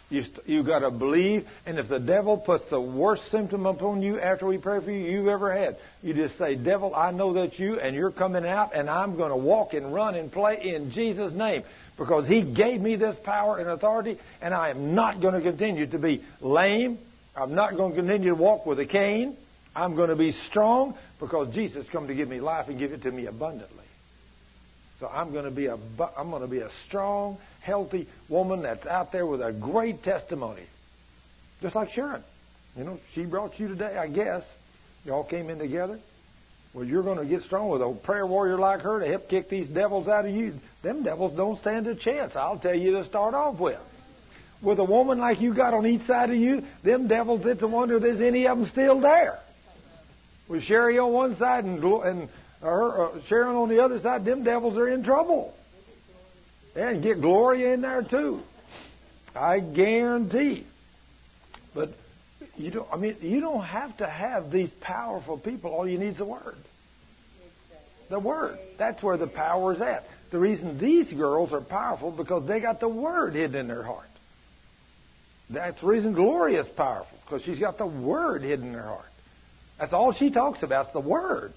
You 0.08 0.24
st- 0.24 0.48
you 0.48 0.62
got 0.64 0.80
to 0.80 0.90
believe, 0.90 1.46
and 1.66 1.78
if 1.78 1.88
the 1.88 2.00
devil 2.00 2.36
puts 2.36 2.68
the 2.68 2.80
worst 2.80 3.30
symptom 3.30 3.64
upon 3.66 4.02
you 4.02 4.18
after 4.18 4.44
we 4.44 4.58
pray 4.58 4.80
for 4.80 4.90
you 4.90 5.08
you've 5.08 5.28
ever 5.28 5.52
had, 5.52 5.76
you 6.02 6.14
just 6.14 6.36
say, 6.36 6.56
"Devil, 6.56 6.94
I 6.94 7.12
know 7.12 7.32
that's 7.32 7.58
you, 7.58 7.78
and 7.78 7.94
you're 7.94 8.10
coming 8.10 8.44
out, 8.44 8.74
and 8.74 8.90
I'm 8.90 9.16
going 9.16 9.30
to 9.30 9.36
walk 9.36 9.74
and 9.74 9.94
run 9.94 10.16
and 10.16 10.32
play 10.32 10.60
in 10.74 10.90
Jesus' 10.90 11.32
name." 11.32 11.62
because 12.00 12.26
He 12.26 12.42
gave 12.42 12.80
me 12.80 12.96
this 12.96 13.14
power 13.24 13.58
and 13.58 13.68
authority, 13.68 14.18
and 14.40 14.54
I 14.54 14.70
am 14.70 14.94
not 14.94 15.20
going 15.20 15.34
to 15.34 15.42
continue 15.42 15.86
to 15.86 15.98
be 15.98 16.24
lame. 16.40 16.98
I'm 17.36 17.54
not 17.54 17.76
going 17.76 17.92
to 17.92 17.96
continue 17.96 18.30
to 18.30 18.34
walk 18.34 18.66
with 18.66 18.80
a 18.80 18.86
cane. 18.86 19.36
I'm 19.74 19.94
going 19.94 20.10
to 20.10 20.16
be 20.16 20.32
strong 20.32 20.96
because 21.20 21.54
Jesus 21.54 21.88
come 21.90 22.08
to 22.08 22.14
give 22.14 22.28
me 22.28 22.40
life 22.40 22.68
and 22.68 22.78
give 22.78 22.92
it 22.92 23.02
to 23.02 23.10
me 23.10 23.26
abundantly. 23.26 23.84
So 24.98 25.08
I'm 25.08 25.32
going 25.32 25.44
to 25.44 25.50
be 25.50 25.66
a 25.66 25.78
I'm 26.16 26.30
going 26.30 26.42
to 26.42 26.48
be 26.48 26.58
a 26.58 26.70
strong, 26.86 27.38
healthy 27.60 28.06
woman 28.28 28.62
that's 28.62 28.86
out 28.86 29.12
there 29.12 29.24
with 29.24 29.40
a 29.40 29.52
great 29.52 30.02
testimony, 30.02 30.64
just 31.62 31.74
like 31.74 31.90
Sharon. 31.90 32.22
You 32.76 32.84
know, 32.84 33.00
she 33.12 33.24
brought 33.24 33.58
you 33.58 33.68
today, 33.68 33.96
I 33.96 34.08
guess. 34.08 34.44
Y'all 35.04 35.24
came 35.24 35.48
in 35.48 35.58
together. 35.58 35.98
Well, 36.74 36.84
you're 36.84 37.02
going 37.02 37.18
to 37.18 37.24
get 37.24 37.42
strong 37.42 37.70
with 37.70 37.82
a 37.82 37.92
prayer 37.92 38.26
warrior 38.26 38.58
like 38.58 38.82
her 38.82 39.00
to 39.00 39.06
help 39.06 39.28
kick 39.28 39.48
these 39.48 39.68
devils 39.68 40.06
out 40.06 40.26
of 40.26 40.32
you. 40.32 40.54
Them 40.82 41.02
devils 41.02 41.34
don't 41.34 41.58
stand 41.58 41.86
a 41.86 41.94
chance, 41.94 42.36
I'll 42.36 42.58
tell 42.58 42.74
you 42.74 42.92
to 42.92 43.06
start 43.06 43.34
off 43.34 43.58
with. 43.58 43.80
With 44.62 44.78
a 44.78 44.84
woman 44.84 45.18
like 45.18 45.40
you 45.40 45.54
got 45.54 45.72
on 45.72 45.86
each 45.86 46.02
side 46.02 46.30
of 46.30 46.36
you, 46.36 46.64
them 46.82 47.08
devils, 47.08 47.46
it's 47.46 47.62
a 47.62 47.66
wonder 47.66 47.96
if 47.96 48.02
there's 48.02 48.20
any 48.20 48.46
of 48.46 48.58
them 48.58 48.66
still 48.68 49.00
there. 49.00 49.38
With 50.48 50.64
Sherry 50.64 50.98
on 50.98 51.12
one 51.12 51.36
side 51.36 51.64
and, 51.64 51.82
and 51.82 52.28
her, 52.60 53.06
uh, 53.06 53.20
Sharon 53.26 53.56
on 53.56 53.68
the 53.68 53.82
other 53.82 54.00
side, 54.00 54.24
them 54.24 54.44
devils 54.44 54.76
are 54.76 54.88
in 54.88 55.02
trouble. 55.02 55.54
And 56.74 57.02
get 57.02 57.20
Gloria 57.20 57.74
in 57.74 57.80
there 57.80 58.02
too. 58.02 58.42
I 59.34 59.60
guarantee. 59.60 60.66
But 61.74 61.90
you 62.56 62.70
don't, 62.70 62.88
I 62.92 62.96
mean, 62.96 63.16
you 63.22 63.40
don't 63.40 63.62
have 63.62 63.96
to 63.98 64.06
have 64.06 64.50
these 64.50 64.70
powerful 64.80 65.38
people. 65.38 65.70
All 65.70 65.88
you 65.88 65.98
need 65.98 66.08
is 66.08 66.16
the 66.18 66.24
Word. 66.24 66.56
The 68.10 68.18
Word. 68.18 68.58
That's 68.76 69.02
where 69.02 69.16
the 69.16 69.26
power 69.26 69.72
is 69.72 69.80
at. 69.80 70.04
The 70.30 70.38
reason 70.38 70.78
these 70.78 71.12
girls 71.12 71.52
are 71.52 71.60
powerful 71.60 72.10
because 72.10 72.46
they 72.46 72.60
got 72.60 72.80
the 72.80 72.88
Word 72.88 73.34
hidden 73.34 73.56
in 73.56 73.68
their 73.68 73.82
heart. 73.82 74.09
That's 75.50 75.80
the 75.80 75.86
reason 75.86 76.12
Gloria 76.12 76.62
is 76.62 76.68
powerful 76.68 77.18
because 77.24 77.42
she's 77.42 77.58
got 77.58 77.76
the 77.76 77.86
Word 77.86 78.42
hidden 78.42 78.68
in 78.68 78.74
her 78.74 78.82
heart. 78.82 79.04
That's 79.78 79.92
all 79.92 80.12
she 80.12 80.30
talks 80.30 80.62
about 80.62 80.86
is 80.86 80.92
the 80.92 81.00
Word. 81.00 81.52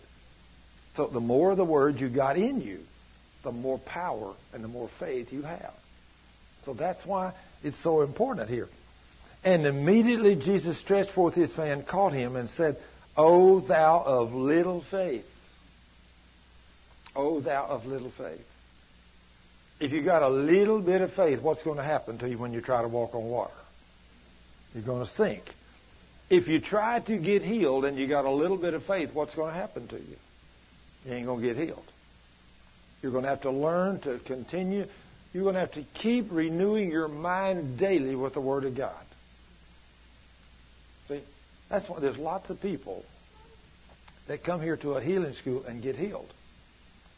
So 0.95 1.07
the 1.07 1.19
more 1.19 1.51
of 1.51 1.57
the 1.57 1.65
Word 1.65 1.99
you 1.99 2.09
got 2.09 2.37
in 2.37 2.61
you, 2.61 2.79
the 3.43 3.51
more 3.51 3.77
power 3.79 4.33
and 4.53 4.63
the 4.63 4.67
more 4.67 4.89
faith 4.99 5.31
you 5.31 5.43
have. 5.43 5.73
So 6.65 6.73
that's 6.73 7.05
why 7.05 7.33
it's 7.63 7.81
so 7.83 8.01
important 8.01 8.49
here. 8.49 8.69
And 9.43 9.65
immediately 9.65 10.35
Jesus 10.35 10.79
stretched 10.79 11.11
forth 11.11 11.35
his 11.35 11.53
hand, 11.53 11.85
caught 11.85 12.13
him, 12.13 12.35
and 12.35 12.49
said, 12.49 12.77
O 13.15 13.59
thou 13.59 14.01
of 14.03 14.33
little 14.33 14.83
faith. 14.89 15.25
O 17.15 17.41
thou 17.41 17.65
of 17.67 17.85
little 17.85 18.11
faith. 18.17 18.45
If 19.79 19.91
you 19.91 20.01
got 20.01 20.23
a 20.23 20.29
little 20.29 20.81
bit 20.81 21.01
of 21.01 21.13
faith, 21.13 21.41
what's 21.41 21.61
going 21.61 21.77
to 21.77 21.83
happen 21.83 22.17
to 22.19 22.29
you 22.29 22.37
when 22.37 22.53
you 22.53 22.61
try 22.61 22.81
to 22.81 22.87
walk 22.87 23.13
on 23.13 23.25
water? 23.25 23.53
You're 24.73 24.83
going 24.83 25.05
to 25.05 25.11
sink. 25.11 25.43
If 26.29 26.47
you 26.47 26.59
try 26.59 26.99
to 26.99 27.17
get 27.17 27.43
healed 27.43 27.85
and 27.85 27.97
you 27.97 28.07
got 28.07 28.25
a 28.25 28.31
little 28.31 28.57
bit 28.57 28.73
of 28.73 28.83
faith, 28.83 29.13
what's 29.13 29.35
going 29.35 29.53
to 29.53 29.59
happen 29.59 29.87
to 29.89 29.97
you? 29.97 30.15
You 31.05 31.13
ain't 31.13 31.25
going 31.25 31.41
to 31.41 31.53
get 31.53 31.57
healed. 31.57 31.85
You're 33.01 33.11
going 33.11 33.25
to 33.25 33.29
have 33.29 33.41
to 33.41 33.51
learn 33.51 33.99
to 34.01 34.19
continue. 34.19 34.87
You're 35.33 35.43
going 35.43 35.55
to 35.55 35.59
have 35.59 35.73
to 35.73 35.83
keep 35.95 36.27
renewing 36.31 36.89
your 36.89 37.07
mind 37.07 37.77
daily 37.77 38.15
with 38.15 38.33
the 38.33 38.41
Word 38.41 38.63
of 38.65 38.75
God. 38.75 39.05
See, 41.09 41.19
that's 41.69 41.87
why 41.89 41.99
there's 41.99 42.17
lots 42.17 42.49
of 42.49 42.61
people 42.61 43.03
that 44.27 44.43
come 44.43 44.61
here 44.61 44.77
to 44.77 44.93
a 44.93 45.01
healing 45.01 45.33
school 45.33 45.65
and 45.67 45.83
get 45.83 45.97
healed, 45.97 46.31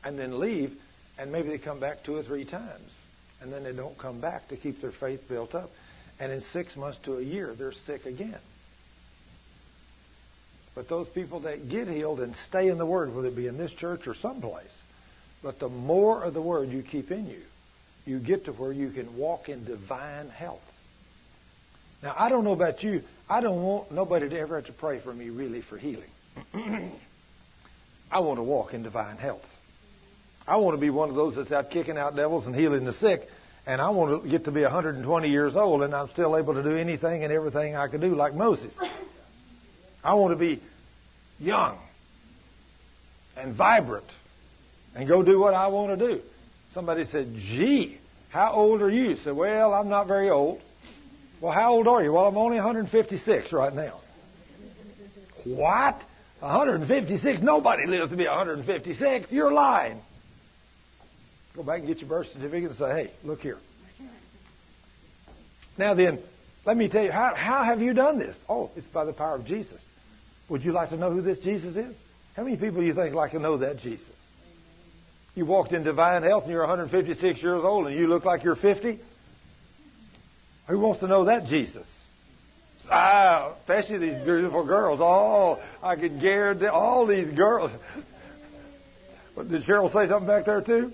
and 0.04 0.18
then 0.18 0.40
leave, 0.40 0.76
and 1.20 1.32
maybe 1.32 1.50
they 1.50 1.60
come 1.60 1.80
back 1.80 2.04
two 2.04 2.16
or 2.16 2.24
three 2.24 2.46
times, 2.46 2.90
and 3.42 3.54
then 3.54 3.64
they 3.64 3.74
don't 3.74 3.98
come 3.98 4.20
back 4.20 4.48
to 4.48 4.56
keep 4.56 4.82
their 4.82 4.92
faith 4.92 5.30
built 5.30 5.54
up, 5.54 5.70
and 6.20 6.32
in 6.32 6.42
six 6.54 6.76
months 6.76 7.00
to 7.04 7.18
a 7.18 7.22
year 7.22 7.54
they're 7.58 7.74
sick 7.86 8.06
again. 8.06 8.40
But 10.76 10.90
those 10.90 11.08
people 11.08 11.42
that 11.42 11.70
get 11.70 11.88
healed 11.88 12.20
and 12.20 12.36
stay 12.50 12.68
in 12.68 12.78
the 12.78 12.86
Word, 12.86 13.16
whether 13.16 13.30
it 13.30 13.36
be 13.36 13.48
in 13.48 13.58
this 13.58 13.72
church 13.72 14.08
or 14.08 14.14
someplace, 14.14 14.74
but 15.42 15.60
the 15.60 15.70
more 15.70 16.24
of 16.24 16.34
the 16.34 16.42
Word 16.42 16.70
you 16.70 16.84
keep 16.84 17.12
in 17.12 17.28
you, 17.28 17.42
you 18.06 18.20
get 18.20 18.46
to 18.46 18.52
where 18.52 18.74
you 18.74 18.92
can 18.92 19.18
walk 19.18 19.48
in 19.48 19.64
divine 19.64 20.30
health. 20.30 20.62
Now, 22.04 22.14
I 22.18 22.30
don't 22.30 22.44
know 22.44 22.52
about 22.52 22.84
you. 22.84 23.02
I 23.30 23.42
don't 23.42 23.64
want 23.64 23.92
nobody 23.92 24.30
to 24.30 24.38
ever 24.38 24.58
have 24.58 24.66
to 24.66 24.74
pray 24.74 25.00
for 25.00 25.14
me 25.14 25.30
really 25.30 25.62
for 25.62 25.78
healing. 25.78 26.10
I 28.12 28.20
want 28.20 28.38
to 28.38 28.44
walk 28.44 28.74
in 28.74 28.84
divine 28.84 29.18
health. 29.18 29.46
I 30.48 30.58
want 30.58 30.78
to 30.78 30.82
be 30.82 30.92
one 30.92 31.10
of 31.10 31.16
those 31.16 31.36
that's 31.36 31.52
out 31.52 31.72
kicking 31.72 31.98
out 31.98 32.16
devils 32.16 32.46
and 32.46 32.56
healing 32.56 32.86
the 32.86 32.94
sick. 32.94 33.28
And 33.68 33.82
I 33.82 33.90
want 33.90 34.24
to 34.24 34.30
get 34.30 34.46
to 34.46 34.52
be 34.52 34.62
120 34.62 35.30
years 35.30 35.56
old 35.56 35.82
and 35.82 35.96
I'm 35.96 36.10
still 36.10 36.38
able 36.38 36.54
to 36.54 36.64
do 36.64 36.76
anything 36.78 37.24
and 37.24 37.34
everything 37.34 37.76
I 37.76 37.88
could 37.88 38.02
do 38.02 38.16
like 38.16 38.34
Moses. 38.36 38.74
I 40.04 40.14
want 40.14 40.34
to 40.34 40.40
be 40.40 40.62
young 41.40 41.80
and 43.36 43.56
vibrant 43.56 44.06
and 44.96 45.08
go 45.08 45.24
do 45.24 45.40
what 45.40 45.56
I 45.56 45.68
want 45.68 45.98
to 45.98 46.08
do. 46.08 46.22
Somebody 46.74 47.06
said, 47.06 47.34
gee, 47.36 47.98
how 48.30 48.52
old 48.54 48.82
are 48.82 48.90
you? 48.90 49.14
I 49.14 49.18
said, 49.24 49.36
well, 49.36 49.74
I'm 49.74 49.90
not 49.90 50.08
very 50.08 50.30
old. 50.30 50.62
Well, 51.42 51.52
how 51.52 51.74
old 51.74 51.88
are 51.88 52.04
you? 52.04 52.14
Well, 52.14 52.28
I'm 52.28 52.38
only 52.38 52.58
156 52.58 53.52
right 53.52 53.74
now. 53.74 54.00
What? 55.44 56.00
156? 56.40 57.42
Nobody 57.42 57.88
lives 57.88 58.12
to 58.12 58.18
be 58.18 58.28
156. 58.28 59.32
You're 59.32 59.52
lying. 59.52 60.00
Go 61.56 61.64
back 61.64 61.80
and 61.80 61.88
get 61.88 62.00
your 62.00 62.10
birth 62.10 62.28
certificate 62.28 62.72
and 62.72 62.76
say, 62.76 62.90
hey, 62.90 63.12
look 63.24 63.40
here. 63.40 63.58
Now 65.78 65.94
then, 65.94 66.20
let 66.66 66.76
me 66.76 66.90
tell 66.90 67.04
you, 67.04 67.12
how, 67.12 67.34
how 67.36 67.64
have 67.64 67.82
you 67.82 67.94
done 67.94 68.20
this? 68.20 68.36
Oh, 68.50 68.72
it's 68.76 68.88
by 68.88 69.06
the 69.06 69.14
power 69.14 69.36
of 69.36 69.46
Jesus. 69.46 69.80
Would 70.50 70.64
you 70.64 70.74
like 70.74 70.90
to 70.90 70.98
know 70.98 71.12
who 71.12 71.22
this 71.22 71.40
Jesus 71.40 71.76
is? 71.76 71.96
How 72.36 72.44
many 72.44 72.58
people 72.58 72.82
do 72.82 72.86
you 72.86 72.94
think 72.94 73.16
like 73.16 73.32
to 73.32 73.40
know 73.40 73.58
that 73.58 73.78
Jesus? 73.78 74.08
You 75.36 75.46
walked 75.46 75.72
in 75.72 75.84
divine 75.84 76.24
health 76.24 76.44
and 76.44 76.52
you're 76.52 76.62
156 76.62 77.42
years 77.42 77.62
old 77.64 77.88
and 77.88 77.98
you 77.98 78.08
look 78.08 78.26
like 78.26 78.44
you're 78.44 78.56
50? 78.56 79.00
Who 80.68 80.80
wants 80.80 81.02
to 81.02 81.08
know 81.08 81.26
that 81.26 81.46
Jesus? 81.46 81.88
Ah, 82.90 83.54
especially 83.62 83.98
these 83.98 84.24
beautiful 84.24 84.66
girls. 84.66 85.00
Oh, 85.02 85.60
I 85.82 85.96
could 85.96 86.20
guarantee 86.22 86.68
all 86.68 87.06
these 87.06 87.30
girls. 87.32 87.72
Did 89.36 89.64
Cheryl 89.64 89.92
say 89.92 90.08
something 90.08 90.28
back 90.28 90.46
there 90.46 90.62
too? 90.62 90.94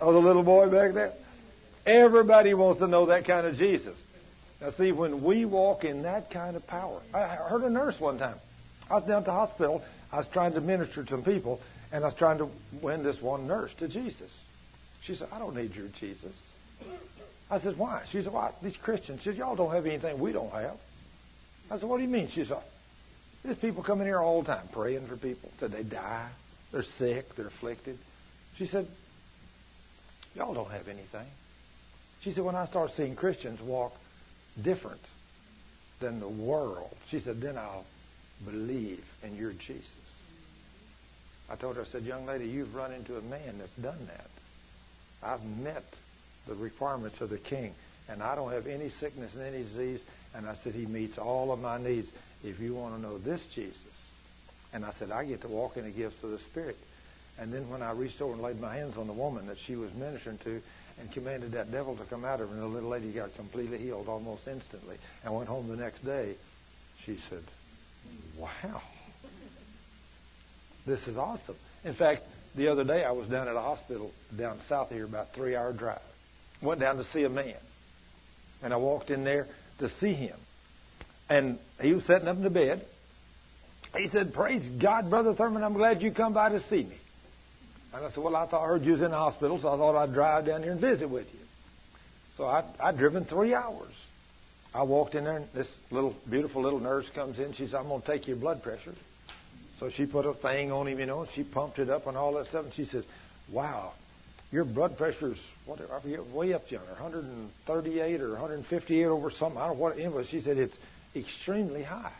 Oh, 0.00 0.12
the 0.12 0.18
little 0.18 0.42
boy 0.42 0.68
back 0.70 0.94
there. 0.94 1.12
Everybody 1.86 2.54
wants 2.54 2.80
to 2.80 2.86
know 2.86 3.06
that 3.06 3.26
kind 3.26 3.46
of 3.46 3.56
Jesus. 3.56 3.96
Now, 4.60 4.70
see, 4.72 4.92
when 4.92 5.22
we 5.22 5.44
walk 5.44 5.84
in 5.84 6.02
that 6.02 6.30
kind 6.30 6.56
of 6.56 6.66
power, 6.66 7.00
I 7.12 7.22
heard 7.22 7.62
a 7.62 7.70
nurse 7.70 7.98
one 7.98 8.18
time. 8.18 8.36
I 8.90 8.94
was 8.94 9.04
down 9.04 9.18
at 9.18 9.24
the 9.24 9.32
hospital. 9.32 9.82
I 10.12 10.18
was 10.18 10.28
trying 10.28 10.54
to 10.54 10.60
minister 10.60 11.04
to 11.04 11.10
some 11.10 11.22
people, 11.22 11.60
and 11.92 12.04
I 12.04 12.08
was 12.08 12.16
trying 12.16 12.38
to 12.38 12.50
win 12.82 13.02
this 13.02 13.20
one 13.20 13.46
nurse 13.46 13.70
to 13.78 13.88
Jesus. 13.88 14.30
She 15.02 15.14
said, 15.14 15.28
"I 15.32 15.38
don't 15.38 15.56
need 15.56 15.74
your 15.74 15.88
Jesus." 15.98 16.32
I 17.50 17.58
said, 17.58 17.76
why? 17.76 18.02
She 18.10 18.22
said, 18.22 18.32
"What? 18.32 18.62
These 18.62 18.76
Christians, 18.76 19.22
she 19.22 19.30
said, 19.30 19.36
y'all 19.36 19.56
don't 19.56 19.72
have 19.72 19.84
anything 19.84 20.20
we 20.20 20.32
don't 20.32 20.52
have. 20.52 20.76
I 21.70 21.78
said, 21.78 21.88
what 21.88 21.96
do 21.96 22.04
you 22.04 22.08
mean? 22.08 22.28
She 22.28 22.44
said, 22.44 22.58
there's 23.42 23.58
people 23.58 23.82
coming 23.82 24.06
here 24.06 24.20
all 24.20 24.42
the 24.42 24.54
time 24.54 24.68
praying 24.72 25.06
for 25.06 25.16
people 25.16 25.50
till 25.58 25.68
they 25.68 25.82
die. 25.82 26.28
They're 26.70 26.84
sick. 26.84 27.34
They're 27.34 27.48
afflicted. 27.48 27.98
She 28.56 28.66
said, 28.66 28.86
y'all 30.34 30.54
don't 30.54 30.70
have 30.70 30.88
anything. 30.88 31.26
She 32.22 32.32
said, 32.32 32.44
when 32.44 32.56
I 32.56 32.66
start 32.66 32.92
seeing 32.96 33.16
Christians 33.16 33.60
walk 33.60 33.94
different, 34.60 35.00
than 36.00 36.18
the 36.18 36.28
world. 36.28 36.94
She 37.08 37.20
said, 37.20 37.40
then 37.40 37.56
I'll 37.56 37.84
believe 38.44 39.04
in 39.22 39.36
your 39.36 39.52
Jesus. 39.52 39.86
I 41.48 41.56
told 41.56 41.76
her, 41.76 41.82
I 41.82 41.84
said, 41.84 42.02
young 42.04 42.26
lady, 42.26 42.48
you've 42.48 42.74
run 42.74 42.92
into 42.92 43.16
a 43.16 43.22
man 43.22 43.58
that's 43.58 43.72
done 43.72 43.98
that. 44.06 44.30
I've 45.22 45.44
met 45.44 45.84
the 46.46 46.54
requirements 46.54 47.20
of 47.20 47.28
the 47.28 47.38
king, 47.38 47.74
and 48.08 48.22
I 48.22 48.34
don't 48.34 48.52
have 48.52 48.66
any 48.66 48.88
sickness 48.88 49.34
and 49.34 49.42
any 49.42 49.62
disease. 49.62 50.00
And 50.34 50.46
I 50.46 50.54
said, 50.54 50.74
he 50.74 50.86
meets 50.86 51.18
all 51.18 51.52
of 51.52 51.60
my 51.60 51.78
needs. 51.78 52.08
If 52.42 52.60
you 52.60 52.74
want 52.74 52.94
to 52.94 53.00
know 53.00 53.18
this 53.18 53.44
Jesus, 53.54 53.76
and 54.72 54.84
I 54.84 54.92
said, 54.92 55.10
I 55.10 55.24
get 55.24 55.42
to 55.42 55.48
walk 55.48 55.76
in 55.76 55.84
the 55.84 55.90
gifts 55.90 56.22
of 56.22 56.30
the 56.30 56.38
Spirit. 56.38 56.76
And 57.40 57.52
then 57.52 57.70
when 57.70 57.82
I 57.82 57.92
reached 57.92 58.20
over 58.20 58.34
and 58.34 58.42
laid 58.42 58.60
my 58.60 58.74
hands 58.76 58.98
on 58.98 59.06
the 59.06 59.14
woman 59.14 59.46
that 59.46 59.56
she 59.66 59.74
was 59.74 59.92
ministering 59.94 60.38
to 60.44 60.60
and 61.00 61.10
commanded 61.12 61.52
that 61.52 61.72
devil 61.72 61.96
to 61.96 62.04
come 62.04 62.24
out 62.24 62.40
of 62.40 62.50
her, 62.50 62.54
and 62.54 62.62
the 62.62 62.68
little 62.68 62.90
lady 62.90 63.10
got 63.12 63.34
completely 63.34 63.78
healed 63.78 64.08
almost 64.08 64.46
instantly 64.46 64.98
and 65.24 65.34
went 65.34 65.48
home 65.48 65.66
the 65.68 65.76
next 65.76 66.04
day, 66.04 66.34
she 67.04 67.18
said, 67.30 67.42
Wow. 68.38 68.82
This 70.86 71.06
is 71.06 71.16
awesome. 71.16 71.56
In 71.84 71.94
fact, 71.94 72.22
the 72.54 72.68
other 72.68 72.84
day 72.84 73.04
I 73.04 73.12
was 73.12 73.28
down 73.28 73.48
at 73.48 73.56
a 73.56 73.60
hospital 73.60 74.10
down 74.36 74.58
south 74.68 74.90
here, 74.90 75.04
about 75.04 75.32
three 75.32 75.56
hour 75.56 75.72
drive. 75.72 76.00
Went 76.60 76.80
down 76.80 76.98
to 76.98 77.04
see 77.04 77.24
a 77.24 77.30
man. 77.30 77.56
And 78.62 78.74
I 78.74 78.76
walked 78.76 79.10
in 79.10 79.24
there 79.24 79.46
to 79.78 79.88
see 80.00 80.12
him. 80.12 80.36
And 81.30 81.58
he 81.80 81.94
was 81.94 82.04
sitting 82.04 82.28
up 82.28 82.36
in 82.36 82.42
the 82.42 82.50
bed. 82.50 82.84
He 83.96 84.08
said, 84.08 84.34
Praise 84.34 84.62
God, 84.80 85.08
Brother 85.08 85.34
Thurman, 85.34 85.64
I'm 85.64 85.72
glad 85.72 86.02
you 86.02 86.12
come 86.12 86.34
by 86.34 86.50
to 86.50 86.60
see 86.68 86.84
me. 86.84 86.96
And 87.92 88.04
I 88.04 88.10
said, 88.10 88.22
Well, 88.22 88.36
I 88.36 88.46
thought 88.46 88.64
I 88.64 88.68
heard 88.68 88.84
you 88.84 88.92
was 88.92 89.02
in 89.02 89.10
the 89.10 89.16
hospital, 89.16 89.60
so 89.60 89.72
I 89.72 89.76
thought 89.76 89.96
I'd 89.96 90.12
drive 90.12 90.46
down 90.46 90.62
here 90.62 90.72
and 90.72 90.80
visit 90.80 91.08
with 91.08 91.32
you. 91.32 91.40
So 92.36 92.46
I, 92.46 92.64
I'd 92.78 92.96
driven 92.96 93.24
three 93.24 93.54
hours. 93.54 93.92
I 94.72 94.84
walked 94.84 95.14
in 95.14 95.24
there, 95.24 95.36
and 95.36 95.46
this 95.52 95.66
little, 95.90 96.14
beautiful 96.28 96.62
little 96.62 96.78
nurse 96.78 97.08
comes 97.14 97.38
in. 97.38 97.52
She 97.54 97.66
said, 97.66 97.74
I'm 97.80 97.88
going 97.88 98.02
to 98.02 98.06
take 98.06 98.28
your 98.28 98.36
blood 98.36 98.62
pressure. 98.62 98.94
So 99.80 99.90
she 99.90 100.06
put 100.06 100.26
a 100.26 100.32
thing 100.32 100.70
on 100.70 100.86
him, 100.86 101.00
you 101.00 101.06
know, 101.06 101.22
and 101.22 101.30
she 101.30 101.42
pumped 101.42 101.78
it 101.78 101.90
up 101.90 102.06
and 102.06 102.16
all 102.16 102.34
that 102.34 102.46
stuff. 102.46 102.66
And 102.66 102.74
she 102.74 102.84
says, 102.84 103.04
Wow, 103.50 103.92
your 104.52 104.64
blood 104.64 104.96
pressure's 104.96 105.38
what 105.66 105.80
I 105.80 106.00
forget, 106.00 106.26
way 106.26 106.52
up 106.52 106.70
yonder, 106.70 106.92
138 106.92 108.20
or 108.20 108.30
158 108.30 109.04
over 109.06 109.30
something. 109.30 109.60
I 109.60 109.66
don't 109.66 109.76
know 109.76 109.82
what 109.82 109.98
it 109.98 110.12
was. 110.12 110.28
She 110.28 110.40
said 110.40 110.58
it's 110.58 110.76
extremely 111.14 111.82
high. 111.82 112.12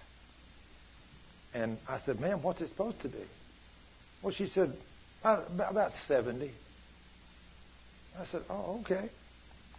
And 1.53 1.79
I 1.89 1.99
said, 1.99 2.21
"Ma'am, 2.21 2.43
what's 2.43 2.61
it 2.61 2.69
supposed 2.69 3.01
to 3.01 3.09
be?" 3.09 3.19
Well, 4.23 4.33
she 4.33 4.47
said, 4.47 4.73
about, 5.21 5.71
about 5.71 5.93
70. 6.09 6.51
I 8.19 8.27
said, 8.27 8.43
"Oh, 8.51 8.81
okay." 8.81 9.09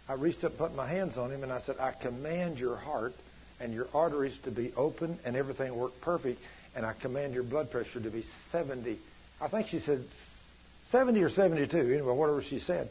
I 0.08 0.14
reached 0.14 0.42
up 0.44 0.52
and 0.52 0.58
put 0.58 0.74
my 0.74 0.86
hands 0.86 1.16
on 1.16 1.30
him, 1.30 1.42
and 1.42 1.52
I 1.52 1.60
said, 1.60 1.76
"I 1.78 1.92
command 1.92 2.58
your 2.58 2.76
heart 2.76 3.14
and 3.60 3.72
your 3.72 3.86
arteries 3.94 4.36
to 4.44 4.50
be 4.50 4.72
open 4.76 5.18
and 5.24 5.36
everything 5.36 5.76
work 5.76 5.92
perfect, 6.00 6.40
and 6.74 6.84
I 6.84 6.92
command 6.92 7.34
your 7.34 7.44
blood 7.44 7.70
pressure 7.70 8.00
to 8.00 8.10
be 8.10 8.24
70." 8.50 8.98
I 9.40 9.48
think 9.48 9.68
she 9.68 9.80
said 9.80 10.04
70 10.92 11.22
or 11.22 11.30
72, 11.30 11.76
anyway, 11.76 12.14
whatever 12.14 12.42
she 12.42 12.60
said. 12.60 12.88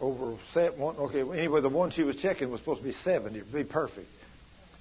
Over 0.00 0.36
set 0.52 0.76
one, 0.76 0.96
okay. 0.96 1.20
Anyway, 1.20 1.60
the 1.60 1.68
one 1.68 1.90
she 1.90 2.02
was 2.02 2.16
checking 2.16 2.50
was 2.50 2.60
supposed 2.60 2.80
to 2.80 2.86
be 2.86 2.94
70, 3.04 3.40
to 3.40 3.44
be 3.46 3.64
perfect. 3.64 4.08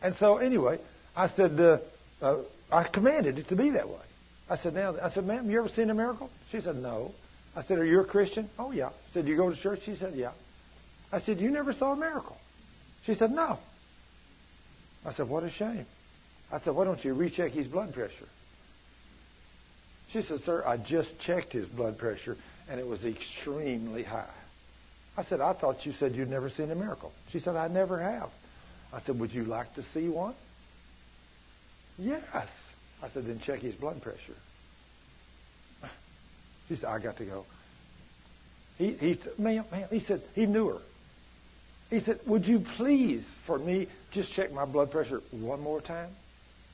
And 0.01 0.15
so, 0.15 0.37
anyway, 0.37 0.79
I 1.15 1.29
said, 1.29 1.59
uh, 1.59 1.77
uh, 2.21 2.37
I 2.71 2.83
commanded 2.83 3.37
it 3.37 3.49
to 3.49 3.55
be 3.55 3.71
that 3.71 3.87
way. 3.87 4.04
I 4.49 4.57
said, 4.57 4.73
now, 4.73 4.95
I 5.01 5.09
said, 5.09 5.25
ma'am, 5.25 5.49
you 5.49 5.59
ever 5.59 5.69
seen 5.69 5.89
a 5.89 5.93
miracle? 5.93 6.29
She 6.51 6.61
said, 6.61 6.75
no. 6.75 7.11
I 7.55 7.63
said, 7.63 7.79
are 7.79 7.85
you 7.85 8.01
a 8.01 8.05
Christian? 8.05 8.49
Oh, 8.59 8.71
yeah. 8.71 8.87
I 8.87 9.13
said, 9.13 9.27
you 9.27 9.35
go 9.37 9.49
to 9.49 9.55
church? 9.55 9.81
She 9.85 9.95
said, 9.95 10.13
yeah. 10.15 10.31
I 11.11 11.21
said, 11.21 11.39
you 11.39 11.49
never 11.49 11.73
saw 11.73 11.93
a 11.93 11.95
miracle? 11.95 12.37
She 13.05 13.15
said, 13.15 13.31
no. 13.31 13.57
I 15.05 15.13
said, 15.13 15.29
what 15.29 15.43
a 15.43 15.51
shame. 15.51 15.85
I 16.51 16.59
said, 16.59 16.75
why 16.75 16.85
don't 16.85 17.03
you 17.03 17.13
recheck 17.13 17.51
his 17.51 17.67
blood 17.67 17.93
pressure? 17.93 18.27
She 20.11 20.21
said, 20.21 20.41
sir, 20.43 20.63
I 20.65 20.77
just 20.77 21.19
checked 21.19 21.51
his 21.51 21.67
blood 21.67 21.97
pressure, 21.97 22.37
and 22.69 22.79
it 22.79 22.87
was 22.87 23.03
extremely 23.03 24.03
high. 24.03 24.29
I 25.17 25.23
said, 25.23 25.41
I 25.41 25.53
thought 25.53 25.85
you 25.85 25.93
said 25.93 26.15
you'd 26.15 26.29
never 26.29 26.49
seen 26.49 26.69
a 26.71 26.75
miracle. 26.75 27.11
She 27.31 27.39
said, 27.39 27.55
I 27.55 27.67
never 27.67 27.99
have. 27.99 28.29
I 28.93 29.01
said, 29.01 29.19
Would 29.19 29.33
you 29.33 29.45
like 29.45 29.73
to 29.75 29.83
see 29.93 30.07
one? 30.07 30.35
Yes. 31.97 32.47
I 33.01 33.09
said, 33.09 33.25
Then 33.25 33.39
check 33.39 33.59
his 33.59 33.75
blood 33.75 34.01
pressure. 34.01 34.35
She 36.67 36.75
said, 36.75 36.85
I 36.85 36.99
got 36.99 37.17
to 37.17 37.25
go. 37.25 37.45
He, 38.77 38.93
he, 38.93 39.19
man, 39.37 39.65
man, 39.71 39.87
he 39.89 39.99
said, 39.99 40.21
he 40.33 40.45
knew 40.45 40.69
her. 40.69 40.81
He 41.89 41.99
said, 41.99 42.19
Would 42.25 42.45
you 42.45 42.63
please, 42.77 43.23
for 43.45 43.59
me, 43.59 43.87
just 44.11 44.33
check 44.33 44.51
my 44.51 44.65
blood 44.65 44.91
pressure 44.91 45.21
one 45.31 45.61
more 45.61 45.81
time? 45.81 46.09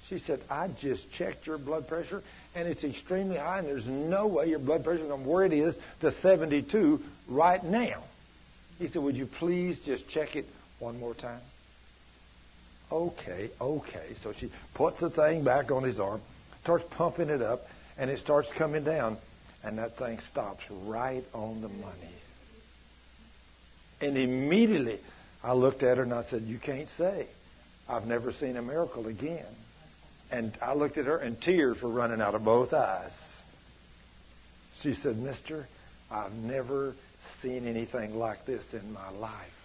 She 0.10 0.20
said, 0.20 0.42
I 0.50 0.70
just 0.82 1.12
checked 1.14 1.48
your 1.48 1.58
blood 1.58 1.88
pressure, 1.88 2.22
and 2.56 2.68
it's 2.68 2.84
extremely 2.84 3.38
high, 3.38 3.60
and 3.60 3.68
there's 3.68 3.86
no 3.86 4.28
way 4.28 4.48
your 4.48 4.60
blood 4.60 4.84
pressure 4.84 5.08
from 5.08 5.26
where 5.26 5.46
it 5.46 5.54
is 5.54 5.76
to 6.02 6.12
72 6.22 7.00
right 7.30 7.64
now. 7.64 8.04
He 8.80 8.88
said, 8.88 9.02
Would 9.02 9.16
you 9.16 9.26
please 9.26 9.80
just 9.86 10.08
check 10.10 10.36
it 10.36 10.46
one 10.80 11.00
more 11.00 11.14
time? 11.14 11.42
Okay, 12.92 13.50
okay. 13.60 14.08
So 14.22 14.34
she 14.34 14.52
puts 14.74 15.00
the 15.00 15.10
thing 15.10 15.44
back 15.44 15.72
on 15.72 15.84
his 15.84 16.00
arm, 16.00 16.22
starts 16.64 16.84
pumping 16.92 17.30
it 17.30 17.42
up, 17.42 17.62
and 17.98 18.10
it 18.10 18.20
starts 18.20 18.50
coming 18.58 18.84
down, 18.84 19.18
and 19.64 19.78
that 19.78 19.98
thing 19.98 20.20
stops 20.32 20.64
right 20.86 21.24
on 21.34 21.62
the 21.62 21.70
money. 21.70 22.16
And 24.02 24.18
immediately 24.18 25.00
I 25.44 25.54
looked 25.54 25.84
at 25.84 25.98
her 25.98 26.04
and 26.04 26.14
I 26.14 26.24
said, 26.24 26.44
You 26.44 26.58
can't 26.60 26.90
say. 26.98 27.28
I've 27.88 28.06
never 28.06 28.34
seen 28.34 28.58
a 28.58 28.62
miracle 28.62 29.08
again. 29.08 29.46
And 30.32 30.58
I 30.62 30.74
looked 30.74 30.98
at 30.98 31.06
her, 31.06 31.18
and 31.18 31.40
tears 31.42 31.82
were 31.82 31.90
running 31.90 32.22
out 32.22 32.36
of 32.36 32.44
both 32.44 32.74
eyes. 32.74 33.12
She 34.82 34.94
said, 34.94 35.18
Mister, 35.18 35.68
I've 36.10 36.34
never 36.34 36.94
seen 37.42 37.68
anything 37.68 38.18
like 38.18 38.46
this 38.46 38.64
in 38.74 38.94
my 38.94 39.10
life. 39.12 39.61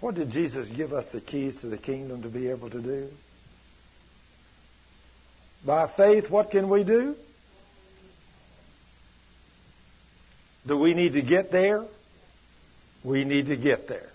What 0.00 0.14
did 0.14 0.30
Jesus 0.30 0.68
give 0.76 0.92
us 0.92 1.06
the 1.12 1.20
keys 1.20 1.60
to 1.60 1.68
the 1.68 1.78
kingdom 1.78 2.22
to 2.22 2.28
be 2.28 2.50
able 2.50 2.70
to 2.70 2.80
do? 2.80 3.08
By 5.66 5.88
faith, 5.96 6.30
what 6.30 6.50
can 6.50 6.70
we 6.70 6.84
do? 6.84 7.16
Do 10.66 10.76
we 10.76 10.94
need 10.94 11.14
to 11.14 11.22
get 11.22 11.50
there? 11.50 11.84
We 13.02 13.24
need 13.24 13.46
to 13.46 13.56
get 13.56 13.88
there. 13.88 14.10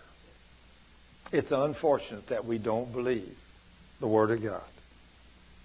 It's 1.31 1.51
unfortunate 1.51 2.27
that 2.29 2.45
we 2.45 2.59
don't 2.59 2.91
believe 2.93 3.35
the 3.99 4.07
Word 4.07 4.31
of 4.31 4.41
God. 4.41 4.63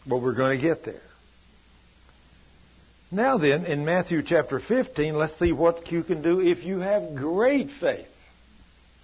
But 0.06 0.22
we're 0.22 0.34
going 0.34 0.58
to 0.58 0.62
get 0.62 0.84
there. 0.84 1.02
Now 3.10 3.38
then, 3.38 3.66
in 3.66 3.84
Matthew 3.84 4.22
chapter 4.22 4.60
15, 4.60 5.14
let's 5.14 5.38
see 5.38 5.52
what 5.52 5.92
you 5.92 6.02
can 6.02 6.22
do 6.22 6.40
if 6.40 6.64
you 6.64 6.80
have 6.80 7.14
great 7.14 7.68
faith. 7.80 8.06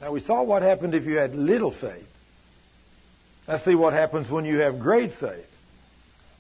Now 0.05 0.13
we 0.13 0.21
saw 0.21 0.43
what 0.43 0.61
happened 0.61 0.95
if 0.95 1.07
you 1.07 1.17
had 1.17 1.35
little 1.35 1.71
faith. 1.71 2.07
Let's 3.49 3.65
see 3.65 3.75
what 3.75 3.95
happens 3.95 4.29
when 4.29 4.45
you 4.45 4.59
have 4.59 4.79
great 4.79 5.13
faith. 5.15 5.47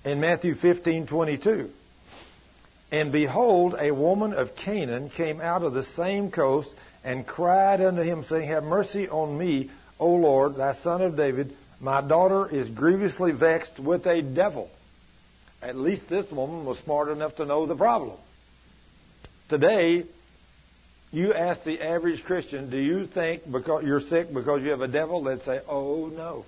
In 0.04 0.20
Matthew 0.20 0.54
15:22, 0.54 1.70
and 2.92 3.10
behold, 3.10 3.74
a 3.80 3.90
woman 3.90 4.34
of 4.34 4.54
Canaan 4.54 5.08
came 5.08 5.40
out 5.40 5.62
of 5.62 5.72
the 5.72 5.84
same 5.84 6.30
coast 6.30 6.68
and 7.04 7.26
cried 7.26 7.80
unto 7.80 8.02
him, 8.02 8.24
saying, 8.24 8.48
Have 8.48 8.64
mercy 8.64 9.08
on 9.08 9.38
me, 9.38 9.70
O 9.98 10.10
Lord, 10.10 10.56
thy 10.56 10.74
son 10.74 11.00
of 11.00 11.16
David. 11.16 11.56
My 11.80 12.02
daughter 12.02 12.46
is 12.46 12.68
grievously 12.68 13.32
vexed 13.32 13.80
with 13.80 14.06
a 14.06 14.20
devil. 14.20 14.68
At 15.62 15.74
least 15.74 16.06
this 16.10 16.30
woman 16.30 16.66
was 16.66 16.78
smart 16.80 17.08
enough 17.08 17.36
to 17.36 17.46
know 17.46 17.64
the 17.64 17.74
problem. 17.74 18.18
Today, 19.48 20.04
you 21.14 21.32
ask 21.32 21.62
the 21.62 21.80
average 21.80 22.24
Christian, 22.24 22.70
do 22.70 22.76
you 22.76 23.06
think 23.06 23.42
because 23.50 23.84
you're 23.84 24.00
sick 24.00 24.34
because 24.34 24.62
you 24.62 24.70
have 24.70 24.80
a 24.80 24.88
devil? 24.88 25.22
They'd 25.22 25.42
say, 25.42 25.60
oh 25.68 26.06
no. 26.06 26.44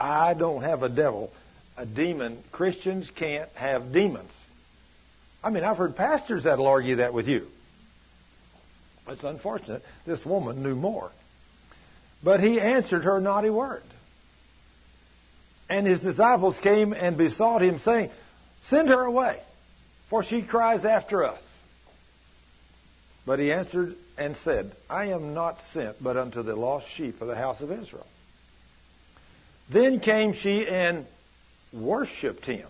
I 0.00 0.34
don't 0.34 0.62
have 0.62 0.82
a 0.82 0.88
devil. 0.88 1.30
A 1.76 1.84
demon. 1.84 2.42
Christians 2.52 3.10
can't 3.14 3.50
have 3.50 3.92
demons. 3.92 4.30
I 5.42 5.50
mean, 5.50 5.62
I've 5.62 5.76
heard 5.76 5.94
pastors 5.94 6.44
that'll 6.44 6.66
argue 6.66 6.96
that 6.96 7.12
with 7.12 7.28
you. 7.28 7.46
It's 9.08 9.22
unfortunate. 9.22 9.82
This 10.06 10.24
woman 10.24 10.62
knew 10.62 10.74
more. 10.74 11.10
But 12.22 12.40
he 12.40 12.58
answered 12.58 13.04
her 13.04 13.18
a 13.18 13.52
word. 13.52 13.82
And 15.68 15.86
his 15.86 16.00
disciples 16.00 16.58
came 16.62 16.94
and 16.94 17.18
besought 17.18 17.62
him, 17.62 17.78
saying, 17.80 18.10
Send 18.68 18.88
her 18.88 19.02
away, 19.02 19.40
for 20.08 20.24
she 20.24 20.42
cries 20.42 20.86
after 20.86 21.24
us. 21.24 21.40
But 23.26 23.38
he 23.38 23.52
answered 23.52 23.96
and 24.18 24.36
said, 24.38 24.72
I 24.88 25.06
am 25.06 25.34
not 25.34 25.58
sent 25.72 26.02
but 26.02 26.16
unto 26.16 26.42
the 26.42 26.54
lost 26.54 26.86
sheep 26.90 27.20
of 27.20 27.28
the 27.28 27.36
house 27.36 27.60
of 27.60 27.72
Israel. 27.72 28.06
Then 29.70 30.00
came 30.00 30.34
she 30.34 30.66
and 30.66 31.06
worshiped 31.72 32.44
him. 32.44 32.68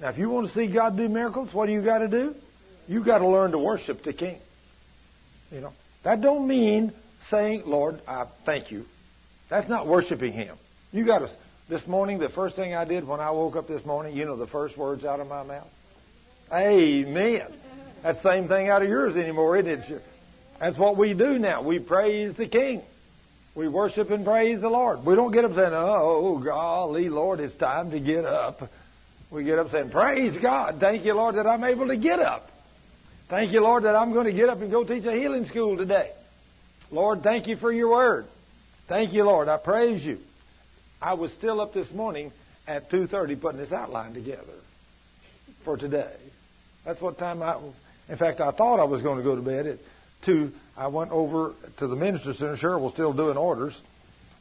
Now, 0.00 0.10
if 0.10 0.18
you 0.18 0.30
want 0.30 0.48
to 0.48 0.54
see 0.54 0.72
God 0.72 0.96
do 0.96 1.08
miracles, 1.08 1.52
what 1.52 1.66
do 1.66 1.72
you 1.72 1.82
got 1.82 1.98
to 1.98 2.08
do? 2.08 2.34
You 2.88 3.04
got 3.04 3.18
to 3.18 3.28
learn 3.28 3.50
to 3.52 3.58
worship 3.58 4.02
the 4.02 4.12
King. 4.12 4.38
You 5.52 5.60
know 5.60 5.72
that 6.02 6.20
don't 6.20 6.46
mean 6.46 6.92
saying, 7.28 7.64
Lord, 7.66 8.00
I 8.08 8.26
thank 8.46 8.70
you. 8.70 8.84
That's 9.48 9.68
not 9.68 9.86
worshiping 9.86 10.32
Him. 10.32 10.56
You 10.92 11.04
got 11.04 11.18
to. 11.18 11.30
This 11.68 11.86
morning, 11.86 12.18
the 12.18 12.28
first 12.28 12.56
thing 12.56 12.74
I 12.74 12.84
did 12.84 13.06
when 13.06 13.20
I 13.20 13.30
woke 13.30 13.54
up 13.54 13.68
this 13.68 13.84
morning, 13.84 14.16
you 14.16 14.24
know 14.24 14.36
the 14.36 14.46
first 14.46 14.76
words 14.76 15.04
out 15.04 15.20
of 15.20 15.28
my 15.28 15.44
mouth? 15.44 15.68
Amen. 16.52 17.46
That 18.02 18.22
same 18.22 18.48
thing 18.48 18.68
out 18.68 18.82
of 18.82 18.88
yours 18.88 19.16
anymore, 19.16 19.56
isn't 19.56 19.90
it? 19.90 20.02
That's 20.58 20.78
what 20.78 20.96
we 20.96 21.14
do 21.14 21.38
now. 21.38 21.62
We 21.62 21.78
praise 21.78 22.34
the 22.36 22.46
King. 22.46 22.82
We 23.54 23.68
worship 23.68 24.10
and 24.10 24.24
praise 24.24 24.60
the 24.60 24.68
Lord. 24.68 25.04
We 25.04 25.14
don't 25.14 25.32
get 25.32 25.44
up 25.44 25.54
saying, 25.54 25.72
oh, 25.72 26.38
golly, 26.38 27.08
Lord, 27.08 27.40
it's 27.40 27.54
time 27.56 27.90
to 27.90 28.00
get 28.00 28.24
up. 28.24 28.62
We 29.30 29.44
get 29.44 29.58
up 29.58 29.70
saying, 29.70 29.90
praise 29.90 30.36
God. 30.38 30.78
Thank 30.80 31.04
you, 31.04 31.14
Lord, 31.14 31.34
that 31.34 31.46
I'm 31.46 31.64
able 31.64 31.88
to 31.88 31.96
get 31.96 32.20
up. 32.20 32.48
Thank 33.28 33.52
you, 33.52 33.60
Lord, 33.60 33.84
that 33.84 33.94
I'm 33.94 34.12
going 34.12 34.26
to 34.26 34.32
get 34.32 34.48
up 34.48 34.60
and 34.60 34.70
go 34.70 34.84
teach 34.84 35.04
a 35.04 35.12
healing 35.12 35.46
school 35.46 35.76
today. 35.76 36.10
Lord, 36.90 37.22
thank 37.22 37.46
you 37.46 37.56
for 37.56 37.70
your 37.70 37.90
word. 37.90 38.26
Thank 38.88 39.12
you, 39.12 39.24
Lord. 39.24 39.48
I 39.48 39.56
praise 39.56 40.04
you. 40.04 40.18
I 41.00 41.14
was 41.14 41.32
still 41.32 41.60
up 41.60 41.72
this 41.72 41.90
morning 41.92 42.32
at 42.66 42.90
2.30 42.90 43.40
putting 43.40 43.60
this 43.60 43.72
outline 43.72 44.14
together 44.14 44.42
for 45.64 45.76
today. 45.76 46.16
That's 46.84 47.00
what 47.00 47.18
time 47.18 47.42
I, 47.42 47.56
in 48.10 48.16
fact, 48.16 48.40
I 48.40 48.50
thought 48.50 48.80
I 48.80 48.84
was 48.84 49.02
going 49.02 49.18
to 49.18 49.24
go 49.24 49.36
to 49.36 49.42
bed 49.42 49.66
at 49.66 49.78
2. 50.26 50.50
I 50.76 50.88
went 50.88 51.10
over 51.10 51.54
to 51.78 51.86
the 51.86 51.96
minister 51.96 52.34
center. 52.34 52.56
Cheryl 52.56 52.80
was 52.80 52.92
still 52.92 53.12
doing 53.12 53.36
orders. 53.36 53.80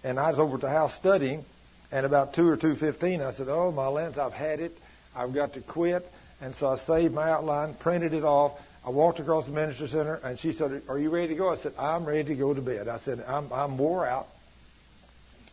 And 0.04 0.20
I 0.20 0.32
was 0.32 0.40
over 0.40 0.56
at 0.56 0.62
the 0.62 0.70
house 0.70 0.96
studying. 0.96 1.46
And 1.92 2.06
about 2.06 2.34
2 2.34 2.48
or 2.48 2.58
2.15, 2.58 3.26
I 3.26 3.34
said, 3.34 3.48
oh, 3.48 3.72
my 3.72 3.88
lens, 3.88 4.18
I've 4.18 4.34
had 4.34 4.60
it. 4.60 4.74
I've 5.16 5.34
got 5.34 5.54
to 5.54 5.62
quit. 5.62 6.06
And 6.42 6.56
so 6.56 6.68
I 6.68 6.78
saved 6.80 7.14
my 7.14 7.30
outline, 7.30 7.76
printed 7.76 8.14
it 8.14 8.24
off. 8.24 8.54
I 8.86 8.92
walked 8.92 9.20
across 9.20 9.46
the 9.46 9.52
minister 9.52 9.88
center, 9.88 10.16
and 10.16 10.40
she 10.40 10.54
said, 10.54 10.82
"Are 10.88 10.98
you 10.98 11.10
ready 11.10 11.28
to 11.28 11.36
go?" 11.36 11.50
I 11.50 11.58
said, 11.58 11.74
"I'm 11.78 12.06
ready 12.06 12.24
to 12.30 12.36
go 12.36 12.54
to 12.54 12.62
bed." 12.62 12.88
I 12.88 12.98
said, 13.00 13.24
"I'm 13.28 13.52
I'm 13.52 13.78
wore 13.78 14.08
out." 14.08 14.28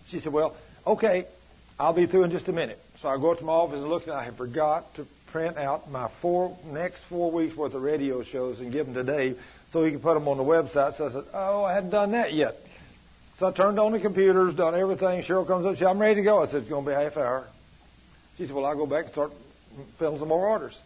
She 0.06 0.20
said, 0.20 0.32
"Well, 0.32 0.56
okay, 0.86 1.26
I'll 1.78 1.92
be 1.92 2.06
through 2.06 2.22
in 2.24 2.30
just 2.30 2.46
a 2.46 2.52
minute." 2.52 2.78
So 3.02 3.08
I 3.08 3.16
go 3.16 3.32
up 3.32 3.40
to 3.40 3.44
my 3.44 3.52
office 3.52 3.78
and 3.78 3.88
look, 3.88 4.04
and 4.04 4.12
I 4.12 4.22
had 4.22 4.36
forgot 4.36 4.94
to 4.94 5.06
print 5.26 5.56
out 5.56 5.90
my 5.90 6.08
four 6.20 6.56
next 6.66 7.00
four 7.08 7.30
weeks 7.30 7.56
worth 7.56 7.74
of 7.74 7.82
radio 7.82 8.22
shows 8.22 8.60
and 8.60 8.72
give 8.72 8.86
them 8.86 8.94
to 8.94 9.04
Dave 9.04 9.38
so 9.72 9.84
he 9.84 9.90
can 9.90 10.00
put 10.00 10.14
them 10.14 10.28
on 10.28 10.36
the 10.36 10.44
website. 10.44 10.96
So 10.96 11.08
I 11.08 11.12
said, 11.12 11.24
"Oh, 11.34 11.64
I 11.64 11.74
hadn't 11.74 11.90
done 11.90 12.12
that 12.12 12.32
yet." 12.32 12.56
So 13.38 13.48
I 13.48 13.52
turned 13.52 13.78
on 13.78 13.92
the 13.92 14.00
computers, 14.00 14.54
done 14.54 14.74
everything. 14.74 15.22
Cheryl 15.22 15.46
comes 15.46 15.66
up, 15.66 15.74
she 15.74 15.80
said, 15.80 15.88
"I'm 15.88 15.98
ready 15.98 16.16
to 16.16 16.22
go." 16.22 16.42
I 16.42 16.46
said, 16.46 16.62
"It's 16.62 16.68
going 16.68 16.84
to 16.84 16.90
be 16.90 16.94
a 16.94 17.00
half 17.00 17.16
hour." 17.16 17.44
She 18.38 18.46
said, 18.46 18.54
"Well, 18.54 18.64
I'll 18.64 18.76
go 18.76 18.86
back 18.86 19.04
and 19.04 19.12
start 19.12 19.32
filling 19.98 20.18
some 20.18 20.28
more 20.28 20.46
orders." 20.46 20.76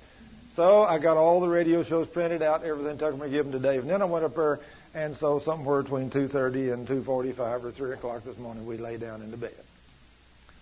So 0.57 0.83
I 0.83 0.99
got 0.99 1.17
all 1.17 1.41
the 1.41 1.49
radio 1.49 1.85
shows 1.85 2.09
printed 2.09 2.43
out, 2.43 2.65
everything, 2.65 2.99
took 2.99 3.17
them 3.17 3.31
give 3.31 3.51
them 3.51 3.53
to 3.53 3.59
Dave. 3.59 3.83
And 3.83 3.91
then 3.91 4.03
I 4.03 4.05
went 4.05 4.25
up 4.25 4.35
there, 4.35 4.59
and 4.95 5.17
so 5.17 5.41
somewhere 5.41 5.83
between 5.83 6.11
2.30 6.11 6.73
and 6.73 6.89
2.45 6.89 7.65
or 7.65 7.71
3 7.71 7.93
o'clock 7.93 8.25
this 8.25 8.37
morning, 8.37 8.67
we 8.67 8.77
lay 8.77 8.97
down 8.97 9.23
in 9.23 9.31
the 9.31 9.37
bed. 9.37 9.55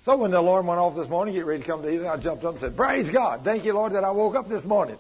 So 0.09 0.17
when 0.17 0.31
the 0.31 0.41
alarm 0.41 0.67
went 0.67 0.81
off 0.81 0.97
this 0.97 1.07
morning, 1.07 1.35
get 1.35 1.45
ready 1.45 1.61
to 1.61 1.67
come 1.67 1.83
to 1.83 1.91
evening, 1.91 2.09
I 2.09 2.17
jumped 2.17 2.43
up 2.43 2.53
and 2.53 2.61
said, 2.61 2.77
Praise 2.79 3.11
God. 3.11 3.43
Thank 3.45 3.67
you, 3.67 3.75
Lord, 3.75 3.93
that 3.93 4.05
I 4.05 4.11
woke 4.11 4.37
up 4.37 4.49
this 4.49 4.65
morning. 4.65 4.97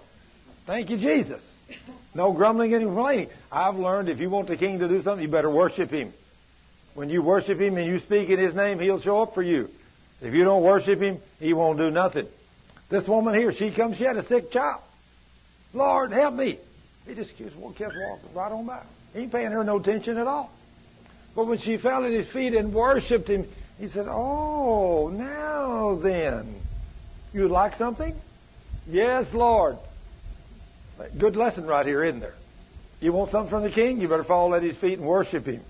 Thank 0.66 0.90
you, 0.90 0.98
Jesus. 0.98 1.40
No 2.14 2.34
grumbling 2.34 2.74
and 2.74 2.84
complaining. 2.84 3.30
I've 3.50 3.76
learned 3.76 4.10
if 4.10 4.18
you 4.18 4.28
want 4.28 4.48
the 4.48 4.58
king 4.58 4.80
to 4.80 4.86
do 4.86 5.00
something, 5.00 5.22
you 5.22 5.30
better 5.30 5.48
worship 5.48 5.90
him. 5.90 6.12
When 6.92 7.08
you 7.08 7.22
worship 7.22 7.58
him 7.58 7.78
and 7.78 7.86
you 7.86 8.00
speak 8.00 8.28
in 8.28 8.38
his 8.38 8.54
name, 8.54 8.80
he'll 8.80 9.00
show 9.00 9.22
up 9.22 9.32
for 9.32 9.40
you. 9.40 9.70
If 10.20 10.34
you 10.34 10.44
don't 10.44 10.62
worship 10.62 11.00
him, 11.00 11.20
he 11.40 11.54
won't 11.54 11.78
do 11.78 11.90
nothing. 11.90 12.26
This 12.90 13.08
woman 13.08 13.32
here, 13.32 13.54
she 13.54 13.70
comes, 13.70 13.96
she 13.96 14.04
had 14.04 14.18
a 14.18 14.26
sick 14.26 14.50
child. 14.50 14.82
Lord, 15.72 16.12
help 16.12 16.34
me. 16.34 16.58
He 17.06 17.14
just 17.14 17.34
kept 17.38 17.56
walking 17.56 17.88
right 18.34 18.52
on 18.52 18.66
by. 18.66 18.82
He 19.14 19.20
ain't 19.20 19.32
paying 19.32 19.52
her 19.52 19.64
no 19.64 19.78
attention 19.78 20.18
at 20.18 20.26
all. 20.26 20.50
But 21.34 21.46
when 21.46 21.60
she 21.60 21.78
fell 21.78 22.04
at 22.04 22.10
his 22.10 22.28
feet 22.28 22.52
and 22.52 22.74
worshipped 22.74 23.28
him, 23.28 23.48
he 23.78 23.86
said, 23.88 24.06
Oh, 24.08 25.08
now 25.08 26.00
then. 26.02 26.60
You'd 27.32 27.50
like 27.50 27.74
something? 27.74 28.14
Yes, 28.86 29.26
Lord. 29.32 29.76
Good 31.16 31.36
lesson 31.36 31.66
right 31.66 31.86
here, 31.86 32.02
isn't 32.04 32.20
there? 32.20 32.34
You 33.00 33.12
want 33.12 33.30
something 33.30 33.50
from 33.50 33.62
the 33.62 33.70
king? 33.70 34.00
You 34.00 34.08
better 34.08 34.24
fall 34.24 34.54
at 34.54 34.62
his 34.62 34.76
feet 34.76 34.98
and 34.98 35.06
worship 35.06 35.46
him. 35.46 35.62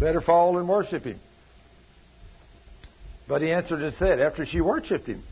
Better 0.00 0.20
fall 0.20 0.56
and 0.56 0.68
worship 0.68 1.04
him. 1.04 1.20
But 3.26 3.42
he 3.42 3.50
answered 3.50 3.82
and 3.82 3.92
said, 3.94 4.20
after 4.20 4.46
she 4.46 4.62
worshipped 4.62 5.06
him, 5.06 5.22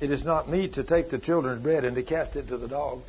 It 0.00 0.10
is 0.10 0.24
not 0.24 0.48
meet 0.48 0.74
to 0.74 0.82
take 0.82 1.10
the 1.10 1.18
children's 1.18 1.62
bread 1.62 1.84
and 1.84 1.94
to 1.94 2.02
cast 2.02 2.34
it 2.34 2.48
to 2.48 2.56
the 2.56 2.66
dogs. 2.66 3.04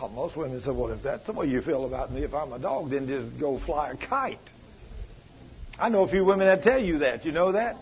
Oh, 0.00 0.08
most 0.08 0.36
women 0.36 0.60
said, 0.62 0.74
well, 0.76 0.92
if 0.92 1.02
that's 1.02 1.26
the 1.26 1.32
way 1.32 1.46
you 1.46 1.60
feel 1.60 1.84
about 1.84 2.12
me, 2.12 2.22
if 2.22 2.32
I'm 2.32 2.52
a 2.52 2.58
dog, 2.58 2.90
then 2.90 3.08
just 3.08 3.38
go 3.38 3.58
fly 3.58 3.90
a 3.90 3.96
kite. 3.96 4.38
I 5.78 5.88
know 5.88 6.02
a 6.02 6.08
few 6.08 6.24
women 6.24 6.46
that 6.46 6.62
tell 6.62 6.82
you 6.82 6.98
that. 7.00 7.24
You 7.24 7.32
know 7.32 7.52
that? 7.52 7.76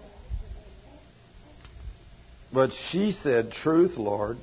But 2.52 2.70
she 2.90 3.12
said, 3.12 3.52
Truth, 3.52 3.96
Lord, 3.96 4.38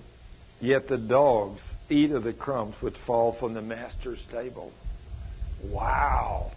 yet 0.59 0.88
the 0.88 0.98
dogs 0.98 1.61
eat 1.90 2.11
of 2.11 2.23
the 2.23 2.33
crumbs 2.33 2.75
which 2.82 2.95
fall 3.06 3.33
from 3.33 3.53
the 3.53 3.61
master's 3.61 4.19
table. 4.32 4.72
Wow. 5.64 6.51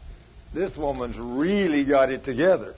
This 0.54 0.76
woman's 0.76 1.16
really 1.18 1.84
got 1.84 2.10
it 2.10 2.24
together. 2.24 2.74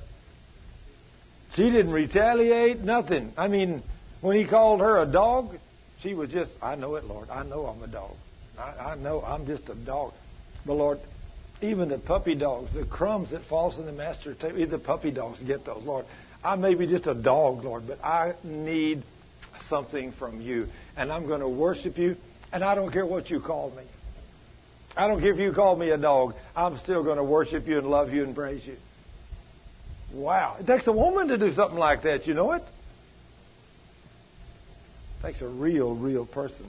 She 1.54 1.70
didn't 1.70 1.92
retaliate, 1.92 2.80
nothing. 2.80 3.32
I 3.36 3.48
mean, 3.48 3.82
when 4.20 4.36
he 4.36 4.44
called 4.44 4.80
her 4.80 5.00
a 5.00 5.06
dog, 5.06 5.56
she 6.02 6.14
was 6.14 6.30
just, 6.30 6.50
I 6.60 6.74
know 6.74 6.96
it, 6.96 7.04
Lord. 7.04 7.30
I 7.30 7.44
know 7.44 7.66
I'm 7.66 7.82
a 7.82 7.86
dog. 7.86 8.14
I, 8.58 8.90
I 8.90 8.94
know 8.96 9.22
I'm 9.22 9.46
just 9.46 9.68
a 9.68 9.74
dog. 9.74 10.12
But 10.66 10.74
Lord, 10.74 10.98
even 11.60 11.88
the 11.88 11.98
puppy 11.98 12.34
dogs, 12.34 12.72
the 12.72 12.84
crumbs 12.84 13.30
that 13.30 13.44
falls 13.44 13.78
in 13.78 13.86
the 13.86 13.92
master's 13.92 14.36
table, 14.38 14.58
even 14.58 14.70
the 14.70 14.78
puppy 14.78 15.10
dogs 15.10 15.40
get 15.42 15.64
those, 15.64 15.82
Lord. 15.84 16.04
I 16.42 16.56
may 16.56 16.74
be 16.74 16.86
just 16.86 17.06
a 17.06 17.14
dog, 17.14 17.64
Lord, 17.64 17.86
but 17.86 18.02
I 18.04 18.34
need 18.44 19.02
something 19.68 20.12
from 20.12 20.40
you. 20.40 20.68
And 20.96 21.12
I'm 21.12 21.26
going 21.26 21.40
to 21.40 21.48
worship 21.48 21.98
you, 21.98 22.16
and 22.52 22.62
I 22.62 22.74
don't 22.74 22.92
care 22.92 23.06
what 23.06 23.28
you 23.30 23.40
call 23.40 23.70
me. 23.70 23.82
I 24.96 25.08
don't 25.08 25.20
care 25.20 25.32
if 25.32 25.38
you 25.38 25.52
call 25.52 25.76
me 25.76 25.90
a 25.90 25.98
dog. 25.98 26.34
I'm 26.56 26.78
still 26.78 27.02
going 27.04 27.18
to 27.18 27.24
worship 27.24 27.66
you 27.66 27.78
and 27.78 27.88
love 27.88 28.12
you 28.12 28.22
and 28.24 28.34
praise 28.34 28.66
you. 28.66 28.76
Wow. 30.12 30.56
It 30.58 30.66
takes 30.66 30.86
a 30.86 30.92
woman 30.92 31.28
to 31.28 31.38
do 31.38 31.52
something 31.54 31.78
like 31.78 32.02
that, 32.02 32.26
you 32.26 32.34
know 32.34 32.52
it? 32.52 32.62
It 35.18 35.26
takes 35.26 35.42
a 35.42 35.48
real, 35.48 35.94
real 35.94 36.24
person. 36.24 36.66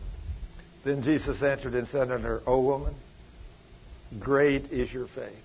Then 0.83 1.03
Jesus 1.03 1.41
answered 1.41 1.75
and 1.75 1.87
said 1.87 2.11
unto 2.11 2.25
her, 2.25 2.41
O 2.45 2.59
woman, 2.61 2.95
great 4.17 4.71
is 4.71 4.91
your 4.91 5.07
faith. 5.07 5.43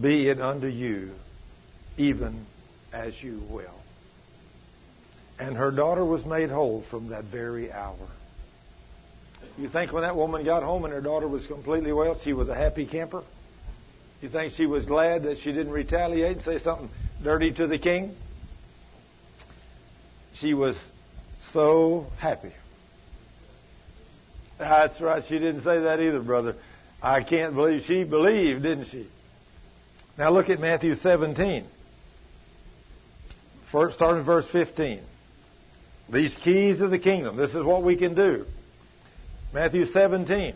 Be 0.00 0.28
it 0.28 0.40
unto 0.40 0.66
you 0.66 1.12
even 1.96 2.46
as 2.92 3.20
you 3.22 3.42
will. 3.50 3.80
And 5.38 5.56
her 5.56 5.70
daughter 5.70 6.04
was 6.04 6.24
made 6.24 6.50
whole 6.50 6.82
from 6.82 7.08
that 7.08 7.24
very 7.24 7.72
hour. 7.72 7.96
You 9.58 9.68
think 9.68 9.92
when 9.92 10.02
that 10.02 10.16
woman 10.16 10.44
got 10.44 10.62
home 10.62 10.84
and 10.84 10.92
her 10.92 11.00
daughter 11.00 11.28
was 11.28 11.46
completely 11.46 11.92
well, 11.92 12.18
she 12.22 12.32
was 12.32 12.48
a 12.48 12.54
happy 12.54 12.86
camper? 12.86 13.22
You 14.22 14.28
think 14.28 14.54
she 14.54 14.66
was 14.66 14.86
glad 14.86 15.24
that 15.24 15.38
she 15.38 15.52
didn't 15.52 15.72
retaliate 15.72 16.36
and 16.36 16.44
say 16.44 16.58
something 16.58 16.88
dirty 17.22 17.52
to 17.52 17.66
the 17.66 17.78
king? 17.78 18.16
She 20.34 20.54
was 20.54 20.76
so 21.52 22.06
happy. 22.18 22.52
That's 24.58 25.00
right. 25.00 25.22
She 25.28 25.38
didn't 25.38 25.62
say 25.62 25.80
that 25.80 26.00
either, 26.00 26.20
brother. 26.20 26.54
I 27.02 27.22
can't 27.22 27.54
believe 27.54 27.82
she 27.86 28.04
believed, 28.04 28.62
didn't 28.62 28.86
she? 28.86 29.08
Now 30.16 30.30
look 30.30 30.48
at 30.48 30.60
Matthew 30.60 30.94
17. 30.94 31.66
First, 33.72 33.96
starting 33.96 34.20
in 34.20 34.26
verse 34.26 34.46
15. 34.52 35.00
These 36.12 36.36
keys 36.36 36.80
of 36.80 36.90
the 36.90 36.98
kingdom. 36.98 37.36
This 37.36 37.54
is 37.54 37.64
what 37.64 37.82
we 37.82 37.96
can 37.96 38.14
do. 38.14 38.46
Matthew 39.52 39.86
17. 39.86 40.54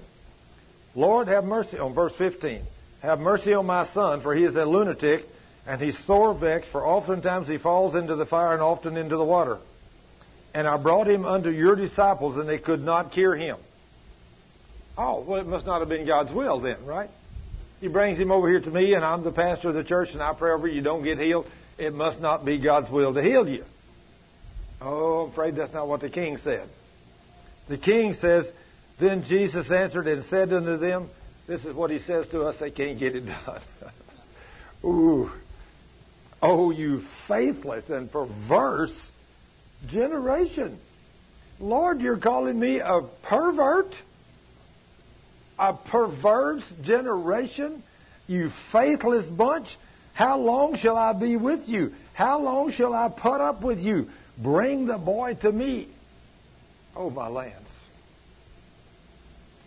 Lord, 0.94 1.28
have 1.28 1.44
mercy 1.44 1.78
on 1.78 1.94
verse 1.94 2.14
15. 2.16 2.62
Have 3.02 3.20
mercy 3.20 3.52
on 3.54 3.66
my 3.66 3.86
son, 3.92 4.20
for 4.22 4.34
he 4.34 4.44
is 4.44 4.56
a 4.56 4.64
lunatic, 4.64 5.24
and 5.66 5.80
he's 5.80 5.98
sore 6.06 6.34
vexed, 6.34 6.70
for 6.70 6.84
oftentimes 6.84 7.46
he 7.46 7.58
falls 7.58 7.94
into 7.94 8.16
the 8.16 8.26
fire 8.26 8.52
and 8.52 8.62
often 8.62 8.96
into 8.96 9.16
the 9.16 9.24
water. 9.24 9.58
And 10.54 10.66
I 10.66 10.76
brought 10.76 11.08
him 11.08 11.24
unto 11.24 11.50
your 11.50 11.76
disciples, 11.76 12.36
and 12.36 12.48
they 12.48 12.58
could 12.58 12.80
not 12.80 13.12
cure 13.12 13.36
him. 13.36 13.58
Oh, 14.98 15.24
well, 15.26 15.40
it 15.40 15.46
must 15.46 15.64
not 15.64 15.78
have 15.78 15.88
been 15.88 16.06
God's 16.06 16.32
will 16.32 16.60
then, 16.60 16.84
right? 16.84 17.08
He 17.80 17.86
brings 17.86 18.18
him 18.18 18.32
over 18.32 18.48
here 18.48 18.60
to 18.60 18.70
me, 18.70 18.94
and 18.94 19.04
I'm 19.04 19.22
the 19.22 19.30
pastor 19.30 19.68
of 19.68 19.76
the 19.76 19.84
church, 19.84 20.08
and 20.12 20.20
I 20.20 20.34
pray 20.34 20.50
over 20.50 20.66
you, 20.66 20.82
don't 20.82 21.04
get 21.04 21.18
healed. 21.18 21.46
It 21.78 21.94
must 21.94 22.20
not 22.20 22.44
be 22.44 22.58
God's 22.58 22.90
will 22.90 23.14
to 23.14 23.22
heal 23.22 23.48
you. 23.48 23.64
Oh, 24.80 25.26
I'm 25.26 25.30
afraid 25.30 25.54
that's 25.54 25.72
not 25.72 25.86
what 25.86 26.00
the 26.00 26.10
king 26.10 26.38
said. 26.38 26.68
The 27.68 27.78
king 27.78 28.14
says, 28.14 28.50
Then 28.98 29.22
Jesus 29.24 29.70
answered 29.70 30.08
and 30.08 30.24
said 30.24 30.52
unto 30.52 30.76
them, 30.76 31.08
This 31.46 31.64
is 31.64 31.74
what 31.76 31.92
he 31.92 32.00
says 32.00 32.28
to 32.30 32.42
us, 32.42 32.56
they 32.58 32.72
can't 32.72 32.98
get 32.98 33.14
it 33.14 33.26
done. 33.26 33.60
Ooh. 34.84 35.30
Oh, 36.42 36.70
you 36.72 37.02
faithless 37.28 37.88
and 37.88 38.10
perverse 38.10 38.96
generation. 39.86 40.78
Lord, 41.60 42.00
you're 42.00 42.18
calling 42.18 42.58
me 42.58 42.80
a 42.80 43.00
pervert? 43.22 43.92
A 45.58 45.74
perverse 45.74 46.64
generation? 46.82 47.82
You 48.26 48.50
faithless 48.72 49.26
bunch? 49.26 49.76
How 50.14 50.38
long 50.38 50.76
shall 50.76 50.96
I 50.96 51.12
be 51.12 51.36
with 51.36 51.68
you? 51.68 51.92
How 52.12 52.40
long 52.40 52.72
shall 52.72 52.92
I 52.92 53.08
put 53.08 53.40
up 53.40 53.62
with 53.62 53.78
you? 53.78 54.08
Bring 54.36 54.86
the 54.86 54.98
boy 54.98 55.34
to 55.42 55.50
me. 55.50 55.88
Oh, 56.94 57.10
my 57.10 57.28
lands. 57.28 57.68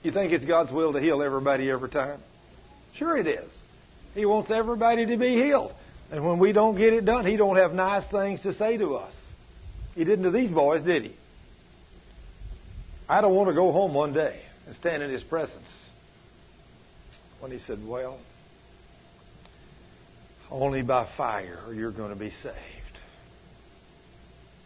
You 0.04 0.12
think 0.12 0.34
it's 0.34 0.46
God's 0.46 0.72
will 0.72 0.94
to 0.94 1.00
heal 1.00 1.22
everybody 1.22 1.70
every 1.70 1.90
time? 1.90 2.20
Sure 2.96 3.16
it 3.18 3.28
is. 3.28 3.50
He 4.16 4.26
wants 4.26 4.52
everybody 4.52 5.06
to 5.08 5.18
be 5.18 5.36
healed. 5.36 5.74
And 6.12 6.26
when 6.26 6.40
we 6.40 6.52
don't 6.52 6.76
get 6.76 6.94
it 6.94 7.06
done, 7.06 7.26
he 7.26 7.38
don't 7.38 7.56
have 7.56 7.74
nice 7.74 8.06
things 8.08 8.42
to 8.42 8.54
say 8.54 8.78
to 8.78 8.96
us. 8.96 9.14
He 9.96 10.04
didn't 10.04 10.26
to 10.26 10.32
these 10.32 10.52
boys, 10.52 10.84
did 10.84 11.04
he? 11.04 11.16
I 13.08 13.22
don't 13.22 13.36
want 13.36 13.50
to 13.50 13.56
go 13.56 13.72
home 13.72 13.94
one 13.94 14.14
day 14.14 14.42
and 14.68 14.76
stand 14.76 15.04
in 15.04 15.10
his 15.10 15.24
presence. 15.24 15.68
When 17.42 17.52
he 17.52 17.58
said, 17.66 17.86
Well, 17.86 18.20
only 20.52 20.84
by 20.84 21.08
fire 21.18 21.60
are 21.66 21.74
you're 21.74 21.92
going 21.92 22.12
to 22.14 22.20
be 22.20 22.30
saved. 22.44 22.56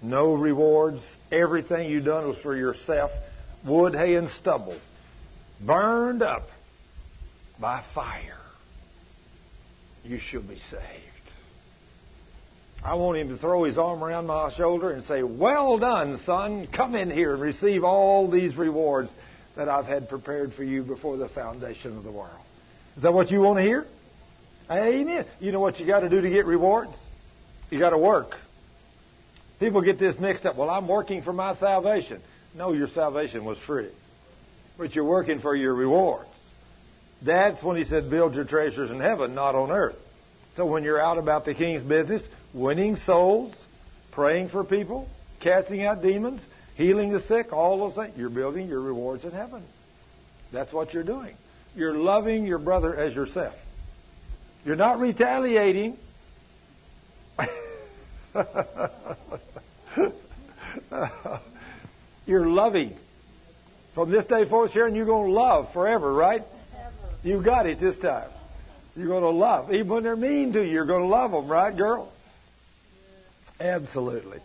No 0.01 0.33
rewards. 0.33 1.01
Everything 1.31 1.89
you've 1.89 2.03
done 2.03 2.27
was 2.27 2.37
for 2.39 2.55
yourself. 2.55 3.11
Wood, 3.65 3.95
hay, 3.95 4.15
and 4.15 4.29
stubble. 4.29 4.77
Burned 5.65 6.21
up 6.21 6.49
by 7.59 7.81
fire. 7.93 8.37
You 10.03 10.19
shall 10.19 10.41
be 10.41 10.59
saved. 10.69 10.83
I 12.83 12.95
want 12.95 13.17
him 13.17 13.29
to 13.29 13.37
throw 13.37 13.63
his 13.63 13.77
arm 13.77 14.03
around 14.03 14.27
my 14.27 14.53
shoulder 14.53 14.91
and 14.91 15.03
say, 15.05 15.23
Well 15.23 15.79
done, 15.79 16.19
son. 16.25 16.67
Come 16.67 16.93
in 16.93 17.09
here 17.09 17.33
and 17.33 17.41
receive 17.41 17.85
all 17.85 18.29
these 18.29 18.57
rewards 18.57 19.09
that 19.55 19.69
I've 19.69 19.85
had 19.85 20.09
prepared 20.09 20.53
for 20.53 20.65
you 20.65 20.83
before 20.83 21.15
the 21.15 21.29
foundation 21.29 21.97
of 21.97 22.03
the 22.03 22.11
world. 22.11 22.41
Is 22.97 23.03
that 23.03 23.13
what 23.13 23.31
you 23.31 23.41
want 23.41 23.59
to 23.59 23.63
hear? 23.63 23.85
Amen. 24.69 25.25
You 25.39 25.51
know 25.51 25.59
what 25.59 25.79
you 25.79 25.85
got 25.85 25.99
to 26.01 26.09
do 26.09 26.21
to 26.21 26.29
get 26.29 26.45
rewards? 26.45 26.93
You 27.69 27.79
got 27.79 27.91
to 27.91 27.97
work. 27.97 28.35
People 29.59 29.81
get 29.81 29.99
this 29.99 30.19
mixed 30.19 30.45
up. 30.45 30.55
Well, 30.55 30.69
I'm 30.69 30.87
working 30.87 31.21
for 31.21 31.33
my 31.33 31.55
salvation. 31.55 32.21
No, 32.55 32.71
your 32.71 32.87
salvation 32.87 33.45
was 33.45 33.57
free. 33.59 33.89
But 34.77 34.95
you're 34.95 35.05
working 35.05 35.39
for 35.39 35.55
your 35.55 35.73
rewards. 35.73 36.29
That's 37.21 37.61
when 37.63 37.77
he 37.77 37.83
said, 37.83 38.09
build 38.09 38.35
your 38.35 38.45
treasures 38.45 38.91
in 38.91 38.99
heaven, 38.99 39.35
not 39.35 39.55
on 39.55 39.71
earth. 39.71 39.95
So 40.55 40.65
when 40.65 40.83
you're 40.83 41.01
out 41.01 41.17
about 41.17 41.45
the 41.45 41.53
king's 41.53 41.83
business, 41.83 42.23
winning 42.53 42.95
souls, 42.97 43.53
praying 44.11 44.49
for 44.49 44.63
people, 44.63 45.09
casting 45.41 45.83
out 45.83 46.01
demons, 46.01 46.41
healing 46.75 47.11
the 47.11 47.21
sick, 47.21 47.53
all 47.53 47.77
those 47.77 47.95
things. 47.95 48.17
You're 48.17 48.29
building 48.29 48.67
your 48.67 48.81
rewards 48.81 49.23
in 49.23 49.31
heaven. 49.31 49.63
That's 50.51 50.71
what 50.71 50.93
you're 50.93 51.03
doing. 51.03 51.35
You're 51.75 51.95
loving 51.95 52.45
your 52.45 52.59
brother 52.59 52.95
as 52.95 53.13
yourself. 53.13 53.53
You're 54.63 54.77
not 54.77 54.99
retaliating. 54.99 55.97
you're 62.25 62.47
loving. 62.47 62.95
From 63.93 64.09
this 64.11 64.25
day 64.25 64.47
forth, 64.47 64.71
Sharon, 64.71 64.95
you're 64.95 65.05
going 65.05 65.27
to 65.27 65.33
love 65.33 65.71
forever, 65.73 66.11
right? 66.11 66.43
You 67.23 67.43
got 67.43 67.65
it 67.65 67.79
this 67.79 67.97
time. 67.97 68.29
You're 68.95 69.07
going 69.07 69.23
to 69.23 69.29
love. 69.29 69.73
Even 69.73 69.87
when 69.89 70.03
they're 70.03 70.15
mean 70.15 70.53
to 70.53 70.63
you, 70.63 70.71
you're 70.71 70.85
going 70.85 71.01
to 71.01 71.07
love 71.07 71.31
them, 71.31 71.47
right, 71.47 71.75
girl? 71.75 72.11
Absolutely. 73.59 74.39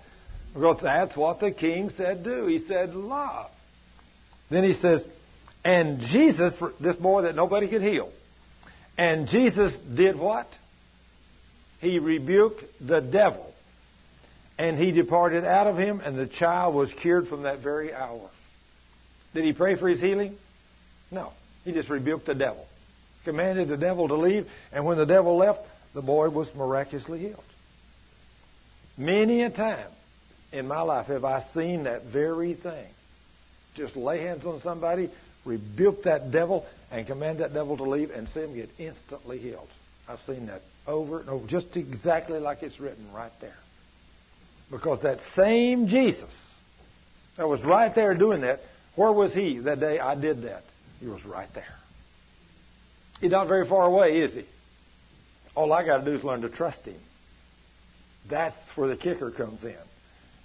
Because 0.54 0.80
that's 0.82 1.16
what 1.16 1.40
the 1.40 1.52
king 1.52 1.90
said 1.96 2.24
do. 2.24 2.46
He 2.46 2.60
said 2.66 2.94
love. 2.94 3.50
Then 4.50 4.64
he 4.64 4.74
says, 4.74 5.08
and 5.64 6.00
Jesus, 6.00 6.54
this 6.80 6.96
boy 6.96 7.22
that 7.22 7.34
nobody 7.34 7.68
could 7.68 7.82
heal, 7.82 8.12
and 8.96 9.28
Jesus 9.28 9.74
did 9.94 10.18
what? 10.18 10.48
He 11.80 11.98
rebuked 11.98 12.62
the 12.80 13.00
devil. 13.00 13.46
And 14.58 14.78
he 14.78 14.92
departed 14.92 15.46
out 15.46 15.66
of 15.66 15.78
him, 15.78 16.00
and 16.04 16.18
the 16.18 16.26
child 16.26 16.74
was 16.74 16.92
cured 16.92 17.28
from 17.28 17.44
that 17.44 17.60
very 17.60 17.94
hour. 17.94 18.28
Did 19.32 19.44
he 19.44 19.54
pray 19.54 19.76
for 19.76 19.88
his 19.88 20.00
healing? 20.00 20.36
No. 21.10 21.32
He 21.64 21.72
just 21.72 21.88
rebuked 21.88 22.26
the 22.26 22.34
devil. 22.34 22.66
Commanded 23.24 23.68
the 23.68 23.78
devil 23.78 24.08
to 24.08 24.16
leave, 24.16 24.46
and 24.70 24.84
when 24.84 24.98
the 24.98 25.06
devil 25.06 25.38
left, 25.38 25.60
the 25.94 26.02
boy 26.02 26.28
was 26.28 26.54
miraculously 26.54 27.20
healed. 27.20 27.42
Many 28.98 29.42
a 29.42 29.50
time 29.50 29.88
in 30.52 30.68
my 30.68 30.82
life 30.82 31.06
have 31.06 31.24
I 31.24 31.44
seen 31.54 31.84
that 31.84 32.04
very 32.04 32.52
thing. 32.52 32.88
Just 33.76 33.96
lay 33.96 34.20
hands 34.20 34.44
on 34.44 34.60
somebody, 34.60 35.10
rebuke 35.44 36.04
that 36.04 36.30
devil, 36.30 36.66
and 36.90 37.06
command 37.06 37.38
that 37.40 37.54
devil 37.54 37.76
to 37.76 37.84
leave, 37.84 38.10
and 38.10 38.28
see 38.28 38.40
him 38.40 38.54
get 38.54 38.70
instantly 38.78 39.38
healed. 39.38 39.68
I've 40.08 40.20
seen 40.26 40.46
that 40.46 40.62
over 40.86 41.20
and 41.20 41.28
over, 41.28 41.46
just 41.46 41.76
exactly 41.76 42.40
like 42.40 42.62
it's 42.62 42.80
written 42.80 43.12
right 43.12 43.32
there. 43.40 43.56
Because 44.70 45.02
that 45.02 45.18
same 45.34 45.88
Jesus 45.88 46.30
that 47.36 47.48
was 47.48 47.62
right 47.62 47.94
there 47.94 48.14
doing 48.14 48.42
that, 48.42 48.60
where 48.96 49.12
was 49.12 49.32
he 49.32 49.58
that 49.60 49.80
day 49.80 49.98
I 49.98 50.14
did 50.14 50.42
that? 50.42 50.62
He 51.00 51.06
was 51.06 51.24
right 51.24 51.48
there. 51.54 51.74
He's 53.20 53.30
not 53.30 53.48
very 53.48 53.66
far 53.68 53.86
away, 53.86 54.18
is 54.20 54.34
he? 54.34 54.44
All 55.54 55.72
I 55.72 55.84
got 55.84 55.98
to 55.98 56.04
do 56.04 56.16
is 56.16 56.24
learn 56.24 56.42
to 56.42 56.48
trust 56.48 56.84
him. 56.84 57.00
That's 58.28 58.56
where 58.76 58.88
the 58.88 58.96
kicker 58.96 59.30
comes 59.30 59.64
in. 59.64 59.76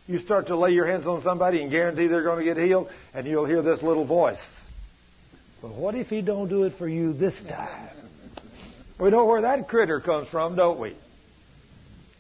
You 0.08 0.20
start 0.20 0.48
to 0.48 0.58
lay 0.58 0.72
your 0.72 0.86
hands 0.86 1.08
on 1.08 1.22
somebody 1.24 1.62
and 1.62 1.72
guarantee 1.72 2.08
they're 2.08 2.24
going 2.24 2.40
to 2.40 2.46
get 2.46 2.58
healed, 2.58 2.90
and 3.14 3.26
you'll 3.26 3.46
hear 3.46 3.62
this 3.62 3.82
little 3.82 4.06
voice. 4.06 4.38
But 5.66 5.74
what 5.74 5.96
if 5.96 6.10
he 6.10 6.22
don't 6.22 6.48
do 6.48 6.66
it 6.66 6.74
for 6.78 6.88
you 6.88 7.12
this 7.12 7.34
time? 7.50 7.90
We 9.00 9.10
know 9.10 9.26
where 9.26 9.42
that 9.42 9.68
critter 9.68 10.00
comes 10.00 10.28
from, 10.28 10.56
don't 10.56 10.80
we? 10.80 10.96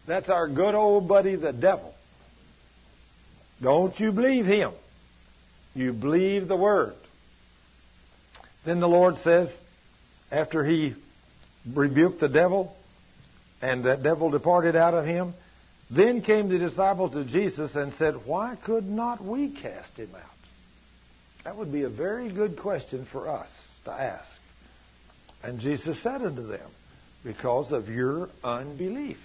That's 0.08 0.30
our 0.30 0.48
good 0.48 0.74
old 0.74 1.08
buddy, 1.08 1.36
the 1.36 1.54
devil. 1.54 1.94
Don't 3.62 4.00
you 4.00 4.12
believe 4.12 4.48
him. 4.48 4.72
You 5.76 5.94
believe 5.94 6.48
the 6.48 6.56
word. 6.56 6.96
Then 8.66 8.80
the 8.80 8.88
Lord 8.88 9.18
says, 9.18 9.56
after 10.32 10.66
he 10.66 10.96
rebuked 11.72 12.22
the 12.22 12.30
devil, 12.30 12.76
and 13.62 13.84
that 13.84 14.02
devil 14.02 14.32
departed 14.32 14.76
out 14.76 14.96
of 14.96 15.06
him, 15.06 15.36
then 15.92 16.24
came 16.24 16.50
the 16.50 16.58
disciples 16.58 17.12
to 17.12 17.24
Jesus 17.24 17.76
and 17.76 17.94
said, 17.94 18.26
Why 18.26 18.58
could 18.66 18.90
not 18.90 19.24
we 19.24 19.50
cast 19.50 19.96
him 19.98 20.10
out? 20.16 20.35
That 21.46 21.58
would 21.58 21.72
be 21.72 21.84
a 21.84 21.90
very 21.90 22.34
good 22.34 22.60
question 22.60 23.08
for 23.12 23.30
us 23.30 23.48
to 23.86 23.92
ask. 23.92 24.28
And 25.44 25.60
Jesus 25.60 26.02
said 26.02 26.24
unto 26.24 26.46
them, 26.46 26.70
Because 27.24 27.72
of 27.72 27.88
your 27.88 28.30
unbelief. 28.44 29.18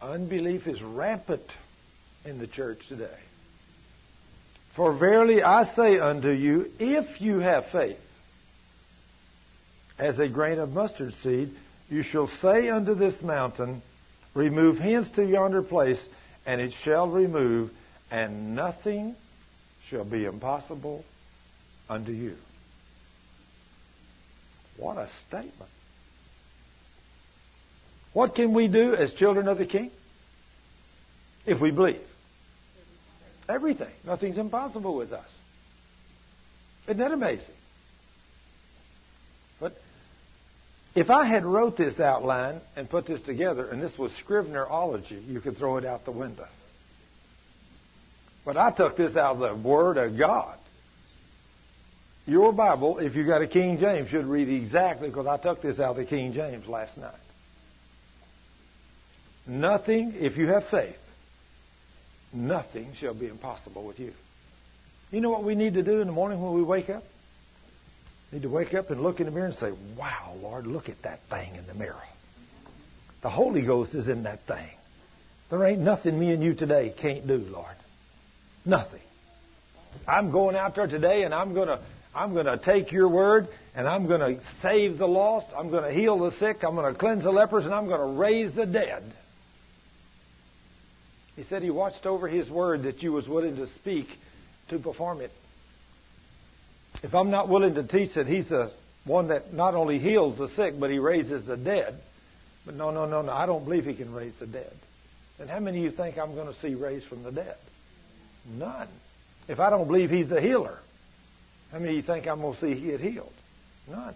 Unbelief 0.00 0.66
is 0.66 0.82
rampant 0.82 1.44
in 2.24 2.38
the 2.38 2.46
church 2.46 2.78
today. 2.88 3.18
For 4.74 4.94
verily 4.94 5.42
I 5.42 5.64
say 5.74 5.98
unto 5.98 6.30
you, 6.30 6.70
if 6.78 7.20
you 7.20 7.40
have 7.40 7.66
faith, 7.70 7.98
as 9.98 10.18
a 10.18 10.30
grain 10.30 10.58
of 10.58 10.70
mustard 10.70 11.12
seed, 11.22 11.52
you 11.90 12.02
shall 12.02 12.26
say 12.40 12.70
unto 12.70 12.94
this 12.94 13.20
mountain, 13.20 13.82
Remove 14.34 14.78
hence 14.78 15.10
to 15.10 15.26
yonder 15.26 15.62
place, 15.62 16.02
and 16.46 16.58
it 16.58 16.72
shall 16.82 17.10
remove, 17.10 17.70
and 18.10 18.54
nothing 18.54 19.14
shall 19.92 20.04
be 20.04 20.24
impossible 20.24 21.04
unto 21.88 22.12
you. 22.12 22.34
What 24.78 24.96
a 24.96 25.08
statement. 25.28 25.70
What 28.14 28.34
can 28.34 28.54
we 28.54 28.68
do 28.68 28.94
as 28.94 29.12
children 29.12 29.48
of 29.48 29.58
the 29.58 29.66
King? 29.66 29.90
If 31.44 31.60
we 31.60 31.70
believe. 31.70 32.00
Everything. 33.48 33.92
Nothing's 34.04 34.38
impossible 34.38 34.96
with 34.96 35.12
us. 35.12 35.28
Isn't 36.86 36.98
that 36.98 37.12
amazing? 37.12 37.44
But 39.60 39.76
if 40.94 41.10
I 41.10 41.26
had 41.26 41.44
wrote 41.44 41.76
this 41.76 42.00
outline 42.00 42.62
and 42.76 42.88
put 42.88 43.06
this 43.06 43.20
together, 43.20 43.68
and 43.68 43.82
this 43.82 43.96
was 43.98 44.10
Scrivnerology, 44.26 45.26
you 45.28 45.40
could 45.40 45.58
throw 45.58 45.76
it 45.76 45.84
out 45.84 46.06
the 46.06 46.12
window. 46.12 46.48
But 48.44 48.56
I 48.56 48.70
took 48.70 48.96
this 48.96 49.16
out 49.16 49.36
of 49.36 49.62
the 49.62 49.68
Word 49.68 49.96
of 49.96 50.18
God. 50.18 50.58
Your 52.26 52.52
Bible, 52.52 52.98
if 52.98 53.14
you 53.14 53.26
got 53.26 53.42
a 53.42 53.46
King 53.46 53.78
James, 53.78 54.08
should 54.08 54.26
read 54.26 54.48
exactly 54.48 55.08
because 55.08 55.26
I 55.26 55.36
took 55.38 55.60
this 55.60 55.80
out 55.80 55.92
of 55.92 55.96
the 55.96 56.04
King 56.04 56.32
James 56.32 56.66
last 56.66 56.96
night. 56.96 57.14
Nothing, 59.46 60.14
if 60.18 60.36
you 60.36 60.46
have 60.46 60.68
faith, 60.68 60.98
nothing 62.32 62.94
shall 63.00 63.14
be 63.14 63.26
impossible 63.26 63.84
with 63.84 63.98
you. 63.98 64.12
You 65.10 65.20
know 65.20 65.30
what 65.30 65.42
we 65.42 65.56
need 65.56 65.74
to 65.74 65.82
do 65.82 66.00
in 66.00 66.06
the 66.06 66.12
morning 66.12 66.40
when 66.40 66.54
we 66.54 66.62
wake 66.62 66.90
up? 66.90 67.02
need 68.32 68.42
to 68.42 68.48
wake 68.48 68.72
up 68.72 68.90
and 68.90 69.02
look 69.02 69.20
in 69.20 69.26
the 69.26 69.32
mirror 69.32 69.46
and 69.46 69.54
say, 69.54 69.72
Wow, 69.96 70.34
Lord, 70.40 70.66
look 70.66 70.88
at 70.88 71.02
that 71.02 71.20
thing 71.28 71.54
in 71.54 71.66
the 71.66 71.74
mirror. 71.74 72.02
The 73.20 73.30
Holy 73.30 73.62
Ghost 73.62 73.94
is 73.94 74.08
in 74.08 74.22
that 74.24 74.40
thing. 74.46 74.70
There 75.50 75.62
ain't 75.64 75.80
nothing 75.80 76.18
me 76.18 76.32
and 76.32 76.42
you 76.42 76.54
today 76.54 76.94
can't 76.96 77.26
do, 77.26 77.36
Lord. 77.36 77.76
Nothing. 78.64 79.00
I'm 80.06 80.30
going 80.30 80.56
out 80.56 80.74
there 80.74 80.86
today 80.86 81.24
and 81.24 81.34
I'm 81.34 81.54
going 81.54 81.68
to 81.68 81.80
I'm 82.14 82.34
going 82.34 82.46
to 82.46 82.58
take 82.58 82.92
your 82.92 83.08
word 83.08 83.48
and 83.74 83.88
I'm 83.88 84.06
going 84.06 84.20
to 84.20 84.42
save 84.60 84.98
the 84.98 85.08
lost. 85.08 85.46
I'm 85.56 85.70
going 85.70 85.84
to 85.84 85.92
heal 85.92 86.18
the 86.18 86.32
sick. 86.32 86.62
I'm 86.62 86.74
going 86.74 86.92
to 86.92 86.98
cleanse 86.98 87.24
the 87.24 87.32
lepers 87.32 87.64
and 87.64 87.74
I'm 87.74 87.86
going 87.86 88.00
to 88.00 88.18
raise 88.18 88.52
the 88.52 88.66
dead. 88.66 89.02
He 91.36 91.44
said 91.44 91.62
he 91.62 91.70
watched 91.70 92.04
over 92.04 92.28
his 92.28 92.50
word 92.50 92.82
that 92.82 93.02
you 93.02 93.12
was 93.12 93.26
willing 93.26 93.56
to 93.56 93.66
speak 93.78 94.08
to 94.68 94.78
perform 94.78 95.22
it. 95.22 95.32
If 97.02 97.14
I'm 97.14 97.30
not 97.30 97.48
willing 97.48 97.74
to 97.74 97.82
teach 97.82 98.14
that 98.14 98.26
he's 98.26 98.48
the 98.48 98.70
one 99.04 99.28
that 99.28 99.52
not 99.54 99.74
only 99.74 99.98
heals 99.98 100.36
the 100.36 100.48
sick, 100.50 100.78
but 100.78 100.90
he 100.90 100.98
raises 100.98 101.44
the 101.46 101.56
dead, 101.56 101.98
but 102.66 102.74
no, 102.74 102.90
no, 102.90 103.06
no, 103.06 103.22
no, 103.22 103.32
I 103.32 103.46
don't 103.46 103.64
believe 103.64 103.86
he 103.86 103.94
can 103.94 104.12
raise 104.12 104.34
the 104.38 104.46
dead. 104.46 104.72
And 105.40 105.48
how 105.48 105.58
many 105.58 105.78
of 105.78 105.84
you 105.84 105.90
think 105.90 106.18
I'm 106.18 106.34
going 106.34 106.52
to 106.52 106.60
see 106.60 106.74
raised 106.74 107.06
from 107.06 107.22
the 107.22 107.32
dead? 107.32 107.56
None. 108.46 108.88
If 109.48 109.60
I 109.60 109.70
don't 109.70 109.86
believe 109.86 110.10
he's 110.10 110.28
the 110.28 110.40
healer, 110.40 110.78
how 111.70 111.78
many 111.78 111.90
of 111.92 111.96
you 111.96 112.02
think 112.02 112.26
I'm 112.26 112.40
going 112.40 112.54
to 112.54 112.60
see 112.60 112.74
he 112.74 112.90
get 112.90 113.00
healed? 113.00 113.32
None. 113.88 114.14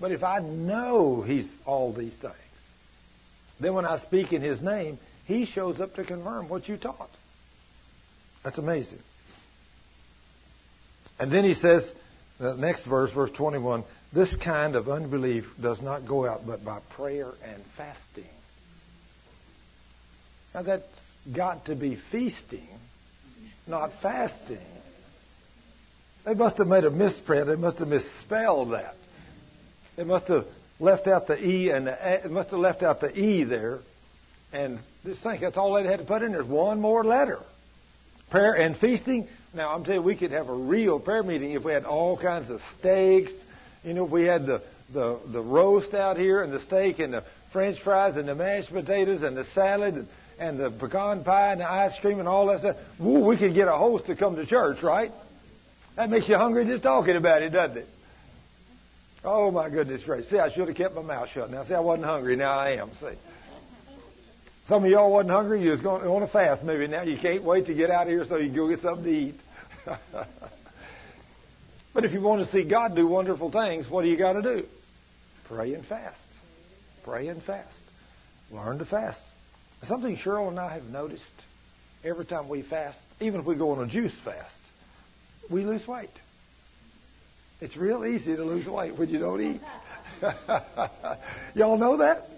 But 0.00 0.12
if 0.12 0.22
I 0.22 0.38
know 0.40 1.22
he's 1.22 1.46
all 1.66 1.92
these 1.92 2.14
things, 2.14 2.34
then 3.60 3.74
when 3.74 3.84
I 3.84 3.98
speak 3.98 4.32
in 4.32 4.42
his 4.42 4.60
name, 4.62 4.98
he 5.26 5.44
shows 5.44 5.80
up 5.80 5.94
to 5.94 6.04
confirm 6.04 6.48
what 6.48 6.68
you 6.68 6.76
taught. 6.76 7.10
That's 8.44 8.58
amazing. 8.58 9.00
And 11.18 11.32
then 11.32 11.44
he 11.44 11.54
says, 11.54 11.92
the 12.38 12.54
next 12.54 12.84
verse, 12.86 13.12
verse 13.12 13.32
21, 13.32 13.84
this 14.12 14.34
kind 14.36 14.76
of 14.76 14.88
unbelief 14.88 15.44
does 15.60 15.82
not 15.82 16.06
go 16.06 16.24
out 16.24 16.46
but 16.46 16.64
by 16.64 16.80
prayer 16.94 17.32
and 17.44 17.62
fasting. 17.76 18.30
Now 20.54 20.62
that's 20.62 20.84
got 21.34 21.66
to 21.66 21.74
be 21.74 21.98
feasting, 22.10 22.68
not 23.68 23.92
fasting. 24.02 24.58
They 26.24 26.34
must 26.34 26.58
have 26.58 26.66
made 26.66 26.84
a 26.84 26.90
misprint. 26.90 27.46
They 27.46 27.56
must 27.56 27.78
have 27.78 27.88
misspelled 27.88 28.72
that. 28.72 28.94
They 29.96 30.04
must 30.04 30.28
have 30.28 30.46
left 30.78 31.06
out 31.06 31.26
the 31.26 31.42
E 31.42 31.70
and 31.70 31.86
the 31.86 32.26
A, 32.26 32.28
must 32.28 32.50
have 32.50 32.60
left 32.60 32.82
out 32.82 33.00
the 33.00 33.18
E 33.18 33.44
there. 33.44 33.80
And 34.52 34.78
just 35.04 35.22
think, 35.22 35.40
that's 35.40 35.56
all 35.56 35.74
they 35.74 35.84
had 35.84 35.98
to 36.00 36.04
put 36.04 36.22
in. 36.22 36.32
There's 36.32 36.46
one 36.46 36.80
more 36.80 37.04
letter. 37.04 37.38
Prayer 38.30 38.54
and 38.54 38.76
feasting. 38.76 39.28
Now, 39.54 39.74
I'm 39.74 39.84
telling 39.84 40.00
you, 40.00 40.06
we 40.06 40.16
could 40.16 40.32
have 40.32 40.48
a 40.48 40.54
real 40.54 41.00
prayer 41.00 41.22
meeting 41.22 41.52
if 41.52 41.64
we 41.64 41.72
had 41.72 41.84
all 41.84 42.16
kinds 42.16 42.50
of 42.50 42.60
steaks. 42.78 43.32
You 43.84 43.94
know, 43.94 44.04
if 44.04 44.10
we 44.10 44.24
had 44.24 44.46
the, 44.46 44.62
the, 44.92 45.18
the 45.26 45.40
roast 45.40 45.94
out 45.94 46.18
here 46.18 46.42
and 46.42 46.52
the 46.52 46.60
steak 46.60 46.98
and 46.98 47.12
the 47.14 47.24
french 47.52 47.80
fries 47.80 48.16
and 48.16 48.28
the 48.28 48.34
mashed 48.34 48.70
potatoes 48.70 49.22
and 49.22 49.36
the 49.36 49.46
salad 49.54 49.94
and, 49.94 50.08
and 50.38 50.58
the 50.58 50.70
pecan 50.70 51.24
pie 51.24 51.52
and 51.52 51.60
the 51.60 51.70
ice 51.70 51.98
cream 52.00 52.18
and 52.18 52.28
all 52.28 52.46
that 52.46 52.60
stuff. 52.60 52.76
Ooh, 53.00 53.24
we 53.24 53.36
could 53.36 53.54
get 53.54 53.68
a 53.68 53.72
host 53.72 54.06
to 54.06 54.16
come 54.16 54.36
to 54.36 54.46
church, 54.46 54.82
right? 54.82 55.12
That 55.96 56.10
makes 56.10 56.28
you 56.28 56.36
hungry 56.36 56.64
just 56.64 56.82
talking 56.82 57.16
about 57.16 57.42
it, 57.42 57.50
doesn't 57.50 57.78
it? 57.78 57.88
Oh 59.24 59.50
my 59.50 59.68
goodness 59.68 60.02
gracious. 60.04 60.30
See, 60.30 60.38
I 60.38 60.50
should 60.52 60.68
have 60.68 60.76
kept 60.76 60.94
my 60.94 61.02
mouth 61.02 61.28
shut. 61.30 61.50
Now, 61.50 61.64
see, 61.64 61.74
I 61.74 61.80
wasn't 61.80 62.06
hungry. 62.06 62.36
Now 62.36 62.56
I 62.56 62.70
am. 62.76 62.90
See. 63.00 63.16
Some 64.68 64.84
of 64.84 64.90
y'all 64.90 65.10
wasn't 65.10 65.30
hungry. 65.30 65.62
You 65.62 65.70
was 65.70 65.80
going 65.80 66.06
on 66.06 66.22
a 66.22 66.28
fast 66.28 66.62
maybe. 66.62 66.86
Now 66.86 67.02
you 67.02 67.18
can't 67.18 67.42
wait 67.42 67.66
to 67.66 67.74
get 67.74 67.90
out 67.90 68.02
of 68.02 68.08
here 68.08 68.24
so 68.26 68.36
you 68.36 68.46
can 68.46 68.56
go 68.56 68.68
get 68.68 68.80
something 68.80 69.04
to 69.04 69.10
eat. 69.10 69.40
but 71.94 72.04
if 72.04 72.12
you 72.12 72.20
want 72.20 72.44
to 72.44 72.52
see 72.52 72.62
God 72.62 72.94
do 72.94 73.06
wonderful 73.06 73.50
things, 73.50 73.88
what 73.88 74.02
do 74.02 74.08
you 74.08 74.16
got 74.16 74.34
to 74.34 74.42
do? 74.42 74.66
Pray 75.46 75.74
and 75.74 75.84
fast. 75.84 76.16
Pray 77.02 77.28
and 77.28 77.42
fast. 77.42 77.66
Learn 78.52 78.78
to 78.78 78.84
fast. 78.84 79.20
Something 79.86 80.16
Cheryl 80.16 80.48
and 80.48 80.58
I 80.58 80.74
have 80.74 80.84
noticed 80.84 81.22
every 82.04 82.24
time 82.24 82.48
we 82.48 82.62
fast, 82.62 82.98
even 83.20 83.40
if 83.40 83.46
we 83.46 83.54
go 83.54 83.70
on 83.72 83.82
a 83.82 83.86
juice 83.86 84.14
fast, 84.24 84.54
we 85.50 85.64
lose 85.64 85.86
weight. 85.86 86.10
It's 87.60 87.76
real 87.76 88.04
easy 88.04 88.36
to 88.36 88.44
lose 88.44 88.66
weight 88.66 88.96
when 88.96 89.08
you 89.08 89.18
don't 89.18 89.40
eat. 89.40 89.60
Y'all 91.54 91.78
know 91.78 91.98
that? 91.98 92.28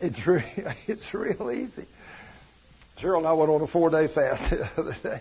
It's 0.00 0.26
re- 0.26 0.74
it's 0.86 1.12
real 1.12 1.50
easy. 1.50 1.86
Cheryl 3.00 3.18
and 3.18 3.26
I 3.26 3.32
went 3.32 3.50
on 3.50 3.62
a 3.62 3.66
four 3.66 3.90
day 3.90 4.08
fast 4.08 4.50
the 4.50 4.80
other 4.80 4.96
day, 5.02 5.20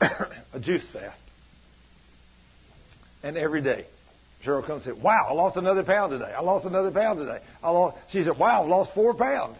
a 0.52 0.60
juice 0.60 0.84
fast, 0.92 1.20
and 3.22 3.36
every 3.36 3.62
day. 3.62 3.86
Cheryl 4.44 4.66
comes 4.66 4.86
and 4.86 4.96
said, 4.96 5.02
"Wow, 5.02 5.26
I 5.28 5.32
lost 5.32 5.56
another 5.56 5.82
pound 5.82 6.12
today. 6.12 6.32
I 6.32 6.40
lost 6.40 6.66
another 6.66 6.90
pound 6.90 7.18
today. 7.18 7.38
I 7.62 7.70
lost." 7.70 7.96
She 8.10 8.22
said, 8.22 8.38
"Wow, 8.38 8.62
I've 8.62 8.68
lost 8.68 8.94
four 8.94 9.14
pounds." 9.14 9.56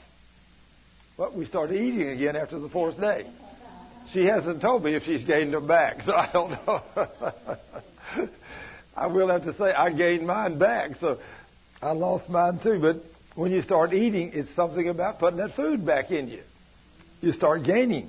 But 1.16 1.34
we 1.34 1.44
started 1.46 1.80
eating 1.80 2.08
again 2.08 2.36
after 2.36 2.58
the 2.58 2.68
fourth 2.68 3.00
day. 3.00 3.26
She 4.12 4.26
hasn't 4.26 4.60
told 4.60 4.84
me 4.84 4.94
if 4.94 5.04
she's 5.04 5.24
gained 5.24 5.54
them 5.54 5.66
back, 5.66 6.02
so 6.04 6.12
I 6.12 6.30
don't 6.32 6.50
know. 6.50 6.82
I 8.96 9.06
will 9.08 9.28
have 9.28 9.44
to 9.44 9.54
say 9.56 9.72
I 9.72 9.90
gained 9.90 10.26
mine 10.26 10.58
back, 10.58 10.92
so 11.00 11.18
I 11.82 11.92
lost 11.92 12.28
mine 12.28 12.58
too. 12.62 12.78
But 12.80 12.96
when 13.34 13.50
you 13.50 13.62
start 13.62 13.92
eating, 13.92 14.32
it's 14.34 14.54
something 14.54 14.88
about 14.88 15.18
putting 15.18 15.38
that 15.38 15.54
food 15.54 15.84
back 15.84 16.10
in 16.10 16.28
you. 16.28 16.42
You 17.20 17.32
start 17.32 17.64
gaining. 17.64 18.08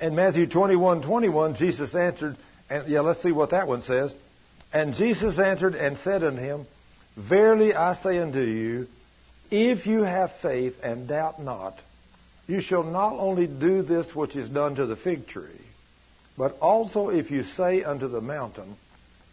And 0.00 0.16
Matthew 0.16 0.48
21, 0.48 1.02
21, 1.02 1.54
Jesus 1.54 1.94
answered, 1.94 2.36
and 2.68 2.88
yeah, 2.88 3.00
let's 3.00 3.22
see 3.22 3.30
what 3.30 3.50
that 3.50 3.68
one 3.68 3.82
says. 3.82 4.12
And 4.72 4.94
Jesus 4.94 5.38
answered 5.38 5.74
and 5.74 5.98
said 5.98 6.24
unto 6.24 6.40
him, 6.40 6.66
Verily 7.16 7.74
I 7.74 7.94
say 7.94 8.18
unto 8.18 8.40
you, 8.40 8.86
if 9.50 9.86
you 9.86 10.02
have 10.02 10.32
faith 10.40 10.76
and 10.82 11.06
doubt 11.06 11.42
not, 11.42 11.78
you 12.46 12.60
shall 12.62 12.82
not 12.82 13.12
only 13.12 13.46
do 13.46 13.82
this 13.82 14.14
which 14.14 14.34
is 14.34 14.48
done 14.48 14.76
to 14.76 14.86
the 14.86 14.96
fig 14.96 15.26
tree, 15.28 15.60
but 16.38 16.56
also 16.60 17.10
if 17.10 17.30
you 17.30 17.44
say 17.44 17.84
unto 17.84 18.08
the 18.08 18.22
mountain, 18.22 18.76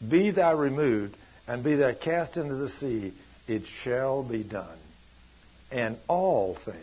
Be 0.07 0.31
thou 0.31 0.55
removed, 0.55 1.15
and 1.47 1.63
be 1.63 1.75
thou 1.75 1.93
cast 1.93 2.35
into 2.35 2.55
the 2.55 2.69
sea, 2.69 3.13
it 3.47 3.63
shall 3.83 4.23
be 4.23 4.43
done. 4.43 4.77
And 5.71 5.97
all 6.07 6.55
things, 6.65 6.77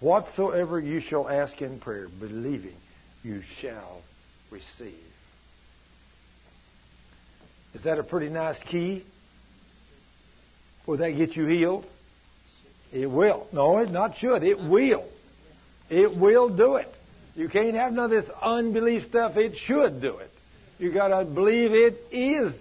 whatsoever 0.00 0.80
you 0.80 1.00
shall 1.00 1.28
ask 1.28 1.62
in 1.62 1.78
prayer, 1.78 2.08
believing, 2.08 2.76
you 3.22 3.42
shall 3.60 4.02
receive. 4.50 5.09
Is 7.74 7.82
that 7.84 7.98
a 7.98 8.02
pretty 8.02 8.28
nice 8.28 8.60
key? 8.62 9.04
Will 10.86 10.96
that 10.98 11.10
get 11.12 11.36
you 11.36 11.46
healed? 11.46 11.86
It 12.92 13.06
will. 13.06 13.46
No, 13.52 13.78
it 13.78 13.90
not 13.90 14.16
should. 14.16 14.42
It 14.42 14.58
will. 14.58 15.04
It 15.88 16.16
will 16.16 16.48
do 16.48 16.76
it. 16.76 16.88
You 17.36 17.48
can't 17.48 17.74
have 17.74 17.92
none 17.92 18.06
of 18.06 18.10
this 18.10 18.28
unbelief 18.42 19.04
stuff. 19.04 19.36
It 19.36 19.56
should 19.56 20.00
do 20.00 20.16
it. 20.16 20.30
You 20.78 20.92
got 20.92 21.08
to 21.08 21.24
believe 21.24 21.72
it 21.72 21.98
is. 22.10 22.52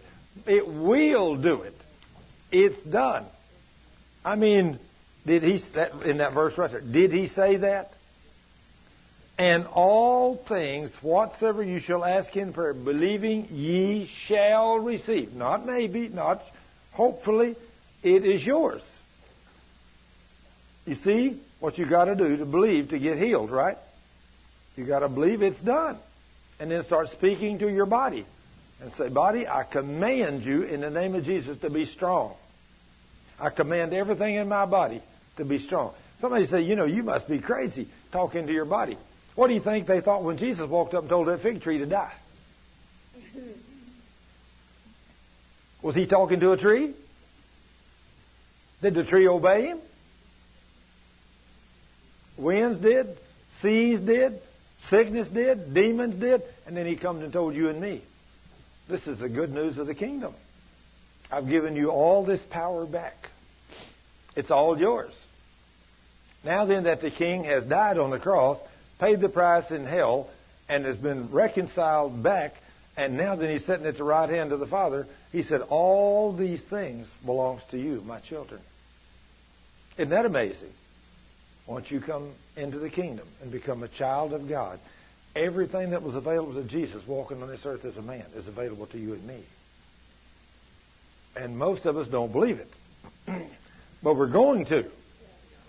It 0.45 0.67
will 0.67 1.35
do 1.35 1.63
it. 1.63 1.73
It's 2.51 2.81
done. 2.83 3.25
I 4.23 4.35
mean, 4.35 4.79
did 5.25 5.43
he 5.43 5.61
in 6.05 6.17
that 6.17 6.33
verse 6.33 6.57
right 6.57 6.71
there? 6.71 6.81
Did 6.81 7.11
he 7.11 7.27
say 7.27 7.57
that? 7.57 7.91
And 9.39 9.67
all 9.67 10.35
things 10.35 10.93
whatsoever 11.01 11.63
you 11.63 11.79
shall 11.79 12.03
ask 12.03 12.35
in 12.35 12.51
prayer, 12.51 12.73
believing 12.73 13.47
ye 13.49 14.11
shall 14.27 14.79
receive. 14.79 15.33
Not 15.33 15.65
maybe, 15.65 16.09
not 16.09 16.41
hopefully. 16.91 17.55
It 18.03 18.25
is 18.25 18.45
yours. 18.45 18.81
You 20.85 20.95
see 20.95 21.41
what 21.61 21.77
you 21.77 21.89
got 21.89 22.05
to 22.05 22.15
do 22.15 22.35
to 22.35 22.45
believe 22.45 22.89
to 22.89 22.99
get 22.99 23.17
healed, 23.17 23.49
right? 23.49 23.77
You 24.75 24.85
got 24.85 24.99
to 24.99 25.09
believe 25.09 25.41
it's 25.41 25.61
done. 25.61 25.97
And 26.59 26.69
then 26.69 26.83
start 26.83 27.07
speaking 27.11 27.59
to 27.59 27.69
your 27.69 27.85
body 27.85 28.25
and 28.81 28.91
say, 28.93 29.07
Body, 29.07 29.47
I 29.47 29.63
command 29.63 30.43
you 30.43 30.63
in 30.63 30.81
the 30.81 30.89
name 30.89 31.15
of 31.15 31.23
Jesus 31.23 31.57
to 31.59 31.69
be 31.69 31.85
strong. 31.85 32.35
I 33.39 33.51
command 33.51 33.93
everything 33.93 34.35
in 34.35 34.49
my 34.49 34.65
body 34.65 35.01
to 35.37 35.45
be 35.45 35.59
strong. 35.59 35.93
Somebody 36.19 36.45
say, 36.47 36.63
You 36.63 36.75
know, 36.75 36.83
you 36.83 37.03
must 37.03 37.29
be 37.29 37.39
crazy 37.39 37.87
talking 38.11 38.45
to 38.47 38.51
your 38.51 38.65
body. 38.65 38.97
What 39.39 39.47
do 39.47 39.53
you 39.53 39.61
think 39.61 39.87
they 39.87 40.01
thought 40.01 40.25
when 40.25 40.37
Jesus 40.37 40.69
walked 40.69 40.93
up 40.93 41.03
and 41.03 41.09
told 41.09 41.29
that 41.29 41.41
fig 41.41 41.61
tree 41.61 41.77
to 41.77 41.85
die? 41.85 42.11
Was 45.81 45.95
he 45.95 46.07
talking 46.07 46.41
to 46.41 46.51
a 46.51 46.57
tree? 46.57 46.93
Did 48.81 48.95
the 48.95 49.05
tree 49.05 49.29
obey 49.29 49.67
him? 49.67 49.79
Winds 52.37 52.79
did, 52.79 53.17
seas 53.61 54.01
did, 54.01 54.41
sickness 54.89 55.29
did, 55.29 55.73
demons 55.73 56.17
did, 56.17 56.43
and 56.67 56.75
then 56.75 56.85
he 56.85 56.97
comes 56.97 57.23
and 57.23 57.31
told 57.31 57.55
you 57.55 57.69
and 57.69 57.79
me. 57.79 58.01
This 58.89 59.07
is 59.07 59.19
the 59.19 59.29
good 59.29 59.53
news 59.53 59.77
of 59.77 59.87
the 59.87 59.95
kingdom. 59.95 60.33
I've 61.31 61.47
given 61.47 61.77
you 61.77 61.91
all 61.91 62.25
this 62.25 62.41
power 62.49 62.85
back. 62.85 63.15
It's 64.35 64.51
all 64.51 64.77
yours. 64.77 65.13
Now 66.43 66.65
then 66.65 66.83
that 66.83 66.99
the 66.99 67.09
king 67.09 67.45
has 67.45 67.63
died 67.63 67.97
on 67.97 68.09
the 68.09 68.19
cross, 68.19 68.57
paid 68.99 69.21
the 69.21 69.29
price 69.29 69.71
in 69.71 69.85
hell, 69.85 70.29
and 70.67 70.85
has 70.85 70.97
been 70.97 71.31
reconciled 71.31 72.21
back, 72.21 72.53
and 72.95 73.17
now 73.17 73.35
that 73.35 73.49
he's 73.49 73.65
sitting 73.65 73.85
at 73.85 73.97
the 73.97 74.03
right 74.03 74.29
hand 74.29 74.51
of 74.51 74.59
the 74.59 74.67
Father, 74.67 75.07
he 75.31 75.43
said, 75.43 75.61
All 75.61 76.33
these 76.33 76.61
things 76.61 77.07
belongs 77.25 77.61
to 77.71 77.77
you, 77.77 78.01
my 78.01 78.19
children. 78.19 78.61
Isn't 79.97 80.09
that 80.09 80.25
amazing? 80.25 80.71
Once 81.65 81.89
you 81.91 82.01
come 82.01 82.33
into 82.55 82.79
the 82.79 82.89
kingdom 82.89 83.27
and 83.41 83.51
become 83.51 83.83
a 83.83 83.87
child 83.87 84.33
of 84.33 84.47
God, 84.47 84.79
Everything 85.35 85.91
that 85.91 86.01
was 86.01 86.15
available 86.15 86.53
to 86.55 86.63
Jesus 86.63 87.05
walking 87.07 87.41
on 87.43 87.49
this 87.49 87.65
earth 87.65 87.85
as 87.85 87.97
a 87.97 88.01
man 88.01 88.25
is 88.35 88.47
available 88.47 88.87
to 88.87 88.97
you 88.97 89.13
and 89.13 89.23
me. 89.25 89.43
And 91.35 91.57
most 91.57 91.85
of 91.85 91.97
us 91.97 92.07
don't 92.07 92.31
believe 92.31 92.59
it. 92.59 92.69
but 94.03 94.15
we're 94.15 94.27
going 94.27 94.65
to. 94.65 94.85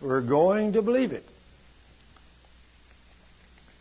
We're 0.00 0.22
going 0.22 0.72
to 0.72 0.82
believe 0.82 1.12
it. 1.12 1.24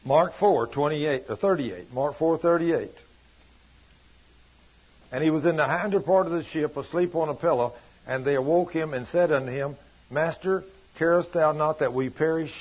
Mark 0.09 0.33
4, 0.39 0.65
28, 0.65 1.25
or 1.29 1.35
38. 1.35 1.93
Mark 1.93 2.17
4, 2.17 2.39
38. 2.39 2.89
And 5.11 5.23
he 5.23 5.29
was 5.29 5.45
in 5.45 5.55
the 5.55 5.67
hinder 5.67 5.99
part 5.99 6.25
of 6.25 6.31
the 6.31 6.43
ship, 6.45 6.75
asleep 6.77 7.13
on 7.13 7.29
a 7.29 7.35
pillow, 7.35 7.75
and 8.07 8.25
they 8.25 8.33
awoke 8.33 8.71
him 8.71 8.95
and 8.95 9.05
said 9.05 9.31
unto 9.31 9.51
him, 9.51 9.75
Master, 10.09 10.63
carest 10.97 11.33
thou 11.33 11.51
not 11.51 11.77
that 11.77 11.93
we 11.93 12.09
perish? 12.09 12.51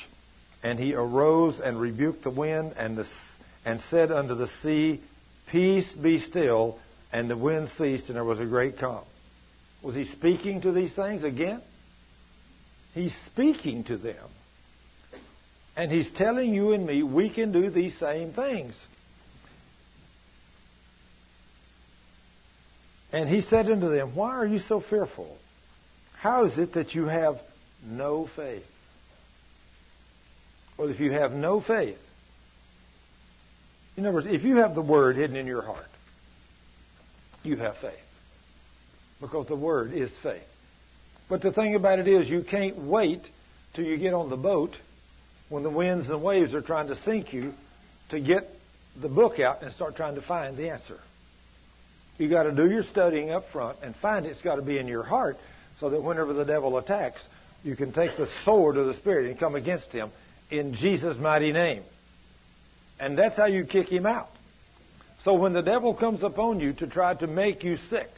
And 0.62 0.78
he 0.78 0.93
arose 0.93 1.59
and 1.59 1.81
rebuked 1.81 2.23
the 2.23 2.31
wind 2.31 2.75
and, 2.77 2.99
the, 2.99 3.07
and 3.65 3.81
said 3.81 4.12
unto 4.12 4.35
the 4.35 4.49
sea, 4.62 5.01
Peace 5.51 5.91
be 5.94 6.20
still. 6.20 6.78
And 7.15 7.31
the 7.31 7.36
wind 7.39 7.70
ceased, 7.78 8.10
and 8.10 8.17
there 8.17 8.25
was 8.25 8.41
a 8.41 8.44
great 8.44 8.78
calm. 8.78 9.07
Was 9.83 9.94
he 9.94 10.05
speaking 10.05 10.60
to 10.60 10.73
these 10.73 10.93
things 10.93 11.25
again? 11.25 11.62
He's 12.93 13.15
speaking 13.25 13.85
to 13.85 13.97
them. 13.97 14.28
And 15.79 15.93
he's 15.93 16.11
telling 16.11 16.53
you 16.53 16.73
and 16.73 16.85
me 16.85 17.05
we 17.05 17.31
can 17.31 17.53
do 17.53 17.71
these 17.71 17.97
same 17.99 18.33
things. 18.33 18.75
And 23.13 23.29
he 23.29 23.43
said 23.43 23.71
unto 23.71 23.89
them, 23.89 24.17
Why 24.17 24.31
are 24.31 24.45
you 24.45 24.59
so 24.59 24.81
fearful? 24.81 25.39
How 26.19 26.47
is 26.47 26.59
it 26.59 26.73
that 26.73 26.97
you 26.97 27.05
have 27.05 27.37
no 27.89 28.29
faith? 28.35 28.67
Well, 30.77 30.91
if 30.91 30.99
you 30.99 31.13
have 31.13 31.31
no 31.33 31.61
faith, 31.61 31.99
in 33.97 34.05
other 34.05 34.17
words, 34.17 34.27
if 34.29 34.43
you 34.43 34.57
have 34.57 34.75
the 34.75 34.83
Word 34.83 35.15
hidden 35.15 35.37
in 35.37 35.47
your 35.47 35.63
heart, 35.63 35.87
you 37.45 37.57
have 37.57 37.77
faith. 37.77 37.95
Because 39.21 39.47
the 39.47 39.57
Word 39.57 39.93
is 39.93 40.11
faith. 40.25 40.43
But 41.29 41.41
the 41.41 41.53
thing 41.53 41.77
about 41.77 42.01
it 42.01 42.09
is, 42.09 42.29
you 42.29 42.43
can't 42.43 42.79
wait 42.79 43.23
till 43.75 43.85
you 43.85 43.97
get 43.97 44.13
on 44.13 44.29
the 44.29 44.37
boat 44.37 44.75
when 45.49 45.62
the 45.62 45.70
winds 45.70 46.09
and 46.09 46.23
waves 46.23 46.55
are 46.55 46.60
trying 46.60 46.89
to 46.89 46.97
sink 46.97 47.33
you 47.33 47.52
to 48.10 48.20
get 48.20 48.49
the 49.01 49.09
book 49.09 49.39
out 49.39 49.62
and 49.62 49.73
start 49.75 49.97
trying 49.97 50.15
to 50.17 50.23
find 50.23 50.57
the 50.57 50.70
answer. 50.70 50.99
You 52.18 52.28
got 52.28 52.44
to 52.44 52.52
do 52.52 52.68
your 52.68 52.83
studying 52.83 53.31
up 53.31 53.44
front 53.52 53.78
and 53.83 53.94
find 53.97 54.27
it. 54.27 54.31
It's 54.31 54.43
got 54.43 54.57
to 54.57 54.62
be 54.62 54.78
in 54.78 54.89
your 54.89 55.05
heart 55.05 55.36
so 55.78 55.91
that 55.91 56.02
whenever 56.02 56.33
the 56.33 56.44
devil 56.44 56.77
attacks, 56.77 57.20
you 57.62 57.77
can 57.77 57.93
take 57.93 58.17
the 58.17 58.28
sword 58.44 58.77
of 58.77 58.86
the 58.86 58.94
Spirit 58.94 59.31
and 59.31 59.39
come 59.39 59.55
against 59.55 59.93
him 59.93 60.10
in 60.51 60.75
Jesus' 60.75 61.17
mighty 61.17 61.52
name. 61.52 61.83
And 62.99 63.17
that's 63.17 63.36
how 63.36 63.47
you 63.47 63.65
kick 63.65 63.89
him 63.89 64.07
out. 64.07 64.28
So 65.25 65.35
when 65.35 65.52
the 65.52 65.62
devil 65.62 65.94
comes 65.94 66.23
upon 66.23 66.60
you 66.60 66.73
to 66.75 66.86
try 66.86 67.15
to 67.15 67.27
make 67.27 67.62
you 67.62 67.77
sick, 67.91 68.09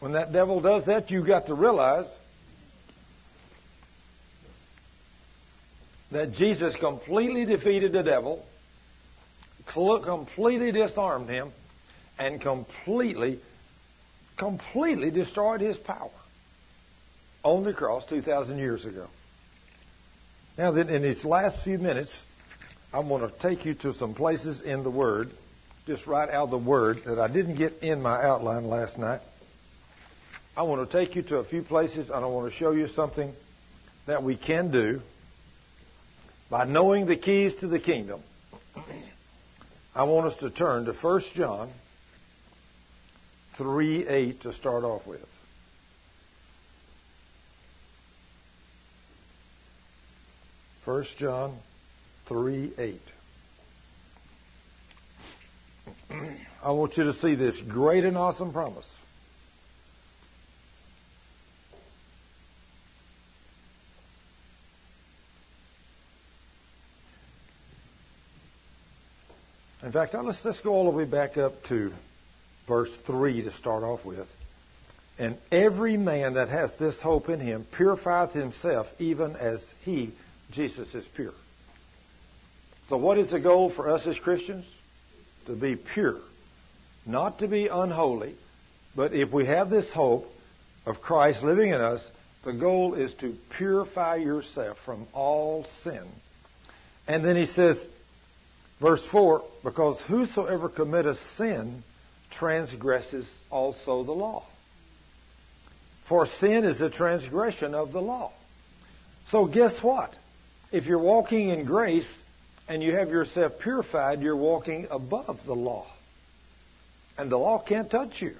when 0.00 0.12
that 0.12 0.32
devil 0.32 0.60
does 0.60 0.86
that, 0.86 1.10
you've 1.10 1.26
got 1.26 1.46
to 1.46 1.54
realize 1.54 2.06
that 6.10 6.32
Jesus 6.32 6.74
completely 6.76 7.44
defeated 7.44 7.92
the 7.92 8.02
devil, 8.02 8.44
completely 9.74 10.72
disarmed 10.72 11.28
him, 11.28 11.52
and 12.18 12.40
completely, 12.40 13.40
completely 14.36 15.10
destroyed 15.10 15.60
his 15.60 15.76
power 15.76 16.10
on 17.42 17.64
the 17.64 17.72
cross 17.72 18.04
2,000 18.08 18.58
years 18.58 18.84
ago. 18.84 19.06
Now, 20.56 20.70
then, 20.70 20.88
in 20.88 21.02
these 21.02 21.24
last 21.24 21.62
few 21.64 21.78
minutes, 21.78 22.12
I'm 22.92 23.08
going 23.08 23.28
to 23.28 23.38
take 23.40 23.66
you 23.66 23.74
to 23.74 23.92
some 23.94 24.14
places 24.14 24.62
in 24.62 24.84
the 24.84 24.90
Word, 24.90 25.30
just 25.86 26.06
right 26.06 26.30
out 26.30 26.44
of 26.44 26.50
the 26.50 26.58
Word 26.58 27.02
that 27.04 27.18
I 27.18 27.28
didn't 27.28 27.56
get 27.56 27.82
in 27.82 28.00
my 28.00 28.22
outline 28.22 28.64
last 28.64 28.98
night. 28.98 29.20
I 30.56 30.62
want 30.62 30.88
to 30.88 30.98
take 30.98 31.14
you 31.14 31.22
to 31.24 31.36
a 31.36 31.44
few 31.44 31.62
places, 31.62 32.08
and 32.08 32.24
I 32.24 32.26
want 32.28 32.50
to 32.50 32.56
show 32.56 32.70
you 32.70 32.88
something 32.88 33.34
that 34.06 34.22
we 34.22 34.36
can 34.36 34.70
do 34.70 35.02
by 36.50 36.64
knowing 36.64 37.06
the 37.06 37.16
keys 37.16 37.54
to 37.56 37.66
the 37.66 37.80
kingdom. 37.80 38.22
I 39.94 40.04
want 40.04 40.32
us 40.32 40.38
to 40.40 40.50
turn 40.50 40.84
to 40.84 40.92
1 40.92 41.22
John 41.34 41.70
3 43.56 44.06
8 44.06 44.42
to 44.42 44.52
start 44.52 44.84
off 44.84 45.06
with. 45.06 45.24
First 50.84 51.16
John 51.18 51.56
3 52.26 52.72
8. 52.78 53.00
I 56.62 56.70
want 56.70 56.96
you 56.96 57.04
to 57.04 57.14
see 57.14 57.34
this 57.34 57.58
great 57.60 58.04
and 58.04 58.16
awesome 58.16 58.52
promise. 58.52 58.88
In 69.86 69.92
fact, 69.92 70.14
let's, 70.14 70.44
let's 70.44 70.58
go 70.62 70.72
all 70.72 70.90
the 70.90 70.96
way 70.96 71.04
back 71.04 71.36
up 71.36 71.62
to 71.68 71.92
verse 72.66 72.90
3 73.06 73.42
to 73.42 73.52
start 73.52 73.84
off 73.84 74.04
with. 74.04 74.26
And 75.16 75.38
every 75.52 75.96
man 75.96 76.34
that 76.34 76.48
has 76.48 76.72
this 76.76 77.00
hope 77.00 77.28
in 77.28 77.38
him 77.38 77.64
purifieth 77.76 78.32
himself 78.32 78.88
even 78.98 79.36
as 79.36 79.64
he, 79.84 80.12
Jesus, 80.50 80.92
is 80.92 81.04
pure. 81.14 81.34
So, 82.88 82.96
what 82.96 83.16
is 83.16 83.30
the 83.30 83.38
goal 83.38 83.70
for 83.70 83.88
us 83.88 84.04
as 84.08 84.18
Christians? 84.18 84.64
To 85.46 85.54
be 85.54 85.76
pure. 85.76 86.18
Not 87.06 87.38
to 87.38 87.46
be 87.46 87.68
unholy, 87.68 88.34
but 88.96 89.14
if 89.14 89.32
we 89.32 89.46
have 89.46 89.70
this 89.70 89.92
hope 89.92 90.26
of 90.84 91.00
Christ 91.00 91.44
living 91.44 91.70
in 91.70 91.80
us, 91.80 92.04
the 92.44 92.52
goal 92.52 92.94
is 92.94 93.14
to 93.20 93.36
purify 93.56 94.16
yourself 94.16 94.78
from 94.84 95.06
all 95.12 95.64
sin. 95.84 96.04
And 97.06 97.24
then 97.24 97.36
he 97.36 97.46
says, 97.46 97.86
verse 98.80 99.04
4 99.10 99.42
because 99.64 100.00
whosoever 100.02 100.68
committeth 100.68 101.18
sin 101.36 101.82
transgresses 102.30 103.26
also 103.50 104.04
the 104.04 104.12
law. 104.12 104.44
For 106.08 106.26
sin 106.26 106.64
is 106.64 106.80
a 106.80 106.90
transgression 106.90 107.74
of 107.74 107.92
the 107.92 108.00
law. 108.00 108.32
So 109.30 109.46
guess 109.46 109.82
what? 109.82 110.14
If 110.70 110.86
you're 110.86 110.98
walking 110.98 111.48
in 111.48 111.64
grace 111.64 112.08
and 112.68 112.82
you 112.82 112.94
have 112.94 113.10
yourself 113.10 113.54
purified, 113.60 114.20
you're 114.20 114.36
walking 114.36 114.86
above 114.90 115.40
the 115.46 115.54
law. 115.54 115.86
And 117.18 117.30
the 117.30 117.38
law 117.38 117.62
can't 117.66 117.90
touch 117.90 118.20
you. 118.20 118.34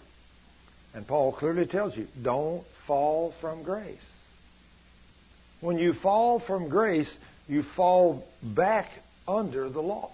And 0.94 1.06
Paul 1.06 1.32
clearly 1.32 1.66
tells 1.66 1.96
you, 1.96 2.06
don't 2.22 2.64
fall 2.86 3.34
from 3.40 3.62
grace. 3.62 3.98
When 5.60 5.78
you 5.78 5.92
fall 5.94 6.38
from 6.38 6.68
grace, 6.68 7.12
you 7.48 7.62
fall 7.62 8.26
back 8.42 8.88
under 9.26 9.68
the 9.68 9.82
law. 9.82 10.12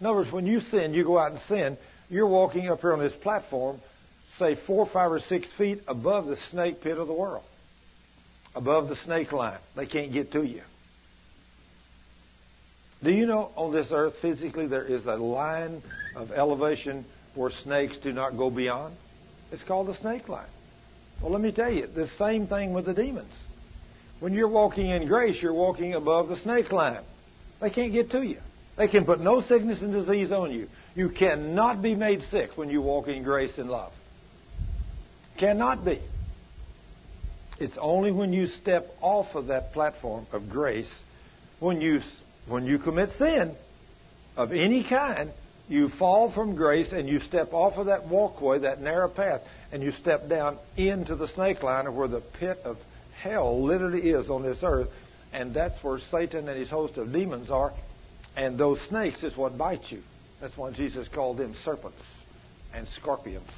In 0.00 0.06
other 0.06 0.16
words, 0.16 0.32
when 0.32 0.46
you 0.46 0.60
sin, 0.60 0.94
you 0.94 1.04
go 1.04 1.18
out 1.18 1.32
and 1.32 1.40
sin, 1.48 1.78
you're 2.10 2.26
walking 2.26 2.68
up 2.68 2.80
here 2.80 2.92
on 2.92 2.98
this 2.98 3.12
platform, 3.12 3.80
say 4.38 4.56
four, 4.66 4.86
five, 4.86 5.12
or 5.12 5.20
six 5.20 5.46
feet 5.56 5.82
above 5.86 6.26
the 6.26 6.36
snake 6.50 6.80
pit 6.80 6.98
of 6.98 7.06
the 7.06 7.14
world, 7.14 7.44
above 8.54 8.88
the 8.88 8.96
snake 8.96 9.32
line. 9.32 9.58
They 9.76 9.86
can't 9.86 10.12
get 10.12 10.32
to 10.32 10.42
you. 10.42 10.62
Do 13.02 13.10
you 13.10 13.26
know 13.26 13.50
on 13.56 13.72
this 13.72 13.88
earth 13.90 14.14
physically 14.22 14.66
there 14.66 14.84
is 14.84 15.06
a 15.06 15.16
line 15.16 15.82
of 16.16 16.32
elevation 16.32 17.04
where 17.34 17.50
snakes 17.50 17.98
do 17.98 18.12
not 18.12 18.36
go 18.36 18.50
beyond? 18.50 18.94
It's 19.52 19.62
called 19.62 19.88
the 19.88 19.96
snake 19.96 20.28
line. 20.28 20.48
Well, 21.20 21.30
let 21.30 21.40
me 21.40 21.52
tell 21.52 21.70
you, 21.70 21.86
the 21.86 22.08
same 22.18 22.46
thing 22.46 22.72
with 22.72 22.86
the 22.86 22.94
demons. 22.94 23.32
When 24.20 24.32
you're 24.32 24.48
walking 24.48 24.88
in 24.88 25.06
grace, 25.06 25.40
you're 25.40 25.52
walking 25.52 25.94
above 25.94 26.28
the 26.28 26.38
snake 26.38 26.72
line. 26.72 27.02
They 27.60 27.70
can't 27.70 27.92
get 27.92 28.10
to 28.12 28.22
you. 28.22 28.38
They 28.76 28.88
can 28.88 29.04
put 29.04 29.20
no 29.20 29.40
sickness 29.40 29.82
and 29.82 29.92
disease 29.92 30.32
on 30.32 30.52
you. 30.52 30.68
You 30.94 31.08
cannot 31.08 31.82
be 31.82 31.94
made 31.94 32.22
sick 32.30 32.56
when 32.56 32.70
you 32.70 32.82
walk 32.82 33.08
in 33.08 33.22
grace 33.22 33.56
and 33.56 33.70
love. 33.70 33.92
Cannot 35.38 35.84
be. 35.84 36.00
It's 37.58 37.76
only 37.78 38.10
when 38.10 38.32
you 38.32 38.48
step 38.48 38.86
off 39.00 39.34
of 39.34 39.46
that 39.46 39.72
platform 39.72 40.26
of 40.32 40.50
grace, 40.50 40.90
when 41.60 41.80
you 41.80 42.02
when 42.48 42.66
you 42.66 42.78
commit 42.78 43.10
sin 43.16 43.54
of 44.36 44.52
any 44.52 44.84
kind, 44.84 45.30
you 45.68 45.88
fall 45.88 46.30
from 46.30 46.56
grace 46.56 46.92
and 46.92 47.08
you 47.08 47.20
step 47.20 47.52
off 47.52 47.78
of 47.78 47.86
that 47.86 48.06
walkway, 48.08 48.58
that 48.60 48.80
narrow 48.80 49.08
path, 49.08 49.40
and 49.72 49.82
you 49.82 49.92
step 49.92 50.28
down 50.28 50.58
into 50.76 51.16
the 51.16 51.28
snake 51.28 51.62
line 51.62 51.86
of 51.86 51.94
where 51.94 52.08
the 52.08 52.20
pit 52.20 52.58
of 52.64 52.76
hell 53.18 53.62
literally 53.62 54.10
is 54.10 54.28
on 54.28 54.42
this 54.42 54.58
earth. 54.62 54.88
And 55.32 55.54
that's 55.54 55.82
where 55.82 55.98
Satan 56.10 56.48
and 56.48 56.58
his 56.58 56.68
host 56.68 56.96
of 56.96 57.12
demons 57.12 57.50
are. 57.50 57.72
And 58.36 58.58
those 58.58 58.80
snakes 58.88 59.22
is 59.22 59.36
what 59.36 59.56
bite 59.56 59.90
you. 59.90 60.02
That's 60.40 60.56
why 60.56 60.72
Jesus 60.72 61.08
called 61.08 61.38
them 61.38 61.54
serpents 61.64 62.02
and 62.72 62.88
scorpions. 63.00 63.48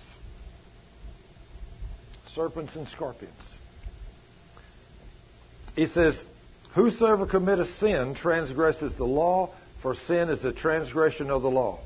Serpents 2.35 2.77
and 2.77 2.87
scorpions. 2.89 3.55
He 5.75 5.87
says, 5.87 6.23
Whosoever 6.75 7.27
committeth 7.27 7.69
sin 7.79 8.15
transgresses 8.15 8.97
the 8.97 9.05
law, 9.05 9.55
For 9.83 9.95
sin 9.95 10.29
is 10.29 10.43
the 10.43 10.53
transgression 10.53 11.31
of 11.31 11.43
the 11.43 11.51
law. 11.51 11.81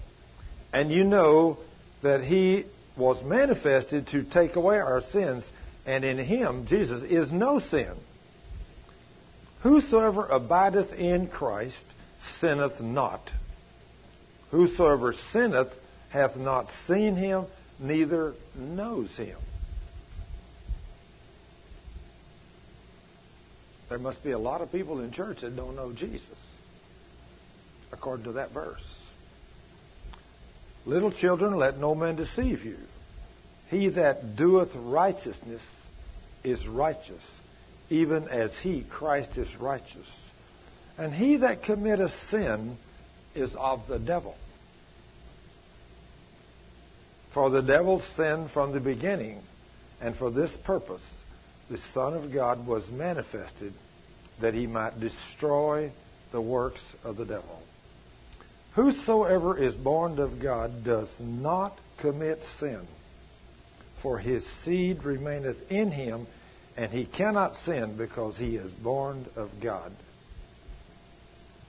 And 0.72 0.90
you 0.90 1.04
know 1.04 1.58
that 2.02 2.24
he 2.24 2.64
was 2.96 3.22
manifested 3.22 4.08
to 4.08 4.24
take 4.24 4.56
away 4.56 4.78
our 4.78 5.00
sins, 5.00 5.44
and 5.86 6.04
in 6.04 6.18
him, 6.18 6.66
Jesus, 6.66 7.02
is 7.04 7.32
no 7.32 7.58
sin. 7.58 7.94
Whosoever 9.62 10.26
abideth 10.26 10.92
in 10.92 11.28
Christ 11.28 11.84
sinneth 12.40 12.80
not. 12.80 13.20
Whosoever 14.50 15.14
sinneth 15.32 15.72
hath 16.10 16.36
not 16.36 16.66
seen 16.86 17.16
him, 17.16 17.46
neither 17.78 18.34
knows 18.56 19.16
him. 19.16 19.38
There 23.88 23.98
must 23.98 24.22
be 24.22 24.30
a 24.30 24.38
lot 24.38 24.60
of 24.60 24.70
people 24.70 25.00
in 25.00 25.10
church 25.10 25.40
that 25.40 25.56
don't 25.56 25.74
know 25.74 25.92
Jesus, 25.92 26.22
according 27.92 28.24
to 28.24 28.32
that 28.32 28.52
verse. 28.52 28.84
Little 30.86 31.10
children, 31.10 31.56
let 31.56 31.78
no 31.78 31.94
man 31.94 32.16
deceive 32.16 32.64
you. 32.64 32.76
He 33.68 33.88
that 33.90 34.36
doeth 34.36 34.74
righteousness 34.74 35.62
is 36.42 36.66
righteous, 36.66 37.22
even 37.88 38.28
as 38.28 38.56
he, 38.58 38.84
Christ, 38.88 39.36
is 39.36 39.54
righteous. 39.56 40.29
And 41.00 41.14
he 41.14 41.36
that 41.36 41.62
committeth 41.62 42.12
sin 42.28 42.76
is 43.34 43.50
of 43.56 43.88
the 43.88 43.98
devil. 43.98 44.34
For 47.32 47.48
the 47.48 47.62
devil 47.62 48.02
sinned 48.16 48.50
from 48.50 48.72
the 48.72 48.80
beginning, 48.80 49.40
and 50.02 50.14
for 50.14 50.30
this 50.30 50.54
purpose 50.66 51.00
the 51.70 51.78
Son 51.94 52.12
of 52.12 52.34
God 52.34 52.66
was 52.66 52.86
manifested 52.90 53.72
that 54.42 54.52
he 54.52 54.66
might 54.66 55.00
destroy 55.00 55.90
the 56.32 56.40
works 56.42 56.82
of 57.02 57.16
the 57.16 57.24
devil. 57.24 57.62
Whosoever 58.74 59.56
is 59.56 59.76
born 59.78 60.18
of 60.18 60.42
God 60.42 60.84
does 60.84 61.08
not 61.18 61.78
commit 62.02 62.40
sin, 62.58 62.86
for 64.02 64.18
his 64.18 64.46
seed 64.64 65.02
remaineth 65.04 65.70
in 65.70 65.90
him, 65.90 66.26
and 66.76 66.92
he 66.92 67.06
cannot 67.06 67.56
sin 67.56 67.96
because 67.96 68.36
he 68.36 68.56
is 68.56 68.70
born 68.74 69.24
of 69.34 69.48
God. 69.62 69.92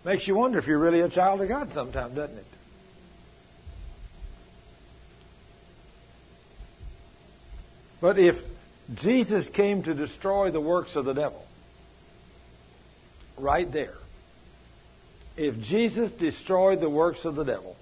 Makes 0.03 0.27
you 0.27 0.35
wonder 0.35 0.57
if 0.57 0.65
you're 0.65 0.80
really 0.80 1.01
a 1.01 1.09
child 1.09 1.41
of 1.41 1.47
God 1.47 1.69
sometimes, 1.73 2.15
doesn't 2.15 2.38
it? 2.38 2.45
But 7.99 8.17
if 8.17 8.35
Jesus 8.95 9.47
came 9.49 9.83
to 9.83 9.93
destroy 9.93 10.49
the 10.49 10.59
works 10.59 10.95
of 10.95 11.05
the 11.05 11.13
devil, 11.13 11.45
right 13.38 13.71
there, 13.71 13.93
if 15.38 15.59
Jesus 15.61 16.11
destroyed 16.13 16.81
the 16.81 16.89
works 16.89 17.23
of 17.23 17.35
the 17.35 17.43
devil, 17.43 17.75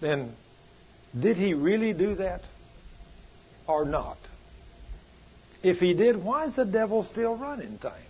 then 0.00 0.34
did 1.18 1.36
he 1.36 1.54
really 1.54 1.92
do 1.92 2.16
that 2.16 2.42
or 3.68 3.84
not? 3.84 4.18
If 5.62 5.78
he 5.78 5.94
did, 5.94 6.22
why 6.22 6.46
is 6.46 6.56
the 6.56 6.64
devil 6.64 7.04
still 7.04 7.36
running 7.36 7.78
things? 7.78 8.09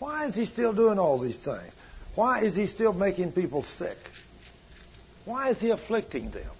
Why 0.00 0.26
is 0.26 0.34
he 0.34 0.46
still 0.46 0.72
doing 0.72 0.98
all 0.98 1.18
these 1.20 1.38
things? 1.38 1.72
Why 2.16 2.42
is 2.42 2.56
he 2.56 2.66
still 2.66 2.92
making 2.92 3.32
people 3.32 3.64
sick? 3.78 3.98
Why 5.24 5.50
is 5.50 5.58
he 5.58 5.70
afflicting 5.70 6.30
them? 6.30 6.50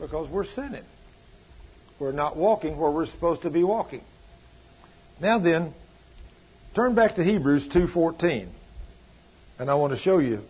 Because 0.00 0.28
we're 0.28 0.46
sinning. 0.46 0.84
We're 2.00 2.12
not 2.12 2.36
walking 2.36 2.78
where 2.78 2.90
we're 2.90 3.06
supposed 3.06 3.42
to 3.42 3.50
be 3.50 3.62
walking. 3.62 4.00
Now 5.20 5.38
then, 5.38 5.74
turn 6.74 6.94
back 6.94 7.16
to 7.16 7.22
Hebrews 7.22 7.68
2:14. 7.68 8.48
And 9.58 9.70
I 9.70 9.74
want 9.74 9.92
to 9.92 9.98
show 9.98 10.18
you 10.18 10.40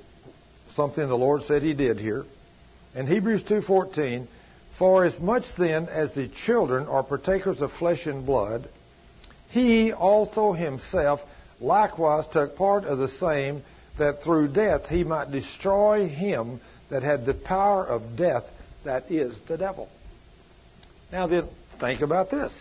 something 0.76 1.06
the 1.06 1.18
Lord 1.18 1.42
said 1.42 1.62
he 1.62 1.74
did 1.74 1.98
here. 1.98 2.24
In 2.94 3.08
Hebrews 3.08 3.42
2:14, 3.42 4.28
for 4.78 5.04
as 5.04 5.18
much 5.18 5.44
then 5.58 5.88
as 5.88 6.14
the 6.14 6.28
children 6.46 6.86
are 6.86 7.02
partakers 7.02 7.60
of 7.60 7.72
flesh 7.72 8.06
and 8.06 8.24
blood, 8.24 8.68
he 9.50 9.92
also 9.92 10.52
himself 10.52 11.20
likewise 11.60 12.26
took 12.28 12.56
part 12.56 12.84
of 12.84 12.98
the 12.98 13.08
same, 13.08 13.62
that 13.98 14.22
through 14.22 14.48
death 14.48 14.86
he 14.86 15.04
might 15.04 15.30
destroy 15.30 16.08
him 16.08 16.60
that 16.88 17.02
had 17.02 17.26
the 17.26 17.34
power 17.34 17.84
of 17.84 18.16
death, 18.16 18.44
that 18.84 19.10
is 19.10 19.34
the 19.46 19.58
devil. 19.58 19.88
Now 21.12 21.26
then, 21.26 21.48
think 21.78 22.00
about 22.00 22.30
this. 22.30 22.52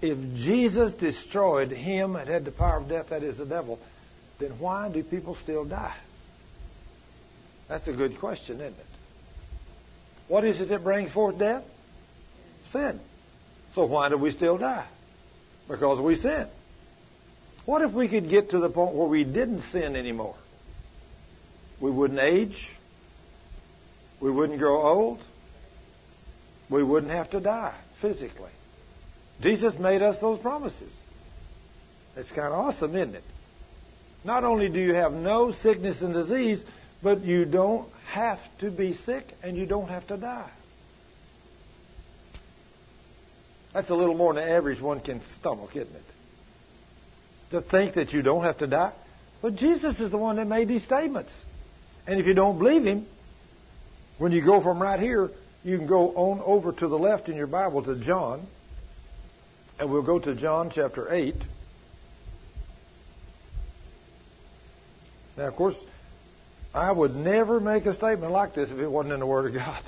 If 0.00 0.18
Jesus 0.36 0.92
destroyed 0.94 1.70
him 1.70 2.14
that 2.14 2.28
had 2.28 2.44
the 2.44 2.52
power 2.52 2.78
of 2.78 2.88
death, 2.88 3.10
that 3.10 3.22
is 3.22 3.36
the 3.36 3.46
devil, 3.46 3.78
then 4.38 4.58
why 4.58 4.90
do 4.90 5.02
people 5.02 5.36
still 5.42 5.64
die? 5.64 5.96
That's 7.68 7.88
a 7.88 7.92
good 7.92 8.18
question, 8.18 8.56
isn't 8.56 8.78
it? 8.78 8.86
What 10.28 10.44
is 10.44 10.60
it 10.60 10.68
that 10.68 10.84
brings 10.84 11.12
forth 11.12 11.38
death? 11.38 11.64
Sin. 12.72 13.00
So 13.74 13.86
why 13.86 14.08
do 14.08 14.16
we 14.16 14.32
still 14.32 14.58
die? 14.58 14.86
Because 15.68 16.00
we 16.00 16.16
sin. 16.16 16.46
What 17.64 17.82
if 17.82 17.92
we 17.92 18.08
could 18.08 18.28
get 18.28 18.50
to 18.50 18.60
the 18.60 18.68
point 18.68 18.94
where 18.94 19.08
we 19.08 19.24
didn't 19.24 19.62
sin 19.72 19.96
anymore? 19.96 20.36
We 21.80 21.90
wouldn't 21.90 22.20
age. 22.20 22.70
We 24.20 24.30
wouldn't 24.30 24.58
grow 24.58 24.82
old. 24.82 25.20
We 26.70 26.82
wouldn't 26.82 27.12
have 27.12 27.30
to 27.30 27.40
die 27.40 27.74
physically. 28.00 28.50
Jesus 29.40 29.78
made 29.78 30.02
us 30.02 30.20
those 30.20 30.38
promises. 30.40 30.92
It's 32.16 32.30
kind 32.30 32.52
of 32.52 32.54
awesome, 32.54 32.96
isn't 32.96 33.16
it? 33.16 33.24
Not 34.24 34.44
only 34.44 34.68
do 34.68 34.80
you 34.80 34.94
have 34.94 35.12
no 35.12 35.52
sickness 35.52 36.00
and 36.00 36.14
disease, 36.14 36.62
but 37.02 37.22
you 37.22 37.44
don't 37.44 37.88
have 38.08 38.40
to 38.60 38.70
be 38.70 38.94
sick 38.94 39.26
and 39.42 39.56
you 39.56 39.66
don't 39.66 39.88
have 39.88 40.06
to 40.08 40.16
die. 40.16 40.50
That's 43.76 43.90
a 43.90 43.94
little 43.94 44.14
more 44.14 44.32
than 44.32 44.42
the 44.42 44.50
average 44.50 44.80
one 44.80 45.00
can 45.00 45.20
stomach, 45.38 45.76
isn't 45.76 45.94
it? 45.94 46.02
To 47.50 47.60
think 47.60 47.96
that 47.96 48.10
you 48.10 48.22
don't 48.22 48.42
have 48.42 48.56
to 48.60 48.66
die. 48.66 48.94
But 49.42 49.56
Jesus 49.56 50.00
is 50.00 50.10
the 50.10 50.16
one 50.16 50.36
that 50.36 50.46
made 50.46 50.66
these 50.66 50.82
statements. 50.82 51.30
And 52.06 52.18
if 52.18 52.24
you 52.24 52.32
don't 52.32 52.56
believe 52.56 52.84
him, 52.84 53.06
when 54.16 54.32
you 54.32 54.42
go 54.42 54.62
from 54.62 54.80
right 54.80 54.98
here, 54.98 55.28
you 55.62 55.76
can 55.76 55.86
go 55.86 56.08
on 56.16 56.40
over 56.40 56.72
to 56.72 56.88
the 56.88 56.96
left 56.98 57.28
in 57.28 57.36
your 57.36 57.48
Bible 57.48 57.82
to 57.82 57.96
John. 57.96 58.46
And 59.78 59.92
we'll 59.92 60.00
go 60.00 60.18
to 60.20 60.34
John 60.34 60.70
chapter 60.74 61.12
8. 61.12 61.34
Now, 65.36 65.48
of 65.48 65.54
course, 65.54 65.76
I 66.72 66.90
would 66.90 67.14
never 67.14 67.60
make 67.60 67.84
a 67.84 67.94
statement 67.94 68.32
like 68.32 68.54
this 68.54 68.70
if 68.70 68.78
it 68.78 68.88
wasn't 68.88 69.12
in 69.12 69.20
the 69.20 69.26
Word 69.26 69.48
of 69.48 69.52
God. 69.52 69.82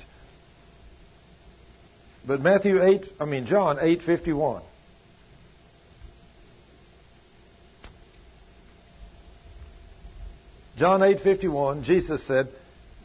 But 2.25 2.41
Matthew 2.41 2.83
8, 2.83 3.05
I 3.19 3.25
mean 3.25 3.45
John 3.45 3.77
8:51. 3.77 4.61
John 10.77 11.01
8:51, 11.01 11.83
Jesus 11.83 12.23
said, 12.23 12.47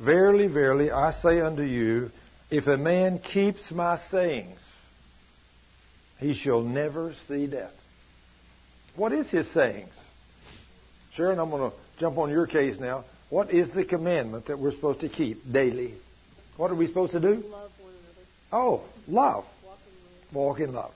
"Verily, 0.01 0.47
verily, 0.47 0.91
I 0.93 1.13
say 1.13 1.41
unto 1.41 1.63
you, 1.63 2.11
if 2.51 2.69
a 2.69 2.77
man 2.77 3.19
keeps 3.19 3.71
my 3.73 3.99
sayings, 4.11 4.61
he 6.19 6.35
shall 6.35 6.61
never 6.61 7.15
see 7.27 7.47
death." 7.47 7.73
What 8.95 9.13
is 9.13 9.29
his 9.29 9.49
sayings? 9.49 9.93
Sharon, 11.15 11.41
I'm 11.41 11.51
going 11.51 11.71
to 11.71 11.77
jump 11.99 12.19
on 12.19 12.31
your 12.31 12.47
case 12.47 12.79
now. 12.79 13.05
What 13.29 13.53
is 13.53 13.73
the 13.73 13.85
commandment 13.85 14.47
that 14.47 14.59
we're 14.59 14.71
supposed 14.71 15.01
to 15.01 15.09
keep 15.09 15.51
daily? 15.51 15.95
What 16.57 16.71
are 16.71 16.77
we 16.77 16.87
supposed 16.87 17.13
to 17.13 17.21
do? 17.21 17.43
Love. 17.51 17.71
Oh, 18.53 18.83
love. 19.09 19.45
Walk 19.65 19.79
in 19.87 20.33
love. 20.33 20.45
Walk 20.47 20.61
in 20.61 20.73
love. 20.75 20.93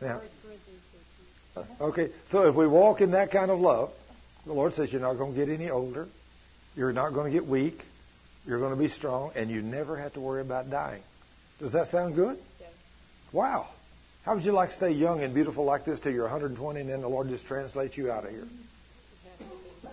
Now, 0.00 0.20
First 0.20 0.32
Corinthians 0.42 0.82
13. 1.54 1.76
okay, 1.80 2.08
so 2.30 2.48
if 2.48 2.54
we 2.54 2.66
walk 2.66 3.00
in 3.00 3.12
that 3.12 3.30
kind 3.30 3.50
of 3.50 3.60
love, 3.60 3.90
the 4.44 4.52
Lord 4.52 4.74
says 4.74 4.92
you're 4.92 5.00
not 5.00 5.14
going 5.14 5.34
to 5.34 5.46
get 5.46 5.52
any 5.52 5.70
older, 5.70 6.06
you're 6.76 6.92
not 6.92 7.14
going 7.14 7.32
to 7.32 7.38
get 7.38 7.48
weak, 7.48 7.78
you're 8.46 8.58
going 8.58 8.74
to 8.74 8.78
be 8.78 8.88
strong, 8.88 9.32
and 9.34 9.50
you 9.50 9.62
never 9.62 9.96
have 9.96 10.12
to 10.14 10.20
worry 10.20 10.40
about 10.40 10.70
dying. 10.70 11.02
Does 11.60 11.72
that 11.72 11.88
sound 11.88 12.14
good? 12.14 12.38
Yes. 12.60 12.70
Wow. 13.32 13.68
How 14.24 14.34
would 14.34 14.44
you 14.44 14.52
like 14.52 14.70
to 14.70 14.76
stay 14.76 14.90
young 14.90 15.22
and 15.22 15.34
beautiful 15.34 15.64
like 15.64 15.84
this 15.84 16.00
till 16.00 16.12
you're 16.12 16.22
120 16.24 16.80
and 16.80 16.90
then 16.90 17.02
the 17.02 17.08
Lord 17.08 17.28
just 17.28 17.46
translates 17.46 17.96
you 17.96 18.10
out 18.10 18.24
of 18.24 18.30
here? 18.30 18.40
It 18.40 19.28
has 19.28 19.38
to 19.38 19.44
be. 19.44 19.88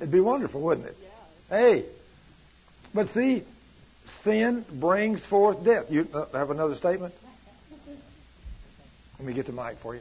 It'd 0.00 0.12
be 0.12 0.20
wonderful, 0.20 0.60
wouldn't 0.60 0.86
it? 0.86 0.96
Yeah. 1.02 1.56
Hey, 1.56 1.84
but 2.94 3.12
see, 3.12 3.44
sin 4.24 4.64
brings 4.72 5.24
forth 5.26 5.62
death. 5.64 5.90
You 5.90 6.08
uh, 6.12 6.26
have 6.32 6.50
another 6.50 6.74
statement? 6.74 7.14
Let 9.18 9.26
me 9.28 9.34
get 9.34 9.46
the 9.46 9.52
mic 9.52 9.76
for 9.78 9.94
you. 9.94 10.00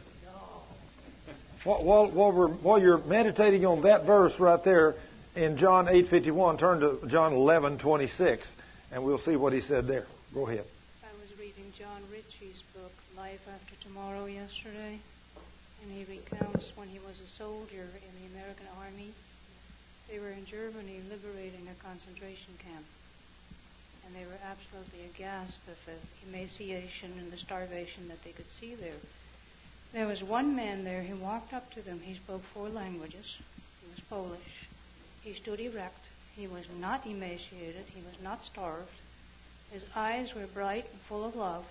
While, 1.63 2.11
while, 2.11 2.49
while, 2.61 2.81
you're 2.81 2.97
meditating 2.97 3.65
on 3.65 3.83
that 3.83 4.05
verse 4.05 4.37
right 4.37 4.61
there 4.65 4.95
in 5.35 5.57
John 5.57 5.85
8:51, 5.85 6.59
turn 6.59 6.81
to 6.81 6.99
John 7.07 7.31
11:26, 7.31 8.43
and 8.91 9.03
we'll 9.03 9.19
see 9.19 9.37
what 9.37 9.53
he 9.53 9.61
said 9.61 9.87
there. 9.87 10.05
Go 10.33 10.45
ahead. 10.47 10.65
I 11.03 11.13
was 11.21 11.31
reading 11.39 11.71
John 11.79 12.01
Ritchie's 12.11 12.61
book, 12.75 12.91
Life 13.15 13.39
After 13.47 13.75
Tomorrow, 13.87 14.25
yesterday, 14.25 14.99
and 15.83 15.91
he 15.91 16.03
recounts 16.03 16.71
when 16.75 16.89
he 16.89 16.99
was 16.99 17.15
a 17.21 17.29
soldier 17.37 17.87
in 17.95 18.11
the 18.19 18.35
American 18.35 18.67
Army. 18.83 19.13
They 20.11 20.19
were 20.19 20.31
in 20.31 20.45
Germany 20.45 20.99
liberating 21.09 21.65
a 21.71 21.81
concentration 21.81 22.59
camp. 22.59 22.83
And 24.05 24.15
they 24.15 24.25
were 24.25 24.39
absolutely 24.43 25.09
aghast 25.15 25.59
at 25.67 25.77
the 25.85 26.29
emaciation 26.29 27.13
and 27.19 27.31
the 27.31 27.37
starvation 27.37 28.07
that 28.09 28.23
they 28.23 28.31
could 28.31 28.51
see 28.59 28.75
there. 28.75 28.99
There 29.93 30.07
was 30.07 30.23
one 30.23 30.55
man 30.55 30.83
there 30.83 31.03
who 31.03 31.15
walked 31.15 31.53
up 31.53 31.71
to 31.73 31.81
them. 31.81 32.01
He 32.03 32.15
spoke 32.15 32.43
four 32.53 32.69
languages. 32.69 33.37
He 33.81 33.89
was 33.89 33.99
Polish. 34.09 34.67
He 35.21 35.33
stood 35.33 35.59
erect. 35.59 36.05
He 36.35 36.47
was 36.47 36.65
not 36.79 37.05
emaciated. 37.05 37.85
He 37.93 38.01
was 38.01 38.21
not 38.21 38.43
starved. 38.43 38.89
His 39.71 39.83
eyes 39.95 40.33
were 40.35 40.47
bright 40.47 40.85
and 40.91 41.01
full 41.01 41.23
of 41.23 41.35
love. 41.35 41.65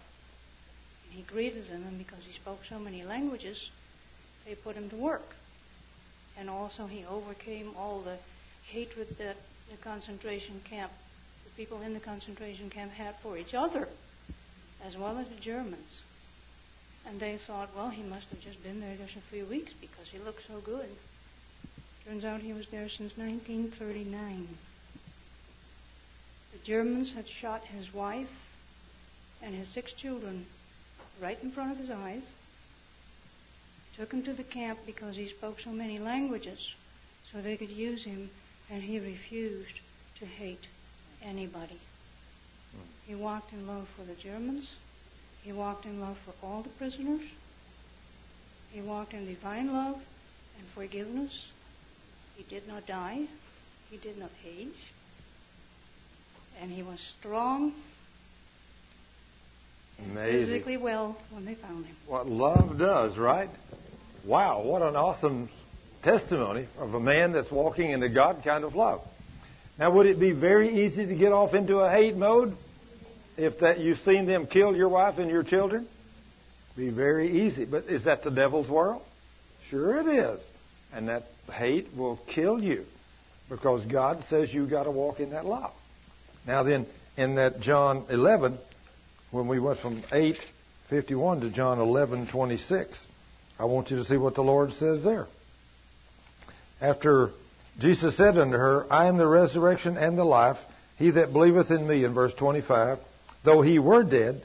And 1.05 1.15
he 1.15 1.23
greeted 1.23 1.69
them, 1.69 1.85
and 1.87 1.99
because 1.99 2.25
he 2.25 2.33
spoke 2.33 2.61
so 2.69 2.79
many 2.79 3.03
languages, 3.03 3.71
they 4.47 4.55
put 4.55 4.77
him 4.77 4.89
to 4.91 4.97
work. 4.97 5.35
And 6.39 6.49
also, 6.49 6.87
he 6.87 7.05
overcame 7.05 7.75
all 7.77 8.01
the 8.01 8.17
hatred 8.69 9.17
that 9.19 9.37
the 9.71 9.77
concentration 9.79 10.61
camp, 10.65 10.93
people 11.57 11.83
in 11.83 11.95
the 11.95 12.01
concentration 12.01 12.71
camp 12.71 12.93
had 12.93 13.15
for 13.23 13.37
each 13.37 13.55
other, 13.55 13.89
as 14.85 14.97
well 14.97 15.19
as 15.19 15.29
the 15.29 15.41
Germans. 15.41 16.01
And 17.07 17.21
they 17.21 17.37
thought, 17.37 17.71
well, 17.77 17.91
he 17.91 18.03
must 18.03 18.29
have 18.31 18.41
just 18.41 18.63
been 18.63 18.81
there 18.81 18.97
just 18.97 19.17
a 19.17 19.31
few 19.31 19.45
weeks 19.45 19.73
because 19.81 20.09
he 20.11 20.19
looked 20.19 20.47
so 20.47 20.61
good. 20.61 20.89
Turns 22.07 22.25
out 22.25 22.41
he 22.41 22.53
was 22.53 22.67
there 22.69 22.89
since 22.89 23.17
1939. 23.17 24.49
The 26.53 26.59
Germans 26.65 27.13
had 27.13 27.29
shot 27.29 27.63
his 27.65 27.93
wife 27.93 28.31
and 29.43 29.55
his 29.55 29.69
six 29.69 29.93
children 29.93 30.47
right 31.21 31.39
in 31.43 31.51
front 31.51 31.73
of 31.73 31.79
his 31.79 31.91
eyes. 31.91 32.23
Took 33.97 34.13
him 34.13 34.23
to 34.25 34.33
the 34.33 34.45
camp 34.45 34.81
because 34.87 35.17
he 35.17 35.29
spoke 35.29 35.61
so 35.61 35.71
many 35.71 35.99
languages 35.99 36.73
so 37.31 37.41
they 37.41 37.57
could 37.57 37.71
use 37.71 38.05
him, 38.05 38.31
and 38.71 38.83
he 38.83 38.99
refused 38.99 39.81
to 40.19 40.27
hate 40.27 40.67
anybody. 41.23 41.81
Hmm. 42.75 42.83
He 43.07 43.15
walked 43.15 43.53
in 43.53 43.67
love 43.67 43.89
for 43.97 44.05
the 44.05 44.15
Germans. 44.15 44.69
He 45.43 45.53
walked 45.53 45.85
in 45.87 46.01
love 46.01 46.17
for 46.25 46.35
all 46.47 46.63
the 46.63 46.69
prisoners. 46.71 47.23
He 48.73 48.81
walked 48.81 49.13
in 49.13 49.27
divine 49.27 49.73
love 49.73 49.97
and 49.97 50.67
forgiveness. 50.75 51.33
He 52.37 52.45
did 52.45 52.67
not 52.69 52.87
die. 52.87 53.27
He 53.91 53.97
did 53.99 54.19
not 54.19 54.31
age. 54.47 54.69
And 56.61 56.71
he 56.71 56.83
was 56.83 56.99
strong, 57.19 57.75
Amazing. 59.99 60.47
physically 60.47 60.77
well 60.77 61.17
when 61.31 61.45
they 61.45 61.55
found 61.55 61.87
him. 61.87 61.97
What 62.07 62.27
love 62.29 62.79
does, 62.79 63.17
right? 63.19 63.51
Wow, 64.25 64.63
what 64.63 64.83
an 64.83 64.95
awesome 64.97 65.49
testimony 66.03 66.69
of 66.79 66.95
a 66.95 67.01
man 67.01 67.33
that's 67.33 67.51
walking 67.51 67.91
in 67.91 68.01
the 68.01 68.09
God 68.09 68.43
kind 68.45 68.65
of 68.65 68.75
love. 68.75 69.01
Now, 69.79 69.91
would 69.93 70.07
it 70.07 70.21
be 70.21 70.33
very 70.33 70.85
easy 70.85 71.07
to 71.07 71.15
get 71.15 71.33
off 71.33 71.55
into 71.55 71.79
a 71.79 71.91
hate 71.91 72.17
mode 72.17 72.57
if 73.37 73.61
that 73.61 73.81
you've 73.81 73.99
seen 74.01 74.27
them 74.27 74.47
kill 74.47 74.77
your 74.77 74.89
wife 74.89 75.19
and 75.19 75.31
your 75.31 75.43
children? 75.43 75.89
Be 76.77 76.91
very 76.91 77.47
easy. 77.47 77.65
But 77.65 77.85
is 77.85 78.05
that 78.05 78.23
the 78.23 78.31
devil's 78.31 78.69
world? 78.69 79.03
Sure 79.71 80.01
it 80.01 80.07
is. 80.07 80.41
And 80.93 81.09
that 81.09 81.25
hate 81.53 81.89
will 81.97 82.19
kill 82.29 82.63
you 82.63 82.85
because 83.49 83.85
God 83.87 84.23
says 84.29 84.53
you've 84.53 84.71
got 84.71 84.85
to 84.85 84.91
walk 84.91 85.21
in 85.21 85.31
that 85.31 85.47
love. 85.47 85.73
Now 86.47 86.63
then, 86.63 86.87
in 87.17 87.37
that 87.37 87.61
John 87.61 88.05
11, 88.11 88.59
when 89.31 89.49
we 89.49 89.59
went 89.59 89.79
from 89.81 90.03
8:51 90.11 91.41
to 91.41 91.51
John 91.51 91.79
11:26, 91.79 92.99
I 93.59 93.65
want 93.65 93.91
you 93.91 93.97
to 93.99 94.05
see 94.05 94.17
what 94.17 94.35
the 94.35 94.43
Lord 94.43 94.73
says 94.75 95.03
there. 95.03 95.27
After 96.81 97.31
Jesus 97.79 98.17
said 98.17 98.39
unto 98.39 98.57
her, 98.57 98.87
I 98.93 99.07
am 99.07 99.17
the 99.17 99.27
resurrection 99.27 99.97
and 99.97 100.17
the 100.17 100.25
life. 100.25 100.59
He 100.99 101.11
that 101.13 101.33
believeth 101.33 101.71
in 101.71 101.87
me, 101.87 102.05
in 102.05 102.15
verse 102.15 102.35
25, 102.35 102.99
though 103.45 103.63
he 103.63 103.79
were 103.79 104.05
dead, 104.05 104.43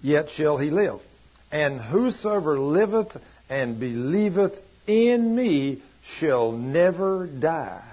yet 0.00 0.30
shall 0.30 0.56
he 0.56 0.70
live. 0.70 1.00
And 1.50 1.80
whosoever 1.80 2.58
liveth 2.58 3.16
and 3.48 3.80
believeth 3.80 4.54
in 4.86 5.34
me 5.34 5.82
shall 6.18 6.52
never 6.52 7.26
die. 7.26 7.84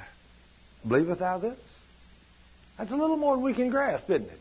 Believeth 0.87 1.19
thou 1.19 1.39
this? 1.39 1.57
That's 2.77 2.91
a 2.91 2.95
little 2.95 3.17
more 3.17 3.35
than 3.35 3.43
we 3.43 3.53
can 3.53 3.69
grasp, 3.69 4.09
isn't 4.09 4.29
it? 4.29 4.39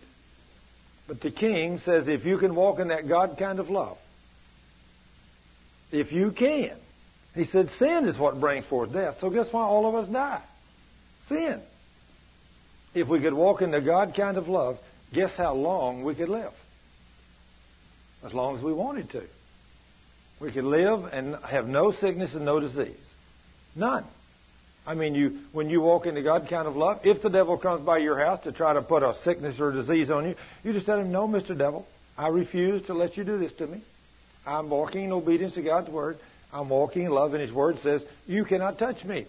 But 1.07 1.21
the 1.21 1.31
king 1.31 1.79
says 1.79 2.09
if 2.09 2.25
you 2.25 2.39
can 2.39 2.55
walk 2.55 2.79
in 2.79 2.89
that 2.89 3.09
God 3.09 3.37
kind 3.39 3.59
of 3.59 3.71
love, 3.71 3.99
if 5.93 6.13
you 6.13 6.33
can, 6.33 6.77
he 7.35 7.45
said 7.45 7.71
sin 7.79 8.07
is 8.07 8.19
what 8.19 8.41
brings 8.41 8.65
forth 8.67 8.93
death. 8.93 9.17
So 9.21 9.31
guess 9.31 9.53
why 9.53 9.63
all 9.63 9.87
of 9.87 9.95
us 9.95 10.09
die? 10.09 10.43
Sin. 11.29 11.61
If 12.95 13.09
we 13.09 13.21
could 13.21 13.35
walk 13.35 13.61
in 13.61 13.73
the 13.73 13.81
God 13.81 14.15
kind 14.15 14.37
of 14.37 14.49
love, 14.49 14.79
guess 15.13 15.33
how 15.37 15.55
long 15.55 16.05
we 16.05 16.15
could 16.15 16.29
live? 16.29 16.53
As 18.25 18.33
long 18.33 18.57
as 18.57 18.63
we 18.63 18.73
wanted 18.73 19.11
to. 19.11 19.23
We 20.41 20.53
could 20.53 20.65
live 20.65 21.05
and 21.13 21.37
have 21.45 21.67
no 21.67 21.91
sickness 21.91 22.35
and 22.35 22.45
no 22.45 22.61
disease. 22.61 22.97
None. 23.75 24.05
I 24.87 24.95
mean, 24.95 25.15
you 25.15 25.39
when 25.53 25.71
you 25.71 25.81
walk 25.81 26.07
into 26.07 26.23
God 26.23 26.47
kind 26.49 26.69
of 26.69 26.77
love, 26.77 27.01
if 27.05 27.23
the 27.23 27.31
devil 27.31 27.57
comes 27.57 27.85
by 27.85 27.99
your 27.99 28.19
house 28.19 28.45
to 28.45 28.53
try 28.53 28.75
to 28.75 28.83
put 28.83 29.03
a 29.03 29.17
sickness 29.25 29.59
or 29.59 29.71
a 29.71 29.73
disease 29.73 30.11
on 30.11 30.29
you, 30.29 30.35
you 30.63 30.73
just 30.73 30.87
tell 30.87 31.01
him, 31.01 31.11
"No, 31.11 31.27
Mr. 31.27 31.57
Devil, 31.57 31.87
I 32.19 32.29
refuse 32.29 32.83
to 32.87 32.95
let 32.95 33.17
you 33.17 33.25
do 33.25 33.39
this 33.39 33.55
to 33.55 33.67
me. 33.67 33.81
I'm 34.47 34.69
walking 34.69 35.05
in 35.05 35.13
obedience 35.13 35.55
to 35.55 35.63
God's 35.63 35.89
word. 35.89 36.19
I'm 36.55 36.69
walking 36.69 37.03
in 37.03 37.11
love, 37.11 37.35
and 37.35 37.43
His 37.43 37.53
word 37.53 37.81
says 37.83 38.03
you 38.27 38.45
cannot 38.45 38.79
touch 38.79 39.05
me. 39.05 39.27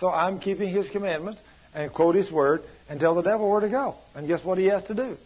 So 0.00 0.08
I'm 0.08 0.40
keeping 0.40 0.70
His 0.70 0.88
commandments 0.88 1.40
and 1.74 1.92
quote 1.92 2.14
His 2.14 2.30
word 2.30 2.62
and 2.88 2.98
tell 2.98 3.14
the 3.14 3.22
devil 3.22 3.48
where 3.48 3.60
to 3.60 3.68
go. 3.68 3.96
And 4.14 4.26
guess 4.26 4.42
what 4.42 4.56
he 4.56 4.64
has 4.66 4.82
to 4.84 4.94
do? 4.94 5.18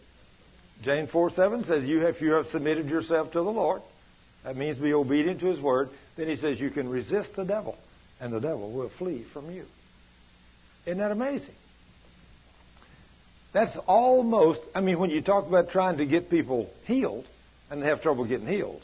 James 0.83 1.09
4 1.09 1.31
7 1.31 1.63
says, 1.63 1.85
you, 1.85 2.05
If 2.05 2.21
you 2.21 2.33
have 2.33 2.47
submitted 2.47 2.89
yourself 2.89 3.31
to 3.31 3.39
the 3.39 3.51
Lord, 3.51 3.81
that 4.43 4.57
means 4.57 4.77
be 4.77 4.93
obedient 4.93 5.39
to 5.39 5.47
His 5.47 5.61
word, 5.61 5.89
then 6.17 6.27
He 6.27 6.35
says 6.35 6.59
you 6.59 6.69
can 6.69 6.89
resist 6.89 7.35
the 7.37 7.45
devil, 7.45 7.77
and 8.19 8.33
the 8.33 8.41
devil 8.41 8.69
will 8.71 8.89
flee 8.89 9.23
from 9.23 9.49
you. 9.49 9.65
Isn't 10.85 10.97
that 10.97 11.11
amazing? 11.11 11.55
That's 13.53 13.77
almost, 13.87 14.59
I 14.75 14.81
mean, 14.81 14.99
when 14.99 15.11
you 15.11 15.21
talk 15.21 15.47
about 15.47 15.69
trying 15.69 15.97
to 15.97 16.05
get 16.05 16.29
people 16.29 16.69
healed, 16.85 17.25
and 17.69 17.81
they 17.81 17.87
have 17.87 18.01
trouble 18.01 18.25
getting 18.25 18.47
healed, 18.47 18.81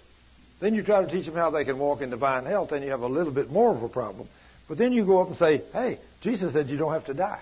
then 0.60 0.76
you 0.76 0.84
try 0.84 1.04
to 1.04 1.12
teach 1.12 1.26
them 1.26 1.36
how 1.36 1.52
they 1.52 1.66
can 1.66 1.80
walk 1.80 2.02
in 2.02 2.10
divine 2.10 2.46
health, 2.46 2.72
and 2.72 2.84
you 2.84 2.92
have 2.92 3.02
a 3.02 3.08
little 3.08 3.32
bit 3.32 3.50
more 3.50 3.76
of 3.76 3.82
a 3.84 3.90
problem. 3.90 4.28
But 4.68 4.78
then 4.78 4.92
you 4.92 5.06
go 5.06 5.22
up 5.22 5.30
and 5.30 5.38
say, 5.38 5.64
hey, 5.74 6.00
Jesus 6.22 6.54
said 6.54 6.70
you 6.70 6.78
don't 6.78 6.94
have 6.94 7.06
to 7.06 7.14
die. 7.14 7.40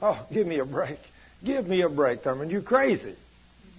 Oh, 0.00 0.26
give 0.32 0.46
me 0.46 0.58
a 0.60 0.64
break. 0.64 0.98
Give 1.44 1.66
me 1.66 1.82
a 1.82 1.88
break, 1.88 2.22
Thurman. 2.22 2.50
You're 2.50 2.62
crazy. 2.62 3.16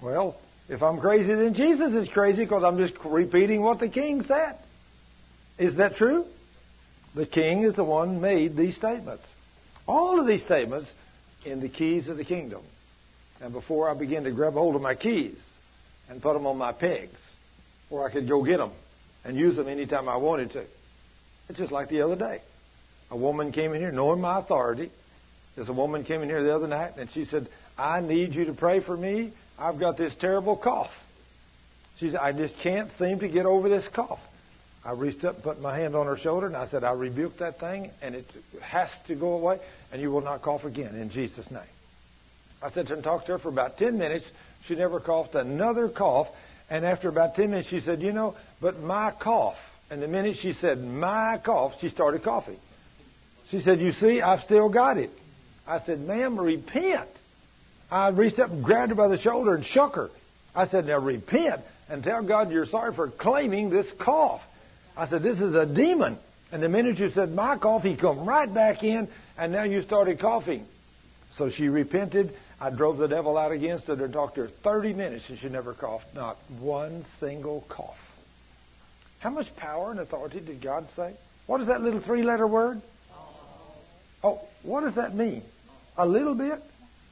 Well, 0.01 0.35
if 0.67 0.83
I'm 0.83 0.99
crazy, 0.99 1.33
then 1.33 1.53
Jesus 1.53 1.93
is 1.93 2.07
crazy 2.09 2.43
because 2.43 2.63
I'm 2.63 2.77
just 2.77 2.93
repeating 3.03 3.61
what 3.61 3.79
the 3.79 3.89
king 3.89 4.23
said. 4.23 4.55
Is 5.57 5.75
that 5.77 5.95
true? 5.95 6.25
The 7.15 7.25
king 7.25 7.63
is 7.63 7.73
the 7.73 7.83
one 7.83 8.21
made 8.21 8.55
these 8.55 8.75
statements. 8.75 9.23
All 9.87 10.19
of 10.19 10.27
these 10.27 10.43
statements 10.43 10.89
in 11.43 11.59
the 11.59 11.69
keys 11.69 12.07
of 12.07 12.17
the 12.17 12.23
kingdom. 12.23 12.61
And 13.41 13.51
before 13.51 13.89
I 13.89 13.93
begin 13.93 14.25
to 14.25 14.31
grab 14.31 14.53
hold 14.53 14.75
of 14.75 14.81
my 14.81 14.95
keys 14.95 15.35
and 16.09 16.21
put 16.21 16.33
them 16.33 16.45
on 16.45 16.57
my 16.57 16.71
pegs, 16.71 17.17
or 17.89 18.07
I 18.07 18.11
could 18.11 18.27
go 18.27 18.43
get 18.43 18.57
them 18.57 18.71
and 19.23 19.37
use 19.37 19.55
them 19.55 19.67
anytime 19.67 20.07
I 20.07 20.17
wanted 20.17 20.51
to. 20.51 20.63
It's 21.49 21.57
just 21.57 21.71
like 21.71 21.89
the 21.89 22.01
other 22.01 22.15
day. 22.15 22.41
A 23.11 23.17
woman 23.17 23.51
came 23.51 23.73
in 23.73 23.81
here 23.81 23.91
knowing 23.91 24.21
my 24.21 24.39
authority. 24.39 24.91
There's 25.55 25.69
a 25.69 25.73
woman 25.73 26.03
came 26.03 26.21
in 26.21 26.29
here 26.29 26.43
the 26.43 26.55
other 26.55 26.67
night 26.67 26.97
and 26.97 27.09
she 27.11 27.25
said, 27.25 27.47
I 27.77 28.01
need 28.01 28.35
you 28.35 28.45
to 28.45 28.53
pray 28.53 28.79
for 28.79 28.95
me. 28.95 29.33
I've 29.57 29.79
got 29.79 29.97
this 29.97 30.13
terrible 30.15 30.55
cough. 30.55 30.91
She 31.99 32.11
said, 32.11 32.19
I 32.19 32.31
just 32.31 32.57
can't 32.59 32.89
seem 32.97 33.19
to 33.19 33.27
get 33.27 33.45
over 33.45 33.67
this 33.67 33.87
cough. 33.87 34.19
I 34.85 34.93
reached 34.93 35.25
up 35.25 35.35
and 35.35 35.43
put 35.43 35.59
my 35.59 35.77
hand 35.77 35.95
on 35.95 36.05
her 36.05 36.17
shoulder 36.17 36.47
and 36.47 36.55
I 36.55 36.67
said, 36.67 36.83
I 36.83 36.91
rebuke 36.91 37.39
that 37.39 37.59
thing 37.59 37.91
and 38.01 38.15
it 38.15 38.25
has 38.61 38.89
to 39.07 39.15
go 39.15 39.33
away 39.33 39.59
and 39.91 40.01
you 40.01 40.11
will 40.11 40.21
not 40.21 40.41
cough 40.41 40.63
again 40.63 40.95
in 40.95 41.09
Jesus' 41.09 41.49
name. 41.51 41.61
I 42.61 42.71
sat 42.71 42.87
there 42.87 42.95
and 42.95 43.03
talked 43.03 43.25
to 43.25 43.33
her 43.33 43.39
for 43.39 43.49
about 43.49 43.77
10 43.77 43.97
minutes. 43.97 44.25
She 44.67 44.75
never 44.75 44.99
coughed 44.99 45.35
another 45.35 45.89
cough. 45.89 46.27
And 46.69 46.85
after 46.85 47.09
about 47.09 47.35
10 47.35 47.49
minutes, 47.49 47.69
she 47.69 47.79
said, 47.79 48.01
You 48.01 48.11
know, 48.11 48.35
but 48.61 48.79
my 48.79 49.11
cough. 49.11 49.57
And 49.89 50.01
the 50.01 50.07
minute 50.07 50.37
she 50.37 50.53
said, 50.53 50.83
My 50.83 51.39
cough, 51.43 51.73
she 51.81 51.89
started 51.89 52.23
coughing. 52.23 52.59
She 53.49 53.61
said, 53.61 53.79
You 53.79 53.91
see, 53.91 54.21
I've 54.21 54.43
still 54.43 54.69
got 54.69 54.97
it. 54.97 55.09
I 55.67 55.79
said, 55.85 55.99
Ma'am, 55.99 56.39
repent. 56.39 57.09
I 57.91 58.09
reached 58.09 58.39
up 58.39 58.51
and 58.51 58.63
grabbed 58.63 58.89
her 58.89 58.95
by 58.95 59.07
the 59.07 59.17
shoulder 59.17 59.55
and 59.55 59.65
shook 59.65 59.95
her. 59.95 60.09
I 60.53 60.67
said, 60.67 60.85
Now 60.85 60.99
repent 60.99 61.61
and 61.89 62.03
tell 62.03 62.23
God 62.23 62.51
you're 62.51 62.67
sorry 62.67 62.93
for 62.93 63.09
claiming 63.09 63.69
this 63.71 63.87
cough. 63.99 64.41
I 64.95 65.07
said, 65.07 65.23
This 65.23 65.41
is 65.41 65.55
a 65.55 65.65
demon. 65.65 66.17
And 66.51 66.63
the 66.63 66.69
minute 66.69 66.97
you 66.97 67.11
said 67.11 67.31
my 67.31 67.57
cough, 67.57 67.83
he 67.83 67.95
come 67.95 68.27
right 68.27 68.51
back 68.51 68.83
in, 68.83 69.07
and 69.37 69.51
now 69.51 69.63
you 69.63 69.81
started 69.83 70.19
coughing. 70.19 70.65
So 71.37 71.49
she 71.49 71.67
repented. 71.67 72.33
I 72.61 72.69
drove 72.69 72.97
the 72.97 73.07
devil 73.07 73.37
out 73.37 73.51
against 73.51 73.85
to 73.85 73.95
her 73.95 74.47
30 74.47 74.93
minutes, 74.93 75.29
and 75.29 75.39
she 75.39 75.47
never 75.47 75.73
coughed. 75.73 76.13
Not 76.13 76.37
one 76.59 77.05
single 77.19 77.63
cough. 77.69 77.97
How 79.19 79.29
much 79.29 79.55
power 79.55 79.91
and 79.91 79.99
authority 79.99 80.39
did 80.39 80.61
God 80.61 80.87
say? 80.95 81.13
What 81.45 81.61
is 81.61 81.67
that 81.67 81.81
little 81.81 82.01
three 82.01 82.23
letter 82.23 82.47
word? 82.47 82.81
Oh, 84.23 84.41
what 84.63 84.81
does 84.81 84.95
that 84.95 85.15
mean? 85.15 85.41
A 85.97 86.05
little 86.05 86.35
bit? 86.35 86.61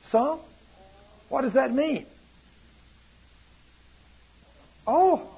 Some? 0.10 0.40
What 1.30 1.42
does 1.42 1.54
that 1.54 1.74
mean? 1.74 2.06
Oh, 4.86 5.30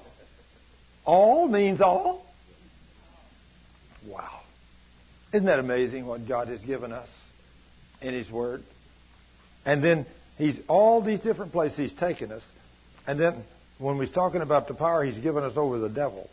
all 1.04 1.48
means 1.48 1.80
all? 1.80 2.24
Wow. 4.06 4.40
Isn't 5.32 5.46
that 5.46 5.58
amazing 5.58 6.06
what 6.06 6.26
God 6.26 6.48
has 6.48 6.60
given 6.60 6.92
us 6.92 7.08
in 8.00 8.14
His 8.14 8.30
Word? 8.30 8.62
And 9.70 9.84
then 9.84 10.04
He's 10.36 10.58
all 10.66 11.00
these 11.00 11.20
different 11.20 11.52
places 11.52 11.78
He's 11.78 11.94
taken 11.94 12.32
us. 12.32 12.42
And 13.06 13.20
then 13.20 13.44
when 13.78 13.98
we're 13.98 14.08
talking 14.08 14.40
about 14.40 14.66
the 14.66 14.74
power 14.74 15.04
He's 15.04 15.18
given 15.18 15.44
us 15.44 15.56
over 15.56 15.78
the 15.78 15.88
devil, 15.88 16.28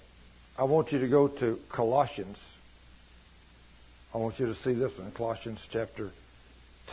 I 0.57 0.63
want 0.63 0.91
you 0.91 0.97
to 0.97 1.07
go 1.07 1.27
to 1.27 1.59
Colossians. 1.71 2.39
I 4.11 4.17
want 4.17 4.39
you 4.39 4.47
to 4.47 4.55
see 4.55 4.73
this 4.73 4.97
one, 4.97 5.11
Colossians 5.11 5.59
chapter 5.69 6.09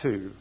2. 0.03 0.33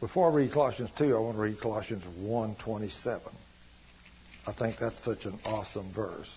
Before 0.00 0.28
I 0.28 0.34
read 0.34 0.50
Colossians 0.50 0.90
2, 0.98 1.16
I 1.16 1.20
want 1.20 1.36
to 1.36 1.40
read 1.40 1.60
Colossians 1.60 2.02
1:27. 2.18 3.20
I 4.44 4.52
think 4.52 4.78
that's 4.80 4.98
such 5.04 5.24
an 5.24 5.38
awesome 5.44 5.92
verse. 5.94 6.28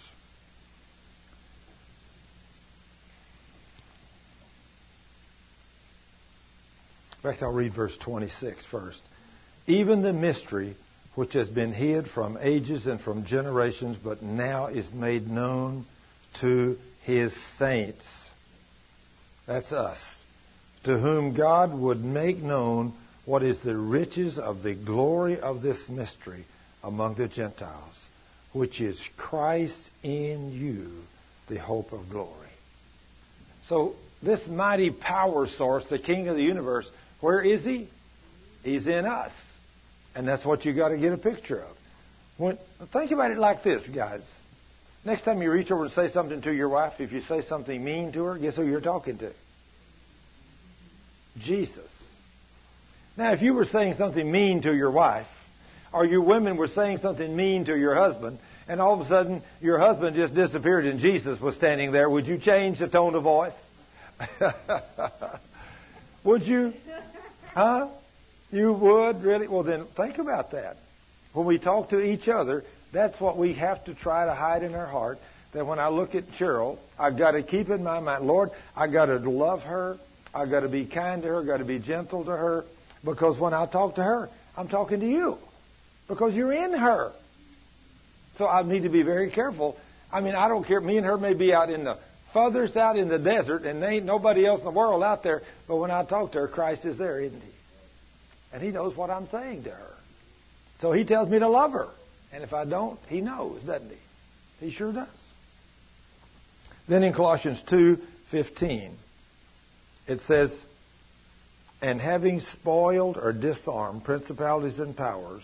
In 7.16 7.16
fact, 7.31 7.43
I'll 7.43 7.51
read 7.51 7.73
verse 7.73 7.97
26 7.97 8.65
first. 8.65 9.01
Even 9.67 10.01
the 10.01 10.13
mystery 10.13 10.75
which 11.15 11.33
has 11.33 11.49
been 11.49 11.73
hid 11.73 12.07
from 12.07 12.37
ages 12.39 12.85
and 12.85 13.01
from 13.01 13.25
generations, 13.25 13.97
but 14.03 14.21
now 14.21 14.67
is 14.67 14.93
made 14.93 15.27
known 15.27 15.83
to 16.41 16.77
his 17.05 17.33
saints. 17.57 18.05
That's 19.47 19.71
us. 19.71 19.97
To 20.83 20.99
whom 20.99 21.35
God 21.35 21.73
would 21.73 22.03
make 22.03 22.37
known 22.37 22.93
what 23.25 23.41
is 23.41 23.59
the 23.59 23.75
riches 23.75 24.37
of 24.37 24.61
the 24.61 24.75
glory 24.75 25.39
of 25.39 25.63
this 25.63 25.89
mystery 25.89 26.45
among 26.83 27.15
the 27.15 27.27
Gentiles, 27.27 27.95
which 28.53 28.79
is 28.79 29.01
Christ 29.17 29.89
in 30.03 30.51
you, 30.51 31.01
the 31.49 31.59
hope 31.59 31.93
of 31.93 32.09
glory. 32.09 32.47
So, 33.69 33.95
this 34.21 34.45
mighty 34.47 34.91
power 34.91 35.47
source, 35.47 35.83
the 35.89 35.99
King 35.99 36.27
of 36.27 36.35
the 36.35 36.43
universe, 36.43 36.87
where 37.21 37.41
is 37.41 37.63
he? 37.63 37.89
He's 38.63 38.87
in 38.87 39.05
us. 39.05 39.31
And 40.15 40.27
that's 40.27 40.43
what 40.43 40.65
you 40.65 40.73
got 40.73 40.89
to 40.89 40.97
get 40.97 41.13
a 41.13 41.17
picture 41.17 41.61
of. 41.61 41.77
When, 42.37 42.57
think 42.91 43.11
about 43.11 43.31
it 43.31 43.37
like 43.37 43.63
this, 43.63 43.85
guys. 43.87 44.21
Next 45.05 45.23
time 45.23 45.41
you 45.41 45.51
reach 45.51 45.71
over 45.71 45.85
and 45.85 45.93
say 45.93 46.11
something 46.11 46.41
to 46.41 46.53
your 46.53 46.69
wife, 46.69 46.99
if 46.99 47.11
you 47.11 47.21
say 47.21 47.41
something 47.43 47.83
mean 47.83 48.11
to 48.13 48.23
her, 48.25 48.37
guess 48.37 48.55
who 48.55 48.65
you're 48.65 48.81
talking 48.81 49.17
to? 49.19 49.31
Jesus. 51.39 51.89
Now, 53.15 53.33
if 53.33 53.41
you 53.41 53.53
were 53.53 53.65
saying 53.65 53.95
something 53.97 54.29
mean 54.29 54.61
to 54.63 54.75
your 54.75 54.91
wife, 54.91 55.27
or 55.93 56.05
you 56.05 56.21
women 56.21 56.57
were 56.57 56.67
saying 56.67 56.99
something 56.99 57.35
mean 57.35 57.65
to 57.65 57.77
your 57.77 57.95
husband, 57.95 58.39
and 58.67 58.81
all 58.81 58.99
of 58.99 59.05
a 59.05 59.09
sudden 59.09 59.41
your 59.61 59.79
husband 59.79 60.15
just 60.15 60.35
disappeared 60.35 60.85
and 60.85 60.99
Jesus 60.99 61.39
was 61.39 61.55
standing 61.55 61.91
there, 61.91 62.09
would 62.09 62.27
you 62.27 62.37
change 62.37 62.79
the 62.79 62.87
tone 62.87 63.15
of 63.15 63.23
voice? 63.23 63.53
would 66.27 66.45
you? 66.45 66.73
Huh? 67.53 67.87
You 68.51 68.73
would? 68.73 69.23
Really? 69.23 69.47
Well, 69.47 69.63
then 69.63 69.85
think 69.95 70.17
about 70.17 70.51
that. 70.51 70.75
When 71.31 71.45
we 71.45 71.57
talk 71.57 71.89
to 71.89 72.01
each 72.01 72.27
other, 72.27 72.65
that's 72.91 73.19
what 73.19 73.37
we 73.37 73.53
have 73.53 73.85
to 73.85 73.93
try 73.93 74.25
to 74.25 74.33
hide 74.33 74.61
in 74.61 74.75
our 74.75 74.85
heart. 74.85 75.19
That 75.53 75.65
when 75.65 75.79
I 75.79 75.87
look 75.87 76.15
at 76.15 76.29
Cheryl, 76.31 76.77
I've 76.99 77.17
got 77.17 77.31
to 77.31 77.43
keep 77.43 77.69
in 77.69 77.81
my 77.81 78.01
mind, 78.01 78.27
Lord, 78.27 78.51
I've 78.75 78.91
got 78.91 79.05
to 79.05 79.17
love 79.17 79.61
her. 79.63 79.97
I've 80.35 80.51
got 80.51 80.59
to 80.59 80.67
be 80.67 80.85
kind 80.85 81.21
to 81.21 81.29
her. 81.29 81.39
I've 81.39 81.47
got 81.47 81.57
to 81.57 81.65
be 81.65 81.79
gentle 81.79 82.25
to 82.25 82.31
her. 82.31 82.65
Because 83.05 83.37
when 83.37 83.53
I 83.53 83.65
talk 83.65 83.95
to 83.95 84.03
her, 84.03 84.29
I'm 84.57 84.67
talking 84.67 84.99
to 84.99 85.07
you. 85.07 85.37
Because 86.09 86.35
you're 86.35 86.51
in 86.51 86.73
her. 86.73 87.13
So 88.37 88.47
I 88.47 88.63
need 88.63 88.83
to 88.83 88.89
be 88.89 89.01
very 89.01 89.31
careful. 89.31 89.77
I 90.11 90.19
mean, 90.19 90.35
I 90.35 90.49
don't 90.49 90.65
care. 90.65 90.81
Me 90.81 90.97
and 90.97 91.05
her 91.05 91.17
may 91.17 91.33
be 91.33 91.53
out 91.53 91.69
in 91.69 91.85
the 91.85 91.97
furthest 92.33 92.77
out 92.77 92.97
in 92.97 93.07
the 93.07 93.19
desert, 93.19 93.65
and 93.65 93.81
there 93.81 93.91
ain't 93.91 94.05
nobody 94.05 94.45
else 94.45 94.59
in 94.59 94.65
the 94.65 94.71
world 94.71 95.03
out 95.03 95.23
there. 95.23 95.41
But 95.67 95.77
when 95.77 95.91
I 95.91 96.03
talk 96.03 96.33
to 96.33 96.39
her, 96.39 96.47
Christ 96.47 96.85
is 96.85 96.97
there, 96.97 97.19
isn't 97.19 97.41
he? 97.41 97.51
And 98.53 98.61
he 98.61 98.69
knows 98.69 98.95
what 98.95 99.09
I'm 99.09 99.27
saying 99.27 99.63
to 99.63 99.71
her. 99.71 99.93
So 100.79 100.91
he 100.91 101.03
tells 101.03 101.29
me 101.29 101.39
to 101.39 101.49
love 101.49 101.73
her. 101.73 101.89
And 102.31 102.43
if 102.43 102.53
I 102.53 102.65
don't, 102.65 102.99
he 103.07 103.21
knows, 103.21 103.61
doesn't 103.63 103.89
he? 103.89 104.65
He 104.65 104.71
sure 104.71 104.91
does. 104.91 105.07
Then 106.87 107.03
in 107.03 107.13
Colossians 107.13 107.61
2:15, 107.63 108.91
it 110.07 110.21
says, 110.21 110.51
"And 111.81 111.99
having 111.99 112.39
spoiled 112.39 113.17
or 113.17 113.33
disarmed 113.33 114.03
principalities 114.03 114.79
and 114.79 114.95
powers, 114.95 115.43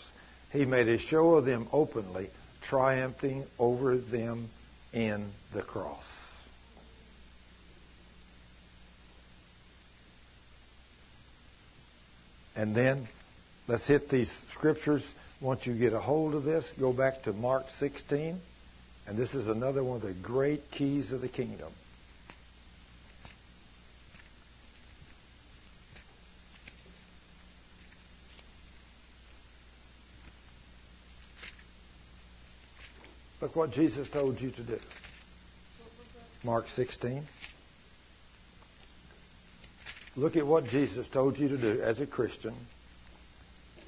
he 0.52 0.66
made 0.66 0.88
a 0.88 0.98
show 0.98 1.36
of 1.36 1.46
them 1.46 1.68
openly, 1.74 2.30
triumphing 2.62 3.46
over 3.60 3.98
them 3.98 4.50
in 4.94 5.32
the 5.54 5.62
cross." 5.62 6.04
And 12.56 12.76
then 12.76 13.08
let's 13.68 13.88
hit 13.88 14.10
these 14.10 14.32
scriptures. 14.54 15.04
Once 15.42 15.66
you 15.66 15.78
get 15.78 15.94
a 15.94 16.00
hold 16.00 16.36
of 16.36 16.44
this, 16.44 16.66
go 16.80 16.94
back 16.94 17.24
to 17.24 17.34
Mark 17.34 17.66
16. 17.80 18.40
And 19.08 19.18
this 19.18 19.34
is 19.34 19.48
another 19.48 19.84
one 19.84 19.98
of 19.98 20.02
the 20.04 20.14
great 20.14 20.72
keys 20.72 21.12
of 21.12 21.22
the 21.22 21.28
kingdom. 21.28 21.74
Look 33.42 33.58
what 33.58 33.72
Jesus 33.72 34.08
told 34.08 34.40
you 34.40 34.52
to 34.52 34.64
do. 34.64 34.80
Mark 36.46 36.66
16. 36.76 37.26
Look 40.16 40.36
at 40.36 40.46
what 40.46 40.66
Jesus 40.66 41.10
told 41.10 41.38
you 41.38 41.50
to 41.50 41.58
do 41.58 41.82
as 41.82 42.00
a 42.00 42.06
Christian. 42.06 42.54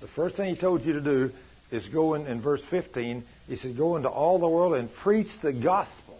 The 0.01 0.07
first 0.07 0.35
thing 0.35 0.53
he 0.53 0.59
told 0.59 0.83
you 0.83 0.93
to 0.93 1.01
do 1.01 1.31
is 1.71 1.87
go 1.89 2.15
in, 2.15 2.25
in 2.25 2.41
verse 2.41 2.63
15. 2.69 3.23
He 3.47 3.55
said, 3.55 3.77
Go 3.77 3.95
into 3.95 4.09
all 4.09 4.39
the 4.39 4.47
world 4.47 4.73
and 4.73 4.93
preach 4.93 5.27
the 5.41 5.53
gospel. 5.53 6.19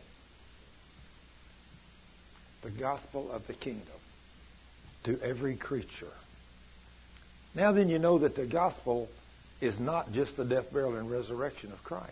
The 2.64 2.72
gospel 2.72 3.32
of 3.32 3.46
the 3.48 3.54
kingdom 3.54 3.84
to 5.06 5.20
every 5.22 5.56
creature. 5.56 6.12
Now 7.54 7.72
then, 7.72 7.90
you 7.90 8.00
know 8.00 8.20
that 8.20 8.36
the 8.36 8.46
gospel 8.46 9.08
is 9.62 9.80
not 9.80 10.12
just 10.12 10.36
the 10.36 10.46
death, 10.46 10.72
burial, 10.72 10.96
and 10.96 11.10
resurrection 11.10 11.72
of 11.72 11.84
Christ. 11.84 12.12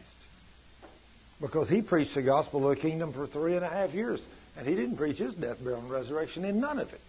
Because 1.42 1.68
he 1.68 1.82
preached 1.82 2.16
the 2.16 2.22
gospel 2.22 2.70
of 2.70 2.76
the 2.76 2.82
kingdom 2.82 3.14
for 3.14 3.28
three 3.28 3.56
and 3.56 3.66
a 3.66 3.70
half 3.70 3.94
years, 3.94 4.22
and 4.58 4.68
he 4.68 4.76
didn't 4.76 4.98
preach 4.98 5.18
his 5.18 5.36
death, 5.36 5.58
burial, 5.62 5.82
and 5.82 5.90
resurrection 5.90 6.46
in 6.46 6.60
none 6.60 6.80
of 6.80 6.88
it. 6.94 7.02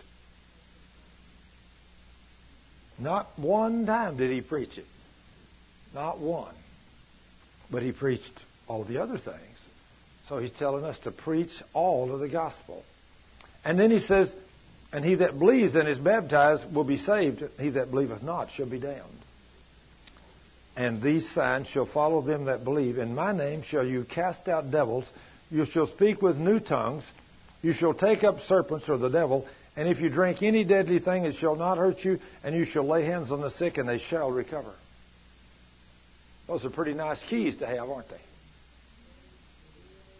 Not 2.98 3.28
one 3.36 3.86
time 3.86 4.16
did 4.16 4.31
he 4.31 4.40
preach 4.40 4.78
it. 4.78 4.86
Not 5.94 6.18
one. 6.18 6.55
But 7.70 7.82
he 7.82 7.92
preached 7.92 8.32
all 8.68 8.84
the 8.84 9.02
other 9.02 9.18
things. 9.18 9.39
So 10.28 10.39
he's 10.39 10.52
telling 10.52 10.84
us 10.84 10.98
to 11.00 11.10
preach 11.10 11.50
all 11.73 12.12
of 12.12 12.20
the 12.20 12.28
gospel. 12.28 12.82
And 13.64 13.78
then 13.78 13.90
he 13.90 14.00
says, 14.00 14.32
And 14.92 15.05
he 15.05 15.16
that 15.16 15.39
believes 15.39 15.74
and 15.74 15.89
is 15.89 15.98
baptized 15.98 16.73
will 16.73 16.84
be 16.84 16.98
saved. 16.98 17.42
He 17.58 17.70
that 17.70 17.90
believeth 17.90 18.23
not 18.23 18.50
shall 18.52 18.68
be 18.68 18.78
damned. 18.78 19.02
And 20.76 21.02
these 21.02 21.28
signs 21.31 21.68
shall 21.68 21.86
follow 21.86 22.20
them 22.20 22.47
that 22.47 22.64
believe. 22.64 22.98
In 22.98 23.14
my 23.14 23.32
name 23.32 23.62
shall 23.62 23.86
you 23.86 24.05
cast 24.05 24.48
out 24.48 24.70
devils. 24.70 25.05
You 25.50 25.66
shall 25.66 25.86
speak 25.86 26.20
with 26.20 26.36
new 26.36 26.58
tongues. 26.58 27.05
You 27.62 27.73
shall 27.73 27.94
take 27.94 28.24
up 28.24 28.40
serpents 28.40 28.89
or 28.89 28.98
the 28.98 29.08
devil. 29.08 29.47
And 29.77 29.89
if 29.89 30.01
you 30.01 30.09
drink 30.09 30.43
any 30.43 30.65
deadly 30.65 31.01
thing, 31.01 31.25
it 31.25 31.35
shall 31.36 31.57
not 31.57 31.78
hurt 31.78 32.05
you, 32.05 32.20
and 32.44 32.55
you 32.55 32.65
shall 32.65 32.86
lay 32.86 33.05
hands 33.05 33.31
on 33.33 33.41
the 33.41 33.51
sick, 33.51 33.77
and 33.77 33.89
they 33.89 33.99
shall 33.99 34.31
recover. 34.31 34.73
Those 36.47 36.65
are 36.65 36.70
pretty 36.70 36.94
nice 36.94 37.19
keys 37.28 37.57
to 37.59 37.67
have, 37.67 37.91
aren't 37.91 38.09
they? 38.09 38.20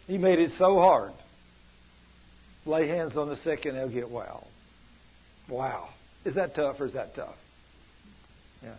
He 0.07 0.17
made 0.17 0.39
it 0.39 0.51
so 0.57 0.79
hard. 0.79 1.13
Lay 2.65 2.87
hands 2.87 3.15
on 3.15 3.29
the 3.29 3.37
sick, 3.37 3.65
and 3.65 3.77
they'll 3.77 3.89
get 3.89 4.09
well. 4.09 4.45
Wow. 5.47 5.89
Is 6.25 6.35
that 6.35 6.55
tough, 6.55 6.81
or 6.81 6.87
is 6.87 6.93
that 6.93 7.15
tough? 7.15 7.35
Yeah. 8.63 8.73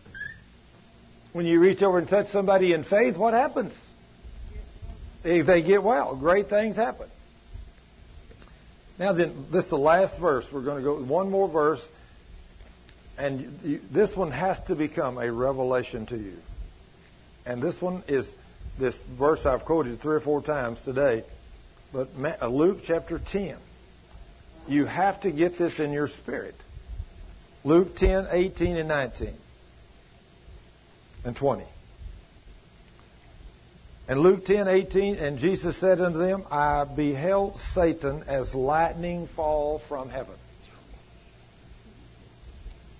When 1.32 1.46
you 1.46 1.60
reach 1.60 1.82
over 1.82 1.98
and 1.98 2.08
touch 2.08 2.30
somebody 2.32 2.72
in 2.72 2.84
faith, 2.84 3.16
what 3.16 3.32
happens? 3.32 3.72
They 5.22 5.62
get 5.62 5.82
well. 5.82 6.16
Great 6.16 6.48
things 6.48 6.76
happen. 6.76 7.08
Now 8.98 9.12
then, 9.12 9.46
this 9.52 9.64
is 9.64 9.70
the 9.70 9.78
last 9.78 10.18
verse. 10.18 10.46
We're 10.52 10.64
going 10.64 10.78
to 10.78 10.82
go 10.82 11.02
one 11.02 11.30
more 11.30 11.48
verse, 11.48 11.82
and 13.18 13.82
this 13.92 14.16
one 14.16 14.30
has 14.30 14.60
to 14.64 14.74
become 14.74 15.18
a 15.18 15.30
revelation 15.30 16.06
to 16.06 16.16
you. 16.16 16.36
And 17.44 17.62
this 17.62 17.80
one 17.80 18.02
is 18.08 18.26
this 18.78 18.96
verse 19.18 19.44
I've 19.44 19.64
quoted 19.64 20.00
three 20.00 20.16
or 20.16 20.20
four 20.20 20.42
times 20.42 20.80
today, 20.84 21.24
but 21.92 22.08
uh, 22.40 22.48
Luke 22.48 22.78
chapter 22.84 23.18
10. 23.18 23.58
You 24.68 24.84
have 24.84 25.20
to 25.20 25.30
get 25.30 25.58
this 25.58 25.78
in 25.78 25.92
your 25.92 26.08
spirit. 26.08 26.54
Luke 27.64 27.96
10, 27.96 28.28
18, 28.30 28.76
and 28.76 28.88
19, 28.88 29.34
and 31.24 31.36
20. 31.36 31.64
And 34.08 34.20
Luke 34.20 34.44
10, 34.44 34.68
18, 34.68 35.16
and 35.16 35.38
Jesus 35.38 35.76
said 35.80 36.00
unto 36.00 36.18
them, 36.18 36.44
I 36.50 36.84
beheld 36.84 37.58
Satan 37.74 38.22
as 38.28 38.54
lightning 38.54 39.28
fall 39.34 39.82
from 39.88 40.08
heaven. 40.08 40.36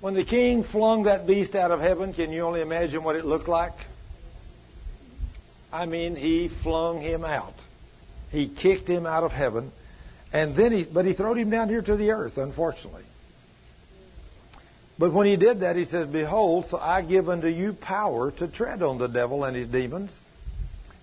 When 0.01 0.15
the 0.15 0.25
king 0.25 0.65
flung 0.65 1.05
that 1.05 1.27
beast 1.27 1.55
out 1.55 1.71
of 1.71 1.81
heaven, 1.81 2.13
can 2.13 2.33
you 2.33 2.43
only 2.43 2.61
imagine 2.61 3.05
what 3.05 3.15
it 3.17 3.25
looked 3.25 3.49
like? 3.49 3.73
I 5.73 5.87
mean, 5.87 6.17
he 6.17 6.51
flung 6.63 7.01
him 7.01 7.25
out. 7.25 7.55
He 8.31 8.49
kicked 8.49 8.89
him 8.89 9.07
out 9.07 9.23
of 9.23 9.31
heaven, 9.31 9.71
and 10.33 10.57
then 10.57 10.73
he, 10.73 10.85
but 10.85 11.07
he 11.07 11.13
threw 11.13 11.35
him 11.35 11.51
down 11.51 11.69
here 11.69 11.83
to 11.83 11.97
the 11.97 12.11
earth, 12.11 12.37
unfortunately. 12.37 13.05
But 14.99 15.13
when 15.13 15.27
he 15.27 15.37
did 15.37 15.61
that, 15.61 15.77
he 15.77 15.85
says, 15.85 16.09
Behold, 16.09 16.67
so 16.71 16.79
I 16.79 17.03
give 17.03 17.29
unto 17.29 17.47
you 17.47 17.75
power 17.75 18.33
to 18.33 18.49
tread 18.49 18.83
on 18.83 18.99
the 18.99 19.07
devil 19.07 19.45
and 19.45 19.55
his 19.57 19.69
demons, 19.69 20.11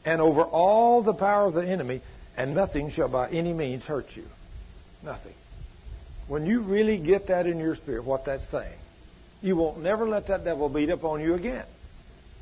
and 0.06 0.22
over 0.22 0.42
all 0.42 1.02
the 1.02 1.14
power 1.14 1.46
of 1.46 1.54
the 1.54 1.68
enemy, 1.68 2.02
and 2.36 2.54
nothing 2.54 2.92
shall 2.92 3.08
by 3.08 3.30
any 3.30 3.54
means 3.54 3.84
hurt 3.84 4.16
you. 4.16 4.26
Nothing. 5.04 5.34
When 6.28 6.46
you 6.46 6.62
really 6.62 6.98
get 6.98 7.28
that 7.28 7.48
in 7.48 7.60
your 7.60 7.76
spirit, 7.76 8.06
what 8.06 8.26
that's 8.26 8.48
saying, 8.50 8.80
you 9.42 9.56
won't 9.56 9.82
never 9.82 10.08
let 10.08 10.28
that 10.28 10.44
devil 10.44 10.70
beat 10.70 10.90
up 10.90 11.04
on 11.04 11.22
you 11.22 11.34
again. 11.34 11.66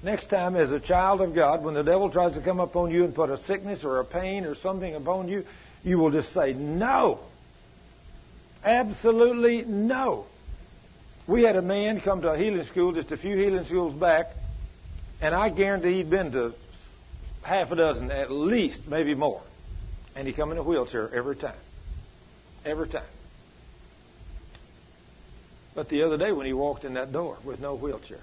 Next 0.04 0.30
time, 0.30 0.56
as 0.56 0.72
a 0.72 0.80
child 0.80 1.22
of 1.22 1.36
God, 1.36 1.64
when 1.64 1.74
the 1.74 1.84
devil 1.84 2.10
tries 2.10 2.34
to 2.34 2.42
come 2.42 2.60
upon 2.60 2.92
you 2.92 3.04
and 3.04 3.14
put 3.14 3.30
a 3.30 3.38
sickness 3.46 3.84
or 3.84 4.00
a 4.00 4.06
pain 4.06 4.46
or 4.46 4.56
something 4.56 4.96
upon 4.96 5.28
you, 5.28 5.46
you 5.84 5.98
will 5.98 6.12
just 6.12 6.34
say, 6.34 6.54
No. 6.54 7.20
Absolutely 8.64 9.64
no. 9.64 10.26
We 11.28 11.44
had 11.44 11.56
a 11.56 11.62
man 11.62 12.02
come 12.02 12.22
to 12.22 12.32
a 12.32 12.38
healing 12.38 12.66
school 12.66 12.92
just 12.92 13.12
a 13.12 13.18
few 13.18 13.36
healing 13.36 13.66
schools 13.66 13.94
back, 13.96 14.28
and 15.20 15.34
I 15.34 15.50
guarantee 15.50 15.98
he'd 15.98 16.10
been 16.10 16.32
to 16.32 16.54
half 17.42 17.72
a 17.72 17.76
dozen 17.76 18.12
at 18.12 18.32
least, 18.32 18.88
maybe 18.88 19.16
more. 19.16 19.42
And 20.16 20.28
he 20.28 20.34
come 20.34 20.52
in 20.52 20.58
a 20.58 20.64
wheelchair 20.64 21.14
every 21.14 21.36
time. 21.36 21.56
Every 22.66 22.88
time. 22.88 23.04
But 25.74 25.90
the 25.90 26.04
other 26.04 26.18
day 26.18 26.32
when 26.32 26.46
he 26.46 26.54
walked 26.54 26.84
in 26.84 26.96
that 26.96 27.12
door 27.12 27.38
with 27.44 27.60
no 27.60 27.76
wheelchair, 27.76 28.20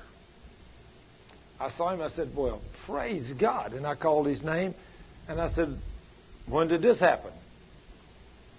I 1.59 1.71
saw 1.71 1.91
him. 1.91 2.03
I 2.03 2.11
said, 2.11 2.37
Well, 2.37 2.61
praise 2.87 3.27
God. 3.39 3.73
And 3.73 3.87
I 3.87 3.95
called 3.95 4.27
his 4.27 4.43
name. 4.43 4.75
And 5.29 5.41
I 5.41 5.51
said, 5.53 5.77
When 6.47 6.69
did 6.69 6.83
this 6.83 7.01
happen? 7.01 7.33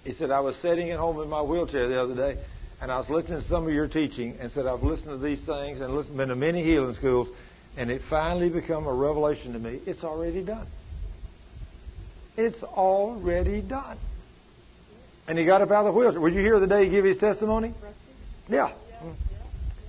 He 0.03 0.13
said, 0.13 0.31
I 0.31 0.39
was 0.39 0.55
sitting 0.57 0.89
at 0.91 0.99
home 0.99 1.21
in 1.21 1.29
my 1.29 1.41
wheelchair 1.41 1.87
the 1.87 2.01
other 2.01 2.15
day, 2.15 2.41
and 2.81 2.91
I 2.91 2.97
was 2.97 3.09
listening 3.09 3.41
to 3.41 3.47
some 3.47 3.67
of 3.67 3.73
your 3.73 3.87
teaching, 3.87 4.37
and 4.39 4.51
said, 4.51 4.65
I've 4.65 4.81
listened 4.81 5.09
to 5.09 5.17
these 5.17 5.39
things 5.39 5.81
and 5.81 5.93
listened, 5.93 6.17
been 6.17 6.29
to 6.29 6.35
many 6.35 6.63
healing 6.63 6.95
schools, 6.95 7.27
and 7.77 7.89
it 7.89 8.01
finally 8.09 8.49
become 8.49 8.87
a 8.87 8.93
revelation 8.93 9.53
to 9.53 9.59
me. 9.59 9.79
It's 9.85 10.03
already 10.03 10.43
done. 10.43 10.67
It's 12.37 12.61
already 12.63 13.61
done. 13.61 13.97
And 15.27 15.37
he 15.37 15.45
got 15.45 15.61
up 15.61 15.71
out 15.71 15.85
of 15.85 15.93
the 15.93 15.99
wheelchair. 15.99 16.19
Would 16.19 16.33
you 16.33 16.41
hear 16.41 16.59
the 16.59 16.67
day 16.67 16.85
he 16.85 16.91
gave 16.91 17.03
his 17.03 17.17
testimony? 17.17 17.73
Yeah. 18.47 18.73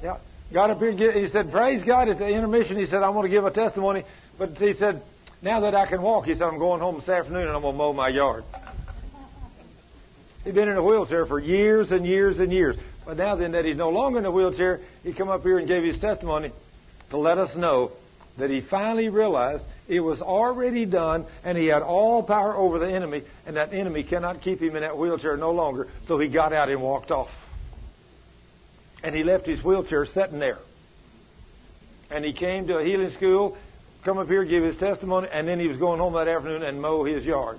Yeah. 0.02 0.18
Got 0.52 0.70
up 0.70 0.78
here 0.78 0.90
and 0.90 1.00
he 1.00 1.28
said, 1.28 1.52
Praise 1.52 1.82
God 1.84 2.08
at 2.08 2.18
the 2.18 2.28
intermission. 2.28 2.76
He 2.76 2.86
said, 2.86 3.02
I 3.02 3.10
want 3.10 3.24
to 3.24 3.30
give 3.30 3.44
a 3.44 3.50
testimony. 3.50 4.04
But 4.36 4.50
he 4.58 4.74
said, 4.74 5.02
Now 5.42 5.60
that 5.60 5.74
I 5.74 5.86
can 5.86 6.02
walk, 6.02 6.26
he 6.26 6.34
said, 6.34 6.42
I'm 6.42 6.58
going 6.58 6.80
home 6.80 6.98
this 6.98 7.08
afternoon 7.08 7.42
and 7.42 7.50
I'm 7.52 7.62
going 7.62 7.74
to 7.74 7.78
mow 7.78 7.92
my 7.92 8.08
yard. 8.08 8.44
He'd 10.44 10.54
been 10.54 10.68
in 10.68 10.76
a 10.76 10.82
wheelchair 10.82 11.26
for 11.26 11.38
years 11.38 11.92
and 11.92 12.04
years 12.04 12.38
and 12.38 12.52
years. 12.52 12.76
But 13.06 13.16
now 13.16 13.36
then 13.36 13.52
that 13.52 13.64
he's 13.64 13.76
no 13.76 13.90
longer 13.90 14.18
in 14.18 14.24
a 14.24 14.30
wheelchair, 14.30 14.80
he 15.02 15.12
come 15.12 15.28
up 15.28 15.42
here 15.42 15.58
and 15.58 15.68
gave 15.68 15.84
his 15.84 16.00
testimony 16.00 16.50
to 17.10 17.16
let 17.16 17.38
us 17.38 17.54
know 17.54 17.92
that 18.38 18.50
he 18.50 18.60
finally 18.60 19.08
realized 19.08 19.62
it 19.88 20.00
was 20.00 20.20
already 20.20 20.86
done 20.86 21.26
and 21.44 21.58
he 21.58 21.66
had 21.66 21.82
all 21.82 22.22
power 22.22 22.54
over 22.54 22.78
the 22.78 22.90
enemy 22.90 23.22
and 23.46 23.56
that 23.56 23.74
enemy 23.74 24.02
cannot 24.02 24.40
keep 24.40 24.60
him 24.60 24.76
in 24.76 24.82
that 24.82 24.96
wheelchair 24.96 25.36
no 25.36 25.50
longer. 25.50 25.88
So 26.06 26.18
he 26.18 26.28
got 26.28 26.52
out 26.52 26.68
and 26.68 26.80
walked 26.80 27.10
off. 27.10 27.30
And 29.02 29.14
he 29.14 29.24
left 29.24 29.46
his 29.46 29.62
wheelchair 29.62 30.06
sitting 30.06 30.38
there. 30.38 30.58
And 32.10 32.24
he 32.24 32.32
came 32.32 32.66
to 32.66 32.78
a 32.78 32.84
healing 32.84 33.10
school, 33.12 33.56
come 34.04 34.18
up 34.18 34.28
here, 34.28 34.44
give 34.44 34.62
his 34.62 34.76
testimony, 34.78 35.28
and 35.30 35.46
then 35.46 35.58
he 35.58 35.68
was 35.68 35.76
going 35.76 35.98
home 35.98 36.14
that 36.14 36.28
afternoon 36.28 36.62
and 36.62 36.80
mow 36.80 37.04
his 37.04 37.24
yard. 37.24 37.58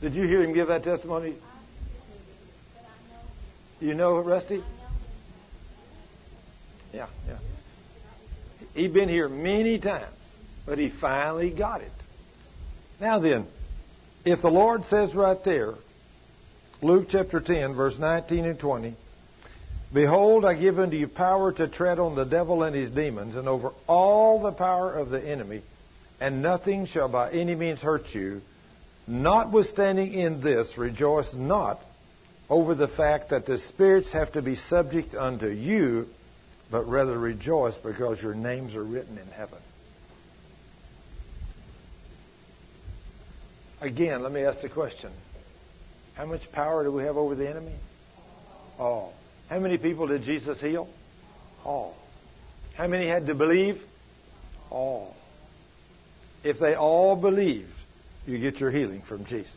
Did 0.00 0.14
you 0.14 0.26
hear 0.26 0.42
him 0.42 0.52
give 0.52 0.68
that 0.68 0.84
testimony? 0.84 1.34
You 3.80 3.94
know 3.94 4.18
Rusty? 4.18 4.62
Yeah, 6.92 7.06
yeah. 7.28 7.36
He'd 8.74 8.94
been 8.94 9.08
here 9.08 9.28
many 9.28 9.78
times, 9.78 10.14
but 10.66 10.78
he 10.78 10.90
finally 10.90 11.50
got 11.50 11.80
it. 11.80 11.92
Now 13.00 13.18
then, 13.18 13.46
if 14.24 14.42
the 14.42 14.50
Lord 14.50 14.84
says 14.84 15.14
right 15.14 15.42
there, 15.44 15.74
Luke 16.82 17.08
chapter 17.10 17.40
10, 17.40 17.74
verse 17.74 17.98
19 17.98 18.44
and 18.44 18.58
20, 18.58 18.94
Behold, 19.92 20.44
I 20.44 20.54
give 20.54 20.78
unto 20.78 20.96
you 20.96 21.08
power 21.08 21.50
to 21.52 21.66
tread 21.66 21.98
on 21.98 22.14
the 22.14 22.24
devil 22.24 22.62
and 22.62 22.76
his 22.76 22.90
demons, 22.90 23.36
and 23.36 23.48
over 23.48 23.72
all 23.86 24.42
the 24.42 24.52
power 24.52 24.92
of 24.92 25.08
the 25.08 25.20
enemy, 25.20 25.62
and 26.20 26.42
nothing 26.42 26.86
shall 26.86 27.08
by 27.08 27.30
any 27.30 27.54
means 27.54 27.80
hurt 27.80 28.14
you. 28.14 28.42
Notwithstanding 29.06 30.12
in 30.12 30.42
this, 30.42 30.76
rejoice 30.76 31.32
not 31.34 31.80
over 32.50 32.74
the 32.74 32.88
fact 32.88 33.30
that 33.30 33.46
the 33.46 33.58
spirits 33.58 34.12
have 34.12 34.32
to 34.32 34.42
be 34.42 34.56
subject 34.56 35.14
unto 35.14 35.48
you, 35.48 36.06
but 36.70 36.88
rather 36.88 37.18
rejoice 37.18 37.76
because 37.78 38.22
your 38.22 38.34
names 38.34 38.74
are 38.74 38.84
written 38.84 39.18
in 39.18 39.26
heaven. 39.28 39.58
Again, 43.80 44.22
let 44.22 44.32
me 44.32 44.42
ask 44.42 44.60
the 44.60 44.68
question 44.68 45.10
How 46.14 46.26
much 46.26 46.50
power 46.52 46.84
do 46.84 46.92
we 46.92 47.04
have 47.04 47.16
over 47.16 47.34
the 47.34 47.48
enemy? 47.48 47.74
All. 48.78 49.14
How 49.48 49.58
many 49.58 49.78
people 49.78 50.06
did 50.06 50.22
Jesus 50.22 50.60
heal? 50.60 50.88
All. 51.64 51.96
How 52.74 52.86
many 52.86 53.08
had 53.08 53.26
to 53.26 53.34
believe? 53.34 53.80
All. 54.70 55.16
If 56.44 56.58
they 56.58 56.74
all 56.74 57.16
believed, 57.16 57.72
you 58.26 58.38
get 58.38 58.60
your 58.60 58.70
healing 58.70 59.02
from 59.02 59.24
Jesus. 59.24 59.50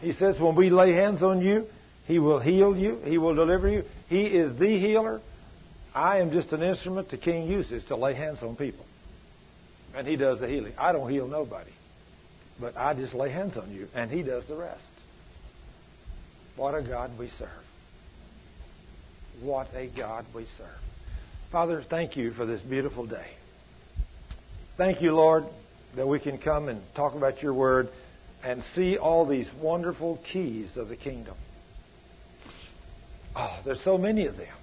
He 0.00 0.12
says, 0.12 0.38
when 0.38 0.54
we 0.56 0.68
lay 0.68 0.92
hands 0.92 1.22
on 1.22 1.40
you, 1.40 1.66
He 2.06 2.18
will 2.18 2.40
heal 2.40 2.76
you. 2.76 2.98
He 3.04 3.16
will 3.16 3.34
deliver 3.34 3.68
you. 3.68 3.84
He 4.08 4.26
is 4.26 4.56
the 4.56 4.78
healer. 4.78 5.20
I 5.94 6.18
am 6.18 6.32
just 6.32 6.52
an 6.52 6.62
instrument 6.62 7.10
the 7.10 7.16
King 7.16 7.48
uses 7.48 7.84
to 7.84 7.96
lay 7.96 8.14
hands 8.14 8.42
on 8.42 8.56
people. 8.56 8.84
And 9.94 10.06
He 10.06 10.16
does 10.16 10.40
the 10.40 10.48
healing. 10.48 10.72
I 10.76 10.92
don't 10.92 11.08
heal 11.10 11.28
nobody. 11.28 11.70
But 12.60 12.76
I 12.76 12.94
just 12.94 13.14
lay 13.14 13.30
hands 13.30 13.56
on 13.56 13.72
you, 13.72 13.88
and 13.94 14.10
He 14.10 14.22
does 14.22 14.44
the 14.46 14.56
rest. 14.56 14.82
What 16.56 16.74
a 16.74 16.82
God 16.82 17.16
we 17.18 17.28
serve. 17.28 17.48
What 19.40 19.68
a 19.74 19.86
God 19.86 20.24
we 20.34 20.46
serve. 20.58 20.68
Father, 21.50 21.82
thank 21.82 22.16
you 22.16 22.32
for 22.32 22.46
this 22.46 22.60
beautiful 22.62 23.06
day. 23.06 23.28
Thank 24.76 25.02
you, 25.02 25.14
Lord, 25.14 25.44
that 25.94 26.06
we 26.06 26.18
can 26.18 26.38
come 26.38 26.68
and 26.68 26.80
talk 26.94 27.14
about 27.14 27.42
your 27.42 27.54
word 27.54 27.88
and 28.42 28.62
see 28.74 28.98
all 28.98 29.26
these 29.26 29.52
wonderful 29.54 30.20
keys 30.32 30.76
of 30.76 30.88
the 30.88 30.96
kingdom. 30.96 31.36
Oh, 33.36 33.56
there's 33.64 33.80
so 33.82 33.98
many 33.98 34.26
of 34.26 34.36
them. 34.36 34.54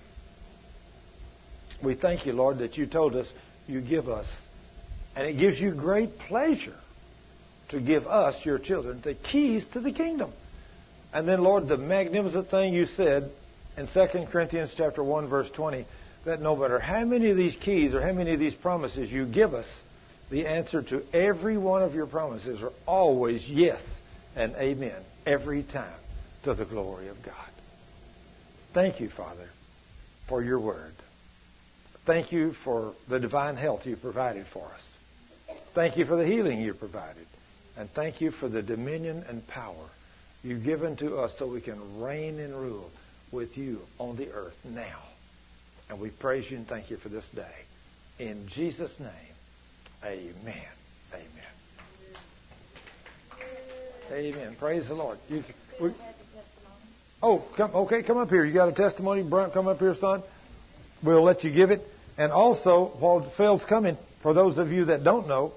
We 1.84 1.96
thank 1.96 2.26
you, 2.26 2.34
Lord, 2.34 2.60
that 2.60 2.78
you 2.78 2.86
told 2.86 3.16
us 3.16 3.28
you 3.68 3.82
give 3.82 4.10
us. 4.10 4.28
And 5.16 5.28
it 5.28 5.34
gives 5.38 5.60
you 5.60 5.72
great 5.72 6.18
pleasure 6.20 6.76
to 7.70 7.80
give 7.80 8.08
us, 8.08 8.46
your 8.46 8.60
children, 8.60 9.02
the 9.02 9.14
keys 9.14 9.66
to 9.74 9.80
the 9.80 9.92
kingdom. 9.92 10.32
And 11.14 11.28
then, 11.28 11.42
Lord, 11.42 11.68
the 11.68 11.78
magnificent 11.78 12.50
thing 12.50 12.74
you 12.74 12.86
said 12.86 13.32
in 13.78 13.88
2 13.88 14.26
Corinthians 14.32 14.72
chapter 14.76 15.04
1 15.04 15.28
verse 15.28 15.50
20 15.52 15.86
that 16.26 16.42
no 16.42 16.56
matter 16.56 16.80
how 16.80 17.04
many 17.04 17.30
of 17.32 17.38
these 17.38 17.56
keys 17.56 17.94
or 17.94 18.02
how 18.02 18.14
many 18.14 18.34
of 18.34 18.40
these 18.40 18.54
promises 18.54 19.12
you 19.12 19.26
give 19.26 19.54
us, 19.54 19.66
the 20.30 20.46
answer 20.46 20.82
to 20.82 21.04
every 21.14 21.58
one 21.58 21.82
of 21.82 21.94
your 21.94 22.06
promises 22.06 22.62
are 22.62 22.72
always 22.86 23.48
yes 23.48 23.82
and 24.36 24.56
amen 24.56 24.96
every 25.26 25.64
time 25.64 26.00
to 26.44 26.54
the 26.54 26.66
glory 26.66 27.08
of 27.10 27.22
God. 27.24 27.36
Thank 28.74 29.00
you, 29.02 29.10
Father, 29.10 29.50
for 30.30 30.42
your 30.42 30.60
word. 30.60 30.94
Thank 32.12 32.34
you 32.34 32.52
for 32.66 32.94
the 33.08 33.22
divine 33.22 33.56
health 33.56 33.86
you 33.86 33.96
provided 33.96 34.46
for 34.48 34.66
us. 34.66 35.56
Thank 35.74 35.96
you 35.96 36.04
for 36.04 36.18
the 36.18 36.26
healing 36.28 36.60
you 36.60 36.74
provided. 36.74 37.26
And 37.78 37.90
thank 37.90 38.20
you 38.20 38.32
for 38.32 38.50
the 38.50 38.62
dominion 38.62 39.24
and 39.30 39.48
power 39.48 39.88
you've 40.44 40.66
given 40.66 40.98
to 40.98 41.20
us 41.20 41.32
so 41.40 41.48
we 41.48 41.62
can 41.62 42.02
reign 42.02 42.38
and 42.42 42.54
rule 42.54 42.92
with 43.32 43.58
you 43.58 43.80
on 43.98 44.18
the 44.18 44.30
earth 44.34 44.58
now. 44.66 45.00
And 45.90 46.02
we 46.02 46.10
praise 46.10 46.52
you 46.52 46.58
and 46.58 46.68
thank 46.68 46.90
you 46.90 46.98
for 46.98 47.08
this 47.08 47.24
day. 47.34 47.56
In 48.20 48.46
Jesus' 48.50 48.92
name, 49.00 49.10
amen. 50.04 50.68
Amen. 51.14 51.52
Amen. 54.12 54.56
Praise 54.60 54.86
the 54.86 54.96
Lord. 54.96 55.18
You, 55.30 55.46
we, 55.80 55.94
oh, 57.24 57.42
come, 57.56 57.74
okay, 57.74 58.04
come 58.04 58.18
up 58.18 58.28
here. 58.28 58.44
You 58.44 58.54
got 58.54 58.68
a 58.68 58.74
testimony, 58.74 59.24
Brunt? 59.24 59.54
Come 59.54 59.70
up 59.70 59.80
here, 59.80 59.96
son. 59.96 60.24
We'll 61.02 61.24
let 61.24 61.46
you 61.46 61.52
give 61.52 61.72
it. 61.72 61.88
And 62.18 62.32
also, 62.32 62.92
while 63.00 63.22
Phil's 63.38 63.64
coming, 63.66 63.98
for 64.22 64.34
those 64.34 64.58
of 64.58 64.72
you 64.72 64.86
that 64.86 65.04
don't 65.04 65.28
know, 65.28 65.54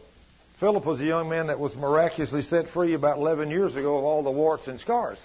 Philip 0.60 0.86
was 0.86 1.00
a 1.00 1.04
young 1.04 1.28
man 1.28 1.48
that 1.48 1.58
was 1.58 1.74
miraculously 1.74 2.42
set 2.42 2.68
free 2.68 2.94
about 2.94 3.18
11 3.18 3.50
years 3.50 3.74
ago 3.74 3.98
of 3.98 4.04
all 4.04 4.22
the 4.22 4.30
warts 4.30 4.66
and 4.66 4.78
scars. 4.80 5.18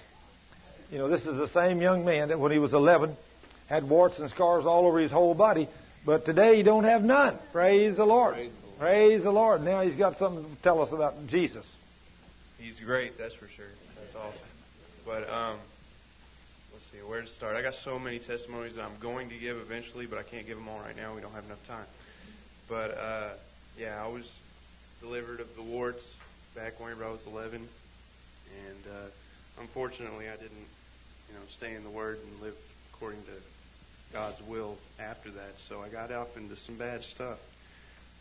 You 0.91 0.97
know, 0.97 1.07
this 1.07 1.21
is 1.21 1.37
the 1.37 1.49
same 1.49 1.81
young 1.81 2.03
man 2.03 2.29
that 2.29 2.39
when 2.39 2.51
he 2.51 2.57
was 2.57 2.73
11 2.73 3.15
had 3.67 3.87
warts 3.87 4.17
and 4.17 4.29
scars 4.31 4.65
all 4.65 4.87
over 4.87 4.99
his 4.99 5.11
whole 5.11 5.35
body, 5.35 5.69
but 6.05 6.25
today 6.25 6.57
he 6.57 6.63
don't 6.63 6.83
have 6.85 7.03
none. 7.03 7.37
Praise 7.51 7.95
the 7.95 8.05
Lord. 8.05 8.33
Praise 8.33 8.51
the 8.51 8.65
Lord. 8.65 8.79
Praise 8.79 9.23
the 9.23 9.31
Lord. 9.31 9.61
Now 9.61 9.81
he's 9.81 9.95
got 9.95 10.17
something 10.17 10.43
to 10.43 10.61
tell 10.63 10.81
us 10.81 10.91
about 10.91 11.27
Jesus. 11.27 11.65
He's 12.57 12.79
great, 12.79 13.17
that's 13.17 13.35
for 13.35 13.47
sure. 13.55 13.67
That's 14.01 14.15
awesome. 14.15 14.41
But 15.05 15.29
um, 15.29 15.59
let's 16.73 16.85
see 16.91 16.97
where 17.07 17.21
to 17.21 17.27
start. 17.27 17.55
I 17.55 17.61
got 17.61 17.75
so 17.83 17.99
many 17.99 18.19
testimonies 18.19 18.75
that 18.75 18.83
I'm 18.83 18.99
going 19.01 19.29
to 19.29 19.37
give 19.37 19.57
eventually, 19.57 20.05
but 20.05 20.17
I 20.17 20.23
can't 20.23 20.45
give 20.45 20.57
them 20.57 20.67
all 20.67 20.79
right 20.79 20.95
now. 20.95 21.15
We 21.15 21.21
don't 21.21 21.33
have 21.33 21.45
enough 21.45 21.65
time. 21.67 21.85
But 22.67 22.97
uh, 22.97 23.29
yeah, 23.77 24.03
I 24.03 24.07
was 24.07 24.29
delivered 25.01 25.39
of 25.39 25.47
the 25.55 25.63
warts 25.63 26.05
back 26.55 26.79
whenever 26.79 27.05
I 27.05 27.11
was 27.11 27.25
11, 27.27 27.55
and 27.57 28.83
uh, 28.87 29.61
unfortunately, 29.61 30.27
I 30.27 30.35
didn't, 30.35 30.67
you 31.27 31.35
know, 31.35 31.41
stay 31.57 31.73
in 31.73 31.83
the 31.83 31.89
Word 31.89 32.19
and 32.23 32.41
live 32.41 32.55
according 32.93 33.21
to 33.23 34.13
God's 34.13 34.41
will 34.47 34.77
after 34.99 35.31
that. 35.31 35.53
So 35.67 35.81
I 35.81 35.89
got 35.89 36.11
off 36.11 36.35
into 36.35 36.55
some 36.55 36.77
bad 36.77 37.03
stuff, 37.03 37.39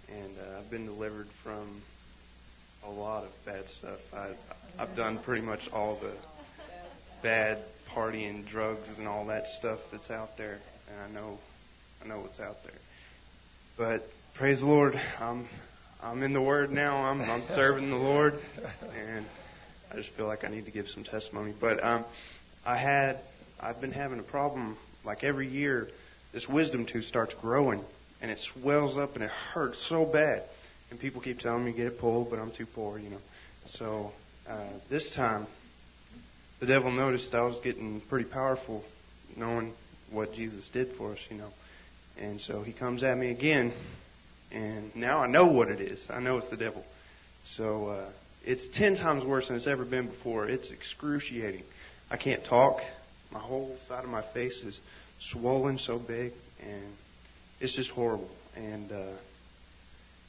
and 0.09 0.37
uh, 0.39 0.59
I've 0.59 0.71
been 0.71 0.87
delivered 0.87 1.29
from 1.43 1.83
a 2.87 2.91
lot 2.91 3.25
of 3.25 3.31
bad 3.45 3.69
stuff. 3.79 4.01
I, 4.15 4.31
I've 4.79 4.95
done 4.95 5.19
pretty 5.19 5.43
much 5.43 5.69
all 5.73 5.97
the 5.97 6.13
bad 7.23 7.59
partying, 7.95 8.49
drugs, 8.49 8.87
and 8.99 9.07
all 9.07 9.27
that 9.27 9.47
stuff 9.59 9.79
that's 9.91 10.11
out 10.11 10.37
there, 10.37 10.59
and 10.91 11.01
I 11.01 11.21
know, 11.21 11.39
I 12.03 12.09
know 12.09 12.21
what's 12.21 12.41
out 12.41 12.57
there. 12.65 12.81
But 13.77 14.09
praise 14.37 14.61
the 14.61 14.67
Lord, 14.67 14.95
I'm 15.21 15.49
I'm 16.01 16.23
in 16.23 16.33
the 16.33 16.41
Word 16.41 16.71
now. 16.71 16.97
I'm, 16.99 17.21
I'm 17.21 17.45
serving 17.49 17.91
the 17.91 17.97
Lord, 17.97 18.35
and 18.97 19.27
I 19.91 19.97
just 19.97 20.11
feel 20.17 20.27
like 20.27 20.45
I 20.45 20.49
need 20.49 20.65
to 20.67 20.71
give 20.71 20.87
some 20.89 21.03
testimony. 21.03 21.53
But 21.61 21.83
um, 21.83 22.05
I 22.65 22.77
had, 22.77 23.19
I've 23.61 23.81
been 23.81 23.91
having 23.91 24.21
a 24.21 24.23
problem. 24.23 24.77
Like 25.05 25.25
every 25.25 25.49
year, 25.49 25.89
this 26.33 26.47
wisdom 26.49 26.87
tooth 26.87 27.05
starts 27.05 27.35
growing, 27.41 27.83
and 28.21 28.31
it 28.31 28.39
swells 28.55 28.97
up, 28.97 29.15
and 29.15 29.25
it 29.25 29.31
hurts 29.31 29.85
so 29.89 30.05
bad. 30.05 30.45
And 30.91 31.01
people 31.01 31.21
keep 31.21 31.41
telling 31.41 31.65
me 31.65 31.73
get 31.73 31.87
it 31.87 31.99
pulled, 31.99 32.31
but 32.31 32.39
I'm 32.39 32.53
too 32.53 32.67
poor, 32.75 32.99
you 32.99 33.11
know. 33.11 33.21
So 33.71 34.13
uh, 34.49 34.69
this 34.89 35.13
time, 35.17 35.49
the 36.61 36.67
devil 36.67 36.91
noticed 36.91 37.35
I 37.35 37.43
was 37.43 37.59
getting 37.63 38.01
pretty 38.09 38.29
powerful, 38.29 38.85
knowing 39.37 39.73
what 40.11 40.33
Jesus 40.33 40.69
did 40.73 40.97
for 40.97 41.13
us, 41.13 41.19
you 41.31 41.37
know. 41.37 41.51
And 42.19 42.41
so 42.41 42.63
he 42.63 42.73
comes 42.73 43.03
at 43.05 43.17
me 43.17 43.31
again 43.31 43.73
and 44.51 44.95
now 44.97 45.21
I 45.21 45.27
know 45.27 45.47
what 45.47 45.69
it 45.69 45.81
is. 45.81 46.01
I 46.09 46.21
know 46.21 46.39
it's 46.39 46.51
the 46.51 46.57
devil. 46.57 46.85
So 47.57 47.89
uh, 47.89 48.11
it's 48.45 48.67
ten 48.77 48.97
times 48.97 49.25
worse 49.25 49.49
than 49.49 49.57
it's 49.57 49.67
ever 49.67 49.85
been 49.85 50.09
before. 50.09 50.49
It's 50.49 50.71
excruciating. 50.71 51.65
I 52.11 52.17
can't 52.17 52.45
talk. 52.45 52.79
My 53.31 53.41
whole 53.41 53.77
side 53.89 54.05
of 54.05 54.11
my 54.11 54.25
face 54.33 54.63
is 54.65 54.79
swollen 55.33 55.79
so 55.79 55.99
big, 55.99 56.33
and 56.63 56.95
it's 57.61 57.77
just 57.77 57.91
horrible. 57.91 58.31
And 58.57 58.91
uh, 58.91 59.17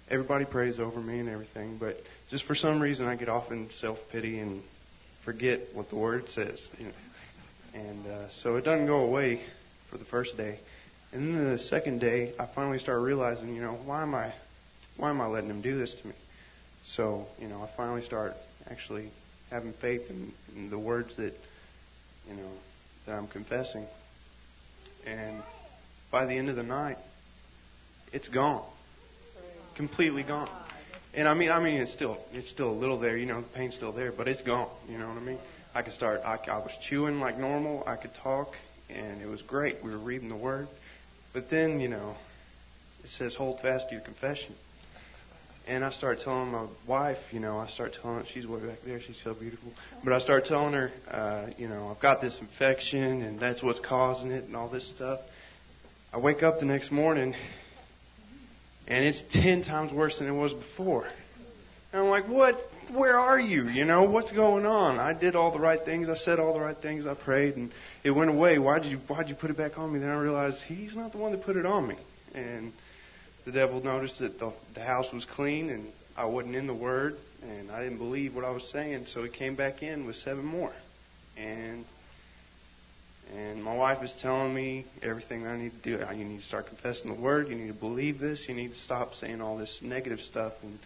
everybody 0.10 0.46
prays 0.46 0.80
over 0.80 1.00
me 1.00 1.20
and 1.20 1.30
everything, 1.30 1.78
but 1.80 1.96
just 2.30 2.46
for 2.46 2.56
some 2.56 2.82
reason 2.82 3.06
I 3.06 3.16
get 3.16 3.30
off 3.30 3.52
in 3.52 3.70
self 3.80 3.98
pity 4.12 4.40
and 4.40 4.62
forget 5.26 5.60
what 5.74 5.90
the 5.90 5.96
word 5.96 6.26
says. 6.34 6.60
And 7.74 8.08
uh, 8.08 8.30
so 8.42 8.56
it 8.56 8.64
doesn't 8.64 8.88
go 8.88 9.02
away 9.02 9.42
for 9.90 9.98
the 9.98 10.06
first 10.06 10.36
day. 10.38 10.60
And 11.12 11.36
then 11.36 11.52
the 11.52 11.60
second 11.64 12.00
day, 12.00 12.34
I 12.40 12.48
finally 12.54 12.80
started 12.80 13.02
realizing, 13.02 13.56
you 13.56 13.62
know, 13.62 13.74
why 13.86 14.04
am 14.04 14.14
I, 14.14 14.34
why 14.98 15.10
am 15.10 15.22
I 15.22 15.28
letting 15.28 15.50
him 15.50 15.62
do 15.62 15.78
this 15.78 15.96
to 16.02 16.08
me? 16.08 16.14
So, 16.96 17.26
you 17.40 17.48
know, 17.48 17.62
I 17.62 17.70
finally 17.76 18.06
start 18.06 18.34
actually 18.70 19.12
having 19.50 19.74
faith 19.82 20.10
in, 20.10 20.32
in 20.56 20.70
the 20.70 20.78
words 20.78 21.16
that, 21.18 21.34
you 22.28 22.36
know, 22.36 22.52
that 23.06 23.14
I'm 23.14 23.28
confessing. 23.28 23.86
And 25.06 25.42
by 26.12 26.26
the 26.26 26.34
end 26.34 26.50
of 26.50 26.56
the 26.56 26.64
night, 26.64 26.98
it's 28.14 28.28
gone, 28.28 28.66
completely 29.76 30.24
gone. 30.24 30.50
And 31.14 31.28
I 31.28 31.34
mean, 31.34 31.50
I 31.50 31.60
mean, 31.60 31.82
it's 31.82 31.94
still, 31.94 32.18
it's 32.32 32.50
still 32.50 32.70
a 32.70 32.78
little 32.80 33.00
there, 33.00 33.18
you 33.18 33.26
know, 33.26 33.42
the 33.42 33.48
pain's 33.50 33.76
still 33.76 33.92
there, 33.92 34.12
but 34.12 34.28
it's 34.28 34.42
gone. 34.44 34.70
You 34.88 34.98
know 34.98 35.08
what 35.08 35.18
I 35.18 35.22
mean? 35.22 35.40
I 35.74 35.82
could 35.82 35.94
start. 35.94 36.22
I, 36.24 36.38
I 36.48 36.58
was 36.58 36.72
chewing 36.88 37.20
like 37.20 37.38
normal. 37.38 37.84
I 37.86 37.96
could 37.96 38.12
talk, 38.22 38.50
and 38.90 39.22
it 39.22 39.28
was 39.28 39.42
great. 39.42 39.78
We 39.84 39.92
were 39.92 39.98
reading 39.98 40.30
the 40.30 40.38
Word. 40.38 40.68
But 41.34 41.50
then, 41.50 41.80
you 41.80 41.88
know, 41.88 42.16
it 43.04 43.10
says, 43.12 43.36
hold 43.36 43.60
fast 43.62 43.90
to 43.90 43.96
your 43.96 44.04
confession. 44.04 44.56
And 45.68 45.86
I 45.86 45.92
start 45.92 46.20
telling 46.24 46.52
my 46.52 46.66
wife, 46.88 47.20
you 47.32 47.40
know, 47.40 47.60
I 47.60 47.68
start 47.68 47.96
telling 48.02 48.20
her, 48.20 48.26
she's 48.34 48.48
way 48.48 48.60
back 48.60 48.80
there, 48.86 49.00
she's 49.06 49.20
so 49.24 49.36
beautiful. 49.36 49.72
But 50.04 50.14
I 50.14 50.20
start 50.20 50.46
telling 50.46 50.74
her, 50.74 50.92
uh, 51.08 51.52
you 51.60 51.68
know, 51.68 51.90
I've 51.90 52.02
got 52.02 52.22
this 52.22 52.40
infection 52.40 53.22
and 53.22 53.40
that's 53.40 53.62
what's 53.62 53.80
causing 53.88 54.32
it 54.32 54.46
and 54.46 54.56
all 54.56 54.68
this 54.68 54.90
stuff. 54.96 55.20
I 56.12 56.18
wake 56.18 56.42
up 56.42 56.60
the 56.60 56.66
next 56.66 56.92
morning 56.92 57.36
and 58.90 59.06
it's 59.06 59.22
ten 59.32 59.64
times 59.64 59.94
worse 59.94 60.18
than 60.18 60.28
it 60.28 60.34
was 60.34 60.54
before. 60.54 61.08
And 61.94 62.04
I'm 62.04 62.10
like, 62.10 62.28
what? 62.28 62.56
Where 62.92 63.20
are 63.20 63.40
you? 63.40 63.68
You 63.68 63.86
know, 63.86 64.04
what's 64.04 64.32
going 64.32 64.66
on? 64.66 64.98
I 64.98 65.14
did 65.14 65.36
all 65.36 65.52
the 65.52 65.60
right 65.60 65.80
things. 65.86 66.10
I 66.10 66.16
said 66.16 66.40
all 66.40 66.54
the 66.54 66.60
right 66.60 66.78
things. 66.78 67.06
I 67.06 67.14
prayed 67.14 67.56
and 67.56 67.72
it 68.04 68.10
went 68.10 68.32
away. 68.32 68.58
Why 68.58 68.80
did 68.80 68.92
you 68.92 69.00
Why 69.08 69.20
did 69.20 69.30
you 69.30 69.36
put 69.36 69.52
it 69.52 69.58
back 69.58 69.78
on 69.78 69.94
me? 69.94 70.00
Then 70.00 70.10
I 70.10 70.20
realized 70.20 70.58
he's 70.68 70.96
not 70.96 71.12
the 71.12 71.20
one 71.20 71.32
that 71.32 71.44
put 71.44 71.56
it 71.56 71.66
on 71.68 71.88
me. 71.88 71.98
And 72.34 72.74
the 73.46 73.52
devil 73.52 73.84
noticed 73.84 74.20
that 74.20 74.40
the, 74.40 74.52
the 74.74 74.84
house 74.84 75.06
was 75.14 75.26
clean 75.36 75.70
and 75.70 75.88
I 76.18 76.26
wasn't 76.26 76.56
in 76.56 76.68
the 76.68 76.74
Word 76.74 77.16
and 77.42 77.72
I 77.72 77.84
didn't 77.84 78.00
believe 78.00 78.36
what 78.36 78.44
I 78.44 78.50
was 78.50 78.68
saying, 78.72 79.06
so 79.14 79.24
he 79.24 79.30
came 79.30 79.56
back 79.56 79.82
in 79.82 80.06
with 80.06 80.16
seven 80.18 80.44
more. 80.44 80.74
And 81.38 81.86
and 83.36 83.64
my 83.64 83.76
wife 83.76 84.04
is 84.04 84.14
telling 84.22 84.54
me 84.54 84.86
everything 85.02 85.46
I 85.46 85.58
need 85.58 85.72
to 85.84 85.98
do. 85.98 86.04
You 86.16 86.26
need 86.26 86.40
to 86.40 86.46
start 86.46 86.68
confessing 86.68 87.14
the 87.14 87.20
Word. 87.20 87.48
You 87.48 87.56
need 87.56 87.68
to 87.68 87.80
believe 87.80 88.20
this. 88.20 88.44
You 88.48 88.56
need 88.56 88.70
to 88.70 88.80
stop 88.80 89.14
saying 89.20 89.42
all 89.42 89.58
this 89.58 89.80
negative 89.82 90.20
stuff 90.20 90.54
and 90.64 90.80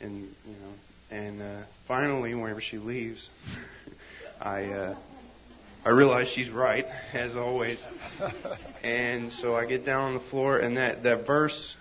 and 0.00 0.28
you 0.46 0.52
know. 0.52 0.72
And 1.10 1.42
uh, 1.42 1.64
finally, 1.88 2.34
whenever 2.34 2.60
she 2.60 2.78
leaves, 2.78 3.28
I. 4.40 4.64
Uh, 4.64 4.98
I 5.82 5.88
realize 5.88 6.30
she's 6.34 6.50
right, 6.50 6.84
as 7.14 7.34
always. 7.36 7.82
and 8.82 9.32
so 9.40 9.56
I 9.56 9.64
get 9.64 9.86
down 9.86 10.02
on 10.02 10.14
the 10.14 10.30
floor, 10.30 10.58
and 10.58 10.76
that, 10.76 11.02
that 11.04 11.26
verse, 11.26 11.74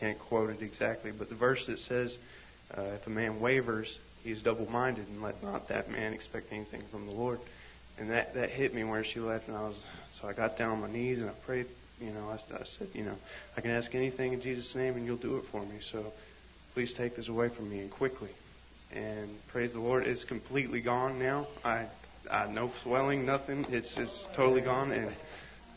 can't 0.00 0.18
quote 0.18 0.48
it 0.48 0.62
exactly, 0.62 1.12
but 1.16 1.28
the 1.28 1.34
verse 1.34 1.62
that 1.66 1.78
says, 1.80 2.16
uh, 2.76 2.80
if 2.80 3.06
a 3.06 3.10
man 3.10 3.40
wavers, 3.40 3.98
he's 4.22 4.40
double 4.42 4.66
minded, 4.70 5.06
and 5.06 5.20
let 5.20 5.42
not 5.42 5.68
that 5.68 5.90
man 5.90 6.14
expect 6.14 6.46
anything 6.50 6.82
from 6.90 7.04
the 7.04 7.12
Lord. 7.12 7.40
And 8.02 8.10
that, 8.10 8.34
that 8.34 8.50
hit 8.50 8.74
me 8.74 8.82
where 8.82 9.04
she 9.04 9.20
left, 9.20 9.46
and 9.46 9.56
I 9.56 9.60
was, 9.60 9.80
so 10.20 10.26
I 10.26 10.32
got 10.32 10.58
down 10.58 10.72
on 10.72 10.80
my 10.80 10.90
knees 10.90 11.20
and 11.20 11.30
I 11.30 11.34
prayed, 11.46 11.66
you 12.00 12.10
know, 12.10 12.30
I, 12.30 12.34
I 12.52 12.64
said, 12.76 12.88
you 12.94 13.04
know, 13.04 13.14
I 13.56 13.60
can 13.60 13.70
ask 13.70 13.94
anything 13.94 14.32
in 14.32 14.42
Jesus' 14.42 14.74
name, 14.74 14.96
and 14.96 15.06
you'll 15.06 15.18
do 15.18 15.36
it 15.36 15.44
for 15.52 15.64
me. 15.64 15.78
So 15.92 16.12
please 16.74 16.92
take 16.98 17.14
this 17.14 17.28
away 17.28 17.48
from 17.54 17.70
me, 17.70 17.78
and 17.78 17.92
quickly. 17.92 18.30
And 18.92 19.30
praise 19.52 19.72
the 19.72 19.78
Lord, 19.78 20.02
it's 20.02 20.24
completely 20.24 20.82
gone 20.82 21.20
now. 21.20 21.46
I 21.64 21.86
uh, 22.28 22.48
no 22.50 22.72
swelling, 22.82 23.24
nothing. 23.24 23.66
It's 23.68 23.94
just 23.94 24.26
totally 24.34 24.62
gone, 24.62 24.90
and 24.90 25.14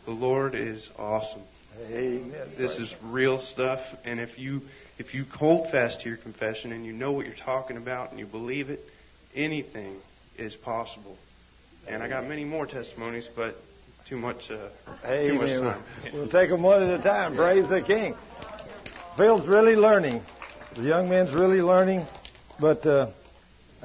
the 0.05 0.11
Lord 0.11 0.55
is 0.55 0.89
awesome. 0.97 1.43
Amen. 1.91 2.53
This 2.57 2.71
is 2.71 2.91
real 3.03 3.39
stuff, 3.39 3.81
and 4.03 4.19
if 4.19 4.39
you 4.39 4.61
if 4.97 5.13
you 5.13 5.25
hold 5.31 5.69
fast 5.69 6.01
to 6.01 6.09
your 6.09 6.17
confession 6.17 6.71
and 6.71 6.87
you 6.87 6.91
know 6.91 7.11
what 7.11 7.27
you're 7.27 7.35
talking 7.45 7.77
about 7.77 8.09
and 8.09 8.19
you 8.19 8.25
believe 8.25 8.71
it, 8.71 8.79
anything 9.35 9.97
is 10.39 10.55
possible. 10.55 11.19
And 11.87 12.01
I 12.01 12.07
got 12.07 12.27
many 12.27 12.43
more 12.43 12.65
testimonies, 12.65 13.27
but 13.35 13.55
too 14.07 14.17
much 14.17 14.49
uh, 14.49 14.69
Amen. 15.05 15.27
too 15.27 15.63
much 15.63 15.75
time. 15.75 15.83
We'll 16.13 16.29
take 16.29 16.49
them 16.49 16.63
one 16.63 16.83
at 16.83 16.99
a 16.99 17.03
time. 17.03 17.35
Praise 17.35 17.67
the 17.69 17.81
King. 17.81 18.15
Phil's 19.17 19.47
really 19.47 19.75
learning. 19.75 20.21
The 20.75 20.83
young 20.83 21.09
man's 21.09 21.33
really 21.33 21.61
learning, 21.61 22.05
but. 22.59 22.85
Uh, 22.85 23.11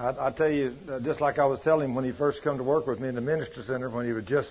I, 0.01 0.29
I 0.29 0.31
tell 0.31 0.51
you, 0.51 0.75
uh, 0.91 1.01
just 1.01 1.20
like 1.20 1.39
I 1.39 1.45
was 1.45 1.61
telling 1.61 1.91
him 1.91 1.95
when 1.95 2.07
he 2.07 2.12
first 2.12 2.43
come 2.43 2.57
to 2.57 2.65
work 2.65 2.87
with 2.87 3.01
me 3.01 3.09
in 3.09 3.15
the 3.15 3.20
ministry 3.20 3.62
center, 3.65 3.91
when 3.91 4.07
he 4.07 4.12
was 4.12 4.25
just, 4.25 4.49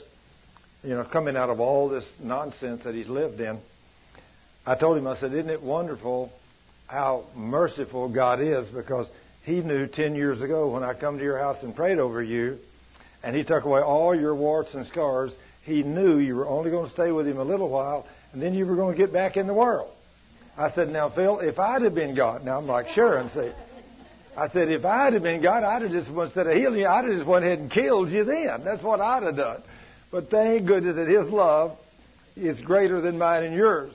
you 0.83 0.93
know, 0.93 1.03
coming 1.03 1.35
out 1.35 1.49
of 1.49 1.59
all 1.59 1.89
this 1.89 2.05
nonsense 2.21 2.83
that 2.83 2.93
he's 2.93 3.07
lived 3.07 3.41
in, 3.41 3.57
I 4.65 4.75
told 4.75 4.97
him, 4.97 5.07
I 5.07 5.17
said, 5.17 5.33
isn't 5.33 5.49
it 5.49 5.63
wonderful 5.63 6.31
how 6.85 7.25
merciful 7.35 8.09
God 8.09 8.41
is? 8.41 8.67
Because 8.67 9.07
he 9.43 9.61
knew 9.61 9.87
10 9.87 10.13
years 10.13 10.39
ago 10.41 10.69
when 10.69 10.83
I 10.83 10.93
come 10.93 11.17
to 11.17 11.23
your 11.23 11.39
house 11.39 11.63
and 11.63 11.75
prayed 11.75 11.97
over 11.97 12.21
you, 12.21 12.59
and 13.23 13.35
he 13.35 13.43
took 13.43 13.65
away 13.65 13.81
all 13.81 14.15
your 14.15 14.35
warts 14.35 14.73
and 14.73 14.85
scars, 14.87 15.31
he 15.63 15.83
knew 15.83 16.17
you 16.17 16.35
were 16.35 16.47
only 16.47 16.71
going 16.71 16.87
to 16.87 16.91
stay 16.91 17.11
with 17.11 17.27
him 17.27 17.37
a 17.37 17.43
little 17.43 17.69
while, 17.69 18.07
and 18.33 18.41
then 18.41 18.53
you 18.53 18.65
were 18.65 18.75
going 18.75 18.95
to 18.95 18.97
get 18.97 19.11
back 19.11 19.37
in 19.37 19.47
the 19.47 19.53
world. 19.53 19.91
I 20.57 20.71
said, 20.71 20.89
now, 20.89 21.09
Phil, 21.09 21.39
if 21.39 21.59
I'd 21.59 21.83
have 21.83 21.95
been 21.95 22.15
God, 22.15 22.43
now 22.43 22.57
I'm 22.57 22.67
like 22.67 22.89
sure." 22.89 23.11
Sharon, 23.13 23.29
see, 23.29 23.51
I 24.37 24.49
said, 24.49 24.69
if 24.71 24.85
I'd 24.85 25.13
have 25.13 25.23
been 25.23 25.41
God, 25.41 25.63
I'd 25.63 25.81
have 25.81 25.91
just, 25.91 26.09
instead 26.09 26.47
of 26.47 26.53
healing 26.53 26.79
you, 26.79 26.87
I'd 26.87 27.05
have 27.05 27.13
just 27.13 27.25
went 27.25 27.45
ahead 27.45 27.59
and 27.59 27.71
killed 27.71 28.09
you 28.09 28.23
then. 28.23 28.63
That's 28.63 28.83
what 28.83 29.01
I'd 29.01 29.23
have 29.23 29.35
done. 29.35 29.61
But 30.11 30.29
thank 30.29 30.65
goodness 30.65 30.95
that 30.95 31.07
His 31.07 31.29
love 31.29 31.77
is 32.35 32.59
greater 32.61 33.01
than 33.01 33.17
mine 33.17 33.43
and 33.43 33.53
yours. 33.53 33.93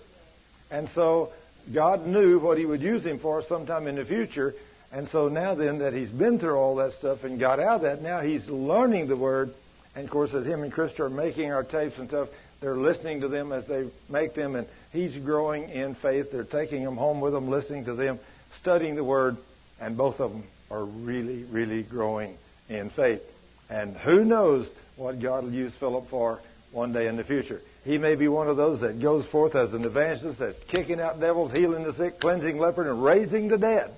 And 0.71 0.89
so 0.95 1.33
God 1.73 2.07
knew 2.07 2.39
what 2.39 2.59
He 2.59 2.67
would 2.67 2.83
use 2.83 3.05
him 3.05 3.19
for 3.19 3.43
sometime 3.43 3.87
in 3.87 3.97
the 3.97 4.05
future. 4.05 4.55
And 4.95 5.09
so 5.09 5.27
now 5.27 5.57
then 5.57 5.79
that 5.79 5.93
he's 5.93 6.09
been 6.09 6.39
through 6.39 6.55
all 6.55 6.77
that 6.77 6.93
stuff 6.93 7.25
and 7.25 7.41
got 7.41 7.59
out 7.59 7.77
of 7.77 7.81
that, 7.83 8.01
now 8.01 8.21
he's 8.21 8.49
learning 8.49 9.09
the 9.09 9.17
Word. 9.17 9.53
And 9.97 10.05
of 10.05 10.11
course, 10.11 10.33
as 10.33 10.47
him 10.47 10.63
and 10.63 10.73
Krista 10.73 11.01
are 11.01 11.11
making 11.11 11.51
our 11.51 11.65
tapes 11.65 11.99
and 11.99 12.07
stuff, 12.07 12.29
they're 12.61 12.77
listening 12.77 13.21
to 13.23 13.29
them 13.29 13.51
as 13.51 13.67
they 13.67 13.89
make 14.09 14.35
them, 14.35 14.55
and 14.55 14.69
he's 14.93 15.17
growing 15.17 15.69
in 15.69 15.97
faith. 15.97 16.31
They're 16.31 16.45
taking 16.45 16.85
them 16.85 16.97
home 16.97 17.21
with 17.21 17.33
them, 17.33 17.51
listening 17.51 17.87
to 17.87 17.95
them, 17.95 18.21
studying 18.61 18.95
the 18.95 19.03
Word, 19.03 19.37
and 19.81 19.97
both 19.97 20.21
of 20.21 20.31
them 20.31 20.45
are 20.71 20.85
really, 20.85 21.43
really 21.43 21.83
growing 21.83 22.37
in 22.69 22.89
faith. 22.91 23.23
And 23.69 23.97
who 23.97 24.25
knows 24.25 24.69
what 24.95 25.21
God 25.21 25.43
will 25.43 25.53
use 25.53 25.73
Philip 25.75 26.09
for 26.09 26.39
one 26.71 26.93
day 26.93 27.09
in 27.09 27.17
the 27.17 27.25
future. 27.25 27.61
He 27.85 27.99
may 27.99 28.15
be 28.15 28.29
one 28.29 28.47
of 28.47 28.57
those 28.57 28.81
that 28.81 29.03
goes 29.03 29.27
forth 29.27 29.57
as 29.57 29.75
an 29.75 29.85
evangelist 29.85 30.39
that's 30.39 30.63
kicking 30.69 31.01
out 31.01 31.19
devils, 31.19 31.53
healing 31.53 31.83
the 31.83 31.95
sick, 31.95 32.21
cleansing 32.21 32.59
leper, 32.59 32.89
and 32.89 33.03
raising 33.03 33.49
the 33.49 33.59
dead. 33.59 33.91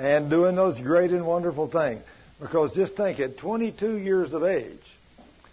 And 0.00 0.30
doing 0.30 0.56
those 0.56 0.80
great 0.80 1.10
and 1.10 1.26
wonderful 1.26 1.66
things. 1.66 2.02
Because 2.40 2.72
just 2.72 2.96
think, 2.96 3.20
at 3.20 3.36
22 3.36 3.98
years 3.98 4.32
of 4.32 4.44
age, 4.44 4.80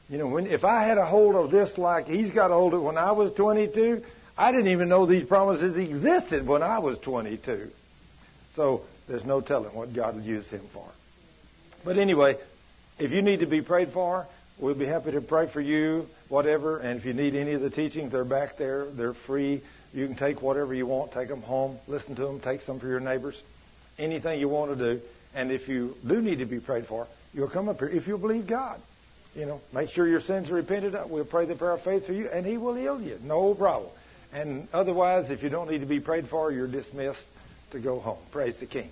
you 0.09 0.17
know, 0.17 0.27
when, 0.27 0.47
if 0.47 0.63
I 0.63 0.85
had 0.87 0.97
a 0.97 1.05
hold 1.05 1.35
of 1.35 1.51
this 1.51 1.77
like 1.77 2.07
he's 2.07 2.33
got 2.33 2.49
a 2.49 2.53
hold 2.53 2.73
of 2.73 2.79
it 2.79 2.83
when 2.83 2.97
I 2.97 3.11
was 3.11 3.33
22, 3.33 4.03
I 4.37 4.53
didn't 4.53 4.69
even 4.69 4.87
know 4.87 5.05
these 5.05 5.25
promises 5.25 5.75
existed 5.75 6.47
when 6.47 6.63
I 6.63 6.79
was 6.79 6.97
22. 6.99 7.67
So 8.55 8.83
there's 9.09 9.25
no 9.25 9.41
telling 9.41 9.75
what 9.75 9.93
God 9.93 10.15
will 10.15 10.23
use 10.23 10.47
him 10.47 10.61
for. 10.71 10.87
But 11.83 11.97
anyway, 11.97 12.37
if 12.99 13.11
you 13.11 13.21
need 13.21 13.41
to 13.41 13.47
be 13.47 13.61
prayed 13.61 13.91
for, 13.91 14.27
we'll 14.57 14.75
be 14.75 14.85
happy 14.85 15.11
to 15.11 15.19
pray 15.19 15.51
for 15.51 15.59
you, 15.59 16.07
whatever. 16.29 16.77
And 16.77 16.97
if 16.97 17.05
you 17.05 17.11
need 17.11 17.35
any 17.35 17.51
of 17.51 17.59
the 17.59 17.69
teachings, 17.69 18.13
they're 18.13 18.23
back 18.23 18.57
there. 18.57 18.85
They're 18.85 19.13
free. 19.13 19.61
You 19.93 20.07
can 20.07 20.15
take 20.15 20.41
whatever 20.41 20.73
you 20.73 20.85
want, 20.85 21.11
take 21.11 21.27
them 21.27 21.41
home, 21.41 21.79
listen 21.87 22.15
to 22.15 22.21
them, 22.21 22.39
take 22.39 22.61
some 22.61 22.79
for 22.79 22.87
your 22.87 22.99
neighbors, 23.01 23.35
anything 23.97 24.39
you 24.39 24.49
want 24.49 24.77
to 24.77 24.95
do. 24.95 25.01
And 25.35 25.51
if 25.51 25.67
you 25.67 25.95
do 26.05 26.21
need 26.21 26.39
to 26.39 26.45
be 26.45 26.59
prayed 26.59 26.87
for, 26.87 27.07
you'll 27.33 27.49
come 27.49 27.69
up 27.69 27.79
here 27.79 27.89
if 27.89 28.07
you 28.07 28.17
believe 28.17 28.47
God. 28.47 28.79
You 29.35 29.45
know, 29.45 29.61
make 29.71 29.91
sure 29.91 30.07
your 30.07 30.21
sins 30.21 30.49
are 30.49 30.55
repented 30.55 30.95
of. 30.95 31.11
We'll 31.11 31.25
pray 31.25 31.45
the 31.45 31.55
prayer 31.55 31.73
of 31.73 31.81
faith 31.81 32.07
for 32.07 32.13
you, 32.13 32.27
and 32.27 32.45
He 32.45 32.57
will 32.57 32.73
heal 32.73 32.99
you. 32.99 33.19
No 33.23 33.53
problem. 33.53 33.91
And 34.33 34.67
otherwise, 34.73 35.29
if 35.29 35.43
you 35.43 35.49
don't 35.49 35.69
need 35.69 35.81
to 35.81 35.85
be 35.85 35.99
prayed 35.99 36.27
for, 36.27 36.51
you're 36.51 36.67
dismissed 36.67 37.21
to 37.71 37.79
go 37.79 37.99
home. 37.99 38.17
Praise 38.31 38.55
the 38.55 38.65
King. 38.65 38.89